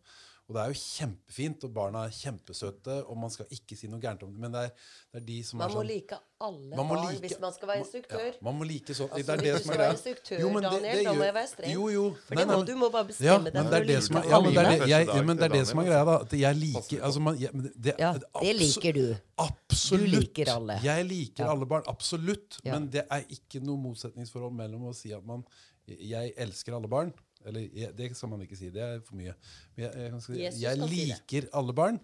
Og 0.51 0.57
det 0.57 0.63
er 0.65 0.73
jo 0.73 0.79
kjempefint, 0.83 1.63
og 1.63 1.71
barna 1.77 2.01
er 2.09 2.11
kjempesøte, 2.11 2.95
og 3.07 3.15
man 3.23 3.31
skal 3.31 3.47
ikke 3.55 3.77
si 3.79 3.87
noe 3.87 4.01
gærent 4.03 4.25
om 4.27 4.33
det, 4.35 4.41
men 4.43 4.51
det 4.51 4.63
er, 4.67 4.73
det 5.15 5.21
er 5.21 5.27
de 5.29 5.37
som 5.47 5.61
Man 5.61 5.69
er 5.71 5.75
må 5.77 5.79
sånn 5.79 5.87
like 5.87 6.17
alle 6.43 6.75
barn 6.81 7.05
like- 7.07 7.21
hvis 7.23 7.37
man 7.45 7.53
skal 7.55 7.69
være 7.71 7.79
instruktør. 7.85 8.25
ja, 8.27 8.33
man 8.43 8.59
må 8.59 8.67
like 8.67 8.97
sånn 8.99 9.11
Altså, 9.13 9.27
det 9.27 9.29
er 9.31 9.37
hvis 9.37 9.47
det 9.47 9.53
du 9.53 9.59
som 9.61 9.63
skal 9.63 9.75
er 9.75 9.79
være 9.79 9.87
greia. 9.87 9.99
instruktør, 10.01 10.41
Jo, 10.43 10.49
det- 10.51 10.63
Daniel, 10.67 10.97
det 10.99 11.05
da 11.07 11.13
må 11.15 11.23
jeg 11.29 11.35
være 11.39 11.47
streng. 11.53 11.73
Jo, 11.77 11.89
jo. 11.95 12.05
Nei, 12.11 12.37
det 12.41 12.47
nei, 12.51 12.65
du 12.67 12.75
må 12.83 12.89
bare 12.91 13.05
bestemme 13.13 13.31
ja, 13.31 13.39
deg 13.39 13.55
ja, 13.55 13.63
men 13.63 13.71
det 13.71 13.79
er 13.79 13.85
det, 13.85 14.89
jeg, 14.91 15.07
ja, 15.07 15.23
men 15.23 15.37
det, 15.37 15.45
er 15.45 15.55
det 15.55 15.67
som 15.71 15.79
er 15.79 15.85
greia, 15.85 16.05
da. 16.11 16.17
At 16.27 16.33
jeg 16.33 16.57
liker 16.57 16.99
altså 17.07 17.21
man, 17.21 17.39
jeg, 17.39 17.55
men 17.55 17.73
det, 17.79 17.95
Ja, 17.99 18.13
det- 18.13 18.23
det 18.43 18.57
liker 18.59 18.93
du. 18.93 19.17
Absolutt. 19.39 20.11
Du 20.11 20.17
liker 20.19 20.51
alle. 20.57 20.81
Jeg 20.83 21.07
liker 21.07 21.45
Ja. 21.47 21.51
alle 21.55 21.67
barn. 21.67 21.83
Absolutt. 21.87 22.59
Ja. 22.65 22.73
Men 22.75 22.91
det 22.91 23.07
er 23.09 23.23
ikke 23.31 23.63
noe 23.63 23.79
motsetningsforhold 23.79 24.53
mellom 24.53 24.83
å 24.91 24.95
si 24.95 25.13
at 25.13 25.25
man 25.25 25.45
Jeg 25.87 26.35
elsker 26.37 26.73
alle 26.77 26.87
barn. 26.89 27.13
Eller 27.47 27.67
jeg, 27.73 27.95
det 27.97 28.11
skal 28.17 28.29
man 28.35 28.43
ikke 28.45 28.57
si. 28.59 28.69
Det 28.75 28.83
er 28.85 29.01
for 29.05 29.17
mye. 29.19 29.35
Men 29.77 29.85
jeg, 29.87 29.93
jeg, 30.11 30.23
si, 30.27 30.63
jeg 30.65 30.81
det. 30.81 30.89
liker 30.93 31.47
alle 31.57 31.73
barn. 31.77 32.01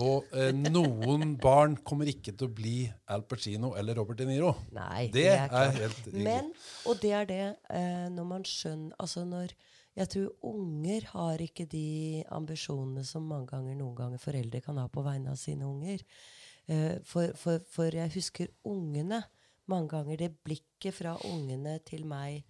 Og 0.00 0.24
eh, 0.32 0.52
noen 0.72 1.34
barn 1.42 1.74
kommer 1.84 2.08
ikke 2.08 2.32
til 2.32 2.48
å 2.48 2.54
bli 2.56 2.76
Al 3.12 3.24
Pacino 3.28 3.74
eller 3.76 3.98
Robert 3.98 4.22
De 4.22 4.26
Niro. 4.30 4.54
Nei, 4.72 5.08
Det 5.12 5.26
er 5.28 5.42
er 5.44 5.50
klart. 5.52 5.76
helt 5.80 5.98
riktig. 6.06 6.22
Men, 6.24 6.48
og 6.88 7.02
det 7.02 7.10
er 7.18 7.28
det 7.28 7.40
eh, 7.74 8.06
når 8.14 8.28
man 8.30 8.46
skjønner 8.48 8.94
Altså 9.02 9.26
når 9.28 9.52
Jeg 9.98 10.08
tror 10.08 10.30
unger 10.48 11.04
har 11.10 11.42
ikke 11.44 11.66
de 11.68 12.22
ambisjonene 12.32 13.02
som 13.04 13.26
mange 13.28 13.50
ganger 13.50 13.76
noen 13.76 13.98
ganger 13.98 14.22
foreldre 14.22 14.62
kan 14.64 14.78
ha 14.80 14.86
på 14.88 15.02
vegne 15.04 15.34
av 15.34 15.36
sine 15.36 15.66
unger. 15.68 16.00
Eh, 16.72 16.94
for, 17.04 17.34
for, 17.36 17.60
for 17.68 17.92
jeg 17.92 18.08
husker 18.14 18.48
ungene 18.64 19.18
mange 19.68 19.90
ganger. 19.92 20.16
Det 20.22 20.30
blikket 20.46 20.96
fra 20.96 21.12
ungene 21.28 21.76
til 21.84 22.06
meg 22.08 22.40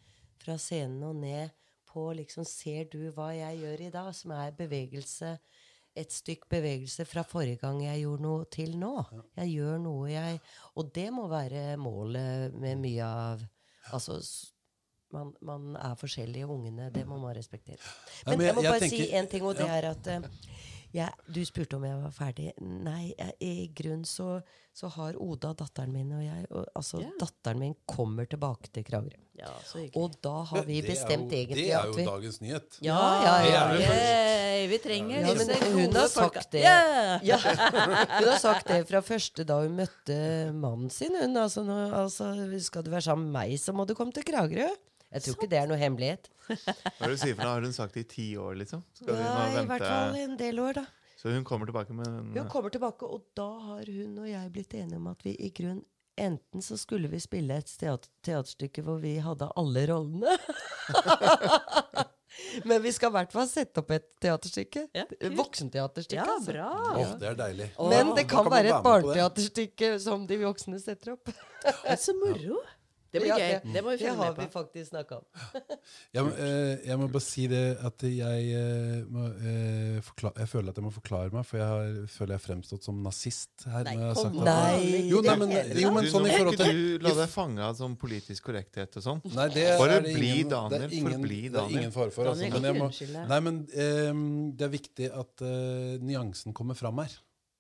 fra 0.43 0.55
scenen 0.59 1.02
og 1.10 1.18
ned 1.24 1.51
på 1.93 2.09
liksom 2.16 2.47
Ser 2.48 2.89
du 2.93 3.10
hva 3.14 3.32
jeg 3.36 3.60
gjør 3.62 3.85
i 3.86 3.93
dag? 3.94 4.10
Som 4.16 4.35
er 4.36 4.56
bevegelse 4.56 5.36
et 5.93 6.12
stykk 6.12 6.47
bevegelse 6.48 7.05
fra 7.05 7.20
forrige 7.28 7.60
gang 7.60 7.82
jeg 7.85 8.01
gjorde 8.06 8.24
noe, 8.24 8.44
til 8.48 8.78
nå. 8.81 8.94
Jeg 9.36 9.51
gjør 9.59 9.82
noe 9.82 10.06
jeg 10.09 10.40
Og 10.81 10.89
det 10.97 11.10
må 11.12 11.27
være 11.28 11.77
målet 11.77 12.56
med 12.56 12.81
mye 12.81 13.05
av 13.28 13.44
Altså 13.93 14.20
man, 15.12 15.32
man 15.44 15.77
er 15.77 15.94
forskjellige, 16.01 16.47
ungene. 16.47 16.90
Det 16.94 17.02
må 17.05 17.19
man 17.20 17.36
respektere. 17.36 17.77
Men, 18.27 18.40
jeg 18.40 18.55
må 18.56 18.62
bare 18.64 18.89
si 18.89 19.02
én 19.10 19.19
en 19.20 19.27
ting, 19.28 19.44
og 19.44 19.59
det 19.59 19.66
er 19.69 19.90
at 19.90 20.06
eh, 20.09 20.28
jeg, 20.93 21.12
Du 21.27 21.40
spurte 21.48 21.78
om 21.78 21.85
jeg 21.86 21.98
var 22.02 22.12
ferdig. 22.14 22.51
Nei, 22.60 23.12
jeg, 23.16 23.35
i 23.40 23.52
grunnen 23.77 24.05
så, 24.09 24.40
så 24.77 24.90
har 24.97 25.16
Oda, 25.20 25.52
datteren 25.59 25.93
min 25.94 26.12
og 26.16 26.23
jeg 26.24 26.47
og, 26.51 26.66
Altså, 26.78 27.01
yeah. 27.02 27.14
datteren 27.20 27.62
min 27.62 27.74
kommer 27.89 28.28
tilbake 28.28 28.73
til 28.73 28.85
Kragerø. 28.86 29.20
Ja. 29.39 29.51
Og 29.98 30.12
da 30.23 30.35
har 30.51 30.66
vi 30.69 30.82
bestemt 30.85 31.32
jo, 31.32 31.39
egentlig 31.39 31.64
Det 31.64 31.70
er 31.73 31.89
jo 31.89 32.05
dagens 32.05 32.40
nyhet. 32.44 32.77
Ja, 32.85 32.98
ja, 33.24 33.32
ja. 33.48 33.62
ja. 33.81 33.94
Yay, 33.97 34.66
vi 34.69 34.78
trenger 34.85 35.24
Ja, 35.24 35.32
men 35.39 35.73
hun 35.73 35.97
har 35.97 36.12
sagt 36.12 36.52
det. 36.52 36.62
Yeah. 36.62 37.24
Ja. 37.27 37.40
Hun 37.40 38.28
har 38.28 38.39
sagt 38.43 38.69
det 38.69 38.82
fra 38.90 39.01
første 39.05 39.47
da 39.48 39.62
hun 39.64 39.77
møtte 39.81 40.16
mannen 40.52 40.93
sin. 40.93 41.16
Hun, 41.16 41.36
altså, 41.40 41.64
nå, 41.66 41.78
altså, 42.02 42.35
skal 42.62 42.85
du 42.85 42.93
være 42.93 43.09
sammen 43.09 43.31
med 43.31 43.39
meg, 43.40 43.59
så 43.60 43.74
må 43.74 43.89
du 43.89 43.97
komme 43.98 44.14
til 44.14 44.27
Kragerø. 44.28 44.69
Jeg 45.12 45.26
tror 45.26 45.36
ikke 45.36 45.51
det 45.52 45.60
er 45.60 45.70
noe 45.70 45.78
hemmelighet. 45.80 46.32
Hva 46.48 46.56
er 46.56 47.06
det 47.06 47.14
du 47.14 47.20
sier 47.20 47.36
for 47.36 47.44
noe? 47.44 47.55
Har 47.55 47.68
hun 47.68 47.76
sagt 47.76 47.97
det 47.98 48.06
i 48.06 48.10
ti 48.14 48.26
år, 48.40 48.56
liksom? 48.62 48.82
Skal 48.97 49.20
Nei, 49.20 49.47
i 49.60 49.70
hvert 49.70 49.86
fall 49.86 50.18
en 50.22 50.36
del 50.40 50.60
år, 50.62 50.82
da. 50.82 50.89
Så 51.22 51.30
hun 51.30 51.44
kommer 51.47 51.68
tilbake 51.70 51.94
med 51.94 52.09
en 52.09 52.32
Hun 52.34 52.48
kommer 52.51 52.72
tilbake, 52.74 53.06
og 53.06 53.22
da 53.39 53.47
har 53.68 53.86
hun 53.86 54.16
og 54.18 54.26
jeg 54.26 54.48
blitt 54.55 54.74
enige 54.74 54.98
om 54.98 55.10
at 55.12 55.20
vi 55.22 55.36
i 55.39 55.52
grunn 55.55 55.84
Enten 56.20 56.60
så 56.60 56.76
skulle 56.76 57.09
vi 57.09 57.16
spille 57.24 57.56
et 57.56 57.70
teater 57.80 58.10
teaterstykke 58.26 58.82
hvor 58.84 58.98
vi 59.01 59.14
hadde 59.24 59.47
alle 59.56 59.86
rollene. 59.89 60.34
Men 62.68 62.82
vi 62.84 62.93
skal 62.93 63.09
i 63.09 63.16
hvert 63.16 63.32
fall 63.32 63.48
sette 63.48 63.80
opp 63.80 63.94
et 63.97 64.05
teaterstykke. 64.20 64.82
Ja. 64.93 65.06
Voksenteaterstykke. 65.39 66.20
Ja, 66.20 66.26
altså. 66.34 66.52
bra. 66.52 66.68
Oh, 66.98 67.14
det 67.20 67.30
er 67.30 67.39
deilig. 67.39 67.70
Men 67.80 68.12
det 68.18 68.26
kan, 68.28 68.44
kan 68.44 68.52
være 68.52 68.74
et 68.74 68.84
barneteaterstykke 68.84 69.94
som 70.05 70.28
de 70.28 70.36
voksne 70.44 70.82
setter 70.82 71.14
opp. 71.16 71.32
Så 71.97 72.12
moro. 72.20 72.60
Det 73.12 73.20
blir 73.20 73.28
Ja, 73.28 73.36
gøy. 73.36 73.51
det- 73.62 73.72
Det 73.74 73.80
må 73.84 73.90
vi 73.93 73.97
Det 74.02 74.12
har 74.16 74.32
vi 74.34 74.47
faktisk 74.48 74.89
snakka 74.90 75.16
om. 75.18 75.24
Jeg, 76.14 76.24
må, 76.24 76.30
eh, 76.32 76.78
jeg 76.86 76.98
må 76.98 77.09
bare 77.12 77.20
si 77.22 77.47
det 77.47 77.76
at 77.84 78.02
jeg 78.02 78.47
eh, 78.56 79.05
må 79.12 79.26
eh, 79.36 79.98
forklare, 80.01 80.32
Jeg 80.39 80.48
føler 80.48 80.68
at 80.72 80.76
jeg 80.80 80.84
må 80.86 80.93
forklare 80.94 81.32
meg, 81.32 81.44
for 81.44 81.56
jeg 81.60 81.66
har, 81.66 82.06
føler 82.09 82.32
jeg 82.32 82.40
har 82.40 82.47
fremstått 82.47 82.84
som 82.89 83.02
nazist 83.05 83.66
her. 83.66 83.84
Nei, 83.84 83.94
når 83.94 84.02
jeg 84.02 84.14
har 84.14 84.22
kom 84.22 84.44
Nei. 84.44 85.09
Jo, 85.10 85.20
nei, 85.26 85.36
men, 85.43 85.52
jo, 85.82 85.93
men 85.93 86.09
sånn 86.09 86.26
i 86.30 86.32
forhold 86.39 86.56
til 86.62 86.72
du 86.72 87.05
la 87.06 87.14
deg 87.20 87.28
fange 87.28 87.60
av 87.68 87.76
sånn 87.76 87.97
politisk 88.01 88.48
korrekthet 88.48 88.97
og 88.97 89.02
sånn. 89.05 89.22
Nei, 89.36 89.48
det 89.52 89.66
Bare 89.78 89.98
er 89.98 90.06
det 90.09 90.14
bli 90.16 90.32
ingen, 90.32 90.48
Daniel, 90.48 90.72
Det 90.72 90.89
er 90.89 90.97
ingen, 90.97 91.12
forbli 91.12 91.43
det 91.52 91.60
er 91.60 91.76
ingen 91.76 91.93
fare 91.93 92.10
for. 92.16 92.32
Altså, 92.32 92.48
men 92.48 92.62
jeg 92.70 92.80
må, 92.80 92.90
nei, 93.28 93.40
men 93.40 93.60
eh, 93.72 94.12
det 94.56 94.66
er 94.68 94.72
viktig 94.72 95.10
at 95.12 95.44
uh, 95.44 95.98
nyansen 96.01 96.52
kommer 96.56 96.74
fram 96.78 96.98
her. 97.05 97.12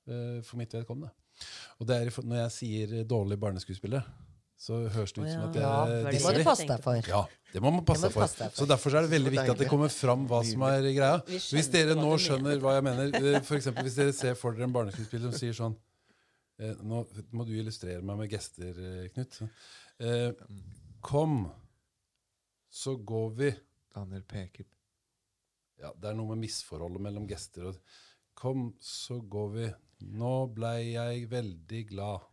uh, 0.08 0.40
for 0.42 0.56
mitt 0.58 0.72
vedkommende. 0.72 1.12
Og 1.80 1.86
det 1.86 1.96
er 2.00 2.22
når 2.24 2.40
jeg 2.48 2.52
sier 2.56 3.04
dårlig 3.04 3.38
barneskuespiller, 3.38 4.02
så 4.62 4.76
høres 4.94 5.10
det 5.14 5.24
ut 5.24 5.30
som 5.32 5.44
at 5.48 5.56
jeg 5.58 5.62
Ja, 5.64 5.78
det 6.06 6.20
må 6.22 6.32
du 6.36 6.44
passe 6.46 6.66
deg 6.68 6.82
for. 6.84 7.08
Ja, 7.10 7.22
det 7.50 7.62
må 7.64 7.72
man 7.74 7.86
passe 7.86 8.06
seg 8.06 8.14
for. 8.14 8.28
deg 8.28 8.52
for. 8.52 8.58
Så 8.60 8.66
Derfor 8.70 8.94
er 8.94 9.06
det 9.06 9.10
veldig 9.10 9.32
viktig 9.34 9.54
at 9.56 9.62
det 9.64 9.66
kommer 9.70 9.90
fram 9.90 10.26
hva 10.30 10.42
som 10.46 10.62
er 10.68 10.86
greia. 10.86 11.16
Hvis 11.26 11.70
dere 11.72 11.96
nå 11.98 12.12
skjønner 12.22 12.62
hva 12.62 12.76
jeg 12.76 12.84
mener, 12.86 13.10
eh, 13.18 13.40
for 13.48 13.58
eksempel 13.58 13.88
hvis 13.88 13.98
dere 13.98 14.14
ser 14.14 14.38
for 14.38 14.54
dere 14.54 14.68
en 14.68 14.76
barneskuespiller 14.76 15.32
som 15.32 15.40
sier 15.40 15.56
sånn 15.58 15.74
eh, 16.62 16.78
Nå 16.78 17.02
må 17.34 17.48
du 17.48 17.56
illustrere 17.56 18.04
meg 18.06 18.22
med 18.22 18.30
gester, 18.36 18.78
eh, 18.78 19.10
Knut. 19.16 19.40
Eh, 19.98 20.30
kom, 21.02 21.40
så 22.70 22.94
går 23.02 23.28
vi 23.40 23.52
Daniel 23.92 24.22
peker. 24.30 24.70
Ja, 25.82 25.90
det 25.98 26.12
er 26.12 26.14
noe 26.14 26.36
med 26.36 26.44
misforholdet 26.46 27.02
mellom 27.02 27.26
gester 27.30 27.72
og 27.72 27.82
Kom, 28.38 28.70
så 28.80 29.18
går 29.28 29.50
vi. 29.52 29.66
Nå 30.18 30.34
blei 30.54 30.94
jeg 30.94 31.26
veldig 31.30 31.82
glad. 31.90 32.30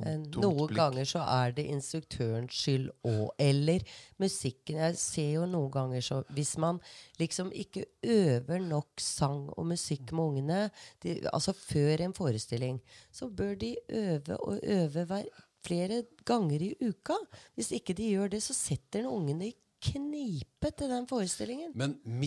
Men 0.00 0.24
tomt 0.32 0.42
Noen 0.44 0.66
blikk. 0.70 0.78
ganger 0.78 1.04
så 1.04 1.20
er 1.28 1.52
det 1.56 1.66
instruktørens 1.68 2.56
skyld 2.56 2.88
òg. 3.04 3.28
Eller 3.38 3.84
musikken. 4.22 4.80
Jeg 4.80 4.96
ser 4.96 5.30
jo 5.34 5.46
noen 5.46 5.70
ganger 5.70 6.00
så 6.00 6.22
Hvis 6.32 6.56
man 6.58 6.80
liksom 7.20 7.52
ikke 7.52 7.84
øver 8.02 8.58
nok 8.58 9.00
sang 9.00 9.48
og 9.56 9.66
musikk 9.66 10.12
med 10.12 10.24
ungene, 10.24 10.60
de, 11.02 11.20
altså 11.32 11.52
før 11.52 12.00
en 12.00 12.14
forestilling, 12.14 12.80
så 13.12 13.28
bør 13.28 13.54
de 13.54 13.76
øve 13.88 14.36
og 14.36 14.60
øve 14.62 15.04
hver, 15.04 15.24
flere 15.62 16.02
ganger 16.24 16.62
i 16.62 16.74
uka. 16.80 17.14
Hvis 17.54 17.72
ikke 17.72 17.94
de 17.94 18.10
gjør 18.14 18.32
det, 18.34 18.42
så 18.42 18.54
setter 18.54 19.02
den 19.02 19.10
ungene 19.10 19.50
i 19.50 19.56
knipe 19.82 20.70
til 20.78 20.90
den 20.90 21.06
forestillingen. 21.10 21.74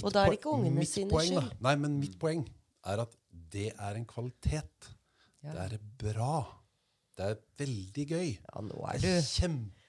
Og 0.03 0.13
da 0.13 0.25
er 0.25 0.33
det 0.33 0.39
ikke 0.39 0.53
ungene 0.55 0.85
sine 0.87 1.09
poeng, 1.11 1.31
skyld. 1.31 1.55
Nei, 1.63 1.75
men 1.79 1.97
mitt 2.01 2.17
poeng 2.19 2.43
er 2.85 3.05
at 3.05 3.15
det 3.31 3.71
er 3.73 3.99
en 3.99 4.05
kvalitet. 4.07 4.91
Ja. 5.43 5.53
Det 5.53 5.65
er 5.77 5.83
bra. 6.01 6.35
Det 7.15 7.27
er 7.31 7.37
veldig 7.59 8.05
gøy. 8.09 8.29
Ja, 8.35 8.63
nå 8.65 8.85
er 8.91 9.01
du, 9.01 9.09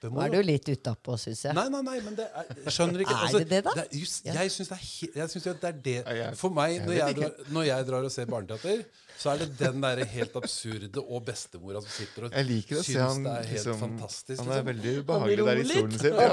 nå 0.07 0.21
er 0.23 0.33
du 0.33 0.39
litt 0.45 0.69
utapå, 0.71 1.17
syns 1.21 1.43
jeg. 1.47 1.55
Nei, 1.57 1.65
nei, 1.73 1.81
nei, 1.85 1.97
men 2.05 2.17
det 2.19 2.27
er, 2.27 2.51
skjønner 2.73 3.03
ikke 3.03 3.17
altså, 3.25 3.41
Er 3.41 3.47
det 3.47 3.49
det, 3.51 3.63
da? 3.65 3.73
er 3.83 3.97
just, 3.97 4.27
jeg 4.27 4.53
syns 4.53 5.49
det, 5.49 5.57
det 5.63 5.69
er 5.71 5.81
det. 5.89 6.29
For 6.39 6.53
meg, 6.53 6.79
når 6.85 6.99
jeg, 6.99 7.17
drar, 7.19 7.35
når 7.55 7.67
jeg 7.71 7.89
drar 7.91 8.07
og 8.09 8.13
ser 8.13 8.31
barneteater, 8.31 8.85
så 9.17 9.33
er 9.33 9.41
det 9.41 9.47
den 9.57 9.81
der 9.81 10.03
helt 10.05 10.35
absurde 10.37 11.01
og 11.01 11.23
bestemora 11.25 11.81
som 11.81 11.89
sitter 11.89 12.27
og 12.27 12.35
syns 12.37 12.91
han 13.01 13.23
det 13.25 13.31
er 13.33 13.47
helt 13.49 13.57
liksom, 13.57 13.79
fantastisk. 13.81 14.41
Han 14.43 14.51
er 14.51 14.59
liksom. 14.59 14.67
veldig 14.71 14.95
ubehagelig 15.01 15.47
der 15.47 15.61
i 15.61 15.67
stolen 15.71 15.99
sin. 15.99 16.13
Ja. 16.13 16.27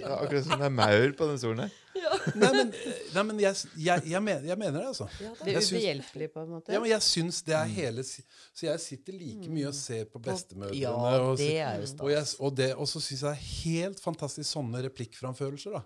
Ja, 0.00 0.18
akkurat 0.20 0.46
som 0.46 0.60
det 0.60 0.68
er 0.68 0.76
maur 0.78 1.16
på 1.18 1.30
den 1.32 1.40
stolen 1.42 1.64
her. 1.66 1.78
Nei, 2.38 2.50
men, 2.54 2.70
nei, 3.14 3.22
men 3.26 3.40
jeg, 3.42 3.56
jeg, 3.82 4.02
jeg, 4.12 4.22
mener, 4.22 4.46
jeg 4.46 4.58
mener 4.58 4.78
det, 4.78 4.86
altså. 4.92 5.08
Det 5.18 5.54
er 5.56 5.58
ubehjelpelig, 5.58 6.28
på 6.32 6.44
en 6.44 6.52
måte. 6.54 6.72
Ja, 6.72 6.80
men 6.82 6.90
jeg 6.92 7.02
syns 7.02 7.42
det 7.46 7.56
er 7.58 7.66
hele 7.70 8.04
Så 8.06 8.66
jeg 8.68 8.80
sitter 8.82 9.16
like 9.18 9.50
mye 9.50 9.72
og 9.72 9.74
ser 9.76 10.06
på 10.10 10.22
Ja, 10.78 10.92
og, 10.94 11.36
det 11.40 11.52
er 11.58 11.80
jo 11.80 11.86
og, 12.04 12.10
jeg, 12.12 12.26
og, 12.38 12.56
det, 12.58 12.70
og 12.76 12.88
så 12.90 13.02
syns 13.02 13.22
jeg 13.22 13.28
det 13.28 13.36
er 13.36 13.48
helt 13.64 14.02
fantastisk 14.02 14.48
sånne 14.50 14.82
replikkframførelser. 14.88 15.78
da. 15.78 15.84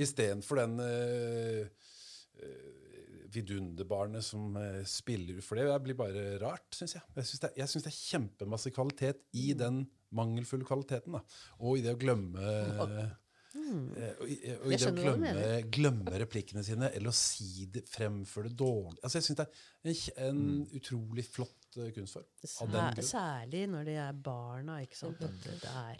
Istedenfor 0.00 0.60
den 0.60 0.76
uh, 0.82 1.64
vidunderbarnet 3.32 4.24
som 4.26 4.58
uh, 4.58 4.82
spiller 4.88 5.40
For 5.44 5.60
det. 5.60 5.68
Blir 5.86 5.98
bare 5.98 6.26
rart, 6.42 6.68
syns 6.76 6.98
jeg. 6.98 7.06
Jeg 7.16 7.30
syns 7.30 7.46
det, 7.46 7.54
jeg 7.62 7.72
synes 7.72 7.86
det 7.86 7.92
er 7.92 8.02
kjempemasse 8.02 8.74
kvalitet 8.74 9.24
i 9.38 9.50
den 9.58 9.84
mangelfulle 10.16 10.66
kvaliteten. 10.68 11.18
da. 11.18 11.24
Og 11.62 11.78
i 11.78 11.84
det 11.86 11.94
å 11.94 12.00
glemme 12.00 12.44
eh, 12.44 13.10
og 14.20 14.28
i, 14.30 14.36
og 14.54 14.68
i 14.68 14.76
Jeg 14.76 14.78
det 14.78 14.86
hva 14.86 14.92
du 14.94 15.00
glemme, 15.02 15.46
glemme 15.74 16.18
replikkene 16.22 16.62
sine, 16.66 16.90
eller 16.94 17.10
å 17.10 17.16
si 17.16 17.66
det, 17.72 17.82
fremføre 17.90 18.50
det 18.50 18.58
dårlig. 18.58 19.00
Altså 19.02 19.18
Jeg 19.18 19.26
syns 19.26 19.40
det 19.40 19.46
er 19.46 19.54
en, 19.82 19.96
en 20.28 20.28
en 20.30 20.78
utrolig 20.78 21.24
flott 21.26 21.59
eh, 21.78 21.92
kunstform. 21.94 22.24
Sær, 22.44 23.00
særlig 23.02 23.66
når 23.70 23.84
de 23.84 23.92
er 23.92 24.12
barna, 24.12 24.80
ikke 24.82 24.96
sant. 24.98 25.22
At 25.22 25.30
det 25.44 25.60
er 25.70 25.96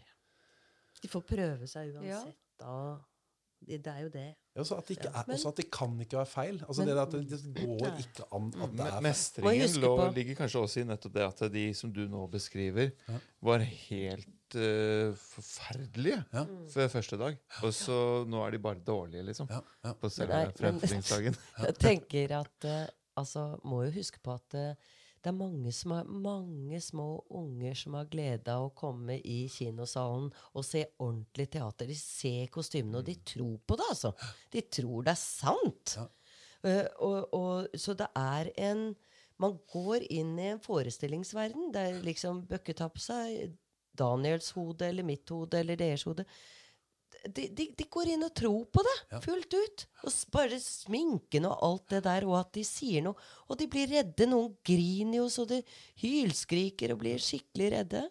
De 1.02 1.08
får 1.08 1.22
prøve 1.24 1.66
seg 1.70 1.94
uansett. 1.96 2.36
og 2.60 2.98
Det, 3.60 3.76
det 3.84 3.92
er 3.92 4.00
jo 4.00 4.08
det. 4.08 4.28
Ja, 4.56 4.60
også, 4.62 4.76
at 4.78 4.86
det 4.88 4.94
ikke 4.96 5.08
er, 5.12 5.24
Men- 5.26 5.36
også 5.36 5.48
at 5.48 5.56
det 5.56 5.70
kan 5.70 6.00
ikke 6.00 6.16
være 6.16 6.26
feil. 6.26 6.60
Altså 6.66 6.80
Men- 6.84 6.88
det, 6.88 6.98
at 6.98 7.12
det, 7.12 7.28
det 7.28 7.66
går 7.66 7.98
ikke 8.00 8.24
an 8.32 8.46
at 8.62 8.70
det 8.72 8.80
er 8.80 8.90
feil. 8.90 9.02
Mestringen 9.02 9.80
lå, 9.82 9.90
ligger 10.14 10.34
kanskje 10.34 10.60
også 10.64 10.80
i 10.80 10.84
nettopp 10.84 11.12
det 11.14 11.22
at 11.44 11.52
de 11.52 11.64
som 11.74 11.92
du 11.92 12.00
nå 12.08 12.26
beskriver, 12.32 12.90
Ja. 13.08 13.18
var 13.42 13.58
helt 13.58 14.56
eh, 14.56 15.12
forferdelige 15.14 16.24
Ja. 16.32 16.44
før 16.72 16.88
første 16.88 17.16
dag. 17.18 17.36
Og 17.62 17.72
så 17.76 18.24
nå 18.26 18.40
er 18.46 18.50
de 18.50 18.58
bare 18.58 18.80
dårlige, 18.80 19.22
liksom. 19.24 19.46
Ja, 19.50 19.60
ja. 19.84 19.92
På 19.92 20.08
selve 20.08 20.52
fremføringsdagen. 20.56 21.36
Jeg 21.66 21.74
tenker 21.78 22.40
at 22.40 22.64
uh, 22.64 22.86
altså, 23.16 23.58
Må 23.64 23.84
jo 23.84 23.90
huske 23.90 24.18
på 24.24 24.32
at 24.34 24.54
eh, 24.54 24.74
det 25.20 25.28
er 25.28 25.36
mange, 25.36 25.72
som 25.76 25.92
har, 25.92 26.06
mange 26.08 26.80
små 26.80 27.08
unger 27.36 27.74
som 27.76 27.96
har 27.98 28.08
glede 28.08 28.54
av 28.54 28.70
å 28.70 28.74
komme 28.76 29.18
i 29.20 29.42
kinosalen 29.52 30.30
og 30.54 30.64
se 30.64 30.86
ordentlig 30.96 31.50
teater. 31.52 31.90
De 31.90 31.96
ser 31.98 32.48
kostymene, 32.52 33.02
og 33.02 33.08
de 33.08 33.18
tror 33.32 33.58
på 33.68 33.76
det, 33.76 33.88
altså. 33.92 34.14
De 34.52 34.64
tror 34.78 35.04
det 35.04 35.12
er 35.12 35.20
sant. 35.20 35.96
Ja. 35.98 36.06
Uh, 36.60 36.86
og, 37.04 37.34
og, 37.36 37.76
så 37.80 37.94
det 37.96 38.10
er 38.20 38.50
en 38.60 38.90
Man 39.40 39.54
går 39.72 40.02
inn 40.12 40.34
i 40.36 40.50
en 40.50 40.58
forestillingsverden 40.60 41.70
der 41.72 42.02
liksom 42.04 42.42
seg 43.00 43.54
Daniels 43.96 44.50
hode 44.52 44.84
eller 44.84 45.06
mitt 45.08 45.30
hode 45.32 45.56
eller 45.62 45.78
deres 45.80 46.04
hode 46.04 46.26
de, 47.28 47.48
de, 47.54 47.66
de 47.76 47.84
går 47.90 48.12
inn 48.14 48.24
og 48.24 48.32
tror 48.34 48.64
på 48.72 48.82
det 48.86 48.94
Ja. 49.10 49.20
fullt 49.20 49.52
ut. 49.54 49.86
Og 50.04 50.12
bare 50.32 50.58
sminken 50.60 51.44
og 51.48 51.58
alt 51.66 51.88
det 51.92 52.02
der, 52.04 52.26
og 52.28 52.38
at 52.40 52.52
de 52.56 52.64
sier 52.64 53.02
noe. 53.04 53.14
Og 53.48 53.58
de 53.58 53.66
blir 53.70 53.88
redde. 53.90 54.26
Noen 54.30 54.56
griner 54.64 55.18
jo 55.20 55.28
så 55.28 55.46
de 55.48 55.60
hylskriker 56.02 56.92
og 56.94 57.00
blir 57.02 57.18
skikkelig 57.22 57.70
redde. 57.76 58.04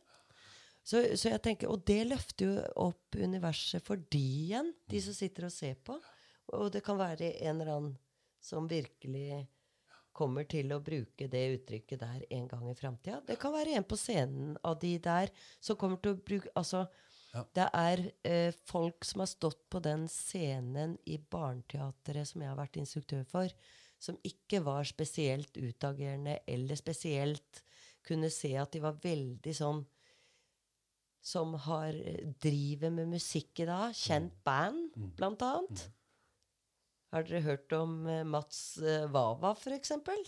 Så, 0.84 1.04
så 1.18 1.30
jeg 1.34 1.42
tenker, 1.46 1.70
Og 1.70 1.84
det 1.86 2.02
løfter 2.08 2.46
jo 2.46 2.64
opp 2.88 3.16
universet 3.20 3.84
for 3.86 3.96
de 4.10 4.22
igjen, 4.50 4.74
de 4.90 5.02
som 5.02 5.14
sitter 5.14 5.46
og 5.50 5.54
ser 5.54 5.76
på. 5.86 6.00
Og 6.58 6.72
det 6.74 6.82
kan 6.86 6.98
være 6.98 7.36
en 7.46 7.60
eller 7.62 7.74
annen 7.76 7.98
som 8.42 8.68
virkelig 8.70 9.44
kommer 10.16 10.44
til 10.50 10.72
å 10.74 10.80
bruke 10.84 11.28
det 11.32 11.44
uttrykket 11.60 12.00
der 12.02 12.24
en 12.36 12.48
gang 12.50 12.66
i 12.72 12.76
framtida. 12.76 13.22
Det 13.28 13.38
kan 13.40 13.54
være 13.54 13.76
en 13.78 13.86
på 13.88 13.96
scenen 14.00 14.58
av 14.66 14.80
de 14.82 14.98
der 15.00 15.30
som 15.64 15.78
kommer 15.80 16.00
til 16.02 16.16
å 16.16 16.20
bruke 16.26 16.50
Altså, 16.60 16.88
Ja. 17.30 17.44
det 17.54 17.66
er 17.78 18.02
eh, 18.26 18.56
folk 18.66 19.06
som 19.06 19.22
har 19.22 19.30
stått 19.30 19.62
på 19.70 19.82
den 19.86 20.08
scenen 20.10 20.96
i 21.06 21.20
Barneteatret 21.22 22.26
som 22.32 22.42
jeg 22.42 22.50
har 22.50 22.58
vært 22.58 22.80
instruktør 22.82 23.28
for, 23.30 23.54
som 24.02 24.18
ikke 24.26 24.64
var 24.66 24.88
spesielt 24.90 25.60
utagerende, 25.60 26.40
eller 26.50 26.80
spesielt 26.80 27.62
kunne 28.08 28.32
se 28.34 28.56
at 28.58 28.74
de 28.74 28.82
var 28.82 29.00
veldig 29.04 29.56
sånn 29.56 29.86
Som 31.30 31.54
har 31.68 31.94
eh, 31.94 32.30
driver 32.42 32.94
med 32.96 33.10
musikk 33.12 33.60
i 33.60 33.66
dag. 33.68 33.92
Kjent 33.94 34.38
band, 34.48 34.94
blant 35.20 35.42
annet. 35.44 35.82
Har 37.12 37.26
dere 37.28 37.42
hørt 37.44 37.74
om 37.76 38.06
eh, 38.08 38.24
Mats 38.24 38.78
eh, 38.80 39.04
Wawa, 39.12 39.52
eksempel? 39.76 40.24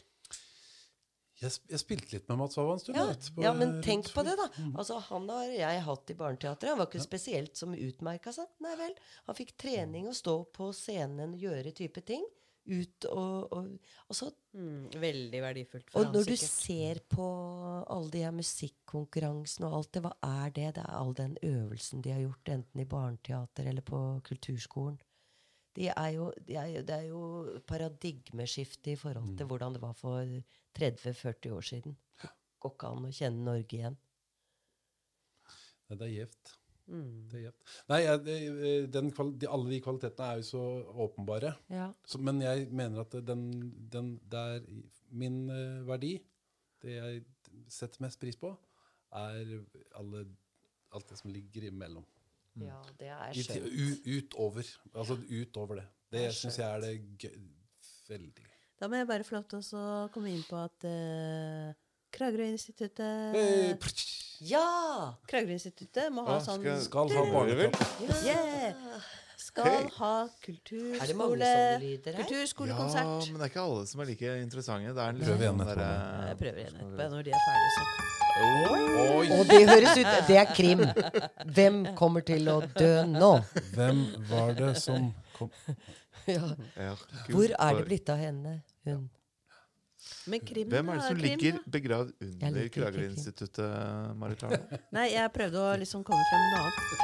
Jeg, 1.41 1.49
sp- 1.55 1.71
jeg 1.73 1.79
spilte 1.81 2.11
litt 2.13 2.27
med 2.29 2.37
Mats 2.37 2.57
Wawa 2.59 2.73
en 2.75 2.79
stund. 2.83 2.97
Ja, 2.99 3.05
på- 3.35 3.41
ja, 3.43 3.51
men 3.57 3.81
tenk 3.81 4.11
på 4.13 4.23
det, 4.23 4.35
da. 4.37 4.45
Altså, 4.77 4.99
han 5.07 5.27
har 5.29 5.47
jeg 5.49 5.81
hatt 5.87 6.11
i 6.13 6.13
Barneteatret. 6.19 6.69
Han 6.69 6.77
var 6.77 6.85
ikke 6.91 7.01
spesielt 7.01 7.57
som 7.57 7.73
utmerka 7.73 8.31
seg. 8.35 8.45
Nei 8.61 8.75
vel. 8.77 8.93
Han 9.25 9.35
fikk 9.35 9.55
trening 9.57 10.05
å 10.07 10.13
stå 10.13 10.35
på 10.53 10.69
scenen 10.77 11.33
gjøre 11.39 11.73
type 11.73 12.03
ting. 12.05 12.23
Ut 12.69 13.05
og, 13.09 13.51
og, 13.51 13.71
og 14.07 14.15
så 14.15 14.31
Mm, 14.53 14.89
veldig 14.99 15.39
verdifullt 15.41 15.89
for 15.89 16.01
Og 16.01 16.05
ham, 16.05 16.13
når 16.13 16.25
du 16.27 16.35
ser 16.35 16.99
på 17.09 17.25
alle 17.89 18.09
de 18.11 18.19
her 18.25 18.33
musikkonkurransene 18.35 19.65
og 19.69 19.77
alt 19.77 19.91
det, 19.95 20.01
hva 20.03 20.11
er 20.27 20.49
det? 20.51 20.65
Det 20.75 20.83
er 20.83 20.97
all 20.97 21.13
den 21.17 21.37
øvelsen 21.41 22.01
de 22.03 22.11
har 22.11 22.19
gjort, 22.21 22.51
enten 22.51 22.81
i 22.83 22.85
barneteater 22.85 23.69
eller 23.71 23.81
på 23.81 24.01
kulturskolen. 24.27 24.99
De 25.77 25.87
er 25.87 26.09
jo, 26.17 26.29
de 26.47 26.55
er, 26.59 26.67
jo- 26.75 26.83
det 26.87 26.95
er 26.97 27.05
jo 27.07 27.21
paradigmeskifte 27.67 28.91
i 28.91 28.97
forhold 28.99 29.37
til 29.39 29.47
hvordan 29.47 29.73
det 29.77 29.81
var 29.83 29.93
for 29.95 30.25
30-40 30.77 31.53
år 31.55 31.61
siden. 31.67 31.95
Det 32.21 32.31
går 32.59 32.73
ikke 32.75 32.89
an 32.91 33.07
å 33.07 33.13
kjenne 33.15 33.45
Norge 33.47 33.77
igjen. 33.77 33.95
Nei, 35.89 35.97
det 35.99 36.07
er 36.07 36.13
gjevt. 36.15 36.51
Mm. 36.91 37.27
Det 37.31 37.37
er 37.39 37.43
gjevt. 37.45 37.71
Nei, 37.91 37.99
jeg, 38.03 38.89
den, 38.91 39.09
de, 39.39 39.47
alle 39.47 39.71
de 39.71 39.79
kvalitetene 39.85 40.27
er 40.33 40.41
jo 40.41 40.47
så 40.49 40.63
åpenbare. 41.05 41.53
Ja. 41.71 41.87
Så, 42.07 42.19
men 42.19 42.41
jeg 42.43 42.67
mener 42.75 43.03
at 43.05 43.15
den, 43.27 43.45
den 43.93 44.13
det 44.31 44.43
er 44.57 44.67
min 45.23 45.41
eh, 45.51 45.81
verdi, 45.87 46.13
det 46.83 46.97
jeg 46.97 47.23
setter 47.71 48.03
mest 48.03 48.19
pris 48.21 48.35
på, 48.39 48.51
er 49.15 49.55
alle, 49.99 50.25
alt 50.95 51.09
det 51.11 51.19
som 51.19 51.31
ligger 51.31 51.67
imellom. 51.67 52.05
Ja, 52.59 52.81
det 52.99 53.07
er 53.07 53.33
skjønt. 53.33 54.07
utover. 54.07 54.63
Altså 54.95 55.17
utover 55.29 55.75
det. 55.75 55.85
Det 56.11 56.19
Det 56.19 56.25
er 56.27 56.31
syns 56.35 56.57
jeg 56.59 56.67
er 56.67 56.79
det 56.81 57.17
gøy, 57.17 57.37
veldig. 58.09 58.45
Da 58.81 58.87
må 58.89 58.95
jeg 58.97 59.07
bare 59.07 59.23
få 59.23 59.35
lov 59.37 59.43
til 59.47 59.59
å 59.77 60.09
komme 60.11 60.31
inn 60.33 60.43
på 60.49 60.57
at 60.57 60.83
uh, 60.89 61.71
Kragerø-instituttet 62.11 63.35
Hey. 63.37 63.75
Ja! 64.41 65.13
Kragerø-instituttet 65.29 66.11
må 66.11 66.25
ha 66.27 66.39
ja, 66.39 66.43
sånn 66.43 66.61
skal- 66.61 66.81
Skal 66.83 67.13
ha 67.15 67.25
barneteater. 67.31 68.25
Yeah! 68.25 68.73
Skal 69.41 69.87
ha 69.97 70.11
Er 70.25 70.33
kulturskole 70.43 71.51
kulturskolekonsert. 72.05 73.05
Ja, 73.05 73.31
men 73.31 73.39
det 73.39 73.47
er 73.47 73.53
ikke 73.53 73.63
alle 73.63 73.87
som 73.87 74.01
er 74.01 74.05
like 74.11 74.33
interessante. 74.41 74.93
Det 74.93 75.05
er 75.05 75.13
igjen 75.13 75.25
sånn 75.25 75.63
der, 75.65 75.79
eh, 75.85 76.27
jeg 76.29 76.37
prøver 76.43 76.59
igjen 76.65 76.75
etterpå 76.81 77.09
når 77.15 77.23
de 77.29 77.31
er 77.31 77.47
ferdige. 77.47 77.71
Så. 77.77 78.20
Oi! 78.39 79.27
Og 79.35 79.47
det 79.49 79.61
høres 79.69 79.97
ut 79.97 80.11
Det 80.27 80.37
er 80.39 80.51
krim. 80.55 80.83
Hvem 81.55 81.81
kommer 81.97 82.23
til 82.25 82.47
å 82.51 82.59
dø 82.77 82.91
nå? 83.09 83.31
Hvem 83.75 84.03
var 84.29 84.53
det 84.57 84.75
som 84.81 85.11
kom 85.37 85.51
Ja. 86.29 86.43
ja, 86.77 86.93
Hvor 87.31 87.49
er 87.49 87.79
det 87.79 87.85
blitt 87.87 88.09
av 88.13 88.19
henne? 88.21 88.59
Hun 88.85 89.09
Men 90.29 90.43
krim 90.45 90.69
Hvem 90.69 90.91
er 90.93 90.99
det 90.99 91.07
som 91.07 91.17
krim, 91.17 91.39
ligger 91.41 91.57
begravd 91.75 92.11
under. 92.27 92.69
Kragerø-instituttet, 92.75 94.15
Marit 94.21 94.43
Arne? 94.45 94.79
Nei, 94.93 95.07
jeg 95.15 95.33
prøvde 95.33 95.65
å 95.65 95.73
liksom 95.81 96.05
komme 96.05 96.21
frem 96.29 96.45
med 96.45 96.49
noe 96.53 96.61
annet. 96.67 96.85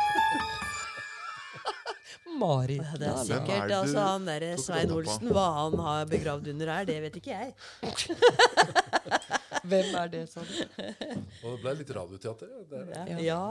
Marit 2.37 2.85
Det 3.01 3.07
er 3.09 3.23
sikkert 3.25 3.63
er 3.65 3.75
altså, 3.79 4.01
han 4.05 4.27
derre 4.29 4.51
Svein? 4.61 4.91
Olsen, 4.93 5.31
hva 5.33 5.47
han 5.63 5.79
har 5.81 6.05
begravd 6.11 6.51
under 6.53 6.73
her, 6.75 6.85
det 6.85 6.99
vet 7.07 7.17
ikke 7.17 7.33
jeg. 7.33 7.49
Hvem 9.67 9.95
er 10.01 10.07
det 10.13 10.21
sånn? 10.31 10.49
Og 11.43 11.47
det 11.53 11.59
ble 11.63 11.71
litt 11.81 11.91
radioteater. 11.97 12.47
ja. 12.51 12.55
Det 12.71 12.77
er, 12.81 12.85
Ja, 13.07 13.17
ja 13.27 13.43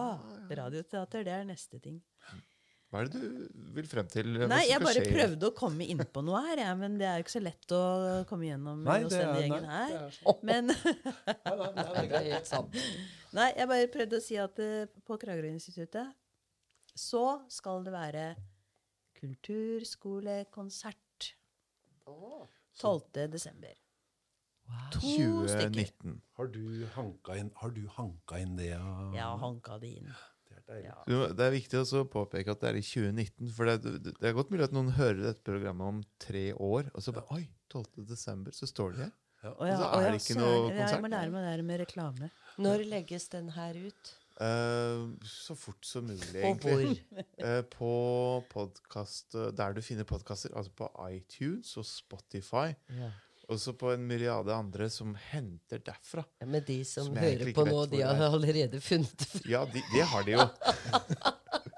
radioteater, 0.62 1.20
det 1.26 1.32
er 1.36 1.44
neste 1.48 1.76
ting. 1.82 1.98
Hva 2.86 2.97
er 3.02 3.06
det 3.10 3.18
du 3.18 3.26
vil 3.74 3.86
frem 3.90 4.06
til? 4.09 4.26
Nei, 4.47 4.62
jeg 4.70 4.78
bare 4.80 5.01
skje? 5.02 5.10
prøvde 5.16 5.44
å 5.48 5.51
komme 5.59 5.82
inn 5.90 5.98
på 6.14 6.20
noe 6.24 6.38
her, 6.47 6.59
Ja, 6.62 6.74
men 6.78 6.94
det 7.01 7.06
er 7.10 7.16
jo 7.18 7.24
ikke 7.26 7.34
så 7.34 7.40
lett 7.43 7.66
å 7.74 7.80
komme 8.30 8.47
gjennom 8.47 8.84
Nei, 8.86 9.01
hos 9.02 9.10
er- 9.12 9.18
denne 9.24 9.34
nei, 9.34 9.40
gjengen 9.43 9.64
det 9.66 9.74
her. 9.74 9.90
er 9.98 10.10
sånn. 10.18 10.38
Men 10.47 10.64
Nei, 10.70 11.55
nei, 11.56 11.70
nei, 11.74 12.06
det 12.06 12.14
er 12.20 12.28
helt 12.30 12.47
sant. 12.52 12.70
Nei, 13.36 13.48
jeg 13.59 13.66
bare 13.72 13.90
prøvde 13.97 14.14
å 14.20 14.22
si 14.22 14.36
at 14.38 14.55
eh, 14.62 14.86
på 15.05 15.18
Kragerø-instituttet 15.18 16.09
så 16.97 17.24
skal 17.52 17.82
det 17.84 17.93
være 17.93 18.36
kulturskolekonsert 19.18 21.34
12. 22.06 23.26
desember. 23.34 23.74
To 24.97 25.01
stykker. 25.01 25.90
2019. 25.90 26.16
Har 26.38 26.48
du 26.52 26.86
hanka 26.94 27.36
inn, 27.40 27.52
har 27.60 27.74
du 27.74 27.84
hanka 27.97 28.40
inn 28.43 28.56
det? 28.59 28.72
Ja, 28.72 28.97
ja 29.16 29.28
hanka 29.40 29.78
det 29.82 29.93
inn. 30.01 30.10
Det 30.66 30.80
er. 30.80 30.80
Ja. 30.88 31.26
Det 31.36 31.44
er 31.44 31.52
viktig 31.55 31.78
også 31.78 32.02
å 32.02 32.09
påpeke 32.10 32.55
at 32.55 32.62
det 32.62 32.72
er 32.72 32.80
i 32.80 32.84
2019. 32.86 33.52
For 33.55 33.70
det, 33.70 33.76
det, 33.86 34.16
det 34.18 34.30
er 34.30 34.34
godt 34.36 34.51
mulig 34.51 34.66
at 34.66 34.74
noen 34.74 34.90
hører 34.97 35.22
dette 35.28 35.44
programmet 35.47 35.94
om 35.94 36.02
tre 36.22 36.48
år, 36.55 36.90
og 36.93 37.05
så 37.05 37.14
bare 37.14 37.38
Oi, 37.38 37.47
12. 37.70 38.05
desember, 38.09 38.55
så 38.56 38.68
står 38.70 38.97
de 38.97 39.05
her. 39.05 39.14
Ja. 39.44 39.52
Og 39.52 39.66
så 39.68 39.88
er 39.94 40.06
det 40.10 40.20
ikke 40.22 40.38
noe 40.40 40.60
konsert. 40.72 41.02
må 41.05 41.10
lære 41.12 41.32
meg 41.32 41.44
det 41.44 41.51
her 41.52 41.66
med 41.66 41.82
reklame. 41.84 42.30
Når 42.62 42.86
legges 42.90 43.28
den 43.34 43.51
her 43.55 43.76
ut? 43.78 44.14
Uh, 44.36 45.14
så 45.24 45.55
fort 45.56 45.86
som 45.86 46.09
mulig, 46.10 46.40
egentlig. 46.43 46.98
Eh, 47.36 47.62
på 47.68 47.90
podkast 48.51 49.34
Der 49.56 49.74
du 49.76 49.80
finner 49.84 50.05
podkaster, 50.09 50.51
altså 50.56 50.72
på 50.76 50.88
iTunes 51.12 51.76
og 51.76 51.86
Spotify. 51.88 52.72
Ja. 52.90 53.12
Og 53.48 53.60
så 53.62 53.73
på 53.78 53.93
en 53.94 54.02
myriade 54.09 54.51
andre 54.51 54.89
som 54.90 55.12
henter 55.31 55.78
derfra. 55.86 56.24
Men 56.43 56.64
de 56.66 56.81
som, 56.85 57.06
Som 57.12 57.16
hører 57.20 57.52
på 57.55 57.64
nå, 57.68 57.85
de 57.93 58.01
har 58.02 58.16
er. 58.18 58.24
allerede 58.27 58.81
funnet 58.82 59.18
det. 59.23 59.43
Ja, 59.52 59.60
de, 59.70 59.82
det 59.93 60.02
har 60.10 60.24
de 60.27 60.32
jo. 60.35 60.47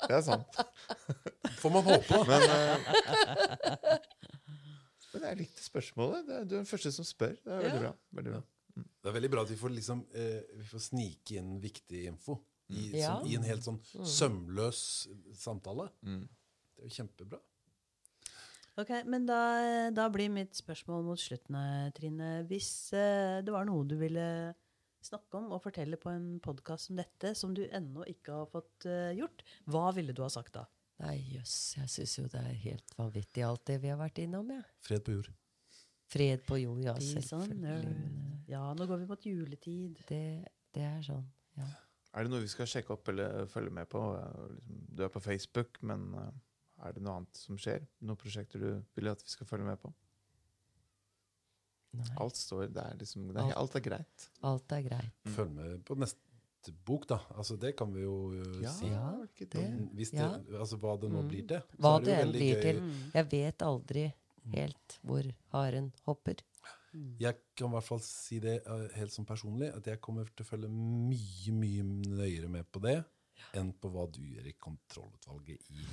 Det 0.09 0.15
er 0.17 0.23
sant. 0.25 0.61
Får 1.61 1.75
man 1.75 1.85
håpe, 1.85 2.09
da. 2.09 2.23
Men, 2.25 2.43
uh, 2.49 3.99
men 5.13 5.27
jeg 5.29 5.39
likte 5.43 5.65
spørsmålet. 5.65 6.25
Det 6.29 6.35
er, 6.39 6.45
du 6.49 6.55
er 6.55 6.63
den 6.63 6.69
første 6.71 6.93
som 6.95 7.07
spør. 7.07 7.35
Det 7.43 7.53
er 7.53 7.63
veldig 7.65 7.75
Ja. 7.75 7.83
bra. 7.85 7.93
Veldig 8.21 8.33
bra. 8.37 8.43
Det 8.79 9.11
er 9.11 9.15
veldig 9.19 9.31
bra 9.33 9.43
at 9.43 9.51
vi 9.53 9.57
får, 9.59 9.73
liksom, 9.75 10.03
uh, 10.15 10.41
vi 10.61 10.67
får 10.73 10.83
snike 10.89 11.37
inn 11.41 11.53
viktig 11.63 12.05
info 12.13 12.39
i, 12.71 12.91
Ja. 13.01 13.19
som, 13.19 13.29
i 13.29 13.35
en 13.37 13.43
helt 13.49 13.65
sånn 13.65 13.81
sømløs 14.07 14.81
samtale. 15.35 15.89
Mm. 16.05 16.25
Det 16.77 16.85
er 16.85 16.89
jo 16.89 16.97
kjempebra. 17.03 17.41
Ok, 18.79 18.93
Men 19.11 19.27
da, 19.27 19.39
da 19.91 20.05
blir 20.13 20.31
mitt 20.31 20.55
spørsmål 20.55 21.03
mot 21.09 21.19
slutten, 21.19 21.57
Trine. 21.97 22.45
Hvis 22.47 22.93
eh, 22.95 23.41
det 23.43 23.51
var 23.51 23.67
noe 23.67 23.83
du 23.89 23.97
ville 23.99 24.55
snakke 25.03 25.39
om 25.41 25.51
og 25.57 25.63
fortelle 25.65 25.99
på 25.99 26.13
en 26.13 26.29
podkast 26.45 26.89
som 26.89 26.99
dette, 26.99 27.33
som 27.39 27.55
du 27.57 27.65
ennå 27.75 28.07
ikke 28.11 28.37
har 28.37 28.51
fått 28.53 28.87
eh, 28.87 29.17
gjort, 29.19 29.43
hva 29.71 29.89
ville 29.97 30.15
du 30.15 30.23
ha 30.23 30.31
sagt 30.31 30.55
da? 30.55 30.63
Nei, 31.03 31.17
jøss, 31.35 31.57
jeg 31.79 31.91
syns 31.93 32.17
jo 32.19 32.25
det 32.31 32.41
er 32.43 32.57
helt 32.65 32.95
vanvittig 32.99 33.45
alt 33.47 33.65
det 33.71 33.81
vi 33.83 33.91
har 33.93 33.99
vært 34.01 34.19
innom, 34.23 34.49
jeg. 34.51 34.65
Fred 34.87 35.05
på 35.07 35.15
jord. 35.19 35.29
Fred 36.09 36.47
på 36.49 36.59
jord, 36.63 36.81
ja, 36.87 36.95
selvfølgelig. 37.03 37.99
Ja, 38.49 38.63
nå 38.75 38.87
går 38.89 39.03
vi 39.03 39.11
mot 39.11 39.27
juletid. 39.29 40.01
Det, 40.09 40.23
det 40.75 40.87
er 40.87 41.03
sånn, 41.07 41.27
ja. 41.59 41.69
Er 42.17 42.25
det 42.25 42.33
noe 42.33 42.41
vi 42.43 42.51
skal 42.51 42.67
sjekke 42.67 42.95
opp 42.95 43.11
eller 43.13 43.45
følge 43.53 43.75
med 43.75 43.91
på? 43.91 44.01
Eh, 44.17 44.45
Liksom, 44.55 44.85
Du 44.99 45.05
er 45.07 45.11
på 45.15 45.21
Facebook, 45.23 45.83
men 45.87 46.09
eh, 46.19 46.31
er 46.85 46.93
det 46.93 47.03
noe 47.03 47.17
annet 47.19 47.37
som 47.37 47.57
skjer? 47.59 47.87
Noen 48.03 48.17
prosjekter 48.21 48.61
du 48.63 48.83
vil 48.95 49.09
at 49.11 49.23
vi 49.25 49.31
skal 49.33 49.47
følge 49.47 49.65
med 49.67 49.81
på? 49.83 49.91
Nei, 51.99 52.07
Alt 52.21 52.37
står 52.37 52.69
det 52.75 52.83
er 52.85 52.97
liksom, 53.01 53.29
det 53.33 53.43
er, 53.43 53.53
Alt 53.59 53.75
er 53.79 53.85
greit. 53.85 54.27
alt 54.45 54.73
er 54.77 54.83
greit. 54.85 55.15
Følg 55.35 55.55
med 55.57 55.79
på 55.89 55.97
neste 55.99 56.75
bok, 56.85 57.07
da. 57.09 57.17
Altså, 57.35 57.57
det 57.61 57.73
kan 57.79 57.91
vi 57.95 58.03
jo 58.05 58.15
uh, 58.35 58.59
Ja, 58.63 58.73
si. 58.77 58.91
Ja, 58.93 59.07
det 59.17 59.31
ikke 59.33 59.49
det- 59.55 59.89
Hvis 59.97 60.11
det, 60.13 60.19
Ja. 60.21 60.59
altså, 60.61 60.77
hva 60.77 60.97
det 61.01 61.11
nå 61.11 61.23
Mm. 61.23 61.29
blir 61.31 61.47
til. 61.49 61.63
Hva 61.79 61.99
det 62.05 62.13
jo 62.15 62.23
enn 62.27 62.33
blir 62.33 62.55
gøy. 62.55 62.63
til. 62.63 62.81
Mm. 62.83 63.11
Jeg 63.15 63.31
vet 63.31 63.59
aldri 63.63 64.13
helt 64.53 64.99
hvor 65.05 65.33
haren 65.53 65.93
hopper. 66.05 66.37
Jeg 67.19 67.37
kan 67.57 67.69
i 67.69 67.71
hvert 67.73 67.85
fall 67.85 68.01
si 68.01 68.39
det 68.41 68.63
uh, 68.67 68.89
helt 68.95 69.11
sånn 69.13 69.27
personlig, 69.27 69.75
at 69.75 69.85
jeg 69.87 70.01
kommer 70.01 70.25
til 70.37 70.45
å 70.45 70.49
følge 70.49 70.69
mye, 70.69 71.53
mye 71.53 71.83
nøyere 71.85 72.49
med 72.49 72.71
på 72.73 72.81
det 72.81 73.05
enn 73.59 73.73
på 73.81 73.91
hva 73.93 74.07
du 74.13 74.21
gjør 74.23 74.49
i 74.51 74.55
kontrollutvalget 74.61 75.71
i 75.73 75.87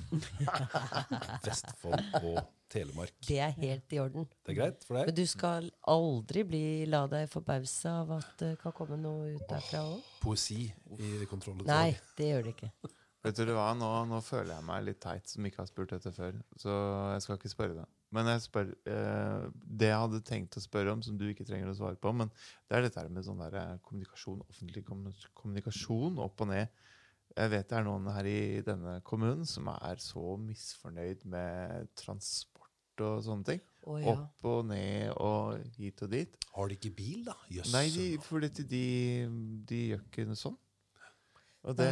Vestfold 1.45 2.19
og 2.21 2.41
Telemark. 2.71 3.15
Det 3.27 3.39
er 3.45 3.55
helt 3.59 3.95
i 3.95 4.01
orden. 4.01 4.27
Det 4.43 4.55
er 4.55 4.59
greit 4.59 4.85
for 4.87 4.99
deg. 4.99 5.11
Men 5.11 5.17
du 5.19 5.25
skal 5.29 5.69
aldri 5.93 6.45
bli, 6.49 6.65
la 6.89 7.05
deg 7.11 7.29
forbause 7.31 7.95
av 8.03 8.15
at 8.17 8.35
det 8.41 8.51
kan 8.61 8.75
komme 8.75 8.99
noe 8.99 9.35
ut 9.35 9.47
derfra 9.49 9.85
òg? 9.85 10.13
Poesi 10.23 10.65
i 10.97 11.15
Nei, 11.65 11.89
det 12.17 12.31
gjør 12.31 12.47
det 12.47 12.55
ikke. 12.57 12.71
Vet 13.25 13.39
du 13.41 13.55
hva, 13.55 13.71
nå, 13.73 13.87
nå 14.05 14.19
føler 14.21 14.53
jeg 14.53 14.65
meg 14.67 14.83
litt 14.85 14.99
teit 15.01 15.31
som 15.31 15.45
ikke 15.47 15.63
har 15.63 15.69
spurt 15.69 15.95
dette 15.95 16.11
før. 16.13 16.35
Så 16.61 16.73
jeg 17.15 17.23
skal 17.25 17.39
ikke 17.39 17.49
spørre 17.49 17.77
deg. 17.79 17.93
Men 18.13 18.29
jeg 18.29 18.43
spør, 18.45 18.69
eh, 18.87 19.45
det 19.65 19.89
jeg 19.89 20.01
hadde 20.03 20.21
tenkt 20.27 20.57
å 20.59 20.61
spørre 20.63 20.93
om, 20.93 21.01
som 21.03 21.17
du 21.17 21.25
ikke 21.27 21.47
trenger 21.47 21.71
å 21.71 21.77
svare 21.77 21.97
på, 21.99 22.13
men 22.15 22.29
det 22.69 22.77
er 22.77 22.85
dette 22.85 23.01
her 23.01 23.09
med 23.11 23.25
sånn 23.25 23.41
der 23.41 23.57
eh, 23.59 23.71
kommunikasjon, 23.87 24.43
offentlig 24.45 24.85
kommunikasjon 24.85 26.21
opp 26.21 26.45
og 26.45 26.51
ned. 26.51 26.85
Jeg 27.35 27.51
vet 27.51 27.67
det 27.67 27.77
er 27.77 27.83
noen 27.83 28.05
her 28.15 28.27
i 28.31 28.41
denne 28.63 28.99
kommunen 29.07 29.43
som 29.49 29.67
er 29.73 29.99
så 29.99 30.37
misfornøyd 30.39 31.25
med 31.27 31.89
transport 31.99 33.03
og 33.03 33.23
sånne 33.25 33.49
ting. 33.49 33.63
Oh, 33.83 33.99
ja. 33.99 34.13
Opp 34.15 34.47
og 34.49 34.61
ned 34.69 35.11
og 35.19 35.59
hit 35.75 35.99
og 36.05 36.13
dit. 36.15 36.37
Har 36.55 36.71
de 36.71 36.77
ikke 36.79 36.93
bil, 36.95 37.25
da? 37.27 37.35
Jøss. 37.51 37.73
Nei, 37.75 37.85
de, 37.91 38.05
for 38.23 38.45
dette, 38.45 38.63
de, 38.71 38.85
de 39.67 39.81
gjør 39.91 40.05
ikke 40.07 40.27
noe 40.29 40.39
sånn. 40.39 40.55
Og 41.65 41.75
det, 41.75 41.91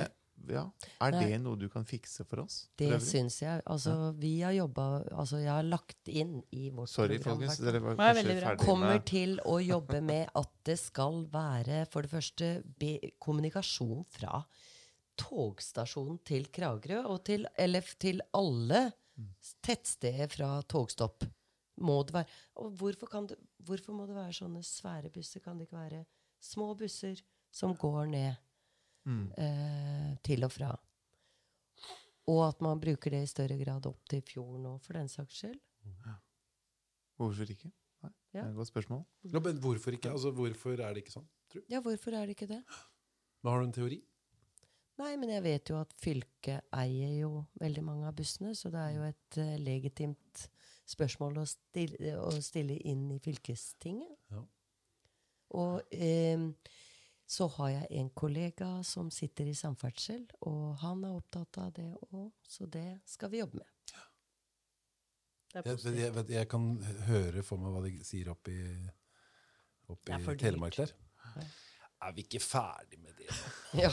ja, 0.49 0.63
Er 0.99 1.13
Nei. 1.15 1.21
det 1.23 1.37
noe 1.43 1.59
du 1.59 1.67
kan 1.71 1.85
fikse 1.87 2.25
for 2.27 2.43
oss? 2.43 2.63
Det 2.79 2.89
syns 3.03 3.37
jeg. 3.41 3.61
Altså, 3.69 4.11
vi 4.19 4.33
har 4.41 4.53
jobba 4.55 5.03
Altså, 5.13 5.39
jeg 5.39 5.51
har 5.51 5.63
lagt 5.63 6.09
inn 6.11 6.41
i 6.51 6.67
vårt 6.73 6.91
Sorry, 6.91 7.19
program 7.21 7.45
folkens. 7.45 7.61
Dere 7.63 7.81
var 7.83 7.95
kanskje 7.99 8.25
ferdige 8.25 8.49
med 8.51 8.65
kommer 8.65 8.99
til 9.07 9.37
å 9.47 9.57
jobbe 9.63 10.01
med 10.03 10.33
at 10.39 10.51
det 10.67 10.77
skal 10.81 11.23
være 11.31 11.83
for 11.91 12.05
det 12.05 12.11
første 12.11 12.51
be 12.79 12.93
kommunikasjon 13.23 14.03
fra 14.13 14.43
togstasjonen 15.19 16.19
til 16.25 16.47
Kragerø, 16.53 17.03
og 17.09 17.23
til, 17.27 17.45
eller 17.59 17.81
til 17.99 18.21
alle 18.33 18.91
tettsteder 19.63 20.27
fra 20.31 20.61
togstopp. 20.69 21.23
Må 21.83 21.99
det 22.05 22.13
være. 22.13 22.29
Og 22.61 22.71
hvorfor, 22.77 23.07
kan 23.09 23.27
det, 23.27 23.37
hvorfor 23.65 23.93
må 23.97 24.05
det 24.09 24.15
være 24.15 24.33
sånne 24.37 24.61
svære 24.65 25.09
busser? 25.13 25.41
Kan 25.41 25.57
det 25.57 25.67
ikke 25.67 25.77
være 25.79 26.03
små 26.43 26.73
busser 26.77 27.21
som 27.51 27.75
går 27.75 28.05
ned 28.13 28.33
Mm. 29.05 29.33
eh, 29.37 30.11
til 30.23 30.43
og 30.45 30.51
fra? 30.51 30.69
Og 32.31 32.47
at 32.47 32.61
man 32.63 32.79
bruker 32.79 33.11
det 33.11 33.23
i 33.23 33.27
større 33.27 33.57
grad 33.59 33.85
opp 33.89 34.05
til 34.07 34.21
fjorden 34.23 34.63
òg, 34.69 34.77
for 34.79 34.93
den 34.95 35.09
saks 35.11 35.41
skyld. 35.41 35.59
Hvorfor 37.19 37.49
ikke? 37.51 37.71
Nei, 38.03 38.11
det 38.31 38.39
er 38.41 38.47
et 38.47 38.55
godt 38.55 38.69
spørsmål. 38.71 39.03
Ja, 39.27 39.39
men 39.43 39.59
hvorfor 39.59 39.91
ikke? 39.91 40.09
Altså, 40.11 40.31
hvorfor 40.31 40.79
er 40.79 40.93
det 40.95 41.03
ikke 41.03 41.11
sånn? 41.17 41.27
Tror? 41.51 41.63
Ja, 41.69 41.81
hvorfor 41.83 42.15
er 42.15 42.25
det 42.25 42.37
ikke 42.37 42.47
det? 42.53 42.61
Men 43.43 43.51
Har 43.51 43.59
du 43.59 43.65
en 43.67 43.75
teori? 43.75 43.99
Nei, 45.01 45.13
men 45.17 45.31
jeg 45.33 45.43
vet 45.45 45.69
jo 45.71 45.79
at 45.81 45.93
fylket 45.97 46.67
eier 46.77 47.15
jo 47.17 47.45
veldig 47.61 47.83
mange 47.85 48.09
av 48.09 48.17
bussene, 48.17 48.53
så 48.55 48.69
det 48.73 48.81
er 48.81 48.91
jo 48.97 49.05
et 49.07 49.39
uh, 49.41 49.55
legitimt 49.63 50.43
spørsmål 50.93 51.39
å 51.41 51.45
stille, 51.49 52.17
å 52.19 52.31
stille 52.43 52.77
inn 52.89 53.07
i 53.15 53.19
fylkestinget. 53.23 54.13
Ja. 54.33 54.43
Og 55.53 55.93
eh, 55.93 56.43
så 57.29 57.47
har 57.57 57.69
jeg 57.69 57.99
en 58.01 58.09
kollega 58.17 58.69
som 58.85 59.09
sitter 59.13 59.49
i 59.49 59.55
samferdsel, 59.57 60.25
og 60.49 60.75
han 60.81 61.05
er 61.07 61.15
opptatt 61.15 61.59
av 61.61 61.71
det 61.77 61.89
òg, 62.09 62.31
så 62.41 62.67
det 62.69 62.87
skal 63.09 63.31
vi 63.33 63.41
jobbe 63.41 63.61
med. 63.61 63.69
Det 65.53 65.61
Jeg, 65.69 65.95
jeg, 65.99 66.25
jeg 66.33 66.49
kan 66.49 66.65
høre 67.07 67.43
for 67.45 67.61
meg 67.61 67.75
hva 67.75 67.83
de 67.85 67.93
sier 68.05 68.31
oppe 68.33 68.53
i, 68.53 68.63
opp 69.93 70.09
i. 70.09 70.37
Telemark 70.41 70.79
der. 70.81 70.95
Er 72.03 72.15
vi 72.15 72.25
ikke 72.25 72.41
ferdig 72.43 72.99
med 72.99 73.13
det? 73.17 73.29
nå? 73.29 73.51
Ja. 73.83 73.89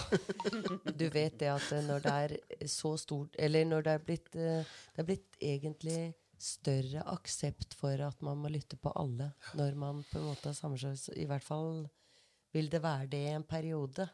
Du 0.85 1.07
vet 1.09 1.39
det 1.41 1.49
at 1.49 1.71
eh, 1.73 1.85
når 1.87 2.03
det 2.05 2.15
er 2.25 2.69
så 2.69 2.91
stort 3.01 3.37
Eller 3.39 3.65
når 3.65 3.87
det 3.87 3.93
er 3.97 4.03
blitt 4.05 4.35
eh, 4.37 4.73
Det 4.93 5.01
er 5.01 5.07
blitt 5.09 5.39
egentlig 5.41 6.01
større 6.41 7.05
aksept 7.13 7.77
for 7.77 8.01
at 8.05 8.21
man 8.25 8.39
må 8.41 8.51
lytte 8.53 8.77
på 8.81 8.93
alle 8.97 9.31
når 9.57 9.75
man 9.77 10.03
på 10.09 10.19
en 10.19 10.31
måte 10.31 10.49
har 10.49 10.57
sammenslått. 10.57 11.11
I 11.21 11.27
hvert 11.29 11.45
fall 11.45 11.83
vil 12.53 12.71
det 12.73 12.81
være 12.83 13.11
det 13.13 13.21
i 13.29 13.35
en 13.35 13.45
periode. 13.45 14.09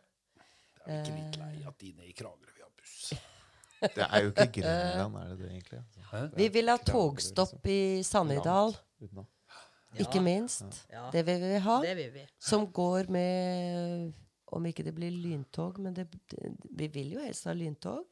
Det 0.83 0.97
er 0.97 1.07
vi 1.07 1.21
ikke 1.21 1.21
litt 1.21 1.39
lei 1.43 1.53
at 1.71 1.79
de 1.83 1.93
nede 1.93 2.11
i 2.11 2.17
Kragerø 2.19 2.51
vil 2.51 2.67
ha 2.67 2.73
buss? 2.81 3.13
Det 3.97 4.07
er 4.07 4.23
jo 4.25 4.31
ikke 4.33 4.49
Grenland, 4.57 5.17
er 5.21 5.31
det 5.31 5.39
det, 5.39 5.49
egentlig? 5.53 5.79
Altså. 5.79 6.05
Hæ? 6.11 6.21
Vi 6.41 6.47
vil 6.55 6.71
ha 6.73 6.77
togstopp 6.81 7.67
i 7.69 7.81
Sannidal, 8.07 8.75
Uten 9.03 9.27
ikke 9.95 10.21
minst. 10.23 10.87
Ja, 10.93 11.11
Det 11.13 11.23
vil 11.27 11.41
vi 11.41 11.59
ha. 11.59 11.81
vil 11.81 12.11
vi. 12.13 12.27
Som 12.39 12.67
går 12.73 13.09
med 13.09 14.13
Om 14.47 14.67
ikke 14.67 14.85
det 14.85 14.95
blir 14.95 15.11
lyntog, 15.11 15.79
men 15.83 15.93
det, 15.95 16.07
det, 16.31 16.53
vi 16.71 16.87
vil 16.87 17.13
jo 17.17 17.21
helst 17.21 17.45
ha 17.45 17.53
lyntog. 17.53 18.05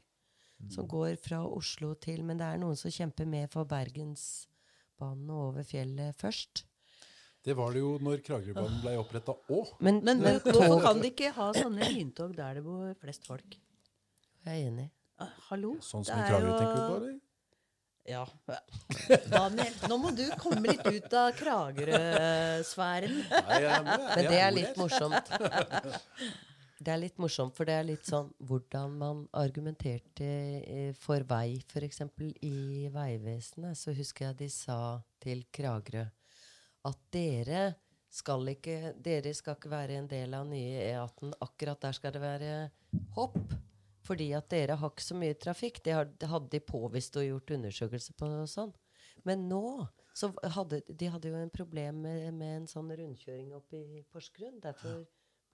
Som 0.71 0.89
går 0.89 1.17
fra 1.21 1.43
Oslo 1.47 1.95
til 1.95 2.25
Men 2.25 2.39
det 2.39 2.47
er 2.47 2.59
noen 2.59 2.77
som 2.77 2.91
kjemper 2.91 3.27
med 3.27 3.51
for 3.53 3.65
Bergensbanen 3.65 5.31
og 5.31 5.51
over 5.51 5.63
fjellet 5.63 6.17
først. 6.17 6.65
Det 7.45 7.55
var 7.57 7.73
det 7.73 7.83
jo 7.83 7.99
når 8.01 8.23
Kragerøbanen 8.25 8.81
ble 8.81 8.97
oppretta 8.97 9.35
òg. 9.53 9.75
Men, 9.85 10.01
Men, 10.05 10.23
men 10.23 10.41
hvorfor 10.41 10.81
kan 10.81 11.01
de 11.03 11.11
ikke 11.13 11.31
ha 11.37 11.51
sånne 11.53 11.91
lyntog 11.93 12.33
der 12.37 12.55
det 12.55 12.65
bor 12.65 12.95
flest 13.03 13.27
folk? 13.29 13.59
Jeg 14.45 14.63
er 14.63 14.71
enig. 14.71 14.91
Ah, 15.21 15.29
hallo? 15.51 15.77
Sånn 15.85 16.03
Det 16.03 16.09
som 16.09 16.19
i 16.19 16.23
er 16.25 16.31
Kragerø, 16.33 16.55
tenker 16.59 16.75
du 16.75 16.83
på? 16.89 17.21
Ja. 18.05 18.25
Daniel, 19.33 19.77
nå 19.89 19.97
må 20.01 20.11
du 20.13 20.25
komme 20.41 20.75
litt 20.75 20.85
ut 20.85 21.15
av 21.17 21.31
Kragerø-sfæren. 21.39 23.23
Men 23.31 24.27
det 24.29 24.41
er 24.41 24.53
litt 24.53 24.77
morsomt. 24.81 25.31
Det 26.85 26.93
er 26.93 27.01
litt 27.01 27.21
morsomt, 27.23 27.55
for 27.57 27.65
det 27.65 27.79
er 27.79 27.87
litt 27.89 28.05
sånn 28.05 28.29
hvordan 28.45 28.97
man 29.01 29.23
argumenterte 29.41 30.27
eh, 30.61 30.91
for 31.01 31.25
vei, 31.31 31.63
f.eks. 31.65 32.03
i 32.45 32.91
Vegvesenet. 32.93 33.79
Så 33.79 33.95
husker 33.97 34.29
jeg 34.29 34.41
de 34.43 34.51
sa 34.53 34.79
til 35.23 35.47
Kragerø 35.55 36.05
at 36.85 37.01
dere 37.15 37.63
skal 38.13 38.45
ikke, 38.53 38.95
dere 39.01 39.33
skal 39.35 39.57
ikke 39.57 39.73
være 39.73 39.97
en 40.03 40.11
del 40.11 40.37
av 40.37 40.45
nye 40.51 40.83
E18. 40.91 41.33
Akkurat 41.47 41.81
der 41.87 41.97
skal 41.97 42.13
det 42.15 42.23
være 42.23 42.53
hopp. 43.17 43.41
Fordi 44.05 44.31
at 44.37 44.49
dere 44.53 44.77
har 44.81 44.93
ikke 44.93 45.07
så 45.07 45.17
mye 45.17 45.37
trafikk. 45.41 45.81
Det, 45.85 45.95
hadde 46.29 46.51
de 46.53 46.61
påvist 46.61 47.17
og 47.17 47.25
gjort 47.25 47.55
undersøkelser 47.57 48.17
på. 48.19 48.29
og 48.45 48.51
sånn. 48.53 48.73
Men 49.25 49.47
nå 49.49 49.65
så 50.15 50.31
hadde 50.55 50.83
de 50.87 51.11
hadde 51.11 51.31
jo 51.31 51.39
en 51.41 51.51
problem 51.51 52.03
med, 52.05 52.29
med 52.37 52.57
en 52.61 52.67
sånn 52.71 52.91
rundkjøring 52.95 53.55
oppe 53.57 53.81
i 53.81 54.03
Porsgrunn. 54.13 54.61
Derfor 54.63 55.03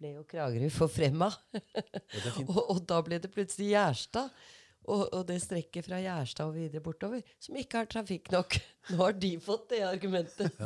ble 0.01 0.15
jo 0.17 0.25
Kragerø 0.29 0.69
forfremma. 0.73 1.31
og, 2.51 2.59
og 2.59 2.81
da 2.89 2.99
ble 3.05 3.21
det 3.23 3.31
plutselig 3.33 3.71
Gjerstad. 3.73 4.33
Og, 4.89 5.03
og 5.13 5.27
det 5.29 5.37
strekket 5.45 5.85
fra 5.85 5.99
Gjerstad 6.01 6.49
og 6.49 6.57
videre 6.57 6.81
bortover, 6.83 7.21
som 7.43 7.57
ikke 7.61 7.83
har 7.83 7.89
trafikk 7.93 8.31
nok. 8.33 8.57
Nå 8.91 8.97
har 9.03 9.17
de 9.23 9.35
fått 9.45 9.75
det 9.75 9.83
argumentet. 9.87 10.57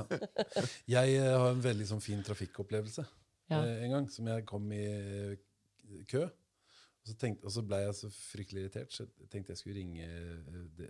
Jeg 0.91 1.17
eh, 1.19 1.33
har 1.35 1.51
en 1.51 1.65
veldig 1.65 1.89
sånn 1.91 2.03
fin 2.05 2.23
trafikkopplevelse 2.25 3.05
Ja. 3.51 3.59
eh, 3.59 3.83
en 3.85 3.97
gang. 3.97 4.07
Som 4.15 4.31
jeg 4.31 4.47
kom 4.49 4.71
i 4.73 4.85
eh, 4.87 5.35
kø. 6.11 6.29
Og 7.05 7.11
så, 7.11 7.15
tenkte, 7.21 7.45
og 7.45 7.53
så 7.53 7.63
ble 7.69 7.79
jeg 7.83 7.97
så 7.99 8.09
fryktelig 8.17 8.63
irritert, 8.63 8.93
så 8.95 9.05
jeg 9.05 9.27
tenkte 9.29 9.53
jeg 9.53 9.61
skulle 9.61 9.77
ringe 9.77 10.07
eh, 10.09 10.87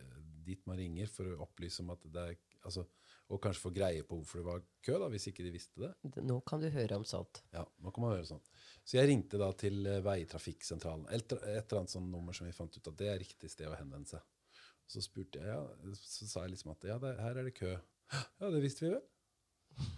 dit 0.46 0.60
man 0.68 0.78
ringer 0.78 1.08
for 1.10 1.26
å 1.26 1.40
opplyse 1.42 1.82
om 1.82 1.90
at 1.90 2.04
det 2.14 2.26
er 2.30 2.36
altså, 2.68 2.84
Og 3.34 3.40
kanskje 3.42 3.64
få 3.64 3.72
greie 3.74 4.04
på 4.06 4.20
hvorfor 4.20 4.38
det 4.38 4.44
var 4.46 4.62
kø, 4.84 4.98
da, 5.00 5.08
hvis 5.10 5.26
ikke 5.30 5.46
de 5.46 5.50
visste 5.54 5.80
det. 5.82 5.90
Nå 6.22 6.36
kan 6.46 6.62
du 6.62 6.68
høre 6.70 7.00
om 7.00 7.06
sånt. 7.08 7.40
Ja, 7.56 7.64
nå 7.82 7.90
kan 7.90 8.04
man 8.04 8.14
høre 8.14 8.28
sånt. 8.28 8.50
Så 8.84 8.98
jeg 9.00 9.10
ringte 9.10 9.40
da 9.40 9.48
til 9.58 9.80
eh, 9.90 10.02
Veitrafikksentralen. 10.06 11.08
Et, 11.16 11.34
et 11.40 11.58
eller 11.64 11.82
annet 11.82 11.96
sånn 11.96 12.06
nummer 12.12 12.36
som 12.36 12.46
vi 12.46 12.54
fant 12.54 12.78
ut 12.78 12.92
at 12.92 13.00
det 13.00 13.10
er 13.10 13.20
riktig 13.24 13.50
sted 13.50 13.72
å 13.72 13.74
henvende 13.80 14.14
seg. 14.14 14.22
Så 14.86 15.02
spurte 15.02 15.40
jeg, 15.40 15.50
ja, 15.50 15.96
så 15.98 16.28
sa 16.28 16.44
jeg 16.44 16.54
liksom 16.54 16.76
at 16.76 16.86
ja, 16.92 17.00
det, 17.02 17.16
her 17.24 17.40
er 17.40 17.48
det 17.48 17.56
kø. 17.58 17.74
Ja, 18.14 18.52
det 18.52 18.62
visste 18.62 18.86
vi 18.86 18.94
vel. 18.94 19.94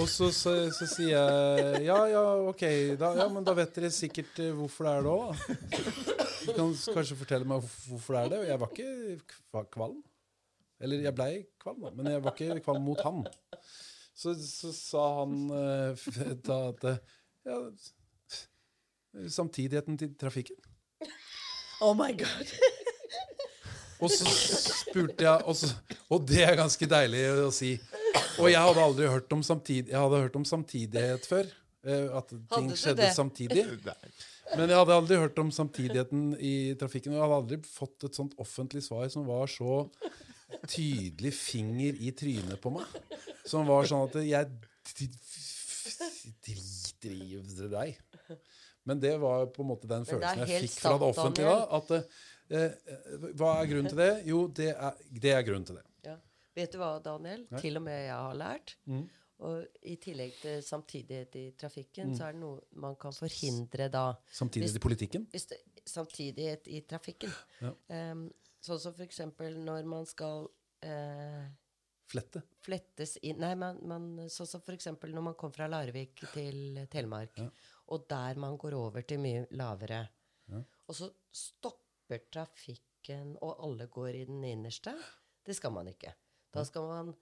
Og 0.00 0.08
så, 0.10 0.30
så, 0.34 0.52
så 0.74 0.86
sier 0.90 1.12
jeg 1.14 1.84
ja, 1.86 1.98
ja, 2.10 2.22
ok, 2.50 2.64
da, 2.98 3.12
ja, 3.20 3.26
men 3.30 3.46
da 3.46 3.54
vet 3.54 3.76
dere 3.76 3.92
sikkert 3.94 4.40
eh, 4.42 4.50
hvorfor 4.56 4.88
det 4.88 4.94
er 4.94 5.04
det 5.06 5.12
òg. 5.12 5.44
Du 6.44 6.50
kan 6.56 6.72
kanskje 6.96 7.18
fortelle 7.20 7.48
meg 7.48 7.62
hvorfor 7.86 8.16
det 8.16 8.22
er 8.22 8.32
det. 8.32 8.40
Jeg 8.48 8.60
var 8.62 8.72
ikke 8.74 9.66
kvalm. 9.76 10.00
Eller 10.82 11.04
jeg 11.06 11.16
blei 11.16 11.32
kvalm, 11.62 11.84
da, 11.86 11.92
men 11.94 12.10
jeg 12.10 12.24
var 12.24 12.34
ikke 12.34 12.64
kvalm 12.66 12.88
mot 12.88 13.04
han. 13.06 13.22
Så, 14.14 14.34
så 14.38 14.72
sa 14.74 15.04
han 15.20 15.36
eh, 15.54 16.08
da 16.48 16.58
at 16.72 16.88
eh, 16.90 17.02
ja, 17.46 17.60
Samtidigheten 19.30 19.94
til 19.94 20.10
trafikken. 20.18 20.56
Oh 21.84 21.94
my 21.94 22.10
god. 22.18 22.50
Og 24.02 24.10
så 24.10 24.26
spurte 24.26 25.22
jeg 25.22 25.44
og, 25.46 25.56
og 26.10 26.24
det 26.26 26.42
er 26.42 26.58
ganske 26.58 26.88
deilig 26.90 27.22
å 27.44 27.52
si. 27.54 27.76
Og 28.38 28.50
jeg 28.50 28.60
hadde 28.60 28.82
aldri 28.82 29.08
hørt 29.10 29.32
om, 29.36 29.42
samtid, 29.46 29.88
jeg 29.92 30.00
hadde 30.00 30.20
hørt 30.26 30.36
om 30.38 30.44
samtidighet 30.48 31.26
før. 31.28 31.50
eh, 31.84 32.06
At 32.18 32.28
ting 32.54 32.70
skjedde 32.76 33.02
det? 33.02 33.14
samtidig. 33.16 33.64
Men 34.56 34.68
jeg 34.68 34.76
hadde 34.76 34.96
aldri 34.98 35.16
hørt 35.16 35.38
om 35.40 35.50
samtidigheten 35.54 36.34
i 36.38 36.74
trafikken. 36.80 37.14
Og 37.14 37.18
jeg 37.18 37.24
hadde 37.24 37.38
aldri 37.42 37.58
fått 37.68 38.04
et 38.08 38.18
sånt 38.18 38.34
offentlig 38.42 38.82
svar 38.84 39.08
som 39.12 39.26
var 39.26 39.46
så 39.50 39.84
tydelig 40.68 41.32
finger 41.34 41.96
i 42.00 42.12
trynet 42.16 42.60
på 42.62 42.72
meg. 42.74 42.86
Som 43.48 43.66
var 43.68 43.88
sånn 43.88 44.04
at 44.08 44.18
jeg 44.24 44.50
driter 46.44 47.64
i 47.64 47.70
deg. 47.72 47.98
Men 48.84 49.00
det 49.00 49.14
var 49.20 49.46
på 49.52 49.64
en 49.64 49.70
måte 49.72 49.88
den 49.88 50.04
følelsen 50.08 50.44
jeg 50.44 50.66
fikk 50.66 50.78
fra 50.82 50.98
det 51.00 51.08
offentlige 51.08 51.52
da. 51.56 51.64
At, 51.78 51.90
eh, 51.96 52.60
eh, 52.60 53.30
hva 53.32 53.54
er 53.62 53.70
grunnen 53.70 53.88
til 53.92 54.00
det? 54.02 54.12
Jo, 54.28 54.44
det 54.48 54.70
er, 54.74 54.98
det 55.24 55.32
er 55.32 55.46
grunnen 55.46 55.64
til 55.68 55.78
det. 55.80 55.86
Vet 56.54 56.72
du 56.72 56.78
hva, 56.78 56.96
Daniel? 57.02 57.46
Nei. 57.50 57.60
Til 57.60 57.80
og 57.80 57.84
med 57.86 58.00
jeg 58.04 58.14
har 58.14 58.38
lært. 58.38 58.76
Mm. 58.86 59.04
Og 59.44 59.80
i 59.90 59.96
tillegg 60.00 60.36
til 60.38 60.62
samtidighet 60.62 61.34
i 61.40 61.44
trafikken, 61.58 62.12
så 62.14 62.28
er 62.28 62.36
det 62.36 62.42
noe 62.44 62.60
man 62.80 62.94
kan 63.00 63.12
forhindre 63.16 63.88
da. 63.92 64.04
Samtidighet 64.32 64.78
i 64.78 64.82
politikken. 64.84 65.26
Hvis 65.32 65.48
det, 65.50 65.58
samtidighet 65.90 66.70
i 66.70 66.80
trafikken. 66.88 67.34
Ja. 67.60 67.74
Um, 68.12 68.28
sånn 68.64 68.80
som 68.80 69.02
eksempel 69.04 69.58
når 69.66 69.90
man 69.90 70.06
skal 70.08 70.46
uh, 70.86 71.44
Flette. 72.08 72.44
flettes 72.64 73.16
inn 73.26 73.40
Nei, 73.42 73.52
man, 73.58 73.80
man, 73.88 74.08
sånn 74.32 74.48
som 74.48 74.64
eksempel 74.72 75.12
når 75.16 75.26
man 75.30 75.36
kommer 75.40 75.58
fra 75.58 75.68
Larvik 75.72 76.22
til 76.32 76.80
Telemark, 76.92 77.38
Ja. 77.42 77.50
og 77.92 78.06
der 78.08 78.40
man 78.40 78.56
går 78.60 78.76
over 78.78 79.02
til 79.02 79.20
mye 79.24 79.46
lavere. 79.56 80.04
Ja. 80.52 80.62
Og 80.88 80.96
så 80.96 81.10
stopper 81.34 82.22
trafikken, 82.32 83.34
og 83.42 83.58
alle 83.66 83.88
går 83.92 84.20
i 84.22 84.24
den 84.28 84.44
innerste. 84.44 84.94
Det 85.44 85.56
skal 85.56 85.72
man 85.74 85.88
ikke. 85.90 86.14
Da 86.54 86.64
skal 86.64 86.88
man 86.90 87.14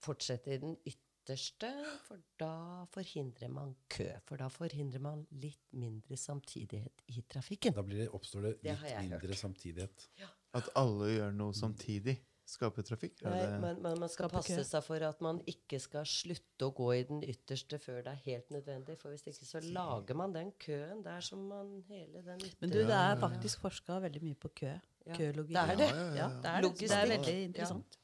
fortsette 0.00 0.54
i 0.54 0.58
den 0.62 0.76
ytterste, 0.88 1.68
for 2.06 2.22
da 2.40 2.52
forhindrer 2.94 3.50
man 3.52 3.74
kø. 3.92 4.08
For 4.28 4.40
da 4.40 4.48
forhindrer 4.52 5.02
man 5.04 5.26
litt 5.42 5.60
mindre 5.76 6.16
samtidighet 6.18 7.04
i 7.12 7.22
trafikken. 7.30 7.74
Da 7.76 7.84
blir 7.86 8.04
det, 8.04 8.08
oppstår 8.16 8.46
det 8.48 8.54
litt 8.56 8.64
det 8.64 8.96
mindre 9.04 9.28
hørt. 9.28 9.38
samtidighet. 9.42 10.08
At 10.56 10.70
alle 10.80 11.12
gjør 11.18 11.36
noe 11.36 11.54
samtidig. 11.54 12.16
Skape 12.50 12.82
trafikk. 12.82 13.20
Er 13.22 13.30
Nei, 13.30 13.42
det, 13.46 13.58
men, 13.62 13.76
men 13.84 14.00
man 14.02 14.10
skal 14.10 14.26
passe 14.32 14.56
kø. 14.56 14.62
seg 14.66 14.82
for 14.82 15.04
at 15.06 15.20
man 15.22 15.36
ikke 15.46 15.78
skal 15.78 16.02
slutte 16.08 16.66
å 16.66 16.72
gå 16.74 16.88
i 16.96 17.04
den 17.06 17.20
ytterste 17.22 17.78
før 17.78 18.00
det 18.02 18.10
er 18.16 18.22
helt 18.24 18.50
nødvendig. 18.50 18.96
For 18.98 19.12
hvis 19.14 19.22
ikke 19.30 19.46
så 19.46 19.60
lager 19.62 20.18
man 20.18 20.34
den 20.34 20.50
køen 20.58 21.04
der 21.06 21.22
som 21.22 21.44
man 21.46 21.76
hele 21.86 22.24
den 22.26 22.42
ytterste 22.42 22.64
Men 22.64 22.72
du, 22.74 22.80
det 22.88 22.96
er 22.96 23.20
faktisk 23.22 23.62
forska 23.62 24.00
veldig 24.02 24.22
mye 24.24 24.40
på 24.42 24.50
kø. 24.64 24.72
Ja. 25.06 25.14
Kølogikk. 25.14 25.54
Det 25.54 25.62
er 25.62 25.78
det. 25.78 25.88
Ja, 26.18 26.26
det 26.42 26.50
er 26.56 26.66
det. 26.66 26.72
Det 26.80 26.90
er 26.96 27.06
veldig 27.12 27.36
Ja. 27.38 27.44
interessant. 27.52 28.00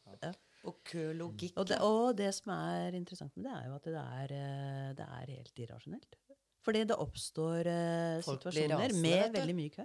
Og 0.67 0.81
kølogikk. 0.87 1.55
Og, 1.61 1.69
det, 1.71 1.79
og 1.85 2.17
det 2.19 2.33
som 2.35 2.53
er 2.57 2.97
interessant 2.99 3.35
med 3.37 3.47
det, 3.47 3.55
er 3.55 3.69
jo 3.69 3.77
at 3.77 3.87
det 3.87 4.01
er, 4.03 4.35
eh, 4.37 4.89
det 4.99 5.07
er 5.07 5.35
helt 5.37 5.63
irrasjonelt. 5.65 6.19
Fordi 6.67 6.83
det 6.91 6.97
oppstår 6.99 7.69
uh, 7.71 8.25
situasjoner 8.27 8.81
rasende, 8.81 9.03
med 9.05 9.37
veldig 9.37 9.55
mye 9.55 9.75
kø. 9.77 9.85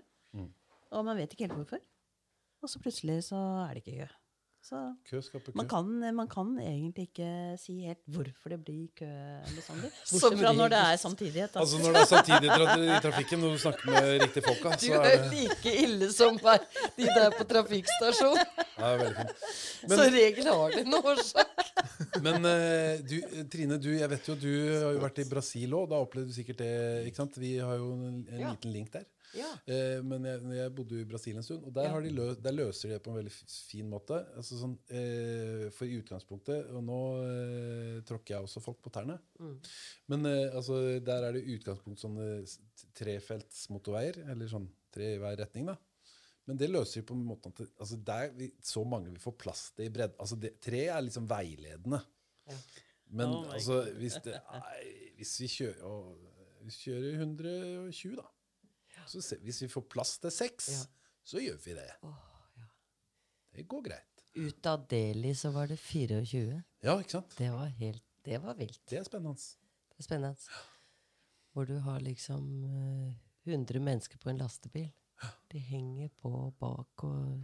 Og 0.97 1.05
man 1.05 1.19
vet 1.19 1.35
ikke 1.35 1.45
helt 1.45 1.59
hvorfor. 1.59 1.83
Og 2.61 2.69
så 2.69 2.81
plutselig 2.81 3.19
så 3.27 3.37
er 3.67 3.77
det 3.77 3.83
ikke 3.83 4.07
kø. 4.07 4.20
Så 4.61 4.77
Kø 5.09 5.19
skaper 5.25 5.51
kø. 5.51 5.57
man 5.57 5.67
kan, 5.67 5.87
man 6.15 6.27
kan 6.29 6.49
egentlig 6.61 7.07
ikke 7.09 7.57
si 7.57 7.79
helt 7.81 7.97
hvorfor 8.13 8.49
det 8.53 8.59
blir 8.63 8.87
kø 8.99 9.07
bestandig. 9.55 9.89
Bortsett 10.11 10.37
fra 10.37 10.51
når 10.53 10.69
det 10.69 10.81
er 10.91 10.99
samtidighet. 11.01 11.55
Altså 11.57 11.79
Når 11.81 11.95
det 11.95 12.01
er 12.03 12.09
samtidig 12.11 12.51
i 12.51 12.99
trafikken, 13.01 13.39
når 13.41 13.55
du 13.55 13.57
snakker 13.63 13.89
med 13.91 14.21
riktige 14.21 14.43
folka, 14.45 14.75
Du 14.77 14.85
så 14.85 14.99
er 15.01 15.15
er 15.17 15.25
like 15.33 15.73
ille 15.85 16.11
som 16.13 16.37
meg, 16.45 16.67
de 16.99 17.07
der 17.09 17.33
på 17.39 17.47
trafikkstasjonen. 17.49 18.45
ja. 18.77 19.25
Så 19.89 20.05
regel 20.13 20.45
har 20.51 20.77
det 20.77 20.85
en 20.85 20.93
årsak. 20.99 21.65
Men 22.25 22.45
eh, 22.45 23.01
du, 23.01 23.17
Trine, 23.51 23.77
du, 23.81 23.89
jeg 23.97 24.09
vet 24.13 24.27
jo 24.29 24.35
du 24.37 24.51
har 24.77 24.93
jo 24.93 25.01
vært 25.01 25.23
i 25.23 25.27
Brasil 25.29 25.73
òg. 25.73 25.89
Da 25.89 25.99
opplevde 26.05 26.29
du 26.29 26.37
sikkert 26.37 26.61
det. 26.61 26.71
ikke 27.09 27.17
sant? 27.23 27.37
Vi 27.41 27.55
har 27.57 27.75
jo 27.81 27.91
en, 27.97 28.21
en 28.29 28.39
Ja. 28.45 28.51
liten 28.53 28.71
link 28.77 28.93
der. 28.93 29.09
Ja. 29.37 29.49
Eh, 29.65 29.99
men 30.05 30.25
jeg, 30.27 30.41
jeg 30.57 30.73
bodde 30.75 30.97
jo 30.97 31.05
i 31.05 31.07
Brasil 31.07 31.37
en 31.39 31.45
stund, 31.45 31.63
og 31.67 31.75
der, 31.75 31.89
har 31.93 32.03
de 32.03 32.11
lø 32.13 32.25
der 32.35 32.55
løser 32.55 32.89
de 32.89 32.95
det 32.95 33.03
på 33.05 33.13
en 33.13 33.19
veldig 33.19 33.33
fin 33.33 33.87
måte. 33.91 34.19
Altså 34.37 34.59
sånn, 34.59 34.75
eh, 34.91 35.67
for 35.75 35.87
i 35.87 35.99
utgangspunktet 36.01 36.71
Og 36.75 36.83
nå 36.85 36.99
eh, 37.25 38.01
tråkker 38.07 38.35
jeg 38.35 38.47
også 38.47 38.63
folk 38.63 38.81
på 38.83 38.93
tærne. 38.93 39.17
Men 40.11 40.27
eh, 40.29 40.49
altså, 40.49 40.81
der 41.03 41.27
er 41.27 41.37
det 41.37 41.45
utgangspunkt 41.55 42.03
sånne 42.03 42.43
trefelts 42.97 43.67
motorveier, 43.73 44.23
eller 44.33 44.51
sånn 44.51 44.67
tre 44.91 45.13
i 45.15 45.21
hver 45.21 45.39
retning. 45.39 45.71
da. 45.71 45.77
Men 46.49 46.57
det 46.59 46.71
løser 46.71 46.99
jo 46.99 47.07
på 47.11 47.15
en 47.15 47.23
måte 47.23 47.51
at 47.53 47.61
altså 47.79 47.99
der 48.03 48.33
vi, 48.35 48.49
så 48.65 48.83
mange 48.83 49.13
vi 49.13 49.21
får 49.21 49.37
plass 49.39 49.67
til 49.77 49.87
i 49.87 49.93
bredden. 49.93 50.17
Altså 50.19 50.37
det, 50.41 50.57
tre 50.63 50.87
er 50.89 51.05
liksom 51.05 51.29
veiledende. 51.29 52.01
Ja. 52.49 52.57
Men 53.11 53.31
Oh 53.35 53.53
altså, 53.53 53.81
hvis, 53.99 54.17
det, 54.23 54.37
nei, 54.51 54.83
hvis 55.19 55.33
vi 55.43 55.49
kjører, 55.51 55.81
og, 55.87 56.13
hvis 56.63 56.77
vi 56.79 56.91
kjører 56.91 57.25
120, 57.25 58.15
da 58.19 58.27
så 59.11 59.21
se, 59.25 59.37
Hvis 59.43 59.61
vi 59.65 59.67
får 59.71 59.85
plass 59.91 60.17
til 60.23 60.31
seks, 60.33 60.69
Ja. 60.75 60.85
så 61.23 61.41
gjør 61.43 61.57
vi 61.65 61.73
det. 61.77 61.87
Oh, 62.07 62.15
ja. 62.57 62.67
Det 63.57 63.67
går 63.67 63.83
greit. 63.89 64.07
Ut 64.35 64.65
av 64.71 64.85
Delhi 64.87 65.33
så 65.35 65.51
var 65.51 65.67
det 65.67 65.77
24. 65.79 66.61
Ja, 66.83 66.97
ikke 66.99 67.17
sant? 67.17 67.33
Det 67.37 67.49
var 67.51 67.67
helt 67.81 68.03
Det 68.23 68.37
var 68.43 68.53
vilt. 68.55 68.79
Det 68.87 68.99
er 68.99 69.03
spennende. 69.03 69.35
Det 69.91 69.99
er 69.99 70.03
spennende. 70.03 70.37
Hvor 71.51 71.65
du 71.67 71.77
har 71.83 71.99
liksom 71.99 72.45
eh, 72.63 73.13
100 73.51 73.79
mennesker 73.81 74.17
på 74.21 74.29
en 74.29 74.37
lastebil. 74.37 74.91
De 75.51 75.59
henger 75.59 76.09
på 76.21 76.53
bak 76.59 77.03
og 77.03 77.41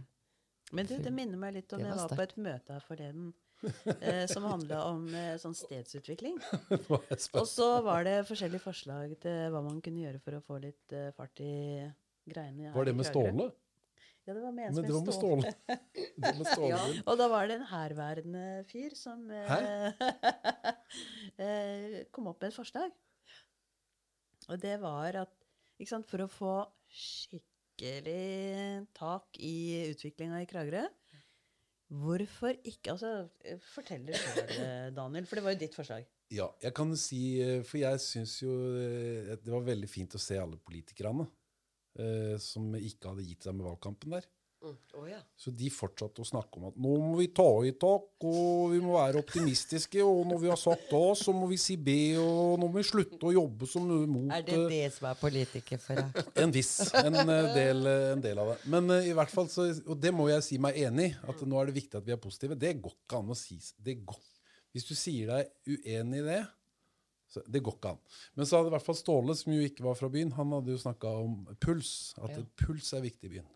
Men 0.72 0.86
du, 0.86 0.96
det 1.02 1.12
minner 1.12 1.36
meg 1.38 1.54
litt 1.54 1.72
om 1.72 1.78
Det 1.82 1.86
jeg 1.86 1.96
var 1.96 2.08
var 2.08 2.16
på 2.16 2.22
et 2.22 2.36
møte 2.36 2.72
her 2.72 2.80
forleden 2.86 3.34
eh, 4.00 4.24
som 4.30 4.46
handla 4.48 4.82
om 4.90 5.06
eh, 5.14 5.36
sånn 5.40 5.56
stedsutvikling. 5.56 6.38
Og 7.38 7.46
så 7.48 7.68
var 7.86 8.04
det 8.08 8.18
forskjellige 8.28 8.64
forslag 8.64 9.14
til 9.22 9.48
hva 9.54 9.62
man 9.64 9.80
kunne 9.84 10.04
gjøre 10.06 10.22
for 10.24 10.38
å 10.38 10.44
få 10.44 10.60
litt 10.62 10.94
eh, 10.96 11.10
fart 11.16 11.42
i 11.44 11.54
greiene. 12.28 12.74
Var 12.74 12.90
det 12.90 12.94
med. 12.98 13.08
Ståle? 13.08 13.48
Ja, 14.28 14.34
det 14.36 14.42
var 14.44 14.52
med 14.52 14.66
en 14.68 14.74
som 14.76 14.84
het 14.84 15.14
Ståle. 15.16 15.52
Ståle. 16.44 16.68
Ja. 16.74 16.80
Og 17.08 17.16
da 17.16 17.28
var 17.32 17.46
det 17.48 17.54
en 17.56 17.68
herværende 17.70 18.44
fyr 18.68 18.92
som 18.98 19.22
eh, 19.32 20.02
eh, 21.44 21.94
kom 22.12 22.28
opp 22.28 22.42
med 22.42 22.50
et 22.50 22.58
forslag. 22.58 22.92
Og 24.48 24.60
det 24.60 24.76
var 24.82 25.22
at 25.24 25.32
sant, 25.88 26.04
for 26.10 26.24
å 26.24 26.28
få 26.28 26.52
skikkelig 26.92 28.84
tak 28.96 29.40
i 29.40 29.88
utviklinga 29.94 30.42
i 30.42 30.48
Kragerø 30.50 30.84
Hvorfor 31.88 32.52
ikke 32.68 32.92
altså, 32.92 33.28
eh, 33.44 33.60
Fortell 33.72 34.04
det 34.08 34.20
sjøl, 34.20 34.92
Daniel, 34.96 35.26
for 35.26 35.38
det 35.38 35.44
var 35.46 35.54
jo 35.54 35.60
ditt 35.62 35.76
forslag. 35.76 36.04
Ja, 36.34 36.50
jeg 36.60 36.74
kan 36.76 36.92
si 37.00 37.40
eh, 37.40 37.62
For 37.64 37.80
jeg 37.80 38.00
syns 38.04 38.38
jo 38.42 38.52
eh, 38.76 39.32
det 39.40 39.52
var 39.52 39.64
veldig 39.64 39.88
fint 39.88 40.16
å 40.16 40.20
se 40.20 40.36
alle 40.36 40.58
politikerne 40.60 41.24
eh, 41.98 42.34
som 42.42 42.74
ikke 42.76 43.14
hadde 43.14 43.24
gitt 43.30 43.46
seg 43.48 43.56
med 43.56 43.68
valgkampen 43.70 44.18
der. 44.18 44.28
Mm. 44.62 44.76
Oh, 44.98 45.04
ja. 45.08 45.18
Så 45.38 45.52
de 45.54 45.68
fortsatte 45.70 46.22
å 46.22 46.26
snakke 46.26 46.58
om 46.58 46.68
at 46.70 46.78
nå 46.80 46.94
må 47.02 47.18
vi 47.20 47.28
ta 47.34 47.46
i 47.66 47.70
tak, 47.78 48.08
og 48.26 48.72
vi 48.72 48.80
må 48.82 48.96
være 48.96 49.20
optimistiske, 49.22 50.02
og 50.02 50.24
når 50.30 50.42
vi 50.42 50.50
har 50.50 50.58
sagt 50.60 50.92
A, 50.98 51.02
så 51.18 51.34
må 51.36 51.46
vi 51.50 51.58
si 51.60 51.76
B, 51.78 51.94
og 52.18 52.58
nå 52.58 52.66
må 52.66 52.80
vi 52.80 52.86
slutte 52.88 53.30
å 53.30 53.34
jobbe 53.34 53.68
som 53.70 53.86
mot 53.86 54.32
Er 54.34 54.44
det 54.46 54.56
eh, 54.56 54.66
det 54.72 54.82
som 54.96 55.10
er 55.12 55.20
politikerforakt? 55.20 56.32
En 56.42 56.54
viss. 56.54 56.72
En 56.98 57.20
eh, 57.22 57.50
del, 57.54 57.86
eh, 57.86 58.08
en 58.16 58.24
del 58.24 58.42
av 58.42 58.52
det. 58.54 58.58
Men 58.74 58.90
uh, 58.90 58.98
i 58.98 59.14
hvert 59.16 59.32
fall 59.32 59.50
så, 59.52 59.68
og 59.86 59.98
det 60.02 60.12
må 60.14 60.28
jeg 60.32 60.46
si 60.46 60.60
meg 60.62 60.80
enig 60.88 61.12
i, 61.12 61.16
at 61.30 61.46
nå 61.46 61.60
er 61.60 61.70
det 61.70 61.78
viktig 61.78 62.00
at 62.00 62.06
vi 62.06 62.14
er 62.16 62.22
positive. 62.22 62.58
Det 62.58 62.76
går 62.82 62.96
ikke 62.96 63.22
an 63.22 63.34
å 63.34 63.38
si 63.38 63.60
det 63.84 64.00
går, 64.06 64.22
Hvis 64.74 64.88
du 64.90 64.94
sier 64.98 65.30
deg 65.30 65.76
uenig 65.78 66.22
i 66.22 66.26
det, 66.26 66.42
så 67.28 67.42
det 67.44 67.60
går 67.60 67.76
ikke 67.76 67.92
an. 67.92 68.00
Men 68.34 68.48
så 68.48 68.58
hadde 68.58 68.70
i 68.70 68.74
hvert 68.74 68.86
fall 68.86 68.96
Ståle, 68.96 69.36
som 69.36 69.52
jo 69.52 69.64
ikke 69.64 69.84
var 69.84 69.98
fra 69.98 70.08
byen, 70.12 70.32
han 70.38 70.52
hadde 70.56 70.72
jo 70.72 70.80
snakka 70.80 71.12
om 71.22 71.42
puls. 71.60 72.14
At 72.22 72.38
Ja. 72.38 72.44
puls 72.56 72.92
er 72.96 73.04
viktig 73.04 73.28
i 73.28 73.34
byen. 73.36 73.48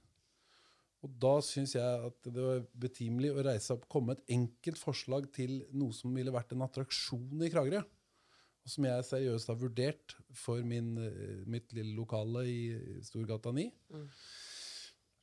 Og 1.03 1.15
da 1.23 1.33
syns 1.43 1.75
jeg 1.75 2.07
at 2.07 2.29
det 2.31 2.45
var 2.45 2.61
betimelig 2.79 3.33
å 3.33 3.43
reise 3.43 3.75
opp, 3.75 3.89
komme 3.91 4.15
et 4.15 4.23
enkelt 4.37 4.79
forslag 4.79 5.27
til 5.35 5.59
noe 5.75 5.95
som 5.97 6.15
ville 6.15 6.35
vært 6.35 6.55
en 6.55 6.63
attraksjon 6.63 7.43
i 7.43 7.51
Kragerø. 7.51 7.83
Og 8.63 8.71
som 8.71 8.87
jeg 8.87 9.07
seriøst 9.09 9.51
har 9.51 9.59
vurdert 9.59 10.15
for 10.39 10.63
min, 10.63 10.95
eh, 11.03 11.43
mitt 11.51 11.73
lille 11.75 11.97
lokale 11.99 12.45
i 12.47 12.61
Storgata 13.03 13.51
9. 13.51 13.67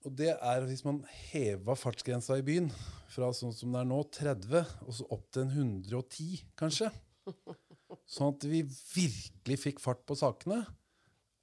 Og 0.07 0.15
det 0.15 0.33
er 0.35 0.65
hvis 0.67 0.83
man 0.83 0.99
heva 1.31 1.75
fartsgrensa 1.75 2.37
i 2.39 2.43
byen 2.43 2.67
fra 3.11 3.31
sånn 3.35 3.55
som 3.55 3.71
det 3.71 3.79
er 3.81 3.87
nå, 3.87 3.99
30, 4.15 4.75
og 4.83 4.95
så 4.95 5.07
opp 5.15 5.25
til 5.31 5.47
en 5.47 5.55
110, 5.55 6.43
kanskje. 6.59 6.91
Sånn 8.09 8.31
at 8.33 8.45
vi 8.49 8.63
virkelig 8.65 9.57
fikk 9.61 9.81
fart 9.83 9.99
på 10.07 10.15
sakene. 10.17 10.63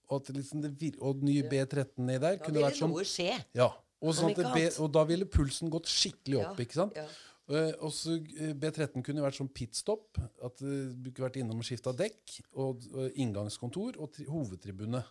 Og, 0.07 0.21
at 0.21 0.31
liksom 0.35 0.63
det 0.63 0.95
og 1.03 1.23
ny 1.27 1.41
B13 1.47 1.99
nedi 1.99 2.21
der 2.23 2.39
Da 2.39 2.43
kunne 2.43 2.63
vært 2.63 2.79
sånn 2.79 2.93
noe 2.95 3.05
skje. 3.07 3.33
ja, 3.55 3.69
og, 4.03 4.13
sånn 4.15 4.31
at 4.33 4.39
ikke 4.43 4.53
be, 4.55 4.67
og 4.85 4.91
da 4.93 5.05
ville 5.09 5.27
pulsen 5.31 5.71
gått 5.73 5.89
skikkelig 5.91 6.41
opp, 6.43 6.59
Ja, 6.61 6.67
ikke 6.67 6.79
sant? 6.83 6.97
ja. 6.99 7.07
Eh, 7.47 7.73
og 7.79 7.93
så 7.95 8.17
eh, 8.19 8.53
B13 8.59 9.05
kunne 9.07 9.23
vært 9.23 9.37
sånn 9.39 9.49
pitstop, 9.55 10.19
at 10.19 10.63
eh, 10.67 10.89
du 10.99 11.13
kunne 11.13 11.29
vært 11.29 11.37
innom 11.39 11.61
og 11.63 11.67
skifta 11.69 11.93
dekk, 11.95 12.41
og, 12.59 12.83
og 12.93 13.21
inngangskontor 13.23 14.01
og 14.03 14.11
tri 14.17 14.27
hovedtribune. 14.27 15.03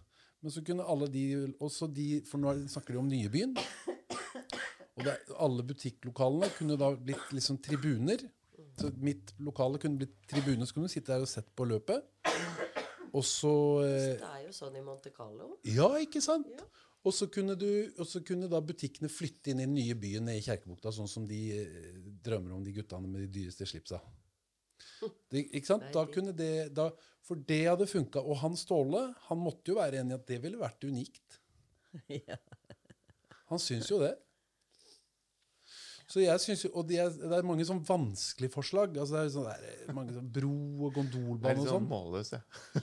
Men 0.43 0.51
så 0.53 0.61
kunne 0.67 0.83
alle 0.83 1.07
de, 1.09 1.23
også 1.63 1.87
de, 1.95 2.09
for 2.27 2.37
nå 2.43 2.51
er 2.51 2.65
snakker 2.69 2.93
de 2.97 2.99
om 2.99 3.07
Nyebyen, 3.09 3.55
og 4.95 5.03
det, 5.07 5.15
alle 5.41 5.63
butikklokalene 5.67 6.49
kunne 6.57 6.77
da 6.79 6.91
blitt 6.95 7.31
liksom 7.35 7.57
tribuner. 7.63 8.21
Så 8.75 8.89
mitt 8.99 9.31
lokale 9.39 9.79
kunne 9.79 10.01
blitt 10.01 10.15
tribune, 10.27 10.67
så 10.67 10.75
kunne 10.75 10.89
du 10.89 10.93
sitte 10.93 11.13
der 11.15 11.23
og 11.23 11.31
sett 11.31 11.47
på 11.55 11.63
løpet. 11.67 12.03
Og 13.15 13.23
så 13.23 13.51
eh, 13.87 14.09
Det 14.19 14.27
er 14.27 14.41
jo 14.49 14.53
sånn 14.55 14.75
i 14.75 14.83
Monte 14.83 15.11
Carlo. 15.15 15.53
ja, 15.63 15.87
ikke 16.03 16.19
sant? 16.23 16.49
Og 17.05 17.13
så 17.13 17.27
kunne, 17.29 17.53
du, 17.59 17.67
og 18.01 18.07
så 18.09 18.21
kunne 18.25 18.47
da 18.49 18.57
butikkene 18.65 19.09
flytte 19.13 19.51
inn 19.53 19.59
i 19.61 19.67
den 19.67 19.75
nye 19.77 19.93
byen 20.01 20.25
nede 20.25 20.39
i 20.41 20.45
Kjerkebukta, 20.45 20.89
sånn 20.95 21.09
som 21.11 21.27
de 21.29 21.39
eh, 21.53 21.99
drømmer 22.25 22.55
om 22.55 22.63
de 22.65 22.73
guttene 22.73 23.05
med 23.11 23.27
de 23.27 23.29
dyreste 23.39 23.67
slipsa. 23.69 23.99
Det, 25.29 25.43
ikke 25.53 25.67
sant? 25.69 25.85
Da 25.93 26.05
kunne 26.09 26.33
det, 26.33 26.71
da, 26.73 26.87
for 27.25 27.37
det 27.45 27.61
hadde 27.67 27.85
funka. 27.89 28.23
Og 28.25 28.39
han 28.41 28.57
Ståle 28.57 29.05
han 29.27 29.37
måtte 29.41 29.69
jo 29.73 29.77
være 29.77 30.01
enig 30.01 30.15
i 30.15 30.19
at 30.19 30.25
det 30.33 30.41
ville 30.45 30.61
vært 30.61 30.87
unikt. 30.89 31.41
Ja. 32.11 32.35
Han 33.47 33.61
syns 33.61 33.87
jo 33.87 34.01
det. 34.01 34.15
Så 36.09 36.19
jeg 36.21 36.39
synes 36.43 36.63
jo, 36.65 36.69
Og 36.77 36.85
det 36.89 36.97
er, 37.01 37.09
det 37.09 37.33
er 37.37 37.45
mange 37.47 37.65
sånn 37.67 37.79
vanskelige 37.87 38.51
forslag. 38.53 38.97
Altså 38.99 39.15
det 39.15 39.21
er 39.23 39.31
sånn 39.33 39.47
der, 39.47 39.93
mange 39.95 40.13
sånn 40.17 40.27
Bro 40.35 40.51
og 40.51 40.83
Jeg 40.83 40.89
er 40.89 40.95
gondolbane 40.99 41.53
litt 41.55 41.61
og 41.61 41.69
sånn 41.69 41.77
sånn. 41.77 41.87
målløs, 41.89 42.33
jeg. 42.35 42.41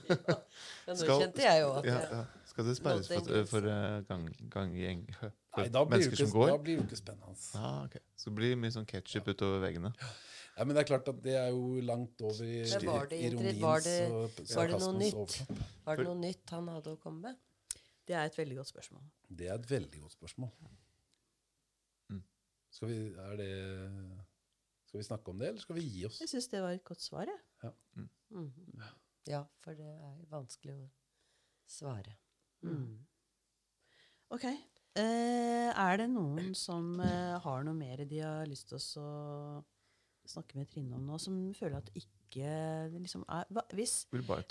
Ja, 0.08 0.36
nå 0.88 0.96
Skal- 1.02 1.20
kjente 1.22 1.44
jeg 1.46 1.60
jo 1.62 1.70
at 1.78 1.88
Ja, 1.90 1.98
ja. 2.08 2.22
Skal 2.52 2.66
det 2.68 2.74
sperres 2.76 3.08
for, 3.08 3.46
for 3.48 3.64
gang, 3.64 4.02
gang, 4.08 4.24
ganggjeng 4.52 5.06
for 5.16 5.30
Nei, 5.56 5.68
da 5.72 5.82
blir, 5.86 5.94
mennesker 5.94 6.12
jo 6.12 6.18
som 6.20 6.28
ikke, 6.28 6.36
går? 6.38 6.50
da 6.50 6.58
blir 6.66 6.76
det 6.76 6.82
jo 6.82 6.88
ikke 6.90 6.98
spennende. 7.00 7.36
Ah, 7.56 7.78
ok. 7.86 7.96
Så 8.20 8.28
det 8.28 8.34
blir 8.40 8.58
mye 8.60 8.74
sånn 8.74 8.88
ketsjup 8.90 9.30
utover 9.32 9.62
veggene. 9.64 9.92
Ja, 10.52 10.66
Men 10.68 10.76
det 10.76 10.82
er 10.82 10.88
klart 10.90 11.08
at 11.08 11.22
det 11.24 11.36
er 11.40 11.48
jo 11.54 11.80
langt 11.80 12.20
over 12.28 12.44
i 12.44 12.58
var 12.84 13.06
det 13.08 13.20
ironiens 13.24 13.62
var 13.62 13.80
det- 13.80 14.10
og 14.10 14.42
var 14.52 14.68
det 14.68 14.80
noe 14.82 14.98
nytt? 14.98 15.38
Var 15.86 15.96
det 15.96 16.04
noe 16.10 16.20
nytt 16.20 16.50
han 16.52 16.68
hadde 16.68 16.92
å 16.92 17.00
komme 17.00 17.20
med? 17.30 17.40
Det 18.06 18.16
er 18.18 18.24
et 18.28 18.36
veldig 18.36 18.56
godt 18.60 18.68
spørsmål. 18.68 19.02
Det 19.30 19.48
er 19.48 19.54
et 19.54 19.70
veldig 19.70 20.00
godt 20.02 20.12
spørsmål. 20.12 20.50
Mm. 22.10 22.22
Skal 22.70 22.88
vi 22.88 22.98
Er 23.16 23.36
det 23.36 23.52
Skal 24.86 24.98
vi 25.00 25.04
snakke 25.04 25.28
om 25.32 25.38
det, 25.38 25.48
eller 25.48 25.60
skal 25.60 25.76
vi 25.76 25.86
gi 25.88 26.04
oss? 26.04 26.18
Jeg 26.20 26.28
syns 26.28 26.48
det 26.52 26.60
var 26.60 26.74
et 26.76 26.84
godt 26.84 27.00
svar, 27.00 27.24
jeg. 27.24 27.72
Mm. 28.30 28.52
Ja, 29.26 29.44
for 29.62 29.72
det 29.78 29.86
er 29.86 30.18
vanskelig 30.28 30.74
å 30.74 30.90
svare. 31.66 32.12
Mm. 32.62 33.00
Ok. 34.32 34.46
Eh, 34.46 35.68
er 35.72 36.00
det 36.00 36.08
noen 36.12 36.52
som 36.56 36.94
eh, 37.00 37.36
har 37.40 37.62
noe 37.64 37.76
mer 37.76 38.04
de 38.08 38.20
har 38.20 38.48
lyst 38.48 38.68
til 38.72 38.80
å 39.00 39.62
snakke 40.28 40.58
med 40.58 40.68
Trine 40.70 40.98
om 40.98 41.06
nå, 41.08 41.18
som 41.20 41.36
føler 41.56 41.78
at 41.80 41.88
ikke 41.96 42.50
liksom 42.94 43.24
er, 43.26 43.48
hva, 43.52 43.64
hvis, 43.76 44.02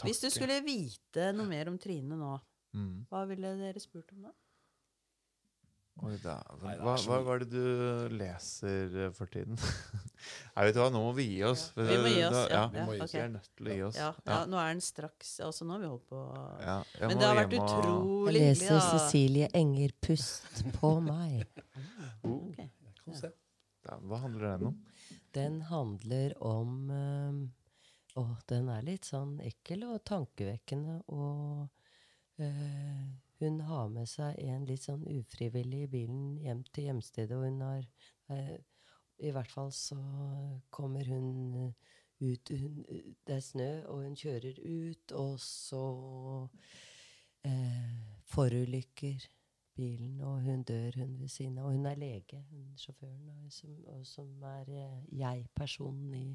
hvis 0.04 0.22
du 0.22 0.30
skulle 0.34 0.60
vite 0.66 1.30
noe 1.36 1.50
mer 1.50 1.72
om 1.72 1.78
Trine 1.82 2.18
nå, 2.18 2.34
mm. 2.78 2.96
hva 3.12 3.24
ville 3.30 3.54
dere 3.62 3.82
spurt 3.84 4.12
om 4.16 4.28
da? 4.28 4.34
Oi, 6.02 6.16
da. 6.24 6.38
Nei, 6.64 6.72
er 6.74 6.80
Hva, 6.82 6.94
hva, 7.04 7.18
hva 7.26 7.34
er 7.36 7.44
det 7.44 7.50
du 7.52 8.14
leser 8.16 8.94
eh, 9.04 9.10
for 9.14 9.30
tiden? 9.30 9.60
Jeg 10.56 10.70
vet 10.70 10.80
hva, 10.80 10.88
nå 10.94 11.02
må 11.04 11.12
vi 11.18 11.26
gi 11.34 11.42
oss. 11.46 11.68
Vi 11.76 11.98
må 12.00 12.10
gi 12.14 12.24
oss, 12.26 12.38
ja. 12.50 12.64
Vi 12.72 13.20
er 13.20 13.30
nødt 13.34 13.50
til 13.58 13.70
å 13.70 13.76
gi 13.76 13.84
oss. 13.90 14.00
Ja, 14.00 14.10
ja, 14.26 14.40
nå 14.50 14.60
er 14.62 14.72
den 14.72 14.84
straks 14.86 15.34
Altså, 15.46 15.68
nå 15.68 15.76
har 15.76 15.84
vi 15.84 15.90
holdt 15.92 16.08
på 16.10 16.22
Ja, 16.64 16.78
Men 17.04 17.22
det 17.22 17.28
har 17.28 17.38
vært 17.42 17.56
utrolig 17.60 18.42
hyggelig. 18.42 18.42
Jeg 18.42 18.58
leser 18.62 18.78
da. 18.78 18.82
Cecilie 18.88 19.50
Enger 19.62 19.96
'Pust 20.02 20.64
på 20.80 20.96
meg'. 21.06 21.46
Ok. 22.32 22.60
Jeg. 22.62 23.34
Ja, 23.88 23.98
hva 24.06 24.20
handler 24.22 24.46
den 24.46 24.68
om? 24.72 24.76
Den 25.34 25.62
handler 25.70 26.36
om 26.46 26.76
um, 26.92 27.40
Å, 28.20 28.26
den 28.52 28.70
er 28.70 28.86
litt 28.86 29.08
sånn 29.10 29.38
ekkel 29.42 29.86
og 29.88 30.02
tankevekkende, 30.06 31.00
og 31.16 32.42
eh, 32.44 33.06
hun 33.42 33.62
har 33.68 33.90
med 33.94 34.10
seg 34.10 34.38
en 34.46 34.66
litt 34.70 34.86
sånn 34.88 35.06
ufrivillig 35.10 35.86
i 35.86 35.92
bilen 35.96 36.38
hjem 36.42 36.64
til 36.74 36.90
hjemstedet, 36.90 37.38
og 37.38 37.48
hun 37.48 37.64
har 37.66 37.88
eh, 38.34 38.60
I 39.22 39.32
hvert 39.36 39.52
fall 39.54 39.72
så 39.76 39.98
kommer 40.74 41.06
hun 41.06 41.28
eh, 41.60 41.98
ut 42.22 42.50
hun, 42.50 42.80
Det 43.26 43.36
er 43.36 43.44
snø, 43.46 43.70
og 43.90 44.06
hun 44.06 44.16
kjører 44.18 44.58
ut, 44.62 45.14
og 45.18 45.38
så 45.42 45.84
eh, 47.46 48.02
forulykker 48.30 49.30
bilen, 49.76 50.22
og 50.22 50.42
hun 50.42 50.64
dør, 50.64 50.92
hun 50.96 51.20
ved 51.20 51.28
siden 51.28 51.58
av. 51.58 51.66
Og 51.66 51.72
hun 51.72 51.86
er 51.86 51.96
lege, 51.96 52.44
hun 52.50 52.78
sjåføren, 52.78 53.30
og 53.30 53.52
som, 53.54 53.76
og 53.88 54.06
som 54.08 54.44
er 54.44 54.70
eh, 54.70 55.00
jeg-personen 55.20 56.14
i, 56.14 56.28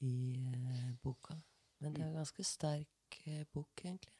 i 0.00 0.16
eh, 0.36 0.92
boka. 1.02 1.36
Men 1.78 1.94
det 1.94 2.04
er 2.04 2.08
en 2.08 2.20
ganske 2.22 2.44
sterk 2.44 3.20
eh, 3.26 3.44
bok, 3.52 3.84
egentlig. 3.84 4.14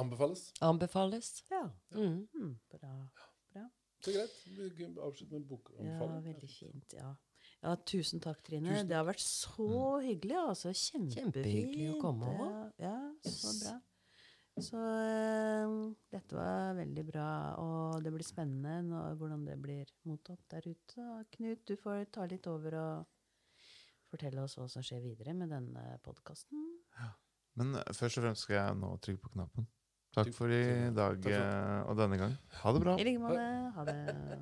Anbefales. 0.00 0.46
Anbefales. 0.60 1.34
Ja. 1.50 1.66
Mm. 1.94 2.26
Mm, 2.34 2.54
bra. 2.72 2.94
Så 4.00 4.12
greit. 4.14 4.36
Vi 4.46 4.70
kan 4.78 4.96
avslutte 4.98 5.38
med 5.38 5.50
Ja, 5.84 6.06
veldig 6.24 6.48
fint. 6.48 6.94
Ja. 6.96 7.10
ja, 7.60 7.76
tusen 7.84 8.20
takk, 8.20 8.40
Trine. 8.46 8.72
Tusen 8.72 8.88
Det 8.88 8.96
har 8.96 9.04
vært 9.04 9.20
så 9.20 10.00
hyggelig. 10.00 10.36
altså. 10.40 10.72
Kjempefint. 10.72 11.18
Kjempehyggelig 11.18 11.88
å 11.92 12.00
komme 12.00 12.32
Ja, 12.80 12.94
ja, 12.94 12.96
så 13.28 13.52
bra. 13.60 13.76
Så 14.60 14.76
uh, 14.76 15.92
dette 16.12 16.36
var 16.36 16.74
veldig 16.76 17.04
bra, 17.08 17.28
og 17.62 18.02
det 18.04 18.12
blir 18.12 18.26
spennende 18.26 18.80
nå, 18.88 19.04
hvordan 19.20 19.46
det 19.46 19.56
blir 19.60 19.92
mottatt 20.08 20.42
der 20.52 20.66
ute. 20.68 21.04
Og 21.04 21.30
Knut, 21.36 21.64
du 21.68 21.76
får 21.80 22.08
ta 22.12 22.26
litt 22.28 22.48
over 22.50 22.76
og 22.80 23.64
fortelle 24.10 24.42
oss 24.42 24.58
hva 24.58 24.66
som 24.68 24.84
skjer 24.84 25.04
videre 25.04 25.36
med 25.36 25.52
denne 25.54 25.96
podkasten. 26.04 26.66
Men 27.60 27.76
eh, 27.82 27.92
først 27.96 28.18
og 28.18 28.26
fremst 28.26 28.46
skal 28.46 28.58
jeg 28.58 28.78
nå 28.80 28.94
trykke 29.04 29.22
på 29.26 29.34
knappen. 29.36 29.68
Takk 30.16 30.32
for 30.34 30.50
i 30.50 30.64
dag 30.96 31.26
eh, 31.30 31.76
og 31.86 31.94
denne 32.00 32.18
gang. 32.18 32.32
Ha 32.64 32.72
det 32.74 32.82
bra. 32.82 32.96
I 32.98 33.06
like 33.06 33.22
måte. 33.22 33.44
Ha 33.76 33.84
det. 33.86 34.40